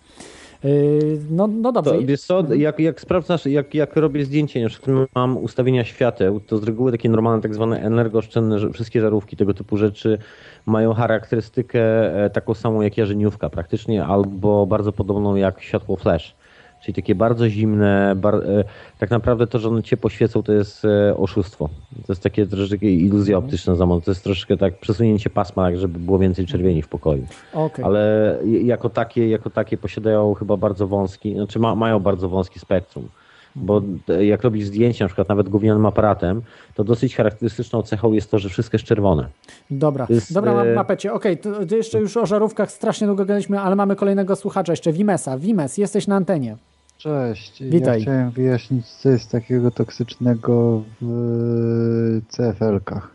Yy, 0.64 1.18
No, 1.30 1.46
no 1.46 1.72
dobrze. 1.72 1.90
To, 1.90 2.02
wiesz 2.02 2.20
co, 2.20 2.54
jak, 2.54 2.78
jak 2.78 3.00
sprawdzasz, 3.00 3.46
jak, 3.46 3.74
jak 3.74 3.96
robię 3.96 4.24
zdjęcie, 4.24 4.62
na 4.62 4.68
przykład 4.68 4.96
mam 5.14 5.36
ustawienia 5.36 5.84
świateł, 5.84 6.40
to 6.40 6.58
z 6.58 6.64
reguły 6.64 6.92
takie 6.92 7.08
normalne, 7.08 7.42
tak 7.42 7.54
zwane 7.54 7.80
energooszczędne, 7.80 8.72
wszystkie 8.72 9.00
żarówki, 9.00 9.36
tego 9.36 9.54
typu 9.54 9.76
rzeczy 9.76 10.18
mają 10.66 10.94
charakterystykę 10.94 12.14
e, 12.24 12.30
taką 12.30 12.54
samą 12.54 12.80
jak 12.80 12.96
jarzeniówka 12.96 13.50
praktycznie, 13.50 14.04
albo 14.04 14.66
bardzo 14.66 14.92
podobną 14.92 15.34
jak 15.34 15.62
światło 15.62 15.96
flash. 15.96 16.36
Czyli 16.82 16.94
takie 16.94 17.14
bardzo 17.14 17.48
zimne, 17.48 18.14
bar, 18.16 18.34
e, 18.34 18.64
tak 18.98 19.10
naprawdę 19.10 19.46
to, 19.46 19.58
że 19.58 19.68
one 19.68 19.82
cię 19.82 19.96
poświecą, 19.96 20.42
to 20.42 20.52
jest 20.52 20.84
e, 20.84 21.16
oszustwo. 21.16 21.68
To 22.06 22.12
jest 22.12 22.22
takie 22.22 22.46
troszeczkę 22.46 22.86
iluzja 22.86 23.38
optyczna 23.38 23.74
za. 23.74 23.86
To 23.86 24.10
jest 24.10 24.24
troszeczkę 24.24 24.56
tak 24.56 24.78
przesunięcie 24.78 25.30
pasma, 25.30 25.62
tak 25.62 25.78
żeby 25.78 25.98
było 25.98 26.18
więcej 26.18 26.46
czerwieni 26.46 26.82
w 26.82 26.88
pokoju. 26.88 27.26
Okej. 27.52 27.84
Ale 27.84 28.38
jako 28.44 28.90
takie, 28.90 29.28
jako 29.28 29.50
takie 29.50 29.78
posiadają 29.78 30.34
chyba 30.34 30.56
bardzo 30.56 30.86
wąski, 30.86 31.34
znaczy 31.34 31.58
ma, 31.58 31.74
mają 31.74 32.00
bardzo 32.00 32.28
wąski 32.28 32.58
spektrum. 32.58 33.08
Bo 33.56 33.82
e, 34.08 34.24
jak 34.24 34.42
robisz 34.42 34.64
zdjęcia, 34.64 35.04
na 35.04 35.08
przykład 35.08 35.28
nawet 35.28 35.48
gównianym 35.48 35.86
aparatem, 35.86 36.42
to 36.74 36.84
dosyć 36.84 37.16
charakterystyczną 37.16 37.82
cechą 37.82 38.12
jest 38.12 38.30
to, 38.30 38.38
że 38.38 38.48
wszystko 38.48 38.74
jest 38.74 38.84
czerwone. 38.84 39.28
Dobra, 39.70 40.06
jest, 40.10 40.34
dobra, 40.34 40.54
mam 40.54 40.72
mapecie. 40.72 41.12
Okej, 41.12 41.38
to, 41.38 41.66
to 41.66 41.76
jeszcze 41.76 42.00
już 42.00 42.16
o 42.16 42.26
żarówkach 42.26 42.70
strasznie 42.70 43.06
długo 43.06 43.24
gadaliśmy, 43.24 43.60
ale 43.60 43.76
mamy 43.76 43.96
kolejnego 43.96 44.36
słuchacza 44.36 44.72
jeszcze, 44.72 44.92
Wimesa. 44.92 45.38
Wimes, 45.38 45.78
jesteś 45.78 46.06
na 46.06 46.16
antenie. 46.16 46.56
Cześć. 47.02 47.62
Witaj. 47.64 47.98
Ja 47.98 48.02
chciałem 48.02 48.30
wyjaśnić, 48.30 48.86
co 48.86 49.08
jest 49.10 49.30
takiego 49.30 49.70
toksycznego 49.70 50.82
w 51.00 52.20
CFL-kach, 52.28 53.08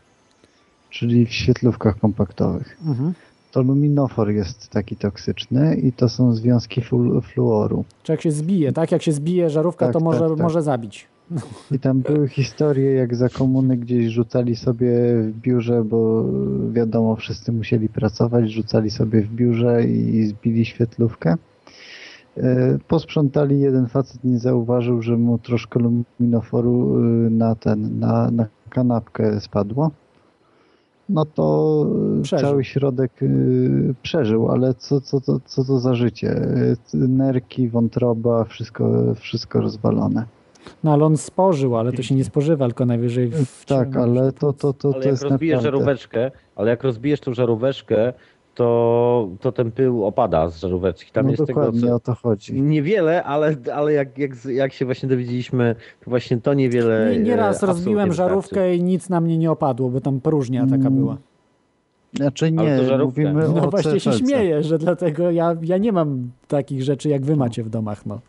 czyli 0.90 1.26
w 1.26 1.34
świetlówkach 1.34 2.00
kompaktowych. 2.00 2.78
Mhm. 2.86 3.14
To 3.52 3.62
luminofor 3.62 4.32
jest 4.32 4.70
taki 4.70 4.96
toksyczny 4.96 5.76
i 5.76 5.92
to 5.92 6.10
są 6.10 6.34
związki 6.34 6.82
flu- 6.82 7.22
fluoru. 7.22 7.86
Czy 8.04 8.12
jak 8.12 8.22
się 8.22 8.32
zbije, 8.32 8.72
tak? 8.72 8.92
Jak 8.92 9.02
się 9.02 9.12
zbije 9.12 9.50
żarówka, 9.50 9.86
Tak, 9.86 9.94
to 9.94 10.00
może, 10.00 10.20
tak, 10.20 10.30
tak. 10.30 10.40
może 10.40 10.62
zabić. 10.62 11.08
I 11.72 11.80
tam 11.80 12.00
były 12.02 12.30
historie, 12.30 12.92
jak 12.94 13.16
za 13.16 13.30
komuny 13.30 13.78
gdzieś 13.78 14.06
rzucali 14.08 14.56
sobie 14.56 14.90
w 15.22 15.32
biurze, 15.42 15.84
bo 15.84 16.26
wiadomo, 16.72 17.16
wszyscy 17.16 17.52
musieli 17.52 17.90
pracować, 17.90 18.52
rzucali 18.52 18.90
sobie 18.92 19.22
w 19.22 19.30
biurze 19.30 19.84
i 19.84 20.26
zbili 20.26 20.66
świetlówkę. 20.66 21.36
E, 22.38 22.78
Posprzątali, 22.88 23.60
jeden 23.60 23.88
facet 23.88 24.24
nie 24.24 24.40
zauważył, 24.40 25.02
że 25.02 25.18
mu 25.18 25.38
troszkę 25.38 25.80
luminoforu 25.80 26.98
y, 26.98 27.30
na 27.30 27.56
ten, 27.56 28.00
na, 28.00 28.32
na 28.32 28.46
kanapkę 28.70 29.40
spadło. 29.42 29.92
No 31.10 31.26
to 31.26 31.86
Przeżył. 32.22 32.50
cały 32.50 32.64
środek 32.64 33.12
y, 33.22 33.96
przeżył, 34.02 34.50
ale 34.52 34.74
co, 34.74 35.02
co, 35.02 35.22
co, 35.22 35.40
co 35.46 35.64
to 35.64 35.80
za 35.80 35.96
życie? 35.96 36.42
Nerki, 36.94 37.70
wątroba, 37.70 38.44
wszystko, 38.44 39.14
wszystko 39.16 39.62
rozwalone. 39.62 40.26
No 40.84 40.94
ale 40.94 41.06
on 41.06 41.18
spożył, 41.18 41.76
ale 41.78 41.92
to 41.94 42.02
się 42.02 42.16
nie 42.16 42.24
spożywa, 42.24 42.66
tylko 42.66 42.86
najwyżej 42.86 43.32
w 43.32 43.66
Tak, 43.66 43.98
ale 43.98 44.32
to, 44.32 44.54
to, 44.54 44.74
to, 44.74 44.88
Ale 44.88 44.94
to 44.94 45.00
jak 45.00 45.12
jest 45.12 45.24
rozbijesz 45.24 45.56
naprawdę... 45.56 45.78
żaróweczkę, 45.78 46.32
ale 46.56 46.70
jak 46.70 46.84
rozbijesz 46.84 47.20
tą 47.20 47.34
żaróweczkę, 47.34 48.14
to, 48.58 49.30
to 49.42 49.52
ten 49.52 49.72
pył 49.72 50.06
opada 50.06 50.50
z 50.50 50.60
żaróweczki. 50.60 51.12
Tam 51.12 51.26
No 51.26 51.32
jest 51.32 51.46
dokładnie 51.46 51.82
tego, 51.82 51.92
co... 51.92 51.96
o 51.96 52.00
to 52.00 52.16
chodzi. 52.16 52.62
Niewiele, 52.62 53.24
ale, 53.24 53.56
ale 53.74 53.94
jak, 53.94 54.18
jak, 54.18 54.46
jak 54.46 54.74
się 54.74 54.86
właśnie 54.86 55.10
dowiedzieliśmy, 55.10 55.76
to 56.04 56.10
właśnie 56.10 56.38
to 56.38 56.54
niewiele. 56.54 57.10
Nie, 57.12 57.20
nieraz 57.20 57.64
e, 57.64 57.66
rozbiłem 57.66 58.10
absolutnie 58.10 58.16
żarówkę 58.16 58.76
i 58.76 58.84
nic 58.84 59.10
na 59.10 59.22
mnie 59.22 59.38
nie 59.38 59.52
opadło, 59.52 59.90
bo 59.90 60.02
tam 60.02 60.22
próżnia 60.22 60.62
taka 60.62 60.76
Mm, 60.76 60.96
była. 60.96 61.18
Znaczy 62.14 62.52
nie, 62.52 62.80
mówimy 63.00 63.48
No 63.56 63.68
o 63.68 63.70
właśnie 63.70 64.00
się 64.00 64.14
śmieję, 64.14 64.64
że 64.64 64.78
dlatego 64.78 65.32
ja, 65.32 65.56
ja 65.62 65.78
nie 65.78 65.92
mam 65.92 66.32
takich 66.48 66.84
rzeczy, 66.84 67.10
jak 67.10 67.26
wy 67.26 67.36
macie 67.36 67.64
w 67.64 67.70
domach, 67.70 68.06
no. 68.06 68.20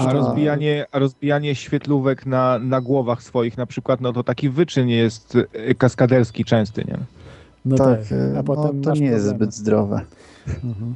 A 0.00 0.12
rozbijanie, 0.12 0.86
a 0.92 0.98
rozbijanie 0.98 1.54
świetlówek 1.54 2.26
na, 2.26 2.58
na 2.58 2.80
głowach 2.80 3.22
swoich 3.22 3.56
na 3.56 3.66
przykład, 3.66 4.00
no 4.00 4.12
to 4.12 4.24
taki 4.24 4.50
wyczyn 4.50 4.88
jest 4.88 5.34
y, 5.70 5.74
kaskaderski 5.74 6.44
częsty, 6.44 6.84
nie? 6.88 6.98
No 7.64 7.76
tak, 7.76 8.00
tak, 8.00 8.12
e, 8.12 8.38
a 8.38 8.42
potem 8.42 8.80
no, 8.80 8.82
to 8.82 8.94
nie 8.94 9.06
jest 9.06 9.24
problemy. 9.24 9.38
zbyt 9.38 9.54
zdrowe. 9.54 10.00
Mhm. 10.64 10.94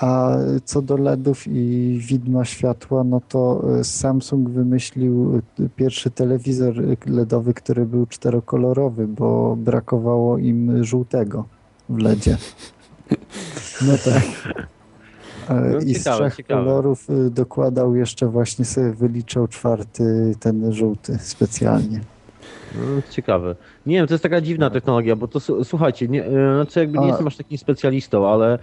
A 0.00 0.36
co 0.64 0.82
do 0.82 0.96
LEDów 0.96 1.46
i 1.46 1.98
widma 2.08 2.44
światła, 2.44 3.04
no 3.04 3.20
to 3.28 3.62
e, 3.78 3.84
Samsung 3.84 4.48
wymyślił 4.48 5.42
e, 5.60 5.68
pierwszy 5.76 6.10
telewizor 6.10 6.74
LEDowy, 7.06 7.54
który 7.54 7.86
był 7.86 8.06
czterokolorowy, 8.06 9.08
bo 9.08 9.56
brakowało 9.56 10.38
im 10.38 10.84
żółtego 10.84 11.44
w 11.88 11.98
LEDzie. 11.98 12.36
No 13.86 13.92
tak. 14.04 14.22
No, 15.48 15.78
I 15.78 15.94
z 15.94 15.98
ciekawe, 15.98 16.18
trzech 16.18 16.36
ciekawe. 16.36 16.64
kolorów 16.64 17.08
dokładał 17.30 17.96
jeszcze 17.96 18.26
właśnie 18.26 18.64
sobie 18.64 18.92
wyliczał 18.92 19.48
czwarty, 19.48 20.34
ten 20.40 20.72
żółty 20.72 21.18
specjalnie. 21.18 22.00
No, 22.74 23.02
ciekawe. 23.10 23.56
Nie 23.86 23.96
wiem, 23.96 24.06
to 24.06 24.14
jest 24.14 24.22
taka 24.22 24.40
dziwna 24.40 24.70
technologia, 24.70 25.16
bo 25.16 25.28
to 25.28 25.40
słuchajcie, 25.64 26.08
nie, 26.08 26.24
znaczy 26.54 26.80
jakby 26.80 26.98
nie 26.98 27.06
jestem 27.06 27.26
aż 27.26 27.36
takim 27.36 27.58
specjalistą, 27.58 28.28
ale 28.28 28.58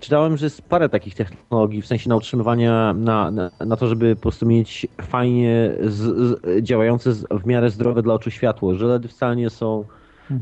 czytałem, 0.00 0.36
że 0.36 0.46
jest 0.46 0.62
parę 0.62 0.88
takich 0.88 1.14
technologii, 1.14 1.82
w 1.82 1.86
sensie 1.86 2.08
na 2.08 2.16
utrzymywania, 2.16 2.94
na, 2.94 3.30
na, 3.30 3.50
na 3.66 3.76
to, 3.76 3.88
żeby 3.88 4.16
po 4.16 4.22
prostu 4.22 4.46
mieć 4.46 4.86
fajnie 5.02 5.72
z, 5.80 5.96
z, 5.96 6.64
działające 6.64 7.12
z, 7.12 7.24
w 7.30 7.46
miarę 7.46 7.70
zdrowe 7.70 8.02
dla 8.02 8.14
oczu 8.14 8.30
światło, 8.30 8.74
że 8.74 8.86
LEDy 8.86 9.08
wcale 9.08 9.36
nie 9.36 9.50
są, 9.50 9.84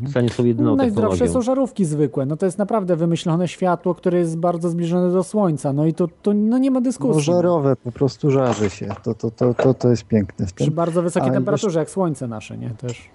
wcale 0.08 0.22
nie 0.22 0.28
są 0.30 0.44
jedyną 0.44 0.70
No 0.70 0.76
Najzdrowsze 0.76 1.28
są 1.28 1.42
żarówki 1.42 1.84
zwykłe. 1.84 2.26
No 2.26 2.36
to 2.36 2.46
jest 2.46 2.58
naprawdę 2.58 2.96
wymyślone 2.96 3.48
światło, 3.48 3.94
które 3.94 4.18
jest 4.18 4.38
bardzo 4.38 4.68
zbliżone 4.70 5.12
do 5.12 5.22
słońca. 5.22 5.72
No 5.72 5.86
i 5.86 5.94
to, 5.94 6.08
to 6.22 6.32
no 6.34 6.58
nie 6.58 6.70
ma 6.70 6.80
No 6.80 6.84
dyskusji. 6.84 7.22
żarowe, 7.22 7.76
po 7.76 7.92
prostu 7.92 8.30
żarzy 8.30 8.70
się. 8.70 8.88
To, 9.02 9.14
to, 9.14 9.30
to, 9.30 9.54
to, 9.54 9.74
to 9.74 9.90
jest 9.90 10.04
piękne 10.04 10.46
w 10.46 10.52
Przy 10.52 10.64
tym. 10.64 10.74
bardzo 10.74 11.02
wysokiej 11.02 11.30
A 11.30 11.32
temperaturze, 11.32 11.78
jak 11.78 11.90
słońce 11.90 12.28
nasze, 12.28 12.58
nie? 12.58 12.70
Też. 12.70 13.10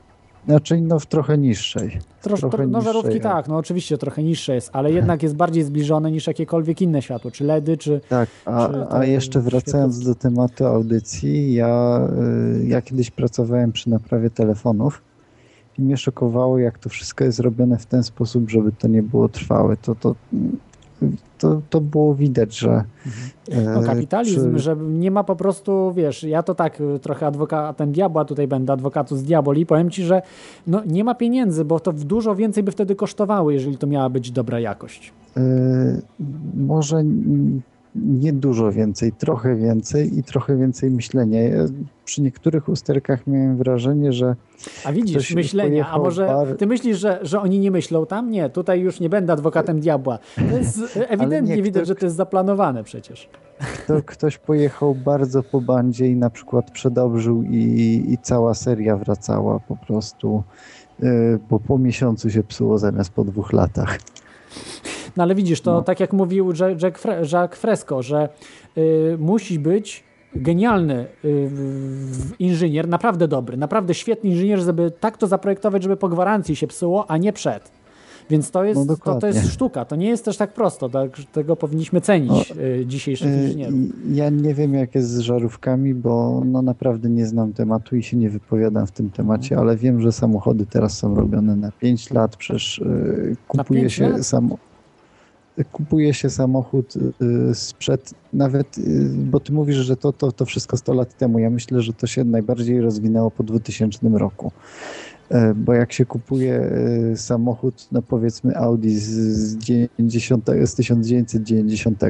Znaczy 0.48 0.82
no 0.82 1.00
w 1.00 1.06
trochę 1.06 1.38
niższej. 1.38 2.00
Trosz, 2.22 2.40
trochę 2.40 2.58
tro, 2.58 2.68
no 2.68 2.78
niższej, 2.78 2.94
żarówki 2.94 3.12
ale- 3.12 3.20
tak, 3.20 3.48
no 3.48 3.58
oczywiście 3.58 3.98
trochę 3.98 4.24
niższe 4.24 4.56
jest, 4.56 4.70
ale 4.74 4.92
jednak 4.92 5.24
jest 5.24 5.36
bardziej 5.36 5.64
zbliżone 5.64 6.12
niż 6.12 6.28
jakiekolwiek 6.28 6.82
inne 6.82 7.02
światło, 7.02 7.32
czy 7.32 7.44
LEDy, 7.44 7.78
czy... 7.78 8.02
Tak, 8.10 8.30
a, 8.46 8.68
czy 8.68 8.86
a 8.90 9.06
jeszcze 9.06 9.40
wracając 9.42 10.04
do 10.06 10.16
tematu 10.16 10.66
audycji, 10.66 11.54
ja, 11.54 12.08
y, 12.62 12.66
ja 12.68 12.82
kiedyś 12.82 13.12
pracowałem 13.12 13.72
przy 13.72 13.90
naprawie 13.90 14.30
telefonów 14.30 15.02
i 15.78 15.82
mnie 15.82 15.98
szokowało, 15.98 16.60
jak 16.60 16.80
to 16.80 16.90
wszystko 16.90 17.24
jest 17.24 17.40
robione 17.40 17.78
w 17.78 17.86
ten 17.86 18.04
sposób, 18.04 18.50
żeby 18.50 18.72
to 18.72 18.88
nie 18.88 19.04
było 19.04 19.30
trwałe. 19.30 19.78
To, 19.78 19.96
to, 19.96 20.16
to, 21.38 21.62
to 21.70 21.82
było 21.82 22.16
widać, 22.16 22.58
że... 22.58 22.84
No 23.66 23.82
e, 23.82 23.86
kapitalizm, 23.86 24.54
przy- 24.54 24.60
że 24.60 24.76
nie 24.76 25.12
ma 25.12 25.24
po 25.24 25.36
prostu, 25.36 25.94
wiesz, 25.96 26.24
ja 26.24 26.44
to 26.44 26.56
tak 26.56 26.82
y, 26.82 27.00
trochę 27.00 27.28
adwokatem 27.28 27.92
diabła 27.92 28.26
tutaj 28.26 28.48
będę, 28.48 28.74
adwokatus 28.74 29.22
diaboli, 29.22 29.66
powiem 29.66 29.90
ci, 29.90 30.04
że 30.04 30.22
no 30.68 30.82
nie 30.86 31.04
ma 31.04 31.16
pieniędzy, 31.16 31.66
bo 31.66 31.80
to 31.80 31.94
dużo 31.94 32.36
więcej 32.36 32.64
by 32.64 32.72
wtedy 32.72 32.96
kosztowało, 32.96 33.52
jeżeli 33.52 33.78
to 33.78 33.88
miała 33.88 34.10
być 34.10 34.32
dobra 34.32 34.60
jakość. 34.60 35.14
E, 35.38 35.42
może 36.58 37.04
nie 37.96 38.34
dużo 38.34 38.72
więcej, 38.72 39.12
trochę 39.12 39.56
więcej 39.56 40.20
i 40.20 40.24
trochę 40.24 40.58
więcej 40.58 40.92
myślenia. 40.92 41.42
Ja 41.42 41.66
przy 42.06 42.22
niektórych 42.22 42.70
usterkach 42.70 43.28
miałem 43.28 43.58
wrażenie, 43.58 44.14
że 44.14 44.36
A 44.86 44.92
widzisz, 44.92 45.36
myślenia, 45.36 45.90
a 45.90 45.98
może 45.98 46.26
bar- 46.26 46.58
ty 46.58 46.68
myślisz, 46.68 47.00
że, 47.00 47.20
że 47.22 47.42
oni 47.42 47.60
nie 47.60 47.72
myślą 47.72 48.06
tam? 48.06 48.32
Nie, 48.32 48.50
tutaj 48.50 48.80
już 48.82 49.00
nie 49.00 49.10
będę 49.10 49.34
adwokatem 49.34 49.80
diabła. 49.80 50.20
To 50.50 50.58
jest 50.58 50.80
ewidentnie 51.10 51.56
nie, 51.56 51.64
widać, 51.64 51.84
kto- 51.84 51.88
że 51.88 51.96
to 51.96 52.06
jest 52.06 52.16
zaplanowane 52.16 52.84
przecież. 52.84 53.30
to 53.88 54.02
ktoś 54.06 54.38
pojechał 54.38 54.96
bardzo 54.96 55.44
po 55.44 55.62
bandzie 55.62 56.08
i 56.08 56.16
na 56.16 56.30
przykład 56.30 56.72
przedobrzył 56.72 57.44
i, 57.44 58.06
i 58.10 58.18
cała 58.22 58.54
seria 58.54 58.98
wracała 58.98 59.60
po 59.60 59.76
prostu, 59.76 60.44
e, 61.04 61.06
bo 61.50 61.60
po 61.60 61.78
miesiącu 61.78 62.30
się 62.30 62.44
psuło 62.44 62.78
zamiast 62.78 63.10
po 63.10 63.24
dwóch 63.24 63.54
latach. 63.54 63.98
No 65.18 65.24
ale 65.24 65.36
widzisz, 65.36 65.62
to 65.62 65.82
tak 65.82 66.00
jak 66.00 66.14
mówił 66.14 66.52
Jack, 66.82 67.00
Fre- 67.00 67.34
Jacques 67.34 67.60
Fresco, 67.60 68.02
że 68.04 68.30
y, 68.78 69.18
musi 69.20 69.60
być 69.60 70.04
genialny 70.36 71.06
y, 71.26 71.50
inżynier, 72.40 72.88
naprawdę 72.88 73.28
dobry, 73.28 73.58
naprawdę 73.58 73.94
świetny 73.94 74.30
inżynier, 74.30 74.60
żeby 74.60 74.92
tak 75.00 75.18
to 75.18 75.28
zaprojektować, 75.28 75.84
żeby 75.84 75.98
po 75.98 76.10
gwarancji 76.10 76.56
się 76.56 76.68
psuło, 76.68 77.12
a 77.12 77.18
nie 77.18 77.34
przed. 77.34 77.72
Więc 78.30 78.52
to 78.52 78.64
jest, 78.64 78.88
No 78.88 78.96
to, 78.98 79.16
to 79.16 79.28
jest 79.28 79.52
sztuka, 79.54 79.86
to 79.86 79.96
nie 79.96 80.08
jest 80.08 80.26
też 80.26 80.38
tak 80.38 80.54
prosto, 80.54 80.90
tak, 80.90 81.12
tego 81.32 81.56
powinniśmy 81.56 82.02
cenić 82.02 82.52
y, 82.52 82.86
dzisiejszych 82.88 83.28
E, 83.28 83.44
inżynierów. 83.44 83.80
Ja 84.12 84.30
nie 84.30 84.54
wiem 84.54 84.74
jak 84.74 84.96
jest 84.96 85.10
z 85.10 85.20
żarówkami, 85.20 85.94
bo 85.94 86.42
no 86.46 86.62
naprawdę 86.62 87.10
nie 87.10 87.26
znam 87.26 87.54
tematu 87.54 87.96
i 87.96 88.04
się 88.04 88.18
nie 88.18 88.30
wypowiadam 88.30 88.88
w 88.88 88.92
tym 88.92 89.10
temacie, 89.10 89.58
ale 89.58 89.78
wiem, 89.78 90.02
że 90.02 90.12
samochody 90.12 90.66
teraz 90.66 90.98
są 90.98 91.16
robione 91.16 91.56
na 91.56 91.72
5 91.72 92.12
lat, 92.12 92.36
przecież 92.36 92.80
e, 92.80 92.86
kupuje 93.48 93.90
się 93.90 94.10
lat? 94.10 94.26
Kupuje 95.66 96.14
się 96.14 96.30
samochód 96.30 96.94
y, 96.96 97.56
sprzed, 97.56 98.14
nawet, 98.34 98.78
y, 98.78 99.10
bo 99.14 99.40
ty 99.40 99.54
mówisz, 99.54 99.78
że 99.78 99.98
to, 99.98 100.14
to, 100.14 100.32
to 100.32 100.46
wszystko 100.46 100.78
100 100.78 100.94
lat 100.94 101.18
temu. 101.18 101.40
Ja 101.40 101.50
myślę, 101.50 101.82
że 101.82 101.94
to 101.94 102.08
się 102.08 102.24
najbardziej 102.24 102.82
rozwinęło 102.82 103.32
po 103.32 103.44
2000 103.44 104.10
roku. 104.10 104.52
E, 105.30 105.54
Bo 105.54 105.74
jak 105.74 105.94
się 105.94 106.06
kupuje 106.06 106.72
samochód, 107.16 107.88
no 107.92 108.02
powiedzmy 108.02 108.58
Audi 108.58 108.90
z, 108.90 109.10
z, 109.10 109.58
90, 109.58 110.50
z 110.66 110.76
1990, 110.76 112.02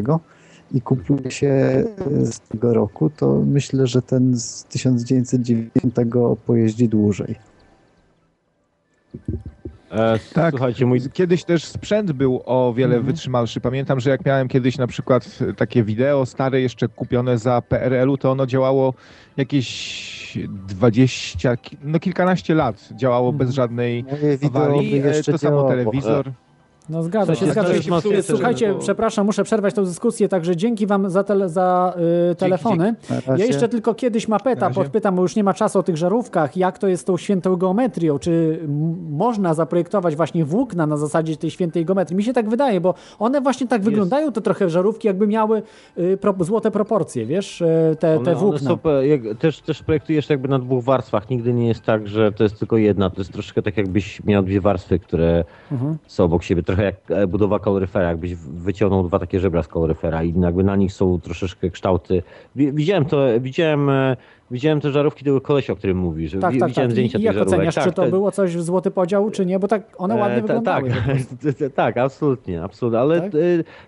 i 0.74 0.82
kupuje 0.82 1.32
się 1.32 1.84
z 2.24 2.40
tego 2.40 2.74
roku, 2.74 3.10
to 3.10 3.44
myślę, 3.46 3.88
że 3.88 4.02
ten 4.02 4.40
z 4.40 4.64
1990 4.64 5.96
pojeździ 6.46 6.90
dłużej. 6.90 7.36
E, 9.92 10.20
Tak, 10.34 10.52
Słuchajcie, 10.52 10.86
mój... 10.86 11.02
kiedyś 11.14 11.44
też 11.44 11.64
sprzęt 11.66 12.12
był 12.12 12.42
o 12.46 12.74
wiele 12.74 12.96
Mhm. 12.96 13.06
wytrzymalszy. 13.06 13.62
Pamiętam, 13.62 14.00
że 14.00 14.10
jak 14.10 14.26
miałem 14.26 14.48
kiedyś 14.48 14.78
na 14.78 14.88
przykład 14.88 15.40
takie 15.58 15.84
wideo 15.84 16.26
stare, 16.26 16.62
jeszcze 16.62 16.88
kupione 16.88 17.38
za 17.38 17.62
PRL-u, 17.62 18.18
to 18.18 18.32
ono 18.32 18.46
działało 18.46 18.94
jakieś 19.38 20.38
20, 20.68 21.58
ki- 21.58 21.78
no 21.84 22.00
kilkanaście 22.00 22.56
lat. 22.56 22.90
Działało 22.96 23.34
bez 23.34 23.50
żadnej 23.50 24.04
Moje 24.04 24.38
wideo 24.38 24.64
awarii. 24.66 25.00
E, 25.00 25.24
To 25.24 25.38
samo 25.38 25.38
działało. 25.38 25.70
telewizor. 25.70 26.32
No 26.90 27.04
zgadza 27.04 27.36
się, 27.36 27.46
Słuchajcie, 27.46 27.82
zgadza 27.84 28.02
się. 28.10 28.16
jest 28.16 28.28
Słuchajcie, 28.30 28.68
było- 28.68 28.80
przepraszam, 28.80 29.26
muszę 29.26 29.44
przerwać 29.44 29.74
tę 29.76 29.84
dyskusję, 29.84 30.30
także 30.30 30.56
dzięki 30.56 30.88
wam 30.88 31.10
za, 31.10 31.24
tele, 31.24 31.50
za 31.50 31.94
y, 32.32 32.36
telefony. 32.36 32.96
Na 33.10 33.16
Ja 33.16 33.22
razie. 33.28 33.46
jeszcze 33.46 33.70
tylko 33.70 33.94
kiedyś 33.96 34.28
Mapeta 34.28 34.70
podpytam, 34.70 35.16
bo 35.16 35.22
już 35.22 35.36
nie 35.36 35.44
ma 35.44 35.54
czasu 35.54 35.80
o 35.80 35.84
tych 35.84 35.98
żarówkach, 35.98 36.58
jak 36.58 36.78
to 36.80 36.88
jest 36.88 37.02
z 37.02 37.06
tą 37.06 37.18
świętą 37.18 37.56
geometrią, 37.56 38.20
czy 38.20 38.60
można 39.12 39.54
zaprojektować 39.54 40.16
właśnie 40.16 40.46
włókna 40.46 40.86
na 40.88 40.98
zasadzie 40.98 41.38
tej 41.38 41.52
świętej 41.52 41.86
geometrii? 41.86 42.18
Mi 42.18 42.24
się 42.24 42.34
tak 42.34 42.50
wydaje, 42.50 42.82
bo 42.82 42.94
one 43.20 43.42
właśnie 43.42 43.68
tak 43.68 43.82
wyglądają, 43.82 44.32
to 44.32 44.42
trochę 44.42 44.70
żarówki, 44.70 45.08
jakby 45.08 45.28
miały 45.28 45.62
y, 45.98 46.18
pro, 46.18 46.36
złote 46.40 46.72
proporcje, 46.72 47.26
wiesz, 47.26 47.62
y, 47.62 47.96
te, 48.00 48.16
One, 48.16 48.26
te 48.26 48.32
one 48.32 48.40
włókna. 48.40 48.70
są, 48.70 48.76
pe- 48.76 49.02
jak, 49.02 49.22
też, 49.40 49.62
też 49.62 49.84
projektujesz 49.84 50.30
jakby 50.30 50.48
na 50.48 50.60
dwóch 50.60 50.84
warstwach. 50.84 51.30
Nigdy 51.30 51.54
nie 51.54 51.68
jest 51.68 51.84
tak, 51.84 52.08
że 52.08 52.32
to 52.32 52.44
jest 52.44 52.60
tylko 52.60 52.78
jedna. 52.78 53.10
To 53.10 53.22
jest 53.22 53.34
troszkę 53.34 53.62
tak, 53.62 53.78
jakbyś 53.78 54.24
miał 54.24 54.44
dwie 54.44 54.62
warstwy, 54.62 55.00
które 55.00 55.44
Mhm. 55.72 55.98
są 56.08 56.24
obok 56.24 56.44
siebie. 56.44 56.64
Trochę 56.72 56.84
jak 56.84 56.96
e, 57.12 57.28
budowa 57.28 57.60
kaloryfera, 57.60 58.08
jakbyś 58.08 58.36
wyciągnął 58.36 59.04
dwa 59.04 59.20
takie 59.20 59.40
żebra 59.40 59.64
z 59.64 59.68
kaloryfera 59.68 60.24
i 60.24 60.34
jakby 60.40 60.64
na 60.64 60.76
nich 60.76 60.94
są 60.94 61.20
troszeczkę 61.22 61.70
kształty. 61.70 62.24
Wi- 62.56 62.74
Widziałem 62.74 63.06
to, 63.06 63.18
widziałem, 63.40 63.90
e, 63.90 64.18
widziałem 64.52 64.82
te 64.82 64.92
żarówki 64.92 65.26
tego 65.26 65.42
kolesia, 65.42 65.74
o 65.74 65.76
którym 65.76 65.98
mówisz. 65.98 66.32
Tak, 66.32 66.42
tak, 66.42 66.52
widziałem 66.54 66.74
tak. 66.74 66.92
zdjęcia 66.92 67.20
I 67.20 67.22
jak 67.22 67.34
żarówek. 67.34 67.54
oceniasz, 67.60 67.76
tak, 67.76 67.84
czy 67.84 67.92
to 67.92 68.02
te- 68.04 68.10
było 68.10 68.32
coś 68.32 68.56
w 68.58 68.62
złoty 68.62 68.92
podział, 68.92 69.32
czy 69.32 69.46
nie? 69.46 69.60
Bo 69.60 69.68
tak 69.68 69.82
one 69.98 70.16
ładnie 70.16 70.38
E, 70.38 70.42
wyglądały. 70.42 70.90
Tak, 70.90 71.72
tak, 71.76 71.98
absolutnie, 71.98 72.64
absolutnie. 72.64 73.00
Ale 73.00 73.22
Tak? 73.22 73.32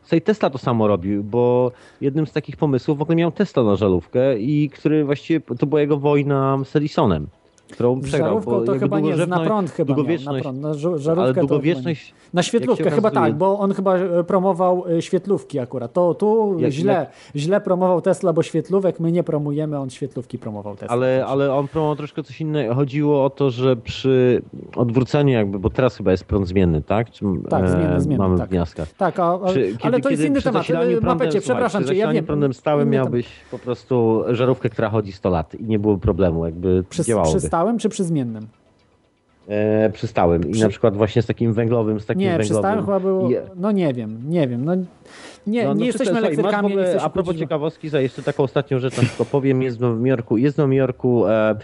tutaj 0.03 0.21
Tesla 0.21 0.49
to 0.49 0.57
samo 0.57 0.87
robił, 0.87 1.23
bo 1.23 1.71
jednym 2.01 2.27
z 2.27 2.31
takich 2.31 2.57
pomysłów 2.57 2.97
w 2.97 3.01
ogóle 3.01 3.15
miał 3.15 3.31
Tesla 3.31 3.63
na 3.63 3.75
żarówkę 3.75 4.39
i 4.39 4.69
który 4.69 5.05
właściwie 5.05 5.41
to 5.59 5.65
była 5.65 5.81
jego 5.81 5.97
wojna 5.97 6.57
z 6.65 6.75
Edisonem, 6.75 7.27
którą 7.71 8.01
Z 8.01 8.03
przegrał. 8.03 8.29
żarówką 8.29 8.63
to 8.65 8.79
chyba 8.79 8.99
nie, 8.99 9.15
na 9.15 9.39
prąd 9.39 9.71
chyba 9.71 9.87
miał, 9.89 9.97
na 9.97 10.03
długowieczność, 10.03 10.43
prąd, 10.43 10.61
na 10.61 10.73
żarówkę 10.73 11.11
ale 11.21 11.33
długowieczność... 11.33 12.13
Na 12.33 12.43
świetlówkę 12.43 12.91
chyba 12.91 13.09
okazuje- 13.09 13.13
tak, 13.13 13.35
bo 13.37 13.59
on 13.59 13.73
chyba 13.73 13.97
e, 13.97 14.23
promował 14.23 14.83
e, 14.97 15.01
świetlówki 15.01 15.59
akurat. 15.59 15.93
To 15.93 16.13
tu 16.13 16.55
Jak- 16.59 16.71
źle, 16.71 16.93
jak- 16.93 17.09
źle 17.35 17.61
promował 17.61 18.01
Tesla, 18.01 18.33
bo 18.33 18.43
świetlówek 18.43 18.99
my 18.99 19.11
nie 19.11 19.23
promujemy, 19.23 19.79
on 19.79 19.89
świetlówki 19.89 20.37
promował 20.37 20.75
Tesla. 20.75 20.87
Ale, 20.95 21.25
ale 21.27 21.53
on 21.53 21.67
promował 21.67 21.95
troszkę 21.95 22.23
coś 22.23 22.41
innego. 22.41 22.75
Chodziło 22.75 23.25
o 23.25 23.29
to, 23.29 23.49
że 23.49 23.75
przy 23.75 24.41
odwróceniu 24.75 25.33
jakby, 25.33 25.59
bo 25.59 25.69
teraz 25.69 25.95
chyba 25.97 26.11
jest 26.11 26.23
prąd 26.25 26.47
zmienny, 26.47 26.81
tak? 26.81 27.11
Czy, 27.11 27.25
Tak, 27.49 27.69
zmienny, 27.69 28.01
zmienny, 28.01 28.23
Mamy 28.23 28.37
tak. 28.37 28.47
w 28.47 28.51
wniaskach. 28.51 28.91
Tak, 28.93 29.19
a, 29.19 29.23
a, 29.23 29.35
ale 29.35 29.53
kiedy- 29.77 30.01
to 30.01 30.09
jest 30.09 30.23
inny 30.23 30.41
temat. 30.41 30.69
E, 30.69 31.01
Mapecie, 31.01 31.41
przepraszam 31.41 31.83
cię, 31.85 31.95
ja 31.95 32.11
wiem. 32.13 32.25
prądem 32.25 32.53
stałym 32.53 32.89
miałbyś 32.89 33.27
po 33.51 33.59
prostu 33.59 34.23
żarówkę, 34.31 34.69
która 34.69 34.89
chodzi 34.89 35.11
100 35.11 35.29
lat 35.29 35.55
i 35.55 35.63
nie 35.63 35.79
było 35.79 35.97
problemu, 35.97 36.45
jakby 36.45 36.83
Przy, 36.89 37.03
działałoby. 37.03 37.39
Przy 37.53 37.57
stałym 37.57 37.77
czy 37.77 37.89
przy 37.89 38.03
zmiennym? 38.03 38.47
E, 39.47 39.89
przy 39.89 40.07
stałym. 40.07 40.47
I 40.47 40.51
Przy- 40.51 40.61
na 40.63 40.69
przykład 40.69 40.97
właśnie 40.97 41.21
z 41.21 41.25
takim 41.25 41.53
węglowym, 41.53 41.99
z 41.99 42.05
takim 42.05 42.21
Nie, 42.21 42.29
przy 42.29 42.37
węglowym. 42.37 42.61
stałym 42.61 42.85
chyba 42.85 42.99
było, 42.99 43.31
I- 43.31 43.35
no 43.55 43.71
nie 43.71 43.93
wiem, 43.93 44.19
nie 44.29 44.47
wiem. 44.47 44.65
No, 44.65 44.75
nie 44.75 44.85
No, 45.65 45.73
nie 45.73 45.79
no 45.79 45.85
jesteśmy 45.85 46.17
elektrykami, 46.17 46.67
nie 46.67 46.73
ogóle, 46.73 47.01
A 47.01 47.09
propos 47.09 47.35
ciekawostki, 47.35 47.89
za 47.89 47.99
jeszcze 48.01 48.23
taką 48.23 48.43
ostatnią 48.43 48.79
rzecz 48.79 48.97
na 48.97 49.03
tylko 49.03 49.25
powiem, 49.25 49.61
jest 49.61 49.77
w 49.77 49.81
Nowym 49.81 50.07
Jorku, 50.07 50.37
jest 50.37 50.55
w 50.55 50.57
Nowym 50.57 50.73
Jorku 50.73 51.27
e, 51.27 51.55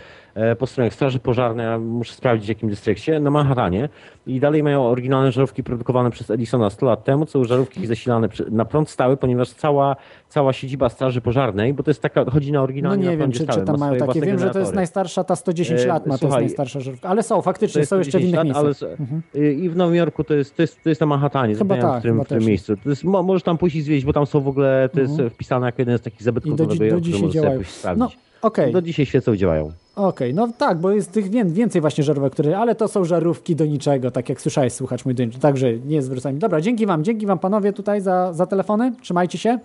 po 0.59 0.67
stronie 0.67 0.91
Straży 0.91 1.19
Pożarnej, 1.19 1.65
ja 1.65 1.79
muszę 1.79 2.13
sprawdzić 2.13 2.45
w 2.45 2.49
jakim 2.49 2.69
dystrykcie, 2.69 3.19
na 3.19 3.31
Manhattanie 3.31 3.89
i 4.27 4.39
dalej 4.39 4.63
mają 4.63 4.85
oryginalne 4.87 5.31
żarówki 5.31 5.63
produkowane 5.63 6.11
przez 6.11 6.29
Edisona 6.29 6.69
100 6.69 6.85
lat 6.85 7.03
temu, 7.03 7.25
co 7.25 7.45
żarówki 7.45 7.87
zasilane 7.87 8.27
na 8.51 8.65
prąd 8.65 8.89
stały, 8.89 9.17
ponieważ 9.17 9.49
cała, 9.49 9.95
cała 10.29 10.53
siedziba 10.53 10.89
Straży 10.89 11.21
Pożarnej, 11.21 11.73
bo 11.73 11.83
to 11.83 11.89
jest 11.89 12.01
taka, 12.01 12.25
chodzi 12.25 12.51
na 12.51 12.59
No 12.59 12.63
oryginalnie 12.63 13.03
nie 13.03 13.09
na 13.11 13.17
wiem, 13.17 13.31
czy, 13.31 13.39
czy 13.39 13.45
tam 13.65 13.65
ma 13.65 13.77
mają 13.87 13.99
takie. 14.07 14.21
Wiem, 14.21 14.23
że 14.23 14.29
to 14.29 14.31
jest 14.35 14.39
generatory. 14.53 14.75
najstarsza, 14.75 15.23
ta 15.23 15.35
110 15.35 15.81
E, 15.81 15.87
lat 15.87 16.05
ma, 16.07 16.13
to 16.13 16.17
słuchaj, 16.19 16.43
jest 16.43 16.57
najstarsza 16.57 16.79
żarówka. 16.79 17.09
Ale 17.09 17.23
są, 17.23 17.41
faktycznie 17.41 17.81
To 17.81 17.87
są 17.87 17.97
jeszcze 17.97 18.17
w 18.19 18.21
innych 18.21 18.31
10 18.31 18.55
lat, 18.55 18.65
miejscach. 18.65 18.89
ale 18.89 18.97
Mhm. 18.99 19.21
I 19.63 19.69
w 19.69 19.75
Nowym 19.75 19.95
Jorku 19.95 20.23
to 20.23 20.33
jest, 20.33 20.55
to 20.55 20.61
jest, 20.61 20.83
to 20.83 20.89
jest 20.89 21.01
na 21.01 21.07
Manhattanie, 21.07 21.55
Chyba 21.55 21.77
tak, 21.77 21.95
w 21.95 21.99
którym, 21.99 22.21
w 22.21 22.25
którym 22.25 22.43
miejscu. 22.43 22.77
To 22.83 22.89
jest, 22.89 23.03
mo, 23.03 23.23
możesz 23.23 23.43
tam 23.43 23.57
pójść 23.57 23.75
i 23.75 23.81
zwiedzić, 23.81 24.05
bo 24.05 24.13
tam 24.13 24.25
są 24.25 24.39
w 24.41 24.47
ogóle, 24.47 24.89
to 24.93 24.99
jest 24.99 25.11
Mhm. 25.11 25.29
wpisane 25.29 25.65
jako 25.65 25.81
jeden 25.81 25.97
z 25.97 26.01
takich 26.01 26.23
zabytków 26.23 26.53
I 26.53 26.55
do, 26.55 26.63
Nowego 26.63 26.79
do 26.79 26.85
Jorku, 26.85 27.01
dzisiaj 27.01 27.29
działają. 27.29 27.61
No, 27.97 28.09
okej. 28.41 28.73
Do 28.73 28.81
dzisiaj 28.81 29.05
świecą 29.05 29.35
działają. 29.35 29.71
Okej, 29.95 30.33
no 30.33 30.47
tak, 30.57 30.77
bo 30.77 30.91
jest 30.91 31.11
tych 31.11 31.29
wię- 31.29 31.45
więcej 31.45 31.81
właśnie 31.81 32.03
żarówek, 32.03 32.33
które, 32.33 32.57
ale 32.57 32.75
to 32.75 32.87
są 32.87 33.05
żarówki 33.05 33.55
do 33.55 33.65
niczego, 33.65 34.11
tak 34.11 34.29
jak 34.29 34.41
słyszałeś, 34.41 34.73
słuchacz 34.73 35.05
mój, 35.05 35.15
do 35.15 35.23
niczego. 35.25 35.41
także 35.41 35.77
nie 35.77 36.01
zwracajmy. 36.01 36.39
Dobra, 36.39 36.61
dzięki 36.61 36.85
wam, 36.85 37.03
dzięki 37.03 37.25
wam 37.25 37.39
panowie 37.39 37.73
tutaj 37.73 38.01
za, 38.01 38.33
za 38.33 38.45
telefony, 38.45 38.93
trzymajcie 39.01 39.37
się. 39.37 39.59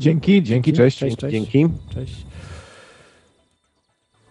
Dzięki, 0.00 0.42
dzięki, 0.42 0.72
cześć. 0.72 0.98
Cześć, 0.98 1.16
cześć. 1.16 1.32
Dzięki. 1.32 1.66
Cześć. 1.94 2.26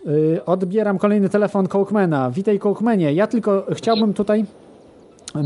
Yy, 0.06 0.46
odbieram 0.46 0.98
kolejny 0.98 1.30
telefon 1.30 1.68
Cołkmana. 1.68 2.32
Witaj 2.32 2.60
Cołkmanie, 2.60 3.14
ja 3.14 3.28
tylko 3.28 3.66
chciałbym 3.74 4.14
tutaj, 4.14 4.46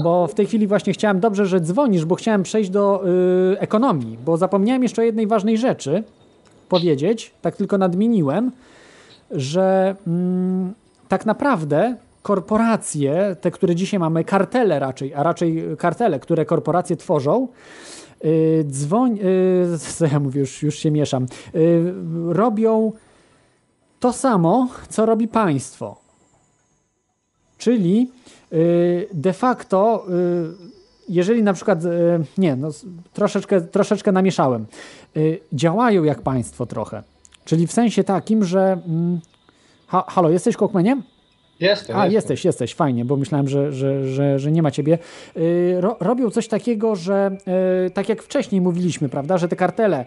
bo 0.03 0.27
w 0.27 0.33
tej 0.33 0.45
chwili 0.45 0.67
właśnie 0.67 0.93
chciałem, 0.93 1.19
dobrze, 1.19 1.45
że 1.45 1.61
dzwonisz, 1.61 2.05
bo 2.05 2.15
chciałem 2.15 2.43
przejść 2.43 2.69
do 2.69 3.03
yy, 3.51 3.59
ekonomii, 3.59 4.17
bo 4.25 4.37
zapomniałem 4.37 4.83
jeszcze 4.83 5.01
o 5.01 5.05
jednej 5.05 5.27
ważnej 5.27 5.57
rzeczy 5.57 6.03
powiedzieć, 6.73 7.33
tak 7.41 7.55
tylko 7.55 7.77
nadmieniłem, 7.77 8.51
że 9.31 9.95
mm, 10.07 10.73
tak 11.07 11.25
naprawdę 11.25 11.95
korporacje, 12.21 13.35
te, 13.41 13.51
które 13.51 13.75
dzisiaj 13.75 13.99
mamy, 13.99 14.23
kartele 14.23 14.79
raczej, 14.79 15.13
a 15.13 15.23
raczej 15.23 15.63
kartele, 15.77 16.19
które 16.19 16.45
korporacje 16.45 16.95
tworzą, 16.95 17.47
yy, 18.23 18.65
dzwoń, 18.67 19.17
yy, 19.17 19.77
co 19.97 20.05
ja 20.05 20.19
mówię, 20.19 20.39
już, 20.41 20.63
już 20.63 20.75
się 20.75 20.91
mieszam, 20.91 21.25
yy, 21.53 21.93
robią 22.29 22.91
to 23.99 24.13
samo, 24.13 24.67
co 24.89 25.05
robi 25.05 25.27
państwo. 25.27 26.01
Czyli 27.57 28.11
yy, 28.51 29.07
de 29.13 29.33
facto, 29.33 30.05
yy, 30.09 30.82
jeżeli 31.09 31.43
na 31.43 31.53
przykład, 31.53 31.83
yy, 31.83 31.89
nie, 32.37 32.55
no, 32.55 32.69
troszeczkę, 33.13 33.61
troszeczkę 33.61 34.11
namieszałem, 34.11 34.65
yy, 35.15 35.39
działają 35.53 36.03
jak 36.03 36.21
państwo 36.21 36.65
trochę. 36.65 37.03
Czyli 37.45 37.67
w 37.67 37.71
sensie 37.71 38.03
takim, 38.03 38.43
że. 38.43 38.81
Mm, 38.87 39.19
ha, 39.87 40.05
halo, 40.07 40.29
jesteś 40.29 40.55
Kokmeniem? 40.55 41.03
Jestem. 41.59 41.95
A, 41.95 41.99
jestem. 41.99 42.13
jesteś, 42.13 42.45
jesteś, 42.45 42.75
fajnie, 42.75 43.05
bo 43.05 43.17
myślałem, 43.17 43.47
że, 43.47 43.71
że, 43.71 44.07
że, 44.07 44.39
że 44.39 44.51
nie 44.51 44.61
ma 44.61 44.71
ciebie. 44.71 44.97
Yy, 45.35 45.81
ro, 45.81 45.97
robią 45.99 46.29
coś 46.29 46.47
takiego, 46.47 46.95
że 46.95 47.37
tak 47.93 48.09
jak 48.09 48.23
wcześniej 48.23 48.61
mówiliśmy, 48.61 49.09
prawda, 49.09 49.37
że 49.37 49.47
te 49.47 49.55
kartele 49.55 50.05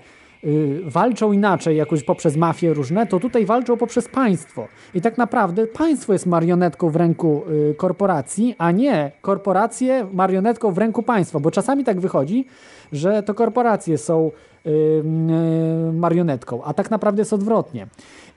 walczą 0.87 1.33
inaczej, 1.33 1.77
jakoś 1.77 2.05
poprzez 2.05 2.37
mafie 2.37 2.75
różne, 2.75 3.07
to 3.07 3.21
tutaj 3.21 3.47
walczą 3.47 3.77
poprzez 3.77 4.09
państwo. 4.09 4.69
I 4.95 5.01
tak 5.01 5.19
naprawdę 5.19 5.67
państwo 5.67 6.13
jest 6.13 6.27
marionetką 6.27 6.91
w 6.91 6.97
ręku 6.97 7.43
yy, 7.49 7.75
korporacji, 7.75 8.55
a 8.59 8.71
nie 8.71 9.13
korporacje 9.23 10.07
marionetką 10.13 10.73
w 10.73 10.79
ręku 10.79 11.03
państwa, 11.03 11.41
bo 11.41 11.51
czasami 11.51 11.85
tak 11.85 12.01
wychodzi, 12.01 12.47
że 12.93 13.23
to 13.23 13.35
korporacje 13.35 13.99
są 13.99 14.31
yy, 14.65 14.73
marionetką, 15.93 16.65
a 16.65 16.75
tak 16.75 16.91
naprawdę 16.91 17.21
jest 17.21 17.33
odwrotnie. 17.33 17.87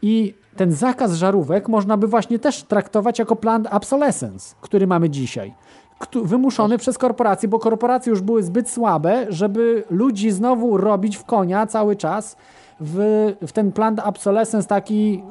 I 0.01 0.33
ten 0.55 0.71
zakaz 0.71 1.13
żarówek 1.13 1.69
można 1.69 1.97
by 1.97 2.07
właśnie 2.07 2.39
też 2.39 2.63
traktować 2.63 3.19
jako 3.19 3.35
plan 3.35 3.67
obsolescence, 3.71 4.55
który 4.61 4.87
mamy 4.87 5.09
dzisiaj. 5.09 5.53
Wymuszony 6.23 6.77
przez 6.77 6.97
korporacje, 6.97 7.49
bo 7.49 7.59
korporacje 7.59 8.09
już 8.09 8.21
były 8.21 8.43
zbyt 8.43 8.69
słabe, 8.69 9.25
żeby 9.29 9.83
ludzi 9.89 10.31
znowu 10.31 10.77
robić 10.77 11.17
w 11.17 11.23
konia 11.23 11.67
cały 11.67 11.95
czas 11.95 12.35
w, 12.79 12.97
w 13.47 13.51
ten 13.51 13.71
plan 13.71 13.99
obsolescence 14.03 14.67
taki 14.67 15.23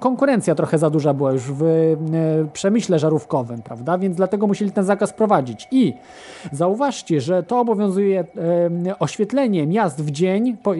konkurencja 0.00 0.54
trochę 0.54 0.78
za 0.78 0.90
duża 0.90 1.14
była 1.14 1.32
już 1.32 1.42
w 1.42 1.62
e, 1.62 1.96
przemyśle 2.52 2.98
żarówkowym, 2.98 3.62
prawda? 3.62 3.98
Więc 3.98 4.16
dlatego 4.16 4.46
musieli 4.46 4.72
ten 4.72 4.84
zakaz 4.84 5.10
wprowadzić. 5.10 5.68
I 5.70 5.94
zauważcie, 6.52 7.20
że 7.20 7.42
to 7.42 7.60
obowiązuje 7.60 8.20
e, 8.86 8.98
oświetlenie 8.98 9.66
miast 9.66 10.02
w 10.02 10.10
dzień, 10.10 10.56
po, 10.56 10.74
e, 10.74 10.78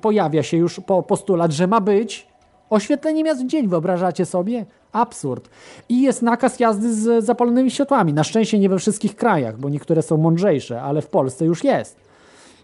pojawia 0.00 0.42
się 0.42 0.56
już 0.56 0.80
po 0.80 1.02
postulat, 1.02 1.52
że 1.52 1.66
ma 1.66 1.80
być 1.80 2.28
oświetlenie 2.70 3.24
miast 3.24 3.44
w 3.44 3.46
dzień, 3.46 3.68
wyobrażacie 3.68 4.26
sobie? 4.26 4.66
Absurd. 4.92 5.48
I 5.88 6.02
jest 6.02 6.22
nakaz 6.22 6.60
jazdy 6.60 6.94
z 6.94 7.24
zapalonymi 7.24 7.70
światłami. 7.70 8.12
Na 8.12 8.24
szczęście 8.24 8.58
nie 8.58 8.68
we 8.68 8.78
wszystkich 8.78 9.16
krajach, 9.16 9.58
bo 9.58 9.68
niektóre 9.68 10.02
są 10.02 10.16
mądrzejsze, 10.16 10.82
ale 10.82 11.02
w 11.02 11.06
Polsce 11.06 11.44
już 11.44 11.64
jest. 11.64 11.96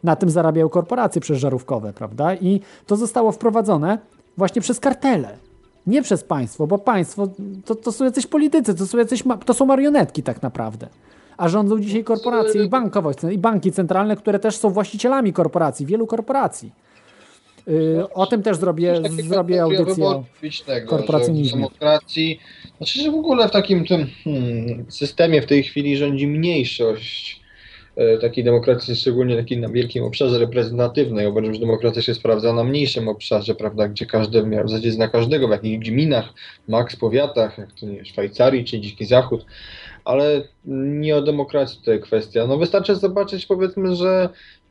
Na 0.05 0.17
tym 0.17 0.31
zarabiają 0.31 0.69
korporacje 0.69 1.21
przeżarówkowe, 1.21 1.93
prawda? 1.93 2.35
I 2.35 2.61
to 2.87 2.97
zostało 2.97 3.33
wprowadzone 3.33 3.99
właśnie 4.37 4.63
przez 4.63 4.81
kartele. 4.81 5.37
Nie 5.87 6.03
przez 6.03 6.25
państwo, 6.25 6.67
bo 6.67 6.79
państwo 6.79 7.29
to, 7.65 7.75
to 7.75 7.93
są 7.93 8.05
jacyś 8.05 8.27
politycy, 8.27 8.75
to 8.75 8.87
są, 8.87 8.99
jacyś, 8.99 9.25
to 9.45 9.55
są 9.55 9.67
marionetki 9.67 10.23
tak 10.23 10.43
naprawdę. 10.43 10.89
a 11.37 11.49
rządzą 11.49 11.81
dzisiaj 11.81 12.05
korporacje 12.05 12.65
i 12.65 12.69
bankowość, 12.69 13.19
i 13.33 13.39
banki 13.39 13.73
centralne, 13.73 14.17
które 14.17 14.39
też 14.39 14.57
są 14.57 14.71
właścicielami 14.71 15.33
korporacji, 15.33 15.87
wielu 15.87 16.07
korporacji. 16.07 16.73
Yy, 17.67 18.13
o 18.15 18.27
tym 18.27 18.43
też 18.43 18.57
zrobię, 18.57 19.03
zrobię 19.29 19.63
audycję 19.63 20.07
o 20.07 20.25
korporacjonizmie. 20.87 21.61
demokracji, 21.61 22.41
znaczy, 22.77 23.03
że 23.03 23.11
w 23.11 23.15
ogóle 23.15 23.49
w 23.49 23.51
takim 23.51 23.87
tym 23.87 24.07
hmm, 24.25 24.85
systemie 24.89 25.43
w 25.43 25.47
tej 25.47 25.63
chwili 25.63 25.97
rządzi 25.97 26.27
mniejszość 26.27 27.41
e, 27.97 28.19
takiej 28.19 28.45
demokracji, 28.45 28.97
szczególnie 28.97 29.37
takiej 29.37 29.59
na 29.59 29.69
wielkim 29.69 30.05
obszarze 30.05 30.39
reprezentatywnej. 30.39 31.27
Uważam, 31.27 31.55
że 31.55 31.61
demokracja 31.61 32.03
się 32.03 32.15
sprawdza 32.15 32.53
na 32.53 32.65
mniejszym 32.65 33.09
obszarze, 33.09 33.55
prawda, 33.55 33.89
gdzie 33.89 34.07
każdy 34.07 34.43
w 34.43 34.71
zasadzie 34.71 34.93
zna 34.93 35.09
każdego, 35.09 35.49
w 35.49 35.51
jakich 35.51 35.79
gminach, 35.79 36.33
maks 36.69 36.97
powiatach, 36.97 37.59
jak 37.59 37.73
to 37.73 37.87
nie 37.87 37.97
wiem, 37.97 38.05
Szwajcarii 38.05 38.65
czy 38.65 38.81
Dziki 38.81 39.05
Zachód, 39.05 39.47
ale 40.05 40.43
nie 40.65 41.17
o 41.17 41.23
demokracji 41.23 41.79
tutaj 41.79 42.01
kwestia. 42.01 42.47
No 42.47 42.59
wystarczy 42.59 42.95
zobaczyć, 42.95 43.47
powiedzmy, 43.47 43.97
że 43.97 44.29
y, 44.29 44.64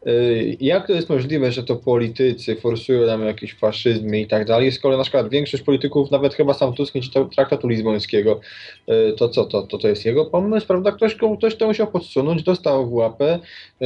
jak 0.59 0.87
to 0.87 0.93
jest 0.93 1.09
możliwe, 1.09 1.51
że 1.51 1.63
to 1.63 1.75
politycy 1.75 2.55
forsują 2.55 3.07
nam 3.07 3.25
jakieś 3.25 3.53
faszyzmy 3.55 4.21
i 4.21 4.27
tak 4.27 4.45
dalej, 4.45 4.71
skoro 4.71 4.97
na 4.97 5.03
przykład 5.03 5.29
większość 5.29 5.63
polityków, 5.63 6.11
nawet 6.11 6.33
chyba 6.33 6.53
sam 6.53 6.73
Tusk 6.73 6.95
nie 6.95 7.01
czytał 7.01 7.29
traktatu 7.29 7.67
lizbońskiego, 7.67 8.39
y, 8.89 9.13
to 9.17 9.29
co, 9.29 9.45
to, 9.45 9.61
to, 9.61 9.77
to 9.77 9.87
jest 9.87 10.05
jego 10.05 10.25
pomysł, 10.25 10.67
prawda? 10.67 10.91
Ktoś, 10.91 11.17
ktoś 11.37 11.55
to 11.55 11.67
musiał 11.67 11.87
podsunąć, 11.87 12.43
dostał 12.43 12.89
w 12.89 12.93
łapę, 12.93 13.39
y, 13.81 13.85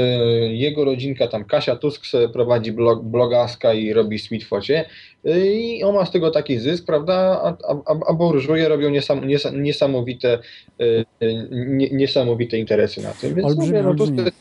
jego 0.54 0.86
rodzinka 0.86 1.28
tam, 1.28 1.46
Kasia 1.46 1.76
Tusk 1.76 2.04
prowadzi 2.34 2.72
blog, 2.72 3.04
blogaska 3.04 3.74
i 3.74 3.94
robi 3.94 4.20
sweetfocie 4.20 4.86
y, 5.26 5.48
i 5.54 5.84
on 5.84 5.96
ma 5.96 6.06
z 6.06 6.12
tego 6.12 6.32
taki 6.32 6.60
zysk, 6.60 6.86
prawda? 6.86 7.16
A, 7.44 7.58
a, 7.72 7.96
a- 8.08 8.14
burżuje 8.14 8.70
robią 8.70 8.90
niesam, 8.90 9.22
niesa- 9.22 9.62
niesamowite, 9.62 10.40
y, 10.82 11.06
y, 11.24 11.48
nie, 11.52 11.90
niesamowite 11.90 12.58
interesy 12.58 13.02
na 13.02 13.12
tym. 13.12 13.36
Więc 13.36 13.48
Olbrzymie, 13.48 13.68
mówię, 13.68 13.84
no, 13.84 13.96
Tusk 13.96 14.10
olbrzymie. 14.10 14.32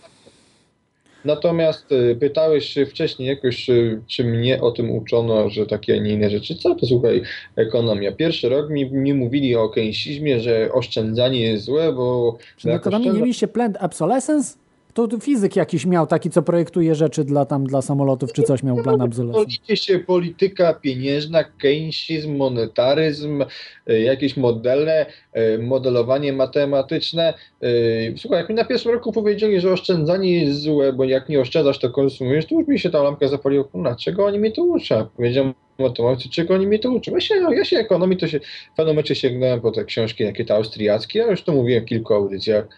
Natomiast 1.27 1.93
y, 1.93 2.17
pytałeś 2.21 2.65
się 2.69 2.87
wcześniej 2.87 3.29
jakoś, 3.29 3.71
y, 3.71 4.01
czy 4.07 4.25
mnie 4.25 4.61
o 4.61 4.71
tym 4.71 4.91
uczono, 4.91 5.51
że 5.51 5.67
takie, 5.67 5.95
a 5.95 5.97
nie 5.97 6.11
inne 6.11 6.31
rzeczy. 6.31 6.55
Co 6.55 6.75
to 6.75 6.87
słuchaj, 6.87 7.23
ekonomia. 7.57 8.13
Pierwszy 8.13 8.49
rok 8.49 8.71
mi, 8.71 8.91
mi 8.91 9.15
mówili 9.15 9.57
o 9.57 9.69
keynesizmie, 9.69 10.41
że 10.41 10.73
oszczędzanie 10.73 11.41
jest 11.41 11.65
złe, 11.65 11.93
bo... 11.93 12.39
Czy 12.57 12.73
ekonomii 12.73 13.07
nie 13.07 13.13
oszczędza- 13.13 13.21
mieliście 13.21 13.49
planned 13.49 13.77
obsolescence? 13.83 14.59
To 14.97 15.09
fizyk 15.21 15.57
jakiś 15.57 15.87
miał 15.87 16.07
taki, 16.07 16.31
co 16.31 16.43
projektuje 16.43 16.95
rzeczy 16.95 17.25
dla 17.25 17.45
tam 17.45 17.67
dla 17.67 17.83
samolotów, 17.83 18.33
czy 18.33 18.43
coś 18.43 18.63
miał 18.63 18.77
plan 18.77 19.03
obsolescence. 19.03 19.51
Liczy 19.51 19.77
się 19.77 19.99
polityka 19.99 20.75
pieniężna, 20.75 21.45
keynesizm, 21.45 22.37
monetaryzm, 22.37 23.45
y, 23.91 24.01
jakieś 24.01 24.37
modele, 24.37 25.07
y, 25.37 25.59
modelowanie 25.59 26.33
matematyczne. 26.33 27.35
Y, 27.65 28.15
Słuchaj, 28.17 28.39
jak 28.39 28.49
mi 28.49 28.55
na 28.55 28.65
pierwszym 28.65 28.93
roku 28.93 29.13
powiedzieli, 29.13 29.61
że 29.61 29.73
oszczędzanie 29.73 30.45
jest 30.45 30.61
złe, 30.61 30.93
bo 30.93 31.05
jak 31.05 31.29
nie 31.29 31.41
oszczędzasz, 31.41 31.79
to 31.79 31.91
konsumujesz, 31.91 32.47
to 32.47 32.55
już 32.55 32.69
mi 32.69 32.79
się 32.79 32.91
ta 32.91 33.03
lampka 33.03 33.29
zapaliła. 33.29 33.65
Kurna, 33.65 33.97
czego 33.97 34.27
oni 34.27 34.39
mnie 34.39 34.53
to 34.53 34.63
uczą? 34.63 35.07
Powiedziałem 35.17 35.55
matematyce, 35.79 36.29
czego 36.29 36.55
oni 36.55 36.67
mnie 36.67 36.79
to 36.79 36.91
uczą? 36.91 37.13
Ja 37.13 37.21
się, 37.21 37.35
ja 37.35 37.65
się 37.65 37.79
ekonomii, 37.79 38.17
to 38.17 38.29
się 38.29 38.41
w 38.41 38.77
pewnym 38.77 38.95
momencie 38.95 39.15
sięgnąłem 39.15 39.61
po 39.61 39.73
te 39.73 39.85
książki, 39.85 40.25
jakie 40.25 40.45
te 40.45 40.55
austriackie, 40.55 41.19
ja 41.19 41.31
już 41.31 41.43
to 41.43 41.53
mówiłem 41.53 41.85
w 41.85 41.87
kilku 41.87 42.15
audycjach. 42.15 42.69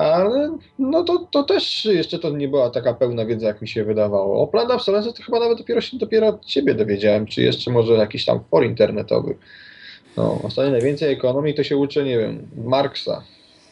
Ale 0.00 0.58
no 0.78 1.04
to, 1.04 1.18
to 1.30 1.42
też 1.42 1.84
jeszcze 1.84 2.18
to 2.18 2.30
nie 2.30 2.48
była 2.48 2.70
taka 2.70 2.94
pełna 2.94 3.26
wiedza, 3.26 3.46
jak 3.46 3.62
mi 3.62 3.68
się 3.68 3.84
wydawało. 3.84 4.42
O 4.42 4.46
plan 4.46 4.70
obsolescence 4.70 5.18
to 5.18 5.24
chyba 5.24 5.40
nawet 5.40 5.58
dopiero 5.58 5.80
się 5.80 5.98
dopiero 5.98 6.26
od 6.28 6.44
ciebie 6.44 6.74
dowiedziałem, 6.74 7.26
czy 7.26 7.42
jeszcze 7.42 7.70
może 7.70 7.94
jakiś 7.94 8.24
tam 8.24 8.40
for 8.50 8.64
internetowych. 8.64 9.36
No, 10.16 10.40
ostatnio 10.42 10.70
najwięcej 10.70 11.12
ekonomii 11.12 11.54
to 11.54 11.64
się 11.64 11.76
uczy, 11.76 12.04
nie 12.04 12.18
wiem, 12.18 12.48
Marksa. 12.64 13.22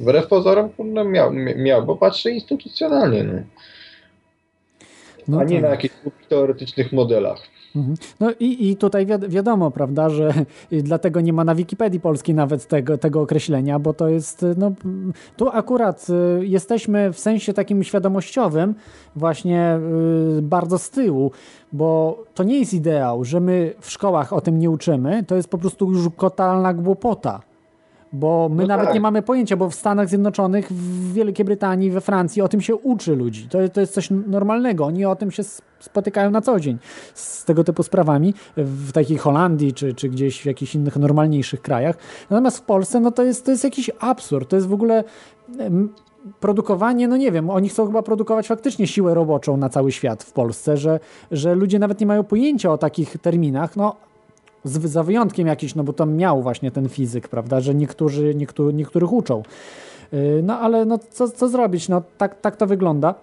Wbrew 0.00 0.26
pozorom 0.26 0.70
kurde, 0.70 1.04
miał, 1.04 1.32
miał, 1.32 1.86
bo 1.86 1.96
patrzy 1.96 2.30
instytucjonalnie, 2.30 3.24
no. 3.24 3.42
No 5.28 5.40
a 5.40 5.44
nie 5.44 5.56
tak. 5.56 5.62
na 5.62 5.68
jakichś 5.68 5.94
teoretycznych 6.28 6.92
modelach. 6.92 7.38
Mhm. 7.78 7.96
No 8.20 8.30
i, 8.40 8.70
i 8.70 8.76
tutaj 8.76 9.06
wiad- 9.06 9.28
wiadomo, 9.28 9.70
prawda, 9.70 10.08
że 10.10 10.34
dlatego 10.72 11.20
nie 11.20 11.32
ma 11.32 11.44
na 11.44 11.54
Wikipedii 11.54 12.00
polskiej 12.00 12.34
nawet 12.34 12.66
tego, 12.66 12.98
tego 12.98 13.20
określenia, 13.20 13.78
bo 13.78 13.94
to 13.94 14.08
jest, 14.08 14.46
no, 14.56 14.72
tu 15.36 15.48
akurat 15.48 16.06
y, 16.40 16.46
jesteśmy 16.46 17.12
w 17.12 17.18
sensie 17.18 17.52
takim 17.52 17.84
świadomościowym 17.84 18.74
właśnie 19.16 19.78
y, 20.38 20.42
bardzo 20.42 20.78
z 20.78 20.90
tyłu, 20.90 21.30
bo 21.72 22.18
to 22.34 22.44
nie 22.44 22.58
jest 22.58 22.74
ideał, 22.74 23.24
że 23.24 23.40
my 23.40 23.74
w 23.80 23.90
szkołach 23.90 24.32
o 24.32 24.40
tym 24.40 24.58
nie 24.58 24.70
uczymy, 24.70 25.24
to 25.24 25.36
jest 25.36 25.48
po 25.48 25.58
prostu 25.58 25.92
już 25.92 26.08
totalna 26.18 26.74
głupota. 26.74 27.47
Bo 28.12 28.48
my 28.48 28.62
No 28.62 28.68
nawet 28.68 28.86
tak. 28.86 28.94
nie 28.94 29.00
mamy 29.00 29.22
pojęcia, 29.22 29.56
bo 29.56 29.70
w 29.70 29.74
Stanach 29.74 30.08
Zjednoczonych, 30.08 30.72
w 30.72 31.12
Wielkiej 31.12 31.44
Brytanii, 31.44 31.90
we 31.90 32.00
Francji 32.00 32.42
o 32.42 32.48
tym 32.48 32.60
się 32.60 32.76
uczy 32.76 33.16
ludzi. 33.16 33.48
To, 33.48 33.68
to 33.68 33.80
jest 33.80 33.94
coś 33.94 34.08
normalnego. 34.10 34.84
Oni 34.84 35.04
o 35.04 35.16
tym 35.16 35.30
się 35.30 35.42
spotykają 35.80 36.30
na 36.30 36.40
co 36.40 36.60
dzień 36.60 36.78
z 37.14 37.44
tego 37.44 37.64
typu 37.64 37.82
sprawami 37.82 38.34
w 38.56 38.92
takiej 38.92 39.18
Holandii 39.18 39.72
czy, 39.72 39.94
czy 39.94 40.08
gdzieś 40.08 40.42
w 40.42 40.46
jakichś 40.46 40.74
innych 40.74 40.96
normalniejszych 40.96 41.62
krajach. 41.62 41.96
Natomiast 42.30 42.58
w 42.58 42.62
Polsce 42.62 43.00
no 43.00 43.10
to, 43.10 43.22
jest, 43.22 43.44
to 43.44 43.50
jest 43.50 43.64
jakiś 43.64 43.90
absurd. 44.00 44.48
To 44.48 44.56
jest 44.56 44.68
w 44.68 44.72
ogóle 44.72 45.04
produkowanie, 46.40 47.08
no 47.08 47.16
nie 47.16 47.32
wiem, 47.32 47.50
oni 47.50 47.68
chcą 47.68 47.86
chyba 47.86 48.02
produkować 48.02 48.46
faktycznie 48.46 48.86
siłę 48.86 49.14
roboczą 49.14 49.56
na 49.56 49.68
cały 49.68 49.92
świat 49.92 50.22
w 50.22 50.32
Polsce, 50.32 50.76
że, 50.76 51.00
że 51.30 51.54
ludzie 51.54 51.78
nawet 51.78 52.00
nie 52.00 52.06
mają 52.06 52.24
pojęcia 52.24 52.72
o 52.72 52.78
takich 52.78 53.18
terminach. 53.18 53.76
No, 53.76 53.96
z, 54.64 54.90
za 54.90 55.02
wyjątkiem 55.02 55.46
jakiś, 55.46 55.74
no 55.74 55.84
bo 55.84 55.92
tam 55.92 56.16
miał 56.16 56.42
właśnie 56.42 56.70
ten 56.70 56.88
fizyk, 56.88 57.28
prawda, 57.28 57.60
że 57.60 57.74
niektórzy, 57.74 58.34
niektóry, 58.34 58.74
niektórych 58.74 59.12
uczą. 59.12 59.42
Yy, 60.12 60.40
No 60.42 60.58
ale 60.58 60.84
no 60.84 60.98
co, 61.10 61.28
co 61.28 61.48
zrobić, 61.48 61.88
no 61.88 62.02
tak, 62.18 62.40
tak 62.40 62.56
to 62.56 62.66
wygląda. 62.66 63.14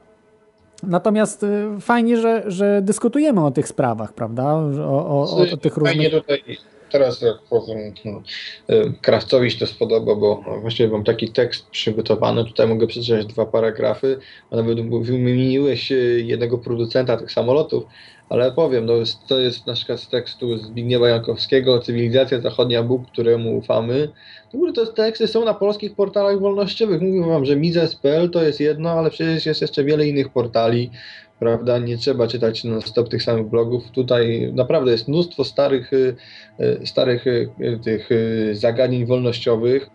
Natomiast 0.83 1.43
y, 1.43 1.67
fajnie, 1.81 2.17
że, 2.17 2.43
że 2.47 2.81
dyskutujemy 2.81 3.45
o 3.45 3.51
tych 3.51 3.67
sprawach, 3.67 4.13
prawda, 4.13 4.53
o, 4.53 5.07
o, 5.07 5.21
o, 5.21 5.51
o 5.53 5.57
tych 5.57 5.75
Fajnie 5.75 6.09
różnych... 6.09 6.21
tutaj, 6.21 6.57
teraz 6.95 7.21
jak 7.21 7.37
powiem, 7.49 7.93
no, 8.05 8.21
y, 8.69 8.93
Krawcowi 9.01 9.51
się 9.51 9.59
to 9.59 9.67
spodoba, 9.67 10.15
bo 10.15 10.43
właściwie 10.61 10.89
mam 10.89 11.03
taki 11.03 11.29
tekst 11.29 11.69
przygotowany, 11.69 12.45
tutaj 12.45 12.67
mogę 12.67 12.87
przeczytać 12.87 13.25
dwa 13.25 13.45
paragrafy, 13.45 14.19
a 14.51 14.55
nawet 14.55 14.89
wymieniłeś 15.01 15.91
y, 15.91 16.23
jednego 16.25 16.57
producenta 16.57 17.17
tych 17.17 17.31
samolotów, 17.31 17.83
ale 18.29 18.51
powiem, 18.51 18.85
no, 18.85 18.93
to 19.27 19.39
jest 19.39 19.67
na 19.67 19.73
przykład 19.73 19.99
z 19.99 20.09
tekstu 20.09 20.57
Zbigniewa 20.57 21.09
Jankowskiego, 21.09 21.79
Cywilizacja 21.79 22.41
Zachodnia 22.41 22.83
Bóg, 22.83 23.07
któremu 23.11 23.57
ufamy. 23.57 24.09
W 24.51 24.55
ogóle 24.55 24.73
te 24.73 24.87
teksty 24.87 25.27
są 25.27 25.45
na 25.45 25.53
polskich 25.53 25.95
portalach 25.95 26.39
wolnościowych. 26.39 27.01
Mówię 27.01 27.21
wam, 27.21 27.45
że 27.45 27.55
Mises.pl 27.55 28.29
to 28.29 28.43
jest 28.43 28.59
jedno, 28.59 28.89
ale 28.89 29.09
przecież 29.09 29.45
jest 29.45 29.61
jeszcze 29.61 29.83
wiele 29.83 30.07
innych 30.07 30.29
portali, 30.29 30.91
prawda? 31.39 31.79
Nie 31.79 31.97
trzeba 31.97 32.27
czytać 32.27 32.63
non 32.63 32.81
stop 32.81 33.09
tych 33.09 33.23
samych 33.23 33.47
blogów. 33.47 33.91
Tutaj 33.91 34.51
naprawdę 34.53 34.91
jest 34.91 35.07
mnóstwo 35.07 35.43
starych, 35.43 35.93
y, 35.93 36.15
y, 36.59 36.87
starych 36.87 37.27
y, 37.27 37.49
tych 37.83 38.09
zagadnień 38.53 39.05
wolnościowych, 39.05 39.89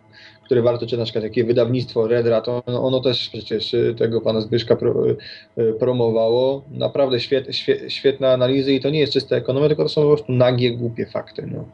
które 0.44 0.62
warto 0.62 0.86
czytać, 0.86 0.99
na 0.99 1.05
przykład 1.05 1.25
takie 1.25 1.44
wydawnictwo 1.44 2.07
Red 2.09 2.27
Rat, 2.27 2.49
ono, 2.49 2.83
ono 2.86 3.01
też 3.01 3.28
przecież 3.28 3.77
tego 3.99 4.20
pana 4.20 4.41
Zbyszka 4.41 4.77
pro, 4.77 4.94
promowało. 5.78 6.65
Naprawdę 6.70 7.20
świet, 7.20 7.49
świe- 7.49 7.89
świetne 7.91 8.33
analizy 8.33 8.73
i 8.73 8.81
to 8.81 8.91
nie 8.91 8.99
jest 9.01 9.12
czysta 9.12 9.36
ekonomia, 9.36 9.69
tylko 9.69 9.83
to 9.83 9.89
są 9.89 10.02
po 10.02 10.09
prostu 10.09 10.33
nagie, 10.33 10.70
głupie 10.77 11.07
fakty. 11.07 11.49
No. 11.55 11.65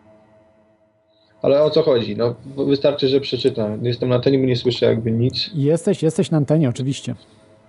Ale 1.42 1.62
o 1.62 1.70
co 1.70 1.82
chodzi? 1.82 2.16
No, 2.16 2.34
wystarczy, 2.56 3.08
że 3.08 3.20
przeczytam. 3.20 3.84
Jestem 3.84 4.08
na 4.08 4.14
antenie, 4.14 4.38
bo 4.38 4.44
nie 4.44 4.56
słyszę 4.56 4.86
jakby 4.86 5.12
nic. 5.12 5.50
Jesteś, 5.54 6.02
jesteś 6.02 6.30
na 6.30 6.36
antenie, 6.36 6.68
oczywiście. 6.68 7.14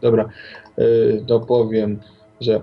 Dobra, 0.02 0.30
yy, 0.78 1.24
to 1.28 1.40
powiem, 1.40 2.00
że 2.42 2.62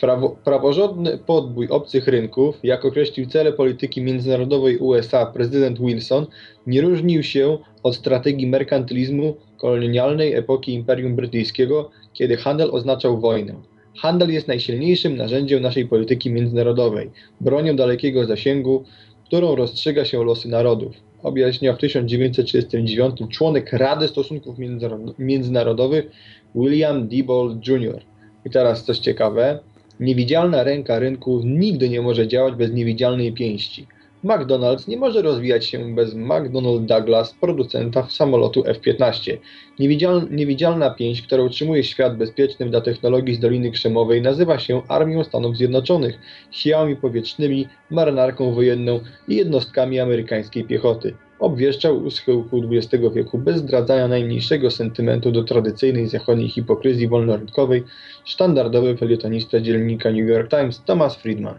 prawo, 0.00 0.36
praworządny 0.44 1.18
podbój 1.18 1.68
obcych 1.68 2.08
rynków, 2.08 2.58
jak 2.62 2.84
określił 2.84 3.26
cele 3.26 3.52
polityki 3.52 4.02
międzynarodowej 4.02 4.78
USA 4.78 5.26
prezydent 5.26 5.78
Wilson, 5.78 6.26
nie 6.66 6.80
różnił 6.80 7.22
się 7.22 7.58
od 7.82 7.96
strategii 7.96 8.46
merkantylizmu 8.46 9.36
kolonialnej 9.58 10.34
epoki 10.34 10.74
Imperium 10.74 11.16
Brytyjskiego, 11.16 11.90
kiedy 12.12 12.36
handel 12.36 12.68
oznaczał 12.72 13.20
wojnę. 13.20 13.54
Handel 13.96 14.32
jest 14.32 14.48
najsilniejszym 14.48 15.16
narzędziem 15.16 15.62
naszej 15.62 15.86
polityki 15.88 16.30
międzynarodowej, 16.30 17.10
bronią 17.40 17.76
dalekiego 17.76 18.26
zasięgu, 18.26 18.84
którą 19.24 19.54
rozstrzyga 19.54 20.04
się 20.04 20.24
losy 20.24 20.48
narodów. 20.48 20.92
Objaśniał 21.22 21.74
w 21.74 21.78
1939 21.78 23.16
członek 23.30 23.72
Rady 23.72 24.08
Stosunków 24.08 24.58
Międzynaro- 24.58 25.14
Międzynarodowych 25.18 26.10
William 26.54 27.08
Diebold 27.08 27.68
Jr. 27.68 28.02
I 28.44 28.50
teraz 28.50 28.84
coś 28.84 28.98
ciekawe. 28.98 29.58
Niewidzialna 30.00 30.64
ręka 30.64 30.98
rynku 30.98 31.40
nigdy 31.44 31.88
nie 31.88 32.02
może 32.02 32.28
działać 32.28 32.54
bez 32.54 32.72
niewidzialnej 32.72 33.32
pięści. 33.32 33.86
McDonald's 34.24 34.88
nie 34.88 34.96
może 34.96 35.22
rozwijać 35.22 35.66
się 35.66 35.94
bez 35.94 36.14
McDonnell 36.14 36.86
Douglas, 36.86 37.34
producenta 37.40 38.06
samolotu 38.10 38.62
F-15. 38.66 39.36
Niewidzial, 39.78 40.28
niewidzialna 40.30 40.90
pięść, 40.90 41.22
która 41.22 41.42
utrzymuje 41.42 41.84
świat 41.84 42.16
bezpiecznym 42.16 42.70
dla 42.70 42.80
technologii 42.80 43.34
z 43.34 43.40
Doliny 43.40 43.70
Krzemowej, 43.70 44.22
nazywa 44.22 44.58
się 44.58 44.82
Armią 44.88 45.24
Stanów 45.24 45.56
Zjednoczonych, 45.56 46.18
siłami 46.50 46.96
powietrznymi, 46.96 47.68
marynarką 47.90 48.54
wojenną 48.54 49.00
i 49.28 49.36
jednostkami 49.36 50.00
amerykańskiej 50.00 50.64
piechoty. 50.64 51.14
Obwieszczał 51.40 51.96
u 51.96 52.10
schyłku 52.10 52.62
XX 52.70 53.04
wieku 53.14 53.38
bez 53.38 53.56
zdradzania 53.56 54.08
najmniejszego 54.08 54.70
sentymentu 54.70 55.32
do 55.32 55.44
tradycyjnej 55.44 56.08
zachodniej 56.08 56.48
hipokryzji 56.48 57.08
wolnorynkowej 57.08 57.84
sztandardowy 58.24 58.96
felietonista 58.96 59.60
dziennika 59.60 60.10
New 60.10 60.28
York 60.28 60.50
Times 60.50 60.82
Thomas 60.84 61.16
Friedman. 61.16 61.54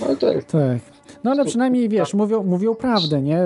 No 0.00 0.16
to 0.16 0.32
jest 0.32 0.48
Tak. 0.48 0.78
No 1.24 1.30
ale 1.30 1.44
przynajmniej 1.44 1.88
wiesz, 1.88 2.14
mówią, 2.14 2.42
mówią 2.42 2.74
prawdę, 2.74 3.22
nie? 3.22 3.36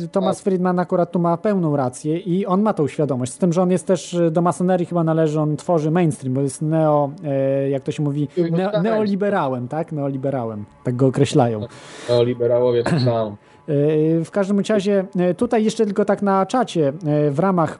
Yy, 0.00 0.08
Thomas 0.12 0.40
Friedman 0.40 0.78
akurat 0.78 1.12
tu 1.12 1.18
ma 1.18 1.36
pełną 1.36 1.76
rację 1.76 2.18
i 2.18 2.46
on 2.46 2.62
ma 2.62 2.74
tą 2.74 2.88
świadomość. 2.88 3.32
Z 3.32 3.38
tym, 3.38 3.52
że 3.52 3.62
on 3.62 3.70
jest 3.70 3.86
też 3.86 4.14
y, 4.14 4.30
do 4.30 4.42
masonerii 4.42 4.86
chyba 4.86 5.04
należy, 5.04 5.40
on 5.40 5.56
tworzy 5.56 5.90
mainstream, 5.90 6.34
bo 6.34 6.40
jest 6.40 6.62
neo, 6.62 7.10
e, 7.24 7.70
jak 7.70 7.82
to 7.82 7.92
się 7.92 8.02
mówi, 8.02 8.28
neo, 8.50 8.82
neoliberałem, 8.82 9.68
tak? 9.68 9.92
Neoliberałem, 9.92 10.64
tak 10.84 10.96
go 10.96 11.06
określają. 11.06 11.60
no, 12.08 12.22
liberałowie 12.22 12.82
tak 12.82 13.00
samo. 13.00 13.36
E, 13.68 14.24
W 14.24 14.30
każdym 14.30 14.60
razie, 14.68 15.04
e, 15.16 15.34
tutaj 15.34 15.64
jeszcze 15.64 15.86
tylko 15.86 16.04
tak 16.04 16.22
na 16.22 16.46
czacie, 16.46 16.88
e, 16.88 17.30
w 17.30 17.38
ramach 17.38 17.78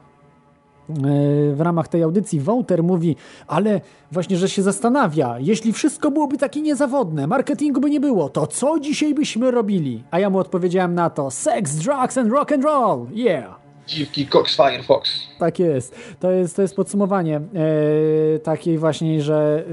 w 1.53 1.61
ramach 1.61 1.87
tej 1.87 2.03
audycji 2.03 2.39
Wołter 2.39 2.83
mówi, 2.83 3.15
ale 3.47 3.81
właśnie, 4.11 4.37
że 4.37 4.49
się 4.49 4.61
zastanawia, 4.61 5.35
jeśli 5.39 5.73
wszystko 5.73 6.11
byłoby 6.11 6.37
takie 6.37 6.61
niezawodne, 6.61 7.27
marketingu 7.27 7.81
by 7.81 7.89
nie 7.89 7.99
było, 7.99 8.29
to 8.29 8.47
co 8.47 8.79
dzisiaj 8.79 9.13
byśmy 9.13 9.51
robili? 9.51 10.03
A 10.11 10.19
ja 10.19 10.29
mu 10.29 10.39
odpowiedziałem 10.39 10.95
na 10.95 11.09
to, 11.09 11.31
sex, 11.31 11.75
drugs 11.75 12.17
and 12.17 12.31
rock 12.31 12.51
and 12.51 12.63
roll, 12.63 13.07
yeah! 13.13 13.64
Dziwki 13.87 14.27
Cox 14.27 14.55
Firefox. 14.55 15.27
Tak 15.39 15.59
jest. 15.59 15.95
To 16.19 16.31
jest, 16.31 16.55
to 16.55 16.61
jest 16.61 16.75
podsumowanie 16.75 17.35
e, 17.35 18.39
takiej 18.39 18.77
właśnie, 18.77 19.21
że 19.21 19.63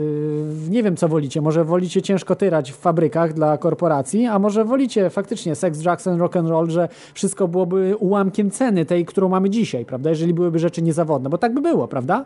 e, 0.66 0.70
nie 0.70 0.82
wiem 0.82 0.96
co 0.96 1.08
wolicie. 1.08 1.40
Może 1.40 1.64
wolicie 1.64 2.02
ciężko 2.02 2.36
tyrać 2.36 2.72
w 2.72 2.76
fabrykach 2.76 3.32
dla 3.32 3.58
korporacji, 3.58 4.26
a 4.26 4.38
może 4.38 4.64
wolicie 4.64 5.10
faktycznie 5.10 5.54
sex, 5.54 5.78
drugs 5.78 6.06
and 6.06 6.20
rock 6.20 6.36
and 6.36 6.48
roll, 6.48 6.70
że 6.70 6.88
wszystko 7.14 7.48
byłoby 7.48 7.96
ułamkiem 7.96 8.50
ceny 8.50 8.84
tej, 8.84 9.04
którą 9.04 9.28
mamy 9.28 9.50
dzisiaj, 9.50 9.84
prawda? 9.84 10.10
Jeżeli 10.10 10.34
byłyby 10.34 10.58
rzeczy 10.58 10.82
niezawodne, 10.82 11.30
bo 11.30 11.38
tak 11.38 11.54
by 11.54 11.60
było, 11.60 11.88
prawda? 11.88 12.24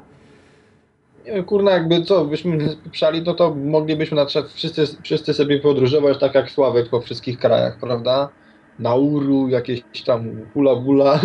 Kurna, 1.46 1.70
jakby 1.70 2.02
co, 2.02 2.24
byśmy 2.24 2.68
spieprzali, 2.68 3.22
no 3.22 3.34
to 3.34 3.54
moglibyśmy 3.54 4.16
na 4.16 4.26
przykład 4.26 4.52
wszyscy, 4.52 4.86
wszyscy 5.02 5.34
sobie 5.34 5.60
podróżować 5.60 6.20
tak 6.20 6.34
jak 6.34 6.50
Sławek 6.50 6.88
po 6.88 7.00
wszystkich 7.00 7.38
krajach, 7.38 7.78
prawda? 7.80 8.28
Nauru, 8.78 9.48
jakieś 9.48 9.82
tam 10.06 10.30
hula 10.54 10.76
bula. 10.76 11.20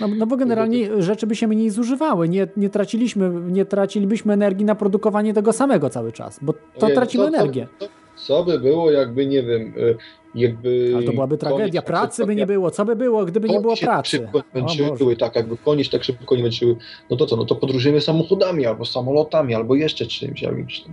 No, 0.00 0.08
no 0.08 0.26
bo 0.26 0.36
generalnie 0.36 0.88
rzeczy 1.02 1.26
by 1.26 1.36
się 1.36 1.48
mniej 1.48 1.70
zużywały. 1.70 2.28
Nie, 2.28 2.46
nie, 2.56 2.70
traciliśmy, 2.70 3.30
nie 3.50 3.64
tracilibyśmy 3.64 4.32
energii 4.32 4.64
na 4.64 4.74
produkowanie 4.74 5.34
tego 5.34 5.52
samego 5.52 5.90
cały 5.90 6.12
czas, 6.12 6.38
bo 6.42 6.54
to 6.78 6.88
Nie, 6.88 6.94
tracimy 6.94 7.24
co- 7.24 7.36
energię. 7.36 7.68
Co, 7.78 7.88
co 8.16 8.44
by 8.44 8.58
było, 8.58 8.90
jakby, 8.90 9.26
nie 9.26 9.42
wiem, 9.42 9.74
y, 9.76 9.96
jakby... 10.34 10.92
Ale 10.96 11.06
to 11.06 11.12
byłaby 11.12 11.38
tragedia. 11.38 11.82
Pracy 11.82 12.26
by 12.26 12.36
nie 12.36 12.46
było. 12.46 12.70
Co 12.70 12.84
by 12.84 12.96
było, 12.96 13.24
gdyby 13.24 13.48
nie 13.48 13.60
było 13.60 13.76
pracy? 13.76 14.10
szybko 14.10 14.42
męczyły, 14.54 15.16
tak 15.16 15.36
jakby 15.36 15.56
konie 15.56 15.84
tak 15.84 16.04
szybko 16.04 16.36
nie 16.36 16.42
męczyły, 16.42 16.76
no 17.10 17.16
to 17.16 17.26
co, 17.26 17.36
no 17.36 17.44
to 17.44 17.54
podróżujemy 17.54 18.00
samochodami, 18.00 18.66
albo 18.66 18.84
samolotami, 18.84 19.54
albo 19.54 19.74
jeszcze 19.74 20.06
czymś. 20.06 20.42
jakimś 20.42 20.80
tam. 20.80 20.92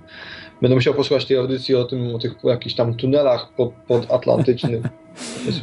Będę 0.61 0.75
musiał 0.75 0.93
posłuchać 0.93 1.25
tej 1.25 1.38
audycji 1.38 1.75
o 1.75 1.83
tym, 1.83 2.15
o 2.15 2.19
tych 2.19 2.35
jakichś 2.43 2.75
tam 2.75 2.95
tunelach 2.95 3.53
pod, 3.53 3.71
podatlantycznych. 3.88 4.81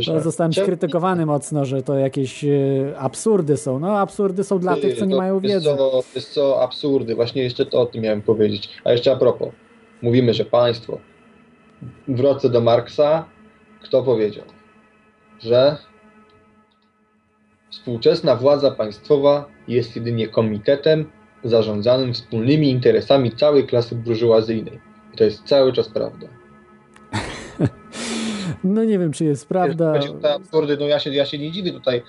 No, 0.09 0.21
zostałem 0.21 0.53
Czemu- 0.53 0.65
skrytykowany 0.65 1.27
mocno, 1.27 1.65
że 1.65 1.83
to 1.83 1.99
jakieś 1.99 2.45
e, 2.45 2.49
absurdy 2.99 3.57
są. 3.57 3.79
No 3.79 3.99
absurdy 3.99 4.45
są 4.45 4.59
dla 4.59 4.77
tych, 4.77 4.99
co 4.99 5.05
nie 5.05 5.11
to 5.11 5.17
mają 5.17 5.35
jest 5.41 5.55
wiedzy. 5.55 5.65
Co, 5.65 6.03
jest 6.15 6.33
co 6.33 6.63
absurdy, 6.63 7.15
właśnie 7.15 7.43
jeszcze 7.43 7.67
to 7.67 7.81
o 7.81 7.87
tym 7.87 8.03
miałem 8.03 8.23
powiedzieć. 8.23 8.69
A 8.85 8.93
jeszcze 8.93 9.13
a 9.13 9.17
propos, 9.17 9.49
mówimy, 10.03 10.35
że 10.35 10.45
państwo. 10.45 10.99
Wrócę 12.09 12.51
do 12.51 12.61
Marksa. 12.61 13.25
Kto 13.83 14.03
powiedział, 14.03 14.45
że 15.41 15.77
współczesna 17.71 18.37
władza 18.37 18.71
państwowa 18.71 19.45
jest 19.69 19.97
jedynie 19.97 20.29
komitetem 20.29 21.11
zarządzanym 21.45 22.15
wspólnymi 22.15 22.71
interesami 22.71 23.31
całej 23.33 23.67
klasy 23.67 23.95
burżuazyjnej. 23.95 24.86
I 25.17 25.19
to 25.19 25.25
jest 25.25 25.45
cały 25.45 25.73
czas 25.73 25.89
prawda. 25.89 26.27
No 28.65 28.85
nie 28.85 28.99
wiem, 28.99 29.13
czy 29.13 29.25
jest 29.25 29.49
prawda. 29.49 29.95
Absurdy, 30.35 30.77
no 30.81 30.87
ja 30.87 30.99
się, 30.99 31.11
ja 31.11 31.25
się 31.27 31.39
nie 31.39 31.51
dziwię 31.53 31.73
tutaj 31.73 32.03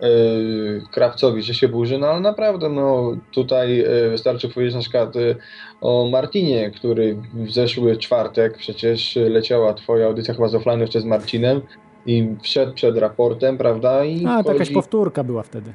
yy, 0.00 0.82
Krawcowi, 0.92 1.42
że 1.42 1.54
się 1.54 1.68
burzy, 1.68 1.98
no 1.98 2.06
ale 2.06 2.20
naprawdę, 2.20 2.68
no 2.68 3.16
tutaj 3.32 3.76
yy, 3.76 4.10
wystarczy 4.10 4.48
powiedzieć 4.48 4.74
na 4.74 4.80
przykład 4.80 5.14
yy, 5.14 5.36
o 5.80 6.08
Martinie, 6.12 6.70
który 6.70 7.16
w 7.34 7.50
zeszły 7.50 7.96
czwartek 7.96 8.58
przecież 8.58 9.16
leciała 9.16 9.74
twoja 9.74 10.06
audycja 10.06 10.34
chyba 10.34 10.48
z 10.48 10.54
offline 10.54 10.80
jeszcze 10.80 11.00
z 11.00 11.04
Marcinem 11.04 11.60
i 12.06 12.28
wszedł 12.42 12.72
przed 12.72 12.96
raportem, 12.98 13.58
prawda? 13.58 14.04
I 14.04 14.26
A, 14.26 14.42
to 14.42 14.52
jakaś 14.52 14.68
wchodzi- 14.68 14.74
powtórka 14.74 15.24
była 15.24 15.42
wtedy. 15.42 15.72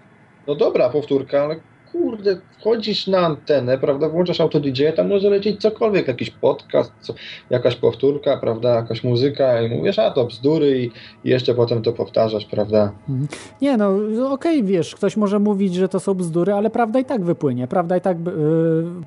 No 0.47 0.55
dobra, 0.55 0.89
powtórka, 0.89 1.43
ale 1.43 1.55
kurde, 2.01 2.37
wchodzisz 2.59 3.07
na 3.07 3.19
antenę, 3.19 3.77
prawda, 3.77 4.09
włączasz 4.09 4.41
auto 4.41 4.59
DJ, 4.59 4.83
tam 4.95 5.09
może 5.09 5.29
lecieć 5.29 5.61
cokolwiek, 5.61 6.07
jakiś 6.07 6.29
podcast, 6.29 6.91
co, 6.99 7.13
jakaś 7.49 7.75
powtórka, 7.75 8.37
prawda, 8.37 8.75
jakaś 8.75 9.03
muzyka 9.03 9.61
i 9.61 9.69
mówisz, 9.69 9.99
a 9.99 10.11
to 10.11 10.25
bzdury 10.25 10.79
i, 10.81 10.85
i 11.23 11.29
jeszcze 11.29 11.53
potem 11.53 11.81
to 11.81 11.93
powtarzasz, 11.93 12.45
prawda. 12.45 12.91
Mhm. 13.09 13.27
Nie, 13.61 13.77
no 13.77 13.97
okej, 14.31 14.63
wiesz, 14.63 14.95
ktoś 14.95 15.17
może 15.17 15.39
mówić, 15.39 15.75
że 15.75 15.89
to 15.89 15.99
są 15.99 16.13
bzdury, 16.13 16.53
ale 16.53 16.69
prawda 16.69 16.99
i 16.99 17.05
tak 17.05 17.23
wypłynie. 17.23 17.67
Prawda 17.67 17.97
i 17.97 18.01
tak 18.01 18.17
yy, 18.25 18.33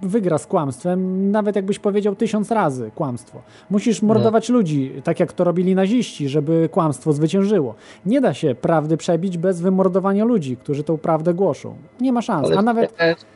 wygra 0.02 0.38
z 0.38 0.46
kłamstwem, 0.46 1.30
nawet 1.30 1.56
jakbyś 1.56 1.78
powiedział 1.78 2.16
tysiąc 2.16 2.50
razy 2.50 2.90
kłamstwo. 2.94 3.42
Musisz 3.70 4.02
mordować 4.02 4.48
ludzi, 4.48 4.92
tak 5.04 5.20
jak 5.20 5.32
to 5.32 5.44
robili 5.44 5.74
naziści, 5.74 6.28
żeby 6.28 6.68
kłamstwo 6.72 7.12
zwyciężyło. 7.12 7.74
Nie 8.06 8.20
da 8.20 8.34
się 8.34 8.54
prawdy 8.54 8.96
przebić 8.96 9.38
bez 9.38 9.60
wymordowania 9.60 10.24
ludzi, 10.24 10.56
którzy 10.56 10.84
tą 10.84 10.98
prawdę 10.98 11.34
głoszą. 11.34 11.74
Nie 12.00 12.12
ma 12.12 12.22
szans. 12.22 12.46
Ale 12.46 12.58
A 12.58 12.62
nawet 12.62 12.77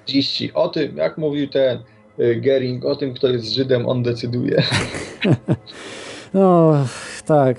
dziści, 0.07 0.53
o 0.55 0.69
tym, 0.69 0.97
jak 0.97 1.19
mówił 1.19 1.49
ten 1.49 1.79
y, 2.21 2.37
Gering, 2.37 2.85
o 2.85 2.97
tym, 2.97 3.15
kto 3.15 3.29
jest 3.29 3.53
Żydem, 3.53 3.89
on 3.89 4.03
decyduje. 4.03 4.63
No, 6.35 6.73
tak. 7.27 7.57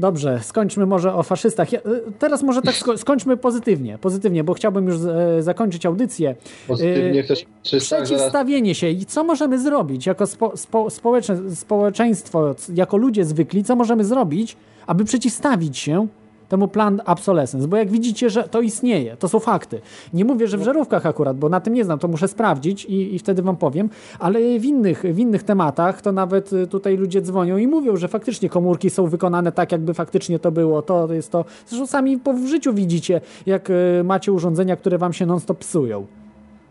Dobrze, 0.00 0.40
skończmy 0.42 0.86
może 0.86 1.14
o 1.14 1.22
faszystach. 1.22 1.72
Ja, 1.72 1.78
y, 1.78 1.82
teraz 2.18 2.42
może 2.42 2.62
tak 2.62 2.74
sko- 2.74 2.98
skończmy 2.98 3.36
pozytywnie, 3.36 3.98
pozytywnie, 3.98 4.44
bo 4.44 4.54
chciałbym 4.54 4.86
już 4.86 4.96
e, 4.96 5.42
zakończyć 5.42 5.86
audycję. 5.86 6.34
Pozytywnie 6.68 7.22
zaraz. 7.22 7.44
Przeciwstawienie 7.62 8.74
się 8.74 8.90
i 8.90 9.06
co 9.06 9.24
możemy 9.24 9.58
zrobić 9.58 10.06
jako 10.06 10.26
spo, 10.26 10.56
spo, 10.56 10.90
społecze, 10.90 11.50
społeczeństwo, 11.54 12.54
jako 12.74 12.96
ludzie 12.96 13.24
zwykli, 13.24 13.64
co 13.64 13.76
możemy 13.76 14.04
zrobić, 14.04 14.56
aby 14.86 15.04
przeciwstawić 15.04 15.78
się 15.78 16.06
temu 16.54 16.68
plan 16.68 17.02
obsolescence, 17.06 17.68
bo 17.68 17.76
jak 17.76 17.90
widzicie, 17.90 18.30
że 18.30 18.42
to 18.42 18.60
istnieje, 18.60 19.16
to 19.16 19.28
są 19.28 19.38
fakty. 19.40 19.80
Nie 20.12 20.24
mówię, 20.24 20.46
że 20.48 20.58
w 20.58 20.62
żarówkach 20.62 21.06
akurat, 21.06 21.36
bo 21.36 21.48
na 21.48 21.60
tym 21.60 21.74
nie 21.74 21.84
znam, 21.84 21.98
to 21.98 22.08
muszę 22.08 22.28
sprawdzić 22.28 22.84
i, 22.84 23.14
i 23.14 23.18
wtedy 23.18 23.42
wam 23.42 23.56
powiem, 23.56 23.90
ale 24.18 24.38
w 24.58 24.64
innych, 24.64 25.02
w 25.02 25.18
innych 25.18 25.42
tematach 25.42 26.02
to 26.02 26.12
nawet 26.12 26.52
y, 26.52 26.66
tutaj 26.66 26.96
ludzie 26.96 27.20
dzwonią 27.22 27.56
i 27.56 27.66
mówią, 27.66 27.96
że 27.96 28.08
faktycznie 28.08 28.48
komórki 28.48 28.90
są 28.90 29.06
wykonane 29.06 29.52
tak, 29.52 29.72
jakby 29.72 29.94
faktycznie 29.94 30.38
to 30.38 30.52
było. 30.52 30.82
To 30.82 31.12
jest 31.12 31.30
to. 31.32 31.44
Zresztą 31.66 31.86
sami 31.86 32.16
w 32.16 32.46
życiu 32.46 32.74
widzicie, 32.74 33.20
jak 33.46 33.70
y, 33.70 34.02
macie 34.04 34.32
urządzenia, 34.32 34.76
które 34.76 34.98
wam 34.98 35.12
się 35.12 35.26
non-stop 35.26 35.58
psują. 35.58 36.06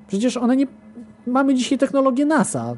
Przecież 0.07 0.37
one 0.37 0.55
nie. 0.55 0.67
Mamy 1.27 1.55
dzisiaj 1.55 1.77
technologię 1.77 2.25
NASA. 2.25 2.75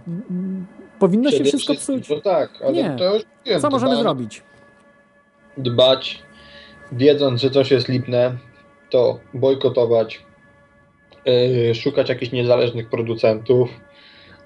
Powinno 0.99 1.31
się 1.31 1.43
wszystko 1.43 1.73
psuć. 1.73 2.09
No 2.09 2.21
tak, 2.21 2.49
ale 2.63 2.73
Nie. 2.73 2.95
to 2.97 3.13
już 3.13 3.23
wiem, 3.45 3.61
Co 3.61 3.69
możemy 3.69 3.91
dbać- 3.91 4.01
zrobić? 4.01 4.43
Dbać, 5.57 6.24
wiedząc, 6.95 7.41
że 7.41 7.49
coś 7.49 7.71
jest 7.71 7.87
lipne, 7.87 8.37
to 8.89 9.19
bojkotować, 9.33 10.21
yy, 11.25 11.75
szukać 11.75 12.09
jakichś 12.09 12.31
niezależnych 12.31 12.89
producentów, 12.89 13.69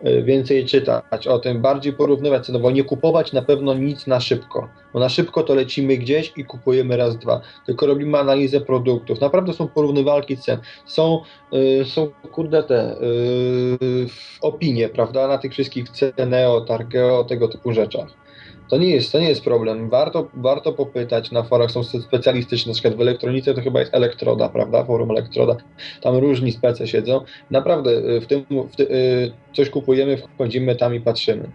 yy, 0.03 0.23
więcej 0.23 0.65
czytać 0.65 1.27
o 1.27 1.39
tym, 1.39 1.61
bardziej 1.61 1.93
porównywać 1.93 2.45
cenowo, 2.45 2.71
nie 2.71 2.83
kupować 2.83 3.33
na 3.33 3.41
pewno 3.41 3.73
nic 3.73 4.07
na 4.07 4.19
szybko, 4.19 4.69
bo 4.93 4.99
na 4.99 5.09
szybko 5.09 5.43
to 5.43 5.55
lecimy 5.55 5.97
gdzieś 5.97 6.33
i 6.37 6.45
kupujemy 6.45 6.97
raz, 6.97 7.17
dwa, 7.17 7.41
tylko 7.65 7.85
robimy 7.85 8.17
analizę 8.17 8.61
produktów, 8.61 9.21
naprawdę 9.21 9.53
są 9.53 9.67
porównywalki 9.67 10.37
cen, 10.37 10.59
są, 10.85 11.21
yy, 11.51 11.85
są 11.85 12.11
kurde 12.31 12.63
te 12.63 12.95
yy, 13.01 14.07
opinie, 14.41 14.89
prawda, 14.89 15.27
na 15.27 15.37
tych 15.37 15.51
wszystkich 15.51 15.89
Ceneo, 15.89 16.61
Targeo, 16.61 17.23
tego 17.23 17.47
typu 17.47 17.73
rzeczach. 17.73 18.28
To 18.69 18.77
nie 18.77 18.89
jest, 18.89 19.11
to 19.11 19.19
nie 19.19 19.29
jest 19.29 19.43
problem. 19.43 19.89
Warto, 19.89 20.27
warto 20.33 20.73
popytać 20.73 21.31
na 21.31 21.43
forach, 21.43 21.71
są 21.71 21.83
specjalistyczne, 21.83 22.69
na 22.69 22.73
przykład 22.73 22.95
w 22.95 23.01
elektronice 23.01 23.53
to 23.53 23.61
chyba 23.61 23.79
jest 23.79 23.93
Elektroda, 23.93 24.49
prawda? 24.49 24.85
Forum 24.85 25.11
Elektroda. 25.11 25.55
Tam 26.01 26.15
różni 26.17 26.51
spece 26.51 26.87
siedzą. 26.87 27.21
Naprawdę 27.51 27.91
y, 27.91 28.21
w 28.21 28.27
tym 28.27 28.45
w 28.71 28.75
ty, 28.75 28.83
y, 28.91 29.31
coś 29.53 29.69
kupujemy, 29.69 30.17
wchodzimy 30.17 30.75
tam 30.75 30.95
i 30.95 30.99
patrzymy. 30.99 31.49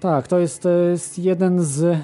Tak, 0.00 0.28
to 0.28 0.38
jest, 0.38 0.62
to 0.62 0.70
jest 0.70 1.18
jeden 1.18 1.62
z 1.62 1.98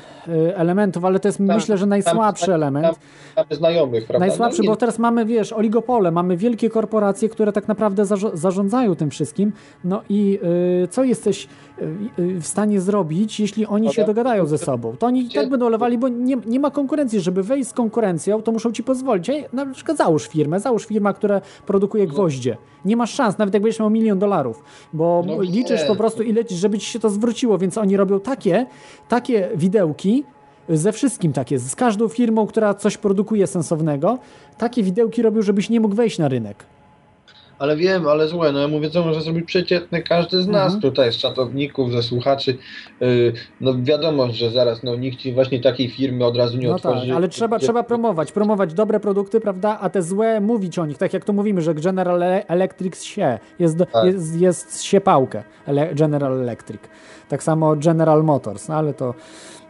elementów, 0.55 1.05
ale 1.05 1.21
to 1.21 1.29
jest 1.29 1.41
myślę, 1.41 1.79
że 1.79 1.87
najsłabszy 1.87 2.47
tam, 2.47 2.55
element. 2.55 2.87
Tam, 3.35 3.45
tam 3.47 3.57
znajomych, 3.59 4.07
prawda? 4.07 4.27
Najsłabszy, 4.27 4.63
No 4.63 4.71
bo 4.71 4.77
teraz 4.77 4.99
mamy, 4.99 5.25
wiesz, 5.27 5.53
oligopole, 5.53 6.11
mamy 6.11 6.37
wielkie 6.37 6.71
korporacje, 6.71 7.29
które 7.29 7.53
tak 7.53 7.69
naprawdę 7.69 8.05
zarządzają 8.35 8.95
tym 8.97 9.11
wszystkim. 9.11 9.53
No 9.85 10.03
i 10.09 10.39
y, 10.85 10.89
co 10.89 11.05
jesteś 11.05 11.49
y, 12.19 12.23
y, 12.23 12.41
w 12.41 12.47
stanie 12.47 12.81
zrobić, 12.81 13.41
jeśli 13.41 13.67
oni 13.67 13.93
się 13.93 14.05
dogadają 14.05 14.47
ze 14.47 14.59
sobą? 14.59 14.97
To 14.97 15.07
oni 15.07 15.21
i 15.27 15.31
tak 15.35 15.49
będą 15.49 15.69
lewali, 15.69 15.99
bo 15.99 16.09
nie, 16.09 16.37
nie 16.47 16.61
ma 16.61 16.71
konkurencji. 16.71 17.21
Żeby 17.21 17.43
wejść 17.43 17.69
z 17.71 17.73
konkurencją, 17.73 18.43
to 18.43 18.53
muszą 18.53 18.73
ci 18.73 18.83
pozwolić. 18.83 19.31
Ej, 19.31 19.45
Na 19.53 19.67
przykład 19.67 19.97
załóż 19.99 20.29
firmę, 20.29 20.61
załóż 20.61 20.87
firma, 20.87 21.13
która 21.13 21.41
produkuje 21.67 22.07
gwoździe. 22.07 22.57
Nie 22.85 22.97
masz 22.97 23.15
szans, 23.15 23.39
nawet 23.39 23.55
jak 23.55 23.63
będziesz 23.63 23.81
miał 23.81 23.91
milion 23.91 24.19
dolarów, 24.19 24.63
bo 24.93 25.25
No 25.27 25.43
liczysz 25.43 25.81
nie. 25.81 25.87
po 25.87 25.97
prostu 25.97 26.23
ile 26.23 26.45
ci, 26.45 26.55
żeby 26.55 26.79
ci 26.79 26.87
się 26.87 26.99
to 27.01 27.11
zwróciło, 27.11 27.59
więc 27.59 27.79
oni 27.79 27.97
robią 27.97 28.21
takie, 28.21 28.67
takie 29.09 29.49
widełki, 29.57 30.14
ze 30.69 30.93
wszystkim 30.93 31.33
tak 31.33 31.51
jest. 31.51 31.71
Z 31.71 31.77
każdą 31.77 32.09
firmą, 32.09 32.47
która 32.47 32.75
coś 32.75 32.97
produkuje 32.97 33.47
sensownego, 33.47 34.19
takie 34.59 34.83
widełki 34.83 35.23
robią, 35.23 35.43
żebyś 35.43 35.71
nie 35.71 35.81
mógł 35.81 35.95
wejść 35.95 36.19
na 36.19 36.29
rynek. 36.29 36.65
Ale 37.59 37.77
wiem, 37.77 38.07
ale 38.09 38.29
słuchaj, 38.29 38.53
no 38.53 38.59
ja 38.59 38.69
mówię, 38.69 38.91
co 38.91 39.05
może 39.05 39.23
zrobić 39.23 39.45
przeciętny 39.45 40.03
każdy 40.03 40.43
z 40.43 40.47
nas 40.49 40.65
Mhm. 40.75 40.81
tutaj, 40.81 41.13
z 41.13 41.17
czatowników, 41.17 41.93
ze 41.93 42.03
słuchaczy. 42.03 42.59
Yy, 43.01 43.33
no 43.61 43.73
wiadomo, 43.83 44.29
że 44.33 44.51
zaraz 44.51 44.83
no, 44.83 44.97
nikt 44.97 45.19
ci 45.19 45.33
właśnie 45.33 45.61
takiej 45.61 45.91
firmy 45.91 46.25
od 46.25 46.37
razu 46.37 46.59
nie 46.59 46.69
No 46.69 46.79
tak, 46.79 46.93
otworzy. 46.93 47.15
ale 47.15 47.29
trzeba, 47.29 47.59
trzeba 47.59 47.83
promować, 47.83 48.33
promować 48.33 48.75
dobre 48.75 49.01
produkty, 49.01 49.41
prawda, 49.41 49.79
a 49.81 49.91
te 49.91 50.03
złe 50.03 50.41
mówić 50.41 50.79
o 50.79 50.87
nich, 50.87 50.99
tak 50.99 51.13
jak 51.13 51.25
to 51.25 51.33
mówimy, 51.33 51.63
że 51.63 51.75
General 51.75 52.19
Ele- 52.21 52.45
Electric 52.49 53.03
się, 53.03 53.39
jest, 53.59 53.79
Tak. 53.93 54.05
jest, 54.07 54.41
jest 54.41 54.83
siepałkę, 54.83 55.43
General 55.95 56.41
Electric. 56.41 56.81
Tak 57.29 57.43
samo 57.43 57.77
General 57.77 58.25
Motors, 58.25 58.69
no 58.69 58.75
ale 58.75 58.95
to, 58.95 59.15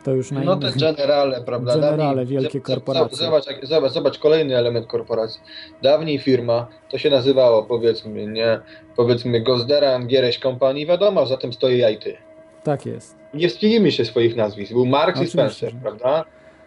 to 0.05 0.10
już 0.10 0.31
No 0.31 0.57
te 0.57 0.73
generale, 0.73 1.41
prawda? 1.41 1.74
Generale, 1.74 1.97
Dawniej- 2.24 2.26
wielkie 2.26 2.60
korporacje. 2.60 3.16
Zobacz, 3.18 3.44
zobacz, 3.62 3.92
zobacz, 3.92 4.18
kolejny 4.18 4.57
element 4.57 4.86
korporacji. 4.86 5.41
Dawniej 5.83 6.18
firma, 6.18 6.66
to 6.91 6.99
się 6.99 7.10
nazywało, 7.10 7.62
powiedzmy, 7.62 8.26
nie, 8.26 8.60
powiedzmy 8.97 9.41
Gozderan, 9.41 10.07
Giereś 10.07 10.39
Company, 10.39 10.86
wiadomo, 10.86 11.26
za 11.26 11.36
tym 11.36 11.52
stoi 11.52 11.78
ja 11.78 11.91
i 11.91 11.99
ty. 11.99 12.16
Tak 12.65 12.86
jest. 12.86 13.16
Nie 13.34 13.49
wstydźmy 13.49 13.92
się 13.92 14.05
swoich 14.05 14.36
nazwisk. 14.36 14.73
Był 14.73 14.86
Marx 14.86 15.20
i 15.23 15.26
Spencer, 15.26 15.70
że- 15.73 15.78
prawda? 15.83 16.24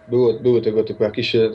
Były, 0.08 0.40
były 0.40 0.62
tego 0.62 0.84
typu 0.84 1.04
jakieś 1.04 1.36
e, 1.36 1.50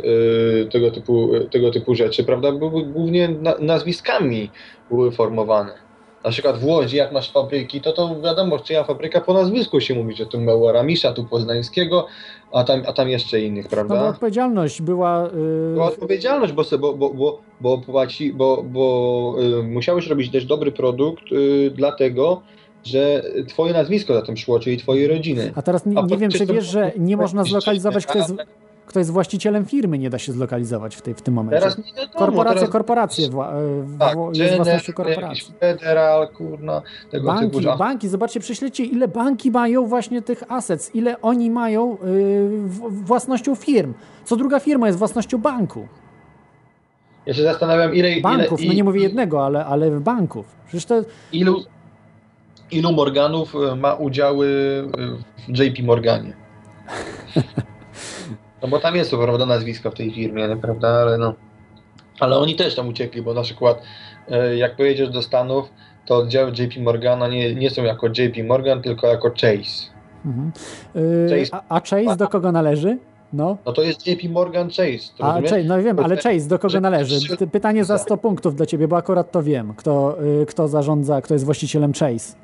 tego, 0.72 0.90
typu, 0.90 1.34
e, 1.34 1.40
tego 1.40 1.70
typu 1.70 1.94
rzeczy, 1.94 2.24
prawda? 2.24 2.52
Były 2.52 2.86
głównie 2.86 3.28
na, 3.28 3.54
nazwiskami 3.58 4.50
były 4.90 5.12
formowane. 5.12 5.72
Na 6.24 6.30
przykład 6.30 6.58
w 6.58 6.64
Łodzi, 6.64 6.96
jak 6.96 7.12
masz 7.12 7.32
fabryki, 7.32 7.80
to 7.80 7.92
to 7.92 8.20
wiadomo, 8.20 8.58
czyja 8.58 8.84
fabryka 8.84 9.20
po 9.20 9.34
nazwisku 9.34 9.80
się 9.80 9.94
mówi, 9.94 10.14
że 10.14 10.26
tu 10.26 10.40
Mełoramisza, 10.40 11.12
tu 11.12 11.24
Poznańskiego, 11.24 12.06
a 12.52 12.64
tam, 12.64 12.82
a 12.86 12.92
tam 12.92 13.08
jeszcze 13.08 13.40
innych, 13.40 13.64
No 13.64 13.70
prawda? 13.70 14.08
odpowiedzialność 14.08 14.82
była... 14.82 15.22
Yy, 15.34 15.72
Była 15.74 15.86
odpowiedzialność, 15.86 16.52
bo, 16.52 16.64
bo, 16.78 16.94
bo, 16.94 17.10
bo, 17.10 17.38
bo, 17.60 17.78
płaci, 17.78 18.32
bo, 18.32 18.62
bo 18.62 19.34
y, 19.60 19.62
musiałeś 19.62 20.06
robić 20.06 20.32
też 20.32 20.44
dobry 20.44 20.72
produkt 20.72 21.32
y, 21.32 21.70
dlatego, 21.74 22.42
że 22.84 23.22
twoje 23.48 23.72
nazwisko 23.72 24.14
za 24.14 24.22
tym 24.22 24.36
szło, 24.36 24.60
czyli 24.60 24.76
twojej 24.76 25.08
rodziny. 25.08 25.52
A 25.56 25.62
teraz 25.62 25.86
nie, 25.86 25.98
A 25.98 26.02
nie 26.02 26.16
wiem, 26.16 26.30
czy 26.30 26.46
wiesz, 26.46 26.64
że 26.66 26.92
nie 26.98 27.16
można 27.26 27.44
zlokalizować, 27.44 28.06
kto 28.06 28.18
jest, 28.18 28.34
kto 28.86 28.98
jest 28.98 29.10
właścicielem 29.10 29.66
firmy, 29.66 29.98
nie 29.98 30.10
da 30.10 30.18
się 30.18 30.32
zlokalizować 30.32 30.96
w, 30.96 31.02
tej, 31.02 31.14
w 31.14 31.22
tym 31.22 31.34
momencie. 31.34 31.60
Teraz 31.60 31.78
nie 31.78 31.84
wiadomo, 31.92 32.18
korporacja, 32.18 32.54
teraz- 32.58 32.70
korporacje 32.72 33.30
wła, 33.30 33.52
w- 33.82 33.98
Tak, 33.98 34.16
jest 34.34 34.56
własnością 34.56 34.92
korporacji. 34.92 35.54
Federal, 35.60 36.28
kurna, 36.28 36.82
tego 37.10 37.26
Banki, 37.26 37.56
typu 37.60 37.78
banki, 37.78 38.08
zobaczcie, 38.08 38.40
prześledźcie, 38.40 38.84
ile 38.84 39.08
banki 39.08 39.50
mają 39.50 39.86
właśnie 39.86 40.22
tych 40.22 40.42
assets, 40.52 40.94
ile 40.94 41.20
oni 41.20 41.50
mają 41.50 41.90
yy, 41.90 41.98
w- 42.68 43.04
własnością 43.06 43.54
firm. 43.54 43.94
Co 44.24 44.36
druga 44.36 44.60
firma 44.60 44.86
jest 44.86 44.98
własnością 44.98 45.38
banku. 45.38 45.86
Ja 47.26 47.34
się 47.34 47.42
zastanawiam, 47.42 47.94
ile, 47.94 48.20
Banków, 48.20 48.60
ile, 48.60 48.68
no 48.68 48.74
nie 48.74 48.84
mówię 48.84 49.00
jednego, 49.02 49.46
ale, 49.46 49.64
ale 49.66 49.90
banków. 49.90 50.46
Przecież 50.66 50.84
to 50.84 50.94
ilu, 51.32 51.62
ilu 52.70 52.92
Morganów 52.92 53.54
y, 53.54 53.76
ma 53.76 53.94
udziały 53.94 54.46
y, 55.48 55.52
w 55.52 55.58
JP 55.58 55.82
Morganie. 55.82 56.32
No 58.62 58.68
bo 58.68 58.78
tam 58.80 58.96
jest 58.96 59.10
to 59.10 59.18
prawda 59.18 59.46
nazwisko 59.46 59.90
w 59.90 59.94
tej 59.94 60.12
firmie, 60.14 60.56
prawda, 60.62 60.88
ale 60.88 61.18
no. 61.18 61.34
Ale 62.20 62.36
oni 62.38 62.56
też 62.56 62.74
tam 62.74 62.88
uciekli, 62.88 63.22
bo 63.22 63.34
na 63.34 63.42
przykład 63.42 63.82
y, 64.52 64.56
jak 64.56 64.76
pojedziesz 64.76 65.10
do 65.10 65.22
Stanów, 65.22 65.68
to 66.06 66.16
oddziały 66.16 66.50
JP 66.58 66.80
Morgana 66.80 67.28
nie, 67.28 67.54
nie 67.54 67.70
są 67.70 67.82
jako 67.82 68.06
JP 68.06 68.44
Morgan, 68.46 68.82
tylko 68.82 69.06
jako 69.06 69.30
Chase. 69.30 69.92
Mhm. 70.26 70.52
Yy, 70.94 71.28
Chase- 71.30 71.48
a, 71.52 71.62
a 71.76 71.80
Chase 71.80 72.16
do 72.16 72.28
kogo 72.28 72.52
należy? 72.52 72.98
No. 73.32 73.56
No 73.66 73.72
to 73.72 73.82
jest 73.82 74.06
JP 74.06 74.28
Morgan 74.30 74.68
Chase. 74.68 75.12
A? 75.18 75.40
Chase, 75.42 75.64
no 75.64 75.82
wiem, 75.82 75.98
ale 75.98 76.16
Chase 76.16 76.48
do 76.48 76.58
kogo 76.58 76.80
należy? 76.80 77.36
Pytanie 77.52 77.84
za 77.84 77.98
100 77.98 78.16
punktów 78.16 78.56
dla 78.56 78.66
ciebie, 78.66 78.88
bo 78.88 78.96
akurat 78.96 79.30
to 79.30 79.42
wiem, 79.42 79.74
kto, 79.76 80.16
y, 80.42 80.46
kto 80.46 80.68
zarządza, 80.68 81.20
kto 81.20 81.34
jest 81.34 81.44
właścicielem 81.44 81.92
Chase. 81.92 82.36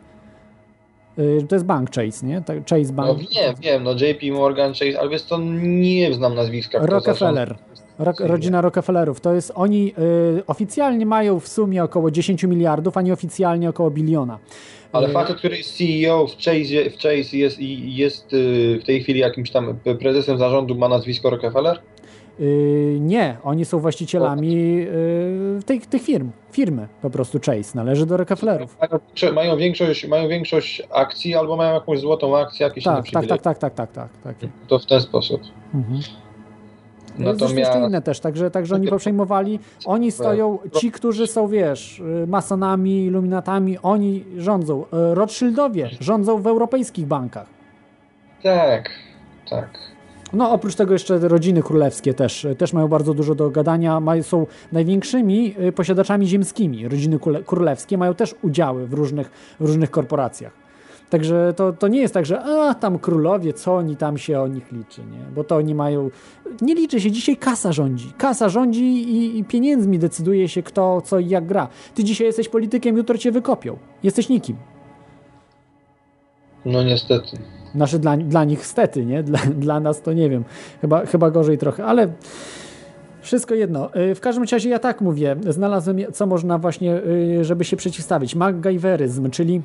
Y, 1.18 1.46
To 1.48 1.54
jest 1.56 1.64
bank 1.66 1.90
Chase, 1.90 2.26
nie? 2.26 2.42
Tak, 2.42 2.58
Chase 2.58 2.82
No 2.84 2.92
Bank. 2.92 3.18
wiem, 3.18 3.54
wiem, 3.62 3.84
no 3.84 3.92
JP 3.92 4.32
Morgan 4.32 4.72
Chase, 4.72 5.00
ale 5.00 5.08
wiesz 5.10 5.22
co, 5.22 5.38
nie 5.62 6.14
znam 6.14 6.34
nazwiska. 6.34 6.78
Rockefeller. 6.86 7.56
Ro 7.98 8.12
rodzina 8.18 8.60
Rockefellerów. 8.60 9.20
To 9.20 9.34
jest, 9.34 9.52
oni 9.54 9.94
y, 10.38 10.42
oficjalnie 10.46 11.06
mają 11.06 11.40
w 11.40 11.48
sumie 11.48 11.84
około 11.84 12.10
10 12.10 12.44
miliardów, 12.44 12.96
a 12.96 13.02
nieoficjalnie 13.02 13.68
około 13.68 13.90
biliona. 13.90 14.38
Ale 14.92 15.08
Y, 15.08 15.12
facet, 15.12 15.36
który 15.36 15.56
jest 15.56 15.76
CEO 15.78 16.26
w 16.26 16.36
Chase, 16.36 16.90
w 16.90 16.94
Chase 17.02 17.36
jest, 17.36 17.60
i 17.60 17.96
jest 17.96 18.32
y, 18.32 18.78
w 18.82 18.86
tej 18.86 19.02
chwili 19.02 19.20
jakimś 19.20 19.50
tam 19.50 19.78
prezesem 20.00 20.38
zarządu, 20.38 20.74
ma 20.74 20.88
nazwisko 20.88 21.30
Rockefeller? 21.30 21.80
Y, 22.40 22.98
nie, 23.00 23.36
oni 23.44 23.64
są 23.64 23.78
właścicielami 23.78 24.80
y, 24.80 25.60
tych, 25.66 25.86
tych 25.86 26.02
firm. 26.02 26.30
Firmy 26.52 26.88
po 27.02 27.10
prostu 27.10 27.38
Chase. 27.46 27.72
Należy 27.74 28.06
do 28.06 28.16
Rockefellerów. 28.16 28.76
Mają, 29.34 29.56
większość, 29.56 30.08
mają 30.08 30.28
większość 30.28 30.82
akcji 30.90 31.34
albo 31.34 31.56
mają 31.56 31.74
jakąś 31.74 32.00
złotą 32.00 32.38
akcję, 32.38 32.66
jakieś 32.66 32.86
inne 32.86 33.02
Tak, 33.12 33.26
tak, 33.26 33.42
tak, 33.42 33.58
tak, 33.58 33.74
tak, 33.74 33.92
tak, 33.92 34.10
tak. 34.22 34.38
tak. 34.38 34.50
To 34.68 34.78
w 34.78 34.86
ten 34.86 35.00
sposób. 35.00 35.40
Mhm. 35.74 36.00
Natomiast... 37.18 37.40
Natomiast 37.40 37.56
jeszcze 37.56 37.86
inne 37.86 38.02
też, 38.02 38.20
także, 38.20 38.50
także 38.50 38.74
oni 38.74 38.88
poprzejmowali. 38.88 39.60
Oni 39.84 40.12
stoją, 40.12 40.58
ci, 40.80 40.92
którzy 40.92 41.26
są, 41.26 41.48
wiesz, 41.48 42.02
masonami, 42.26 43.04
iluminatami, 43.04 43.78
oni 43.82 44.24
rządzą. 44.36 44.82
Y, 44.82 45.14
Rothschildowie 45.14 45.90
rządzą 46.00 46.42
w 46.42 46.46
europejskich 46.46 47.06
bankach. 47.06 47.46
tak, 48.42 48.90
tak. 49.50 49.68
No, 50.32 50.50
oprócz 50.52 50.74
tego 50.74 50.92
jeszcze 50.92 51.18
rodziny 51.18 51.62
królewskie 51.62 52.14
też, 52.14 52.46
też 52.58 52.72
mają 52.72 52.88
bardzo 52.88 53.14
dużo 53.14 53.34
do 53.34 53.50
gadania, 53.50 54.00
mają, 54.00 54.22
są 54.22 54.46
największymi 54.72 55.54
y, 55.60 55.72
posiadaczami 55.72 56.26
ziemskimi. 56.26 56.88
Rodziny 56.88 57.18
króle- 57.18 57.44
królewskie 57.44 57.98
mają 57.98 58.14
też 58.14 58.34
udziały 58.42 58.86
w 58.86 58.92
różnych, 58.92 59.30
w 59.60 59.66
różnych 59.66 59.90
korporacjach. 59.90 60.52
Także 61.10 61.54
to, 61.56 61.72
to 61.72 61.88
nie 61.88 62.00
jest 62.00 62.14
tak, 62.14 62.26
że 62.26 62.40
a, 62.42 62.74
tam 62.74 62.98
królowie, 62.98 63.52
co 63.52 63.76
oni 63.76 63.96
tam 63.96 64.18
się 64.18 64.40
o 64.40 64.46
nich 64.46 64.72
liczy, 64.72 65.00
nie? 65.00 65.34
Bo 65.34 65.44
to 65.44 65.56
oni 65.56 65.74
mają... 65.74 66.10
Nie 66.60 66.74
liczy 66.74 67.00
się, 67.00 67.10
dzisiaj 67.10 67.36
kasa 67.36 67.72
rządzi. 67.72 68.12
Kasa 68.18 68.48
rządzi 68.48 68.84
i, 68.84 69.38
i 69.38 69.44
pieniędzmi 69.44 69.98
decyduje 69.98 70.48
się 70.48 70.62
kto, 70.62 71.00
co 71.00 71.18
i 71.18 71.28
jak 71.28 71.46
gra. 71.46 71.68
Ty 71.94 72.04
dzisiaj 72.04 72.26
jesteś 72.26 72.48
politykiem, 72.48 72.96
jutro 72.96 73.18
cię 73.18 73.32
wykopią. 73.32 73.78
Jesteś 74.02 74.28
nikim. 74.28 74.56
No 76.64 76.82
niestety. 76.82 77.38
Znaczy 77.74 77.98
dla, 77.98 78.16
dla 78.16 78.44
nich 78.44 78.66
stety, 78.66 79.06
nie? 79.06 79.22
Dla, 79.22 79.38
dla 79.66 79.80
nas 79.80 80.02
to 80.02 80.12
nie 80.12 80.30
wiem. 80.30 80.44
Chyba, 80.80 81.06
chyba 81.06 81.30
gorzej 81.30 81.58
trochę, 81.58 81.84
ale 81.84 82.08
wszystko 83.20 83.54
jedno. 83.54 83.96
Y, 83.96 84.14
W 84.14 84.20
każdym 84.20 84.44
razie 84.52 84.70
ja 84.70 84.78
tak 84.78 85.00
mówię. 85.00 85.36
Znalazłem, 85.48 85.98
co 86.12 86.26
można 86.26 86.58
właśnie, 86.58 86.96
y, 86.96 87.44
żeby 87.44 87.64
się 87.64 87.76
przeciwstawić. 87.76 88.34
MacGyveryzm, 88.34 89.30
czyli 89.30 89.62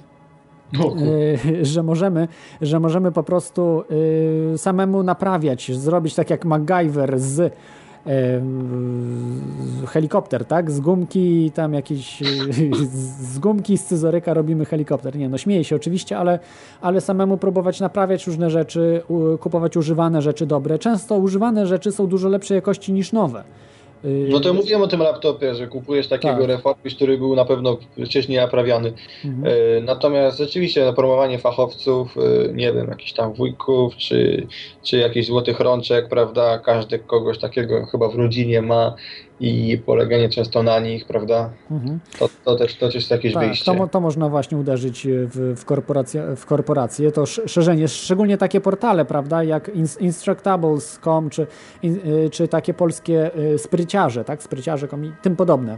y, 1.02 1.66
że 1.66 1.84
możemy, 1.84 2.28
że 2.62 2.80
możemy 2.80 3.12
po 3.12 3.24
prostu 3.24 3.84
samemu 4.58 5.04
naprawiać, 5.04 5.72
zrobić 5.72 6.16
tak 6.16 6.30
jak 6.30 6.46
MacGyver 6.46 7.20
z 7.20 7.54
helikopter, 9.88 10.46
tak? 10.46 10.72
Z 10.72 10.80
gumki 10.80 11.52
tam 11.52 11.74
jakiś 11.74 12.24
z 13.34 13.40
gumki, 13.40 13.78
z 13.78 13.82
scyzoryka 13.82 14.34
robimy 14.34 14.66
helikopter. 14.66 15.16
Nie, 15.16 15.30
no 15.30 15.38
śmieję 15.38 15.64
się 15.64 15.76
oczywiście, 15.76 16.18
ale, 16.18 16.40
ale 16.82 17.02
samemu 17.02 17.38
próbować 17.38 17.80
naprawiać 17.80 18.28
różne 18.28 18.50
rzeczy, 18.50 19.02
kupować 19.40 19.78
używane 19.78 20.22
rzeczy 20.22 20.46
dobre. 20.46 20.80
Często 20.80 21.18
używane 21.18 21.68
rzeczy 21.68 21.92
są 21.92 22.08
dużo 22.08 22.30
lepszej 22.30 22.56
jakości 22.56 22.94
niż 22.94 23.12
nowe. 23.12 23.44
Y, 24.06 24.28
No 24.30 24.40
to 24.40 24.54
mówiłem 24.54 24.82
o 24.82 24.88
tym 24.88 25.00
laptopie, 25.00 25.56
że 25.56 25.68
kupujesz 25.68 26.08
takiego 26.08 26.48
Tak. 26.48 26.78
który 26.96 27.18
był 27.18 27.36
na 27.36 27.46
pewno 27.46 27.78
wcześniej 28.06 28.38
naprawiany. 28.38 28.94
Mhm. 29.26 29.54
E, 29.78 29.82
Natomiast 29.82 30.38
rzeczywiście 30.38 30.86
no, 30.86 30.94
promowanie 30.94 31.40
fachowców, 31.40 32.16
e, 32.18 32.54
nie 32.54 32.74
wiem, 32.74 32.88
jakichś 32.88 33.14
tam 33.14 33.34
wujków, 33.34 33.96
czy, 33.96 34.48
czy 34.84 34.98
jakichś 34.98 35.28
złotych 35.28 35.60
rączek, 35.60 36.10
prawda, 36.10 36.60
każdy 36.60 37.00
kogoś 37.00 37.38
takiego 37.40 37.86
chyba 37.86 38.10
w 38.10 38.16
rodzinie 38.16 38.62
ma 38.62 38.96
i 39.40 39.78
poleganie 39.86 40.30
często 40.30 40.64
na 40.64 40.80
nich, 40.80 41.06
prawda? 41.06 41.50
Mhm. 41.72 42.00
To, 42.20 42.30
to, 42.46 42.56
też, 42.56 42.76
to 42.76 42.86
też 42.86 42.96
jest 42.96 43.12
jakieś 43.12 43.34
Tak, 43.34 43.46
wyjście. 43.46 43.76
to, 43.78 43.88
to 43.88 44.00
można 44.00 44.30
właśnie 44.30 44.58
uderzyć 44.58 45.08
w, 45.08 45.54
w, 45.62 45.66
korporacje, 45.66 46.36
w 46.36 46.46
korporacje. 46.46 47.12
To 47.12 47.24
sz- 47.24 47.52
szerzenie, 47.52 47.88
szczególnie 47.88 48.38
takie 48.38 48.62
portale, 48.62 49.06
prawda, 49.06 49.44
jak 49.44 49.76
ins- 49.76 50.02
instructables.com, 50.02 51.30
czy, 51.30 51.48
in, 51.84 51.96
y, 52.26 52.30
czy 52.30 52.48
takie 52.48 52.74
polskie 52.74 53.32
y, 53.54 53.58
spryciarze, 53.58 54.24
tak, 54.24 54.44
spryciarze.com 54.44 55.06
i 55.06 55.12
tym 55.22 55.36
podobne 55.36 55.78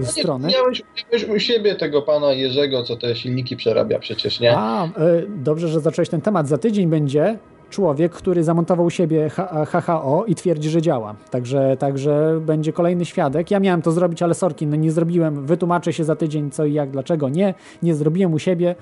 y, 0.00 0.06
strony. 0.06 0.48
Miałeś, 0.48 0.82
miałeś 1.12 1.28
u 1.28 1.38
siebie 1.38 1.74
tego 1.74 2.02
pana 2.02 2.32
Jerzego, 2.32 2.82
co 2.82 2.96
te 2.96 3.16
silniki 3.16 3.56
przerabia 3.56 3.98
przecież, 3.98 4.40
nie? 4.40 4.56
A, 4.58 4.86
y, 4.86 4.90
dobrze, 5.28 5.68
że 5.68 5.80
zacząłeś 5.80 6.08
ten 6.08 6.20
temat. 6.20 6.48
Za 6.48 6.58
tydzień 6.58 6.86
będzie 6.88 7.38
człowiek, 7.70 8.12
który 8.12 8.44
zamontował 8.44 8.86
u 8.86 8.90
siebie 8.90 9.30
HHO 9.66 10.24
i 10.26 10.34
twierdzi, 10.34 10.70
że 10.70 10.82
działa. 10.82 11.14
Także, 11.30 11.76
także 11.78 12.40
będzie 12.40 12.72
kolejny 12.72 13.04
świadek. 13.04 13.50
Ja 13.50 13.60
miałem 13.60 13.82
to 13.82 13.92
zrobić, 13.92 14.22
ale 14.22 14.34
sorki, 14.34 14.66
no 14.66 14.76
nie 14.76 14.90
zrobiłem. 14.92 15.46
Wytłumaczę 15.46 15.92
się 15.92 16.04
za 16.04 16.16
tydzień 16.16 16.50
co 16.50 16.64
i 16.64 16.72
jak, 16.72 16.90
dlaczego 16.90 17.28
nie. 17.28 17.54
Nie 17.82 17.94
zrobiłem 17.94 18.34
u 18.34 18.38
siebie. 18.38 18.74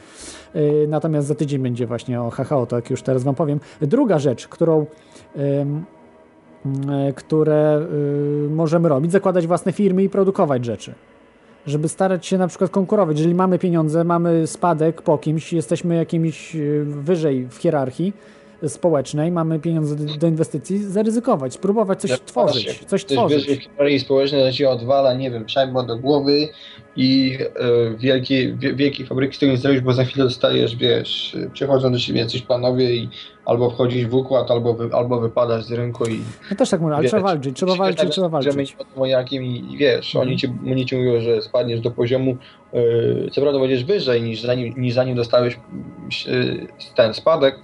Y, 0.57 0.87
Natomiast 0.89 1.29
za 1.29 1.35
tydzień 1.35 1.63
będzie 1.63 1.87
właśnie 1.87 2.23
o 2.23 2.31
HHO, 2.31 2.67
to 2.67 2.77
jak 2.77 2.91
już 2.91 3.03
teraz 3.03 3.23
wam 3.23 3.35
powiem. 3.35 3.61
Druga 3.81 4.19
rzecz, 4.19 4.49
którą 4.49 4.87
ym, 5.37 5.85
y, 7.09 7.13
które 7.13 7.87
y, 8.47 8.51
możemy 8.51 8.89
robić, 8.89 9.13
zakładać 9.13 9.47
własne 9.47 9.73
firmy 9.73 10.03
i 10.03 10.09
produkować 10.09 10.65
rzeczy 10.65 10.95
żeby 11.67 11.89
starać 11.89 12.27
się 12.27 12.39
na 12.39 12.49
przykład 12.49 12.71
konkurować. 12.71 13.17
Jeżeli 13.19 13.35
mamy 13.35 13.59
pieniądze, 13.59 14.05
mamy 14.05 14.47
spadek 14.47 15.03
po 15.03 15.19
kimś, 15.19 15.53
jesteśmy 15.53 15.97
jakimś 15.97 16.57
y, 16.57 16.85
wyżej 16.85 17.47
w 17.51 17.57
hierarchii 17.57 18.13
społecznej, 18.68 19.31
mamy 19.31 19.59
pieniądze 19.60 19.97
do, 20.18 20.26
inwestycji, 20.26 20.78
zaryzykować, 20.84 21.52
spróbować 21.55 22.01
coś 22.01 22.10
tworzyć, 22.26 22.65
coś 22.65 23.05
Ktoś 23.05 23.05
tworzyć. 23.05 23.39
wyżej 23.39 23.57
w 23.57 23.62
hierarchii 23.62 24.01
społecznej, 24.01 24.44
że 24.44 24.52
ci 24.52 24.67
odwala, 24.67 25.15
nie 25.15 25.31
wiem, 25.31 25.49
szajbą 25.49 25.86
do 25.86 25.97
głowy 25.99 26.49
i 26.97 27.39
e, 27.41 27.97
wielkie, 27.99 28.52
wie, 28.57 28.75
wielkie 28.75 29.07
fabryki 29.07 29.36
z 29.36 29.39
tego 29.39 29.52
nie 29.52 29.59
zrobisz, 29.59 29.81
bo 29.81 29.93
za 29.93 30.05
chwilę 30.05 30.25
dostajesz, 30.25 30.76
wiesz, 30.76 31.36
przychodzą 31.52 31.93
do 31.93 31.99
siebie 31.99 32.20
jacyś 32.20 32.43
panowie 32.43 32.94
i 32.94 33.09
albo 33.44 33.70
wchodzisz 33.70 34.07
w 34.07 34.15
układ, 34.15 34.51
albo, 34.51 34.75
wy, 34.75 34.89
albo 34.93 35.20
wypadasz 35.20 35.65
z 35.65 35.73
rynku 35.73 36.05
i 36.07 36.20
No 36.51 36.57
też 36.57 36.70
tak 36.70 36.81
mówię, 36.81 36.94
ale 36.94 37.02
wiesz, 37.02 37.10
trzeba 37.10 37.23
walczyć, 37.23 37.57
trzeba 37.57 37.75
walczyć, 37.76 38.01
tak, 38.01 38.10
trzeba 38.10 38.28
walczyć. 38.28 38.57
nie 38.57 38.65
wiadomo 38.84 39.07
jakim 39.07 39.43
i, 39.44 39.73
i 39.73 39.76
wiesz, 39.76 40.15
Mhm. 40.15 40.28
oni, 40.28 40.39
ci, 40.39 40.49
oni 40.67 40.86
ci 40.86 40.97
mówią, 40.97 41.20
że 41.20 41.43
spadniesz 41.43 41.81
do 41.81 41.91
poziomu, 41.91 42.36
yy, 42.73 43.28
co 43.33 43.41
prawda 43.41 43.60
będziesz 43.60 43.84
wyżej 43.84 44.23
niż 44.23 44.43
zanim, 44.43 44.75
niż 44.76 44.94
zanim 44.94 45.17
dostałeś 45.17 45.59
yy, 46.26 46.67
ten 46.97 47.15
spadek, 47.15 47.55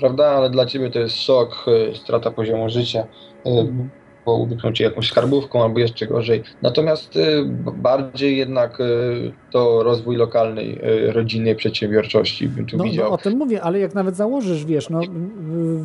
prawda, 0.00 0.26
ale 0.26 0.50
dla 0.50 0.66
ciebie 0.66 0.90
to 0.90 0.98
jest 0.98 1.16
szok, 1.22 1.64
yy, 1.66 1.96
strata 1.96 2.30
poziomu 2.30 2.68
życia. 2.68 3.06
Yy, 3.44 3.52
Mhm. 3.60 3.88
bo 4.26 4.36
udupną 4.36 4.72
cię 4.72 4.84
jakąś 4.84 5.08
skarbówką 5.08 5.62
albo 5.64 5.78
jeszcze 5.78 6.06
gorzej. 6.06 6.42
Natomiast 6.62 7.16
y, 7.16 7.44
bardziej 7.76 8.36
jednak 8.36 8.80
y, 8.80 9.32
to 9.50 9.82
rozwój 9.82 10.16
lokalnej, 10.16 10.78
y, 11.08 11.12
rodzinnej 11.12 11.56
przedsiębiorczości 11.56 12.48
bym 12.48 12.66
tu 12.66 12.76
No, 12.76 12.84
widział. 12.84 13.04
no 13.08 13.10
o 13.14 13.18
tym 13.18 13.38
mówię, 13.38 13.62
ale 13.62 13.78
jak 13.78 13.94
nawet 13.94 14.16
założysz, 14.16 14.64
wiesz, 14.64 14.90
no, 14.90 15.02
y, 15.02 15.06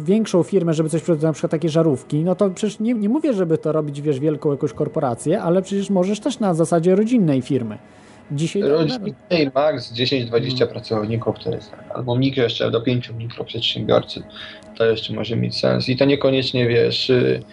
większą 0.04 0.44
firmę, 0.44 0.74
żeby 0.74 0.90
coś 0.90 1.02
produkować, 1.02 1.30
na 1.30 1.34
przykład 1.34 1.52
takie 1.52 1.70
żarówki, 1.70 2.24
no 2.24 2.36
to 2.36 2.50
przecież 2.50 2.80
nie, 2.80 2.94
nie 2.94 3.10
mówię, 3.10 3.34
żeby 3.34 3.58
to 3.58 3.72
robić, 3.72 4.02
wiesz, 4.02 4.20
wielką 4.20 4.52
jakąś 4.52 4.74
korporację, 4.74 5.42
ale 5.42 5.62
przecież 5.62 5.90
możesz 5.90 6.20
też 6.20 6.40
na 6.40 6.54
zasadzie 6.54 6.96
rodzinnej 6.96 7.42
firmy. 7.42 7.78
Dzisiaj 8.32 8.62
Rodzinnej 8.62 9.52
max 9.56 9.94
10-20 9.94 10.68
pracowników 10.68 11.40
to 11.44 11.52
jest 11.52 11.72
tak. 11.72 11.86
albo 11.94 12.16
mikro 12.16 12.44
jeszcze 12.44 12.72
do 12.72 12.82
5 12.82 13.10
mikroprzedsiębiorcy 13.10 14.24
to 14.78 14.86
jeszcze 14.86 15.14
może 15.14 15.36
mieć 15.36 15.60
sens 15.60 15.90
i 15.90 15.98
to 15.98 16.06
niekoniecznie 16.06 16.68
wiesz 16.68 17.10
y, 17.10 17.44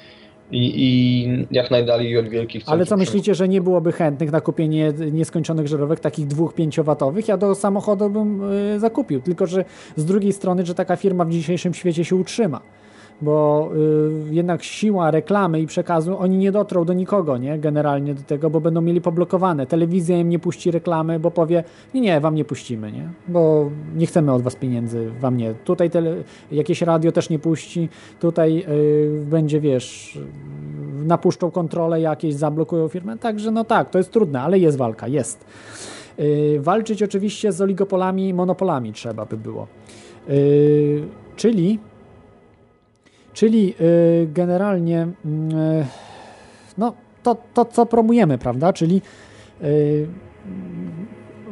i, 0.50 0.72
i 0.76 1.46
jak 1.50 1.70
najdalej 1.70 2.18
od 2.18 2.28
wielkich 2.28 2.62
Ale 2.66 2.86
co 2.86 2.96
myślicie, 2.96 3.34
że 3.34 3.48
nie 3.48 3.60
byłoby 3.60 3.92
chętnych 3.92 4.32
na 4.32 4.40
kupienie 4.40 4.92
nieskończonych 5.12 5.66
żarówek, 5.66 6.00
takich 6.00 6.26
dwóch, 6.26 6.54
pięciowatowych? 6.54 7.28
Ja 7.28 7.36
do 7.36 7.54
samochodu 7.54 8.10
bym 8.10 8.52
y, 8.52 8.80
zakupił, 8.80 9.20
tylko 9.20 9.46
że 9.46 9.64
z 9.96 10.04
drugiej 10.04 10.32
strony, 10.32 10.66
że 10.66 10.74
taka 10.74 10.96
firma 10.96 11.24
w 11.24 11.30
dzisiejszym 11.30 11.74
świecie 11.74 12.04
się 12.04 12.16
utrzyma. 12.16 12.60
Bo 13.20 13.70
y, 14.30 14.34
jednak 14.34 14.62
siła 14.62 15.10
reklamy 15.10 15.60
i 15.60 15.66
przekazu, 15.66 16.18
oni 16.18 16.38
nie 16.38 16.52
dotrą 16.52 16.84
do 16.84 16.92
nikogo, 16.92 17.38
nie? 17.38 17.58
Generalnie 17.58 18.14
do 18.14 18.22
tego, 18.22 18.50
bo 18.50 18.60
będą 18.60 18.80
mieli 18.80 19.00
poblokowane. 19.00 19.66
Telewizja 19.66 20.18
im 20.18 20.28
nie 20.28 20.38
puści 20.38 20.70
reklamy, 20.70 21.20
bo 21.20 21.30
powie, 21.30 21.64
nie, 21.94 22.00
nie, 22.00 22.20
wam 22.20 22.34
nie 22.34 22.44
puścimy, 22.44 22.92
nie? 22.92 23.08
Bo 23.28 23.70
nie 23.96 24.06
chcemy 24.06 24.32
od 24.32 24.42
was 24.42 24.56
pieniędzy, 24.56 25.10
wam 25.20 25.36
nie. 25.36 25.54
Tutaj 25.54 25.90
tele, 25.90 26.14
jakieś 26.52 26.82
radio 26.82 27.12
też 27.12 27.30
nie 27.30 27.38
puści, 27.38 27.88
tutaj 28.20 28.64
y, 28.68 29.24
będzie, 29.26 29.60
wiesz, 29.60 30.18
napuszczą 31.04 31.50
kontrolę 31.50 32.00
jakieś, 32.00 32.34
zablokują 32.34 32.88
firmę. 32.88 33.18
Także 33.18 33.50
no 33.50 33.64
tak, 33.64 33.90
to 33.90 33.98
jest 33.98 34.12
trudne, 34.12 34.40
ale 34.40 34.58
jest 34.58 34.78
walka, 34.78 35.08
jest. 35.08 35.44
Y, 36.18 36.58
walczyć 36.60 37.02
oczywiście 37.02 37.52
z 37.52 37.60
oligopolami, 37.60 38.34
monopolami 38.34 38.92
trzeba 38.92 39.26
by 39.26 39.36
było. 39.36 39.66
Y, 40.28 41.02
czyli 41.36 41.78
Czyli 43.38 43.74
y, 43.80 44.28
generalnie 44.32 45.08
mm, 45.24 45.50
y, 45.58 45.86
no, 46.78 46.92
to, 47.22 47.36
to, 47.54 47.64
co 47.64 47.86
promujemy, 47.86 48.38
prawda? 48.38 48.72
Czyli 48.72 49.02
y, 49.62 50.06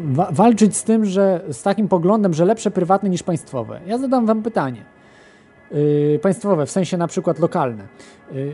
wa- 0.01 0.29
walczyć 0.33 0.77
z 0.77 0.85
tym, 0.85 1.05
że 1.05 1.41
z 1.51 1.63
takim 1.63 1.89
poglądem, 1.89 2.35
że 2.35 2.45
lepsze 2.45 2.71
prywatne 2.71 3.09
niż 3.09 3.23
państwowe. 3.23 3.81
Ja 3.87 3.99
zadam 3.99 4.27
Wam 4.27 4.43
pytanie. 4.43 4.85
Państwowe, 6.23 6.67
w 6.67 6.71
sensie 6.71 6.97
na 6.97 7.07
przykład 7.07 7.39
lokalne. 7.39 7.85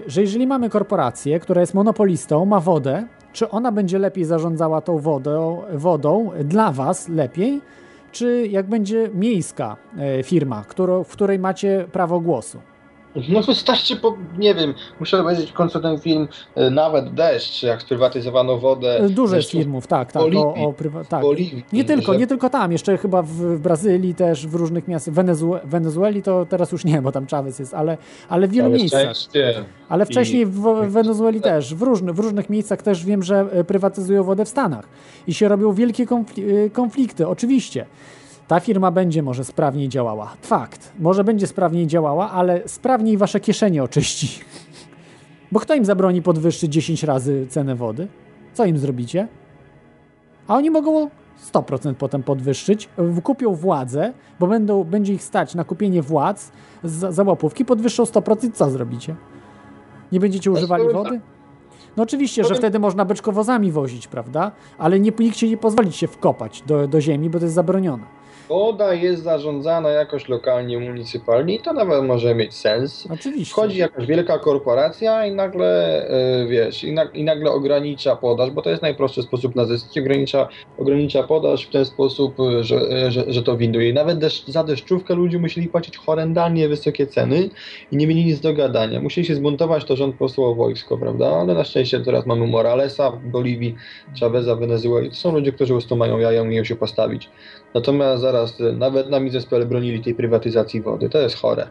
Że 0.07 0.21
jeżeli 0.21 0.47
mamy 0.47 0.71
korporację, 0.71 1.41
która 1.41 1.61
jest 1.61 1.75
monopolistą, 1.75 2.45
ma 2.45 2.61
wodę, 2.61 3.07
czy 3.33 3.51
ona 3.51 3.73
będzie 3.73 3.99
lepiej 3.99 4.25
zarządzała 4.25 4.81
tą 4.81 4.99
wodą, 4.99 5.63
wodą 5.73 6.31
dla 6.45 6.73
Was 6.73 7.09
lepiej, 7.09 7.61
czy 8.13 8.47
jak 8.47 8.67
będzie 8.67 9.11
miejska 9.15 9.77
firma, 10.23 10.65
którą, 10.69 11.05
w 11.05 11.13
której 11.13 11.39
macie 11.39 11.87
prawo 11.93 12.21
głosu? 12.21 12.59
No 13.29 13.43
wystarczy, 13.43 13.97
po, 13.97 14.17
nie 14.39 14.55
wiem, 14.55 14.75
muszę 15.01 15.21
obejrzeć 15.21 15.51
w 15.51 15.53
końcu 15.53 15.81
ten 15.81 15.99
film 15.99 16.29
y, 16.59 16.71
Nawet 16.71 17.15
deszcz, 17.15 17.63
jak 17.63 17.83
sprywatyzowano 17.83 18.59
wodę. 18.59 19.09
Dużo 19.11 19.37
jest 19.37 19.51
filmów, 19.51 19.87
tak, 19.87 20.13
tak. 20.13 20.23
Boliwii, 20.23 20.45
o, 20.45 20.55
o 20.69 20.73
prywa- 20.73 21.05
tak. 21.05 21.23
Boliwii, 21.23 21.65
nie 21.73 21.85
tylko, 21.85 22.13
że- 22.13 22.19
nie 22.19 22.27
tylko 22.27 22.51
tam, 22.51 22.73
jeszcze 22.73 22.99
chyba 22.99 23.23
w, 23.23 23.29
w 23.29 23.61
Brazylii 23.61 24.15
też, 24.15 24.47
w 24.47 24.55
różnych 24.55 24.89
miastach, 24.89 25.15
Wenezue- 25.15 25.61
Wenezueli 25.65 26.23
to 26.23 26.47
teraz 26.47 26.73
już 26.73 26.85
nie, 26.85 27.03
bo 27.03 27.13
tam 27.13 27.27
Chavez 27.27 27.59
jest, 27.59 27.75
ale, 27.75 27.99
ale 28.29 28.49
w 28.49 28.51
wielu 28.51 28.69
Całe 28.69 28.79
miejscach. 28.79 29.01
szczęście. 29.01 29.65
Ale 29.89 30.05
I- 30.05 30.07
wcześniej 30.07 30.47
w, 30.47 30.51
w 30.61 30.91
Wenezueli 30.93 31.41
też, 31.41 31.75
w, 31.75 31.83
różny, 31.83 32.13
w 32.13 32.19
różnych 32.19 32.51
miejscach 32.51 32.83
też 32.83 33.05
wiem, 33.05 33.23
że 33.23 33.47
e, 33.53 33.65
prywatyzują 33.65 34.25
wodę 34.25 34.45
w 34.45 34.49
Stanach 34.49 34.89
i 35.27 35.35
się 35.35 35.49
robią 35.49 35.73
wielkie 35.73 36.07
konfli- 36.07 36.67
e, 36.67 36.71
konflikty, 36.71 37.29
oczywiście. 37.29 37.87
Ta 38.49 38.61
firma 38.61 38.91
będzie 38.91 39.23
może 39.23 39.45
sprawniej 39.45 39.89
działała. 39.89 40.33
Fakt. 40.43 40.93
Może 40.99 41.25
będzie 41.25 41.47
sprawniej 41.47 41.87
działała, 41.87 42.31
ale 42.31 42.69
sprawniej 42.69 43.17
wasze 43.17 43.41
kieszenie 43.41 43.83
oczyści. 43.83 44.41
Bo 45.53 45.61
kto 45.61 45.75
im 45.75 45.85
zabroni 45.85 46.23
podwyższyć 46.23 46.73
10 46.73 47.03
razy 47.03 47.47
cenę 47.49 47.75
wody? 47.75 48.09
Co 48.53 48.65
im 48.65 48.79
zrobicie? 48.79 49.29
A 50.49 50.57
oni 50.57 50.71
mogą 50.71 51.11
100% 51.53 51.95
potem 51.95 52.23
podwyższyć, 52.23 52.89
kupią 53.23 53.55
władzę, 53.55 54.13
bo 54.41 54.47
będą, 54.47 54.85
będzie 54.85 55.15
ich 55.15 55.23
stać 55.23 55.55
na 55.55 55.65
kupienie 55.65 56.03
władz 56.03 56.53
za, 56.85 57.13
za 57.13 57.23
łapówki, 57.23 57.65
podwyższą 57.65 58.03
100%, 58.03 58.53
co 58.53 58.71
zrobicie? 58.71 59.15
Nie 60.13 60.21
będziecie 60.21 60.51
używali 60.51 60.85
powiem 60.85 60.97
wody? 60.97 61.21
No 61.97 62.03
oczywiście, 62.03 62.45
że 62.45 62.55
wtedy 62.55 62.79
można 62.79 63.05
beczkowozami 63.05 63.73
wozić, 63.73 64.07
prawda? 64.07 64.53
Ale 64.79 65.01
nie, 65.01 65.13
nikt 65.19 65.37
się 65.37 65.49
nie 65.49 65.57
pozwoli 65.57 65.93
się 65.93 66.07
wkopać 66.07 66.63
do, 66.67 66.89
do 66.89 67.01
ziemi, 67.01 67.31
bo 67.31 67.39
to 67.39 67.45
jest 67.45 67.55
zabronione. 67.55 68.05
Woda 68.53 68.95
jest 68.95 69.23
zarządzana 69.23 69.89
jakoś 69.89 70.29
lokalnie, 70.29 70.79
municypalnie 70.79 71.55
i 71.55 71.59
to 71.59 71.73
nawet 71.73 72.05
może 72.05 72.35
mieć 72.35 72.55
sens. 72.55 73.09
Oczywiście. 73.11 73.53
Wchodzi 73.53 73.79
jakaś 73.79 74.07
wielka 74.07 74.39
korporacja 74.39 75.27
i 75.27 75.33
nagle, 75.33 76.03
e, 76.09 76.47
wiesz, 76.47 76.85
i, 76.85 76.93
na, 76.93 77.05
i 77.05 77.25
nagle 77.25 77.51
ogranicza 77.51 78.17
podaż, 78.17 78.51
bo 78.51 78.63
to 78.63 78.71
jest 78.71 78.83
najprostszy 78.83 79.23
sposób 79.23 79.55
na 79.55 79.65
zyski, 79.65 80.01
ogranicza, 80.01 80.49
ogranicza 80.79 81.23
podaż 81.23 81.67
w 81.67 81.71
ten 81.71 81.85
sposób, 81.85 82.41
e, 82.41 82.65
że, 82.65 82.77
e, 82.77 83.11
że, 83.11 83.25
że 83.33 83.43
to 83.43 83.57
winduje. 83.57 83.89
I 83.89 83.95
nawet 83.95 84.19
deszcz, 84.19 84.47
za 84.47 84.65
deszczówkę 84.65 85.15
ludzie 85.15 85.39
musieli 85.39 85.69
płacić 85.69 85.97
horrendalnie 85.97 86.69
wysokie 86.69 87.07
ceny 87.07 87.51
i 87.93 87.97
nie 87.97 88.07
mieli 88.07 88.25
nic 88.25 88.41
do 88.41 88.55
gadania. 88.55 89.01
Musieli 89.01 89.27
się 89.27 89.35
zbuntować, 89.35 89.85
to 89.85 89.97
rząd 89.97 90.17
posłał 90.17 90.55
wojsko, 90.55 90.99
prawda? 90.99 91.27
Ale 91.41 91.55
na 91.55 91.65
szczęście 91.65 92.01
teraz 92.01 92.27
mamy 92.27 92.47
Moralesa 92.47 93.11
w 93.11 93.27
Boliwii, 93.27 93.75
Chaveza 94.21 94.57
Wenezueli. 94.57 95.09
To 95.09 95.17
są 95.17 95.33
ludzie, 95.33 95.53
którzy 95.53 95.73
po 95.73 95.79
prostu 95.79 95.97
mają 95.97 96.19
jaja, 96.19 96.43
umieją 96.43 96.65
się 96.65 96.77
postawić. 96.77 97.29
Natomiast 97.75 98.23
zaraz, 98.23 98.61
e, 98.61 98.73
nawet 98.73 99.11
nami 99.11 99.31
zespole 99.31 99.67
bronili 99.67 100.01
tej 100.03 100.15
prywatyzacji 100.15 100.81
wody. 100.81 101.09
To 101.11 101.19
jest 101.19 101.37
chore. 101.37 101.69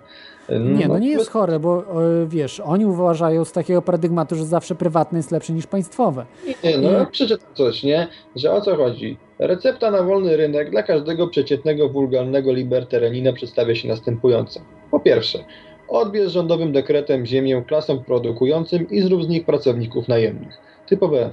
E, 0.49 0.59
Nie, 0.59 0.87
no 0.87 0.99
nie 0.99 1.09
jest 1.09 1.29
chore, 1.29 1.59
bo 1.59 1.79
e, 1.79 1.83
wiesz, 2.27 2.59
oni 2.59 2.85
uważają 2.85 3.45
z 3.45 3.51
takiego 3.51 3.81
paradygmatu, 3.81 4.35
że 4.35 4.45
zawsze 4.45 4.75
prywatne 4.75 5.19
jest 5.19 5.31
lepsze 5.31 5.53
niż 5.53 5.67
państwowe. 5.67 6.25
Nie, 6.63 6.77
no 6.77 7.03
I- 7.03 7.07
przeczytam 7.07 7.47
coś, 7.53 7.83
nie? 7.83 8.07
Że 8.35 8.51
o 8.51 8.61
co 8.61 8.75
chodzi? 8.75 9.17
Recepta 9.39 9.91
na 9.91 10.03
wolny 10.03 10.37
rynek 10.37 10.69
dla 10.71 10.83
każdego 10.83 11.27
przeciętnego, 11.27 11.89
wulgarnego 11.89 12.53
libertarianina 12.53 13.33
przedstawia 13.33 13.75
się 13.75 13.87
następująco. 13.87 14.59
Po 14.91 14.99
pierwsze, 14.99 15.39
Odbierz 15.87 16.31
rządowym 16.31 16.71
dekretem 16.71 17.25
ziemię 17.25 17.63
klasom 17.67 18.03
produkującym 18.03 18.89
i 18.89 19.01
zrób 19.01 19.23
z 19.23 19.27
nich 19.29 19.45
pracowników 19.45 20.07
najemnych. 20.07 20.57
Typowe, 20.87 21.29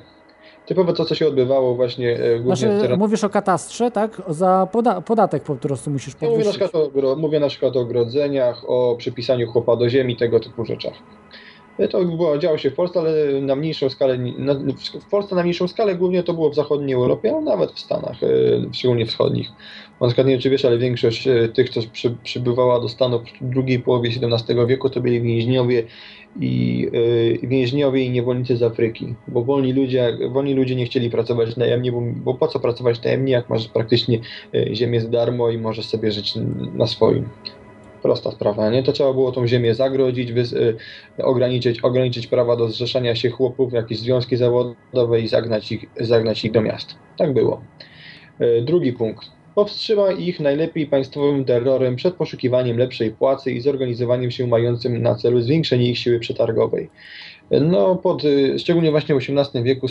typowe 0.69 0.93
to, 0.93 1.05
co 1.05 1.15
się 1.15 1.29
odbywało 1.29 1.75
właśnie 1.75 2.13
e, 2.13 2.17
głównie 2.41 2.55
w 2.55 2.59
Znaczy, 2.59 2.81
terenach 2.81 2.99
mówisz 2.99 3.25
o 3.25 3.29
katastrze, 3.31 3.91
tak? 3.91 4.23
Za 4.29 4.69
poda 4.73 5.01
podatek 5.01 5.43
po 5.43 5.57
prostu 5.57 5.91
musisz 5.91 6.15
Ja 6.21 6.29
mówię 6.29 6.45
na, 6.45 6.45
podwyższyć. 6.45 6.71
przykład 6.73 7.05
o, 7.05 7.17
mówię 7.17 7.41
na 7.41 7.49
przykład 7.49 7.77
o 7.77 7.81
ogrodzeniach, 7.81 8.65
o 8.71 8.95
przypisaniu 8.99 9.53
chłopa 9.53 9.77
do 9.77 9.89
ziemi, 9.89 10.17
tego 10.17 10.41
typu 10.41 10.65
rzeczach. 10.65 10.93
E, 11.79 11.89
To 11.89 12.05
było, 12.05 12.39
działo 12.39 12.59
się 12.59 12.71
w 12.71 12.75
Polsce, 12.75 13.01
ale 13.01 13.41
na 13.41 13.57
mniejszą 13.57 13.89
skalę, 13.91 14.19
na, 14.19 14.55
w 15.01 15.11
Polsce 15.11 15.35
na 15.35 15.43
mniejszą 15.43 15.69
skalę, 15.69 15.95
głównie 15.95 16.23
to 16.23 16.35
było 16.35 16.51
w 16.51 16.55
zachodniej 16.55 16.95
Europie, 16.95 17.33
ale 17.33 17.41
nawet 17.41 17.73
w 17.73 17.79
Stanach, 17.79 18.23
e, 18.23 18.27
szczególnie 18.73 19.07
wschodnich. 19.07 19.49
Na 20.01 20.07
przykład 20.07 20.27
nie 20.27 20.33
wiem, 20.33 20.41
czy 20.41 20.51
wiesz, 20.51 20.65
ale 20.65 20.79
większość 20.79 21.29
tych, 21.55 21.71
co 21.71 21.81
przy, 21.93 22.17
przybywała 22.23 22.81
do 22.81 22.89
Stanów 22.89 23.23
w 23.41 23.49
drugiej 23.51 23.81
połowie 23.81 24.11
XVII 24.11 24.67
wieku, 24.67 24.91
to 24.91 25.01
byli 25.01 25.21
więźniowie 25.21 25.83
i 26.41 26.87
e, 27.43 27.47
więźniowie 27.47 28.05
i 28.05 28.11
niewolnicy 28.11 28.57
z 28.57 28.63
Afryki, 28.63 29.15
bo 29.29 29.43
wolni 29.43 29.73
ludzie, 29.73 30.19
wolni 30.31 30.55
ludzie 30.55 30.77
nie 30.77 30.87
chcieli 30.87 31.11
pracować 31.11 31.57
najemnie, 31.57 31.93
bo, 31.93 32.01
bo 32.01 32.35
po 32.35 32.49
co 32.49 32.61
pracować 32.61 33.03
najemnie, 33.03 33.33
jak 33.33 33.49
masz 33.49 33.69
praktycznie 33.69 34.21
e, 34.55 34.75
ziemię 34.75 35.01
za 35.01 35.09
darmo 35.09 35.51
i 35.51 35.59
możesz 35.59 35.87
sobie 35.87 36.13
żyć 36.13 36.35
na 36.75 36.87
swoim. 36.87 37.29
Prosta 38.03 38.31
sprawa, 38.31 38.71
nie? 38.71 38.83
To 38.83 38.93
trzeba 38.93 39.13
było 39.13 39.33
tą 39.33 39.47
ziemię 39.47 39.75
zagrodzić, 39.75 40.31
y, 40.31 40.77
ograniczyć, 41.19 41.81
ograniczyć 41.81 42.27
prawa 42.27 42.57
do 42.57 42.69
zrzeszania 42.69 43.15
się 43.15 43.31
chłopów, 43.31 43.73
jakieś 43.73 43.99
związki 43.99 44.37
zawodowe 44.37 45.21
i 45.21 45.29
zagnać 45.29 45.73
ich, 45.73 45.85
zagnać 46.01 46.45
ich 46.45 46.53
do 46.53 46.61
miast. 46.61 46.95
Tak 47.17 47.33
było. 47.33 47.61
Y, 48.41 48.63
Drugi 48.63 48.93
punkt. 48.93 49.38
Powstrzyma 49.59 50.13
ich 50.13 50.41
najlepiej 50.41 50.87
państwowym 50.87 51.45
terrorem 51.45 51.97
przed 51.97 52.15
poszukiwaniem 52.15 52.79
lepszej 52.79 53.11
płacy 53.11 53.53
i 53.53 53.61
zorganizowaniem 53.61 54.31
się 54.31 54.47
mającym 54.47 55.03
na 55.03 55.15
celu 55.15 55.41
zwiększenie 55.41 55.91
ich 55.91 55.99
siły 55.99 56.19
przetargowej. 56.19 56.91
No, 57.51 57.97
pod, 57.97 58.25
y, 58.25 58.59
szczególnie 58.59 58.91
właśnie 58.91 59.15
w 59.15 59.19
XVIII 59.19 59.65
wieku 59.65 59.87
y, 59.87 59.91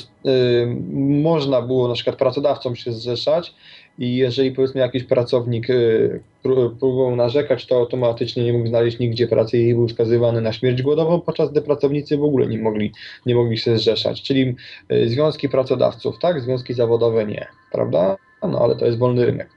można 1.24 1.62
było 1.62 1.88
na 1.88 1.94
przykład 1.94 2.16
pracodawcom 2.16 2.76
się 2.76 2.92
zrzeszać 2.92 3.54
i 4.00 4.16
jeżeli 4.16 4.52
powiedzmy 4.52 4.82
jakiś 4.82 5.04
pracownik 5.04 5.70
y, 5.70 6.20
pró- 6.46 6.70
próbował 6.80 7.16
narzekać, 7.16 7.66
to 7.66 7.76
automatycznie 7.76 8.44
nie 8.44 8.54
mógł 8.54 8.68
znaleźć 8.68 9.00
nigdzie 9.00 9.28
pracy 9.28 9.58
i 9.58 9.74
był 9.74 9.90
skazywany 9.90 10.42
na 10.42 10.54
śmierć 10.54 10.82
głodową, 10.82 11.22
podczas 11.22 11.52
gdy 11.52 11.62
pracownicy 11.62 12.18
w 12.18 12.24
ogóle 12.24 12.48
nie 12.48 12.58
mogli, 12.58 12.92
nie 13.26 13.36
mogli 13.36 13.58
się 13.58 13.78
zrzeszać. 13.78 14.22
Czyli 14.22 14.56
związki 15.06 15.50
pracodawców, 15.50 16.20
tak, 16.20 16.42
związki 16.42 16.74
zawodowe 16.74 17.26
nie, 17.26 17.48
prawda? 17.72 18.18
No 18.42 18.60
ale 18.60 18.76
to 18.76 18.86
jest 18.86 18.98
wolny 18.98 19.26
rynek. 19.26 19.57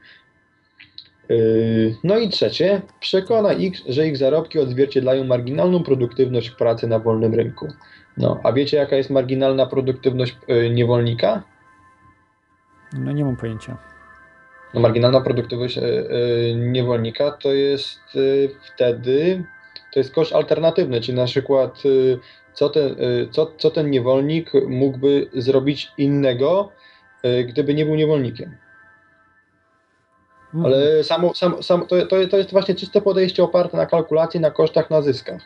Yy, 1.31 1.97
No 2.05 2.19
i 2.19 2.29
trzecie, 2.29 2.83
przekona 3.01 3.53
ich, 3.53 3.75
że 3.89 4.07
ich 4.07 4.17
zarobki 4.17 4.59
odzwierciedlają 4.59 5.25
marginalną 5.25 5.83
produktywność 5.83 6.51
pracy 6.51 6.87
na 6.87 6.99
wolnym 6.99 7.35
rynku. 7.35 7.69
No, 8.17 8.41
a 8.43 8.53
wiecie 8.53 8.77
jaka 8.77 8.97
jest 8.97 9.11
marginalna 9.11 9.67
produktywność 9.67 10.37
y, 10.51 10.71
niewolnika? 10.71 11.43
No 12.93 13.13
nie 13.13 13.25
mam 13.25 13.37
pojęcia. 13.37 13.77
No, 14.75 14.81
marginalna 14.81 15.21
produktywność 15.21 15.79
y, 15.79 15.83
y, 15.83 16.55
niewolnika 16.57 17.31
to 17.31 17.53
jest 17.53 18.01
wtedy, 18.75 19.45
to 19.93 20.01
jest 20.01 20.15
koszt 20.15 20.33
alternatywny, 20.33 21.01
czyli 21.01 21.19
na 21.19 21.25
przykład 21.25 21.83
co 22.53 22.69
ten, 22.69 22.97
co, 23.31 23.53
co 23.59 23.71
ten 23.71 23.91
niewolnik 23.91 24.51
mógłby 24.69 25.29
zrobić 25.33 25.93
innego, 25.99 26.73
gdyby 27.49 27.75
nie 27.75 27.85
był 27.85 27.95
niewolnikiem. 27.95 28.57
Mhm. 30.55 30.65
Ale 30.65 31.05
samo, 31.05 31.35
samo, 31.35 31.63
samo, 31.63 31.87
to, 31.87 32.07
to, 32.07 32.17
to 32.31 32.37
jest 32.37 32.53
właśnie 32.53 32.75
czyste 32.75 33.01
podejście 33.01 33.43
oparte 33.45 33.77
na 33.77 33.87
kalkulacji, 33.87 34.41
na 34.41 34.51
kosztach, 34.51 34.91
na 34.91 35.03
zyskach. 35.03 35.41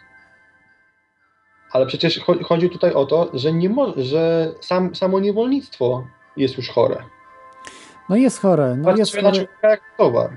Ale 1.73 1.87
przecież 1.87 2.21
cho- 2.21 2.45
chodzi 2.45 2.71
tutaj 2.71 2.93
o 2.93 3.07
to, 3.07 3.31
że, 3.35 3.53
nie 3.53 3.69
mo- 3.69 3.93
że 3.97 4.53
sam, 4.61 4.95
samo 4.95 5.21
niewolnictwo 5.21 6.07
jest 6.37 6.57
już 6.57 6.69
chore. 6.71 6.97
No 8.09 8.17
jest 8.17 8.41
chore. 8.41 8.77
No 8.77 8.97
jest 8.97 9.15
na 9.15 9.21
chore. 9.21 9.33
człowieka 9.33 9.69
jak 9.71 9.81
towar. 9.99 10.31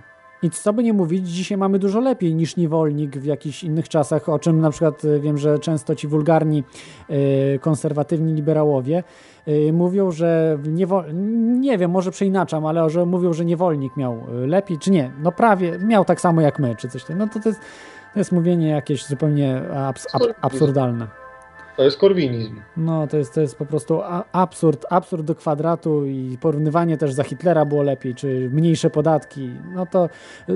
I 0.44 0.50
co 0.50 0.74
by 0.74 0.84
nie 0.84 0.94
mówić, 0.94 1.30
dzisiaj 1.30 1.58
mamy 1.58 1.80
dużo 1.80 2.00
lepiej 2.00 2.36
niż 2.36 2.58
niewolnik 2.58 3.18
w 3.18 3.26
jakichś 3.26 3.64
innych 3.64 3.90
czasach, 3.90 4.30
o 4.30 4.40
czym 4.40 4.62
na 4.62 4.70
przykład 4.70 5.06
y, 5.06 5.20
wiem, 5.20 5.38
że 5.38 5.60
często 5.60 5.96
ci 5.96 6.08
wulgarni 6.08 6.64
y, 7.10 7.60
konserwatywni 7.62 8.34
liberałowie 8.34 9.04
y, 9.48 9.74
mówią, 9.74 10.12
że 10.12 10.60
niewol... 10.68 11.06
nie 11.60 11.78
wiem, 11.78 11.92
może 11.92 12.12
przeinaczam, 12.12 12.66
ale 12.66 12.90
że 12.90 13.06
mówią, 13.06 13.34
że 13.34 13.46
niewolnik 13.46 13.98
miał 13.98 14.24
lepiej, 14.32 14.78
czy 14.80 14.92
nie, 14.92 15.12
no 15.20 15.32
prawie, 15.32 15.80
miał 15.80 16.06
tak 16.06 16.22
samo 16.22 16.42
jak 16.42 16.60
my, 16.60 16.76
czy 16.76 16.90
coś 16.90 17.02
takiego. 17.02 17.26
No 17.26 17.34
to, 17.34 17.40
to, 17.40 17.50
jest, 17.50 17.62
to 18.14 18.20
jest 18.20 18.32
mówienie 18.32 18.70
jakieś 18.70 19.06
zupełnie 19.06 19.62
abs 19.70 20.16
ab 20.16 20.22
absurdalne. 20.42 21.27
To 21.78 21.84
jest 21.84 21.98
korwinizm. 21.98 22.62
No, 22.78 23.08
to 23.08 23.18
jest, 23.18 23.34
to 23.34 23.42
jest 23.42 23.58
po 23.58 23.66
prostu 23.66 24.02
absurd, 24.32 24.86
absurd 24.90 25.26
do 25.26 25.36
kwadratu 25.36 26.06
i 26.06 26.38
porównywanie 26.42 26.98
też 26.98 27.14
za 27.14 27.24
Hitlera 27.24 27.66
było 27.66 27.84
lepiej, 27.84 28.16
czy 28.16 28.50
mniejsze 28.54 28.90
podatki. 28.90 29.50
No 29.76 29.86
to 29.86 30.10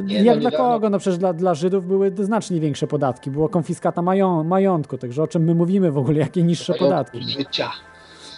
Nie, 0.03 0.24
jak 0.24 0.35
no, 0.35 0.41
dla 0.50 0.51
kogo? 0.51 0.90
No 0.90 1.00
przecież 1.00 1.17
dla, 1.17 1.33
dla 1.33 1.53
Żydów 1.53 1.88
były 1.88 2.11
znacznie 2.19 2.59
większe 2.59 2.88
podatki. 2.88 3.32
Była 3.32 3.50
konfiskata 3.50 4.01
mają, 4.01 4.43
majątku, 4.43 4.98
także 4.98 5.24
o 5.24 5.27
czym 5.27 5.43
my 5.43 5.56
mówimy 5.56 5.91
w 5.91 5.98
ogóle, 5.98 6.19
jakie 6.19 6.43
niższe 6.43 6.74
podatki? 6.74 7.24
Życia. 7.24 7.69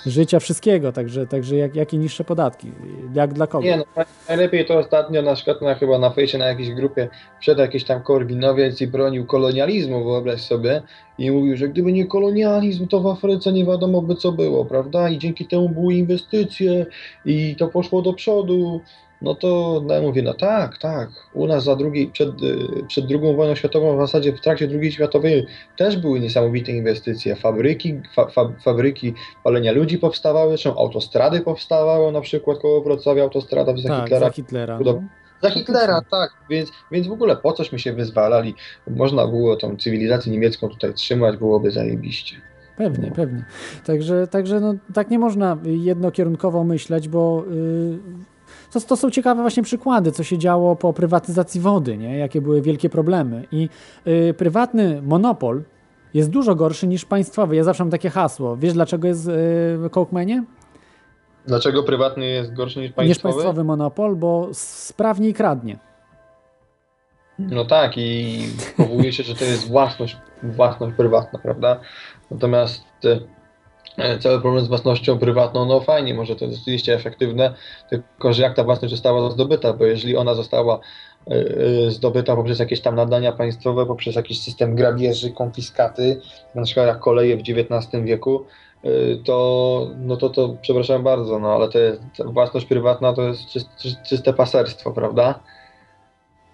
Życia 0.05 0.39
wszystkiego, 0.39 0.91
także, 0.91 1.27
także 1.27 1.55
jak, 1.55 1.75
jakie 1.75 1.97
niższe 1.97 2.23
podatki? 2.23 2.71
Jak 3.13 3.33
dla 3.33 3.47
kogo? 3.47 3.65
Nie, 3.65 3.77
no, 3.77 3.83
najlepiej 4.29 4.65
to 4.65 4.77
ostatnio 4.77 5.21
na 5.21 5.35
przykład 5.35 5.61
na, 5.61 5.75
chyba 5.75 5.99
na 5.99 6.09
fejsie, 6.09 6.37
na 6.37 6.45
jakiejś 6.45 6.69
grupie 6.69 7.09
przed 7.39 7.57
jakiś 7.57 7.83
tam 7.83 8.03
korwinowiec 8.03 8.81
i 8.81 8.87
bronił 8.87 9.25
kolonializmu, 9.25 10.03
wyobraź 10.03 10.41
sobie, 10.41 10.81
i 11.17 11.31
mówił, 11.31 11.57
że 11.57 11.69
gdyby 11.69 11.91
nie 11.91 12.05
kolonializm, 12.05 12.87
to 12.87 12.99
w 12.99 13.07
Afryce 13.07 13.51
nie 13.51 13.65
wiadomo 13.65 14.01
by 14.01 14.15
co 14.15 14.31
było, 14.31 14.65
prawda? 14.65 15.09
I 15.09 15.17
dzięki 15.17 15.45
temu 15.45 15.69
były 15.69 15.93
inwestycje 15.93 16.85
i 17.25 17.55
to 17.55 17.67
poszło 17.67 18.01
do 18.01 18.13
przodu. 18.13 18.81
No 19.23 19.35
to 19.35 19.81
no, 19.85 19.93
ja 19.93 20.01
mówię, 20.01 20.21
no 20.21 20.33
tak, 20.33 20.77
tak. 20.77 21.09
U 21.33 21.47
nas 21.47 21.63
za 21.63 21.75
drugiej, 21.75 22.07
przed, 22.07 22.43
y, 22.43 22.85
przed 22.87 23.05
drugą 23.05 23.35
wojną 23.35 23.55
światową, 23.55 23.97
w 23.97 23.99
zasadzie 23.99 24.33
w 24.33 24.41
trakcie 24.41 24.69
II 24.81 24.91
światowej 24.91 25.45
też 25.77 25.97
były 25.97 26.19
niesamowite 26.19 26.71
inwestycje. 26.71 27.35
Fabryki, 27.35 28.01
fa, 28.15 28.27
fa, 28.27 28.49
fabryki 28.63 29.13
palenia 29.43 29.71
ludzi 29.71 29.97
powstawały, 29.97 30.49
zresztą 30.49 30.77
autostrady 30.77 31.41
powstawały, 31.41 32.11
na 32.11 32.21
przykład 32.21 32.59
koło 32.59 32.81
Wrocławia 32.81 33.23
autostrada 33.23 33.77
za 33.77 33.89
tak, 33.89 34.03
Hitlera. 34.03 34.25
za 34.25 34.31
Hitlera. 34.31 34.79
No. 34.85 35.03
Za 35.41 35.49
Hitlera, 35.49 36.01
tak. 36.11 36.31
Więc, 36.49 36.71
więc 36.91 37.07
w 37.07 37.11
ogóle 37.11 37.35
po 37.35 37.53
cośmy 37.53 37.79
się 37.79 37.93
wyzwalali? 37.93 38.55
Można 38.87 39.27
było 39.27 39.55
tą 39.55 39.77
cywilizację 39.77 40.31
niemiecką 40.31 40.69
tutaj 40.69 40.93
trzymać, 40.93 41.37
byłoby 41.37 41.71
zajebiście. 41.71 42.35
Pewnie, 42.77 43.11
pewnie. 43.11 43.45
Także, 43.85 44.27
także 44.27 44.59
no, 44.59 44.73
tak 44.93 45.09
nie 45.09 45.19
można 45.19 45.57
jednokierunkowo 45.63 46.63
myśleć, 46.63 47.07
bo 47.07 47.43
yy, 47.49 47.99
to, 48.73 48.81
to 48.81 48.97
są 48.97 49.11
ciekawe 49.11 49.41
właśnie 49.41 49.63
przykłady, 49.63 50.11
co 50.11 50.23
się 50.23 50.37
działo 50.37 50.75
po 50.75 50.93
prywatyzacji 50.93 51.61
wody, 51.61 51.97
nie? 51.97 52.17
jakie 52.17 52.41
były 52.41 52.61
wielkie 52.61 52.89
problemy. 52.89 53.47
I 53.51 53.69
yy, 54.05 54.33
prywatny 54.33 55.01
monopol 55.01 55.63
jest 56.13 56.29
dużo 56.29 56.55
gorszy 56.55 56.87
niż 56.87 57.05
państwowy. 57.05 57.55
Ja 57.55 57.63
zawsze 57.63 57.83
mam 57.83 57.91
takie 57.91 58.09
hasło. 58.09 58.57
Wiesz 58.57 58.73
dlaczego 58.73 59.07
jest 59.07 59.27
yy, 59.27 59.89
Coke-Manie? 59.89 60.43
Dlaczego 61.47 61.83
prywatny 61.83 62.25
jest 62.25 62.53
gorszy 62.53 62.79
niż 62.79 62.91
państwowy? 62.91 63.09
Niż 63.09 63.19
państwowy 63.35 63.63
monopol, 63.63 64.15
bo 64.15 64.49
sprawniej 64.53 65.33
kradnie. 65.33 65.79
No 67.39 67.65
tak 67.65 67.97
i 67.97 68.39
powołuje 68.77 69.13
się, 69.13 69.23
że 69.23 69.35
to 69.35 69.45
jest 69.45 69.67
własność, 69.67 70.17
własność 70.43 70.95
prywatna, 70.97 71.39
prawda? 71.39 71.79
Natomiast 72.31 72.83
e, 73.05 73.19
cały 74.19 74.41
problem 74.41 74.65
z 74.65 74.67
własnością 74.67 75.19
prywatną, 75.19 75.65
no 75.65 75.79
fajnie, 75.79 76.13
może 76.13 76.35
to 76.35 76.45
jest 76.45 76.57
rzeczywiście 76.57 76.93
efektywne, 76.93 77.53
tylko 77.89 78.33
że 78.33 78.43
jak 78.43 78.55
ta 78.55 78.63
własność 78.63 78.91
została 78.91 79.31
zdobyta, 79.31 79.73
bo 79.73 79.85
jeżeli 79.85 80.17
ona 80.17 80.33
została 80.33 80.79
e, 81.27 81.31
e, 81.87 81.91
zdobyta 81.91 82.35
poprzez 82.35 82.59
jakieś 82.59 82.81
tam 82.81 82.95
nadania 82.95 83.31
państwowe, 83.31 83.85
poprzez 83.85 84.15
jakiś 84.15 84.41
system 84.41 84.75
grabieży, 84.75 85.31
konfiskaty, 85.31 86.21
na 86.55 86.63
przykład 86.63 86.87
jak 86.87 86.99
koleje 86.99 87.37
w 87.37 87.41
XIX 87.41 88.03
wieku, 88.03 88.45
e, 88.83 88.89
to, 89.25 89.87
no 89.97 90.17
to, 90.17 90.29
to 90.29 90.55
przepraszam 90.61 91.03
bardzo, 91.03 91.39
no 91.39 91.53
ale 91.53 91.69
to 91.69 91.79
jest, 91.79 92.01
własność 92.25 92.65
prywatna 92.65 93.13
to 93.13 93.21
jest 93.21 93.49
czyste, 93.49 93.71
czyste 94.09 94.33
paserstwo, 94.33 94.91
prawda? 94.91 95.39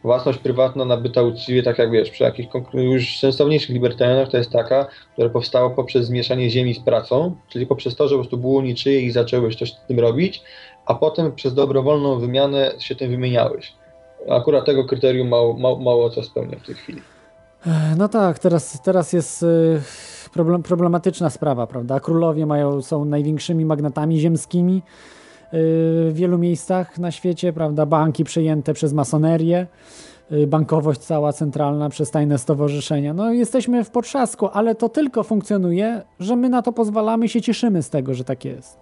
Własność 0.04 0.40
prywatna 0.40 0.86
nabyta 0.86 1.22
uczciwie, 1.22 1.64
tak 1.64 1.78
jak 1.78 1.92
wiesz, 1.92 2.10
przy 2.10 2.24
jakichś 2.24 2.50
już 2.74 3.20
sensowniejszych 3.20 3.70
libertarianach 3.70 4.30
to 4.30 4.38
jest 4.38 4.52
taka, 4.52 4.88
która 5.14 5.30
powstała 5.30 5.70
poprzez 5.70 6.06
zmieszanie 6.06 6.50
ziemi 6.50 6.74
z 6.74 6.80
pracą, 6.80 7.36
czyli 7.50 7.68
poprzez 7.68 7.96
to, 7.96 8.08
że 8.08 8.16
po 8.16 8.22
prostu 8.22 8.38
było 8.38 8.62
niczyje 8.62 9.02
i 9.02 9.12
zaczęłeś 9.12 9.56
coś 9.56 9.74
z 9.74 9.86
tym 9.88 10.00
robić, 10.00 10.42
a 10.86 10.96
potem 10.96 11.32
przez 11.32 11.54
dobrowolną 11.54 12.20
wymianę 12.20 12.72
się 12.80 12.96
tym 12.96 13.10
wymieniałeś. 13.10 13.74
Akurat 14.30 14.66
tego 14.66 14.86
kryterium 14.86 15.28
mało, 15.28 15.54
mało, 15.54 15.80
mało 15.80 16.10
co 16.10 16.24
spełnia 16.24 16.58
w 16.60 16.66
tej 16.66 16.76
chwili. 16.76 17.02
No 17.98 18.10
tak, 18.10 18.40
teraz, 18.40 18.82
teraz 18.82 19.14
jest 19.14 19.44
y, 19.44 19.82
problem, 20.34 20.64
problematyczna 20.64 21.30
sprawa, 21.30 21.68
prawda? 21.68 22.00
Królowie 22.00 22.46
mają, 22.46 22.82
są 22.82 23.06
największymi 23.06 23.66
magnatami 23.66 24.20
ziemskimi 24.20 24.82
w 25.52 26.12
wielu 26.14 26.38
miejscach 26.38 26.98
na 26.98 27.12
świecie, 27.12 27.54
prawda? 27.54 27.86
Banki 27.86 28.24
przejęte 28.24 28.74
przez 28.74 28.94
masonerię. 28.94 29.68
y, 30.32 30.48
bankowość 30.48 31.00
cała 31.00 31.34
centralna 31.34 31.90
przez 31.90 32.12
tajne 32.12 32.38
stowarzyszenia. 32.38 33.14
No 33.14 33.34
jesteśmy 33.34 33.84
w 33.84 33.90
potrzasku, 33.90 34.50
ale 34.54 34.76
to 34.76 34.90
tylko 34.90 35.24
funkcjonuje, 35.24 36.02
że 36.20 36.36
my 36.36 36.50
na 36.50 36.62
to 36.62 36.72
pozwalamy 36.72 37.26
i 37.26 37.30
się 37.30 37.42
cieszymy 37.42 37.84
z 37.84 37.90
tego, 37.90 38.14
że 38.14 38.24
tak 38.24 38.46
jest. 38.46 38.80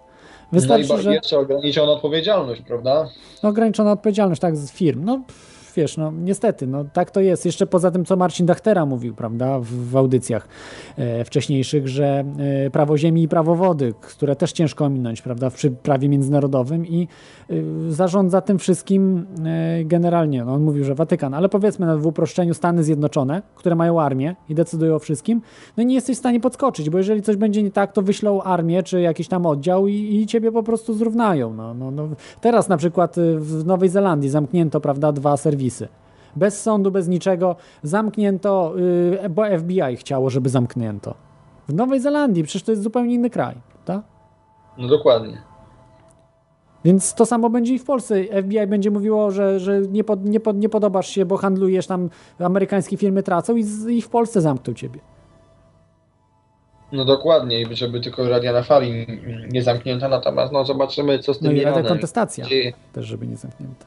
Wystarczy, 0.52 0.88
no 0.88 0.98
i 0.98 1.02
że 1.02 1.14
jeszcze 1.14 1.38
ograniczoną 1.38 1.92
odpowiedzialność, 1.92 2.62
prawda? 2.62 3.08
no, 3.42 3.48
ograniczona 3.48 3.92
odpowiedzialność 3.92 4.40
tak 4.40 4.56
z 4.56 4.72
firm. 4.72 5.04
No 5.04 5.20
pff, 5.26 5.47
wiesz, 5.78 5.96
no 5.96 6.12
niestety, 6.12 6.66
no 6.66 6.84
tak 6.84 7.10
to 7.10 7.20
jest. 7.20 7.46
Jeszcze 7.46 7.66
poza 7.66 7.90
tym, 7.90 8.04
co 8.04 8.16
Marcin 8.16 8.46
Dachtera 8.46 8.86
mówił, 8.86 9.14
prawda, 9.14 9.58
w, 9.58 9.66
w 9.66 9.96
audycjach 9.96 10.48
e, 10.96 11.24
wcześniejszych, 11.24 11.88
że 11.88 12.24
e, 12.66 12.70
prawo 12.70 12.98
ziemi 12.98 13.22
i 13.22 13.28
prawo 13.28 13.54
wody, 13.54 13.94
które 14.00 14.36
też 14.36 14.52
ciężko 14.52 14.84
ominąć, 14.84 15.22
prawda, 15.22 15.50
przy 15.50 15.70
prawie 15.70 16.08
międzynarodowym 16.08 16.86
i 16.86 17.08
e, 17.50 17.54
zarządza 17.88 18.40
tym 18.40 18.58
wszystkim 18.58 19.26
e, 19.44 19.84
generalnie, 19.84 20.44
no 20.44 20.52
on 20.52 20.62
mówił, 20.62 20.84
że 20.84 20.94
Watykan, 20.94 21.34
ale 21.34 21.48
powiedzmy 21.48 21.86
na 21.86 21.96
w 21.96 22.06
uproszczeniu 22.06 22.54
Stany 22.54 22.84
Zjednoczone, 22.84 23.42
które 23.54 23.74
mają 23.74 24.00
armię 24.00 24.36
i 24.48 24.54
decydują 24.54 24.94
o 24.94 24.98
wszystkim, 24.98 25.42
no 25.76 25.82
i 25.82 25.86
nie 25.86 25.94
jesteś 25.94 26.16
w 26.16 26.18
stanie 26.18 26.40
podskoczyć, 26.40 26.90
bo 26.90 26.98
jeżeli 26.98 27.22
coś 27.22 27.36
będzie 27.36 27.62
nie 27.62 27.70
tak, 27.70 27.92
to 27.92 28.02
wyślą 28.02 28.42
armię 28.42 28.82
czy 28.82 29.00
jakiś 29.00 29.28
tam 29.28 29.46
oddział 29.46 29.86
i, 29.86 29.94
i 29.94 30.26
ciebie 30.26 30.52
po 30.52 30.62
prostu 30.62 30.94
zrównają. 30.94 31.54
No, 31.54 31.74
no, 31.74 31.90
no. 31.90 32.08
Teraz 32.40 32.68
na 32.68 32.76
przykład 32.76 33.18
y, 33.18 33.38
w 33.38 33.66
Nowej 33.66 33.88
Zelandii 33.88 34.30
zamknięto, 34.30 34.80
prawda, 34.80 35.12
dwa 35.12 35.36
serwisy. 35.36 35.67
Bez 36.36 36.62
sądu, 36.62 36.90
bez 36.90 37.08
niczego. 37.08 37.56
Zamknięto, 37.82 38.74
y, 39.24 39.28
bo 39.28 39.42
FBI 39.58 39.96
chciało, 39.96 40.30
żeby 40.30 40.48
zamknięto. 40.48 41.14
W 41.68 41.74
Nowej 41.74 42.00
Zelandii, 42.00 42.44
przecież 42.44 42.62
to 42.62 42.72
jest 42.72 42.82
zupełnie 42.82 43.14
inny 43.14 43.30
kraj, 43.30 43.54
tak? 43.84 44.02
No 44.78 44.88
dokładnie. 44.88 45.42
Więc 46.84 47.14
to 47.14 47.26
samo 47.26 47.50
będzie 47.50 47.74
i 47.74 47.78
w 47.78 47.84
Polsce. 47.84 48.24
FBI 48.42 48.66
będzie 48.66 48.90
mówiło, 48.90 49.30
że, 49.30 49.60
że 49.60 49.80
nie, 49.80 50.04
pod, 50.04 50.24
nie, 50.24 50.40
pod, 50.40 50.56
nie 50.56 50.68
podobasz 50.68 51.08
się, 51.08 51.26
bo 51.26 51.36
handlujesz 51.36 51.86
tam, 51.86 52.10
amerykańskie 52.38 52.96
firmy 52.96 53.22
tracą 53.22 53.56
i, 53.56 53.62
z, 53.62 53.86
i 53.88 54.02
w 54.02 54.08
Polsce 54.08 54.40
zamkną 54.40 54.74
ciebie. 54.74 55.00
No 56.92 57.04
dokładnie, 57.04 57.60
i 57.62 57.76
żeby 57.76 58.00
tylko 58.00 58.28
radia 58.28 58.52
na 58.52 58.62
fali 58.62 59.06
nie 59.50 59.62
zamknięta, 59.62 60.08
natomiast 60.08 60.52
no 60.52 60.64
zobaczymy 60.64 61.18
co 61.18 61.34
z 61.34 61.38
tym 61.38 61.46
No 61.46 61.52
i 61.52 61.64
rada 61.64 61.82
kontestacja 61.82 62.44
Gdzie- 62.44 62.72
też, 62.92 63.06
żeby 63.06 63.26
nie 63.26 63.36
zamknięta. 63.36 63.86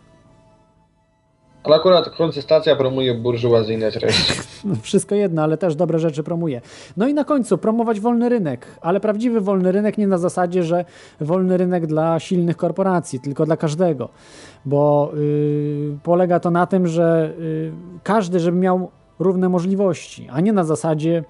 Ale 1.63 1.75
akurat 1.75 2.09
kontestacja 2.09 2.75
promuje 2.75 3.13
burżuazyjne 3.15 3.91
treści. 3.91 4.33
No, 4.65 4.75
Wszystko 4.81 5.15
jedno, 5.15 5.41
ale 5.43 5.57
też 5.57 5.75
dobre 5.75 5.99
rzeczy 5.99 6.23
promuje. 6.23 6.61
No 6.97 7.07
i 7.07 7.13
na 7.13 7.23
końcu 7.23 7.57
promować 7.57 7.99
wolny 7.99 8.29
rynek, 8.29 8.65
ale 8.81 8.99
prawdziwy 8.99 9.41
wolny 9.41 9.71
rynek 9.71 9.97
nie 9.97 10.07
na 10.07 10.17
zasadzie, 10.17 10.63
że 10.63 10.85
wolny 11.21 11.57
rynek 11.57 11.87
dla 11.87 12.19
silnych 12.19 12.57
korporacji, 12.57 13.19
tylko 13.19 13.45
dla 13.45 13.57
każdego, 13.57 14.09
bo 14.65 15.11
y, 15.17 15.97
polega 16.03 16.39
to 16.39 16.51
na 16.51 16.65
tym, 16.65 16.87
że 16.87 17.33
y, 17.39 17.71
każdy, 18.03 18.39
żeby 18.39 18.57
miał 18.57 18.89
równe 19.19 19.49
możliwości, 19.49 20.27
a 20.31 20.41
nie 20.41 20.53
na 20.53 20.63
zasadzie 20.63 21.23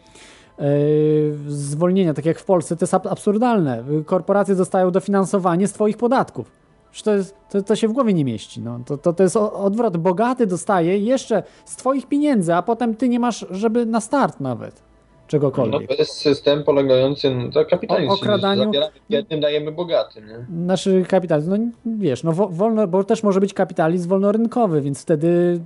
y, 0.60 1.34
zwolnienia, 1.48 2.14
tak 2.14 2.26
jak 2.26 2.40
w 2.40 2.46
Polsce, 2.46 2.76
to 2.78 2.84
jest 2.84 2.94
ab- 2.94 3.08
absurdalne. 3.08 3.84
Korporacje 4.06 4.56
dostają 4.56 4.92
dofinansowanie 4.92 5.68
z 5.68 5.74
twoich 5.74 5.98
podatków. 5.98 6.61
To, 7.04 7.14
jest, 7.16 7.36
to, 7.50 7.62
to 7.62 7.76
się 7.76 7.88
w 7.88 7.92
głowie 7.94 8.14
nie 8.14 8.26
mieści. 8.26 8.62
No. 8.62 8.80
To, 8.86 8.98
to, 8.98 9.14
to 9.14 9.24
jest 9.24 9.38
odwrot. 9.38 9.98
Bogaty 9.98 10.48
dostaje 10.48 10.98
jeszcze 10.98 11.44
z 11.66 11.76
twoich 11.76 12.06
pieniędzy, 12.08 12.54
a 12.56 12.62
potem 12.62 12.96
ty 12.96 13.10
nie 13.10 13.20
masz, 13.20 13.46
żeby 13.52 13.86
na 13.86 14.02
start 14.02 14.40
nawet 14.40 14.74
No 14.76 14.82
czegokolwiek. 15.28 15.88
to 15.90 15.94
jest 15.96 16.12
system 16.14 16.64
polegający 16.64 17.36
na 17.36 17.52
to 17.52 17.66
kapitalizm. 17.66 18.12
O- 18.12 18.16
okradaniu- 18.16 18.64
Zabieramy 18.66 18.92
biednym, 19.10 19.40
dajemy 19.40 19.72
bogatym. 19.72 20.28
Nie? 20.28 20.46
Nasz 20.50 20.90
kapitalizm, 21.08 21.52
no 21.52 21.58
wiesz, 21.86 22.24
no 22.24 22.32
wo- 22.32 22.50
wolno, 22.50 22.88
bo 22.88 23.04
też 23.04 23.24
może 23.24 23.40
być 23.40 23.54
kapitalizm 23.54 24.10
wolnorynkowy, 24.10 24.82
więc 24.82 25.02
wtedy 25.02 25.60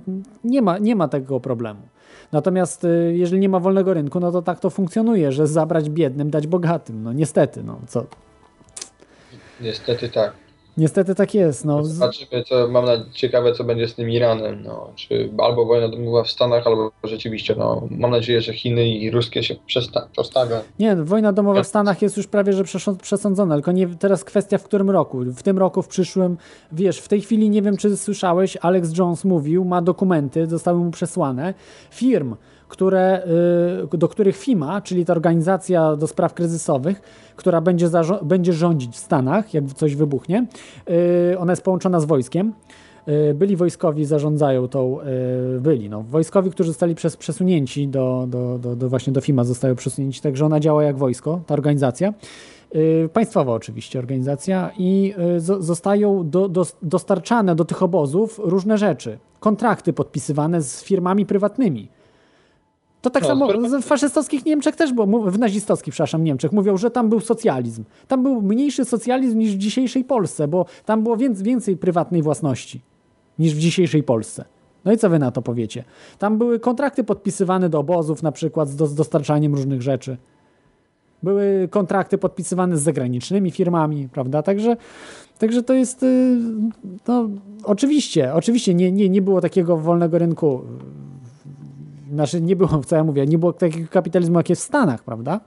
nie 0.44 0.62
ma, 0.62 0.78
nie 0.78 0.96
ma 0.96 1.08
tego 1.08 1.40
problemu. 1.40 1.80
Natomiast 2.32 2.84
y, 2.84 3.14
jeżeli 3.16 3.40
nie 3.40 3.48
ma 3.48 3.60
wolnego 3.60 3.94
rynku, 3.94 4.20
no 4.20 4.32
to 4.32 4.42
tak 4.42 4.60
to 4.60 4.70
funkcjonuje, 4.70 5.32
że 5.32 5.46
zabrać 5.46 5.90
biednym, 5.90 6.30
dać 6.30 6.46
bogatym. 6.46 7.02
No 7.02 7.12
niestety, 7.12 7.62
no 7.62 7.78
co. 7.86 8.04
Niestety 9.60 10.08
tak. 10.08 10.32
Niestety 10.76 11.14
tak 11.14 11.34
jest. 11.34 11.64
No, 11.64 11.84
Zobaczymy, 11.84 12.44
co, 12.44 12.68
mam 12.68 12.84
na 12.84 12.92
ciekawe, 13.12 13.52
co 13.52 13.64
będzie 13.64 13.88
z 13.88 13.94
tym 13.94 14.10
Iranem. 14.10 14.62
No, 14.64 14.90
czy 14.96 15.30
albo 15.38 15.64
wojna 15.66 15.88
domowa 15.88 16.24
w 16.24 16.30
Stanach, 16.30 16.66
albo 16.66 16.90
rzeczywiście, 17.04 17.54
no, 17.58 17.82
mam 17.90 18.10
nadzieję, 18.10 18.40
że 18.40 18.52
Chiny 18.52 18.88
i 18.88 19.10
ruskie 19.10 19.42
się 19.42 19.54
przesta- 19.66 20.06
postawią. 20.16 20.56
Nie, 20.78 20.96
wojna 20.96 21.32
domowa 21.32 21.62
w 21.62 21.66
Stanach 21.66 22.02
jest 22.02 22.16
już 22.16 22.26
prawie 22.26 22.52
że 22.52 22.64
przesądzona, 23.02 23.54
tylko 23.54 23.72
nie, 23.72 23.86
teraz 23.88 24.24
kwestia 24.24 24.58
w 24.58 24.64
którym 24.64 24.90
roku. 24.90 25.24
W 25.24 25.42
tym 25.42 25.58
roku, 25.58 25.82
w 25.82 25.88
przyszłym, 25.88 26.36
wiesz, 26.72 26.98
w 26.98 27.08
tej 27.08 27.20
chwili 27.20 27.50
nie 27.50 27.62
wiem, 27.62 27.76
czy 27.76 27.96
słyszałeś, 27.96 28.56
Alex 28.60 28.98
Jones 28.98 29.24
mówił, 29.24 29.64
ma 29.64 29.82
dokumenty, 29.82 30.46
zostały 30.46 30.78
mu 30.78 30.90
przesłane, 30.90 31.54
firm, 31.90 32.36
które, 32.68 33.22
y, 33.94 33.98
do 33.98 34.08
których 34.08 34.36
FIMA, 34.36 34.80
czyli 34.80 35.04
ta 35.04 35.12
organizacja 35.12 35.96
do 35.96 36.06
spraw 36.06 36.34
kryzysowych, 36.34 37.02
która 37.36 37.60
będzie, 37.60 37.88
będzie 38.22 38.52
rządzić 38.52 38.94
w 38.94 38.98
Stanach, 38.98 39.54
jak 39.54 39.64
coś 39.64 39.96
wybuchnie, 39.96 40.46
y, 41.32 41.38
ona 41.38 41.52
jest 41.52 41.62
połączona 41.62 42.00
z 42.00 42.04
wojskiem, 42.04 42.52
Y, 43.08 43.34
byli 43.34 43.56
wojskowi, 43.56 44.04
zarządzają 44.04 44.68
tą, 44.68 44.98
byli, 45.60 45.90
no, 45.90 46.02
wojskowi, 46.02 46.50
którzy 46.50 46.70
zostali 46.70 46.94
przez, 46.94 47.16
przesunięci 47.16 47.88
do, 47.88 48.26
do, 48.28 48.58
do, 48.58 48.76
do 48.76 48.88
właśnie 48.88 49.12
do 49.12 49.20
FIMA, 49.20 49.44
zostają 49.44 49.74
przesunięci, 49.74 50.20
także 50.20 50.46
ona 50.46 50.60
działa 50.60 50.84
jak 50.84 50.98
wojsko, 50.98 51.40
ta 51.46 51.54
organizacja. 51.54 52.14
Państwowa 53.12 53.52
oczywiście 53.52 53.98
organizacja 53.98 54.70
i 54.78 55.14
zo- 55.38 55.62
zostają 55.62 56.30
do, 56.30 56.48
do, 56.48 56.66
dostarczane 56.82 57.54
do 57.54 57.64
tych 57.64 57.82
obozów 57.82 58.40
różne 58.44 58.78
rzeczy. 58.78 59.18
Kontrakty 59.40 59.92
podpisywane 59.92 60.62
z 60.62 60.84
firmami 60.84 61.26
prywatnymi. 61.26 61.88
To 63.06 63.10
tak 63.10 63.22
No, 63.22 63.28
samo 63.28 63.48
w 63.80 63.84
faszystowskich 63.84 64.44
Niemczech 64.44 64.76
też 64.76 64.92
było, 64.92 65.30
w 65.30 65.38
nazistowskich, 65.38 65.92
przepraszam, 65.92 66.24
Niemczech 66.24 66.52
mówią, 66.52 66.76
że 66.76 66.90
tam 66.90 67.08
był 67.08 67.20
socjalizm. 67.20 67.84
Tam 68.08 68.22
był 68.22 68.42
mniejszy 68.42 68.84
socjalizm 68.84 69.38
niż 69.38 69.54
w 69.54 69.58
dzisiejszej 69.58 70.04
Polsce, 70.04 70.48
bo 70.48 70.66
tam 70.84 71.02
było 71.02 71.16
więcej, 71.16 71.44
więcej 71.44 71.76
prywatnej 71.76 72.22
własności 72.22 72.80
niż 73.38 73.54
w 73.54 73.58
dzisiejszej 73.58 74.02
Polsce. 74.02 74.44
No 74.84 74.92
i 74.92 74.96
co 74.98 75.10
wy 75.10 75.18
na 75.18 75.30
to 75.30 75.42
powiecie? 75.42 75.84
Tam 76.18 76.38
były 76.38 76.60
kontrakty 76.60 77.04
podpisywane 77.04 77.68
do 77.68 77.78
obozów 77.78 78.22
na 78.22 78.32
przykład 78.32 78.68
z, 78.68 78.76
do, 78.76 78.86
z 78.86 78.94
dostarczaniem 78.94 79.54
różnych 79.54 79.82
rzeczy. 79.82 80.16
Były 81.22 81.68
kontrakty 81.70 82.18
podpisywane 82.18 82.76
z 82.76 82.82
zagranicznymi 82.82 83.50
firmami, 83.50 84.08
prawda? 84.08 84.42
Także, 84.42 84.76
także 85.38 85.62
to 85.62 85.74
jest, 85.74 86.02
y, 86.02 86.38
no 87.08 87.28
oczywiście, 87.64 88.34
oczywiście 88.34 88.74
nie, 88.74 88.92
nie, 88.92 89.08
nie 89.08 89.22
było 89.22 89.40
takiego 89.40 89.76
wolnego 89.76 90.18
rynku 90.18 90.62
znaczy 92.16 92.40
nie 92.40 92.56
było, 92.56 92.80
co 92.86 92.96
ja 92.96 93.04
mówię, 93.04 93.26
nie 93.26 93.38
było 93.38 93.52
takiego 93.52 93.88
kapitalizmu, 93.90 94.38
jak 94.38 94.50
jest 94.50 94.62
w 94.62 94.64
Stanach, 94.64 95.04
prawda? 95.04 95.40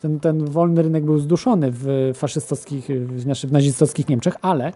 Ten, 0.00 0.20
ten 0.20 0.44
wolny 0.44 0.82
rynek 0.82 1.04
był 1.04 1.18
zduszony 1.18 1.68
w 1.72 2.10
faszystowskich, 2.14 2.88
znaczy 3.16 3.48
w 3.48 3.52
nazistowskich 3.52 4.08
Niemczech, 4.08 4.34
ale, 4.42 4.72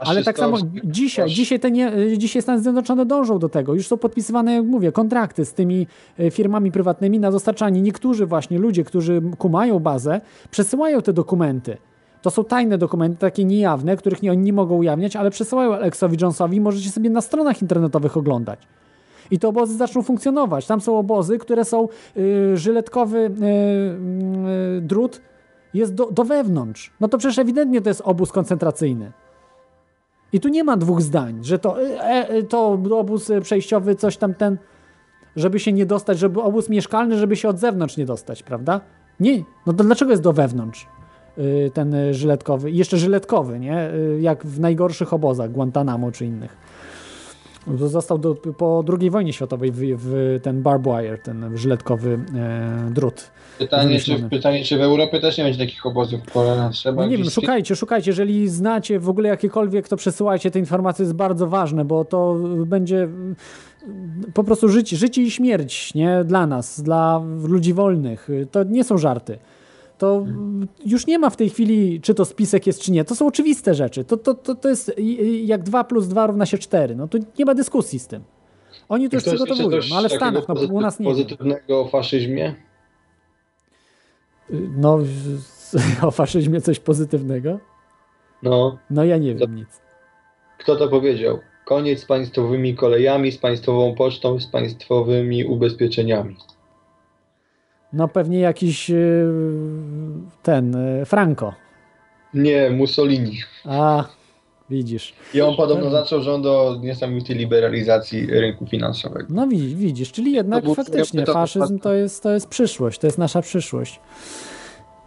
ale 0.00 0.24
tak 0.24 0.38
samo 0.38 0.58
dzisiaj, 0.84 1.30
dzisiaj, 1.30 1.60
te 1.60 1.70
nie, 1.70 1.92
dzisiaj 2.18 2.42
Stany 2.42 2.62
Zjednoczone 2.62 3.06
dążą 3.06 3.38
do 3.38 3.48
tego. 3.48 3.74
Już 3.74 3.86
są 3.86 3.96
podpisywane, 3.96 4.54
jak 4.54 4.64
mówię, 4.64 4.92
kontrakty 4.92 5.44
z 5.44 5.52
tymi 5.52 5.86
e, 6.18 6.30
firmami 6.30 6.72
prywatnymi 6.72 7.20
na 7.20 7.30
dostarczanie. 7.30 7.82
Niektórzy 7.82 8.26
właśnie 8.26 8.58
ludzie, 8.58 8.84
którzy 8.84 9.22
kumają 9.38 9.80
bazę, 9.80 10.20
przesyłają 10.50 11.02
te 11.02 11.12
dokumenty. 11.12 11.76
To 12.22 12.30
są 12.30 12.44
tajne 12.44 12.78
dokumenty, 12.78 13.18
takie 13.18 13.44
niejawne, 13.44 13.96
których 13.96 14.22
nie, 14.22 14.32
oni 14.32 14.42
nie 14.42 14.52
mogą 14.52 14.76
ujawniać, 14.76 15.16
ale 15.16 15.30
przesyłają 15.30 15.74
Alexowi 15.74 16.16
Jonesowi 16.20 16.60
możecie 16.60 16.90
sobie 16.90 17.10
na 17.10 17.20
stronach 17.20 17.62
internetowych 17.62 18.16
oglądać. 18.16 18.60
I 19.30 19.38
te 19.38 19.48
obozy 19.48 19.76
zaczną 19.76 20.02
funkcjonować. 20.02 20.66
Tam 20.66 20.80
są 20.80 20.98
obozy, 20.98 21.38
które 21.38 21.64
są 21.64 21.88
y, 22.16 22.56
żyletkowy 22.56 23.18
y, 23.18 23.28
y, 24.78 24.80
drut 24.80 25.20
jest 25.74 25.94
do, 25.94 26.10
do 26.10 26.24
wewnątrz. 26.24 26.92
No 27.00 27.08
to 27.08 27.18
przecież 27.18 27.38
ewidentnie 27.38 27.80
to 27.80 27.90
jest 27.90 28.02
obóz 28.04 28.32
koncentracyjny. 28.32 29.12
I 30.32 30.40
tu 30.40 30.48
nie 30.48 30.64
ma 30.64 30.76
dwóch 30.76 31.02
zdań, 31.02 31.38
że 31.42 31.58
to, 31.58 31.82
e, 31.82 32.42
to 32.42 32.78
obóz 32.90 33.32
przejściowy, 33.42 33.94
coś 33.94 34.16
tam 34.16 34.34
ten, 34.34 34.58
żeby 35.36 35.60
się 35.60 35.72
nie 35.72 35.86
dostać, 35.86 36.18
żeby 36.18 36.42
obóz 36.42 36.68
mieszkalny, 36.68 37.18
żeby 37.18 37.36
się 37.36 37.48
od 37.48 37.58
zewnątrz 37.58 37.96
nie 37.96 38.06
dostać, 38.06 38.42
prawda? 38.42 38.80
Nie. 39.20 39.44
No 39.66 39.72
to 39.72 39.84
dlaczego 39.84 40.10
jest 40.10 40.22
do 40.22 40.32
wewnątrz 40.32 40.86
ten 41.74 41.94
żyletkowy? 42.10 42.70
Jeszcze 42.70 42.96
żyletkowy, 42.96 43.58
nie? 43.58 43.90
Jak 44.20 44.46
w 44.46 44.60
najgorszych 44.60 45.12
obozach, 45.12 45.52
Guantanamo 45.52 46.12
czy 46.12 46.26
innych. 46.26 46.56
Został 47.76 48.18
do, 48.18 48.34
po 48.34 48.84
II 49.00 49.10
wojnie 49.10 49.32
światowej 49.32 49.72
w, 49.72 49.78
w 49.98 50.40
ten 50.42 50.62
barbed 50.62 50.92
wire, 50.92 51.18
ten 51.18 51.58
żyletkowy 51.58 52.18
e, 52.34 52.90
drut. 52.90 53.30
Pytanie 53.58 54.00
czy, 54.00 54.28
pytanie, 54.30 54.64
czy 54.64 54.78
w 54.78 54.80
Europie 54.80 55.20
też 55.20 55.38
nie 55.38 55.44
będzie 55.44 55.58
takich 55.58 55.86
obozów? 55.86 56.20
Trzeba 56.72 57.02
No 57.02 57.08
nie 57.08 57.18
wiem, 57.18 57.30
szukajcie, 57.30 57.76
szukajcie. 57.76 58.10
Jeżeli 58.10 58.48
znacie 58.48 59.00
w 59.00 59.08
ogóle 59.08 59.28
jakiekolwiek, 59.28 59.88
to 59.88 59.96
przesyłajcie 59.96 60.50
te 60.50 60.58
informacje, 60.58 61.02
jest 61.02 61.14
bardzo 61.14 61.46
ważne, 61.46 61.84
bo 61.84 62.04
to 62.04 62.36
będzie 62.66 63.02
mm, 63.02 63.36
po 64.34 64.44
prostu 64.44 64.68
życie, 64.68 64.96
życie 64.96 65.22
i 65.22 65.30
śmierć 65.30 65.94
nie? 65.94 66.24
dla 66.24 66.46
nas, 66.46 66.80
dla 66.80 67.22
ludzi 67.42 67.74
wolnych. 67.74 68.28
To 68.50 68.64
nie 68.64 68.84
są 68.84 68.98
żarty. 68.98 69.38
To 69.98 70.26
już 70.86 71.06
nie 71.06 71.18
ma 71.18 71.30
w 71.30 71.36
tej 71.36 71.50
chwili, 71.50 72.00
czy 72.00 72.14
to 72.14 72.24
spisek 72.24 72.66
jest, 72.66 72.80
czy 72.80 72.92
nie. 72.92 73.04
To 73.04 73.14
są 73.14 73.26
oczywiste 73.26 73.74
rzeczy. 73.74 74.04
To, 74.04 74.16
to, 74.16 74.34
to, 74.34 74.54
to 74.54 74.68
jest 74.68 74.92
jak 75.44 75.62
2 75.62 75.84
plus 75.84 76.08
2 76.08 76.26
równa 76.26 76.46
się 76.46 76.58
4. 76.58 76.96
No 76.96 77.08
to 77.08 77.18
nie 77.38 77.44
ma 77.44 77.54
dyskusji 77.54 77.98
z 77.98 78.06
tym. 78.06 78.22
Oni 78.88 79.08
to 79.08 79.16
już 79.16 79.24
przygotowują, 79.24 79.80
no 79.90 79.96
ale 79.96 80.08
w 80.08 80.12
Stanach, 80.12 80.48
no 80.48 80.54
u 80.72 80.80
nas 80.80 81.00
nie. 81.00 81.06
Pozytywnego 81.06 81.80
o 81.80 81.88
faszyzmie? 81.88 82.54
No, 84.76 84.98
o 86.08 86.10
faszyzmie 86.10 86.60
coś 86.60 86.80
pozytywnego? 86.80 87.58
No. 88.42 88.78
No 88.90 89.04
ja 89.04 89.16
nie 89.16 89.34
wiem 89.34 89.56
nic. 89.56 89.68
Kto 90.58 90.76
to 90.76 90.88
powiedział? 90.88 91.38
Koniec 91.64 92.00
z 92.00 92.04
państwowymi 92.04 92.74
kolejami, 92.74 93.32
z 93.32 93.38
państwową 93.38 93.94
pocztą, 93.94 94.40
z 94.40 94.46
państwowymi 94.46 95.44
ubezpieczeniami. 95.44 96.36
No 97.92 98.08
pewnie 98.08 98.40
jakiś 98.40 98.88
yy, 98.88 99.32
ten, 100.42 100.76
yy, 100.98 101.04
Franco. 101.04 101.54
Nie, 102.34 102.70
Mussolini. 102.70 103.38
A, 103.64 104.04
widzisz. 104.70 105.14
I 105.34 105.40
on 105.40 105.56
podobno 105.56 105.90
zaczął 105.90 106.22
rząd 106.22 106.44
do 106.44 106.78
niesamowitej 106.82 107.36
liberalizacji 107.36 108.26
rynku 108.26 108.66
finansowego. 108.66 109.26
No 109.30 109.46
widzisz, 109.74 110.12
czyli 110.12 110.32
jednak 110.32 110.64
faktycznie 110.76 111.26
faszyzm 111.26 111.78
to 111.78 111.94
jest, 111.94 112.22
to 112.22 112.30
jest 112.30 112.48
przyszłość, 112.48 112.98
to 112.98 113.06
jest 113.06 113.18
nasza 113.18 113.42
przyszłość. 113.42 114.00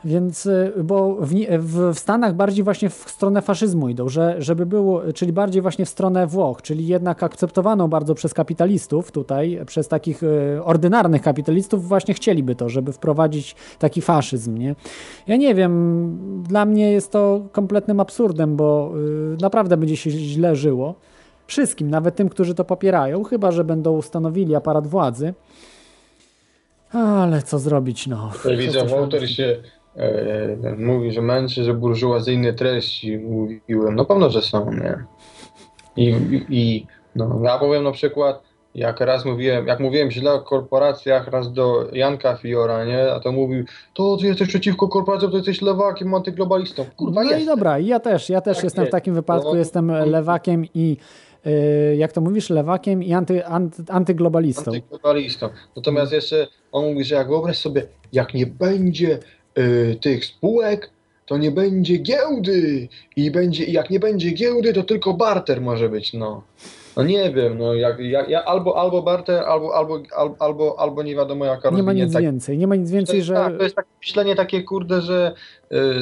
Więc, 0.06 0.46
y, 0.46 0.74
bo 0.84 1.16
w, 1.16 1.30
w, 1.60 2.00
Stanach 2.00 2.36
bardziej 2.36 2.64
właśnie 2.64 2.90
w 2.90 2.94
stronę 2.94 3.42
faszyzmu 3.42 3.90
idą, 3.90 4.10
że, 4.10 4.36
żeby 4.40 4.66
było, 4.66 5.02
czyli 5.14 5.34
bardziej 5.34 5.62
właśnie 5.62 5.86
w 5.86 5.90
stronę 5.90 6.28
Włoch, 6.28 6.62
czyli 6.62 6.88
jednak 6.88 7.24
akceptowaną 7.24 7.88
bardzo 7.88 8.16
przez 8.16 8.34
kapitalistów 8.34 9.12
tutaj, 9.12 9.60
przez 9.66 9.88
takich 9.88 10.24
y, 10.24 10.60
ordynarnych 10.64 11.22
kapitalistów 11.22 11.88
właśnie 11.88 12.14
chcieliby 12.14 12.56
to, 12.56 12.70
żeby 12.70 12.94
wprowadzić 12.94 13.56
taki 13.80 14.02
faszyzm, 14.02 14.58
nie? 14.58 14.76
Ja 15.28 15.36
nie 15.36 15.56
wiem, 15.56 16.44
dla 16.48 16.66
mnie 16.66 16.92
jest 16.92 17.12
to 17.12 17.42
kompletnym 17.52 18.00
absurdem, 18.00 18.56
bo 18.56 18.94
y, 19.34 19.42
naprawdę 19.42 19.78
będzie 19.78 19.98
się 19.98 20.12
źle 20.12 20.56
żyło. 20.56 20.96
Wszystkim, 21.48 21.90
nawet 21.90 22.16
tym, 22.16 22.30
którzy 22.30 22.56
to 22.56 22.64
popierają, 22.64 23.24
chyba 23.24 23.52
że 23.52 23.64
będą 23.64 23.98
ustanowili 23.98 24.56
aparat 24.56 24.88
władzy. 24.88 25.34
Ale 26.92 27.42
co 27.42 27.60
zrobić, 27.60 28.08
no. 28.08 28.32
Wszyscy 28.32 28.86
Wolter 28.86 29.30
się 29.30 29.58
mówi, 30.78 31.12
że 31.12 31.22
męczy, 31.22 31.64
że 31.64 31.74
burżuazyjne 31.74 32.54
treści 32.54 33.18
mówiłem. 33.18 33.96
No 33.96 34.06
pewno, 34.06 34.30
że 34.30 34.42
są, 34.42 34.72
nie? 34.74 34.98
I, 35.98 36.04
i, 36.10 36.46
i 36.50 36.88
no, 37.16 37.40
ja 37.44 37.60
powiem 37.60 37.84
na 37.84 37.92
przykład, 37.92 38.42
jak 38.76 39.00
raz 39.00 39.26
mówiłem, 39.26 39.68
jak 39.68 39.80
mówiłem 39.80 40.12
źle 40.12 40.34
o 40.34 40.42
korporacjach, 40.42 41.28
raz 41.28 41.54
do 41.54 41.88
Janka 41.94 42.36
Fiora, 42.38 42.86
nie? 42.86 43.12
A 43.12 43.20
to 43.20 43.32
mówił, 43.32 43.66
to 43.94 44.18
ty 44.18 44.28
jesteś 44.28 44.48
przeciwko 44.48 44.88
korporacjom, 44.88 45.32
to 45.32 45.38
jesteś 45.38 45.62
lewakiem, 45.62 46.14
antyglobalistą. 46.14 46.86
Kurwa, 46.98 47.24
No 47.24 47.30
i 47.30 47.34
jest. 47.34 47.46
dobra, 47.46 47.80
i 47.80 47.86
ja 47.88 48.00
też, 48.00 48.30
ja 48.30 48.42
też 48.42 48.58
Tak 48.58 48.64
jestem 48.64 48.84
w 48.84 48.86
jest. 48.86 48.92
takim 48.92 49.14
wypadku, 49.14 49.50
No. 49.52 49.56
jestem 49.58 49.92
lewakiem 49.92 50.66
i 50.74 50.98
y, 51.48 51.96
jak 51.98 52.12
to 52.12 52.22
mówisz, 52.22 52.50
lewakiem 52.50 53.04
i 53.04 53.14
anty, 53.14 53.46
anty, 53.46 53.84
antyglobalistą. 53.90 54.72
Antyglobalistą. 54.72 55.50
Natomiast 55.76 56.12
jeszcze 56.12 56.48
on 56.72 56.86
mówi, 56.86 57.04
że 57.04 57.16
jak 57.16 57.28
wyobraź 57.28 57.58
sobie, 57.58 57.84
jak 58.14 58.34
nie 58.34 58.46
będzie 58.48 59.20
y, 59.58 59.98
tych 60.02 60.26
spółek, 60.26 60.90
to 61.26 61.38
nie 61.38 61.52
będzie 61.52 61.98
giełdy. 61.98 62.88
I 63.16 63.32
będzie, 63.32 63.66
jak 63.66 63.90
nie 63.90 64.00
będzie 64.00 64.32
giełdy, 64.32 64.74
to 64.74 64.84
tylko 64.84 65.14
barter 65.14 65.62
może 65.62 65.90
być, 65.90 66.14
no. 66.14 66.44
No 66.98 67.04
nie 67.04 67.32
wiem, 67.34 67.58
no 67.58 67.74
jak, 67.74 68.00
jak, 68.00 68.30
ja, 68.30 68.46
albo, 68.46 68.78
albo 68.78 69.02
barter, 69.02 69.44
albo, 69.44 69.76
albo, 69.76 70.00
albo, 70.40 70.80
albo, 70.80 71.04
nie 71.04 71.16
wiadomo 71.16 71.46
jaka 71.46 71.70
Nie 71.70 71.84
ma 71.84 71.94
nic 71.94 72.04
rozwinięta 72.04 72.22
więcej, 72.22 72.58
nie 72.58 72.68
ma 72.68 72.76
nic 72.76 72.92
więcej, 72.92 73.24
że... 73.24 73.34
tak, 73.34 73.58
to 73.58 73.64
jest 73.64 73.76
takie 73.76 73.90
myślenie 74.02 74.36
takie, 74.36 74.64
kurde, 74.64 75.02
że, 75.02 75.34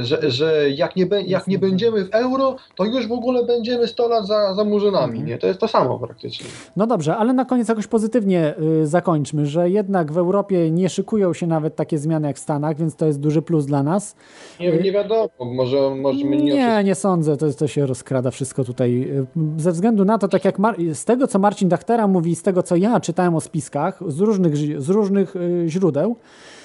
że, 0.01 0.31
że 0.31 0.69
jak, 0.69 0.95
nie, 0.95 1.05
be- 1.05 1.21
jak 1.21 1.47
nie 1.47 1.59
będziemy 1.59 2.05
w 2.05 2.09
euro, 2.15 2.55
to 2.75 2.85
już 2.85 3.07
w 3.07 3.11
ogóle 3.11 3.45
będziemy 3.45 3.87
100 3.87 4.07
lat 4.07 4.27
za, 4.27 4.53
za 4.53 4.63
murzynami, 4.63 5.23
nie? 5.23 5.37
To 5.37 5.47
jest 5.47 5.59
to 5.59 5.67
samo 5.67 5.99
praktycznie. 5.99 6.45
No 6.75 6.87
dobrze, 6.87 7.17
ale 7.17 7.33
na 7.33 7.45
koniec 7.45 7.69
jakoś 7.69 7.87
pozytywnie 7.87 8.53
y, 8.81 8.87
zakończmy, 8.87 9.45
że 9.45 9.69
jednak 9.69 10.11
w 10.11 10.17
Europie 10.17 10.71
nie 10.71 10.89
szykują 10.89 11.33
się 11.33 11.47
nawet 11.47 11.75
takie 11.75 11.97
zmiany 11.97 12.27
jak 12.27 12.37
w 12.37 12.39
Stanach, 12.39 12.77
więc 12.77 12.95
to 12.95 13.05
jest 13.05 13.19
duży 13.19 13.41
plus 13.41 13.65
dla 13.65 13.83
nas. 13.83 14.15
Nie, 14.59 14.71
nie 14.77 14.91
wiadomo, 14.91 15.29
może, 15.39 15.95
może 15.95 16.25
my 16.25 16.37
nie, 16.37 16.43
Nie, 16.53 16.83
nie 16.83 16.95
sądzę, 16.95 17.37
to, 17.37 17.53
to 17.53 17.67
się 17.67 17.85
rozkrada 17.85 18.31
wszystko 18.31 18.63
tutaj. 18.63 19.01
Y, 19.01 19.61
Ze 19.61 19.71
względu 19.71 20.05
na 20.05 20.17
to, 20.17 20.27
tak 20.27 20.45
jak 20.45 20.59
Mar- 20.59 20.75
z 20.93 21.05
tego, 21.05 21.27
co 21.27 21.39
Marcin 21.39 21.69
Dachtera 21.69 22.07
mówi, 22.07 22.35
z 22.35 22.43
tego, 22.43 22.63
co 22.63 22.75
ja 22.75 22.99
czytałem 22.99 23.35
o 23.35 23.41
spiskach, 23.41 23.99
z 24.07 24.19
różnych, 24.19 24.57
z 24.81 24.89
różnych 24.89 25.35
y, 25.35 25.63
źródeł, 25.67 26.15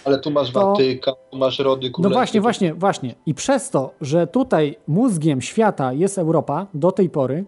Ale 0.05 0.19
tu 0.19 0.31
masz 0.31 0.53
to- 0.53 0.71
Watykan, 0.73 1.15
tu 1.31 1.39
masz 1.39 1.59
rody 1.59 1.87
no 1.87 1.93
królewskie. 1.93 2.15
właśnie, 2.15 2.41
właśnie, 2.41 2.75
właśnie. 2.75 3.15
I 3.27 3.35
przez 3.35 3.71
to, 3.71 3.91
że 4.01 4.27
tutaj 4.27 4.77
mózgiem 4.89 5.41
świata 5.41 5.93
jest 5.93 6.19
Europa 6.19 6.67
do 6.75 6.93
tej 6.93 7.11
pory, 7.11 7.45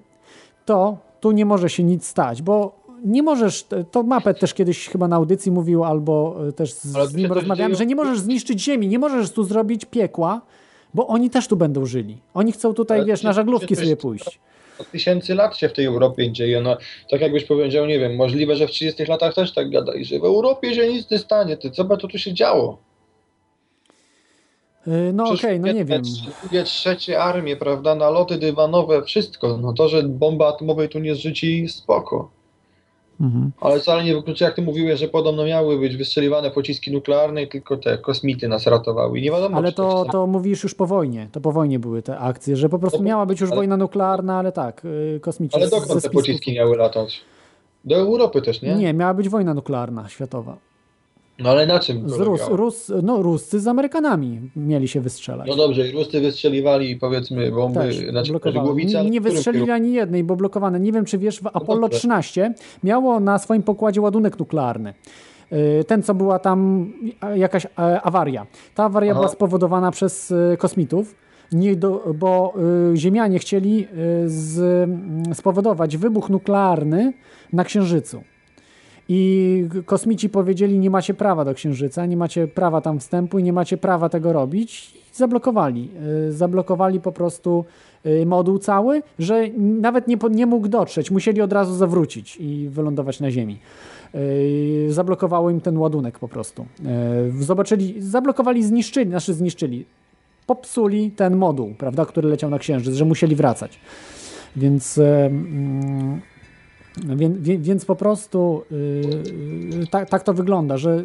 to 0.64 0.96
tu 1.20 1.30
nie 1.32 1.46
może 1.46 1.70
się 1.70 1.82
nic 1.84 2.06
stać, 2.06 2.42
bo 2.42 2.86
nie 3.04 3.22
możesz, 3.22 3.66
to 3.90 4.02
Mapet 4.02 4.40
też 4.40 4.54
kiedyś 4.54 4.88
chyba 4.88 5.08
na 5.08 5.16
audycji 5.16 5.52
mówił, 5.52 5.84
albo 5.84 6.36
y, 6.48 6.52
też 6.52 6.72
z, 6.74 6.96
Ale 6.96 7.06
z 7.06 7.14
nim 7.14 7.32
rozmawiałem, 7.32 7.74
że 7.74 7.86
nie 7.86 7.96
możesz 7.96 8.20
zniszczyć 8.20 8.60
ziemi, 8.62 8.88
nie 8.88 8.98
możesz 8.98 9.30
tu 9.30 9.44
zrobić 9.44 9.84
piekła, 9.84 10.40
bo 10.94 11.06
oni 11.06 11.30
też 11.30 11.48
tu 11.48 11.56
będą 11.56 11.86
żyli. 11.86 12.18
Oni 12.34 12.52
chcą 12.52 12.74
tutaj, 12.74 12.98
Ale 12.98 13.06
wiesz, 13.06 13.22
na 13.22 13.32
żaglówki 13.32 13.76
sobie 13.76 13.96
pójść. 13.96 14.40
Od 14.78 14.90
tysięcy 14.90 15.34
lat 15.34 15.56
się 15.56 15.68
w 15.68 15.72
tej 15.72 15.84
Europie 15.84 16.32
dzieje. 16.32 16.60
No, 16.60 16.76
tak 17.10 17.20
jakbyś 17.20 17.44
powiedział, 17.44 17.86
nie 17.86 17.98
wiem, 17.98 18.16
możliwe, 18.16 18.56
że 18.56 18.66
w 18.66 18.70
30 18.70 19.04
latach 19.04 19.34
też 19.34 19.52
tak 19.54 19.70
gadali, 19.70 20.04
że 20.04 20.18
w 20.18 20.24
Europie 20.24 20.74
się 20.74 20.88
nic 20.88 21.10
nie 21.10 21.18
stanie. 21.18 21.56
Ty, 21.56 21.70
co 21.70 21.84
by 21.84 21.96
to 21.98 22.08
tu 22.08 22.18
się 22.18 22.34
działo? 22.34 22.78
Y, 24.86 25.12
No 25.12 25.24
okej, 25.24 25.36
Przecież 25.36 25.60
no 25.60 25.72
nie 25.72 25.84
wiem. 25.84 26.02
Drugie, 26.40 26.64
trzecie 26.64 27.22
armie, 27.22 27.56
prawda, 27.56 27.94
naloty 27.94 28.38
dywanowe, 28.38 29.02
wszystko. 29.02 29.58
No 29.62 29.72
to, 29.72 29.88
że 29.88 30.02
bomba 30.02 30.48
atomowej 30.48 30.88
tu 30.88 30.98
nie 30.98 31.14
zrzuci, 31.14 31.68
spoko. 31.68 32.35
Mhm. 33.20 33.50
Ale 33.60 33.80
wcale 33.80 34.04
nie 34.04 34.14
wyklucza, 34.14 34.44
jak 34.44 34.54
ty 34.54 34.62
mówiłeś, 34.62 35.00
że 35.00 35.08
podobno 35.08 35.44
miały 35.44 35.78
być 35.78 35.96
wystrzeliwane 35.96 36.50
pociski 36.50 36.92
nuklearne 36.92 37.42
i 37.42 37.48
tylko 37.48 37.76
te 37.76 37.98
kosmity 37.98 38.48
nas 38.48 38.66
ratowały. 38.66 39.18
I 39.18 39.22
nie 39.22 39.30
wiadomo, 39.30 39.56
Ale 39.56 39.72
to, 39.72 39.90
samo. 39.90 40.12
to 40.12 40.26
mówisz 40.26 40.62
już 40.62 40.74
po 40.74 40.86
wojnie. 40.86 41.28
To 41.32 41.40
po 41.40 41.52
wojnie 41.52 41.78
były 41.78 42.02
te 42.02 42.18
akcje, 42.18 42.56
że 42.56 42.68
po 42.68 42.78
prostu 42.78 43.02
miała 43.02 43.26
być 43.26 43.40
już 43.40 43.50
ale- 43.50 43.56
wojna 43.56 43.76
nuklearna, 43.76 44.38
ale 44.38 44.52
tak, 44.52 44.84
y, 44.84 45.20
kosmici. 45.20 45.56
Ale 45.56 45.68
dokąd 45.68 46.02
te 46.02 46.10
pociski 46.10 46.54
miały 46.54 46.76
latać? 46.76 47.20
Do 47.84 47.96
Europy 47.96 48.42
też, 48.42 48.62
nie? 48.62 48.74
Nie, 48.74 48.94
miała 48.94 49.14
być 49.14 49.28
wojna 49.28 49.54
nuklearna 49.54 50.08
światowa. 50.08 50.56
No 51.38 51.50
ale 51.50 51.66
na 51.66 51.78
czym 51.80 52.08
Z? 52.10 52.18
Rus, 52.18 52.40
Rus, 52.50 52.92
no, 53.02 53.22
Ruscy 53.22 53.60
z 53.60 53.66
Amerykanami 53.66 54.50
mieli 54.56 54.88
się 54.88 55.00
wystrzelać. 55.00 55.48
No 55.48 55.56
dobrze, 55.56 55.88
i 55.88 55.92
Ruscy 55.92 56.20
wystrzeliwali 56.20 56.96
powiedzmy 56.96 57.50
bomby, 57.52 57.80
Też 57.80 57.96
znaczy 58.10 58.30
blokowali. 58.30 58.60
głowice, 58.66 58.98
ale 58.98 59.04
Nie, 59.04 59.10
nie 59.10 59.20
wystrzelili 59.20 59.64
kierunku? 59.64 59.84
ani 59.84 59.92
jednej, 59.94 60.24
bo 60.24 60.36
blokowane. 60.36 60.80
Nie 60.80 60.92
wiem, 60.92 61.04
czy 61.04 61.18
wiesz, 61.18 61.40
w 61.40 61.46
Apollo 61.46 61.80
dobrze. 61.80 61.98
13 61.98 62.54
miało 62.84 63.20
na 63.20 63.38
swoim 63.38 63.62
pokładzie 63.62 64.00
ładunek 64.00 64.38
nuklearny. 64.38 64.94
Y, 65.52 65.84
Ten, 65.86 66.02
co 66.02 66.14
była 66.14 66.38
tam 66.38 66.92
a, 67.20 67.30
jakaś 67.30 67.66
e, 67.66 68.00
awaria. 68.02 68.46
Ta 68.74 68.84
awaria 68.84 69.10
Aha. 69.12 69.20
była 69.20 69.28
spowodowana 69.32 69.90
przez 69.90 70.30
y, 70.30 70.56
kosmitów, 70.58 71.14
nie 71.52 71.76
do, 71.76 72.14
bo 72.18 72.54
y, 72.92 72.96
Ziemianie 72.96 73.38
chcieli 73.38 73.84
y, 73.84 73.88
z, 74.26 74.58
mm, 74.58 75.34
spowodować 75.34 75.96
wybuch 75.96 76.30
nuklearny 76.30 77.12
na 77.52 77.64
Księżycu. 77.64 78.22
I 79.08 79.64
kosmici 79.84 80.28
powiedzieli, 80.28 80.78
nie 80.78 80.90
macie 80.90 81.14
prawa 81.14 81.44
do 81.44 81.54
Księżyca, 81.54 82.06
nie 82.06 82.16
macie 82.16 82.48
prawa 82.48 82.80
tam 82.80 83.00
wstępu 83.00 83.38
i 83.38 83.42
nie 83.42 83.52
macie 83.52 83.76
prawa 83.76 84.08
tego 84.08 84.32
robić. 84.32 84.94
Zablokowali. 85.12 85.90
Y, 86.28 86.32
Zablokowali 86.32 87.00
po 87.00 87.12
prostu 87.12 87.64
y, 88.06 88.26
moduł 88.26 88.58
cały, 88.58 89.02
że 89.18 89.48
nawet 89.58 90.08
nie, 90.08 90.16
nie 90.30 90.46
mógł 90.46 90.68
dotrzeć. 90.68 91.10
Musieli 91.10 91.40
od 91.40 91.52
razu 91.52 91.74
zawrócić 91.74 92.36
i 92.40 92.68
wylądować 92.68 93.20
na 93.20 93.30
Ziemi. 93.30 93.58
Y, 94.14 94.86
Zablokowało 94.90 95.50
im 95.50 95.60
ten 95.60 95.78
ładunek 95.78 96.18
po 96.18 96.28
prostu. 96.28 96.66
Zobaczyli, 97.40 98.02
zablokowali, 98.02 98.64
zniszczyli, 98.64 99.10
znaczy 99.10 99.34
zniszczyli. 99.34 99.84
Popsuli 100.46 101.10
ten 101.10 101.36
moduł, 101.36 101.74
prawda, 101.78 102.06
który 102.06 102.28
leciał 102.28 102.50
na 102.50 102.58
Księżyc, 102.58 102.94
że 102.94 103.04
musieli 103.04 103.36
wracać. 103.36 103.78
Więc... 104.56 104.98
mm, 104.98 106.20
więc, 107.16 107.38
więc 107.40 107.84
po 107.84 107.96
prostu 107.96 108.62
yy, 108.70 109.86
tak, 109.86 110.10
tak 110.10 110.22
to 110.22 110.34
wygląda, 110.34 110.76
że 110.76 111.04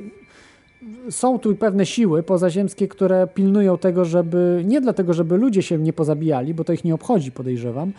są 1.10 1.40
tu 1.40 1.56
pewne 1.56 1.86
siły 1.86 2.24
pozaziemskie, 2.24 2.88
które 2.88 3.28
pilnują 3.34 3.78
tego, 3.78 4.06
żeby 4.06 4.64
nie 4.66 4.82
dlatego, 4.82 5.14
żeby 5.14 5.38
ludzie 5.38 5.62
się 5.62 5.78
nie 5.78 5.94
pozabijali, 5.94 6.54
bo 6.54 6.64
to 6.64 6.74
ich 6.74 6.84
nie 6.84 6.94
obchodzi, 6.94 7.32
podejrzewam, 7.32 7.94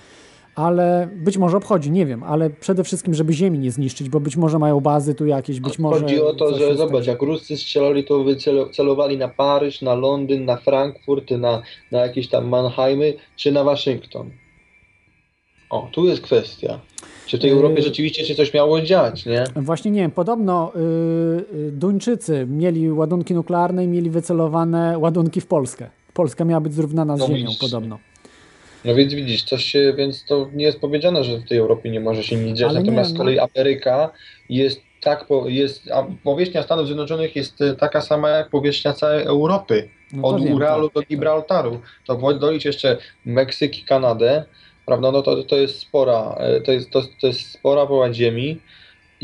ale 0.54 1.08
być 1.16 1.38
może 1.38 1.56
obchodzi, 1.56 1.90
nie 1.90 2.06
wiem, 2.06 2.22
ale 2.22 2.50
przede 2.50 2.84
wszystkim, 2.84 3.14
żeby 3.14 3.32
Ziemi 3.32 3.58
nie 3.58 3.70
zniszczyć, 3.70 4.08
bo 4.08 4.20
być 4.20 4.36
może 4.36 4.58
mają 4.58 4.80
bazy 4.80 5.14
tu 5.14 5.26
jakieś, 5.26 5.60
być 5.60 5.78
może. 5.78 6.00
Chodzi 6.00 6.20
o 6.20 6.34
to, 6.34 6.58
że 6.58 6.76
zobacz, 6.76 7.06
jak 7.06 7.22
Ruscy 7.22 7.56
strzelali, 7.56 8.04
to 8.04 8.24
celowali 8.72 9.18
na 9.18 9.28
Paryż, 9.28 9.82
na 9.82 9.94
Londyn, 9.94 10.44
na 10.44 10.56
Frankfurt, 10.56 11.30
na, 11.30 11.62
na 11.90 11.98
jakieś 11.98 12.28
tam 12.28 12.48
Mannheimy, 12.48 13.14
czy 13.36 13.52
na 13.52 13.64
Waszyngton. 13.64 14.30
O, 15.70 15.88
tu 15.92 16.04
jest 16.04 16.22
kwestia. 16.22 16.80
Czy 17.26 17.38
w 17.38 17.40
tej. 17.40 17.50
Europie 17.50 17.82
rzeczywiście 17.82 18.24
się 18.24 18.34
coś 18.34 18.54
miało 18.54 18.80
dziać, 18.80 19.26
nie? 19.26 19.44
Właśnie 19.56 19.90
nie 19.90 20.00
wiem, 20.00 20.10
podobno 20.10 20.72
yy, 21.54 21.72
Duńczycy 21.72 22.46
mieli 22.50 22.92
ładunki 22.92 23.34
nuklearne 23.34 23.84
i 23.84 23.88
mieli 23.88 24.10
wycelowane 24.10 24.98
ładunki 24.98 25.40
w 25.40 25.46
Polskę. 25.46 25.90
Polska 26.14 26.44
miała 26.44 26.60
być 26.60 26.74
zrównana 26.74 27.16
z 27.16 27.20
No 27.20 27.26
Ziemią, 27.26 27.38
widzisz. 27.38 27.58
podobno. 27.58 27.98
No 28.84 28.94
więc 28.94 29.14
widzisz, 29.14 29.42
coś 29.42 29.64
się, 29.64 29.94
więc 29.96 30.24
to 30.24 30.48
nie 30.54 30.64
jest 30.64 30.80
powiedziane, 30.80 31.24
że 31.24 31.38
w 31.38 31.48
tej 31.48 31.58
Europie 31.58 31.90
nie 31.90 32.00
może 32.00 32.22
się 32.22 32.36
nic 32.36 32.58
dziać, 32.58 32.70
Ale 32.70 32.78
nie, 32.78 32.84
natomiast 32.84 33.10
z 33.10 33.12
no. 33.12 33.18
kolei 33.18 33.38
Ameryka 33.38 34.10
jest 34.48 34.80
tak, 35.02 35.26
jest, 35.46 35.90
a 35.90 36.06
powierzchnia 36.24 36.62
Stanów 36.62 36.86
Zjednoczonych 36.86 37.36
jest 37.36 37.60
e, 37.60 37.74
taka 37.74 38.00
sama 38.00 38.28
jak 38.28 38.50
powierzchnia 38.50 38.92
całej 38.92 39.24
Europy. 39.24 39.88
No 40.12 40.28
Od 40.28 40.44
wiem, 40.44 40.54
Uralu 40.54 40.88
tak, 40.88 40.94
do 40.94 41.02
Gibraltaru. 41.02 41.80
To 42.06 42.34
dolicz 42.34 42.64
jeszcze 42.64 42.98
Meksyk 43.24 43.78
i 43.78 43.84
Kanadę, 43.84 44.44
prawda, 44.86 45.12
no 45.12 45.22
to, 45.22 45.44
to 45.44 45.56
jest 45.56 45.78
spora, 45.78 46.34
e, 46.38 46.60
to 46.60 46.72
jest, 46.72 46.90
to, 46.90 47.02
to 47.20 47.26
jest 47.26 47.50
spora 47.50 47.86
połać 47.86 48.16
ziemi 48.16 48.60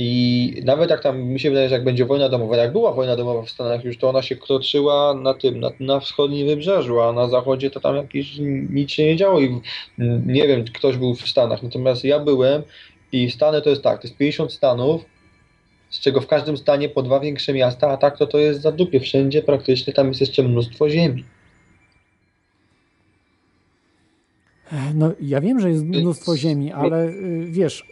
i 0.00 0.62
nawet 0.64 0.90
jak 0.90 1.02
tam, 1.02 1.22
mi 1.22 1.40
się 1.40 1.50
wydaje, 1.50 1.68
że 1.68 1.74
jak 1.74 1.84
będzie 1.84 2.06
wojna 2.06 2.28
domowa, 2.28 2.56
jak 2.56 2.72
była 2.72 2.92
wojna 2.92 3.16
domowa 3.16 3.42
w 3.42 3.50
Stanach 3.50 3.84
już, 3.84 3.98
to 3.98 4.08
ona 4.08 4.22
się 4.22 4.36
toczyła 4.36 5.14
na 5.14 5.34
tym, 5.34 5.60
na, 5.60 5.70
na 5.80 6.00
wschodnim 6.00 6.46
wybrzeżu, 6.46 7.00
a 7.00 7.12
na 7.12 7.28
zachodzie 7.28 7.70
to 7.70 7.80
tam 7.80 7.96
jakieś 7.96 8.38
nic 8.70 8.90
się 8.90 9.04
nie 9.04 9.16
działo 9.16 9.40
i 9.40 9.60
nie 10.26 10.48
wiem, 10.48 10.64
ktoś 10.64 10.96
był 10.96 11.14
w 11.14 11.28
Stanach, 11.28 11.62
natomiast 11.62 12.04
ja 12.04 12.18
byłem 12.20 12.62
i 13.12 13.30
Stany 13.30 13.62
to 13.62 13.70
jest 13.70 13.82
tak, 13.82 14.02
to 14.02 14.08
jest 14.08 14.18
50 14.18 14.52
stanów, 14.52 15.04
z 15.90 16.00
czego 16.00 16.20
w 16.20 16.26
każdym 16.26 16.56
stanie 16.56 16.88
po 16.88 17.02
dwa 17.02 17.20
większe 17.20 17.52
miasta, 17.52 17.90
a 17.90 17.96
tak 17.96 18.18
to 18.18 18.26
to 18.26 18.38
jest 18.38 18.60
za 18.60 18.72
dupie, 18.72 19.00
wszędzie 19.00 19.42
praktycznie 19.42 19.92
tam 19.92 20.08
jest 20.08 20.20
jeszcze 20.20 20.42
mnóstwo 20.42 20.90
ziemi. 20.90 21.24
No, 24.94 25.10
ja 25.20 25.40
wiem, 25.40 25.60
że 25.60 25.70
jest 25.70 25.84
mnóstwo 25.84 26.36
ziemi, 26.36 26.72
ale 26.72 27.08
y, 27.08 27.46
wiesz, 27.50 27.88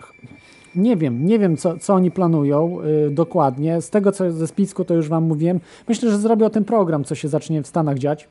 nie 0.75 0.97
wiem, 0.97 1.27
nie 1.27 1.39
wiem, 1.39 1.57
co, 1.57 1.79
co 1.79 1.95
oni 1.95 2.11
planują 2.11 2.79
y, 3.07 3.11
dokładnie. 3.11 3.83
Z 3.83 3.91
tego, 3.91 4.13
co 4.13 4.33
ze 4.33 4.47
spisku, 4.47 4.85
to 4.85 4.95
już 4.95 5.09
wam 5.09 5.25
mówiłem. 5.25 5.61
Myślę, 5.89 6.11
że 6.11 6.19
zrobię 6.19 6.47
o 6.47 6.51
tym 6.51 6.65
program, 6.65 7.05
co 7.05 7.15
się 7.15 7.29
zacznie 7.29 7.63
w 7.63 7.67
Stanach 7.67 7.99
dziać, 7.99 8.29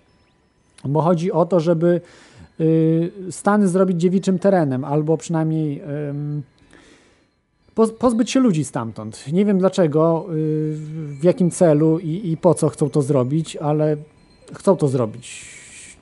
bo 0.85 1.01
chodzi 1.01 1.31
o 1.31 1.45
to, 1.45 1.59
żeby 1.59 2.01
y, 2.59 3.11
Stany 3.31 3.67
zrobić 3.67 4.01
dziewiczym 4.01 4.39
terenem, 4.39 4.83
albo 4.83 5.17
przynajmniej 5.17 5.81
pozbyć 7.99 8.31
się 8.31 8.39
ludzi 8.39 8.65
stamtąd. 8.65 9.25
Nie 9.31 9.45
wiem 9.45 9.59
dlaczego, 9.59 10.25
w 10.93 11.23
jakim 11.23 11.51
celu 11.51 11.99
i, 11.99 12.31
i 12.31 12.37
po 12.37 12.53
co 12.53 12.69
chcą 12.69 12.89
to 12.89 13.01
zrobić, 13.01 13.55
ale 13.55 13.97
chcą 14.53 14.75
to 14.75 14.87
zrobić. 14.87 15.45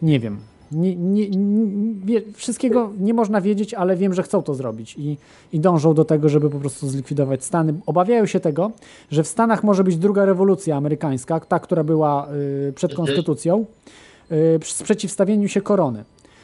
Nie 0.01 0.19
wiem. 0.19 0.37
Nie, 0.73 0.95
nie, 0.95 1.29
nie, 2.05 2.21
wszystkiego 2.33 2.91
nie 2.99 3.13
można 3.13 3.41
wiedzieć, 3.41 3.73
ale 3.73 3.95
wiem, 3.95 4.13
że 4.13 4.23
chcą 4.23 4.41
to 4.41 4.53
zrobić 4.55 4.95
i, 4.97 5.17
i 5.53 5.59
dążą 5.59 5.93
do 5.93 6.05
tego, 6.05 6.29
żeby 6.29 6.49
po 6.49 6.59
prostu 6.59 6.87
zlikwidować 6.87 7.43
Stany. 7.43 7.73
Obawiają 7.85 8.25
się 8.25 8.39
tego, 8.39 8.71
że 9.11 9.23
w 9.23 9.27
Stanach 9.27 9.63
może 9.63 9.83
być 9.83 9.97
druga 9.97 10.25
rewolucja 10.25 10.75
amerykańska, 10.77 11.39
ta, 11.39 11.59
która 11.59 11.83
była 11.83 12.27
y, 12.69 12.73
przed 12.73 12.93
konstytucją, 12.93 13.65
y, 14.31 14.59
przy 14.59 14.73
sprzeciwstawieniu 14.73 15.47
się 15.47 15.61
korony. 15.61 16.03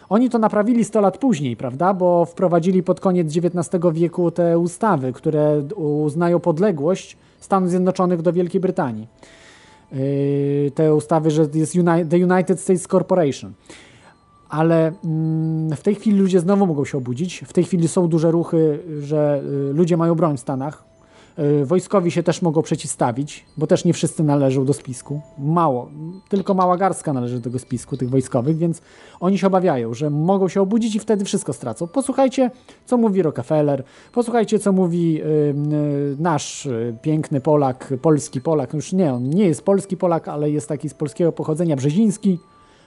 Oni 0.10 0.30
to 0.30 0.40
naprawili 0.40 0.86
100 0.86 1.02
lat 1.02 1.18
później, 1.18 1.56
prawda? 1.56 1.94
Bo 1.94 2.26
wprowadzili 2.26 2.84
pod 2.84 3.00
koniec 3.00 3.38
XIX 3.38 3.84
wieku 3.94 4.32
te 4.32 4.60
ustawy, 4.60 5.14
które 5.14 5.64
uznają 5.76 6.40
podległość 6.40 7.18
Stanów 7.40 7.70
Zjednoczonych 7.70 8.22
do 8.22 8.34
Wielkiej 8.34 8.62
Brytanii. 8.62 9.08
Yy, 9.92 10.72
te 10.76 10.96
ustawy, 10.96 11.32
że 11.32 11.48
jest 11.54 11.76
Uni- 11.76 12.06
The 12.10 12.18
United 12.18 12.60
States 12.60 12.88
Corporation. 12.88 13.54
Ale 14.50 14.92
mm, 15.04 15.76
w 15.76 15.82
tej 15.82 15.96
chwili 15.96 16.20
ludzie 16.20 16.40
znowu 16.40 16.68
mogą 16.68 16.86
się 16.86 16.98
obudzić. 16.98 17.44
W 17.48 17.54
tej 17.54 17.64
chwili 17.64 17.88
są 17.88 18.08
duże 18.08 18.32
ruchy, 18.32 18.80
że 19.00 19.42
y, 19.70 19.74
ludzie 19.74 19.98
mają 19.98 20.16
broń 20.16 20.38
w 20.38 20.40
Stanach. 20.40 20.90
Y, 21.40 21.66
Wojskowi 21.66 22.12
się 22.12 22.24
też 22.24 22.42
mogą 22.42 22.62
przeciwstawić, 22.62 23.46
bo 23.58 23.68
też 23.68 23.86
nie 23.86 23.94
wszyscy 23.94 24.24
należą 24.24 24.66
do 24.66 24.74
spisku. 24.74 25.22
Mało, 25.38 25.90
tylko 26.30 26.54
mała 26.54 26.78
garstka 26.78 27.14
należy 27.14 27.36
do 27.36 27.42
tego 27.42 27.60
spisku, 27.60 27.98
tych 27.98 28.10
wojskowych, 28.10 28.58
więc 28.58 28.82
oni 29.20 29.38
się 29.38 29.48
obawiają, 29.48 29.94
że 29.94 30.10
mogą 30.10 30.48
się 30.48 30.62
obudzić 30.62 30.96
i 30.96 31.00
wtedy 31.00 31.26
wszystko 31.26 31.54
stracą. 31.54 31.88
Posłuchajcie, 31.88 32.52
co 32.86 32.98
mówi 32.98 33.22
Rockefeller, 33.22 33.84
posłuchajcie, 34.14 34.60
co 34.60 34.72
mówi 34.72 35.22
y, 35.24 35.56
nasz 36.20 36.68
piękny 37.02 37.42
Polak, 37.42 37.94
polski 38.02 38.42
Polak. 38.42 38.74
Już 38.74 38.94
nie, 38.94 39.14
on 39.14 39.30
nie 39.30 39.46
jest 39.46 39.62
polski 39.66 39.98
Polak, 39.98 40.28
ale 40.28 40.52
jest 40.52 40.70
taki 40.70 40.90
z 40.90 40.94
polskiego 40.94 41.32
pochodzenia, 41.32 41.76
Brzeziński. 41.76 42.40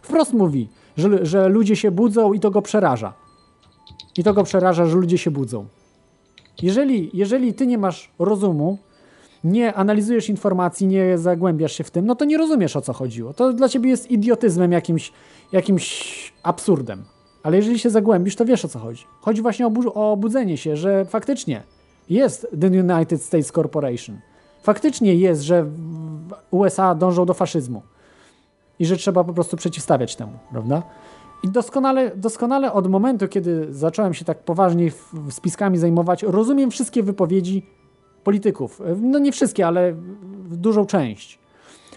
Wprost 0.02 0.32
mówi, 0.32 0.68
że, 0.96 1.26
że 1.26 1.48
ludzie 1.48 1.76
się 1.76 1.90
budzą 1.90 2.32
i 2.32 2.40
to 2.40 2.50
go 2.50 2.62
przeraża. 2.62 3.12
I 4.18 4.24
to 4.24 4.34
go 4.34 4.44
przeraża, 4.44 4.86
że 4.86 4.96
ludzie 4.96 5.18
się 5.18 5.30
budzą. 5.30 5.66
Jeżeli, 6.62 7.10
jeżeli 7.14 7.54
ty 7.54 7.66
nie 7.66 7.78
masz 7.78 8.10
rozumu, 8.18 8.78
nie 9.44 9.74
analizujesz 9.74 10.28
informacji, 10.28 10.86
nie 10.86 11.18
zagłębiasz 11.18 11.72
się 11.72 11.84
w 11.84 11.90
tym, 11.90 12.06
no 12.06 12.14
to 12.14 12.24
nie 12.24 12.38
rozumiesz 12.38 12.76
o 12.76 12.80
co 12.80 12.92
chodziło. 12.92 13.34
To 13.34 13.52
dla 13.52 13.68
ciebie 13.68 13.90
jest 13.90 14.10
idiotyzmem, 14.10 14.72
jakimś, 14.72 15.12
jakimś 15.52 16.32
absurdem. 16.42 17.04
Ale 17.42 17.56
jeżeli 17.56 17.78
się 17.78 17.90
zagłębisz, 17.90 18.36
to 18.36 18.44
wiesz 18.44 18.64
o 18.64 18.68
co 18.68 18.78
chodzi. 18.78 19.04
Chodzi 19.20 19.42
właśnie 19.42 19.66
o, 19.66 19.70
bu- 19.70 19.98
o 19.98 20.12
obudzenie 20.12 20.56
się, 20.56 20.76
że 20.76 21.04
faktycznie 21.04 21.62
jest 22.10 22.46
The 22.60 22.66
United 22.66 23.22
States 23.22 23.52
Corporation. 23.52 24.20
Faktycznie 24.62 25.14
jest, 25.14 25.42
że 25.42 25.66
USA 26.50 26.94
dążą 26.94 27.26
do 27.26 27.34
faszyzmu 27.34 27.82
i 28.82 28.86
że 28.86 28.96
trzeba 28.96 29.24
po 29.24 29.32
prostu 29.32 29.56
przeciwstawiać 29.56 30.16
temu, 30.16 30.32
prawda? 30.50 30.82
I 31.42 31.48
doskonale, 31.48 32.16
doskonale 32.16 32.72
od 32.72 32.86
momentu, 32.88 33.28
kiedy 33.28 33.66
zacząłem 33.74 34.14
się 34.14 34.24
tak 34.24 34.38
poważniej 34.38 34.90
w- 34.90 35.14
w 35.14 35.32
spiskami 35.32 35.78
zajmować, 35.78 36.22
rozumiem 36.22 36.70
wszystkie 36.70 37.02
wypowiedzi 37.02 37.66
polityków. 38.24 38.82
No 39.02 39.18
nie 39.18 39.32
wszystkie, 39.32 39.66
ale 39.66 39.94
dużą 40.50 40.86
część, 40.86 41.38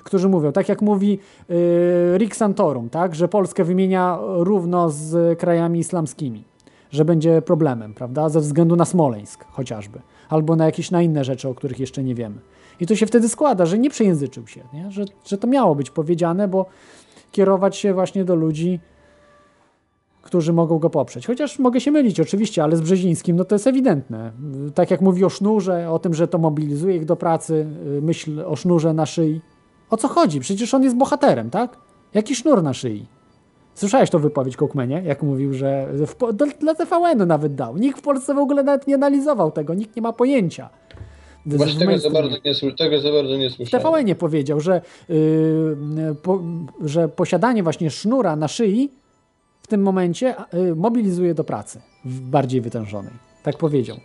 którzy 0.04 0.30
mówią, 0.30 0.52
tak 0.52 0.70
jak 0.70 0.82
mówi 0.82 1.20
y, 1.50 2.18
Rick 2.18 2.36
Santorum, 2.36 2.90
tak, 2.90 3.16
że 3.16 3.28
Polskę 3.28 3.64
wymienia 3.64 4.20
równo 4.22 4.90
z 4.90 5.40
krajami 5.40 5.80
islamskimi, 5.80 6.44
że 6.92 7.06
będzie 7.06 7.42
problemem, 7.42 7.94
prawda, 7.94 8.30
ze 8.30 8.40
względu 8.40 8.76
na 8.76 8.86
Smoleńsk 8.86 9.46
chociażby, 9.52 10.00
albo 10.30 10.56
na 10.56 10.66
jakieś 10.66 10.92
na 10.92 11.02
inne 11.02 11.24
rzeczy, 11.24 11.50
o 11.50 11.56
których 11.56 11.80
jeszcze 11.80 12.04
nie 12.04 12.16
wiemy. 12.16 12.36
I 12.80 12.86
to 12.86 12.96
się 12.96 13.06
wtedy 13.06 13.30
składa, 13.30 13.66
że 13.66 13.80
nie 13.80 13.90
przejęzyczył 13.90 14.48
się, 14.48 14.64
nie? 14.74 14.92
Że, 14.92 15.06
że 15.26 15.38
to 15.38 15.48
miało 15.48 15.76
być 15.76 15.90
powiedziane, 15.90 16.48
bo 16.48 16.66
kierować 17.32 17.78
się 17.78 17.94
właśnie 17.94 18.26
do 18.26 18.36
ludzi, 18.36 18.80
którzy 20.22 20.54
mogą 20.54 20.80
go 20.80 20.90
poprzeć. 20.90 21.28
Chociaż 21.28 21.60
mogę 21.60 21.82
się 21.82 21.92
mylić 21.92 22.20
oczywiście, 22.20 22.64
ale 22.64 22.78
z 22.78 22.82
Brzezińskim 22.82 23.36
no 23.36 23.46
to 23.46 23.56
jest 23.56 23.68
ewidentne. 23.68 24.32
Tak 24.76 24.92
jak 24.92 25.02
mówi 25.02 25.26
o 25.26 25.30
sznurze, 25.30 25.92
o 25.92 26.00
tym, 26.00 26.14
że 26.14 26.28
to 26.28 26.38
mobilizuje 26.38 26.96
ich 26.96 27.06
do 27.06 27.16
pracy, 27.16 27.68
y, 27.98 28.02
myśl 28.02 28.44
o 28.46 28.56
sznurze 28.56 28.94
na 28.94 29.06
szyi. 29.06 29.42
O 29.90 29.98
co 29.98 30.08
chodzi? 30.08 30.40
Przecież 30.40 30.74
on 30.74 30.84
jest 30.84 30.96
bohaterem, 30.96 31.50
tak? 31.50 31.78
Jaki 32.14 32.36
sznur 32.36 32.64
na 32.64 32.74
szyi? 32.74 33.08
Słyszałeś 33.76 34.10
tą 34.10 34.20
wypowiedź 34.20 34.58
Kołkmenie, 34.58 35.02
jak 35.06 35.24
mówił, 35.24 35.54
że 35.54 35.88
w, 35.94 36.34
dla, 36.34 36.48
dla 36.48 36.76
TVN-u 36.76 37.26
nawet 37.26 37.56
dał. 37.56 37.78
Nikt 37.78 38.00
w 38.00 38.02
Polsce 38.02 38.34
w 38.34 38.38
ogóle 38.38 38.64
nawet 38.64 38.88
nie 38.88 38.96
analizował 38.96 39.52
tego, 39.52 39.74
nikt 39.74 39.96
nie 39.96 40.02
ma 40.02 40.14
pojęcia. 40.14 40.70
Właśnie 41.46 41.80
tego 41.80 42.00
za, 42.00 42.10
bardzo 42.10 42.36
nie, 42.46 42.54
sły- 42.54 42.76
tego 42.76 43.00
za 43.02 43.12
bardzo 43.12 43.38
nie 43.38 43.50
słyszałem. 43.50 43.84
TVN 44.06 44.16
powiedział, 44.16 44.60
że, 44.60 44.82
yy, 45.10 46.16
po, 46.24 46.42
że 46.86 47.08
posiadanie 47.10 47.64
właśnie 47.64 47.92
sznura 47.92 48.36
na 48.36 48.48
szyi 48.48 48.90
w 49.62 49.68
tym 49.68 49.82
momencie 49.82 50.36
yy, 50.54 50.76
mobilizuje 50.76 51.34
do 51.34 51.44
pracy 51.44 51.82
w 52.06 52.20
bardziej 52.22 52.62
wytężonej. 52.62 53.14
Tak 53.44 53.58
powiedział. 53.58 53.98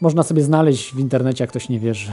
Można 0.00 0.22
sobie 0.22 0.42
znaleźć 0.42 0.94
w 0.94 0.98
internecie, 0.98 1.44
jak 1.44 1.50
ktoś 1.50 1.68
nie 1.68 1.80
wierzy, 1.80 2.12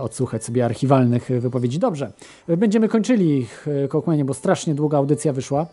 odsłuchać 0.00 0.44
sobie 0.44 0.64
archiwalnych 0.64 1.28
wypowiedzi. 1.40 1.78
Dobrze, 1.78 2.12
będziemy 2.48 2.88
kończyli 2.88 3.46
yy, 3.66 3.88
Kołkmenie, 3.88 4.24
bo 4.24 4.34
strasznie 4.34 4.74
długa 4.74 4.98
audycja 4.98 5.32
wyszła. 5.32 5.66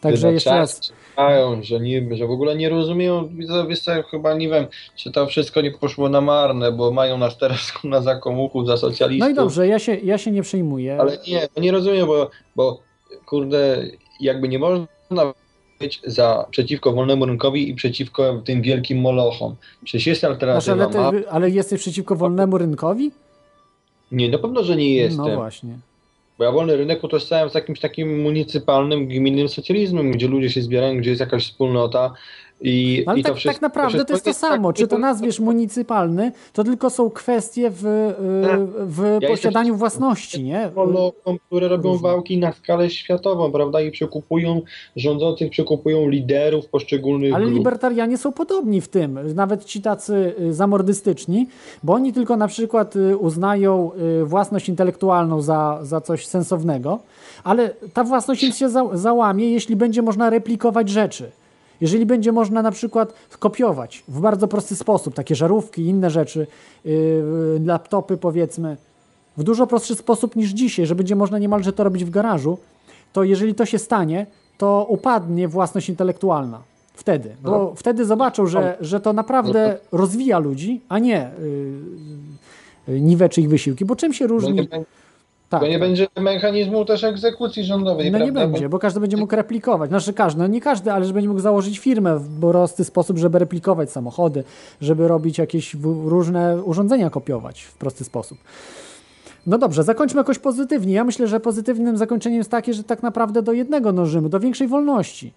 Także 0.00 0.32
jeszcze 0.32 0.50
raz 0.50 0.92
Czekają, 1.20 1.62
że, 1.62 1.80
nie, 1.80 2.16
że 2.16 2.26
w 2.26 2.30
ogóle 2.30 2.56
nie 2.56 2.68
rozumieją, 2.68 3.28
widzowie 3.28 3.76
chyba 4.10 4.34
nie 4.34 4.48
wiem, 4.48 4.66
czy 4.96 5.12
to 5.12 5.26
wszystko 5.26 5.60
nie 5.60 5.70
poszło 5.70 6.08
na 6.08 6.20
marne, 6.20 6.72
bo 6.72 6.90
mają 6.90 7.18
nas 7.18 7.38
teraz 7.38 7.72
na 7.84 8.00
zakomuchów, 8.00 8.66
za 8.66 8.76
socjalistów. 8.76 9.28
No 9.28 9.32
i 9.32 9.34
dobrze, 9.34 9.66
ja 9.66 9.78
się, 9.78 9.94
ja 9.94 10.18
się 10.18 10.30
nie 10.30 10.42
przejmuję. 10.42 11.00
Ale 11.00 11.18
nie, 11.28 11.48
no 11.56 11.62
nie 11.62 11.72
rozumiem, 11.72 12.06
bo, 12.06 12.30
bo 12.56 12.80
kurde, 13.26 13.86
jakby 14.20 14.48
nie 14.48 14.58
można 14.58 15.32
być 15.80 16.00
za, 16.06 16.46
przeciwko 16.50 16.92
wolnemu 16.92 17.26
rynkowi 17.26 17.70
i 17.70 17.74
przeciwko 17.74 18.42
tym 18.44 18.62
wielkim 18.62 19.00
molochom. 19.00 19.56
Przecież 19.84 20.06
jest 20.06 20.24
alternatywa. 20.24 20.72
ale, 20.72 21.02
ma... 21.02 21.10
ty, 21.10 21.30
ale 21.30 21.50
jesteś 21.50 21.80
przeciwko 21.80 22.16
wolnemu 22.16 22.58
rynkowi? 22.58 23.10
Nie, 24.12 24.28
na 24.28 24.38
pewno, 24.38 24.64
że 24.64 24.76
nie 24.76 24.94
jestem. 24.94 25.26
No 25.26 25.36
właśnie. 25.36 25.78
Bo 26.38 26.44
ja 26.44 26.52
wolny 26.52 26.76
rynek 26.76 27.04
utożsamiam 27.04 27.50
z 27.50 27.54
jakimś 27.54 27.80
takim 27.80 28.22
municypalnym, 28.22 29.06
gminnym 29.06 29.48
socjalizmem, 29.48 30.10
gdzie 30.10 30.28
ludzie 30.28 30.50
się 30.50 30.62
zbierają, 30.62 30.98
gdzie 30.98 31.10
jest 31.10 31.20
jakaś 31.20 31.44
wspólnota 31.44 32.12
i, 32.60 33.04
Ale 33.06 33.18
i 33.20 33.22
to 33.22 33.28
tak, 33.28 33.38
wszystko. 33.38 33.54
tak 33.54 33.62
naprawdę 33.62 34.04
to 34.04 34.12
jest 34.12 34.24
to 34.24 34.34
samo. 34.34 34.72
Czy 34.72 34.88
to 34.88 34.98
nazwiesz 34.98 35.40
municypalny, 35.40 36.32
to 36.52 36.64
tylko 36.64 36.90
są 36.90 37.10
kwestie 37.10 37.70
w, 37.70 37.86
y, 37.86 38.86
w 38.86 39.08
jestem 39.12 39.30
posiadaniu 39.30 39.76
własności, 39.76 40.44
nie? 40.44 40.70
Molochom, 40.76 41.38
które 41.46 41.68
robią 41.68 41.96
wałki 41.96 42.38
na 42.38 42.52
skalę 42.52 42.90
światową, 42.90 43.52
prawda? 43.52 43.80
I 43.80 43.90
przekupują 43.90 44.62
rządzących, 44.96 45.50
przekupują 45.50 46.08
liderów 46.08 46.68
poszczególnych 46.68 47.34
Ale 47.34 47.44
grup. 47.44 47.58
libertarianie 47.58 48.18
są 48.18 48.32
podobni 48.32 48.80
w 48.80 48.88
tym, 48.88 49.34
nawet 49.34 49.64
ci 49.64 49.82
tacy 49.82 50.34
y, 50.40 50.52
zamordystyczni, 50.54 51.46
bo 51.82 51.92
oni 51.92 52.12
tylko 52.12 52.36
na 52.36 52.48
przykład 52.48 52.96
y, 52.96 53.16
uznają 53.16 53.90
y, 54.22 54.24
własność 54.24 54.68
intelektualną 54.68 55.40
za, 55.42 55.78
za 55.82 56.00
coś 56.00 56.26
sensownego, 56.26 56.98
ale 57.44 57.70
ta 57.92 58.04
własność 58.04 58.42
im 58.42 58.52
się 58.52 58.68
za, 58.68 58.84
załamie, 58.92 59.50
jeśli 59.52 59.76
będzie 59.76 60.02
można 60.02 60.30
replikować 60.30 60.88
rzeczy. 60.88 61.30
Jeżeli 61.80 62.06
będzie 62.06 62.32
można 62.32 62.62
na 62.62 62.70
przykład 62.70 63.14
kopiować 63.38 64.04
w 64.08 64.20
bardzo 64.20 64.48
prosty 64.48 64.76
sposób 64.76 65.14
takie 65.14 65.34
żarówki 65.34 65.82
i 65.82 65.86
inne 65.86 66.10
rzeczy, 66.10 66.46
yy, 66.84 67.60
laptopy 67.64 68.16
powiedzmy, 68.16 68.76
w 69.36 69.42
dużo 69.42 69.66
prostszy 69.66 69.94
sposób 69.94 70.36
niż 70.36 70.50
dzisiaj, 70.50 70.86
że 70.86 70.94
będzie 70.94 71.16
można 71.16 71.38
niemalże 71.38 71.72
to 71.72 71.84
robić 71.84 72.04
w 72.04 72.10
garażu, 72.10 72.58
to 73.12 73.24
jeżeli 73.24 73.54
to 73.54 73.66
się 73.66 73.78
stanie, 73.78 74.26
to 74.58 74.86
upadnie 74.88 75.48
własność 75.48 75.88
intelektualna. 75.88 76.62
Wtedy. 76.94 77.36
Bo 77.42 77.50
No. 77.50 77.72
wtedy 77.76 78.04
zobaczą, 78.04 78.46
że, 78.46 78.76
że 78.80 79.00
to 79.00 79.12
naprawdę 79.12 79.78
rozwija 79.92 80.38
ludzi, 80.38 80.80
a 80.88 80.98
nie 80.98 81.30
yy, 82.88 82.94
yy, 82.94 83.00
niweczy 83.00 83.40
ich 83.40 83.48
wysiłki. 83.48 83.84
Bo 83.84 83.96
czym 83.96 84.12
się 84.12 84.26
różni? 84.26 84.68
Nie, 85.52 85.58
Tak, 85.58 85.60
bo 85.60 85.66
nie 85.66 85.78
tak. 85.78 85.80
będzie 85.88 86.06
mechanizmu 86.20 86.84
też 86.84 87.04
egzekucji 87.04 87.64
rządowej, 87.64 88.10
No 88.12 88.18
nie 88.18 88.24
prawda? 88.32 88.46
będzie, 88.48 88.68
bo 88.68 88.78
każdy 88.78 89.00
będzie 89.00 89.16
mógł 89.16 89.36
replikować. 89.36 89.90
Znaczy 89.90 90.12
każdy, 90.12 90.40
no 90.40 90.46
nie 90.46 90.60
każdy, 90.60 90.92
ale 90.92 91.04
że 91.04 91.12
będzie 91.12 91.28
mógł 91.28 91.40
założyć 91.40 91.78
firmę 91.78 92.18
w 92.18 92.40
prosty 92.40 92.84
sposób, 92.84 93.18
żeby 93.18 93.38
replikować 93.38 93.90
samochody, 93.90 94.44
żeby 94.80 95.08
robić 95.08 95.38
jakieś 95.38 95.76
różne 96.04 96.62
urządzenia 96.64 97.10
kopiować 97.10 97.62
w 97.62 97.74
prosty 97.74 98.04
sposób. 98.04 98.38
No 99.46 99.58
dobrze, 99.58 99.82
zakończmy 99.82 100.20
jakoś 100.20 100.38
pozytywnie. 100.38 100.92
Ja 100.94 101.04
myślę, 101.04 101.26
że 101.28 101.40
pozytywnym 101.40 101.96
zakończeniem 101.96 102.38
jest 102.38 102.50
takie, 102.50 102.74
że 102.74 102.84
tak 102.84 103.02
naprawdę 103.02 103.42
do 103.42 103.52
jednego 103.52 103.92
dążymy, 103.92 104.28
do 104.28 104.40
większej 104.40 104.68
wolności. 104.68 105.32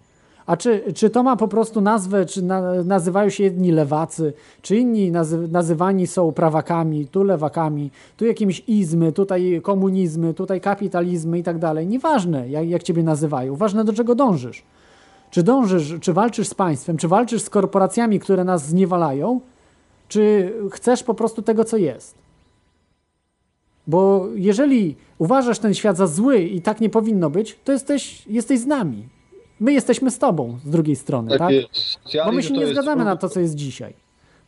A 0.46 0.58
czy, 0.58 0.94
czy 0.96 1.10
to 1.10 1.24
ma 1.24 1.36
po 1.36 1.48
prostu 1.48 1.82
nazwę, 1.82 2.26
czy 2.26 2.42
na, 2.42 2.84
nazywają 2.84 3.30
się 3.30 3.44
jedni 3.44 3.72
lewacy, 3.72 4.34
czy 4.62 4.78
inni 4.78 5.12
nazy, 5.12 5.48
nazywani 5.48 6.08
są 6.08 6.32
prawakami, 6.32 7.08
tu 7.08 7.24
lewakami, 7.24 7.92
tu 8.18 8.26
jakimiś 8.26 8.64
izmy, 8.68 9.12
tutaj 9.12 9.60
komunizmy, 9.64 10.34
tutaj 10.34 10.62
kapitalizmy 10.62 11.40
i 11.40 11.44
tak 11.44 11.60
dalej. 11.60 11.88
Nieważne, 11.88 12.50
jak, 12.50 12.70
jak 12.70 12.84
ciebie 12.84 13.04
nazywają, 13.04 13.56
ważne 13.56 13.84
do 13.84 13.94
czego 13.94 14.16
dążysz. 14.16 14.64
Czy 15.32 15.44
dążysz, 15.44 15.94
czy 16.02 16.14
walczysz 16.14 16.48
z 16.48 16.54
państwem, 16.54 16.98
czy 16.98 17.08
walczysz 17.08 17.42
z 17.42 17.50
korporacjami, 17.50 18.20
które 18.20 18.44
nas 18.44 18.68
zniewalają, 18.68 19.42
czy 20.08 20.54
chcesz 20.72 21.04
po 21.04 21.14
prostu 21.14 21.42
tego, 21.42 21.66
co 21.66 21.78
jest. 21.78 22.16
Bo 23.88 24.28
jeżeli 24.36 24.96
uważasz 25.18 25.60
ten 25.60 25.74
świat 25.74 25.98
za 25.98 26.08
zły 26.08 26.40
i 26.40 26.62
tak 26.62 26.82
nie 26.82 26.90
powinno 26.90 27.30
być, 27.30 27.60
to 27.64 27.72
jesteś, 27.72 28.28
jesteś 28.28 28.60
z 28.60 28.66
nami. 28.66 29.08
My 29.64 29.74
jesteśmy 29.74 30.12
z 30.12 30.20
tobą 30.20 30.58
z 30.66 30.70
drugiej 30.70 30.96
strony, 30.96 31.30
Tak 31.30 31.40
tak? 31.40 31.52
Bo 32.26 32.32
my 32.32 32.44
się 32.44 32.54
nie 32.54 32.68
zgadzamy 32.68 33.06
na 33.06 33.16
to, 33.16 33.30
co 33.30 33.40
jest 33.40 33.56
dzisiaj. 33.56 33.94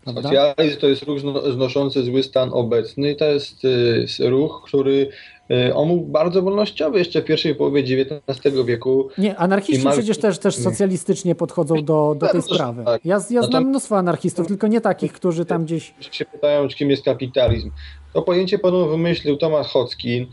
Socjalizm 0.06 0.80
to 0.80 0.88
jest 0.88 1.03
ruch 1.03 1.19
zno- 1.19 1.52
znoszący 1.52 2.03
zły 2.03 2.24
stan 2.24 2.50
obecny. 2.53 3.16
To 3.16 3.26
jest 3.26 3.66
y, 3.66 4.30
ruch, 4.30 4.64
który 4.66 5.10
y, 5.52 5.76
on 5.76 5.88
był 5.88 6.02
bardzo 6.02 6.42
wolnościowy 6.42 7.00
jeszcze 7.00 7.22
w 7.22 7.26
pierwszej 7.26 7.56
połowie 7.56 7.82
XIX 7.82 8.56
wieku. 8.66 9.10
Nie, 9.18 9.38
anarchiści 9.38 9.88
przecież 9.92 10.18
też, 10.18 10.40
też 10.40 10.56
socjalistycznie 10.56 11.35
podchodzą 11.35 11.76
do, 11.76 12.16
do 12.19 12.27
tej 12.27 12.42
Też 12.42 12.52
sprawy. 12.53 12.84
tak. 12.85 13.06
Ja, 13.06 13.22
ja 13.30 13.42
znam 13.44 13.64
mnóstwo 13.64 13.98
anarchistów, 13.98 14.48
tylko 14.48 14.68
nie 14.68 14.82
takich, 14.82 15.14
którzy 15.14 15.45
tam 15.45 15.66
gdzieś... 15.66 15.94
się 16.11 16.26
pytają, 16.26 16.68
kim 16.68 16.90
jest 16.90 17.03
kapitalizm. 17.03 17.72
To 18.14 18.22
pojęcie 18.22 18.60
podobno 18.60 18.88
wymyślił 18.88 19.38
Thomas 19.38 19.68
Hotkin, 19.68 20.24
e, 20.24 20.27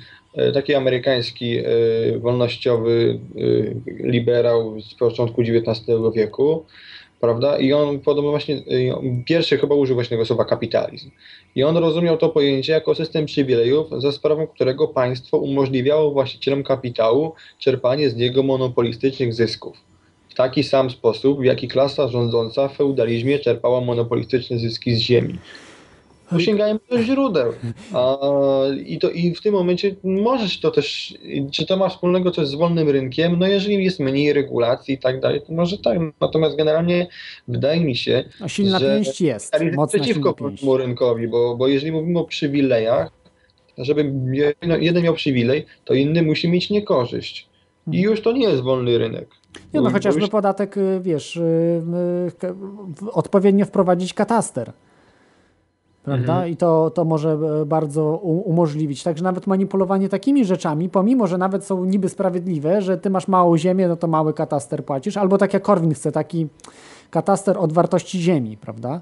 taki 0.54 0.74
amerykański 0.74 1.58
e, 1.58 1.64
wolnościowy 2.18 3.18
e, 3.36 4.06
liberał 4.08 4.80
z 4.80 4.94
początku 4.94 5.42
XIX 5.42 5.86
wieku, 6.14 6.64
prawda? 7.20 7.58
I 7.58 7.72
on 7.72 8.00
podobno 8.00 8.30
właśnie, 8.30 8.54
e, 8.54 8.62
pierwszy 9.26 9.58
chyba 9.58 9.74
użył 9.74 9.94
właśnie 9.94 10.10
tego 10.10 10.26
słowa 10.26 10.44
kapitalizm. 10.44 11.10
I 11.54 11.64
on 11.64 11.76
rozumiał 11.76 12.16
to 12.16 12.28
pojęcie 12.28 12.72
jako 12.72 12.94
system 12.94 13.26
przywilejów, 13.26 13.86
za 13.98 14.12
sprawą 14.12 14.46
którego 14.46 14.88
państwo 14.88 15.38
umożliwiało 15.38 16.10
właścicielom 16.10 16.62
kapitału 16.62 17.32
czerpanie 17.58 18.10
z 18.10 18.16
niego 18.16 18.42
monopolistycznych 18.42 19.34
zysków. 19.34 19.76
W 20.28 20.34
taki 20.34 20.64
sam 20.64 20.90
sposób, 20.90 21.40
w 21.40 21.44
jaki 21.44 21.68
klasa 21.68 22.08
rządząca 22.08 22.68
w 22.68 22.76
feudalizmie 22.76 23.38
czerpała 23.38 23.80
monopolistyczne 23.80 24.58
zyski 24.58 24.94
z 24.94 24.98
ziemi. 24.98 25.38
Tu 26.30 26.40
sięgajmy 26.40 26.80
do 26.90 27.02
źródeł. 27.02 27.52
A, 27.92 28.18
i, 28.86 28.98
to, 28.98 29.10
I 29.10 29.34
w 29.34 29.40
tym 29.40 29.54
momencie 29.54 29.94
możesz 30.04 30.60
to 30.60 30.70
też, 30.70 31.14
czy 31.52 31.66
to 31.66 31.76
ma 31.76 31.88
wspólnego 31.88 32.30
coś 32.30 32.48
z 32.48 32.54
wolnym 32.54 32.88
rynkiem? 32.88 33.38
No 33.38 33.46
jeżeli 33.46 33.84
jest 33.84 34.00
mniej 34.00 34.32
regulacji 34.32 34.94
i 34.94 34.98
tak 34.98 35.20
dalej, 35.20 35.40
to 35.46 35.52
może 35.52 35.78
tak. 35.78 35.98
Natomiast 36.20 36.56
generalnie 36.56 37.06
wydaje 37.48 37.80
mi 37.80 37.96
się, 37.96 38.24
A 38.40 38.48
silna 38.48 38.78
że 38.78 38.94
pięść 38.94 39.20
jest, 39.20 39.54
mocna 39.74 40.00
przeciwko 40.00 40.34
wolnemu 40.38 40.76
rynkowi, 40.76 41.28
bo, 41.28 41.56
bo 41.56 41.68
jeżeli 41.68 41.92
mówimy 41.92 42.18
o 42.18 42.24
przywilejach, 42.24 43.10
żeby 43.78 44.12
jeden 44.80 45.02
miał 45.02 45.14
przywilej, 45.14 45.66
to 45.84 45.94
inny 45.94 46.22
musi 46.22 46.48
mieć 46.48 46.70
niekorzyść. 46.70 47.48
I 47.92 48.00
już 48.00 48.22
to 48.22 48.32
nie 48.32 48.46
jest 48.46 48.62
wolny 48.62 48.98
rynek. 48.98 49.28
Nie 49.74 49.80
no, 49.80 49.90
chociażby 49.90 50.28
podatek, 50.28 50.76
y, 50.76 51.00
wiesz, 51.02 51.36
y, 51.36 51.82
odpowiednio 53.12 53.64
wprowadzić 53.64 54.14
kataster. 54.14 54.72
Prawda? 56.02 56.32
Mhm. 56.32 56.52
I 56.52 56.56
to, 56.56 56.90
to 56.90 57.04
może 57.04 57.38
e, 57.62 57.66
bardzo 57.66 58.16
umożliwić. 58.22 59.02
Także 59.02 59.24
nawet 59.24 59.46
manipulowanie 59.46 60.08
takimi 60.08 60.44
rzeczami, 60.44 60.88
pomimo, 60.88 61.26
że 61.26 61.38
nawet 61.38 61.64
są 61.64 61.84
niby 61.84 62.08
sprawiedliwe, 62.08 62.82
że 62.82 62.98
ty 62.98 63.10
masz 63.10 63.28
małą 63.28 63.56
ziemię, 63.56 63.88
no 63.88 63.96
to 63.96 64.06
mały 64.06 64.34
kataster 64.34 64.84
płacisz, 64.84 65.16
albo 65.16 65.38
tak 65.38 65.54
jak 65.54 65.62
Korwin 65.62 65.94
chce, 65.94 66.12
taki 66.12 66.46
kataster 67.10 67.58
od 67.58 67.72
wartości 67.72 68.20
ziemi, 68.20 68.56
prawda? 68.56 69.00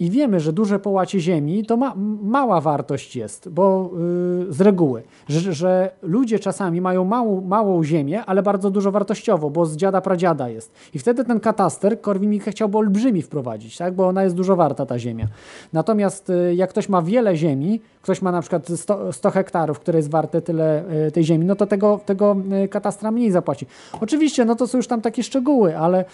I 0.00 0.10
wiemy, 0.10 0.40
że 0.40 0.52
duże 0.52 0.78
połacie 0.78 1.20
ziemi 1.20 1.64
to 1.64 1.76
ma, 1.76 1.94
mała 2.22 2.60
wartość 2.60 3.16
jest, 3.16 3.48
bo 3.48 3.90
y, 4.48 4.52
z 4.52 4.60
reguły, 4.60 5.02
że, 5.28 5.52
że 5.52 5.90
ludzie 6.02 6.38
czasami 6.38 6.80
mają 6.80 7.04
małą, 7.04 7.40
małą 7.40 7.84
ziemię, 7.84 8.24
ale 8.24 8.42
bardzo 8.42 8.70
dużo 8.70 8.90
wartościowo, 8.90 9.50
bo 9.50 9.66
z 9.66 9.76
dziada 9.76 10.00
pradziada 10.00 10.48
jest. 10.48 10.72
I 10.94 10.98
wtedy 10.98 11.24
ten 11.24 11.40
kataster 11.40 12.00
Korwin-Mikke 12.00 12.50
chciałby 12.50 12.78
olbrzymi 12.78 13.22
wprowadzić, 13.22 13.76
tak? 13.76 13.94
bo 13.94 14.08
ona 14.08 14.24
jest 14.24 14.36
dużo 14.36 14.56
warta, 14.56 14.86
ta 14.86 14.98
ziemia. 14.98 15.28
Natomiast 15.72 16.30
y, 16.30 16.54
jak 16.54 16.70
ktoś 16.70 16.88
ma 16.88 17.02
wiele 17.02 17.36
ziemi, 17.36 17.80
ktoś 18.02 18.22
ma 18.22 18.32
na 18.32 18.40
przykład 18.40 18.68
100, 18.76 19.12
100 19.12 19.30
hektarów, 19.30 19.80
które 19.80 19.98
jest 19.98 20.10
warte 20.10 20.42
tyle 20.42 20.84
y, 21.06 21.10
tej 21.12 21.24
ziemi, 21.24 21.46
no 21.46 21.56
to 21.56 21.66
tego, 21.66 22.00
tego 22.06 22.36
y, 22.64 22.68
katastra 22.68 23.10
mniej 23.10 23.30
zapłaci. 23.30 23.66
Oczywiście, 24.00 24.44
no 24.44 24.54
to 24.56 24.66
są 24.66 24.78
już 24.78 24.86
tam 24.86 25.00
takie 25.00 25.22
szczegóły, 25.22 25.78
ale, 25.78 26.04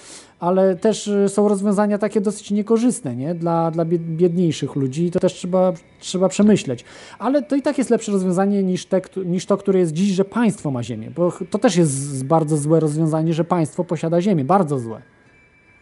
ale 0.40 0.76
też 0.76 1.08
y, 1.08 1.28
są 1.28 1.48
rozwiązania 1.48 1.98
takie 1.98 2.20
dosyć 2.20 2.50
niekorzystne 2.50 3.16
nie? 3.16 3.34
Dla, 3.34 3.70
dla 3.70 3.84
bied- 3.84 4.16
biedniejszych 4.16 4.76
ludzi 4.76 5.06
i 5.06 5.10
to 5.10 5.20
też 5.20 5.34
trzeba, 5.34 5.72
trzeba 6.00 6.28
przemyśleć. 6.28 6.84
Ale 7.18 7.42
to 7.42 7.56
i 7.56 7.62
tak 7.62 7.78
jest 7.78 7.90
lepsze 7.90 8.12
rozwiązanie 8.12 8.62
niż, 8.62 8.86
te, 8.86 9.00
niż 9.26 9.46
to, 9.46 9.56
które 9.56 9.78
jest 9.78 9.92
dziś, 9.92 10.08
że 10.08 10.24
państwo 10.24 10.70
ma 10.70 10.82
ziemię, 10.82 11.10
bo 11.16 11.32
to 11.50 11.58
też 11.58 11.76
jest 11.76 12.24
bardzo 12.24 12.56
złe 12.56 12.80
rozwiązanie, 12.80 13.34
że 13.34 13.44
państwo 13.44 13.84
posiada 13.84 14.20
ziemię, 14.20 14.44
bardzo 14.44 14.78
złe. 14.78 15.15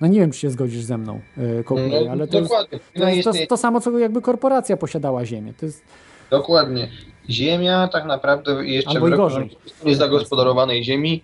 No 0.00 0.06
nie 0.06 0.20
wiem, 0.20 0.30
czy 0.30 0.38
się 0.40 0.50
zgodzisz 0.50 0.82
ze 0.82 0.98
mną, 0.98 1.20
yy, 1.36 1.64
Kołkunie, 1.64 2.00
No, 2.04 2.10
ale 2.10 2.26
to 2.26 2.38
jest, 2.38 2.50
dokładnie. 2.50 2.78
to 2.94 3.08
jest 3.08 3.24
to, 3.24 3.30
istnieje- 3.30 3.46
to 3.46 3.56
samo, 3.56 3.80
co 3.80 3.98
jakby 3.98 4.22
korporacja 4.22 4.76
posiadała 4.76 5.24
ziemię. 5.24 5.52
To 5.60 5.66
jest, 5.66 5.84
Dokładnie. 6.30 6.88
Ziemia 7.30 7.88
tak 7.88 8.04
naprawdę 8.04 8.66
jeszcze 8.66 8.90
Albo 8.90 9.06
w 9.06 9.10
roku 9.10 9.36
niezagospodarowanej 9.84 10.84
ziemi. 10.84 11.22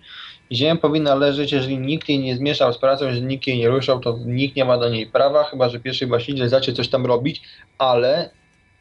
Ziemia 0.51 0.75
powinna 0.75 1.15
leżeć, 1.15 1.51
jeżeli 1.51 1.77
nikt 1.77 2.09
jej 2.09 2.19
nie 2.19 2.35
zmieszał 2.35 2.73
z 2.73 2.77
pracą, 2.77 3.05
jeżeli 3.05 3.25
nikt 3.25 3.47
jej 3.47 3.57
nie 3.57 3.69
ruszał, 3.69 3.99
to 3.99 4.19
nikt 4.25 4.55
nie 4.55 4.65
ma 4.65 4.77
do 4.77 4.89
niej 4.89 5.07
prawa, 5.07 5.43
chyba 5.43 5.69
że 5.69 5.79
pierwszy 5.79 6.07
właściciel 6.07 6.49
zacznie 6.49 6.73
coś 6.73 6.89
tam 6.89 7.05
robić, 7.05 7.41
ale 7.77 8.29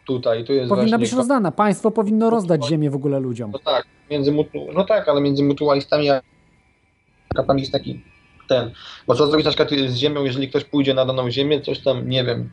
tutaj 0.07 0.45
to 0.45 0.53
jest 0.53 0.69
powinna 0.69 0.89
właśnie... 0.89 0.99
być 0.99 1.13
rozdana. 1.13 1.53
Państwo 1.53 1.91
powinno 1.91 2.31
rozdać 2.31 2.67
ziemię 2.67 2.91
w 2.91 2.95
ogóle 2.95 3.21
ludziom. 3.21 3.51
No 3.51 3.59
tak, 3.59 3.85
między 4.11 4.33
mutu... 4.33 4.67
no 4.73 4.85
tak, 4.85 5.09
ale 5.09 5.21
między 5.21 5.45
mutualistami 5.45 6.11
a 6.11 6.21
jest 7.57 7.73
taki 7.73 8.01
ten. 8.51 8.71
Bo 9.07 9.15
co 9.15 9.27
zrobić 9.27 9.45
na 9.45 9.51
przykład 9.51 9.71
z 9.91 9.97
ziemią, 9.97 10.25
jeżeli 10.25 10.49
ktoś 10.49 10.65
pójdzie 10.65 10.95
na 10.95 11.05
daną 11.05 11.31
ziemię, 11.31 11.61
coś 11.61 11.79
tam, 11.79 12.09
nie 12.09 12.25
wiem, 12.25 12.51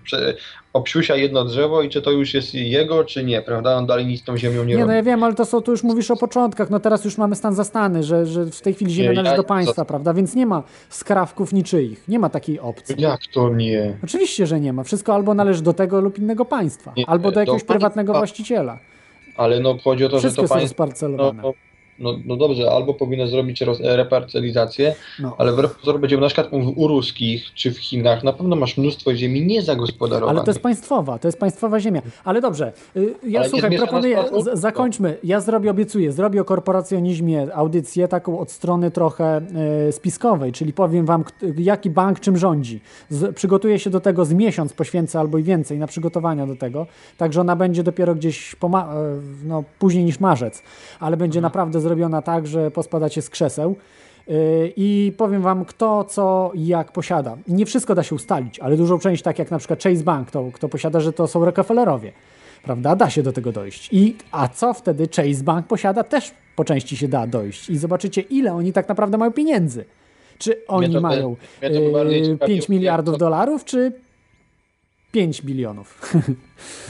obsiusia 0.74 1.16
jedno 1.16 1.46
drzewo 1.46 1.82
i 1.82 1.90
czy 1.90 2.02
to 2.02 2.12
już 2.12 2.34
jest 2.34 2.54
jego, 2.54 3.04
czy 3.04 3.24
nie, 3.24 3.42
prawda? 3.42 3.76
On 3.78 3.86
dalej 3.86 4.06
nic 4.06 4.22
z 4.22 4.24
tą 4.24 4.38
ziemią 4.38 4.64
nie, 4.64 4.66
Nie, 4.66 4.74
robi. 4.76 4.88
no 4.88 4.94
ja 4.94 5.04
wiem, 5.04 5.24
ale 5.24 5.34
to 5.34 5.46
są, 5.46 5.62
tu 5.62 5.72
już 5.72 5.84
mówisz 5.84 6.12
o 6.12 6.16
początkach, 6.16 6.70
no 6.70 6.80
teraz 6.80 7.06
już 7.06 7.18
mamy 7.18 7.36
stan 7.36 7.54
zastany, 7.56 8.04
że, 8.04 8.26
że 8.26 8.46
w 8.46 8.62
tej 8.62 8.74
chwili 8.74 8.94
ziemia 8.94 9.10
Nie, 9.10 9.16
należy 9.16 9.32
ja- 9.32 9.38
do 9.38 9.44
państwa, 9.44 9.74
co- 9.76 9.86
prawda, 9.86 10.14
więc 10.14 10.36
nie 10.36 10.46
ma 10.46 10.64
skrawków 10.90 11.54
niczyich, 11.54 12.08
nie 12.08 12.20
ma 12.20 12.30
takiej 12.30 12.60
opcji. 12.60 12.96
Jak 12.98 13.20
to 13.34 13.50
nie? 13.50 13.98
Oczywiście, 14.04 14.48
że 14.48 14.60
nie 14.60 14.74
ma. 14.74 14.84
Wszystko 14.84 15.16
albo 15.16 15.34
należy 15.34 15.62
do 15.64 15.74
tego 15.74 16.02
lub 16.02 16.20
innego 16.20 16.46
państwa, 16.46 16.94
Nie, 16.98 17.10
albo 17.10 17.32
do 17.32 17.40
jakiegoś 17.40 17.62
do 17.64 17.68
prywatnego 17.68 18.14
właściciela. 18.14 18.80
Ale 19.38 19.60
no 19.60 19.78
chodzi 19.84 20.06
o 20.06 20.10
to, 20.10 20.20
że 20.20 20.30
to 20.32 20.36
państwo. 20.36 20.56
No, 20.56 20.62
rozparcelowane. 20.62 21.42
no, 21.44 21.54
no, 22.00 22.14
no 22.26 22.36
dobrze, 22.36 22.72
albo 22.72 22.94
powinno 22.94 23.28
zrobić 23.28 23.62
roz, 23.62 23.80
reparcelizację, 23.82 24.96
No. 25.20 25.36
ale 25.38 25.52
wbrew 25.52 25.76
pozorom 25.80 26.02
będzie 26.02 26.18
na 26.18 26.28
przykład 26.28 26.48
u, 26.54 26.58
u 26.82 26.88
ruskich 26.88 27.54
czy 27.54 27.72
w 27.74 27.78
Chinach 27.80 28.24
na 28.24 28.34
pewno 28.34 28.56
masz 28.56 28.78
mnóstwo 28.78 29.16
ziemi 29.16 29.46
niezagospodarowanej. 29.46 30.38
Ale 30.38 30.46
to 30.46 30.52
jest 30.52 30.62
państwowa, 30.62 31.20
to 31.20 31.28
jest 31.28 31.40
państwowa 31.40 31.80
ziemia. 31.80 32.02
Ale 32.24 32.42
dobrze, 32.42 32.74
y, 32.98 33.14
ja 33.28 33.40
Ale 33.40 33.50
słuchaj, 33.50 33.78
proponuję, 33.78 34.24
z- 34.56 34.60
zakończmy. 34.60 35.18
Ja 35.24 35.40
zrobię, 35.40 35.72
obiecuję, 35.72 36.12
zrobię 36.12 36.42
o 36.42 36.46
korporacjonizmie 36.46 37.48
audycję 37.56 38.08
taką 38.08 38.40
od 38.40 38.52
strony 38.52 38.92
trochę 38.92 39.42
y, 39.88 39.92
spiskowej, 39.92 40.52
czyli 40.52 40.74
powiem 40.74 41.06
wam, 41.06 41.24
jaki 41.58 41.90
bank 41.90 42.20
czym 42.20 42.38
rządzi. 42.38 42.80
Z, 43.10 43.36
przygotuję 43.36 43.80
się 43.80 43.90
do 43.90 44.00
tego 44.00 44.26
z 44.26 44.34
miesiąc, 44.34 44.74
poświęcę 44.74 45.20
albo 45.20 45.38
i 45.38 45.44
więcej 45.44 45.80
na 45.80 45.88
przygotowania 45.88 46.48
do 46.48 46.56
tego, 46.56 46.88
także 47.18 47.42
ona 47.42 47.56
będzie 47.56 47.84
dopiero 47.84 48.16
gdzieś 48.16 48.54
y, 48.54 48.58
no, 49.46 49.64
później 49.80 50.04
niż 50.06 50.20
marzec, 50.20 50.64
ale 51.00 51.18
będzie 51.18 51.42
naprawdę 51.42 51.82
zrobiona 51.88 52.22
tak, 52.22 52.48
że 52.48 52.72
pospadacie 52.72 53.22
z 53.22 53.30
krzeseł. 53.30 53.76
Yy, 54.28 54.74
I 54.76 55.14
powiem 55.18 55.42
wam, 55.42 55.66
kto, 55.66 56.04
co 56.04 56.52
i 56.54 56.68
jak 56.68 56.92
posiada. 56.92 57.38
Nie 57.48 57.66
wszystko 57.66 57.96
da 57.96 58.04
się 58.04 58.16
ustalić, 58.16 58.60
ale 58.60 58.78
dużą 58.78 59.00
część, 59.00 59.24
tak 59.24 59.40
jak 59.40 59.52
na 59.52 59.58
przykład 59.58 59.84
Chase 59.84 60.04
Bank, 60.04 60.32
to 60.32 60.50
kto 60.54 60.70
posiada, 60.70 61.00
że 61.00 61.14
to 61.14 61.28
są 61.28 61.46
Rockefellerowie. 61.46 62.12
Prawda? 62.64 62.96
Da 62.96 63.10
się 63.10 63.24
do 63.24 63.34
tego 63.34 63.52
dojść. 63.52 63.90
I, 63.92 64.16
a 64.32 64.48
co 64.48 64.74
wtedy 64.74 65.08
Chase 65.16 65.44
Bank 65.44 65.68
posiada, 65.68 66.04
też 66.04 66.32
po 66.56 66.64
części 66.64 66.98
się 66.98 67.08
da 67.08 67.28
dojść. 67.28 67.70
I 67.70 67.78
zobaczycie, 67.78 68.22
ile 68.22 68.54
oni 68.54 68.74
tak 68.74 68.90
naprawdę 68.90 69.18
mają 69.18 69.32
pieniędzy. 69.32 69.86
Czy 70.38 70.68
oni 70.68 71.00
mają 71.00 71.36
by 71.62 71.92
bardziej 71.92 72.20
yy, 72.20 72.26
ciekawiło, 72.26 72.48
5 72.48 72.70
miliardów 72.70 73.18
dolarów, 73.18 73.66
czy 73.66 73.92
5 75.18 75.42
bilionów? 75.42 76.16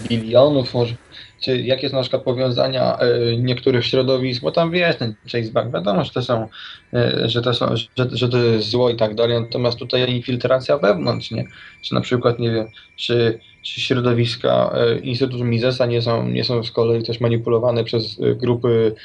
bilionów 0.10 0.74
może. 0.74 0.96
Czy 1.42 1.62
jakie 1.62 1.90
są 1.90 1.96
na 1.96 2.02
przykład 2.02 2.24
powiązania 2.24 2.98
e, 3.00 3.38
niektórych 3.38 3.86
środowisk, 3.86 4.42
bo 4.42 4.52
tam 4.52 4.72
wiesz, 4.72 4.96
ten 4.96 5.16
Chase 5.32 5.52
Bank, 5.52 5.74
wiadomo, 5.74 6.04
że 6.04 6.12
to 6.12 6.22
są, 6.22 6.48
e, 6.94 7.30
że 7.30 7.42
to 7.42 7.54
są, 7.54 7.76
że, 7.76 8.08
że 8.12 8.30
to 8.30 8.38
jest 8.38 8.70
zło 8.70 8.90
i 8.90 8.96
tak 8.96 9.16
dalej, 9.16 9.42
natomiast 9.42 9.78
tutaj 9.80 10.16
infiltracja 10.16 10.78
wewnątrz, 10.78 11.32
nie? 11.32 11.46
Czy 11.82 11.94
na 11.94 12.02
przykład, 12.02 12.40
nie 12.40 12.52
wiem, 12.52 12.68
czy, 12.96 13.40
czy 13.62 13.82
środowiska 13.82 14.74
e, 14.76 15.00
Instytutu 15.00 15.46
Misesa 15.46 15.86
nie 15.86 16.02
są, 16.02 16.30
nie 16.30 16.44
są 16.44 16.64
z 16.64 16.72
kolei 16.72 17.04
też 17.04 17.20
manipulowane 17.20 17.84
przez 17.84 18.18
grupy 18.36 18.96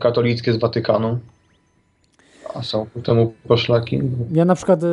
katolickie 0.00 0.52
z 0.52 0.56
Watykanu, 0.56 1.18
a 2.54 2.62
są 2.62 2.86
ku 2.94 3.00
temu 3.02 3.32
poszlaki. 3.48 4.00
Ja 4.32 4.44
na 4.44 4.54
przykład 4.54 4.82
y, 4.82 4.86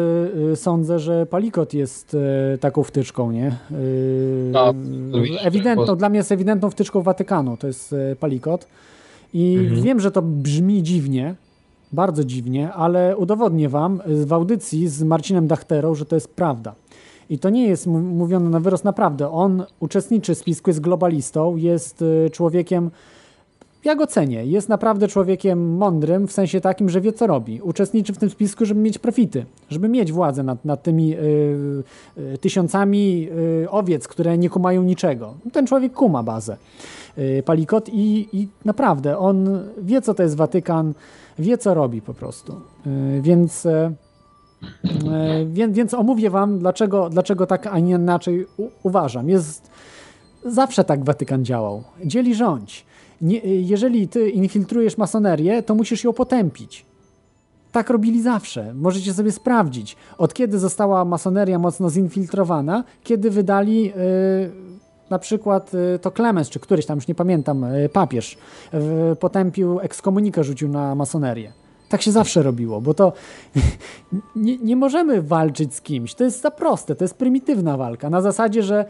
y, 0.51 0.55
sądzę, 0.55 0.99
że 0.99 1.25
Palikot 1.25 1.73
jest 1.73 2.13
y, 2.13 2.57
taką 2.59 2.83
wtyczką, 2.83 3.31
nie? 3.31 3.47
Y, 3.71 4.51
oczywiście, 5.13 5.41
ewidentną, 5.41 5.85
bo- 5.85 5.95
dla 5.95 6.09
mnie 6.09 6.17
jest 6.17 6.31
ewidentną 6.31 6.69
wtyczką 6.69 7.01
Watykanu, 7.01 7.57
to 7.57 7.67
jest 7.67 7.93
y, 7.93 8.15
Palikot. 8.19 8.67
I 9.33 9.57
Mhm. 9.59 9.81
wiem, 9.81 9.99
że 9.99 10.11
to 10.11 10.21
brzmi 10.21 10.83
dziwnie, 10.83 11.35
bardzo 11.93 12.23
dziwnie, 12.23 12.73
ale 12.73 13.17
udowodnię 13.17 13.69
wam 13.69 14.01
y, 14.07 14.25
w 14.25 14.33
audycji 14.33 14.87
z 14.87 15.03
Marcinem 15.03 15.47
Dachterą, 15.47 15.95
że 15.95 16.05
to 16.05 16.15
jest 16.15 16.33
prawda. 16.35 16.75
I 17.29 17.39
to 17.39 17.49
nie 17.49 17.67
jest 17.67 17.87
mówione 17.87 18.49
na 18.49 18.59
wyrost 18.59 18.83
naprawdę. 18.83 19.29
On 19.31 19.63
uczestniczy 19.79 20.35
w 20.35 20.37
spisku, 20.37 20.69
jest 20.69 20.79
globalistą, 20.81 21.55
jest 21.55 22.01
y, 22.01 22.29
człowiekiem 22.31 22.91
ja 23.87 23.95
go 23.95 24.07
cenię. 24.07 24.45
Jest 24.45 24.69
naprawdę 24.69 25.07
człowiekiem 25.07 25.77
mądrym, 25.77 26.27
w 26.27 26.31
sensie 26.31 26.61
takim, 26.61 26.89
że 26.89 27.01
wie, 27.01 27.13
co 27.13 27.27
robi. 27.27 27.61
Uczestniczy 27.61 28.13
w 28.13 28.17
tym 28.17 28.29
spisku, 28.29 28.65
żeby 28.65 28.81
mieć 28.81 28.97
profity, 28.97 29.45
żeby 29.69 29.89
mieć 29.89 30.11
władzę 30.11 30.43
nad, 30.43 30.65
nad 30.65 30.83
tymi 30.83 31.13
y, 31.13 31.19
y, 32.17 32.37
tysiącami 32.37 33.29
y, 33.63 33.69
owiec, 33.69 34.07
które 34.07 34.37
nie 34.37 34.49
kumają 34.49 34.83
niczego. 34.83 35.33
Ten 35.53 35.67
człowiek 35.67 35.93
kuma 35.93 36.23
bazę. 36.23 36.57
Palikot 37.45 37.89
i, 37.89 38.29
i 38.33 38.47
naprawdę 38.65 39.17
on 39.17 39.63
wie, 39.81 40.01
co 40.01 40.13
to 40.13 40.23
jest 40.23 40.35
Watykan, 40.35 40.93
wie, 41.39 41.57
co 41.57 41.73
robi 41.73 42.01
po 42.01 42.13
prostu. 42.13 42.61
Więc. 43.21 43.67
Więc, 45.47 45.75
więc 45.75 45.93
omówię 45.93 46.29
wam, 46.29 46.59
dlaczego, 46.59 47.09
dlaczego 47.09 47.47
tak, 47.47 47.67
a 47.67 47.79
nie 47.79 47.95
inaczej 47.95 48.45
u, 48.57 48.69
uważam. 48.83 49.29
Jest, 49.29 49.71
zawsze 50.45 50.83
tak 50.83 51.05
Watykan 51.05 51.45
działał. 51.45 51.83
Dzieli 52.05 52.35
rządź. 52.35 52.85
Nie, 53.21 53.39
jeżeli 53.61 54.07
ty 54.07 54.29
infiltrujesz 54.29 54.97
masonerię, 54.97 55.63
to 55.63 55.75
musisz 55.75 56.03
ją 56.03 56.13
potępić. 56.13 56.85
Tak 57.71 57.89
robili 57.89 58.21
zawsze. 58.21 58.73
Możecie 58.73 59.13
sobie 59.13 59.31
sprawdzić, 59.31 59.95
od 60.17 60.33
kiedy 60.33 60.59
została 60.59 61.05
masoneria 61.05 61.59
mocno 61.59 61.89
zinfiltrowana, 61.89 62.83
kiedy 63.03 63.29
wydali 63.29 63.91
y, 63.91 63.93
na 65.09 65.19
przykład 65.19 65.73
y, 65.73 65.99
to 65.99 66.11
Klemens, 66.11 66.49
czy 66.49 66.59
któryś 66.59 66.85
tam, 66.85 66.97
już 66.97 67.07
nie 67.07 67.15
pamiętam, 67.15 67.63
y, 67.63 67.89
papież 67.89 68.37
y, 69.13 69.15
potępił, 69.15 69.79
ekskomunikę 69.79 70.43
rzucił 70.43 70.69
na 70.69 70.95
masonerię. 70.95 71.53
Tak 71.89 72.01
się 72.01 72.11
zawsze 72.11 72.43
robiło, 72.43 72.81
bo 72.81 72.93
to 72.93 73.13
nie, 74.35 74.57
nie 74.57 74.75
możemy 74.75 75.21
walczyć 75.21 75.75
z 75.75 75.81
kimś. 75.81 76.13
To 76.13 76.23
jest 76.23 76.41
za 76.41 76.51
proste, 76.51 76.95
to 76.95 77.03
jest 77.03 77.15
prymitywna 77.15 77.77
walka. 77.77 78.09
Na 78.09 78.21
zasadzie, 78.21 78.63
że 78.63 78.85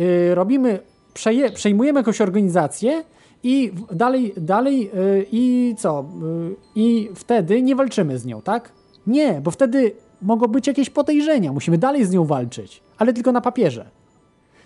y, 0.00 0.34
robimy, 0.34 0.78
przeje, 1.14 1.52
przejmujemy 1.52 2.00
jakąś 2.00 2.20
organizację 2.20 3.04
i 3.46 3.72
dalej, 3.92 4.34
dalej 4.36 4.90
y, 4.94 5.26
i 5.32 5.74
co? 5.78 6.04
Y, 6.50 6.54
I 6.74 7.10
wtedy 7.14 7.62
nie 7.62 7.76
walczymy 7.76 8.18
z 8.18 8.26
nią, 8.26 8.42
tak? 8.42 8.72
Nie, 9.06 9.40
bo 9.40 9.50
wtedy 9.50 9.92
mogą 10.22 10.46
być 10.46 10.66
jakieś 10.66 10.90
podejrzenia. 10.90 11.52
Musimy 11.52 11.78
dalej 11.78 12.04
z 12.04 12.10
nią 12.10 12.24
walczyć, 12.24 12.82
ale 12.98 13.12
tylko 13.12 13.32
na 13.32 13.40
papierze. 13.40 13.86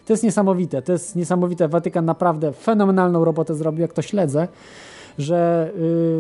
To 0.07 0.13
jest 0.13 0.23
niesamowite, 0.23 0.83
to 0.83 0.93
jest 0.93 1.17
niesamowite. 1.17 1.69
Watykan 1.69 2.05
naprawdę 2.05 2.53
fenomenalną 2.53 3.25
robotę 3.25 3.55
zrobił, 3.55 3.83
jak 3.83 3.93
to 3.93 4.03
śledzę, 4.03 4.49
że 5.19 5.71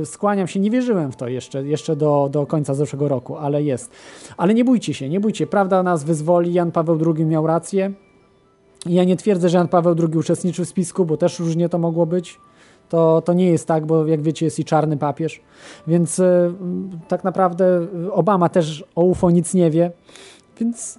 y, 0.03 0.07
skłaniam 0.07 0.49
się, 0.49 0.61
nie 0.61 0.71
wierzyłem 0.71 1.13
w 1.13 1.17
to 1.17 1.29
jeszcze, 1.29 1.67
jeszcze 1.67 1.97
do, 1.97 2.29
do 2.33 2.47
końca 2.47 2.75
zeszłego 2.75 3.09
roku, 3.09 3.37
ale 3.37 3.63
jest. 3.63 3.91
Ale 4.37 4.55
nie 4.55 4.65
bójcie 4.65 4.95
się, 4.95 5.09
nie 5.09 5.21
bójcie, 5.21 5.47
prawda 5.47 5.83
nas 5.83 6.05
wyzwoli, 6.05 6.53
Jan 6.53 6.73
Paweł 6.73 6.99
II 7.17 7.27
miał 7.27 7.47
rację. 7.47 7.93
Ja 8.87 9.05
nie 9.05 9.17
twierdzę, 9.17 9.49
że 9.49 9.59
Jan 9.59 9.69
Paweł 9.69 9.95
II 9.99 10.19
uczestniczył 10.19 10.65
w 10.65 10.69
spisku, 10.69 11.05
bo 11.05 11.17
też 11.17 11.39
różnie 11.39 11.69
to 11.69 11.79
mogło 11.79 12.07
być. 12.07 12.41
To, 12.91 13.23
to 13.23 13.33
nie 13.33 13.51
jest 13.51 13.69
tak, 13.69 13.87
bo 13.87 14.07
jak 14.07 14.23
wiecie, 14.23 14.47
jest 14.47 14.59
i 14.59 14.65
czarny 14.65 14.97
papież. 14.97 15.41
Więc 15.87 16.19
y, 16.19 16.53
tak 17.09 17.25
naprawdę 17.25 17.87
Obama 18.11 18.49
też 18.49 18.85
o 18.95 19.05
UFO 19.05 19.31
nic 19.31 19.55
nie 19.55 19.71
wie. 19.71 19.91
Więc 20.61 20.99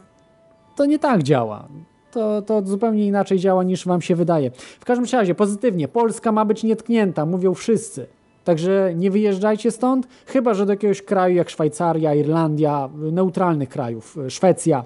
to 0.76 0.86
nie 0.86 1.00
tak 1.00 1.24
działa. 1.24 1.68
To, 2.12 2.42
to 2.42 2.62
zupełnie 2.66 3.06
inaczej 3.06 3.40
działa 3.40 3.64
niż 3.64 3.86
wam 3.86 4.02
się 4.02 4.16
wydaje. 4.16 4.52
W 4.80 4.86
każdym 4.86 5.20
razie, 5.20 5.36
pozytywnie, 5.36 5.88
Polska 5.88 6.32
ma 6.32 6.46
być 6.46 6.64
nietknięta, 6.64 7.26
mówią 7.26 7.54
wszyscy. 7.54 8.08
Także 8.44 8.94
nie 8.96 9.12
wyjeżdżajcie 9.12 9.72
stąd, 9.72 10.08
chyba 10.26 10.54
że 10.54 10.66
do 10.66 10.74
jakiegoś 10.74 11.02
kraju 11.02 11.36
jak 11.36 11.50
Szwajcaria, 11.50 12.16
Irlandia, 12.16 12.90
neutralnych 12.96 13.70
krajów, 13.70 14.18
y, 14.18 14.30
Szwecja. 14.30 14.84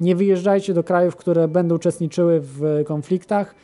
Nie 0.00 0.16
wyjeżdżajcie 0.16 0.74
do 0.74 0.84
krajów, 0.84 1.16
które 1.16 1.48
będą 1.48 1.74
uczestniczyły 1.74 2.40
w 2.40 2.82
konfliktach. 2.86 3.54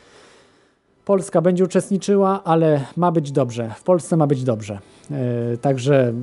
Polska 1.11 1.41
będzie 1.41 1.63
uczestniczyła, 1.63 2.43
ale 2.43 2.85
ma 2.97 3.11
być 3.11 3.31
dobrze. 3.31 3.71
W 3.77 3.83
Polsce 3.83 4.17
ma 4.17 4.27
być 4.27 4.43
dobrze. 4.43 4.79
E, 5.11 5.57
Także 5.57 6.13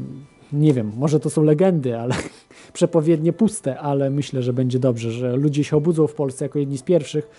nie 0.52 0.72
wiem, 0.72 0.92
może 0.96 1.20
to 1.20 1.30
są 1.30 1.42
legendy, 1.42 1.98
ale 1.98 2.14
przepowiednie 2.72 3.32
puste, 3.32 3.78
ale 3.80 4.10
myślę, 4.10 4.42
że 4.42 4.52
będzie 4.52 4.78
dobrze, 4.78 5.10
że 5.10 5.36
ludzie 5.36 5.64
się 5.64 5.76
obudzą 5.76 6.06
w 6.06 6.14
Polsce 6.14 6.44
jako 6.44 6.58
jedni 6.58 6.78
z 6.78 6.82
pierwszych 6.82 7.30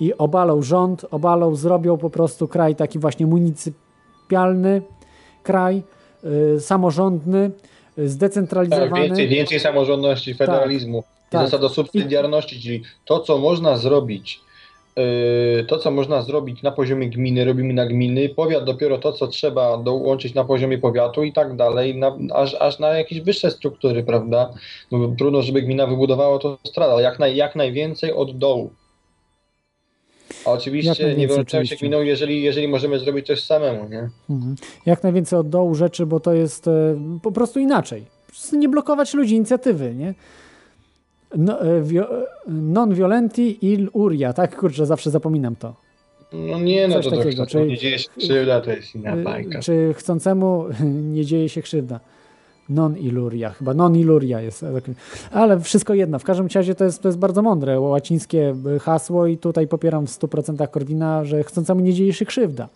i 0.00 0.14
obalą 0.14 0.62
rząd, 0.62 1.06
obalą, 1.10 1.54
zrobią 1.54 1.98
po 1.98 2.10
prostu 2.10 2.48
kraj 2.48 2.76
taki 2.76 2.98
właśnie 2.98 3.26
municypialny, 3.26 4.82
kraj 5.42 5.82
y, 6.56 6.60
samorządny, 6.60 7.38
y, 7.38 7.50
Tak, 7.96 8.08
zdecentralizowany. 8.08 9.02
więcej, 9.02 9.28
więcej 9.28 9.60
samorządności, 9.60 10.34
federalizmu 10.34 11.04
Tak. 11.30 11.42
i 11.42 11.44
zasada 11.44 11.68
subsydiarności, 11.68 12.60
czyli 12.60 12.82
to, 13.04 13.20
co 13.20 13.38
można 13.38 13.76
zrobić, 13.76 14.40
yy, 14.40 14.51
to, 15.68 15.78
co 15.78 15.90
można 15.90 16.22
zrobić 16.22 16.62
na 16.62 16.70
poziomie 16.70 17.10
gminy, 17.10 17.44
robimy 17.44 17.74
na 17.74 17.86
gminy, 17.86 18.28
powiat 18.28 18.64
dopiero 18.64 18.98
to, 18.98 19.12
co 19.12 19.26
trzeba 19.26 19.78
dołączyć 19.78 20.34
na 20.34 20.44
poziomie 20.44 20.78
powiatu 20.78 21.22
i 21.24 21.32
tak 21.32 21.56
dalej, 21.56 21.96
na, 21.96 22.16
aż, 22.34 22.54
aż 22.54 22.78
na 22.78 22.88
jakieś 22.88 23.20
wyższe 23.20 23.50
struktury, 23.50 24.02
prawda? 24.02 24.52
No, 24.90 25.14
trudno, 25.18 25.42
żeby 25.42 25.62
gmina 25.62 25.86
wybudowała 25.86 26.38
to 26.38 26.58
strada, 26.64 26.92
ale 26.92 27.02
jak, 27.02 27.18
naj, 27.18 27.36
jak 27.36 27.56
najwięcej 27.56 28.12
od 28.12 28.38
dołu. 28.38 28.70
A 30.46 30.50
oczywiście 30.50 31.14
nie 31.16 31.28
wyłączamy 31.28 31.66
się 31.66 31.76
gminą, 31.76 32.02
jeżeli, 32.02 32.42
jeżeli 32.42 32.68
możemy 32.68 32.98
zrobić 32.98 33.26
coś 33.26 33.44
samemu, 33.44 33.88
nie? 33.88 34.08
Mhm. 34.30 34.56
Jak 34.86 35.02
najwięcej 35.02 35.38
od 35.38 35.48
dołu 35.48 35.74
rzeczy, 35.74 36.06
bo 36.06 36.20
to 36.20 36.32
jest 36.32 36.68
e, 36.68 36.98
po 37.22 37.32
prostu 37.32 37.60
inaczej. 37.60 38.04
Po 38.50 38.56
nie 38.56 38.68
blokować 38.68 39.14
ludzi 39.14 39.34
inicjatywy, 39.34 39.94
nie? 39.94 40.14
No, 41.36 41.60
e, 41.60 41.82
wio, 41.82 42.22
e, 42.22 42.26
non 42.48 42.94
violenti 42.94 43.58
il 43.72 43.88
uria, 43.92 44.32
tak? 44.32 44.56
Kurczę, 44.56 44.86
zawsze 44.86 45.10
zapominam 45.10 45.56
to. 45.56 45.74
No 46.32 46.60
nie, 46.60 46.88
no 46.88 46.94
Coś 46.94 47.04
to, 47.04 47.16
takiego, 47.16 47.46
czyli- 47.46 47.70
nie 47.70 47.78
dzieje 47.78 47.98
się 47.98 48.08
krzywda, 48.18 48.60
to 48.60 48.70
jest 48.70 48.94
inna 48.94 49.16
Y, 49.16 49.22
bajka. 49.22 49.58
Czy 49.60 49.94
chcącemu 49.96 50.64
nie 51.14 51.24
dzieje 51.24 51.48
się 51.48 51.62
krzywda? 51.62 52.00
Non 52.68 52.98
iluria, 52.98 53.50
chyba 53.50 53.74
non 53.74 53.96
iluria 53.96 54.40
jest. 54.40 54.64
Ale 55.32 55.60
wszystko 55.60 55.94
jedno. 55.94 56.18
W 56.18 56.24
każdym 56.24 56.48
razie 56.54 56.74
to 56.74 56.84
jest, 56.84 57.02
to 57.02 57.08
jest 57.08 57.18
bardzo 57.18 57.42
mądre 57.42 57.80
łacińskie 57.80 58.54
hasło 58.80 59.26
i 59.26 59.38
tutaj 59.38 59.68
popieram 59.68 60.06
w 60.06 60.10
100% 60.10 60.68
Korwina, 60.70 61.24
że 61.24 61.44
chcącemu 61.44 61.80
nie 61.80 61.92
dzieje 61.94 62.12
się 62.12 62.24
krzywda. 62.26 62.68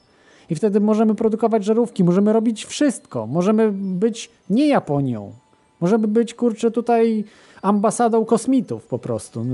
I 0.50 0.54
wtedy 0.54 0.80
możemy 0.80 1.14
produkować 1.14 1.64
żarówki, 1.64 2.04
możemy 2.04 2.32
robić 2.32 2.64
wszystko. 2.64 3.26
Możemy 3.26 3.72
być 3.72 4.30
nie 4.50 4.68
Japonią. 4.68 5.32
Możemy 5.80 6.08
być, 6.08 6.34
kurczę, 6.34 6.70
tutaj 6.70 7.24
ambasadą 7.62 8.24
kosmitów 8.24 8.86
po 8.86 8.98
prostu 8.98 9.44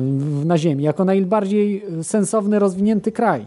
na 0.44 0.58
Ziemi, 0.58 0.84
jako 0.84 1.04
najbardziej 1.04 1.84
sensowny, 2.02 2.58
rozwinięty 2.58 3.12
kraj. 3.12 3.46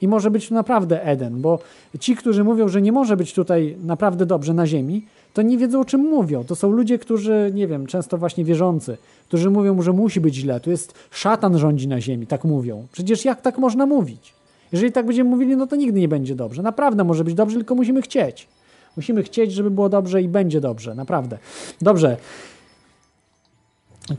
I 0.00 0.08
może 0.08 0.30
być 0.30 0.48
tu 0.48 0.54
naprawdę 0.54 1.04
Eden, 1.04 1.40
bo 1.40 1.58
ci, 2.00 2.16
którzy 2.16 2.44
mówią, 2.44 2.68
że 2.68 2.82
nie 2.82 2.92
może 2.92 3.16
być 3.16 3.34
tutaj 3.34 3.76
naprawdę 3.84 4.26
dobrze 4.26 4.54
na 4.54 4.66
Ziemi, 4.66 5.06
to 5.34 5.42
nie 5.42 5.58
wiedzą 5.58 5.80
o 5.80 5.84
czym 5.84 6.00
mówią. 6.00 6.44
To 6.44 6.54
są 6.54 6.70
ludzie, 6.70 6.98
którzy, 6.98 7.50
nie 7.54 7.66
wiem, 7.66 7.86
często 7.86 8.18
właśnie 8.18 8.44
wierzący, 8.44 8.96
którzy 9.28 9.50
mówią, 9.50 9.82
że 9.82 9.92
musi 9.92 10.20
być 10.20 10.34
źle. 10.34 10.60
Tu 10.60 10.70
jest 10.70 10.94
szatan 11.10 11.58
rządzi 11.58 11.88
na 11.88 12.00
Ziemi, 12.00 12.26
tak 12.26 12.44
mówią. 12.44 12.86
Przecież 12.92 13.24
jak 13.24 13.40
tak 13.40 13.58
można 13.58 13.86
mówić? 13.86 14.34
Jeżeli 14.72 14.92
tak 14.92 15.06
będziemy 15.06 15.30
mówili, 15.30 15.56
no 15.56 15.66
to 15.66 15.76
nigdy 15.76 16.00
nie 16.00 16.08
będzie 16.08 16.34
dobrze. 16.34 16.62
Naprawdę 16.62 17.04
może 17.04 17.24
być 17.24 17.34
dobrze, 17.34 17.56
tylko 17.56 17.74
musimy 17.74 18.02
chcieć. 18.02 18.48
Musimy 18.96 19.22
chcieć, 19.22 19.52
żeby 19.52 19.70
było 19.70 19.88
dobrze 19.88 20.22
i 20.22 20.28
będzie 20.28 20.60
dobrze, 20.60 20.94
naprawdę. 20.94 21.38
Dobrze. 21.80 22.16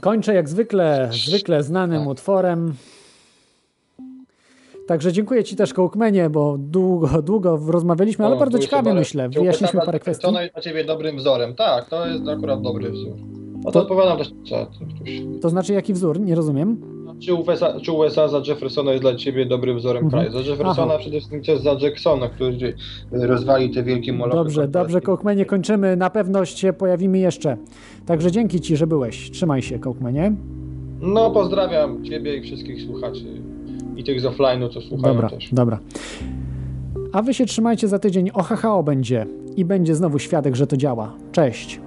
Kończę 0.01 0.33
jak 0.33 0.49
zwykle, 0.49 1.09
zwykle 1.27 1.63
znanym 1.63 2.07
utworem. 2.07 2.73
Także 4.87 5.13
dziękuję 5.13 5.43
Ci 5.43 5.55
też, 5.55 5.73
Kołkmenie, 5.73 6.29
bo 6.29 6.55
długo, 6.59 7.21
długo 7.21 7.59
rozmawialiśmy, 7.67 8.25
ale 8.25 8.35
O, 8.35 8.39
bardzo 8.39 8.59
ciekawie 8.59 8.93
myślę. 8.93 9.29
Wyjaśniliśmy 9.29 9.81
parę 9.81 9.99
kwestii. 9.99 10.27
To 10.27 10.41
jest 10.41 10.53
dla 10.53 10.61
Ciebie 10.61 10.83
dobrym 10.85 11.17
wzorem. 11.17 11.55
Tak, 11.55 11.89
to 11.89 12.07
jest 12.07 12.27
akurat 12.27 12.61
dobry 12.61 12.91
wzór. 12.91 13.13
No 13.55 13.63
to, 13.63 13.71
To- 13.71 13.81
odpowiadam 13.81 14.17
też 14.17 14.31
na. 14.51 14.67
To 15.41 15.49
znaczy 15.49 15.73
jaki 15.73 15.93
wzór? 15.93 16.19
Nie 16.19 16.35
rozumiem. 16.35 16.94
Czy 17.19 17.33
USA, 17.33 17.79
czy 17.81 17.91
USA 17.91 18.27
za 18.27 18.41
Jeffersona 18.47 18.91
jest 18.91 19.03
dla 19.03 19.15
Ciebie 19.15 19.45
dobrym 19.45 19.77
wzorem 19.77 20.03
Mhm. 20.05 20.23
kraju? 20.23 20.43
Za 20.43 20.49
Jeffersona 20.51 20.87
Aha. 20.93 20.99
przede 20.99 21.17
wszystkim 21.17 21.43
też 21.43 21.59
za 21.59 21.75
Jacksona, 21.81 22.29
który 22.29 22.73
rozwali 23.11 23.69
te 23.69 23.83
wielkie 23.83 24.13
molochy. 24.13 24.37
Dobrze, 24.37 24.67
dobrze, 24.67 25.01
Kołkmenie, 25.01 25.45
kończymy. 25.45 25.95
Na 25.97 26.09
pewno 26.09 26.45
się 26.45 26.73
pojawimy 26.73 27.17
jeszcze. 27.19 27.57
Także 28.05 28.31
dzięki 28.31 28.61
Ci, 28.61 28.77
że 28.77 28.87
byłeś. 28.87 29.31
Trzymaj 29.31 29.61
się, 29.61 29.79
Kołkmenie. 29.79 30.35
No, 31.01 31.31
pozdrawiam 31.31 32.03
Ciebie 32.03 32.37
i 32.37 32.41
wszystkich 32.41 32.81
słuchaczy. 32.81 33.25
I 33.95 34.03
tych 34.03 34.21
z 34.21 34.23
offline'u, 34.25 34.69
co 34.73 34.81
słuchają 34.81 35.13
Dobra, 35.13 35.29
też. 35.29 35.49
dobra. 35.53 35.79
A 37.13 37.21
Wy 37.21 37.33
się 37.33 37.45
trzymajcie 37.45 37.87
za 37.87 37.99
tydzień. 37.99 38.29
O 38.33 38.43
HHO 38.43 38.83
będzie. 38.83 39.25
I 39.57 39.65
będzie 39.65 39.95
znowu 39.95 40.19
świadek, 40.19 40.55
że 40.55 40.67
to 40.67 40.77
działa. 40.77 41.13
Cześć. 41.31 41.79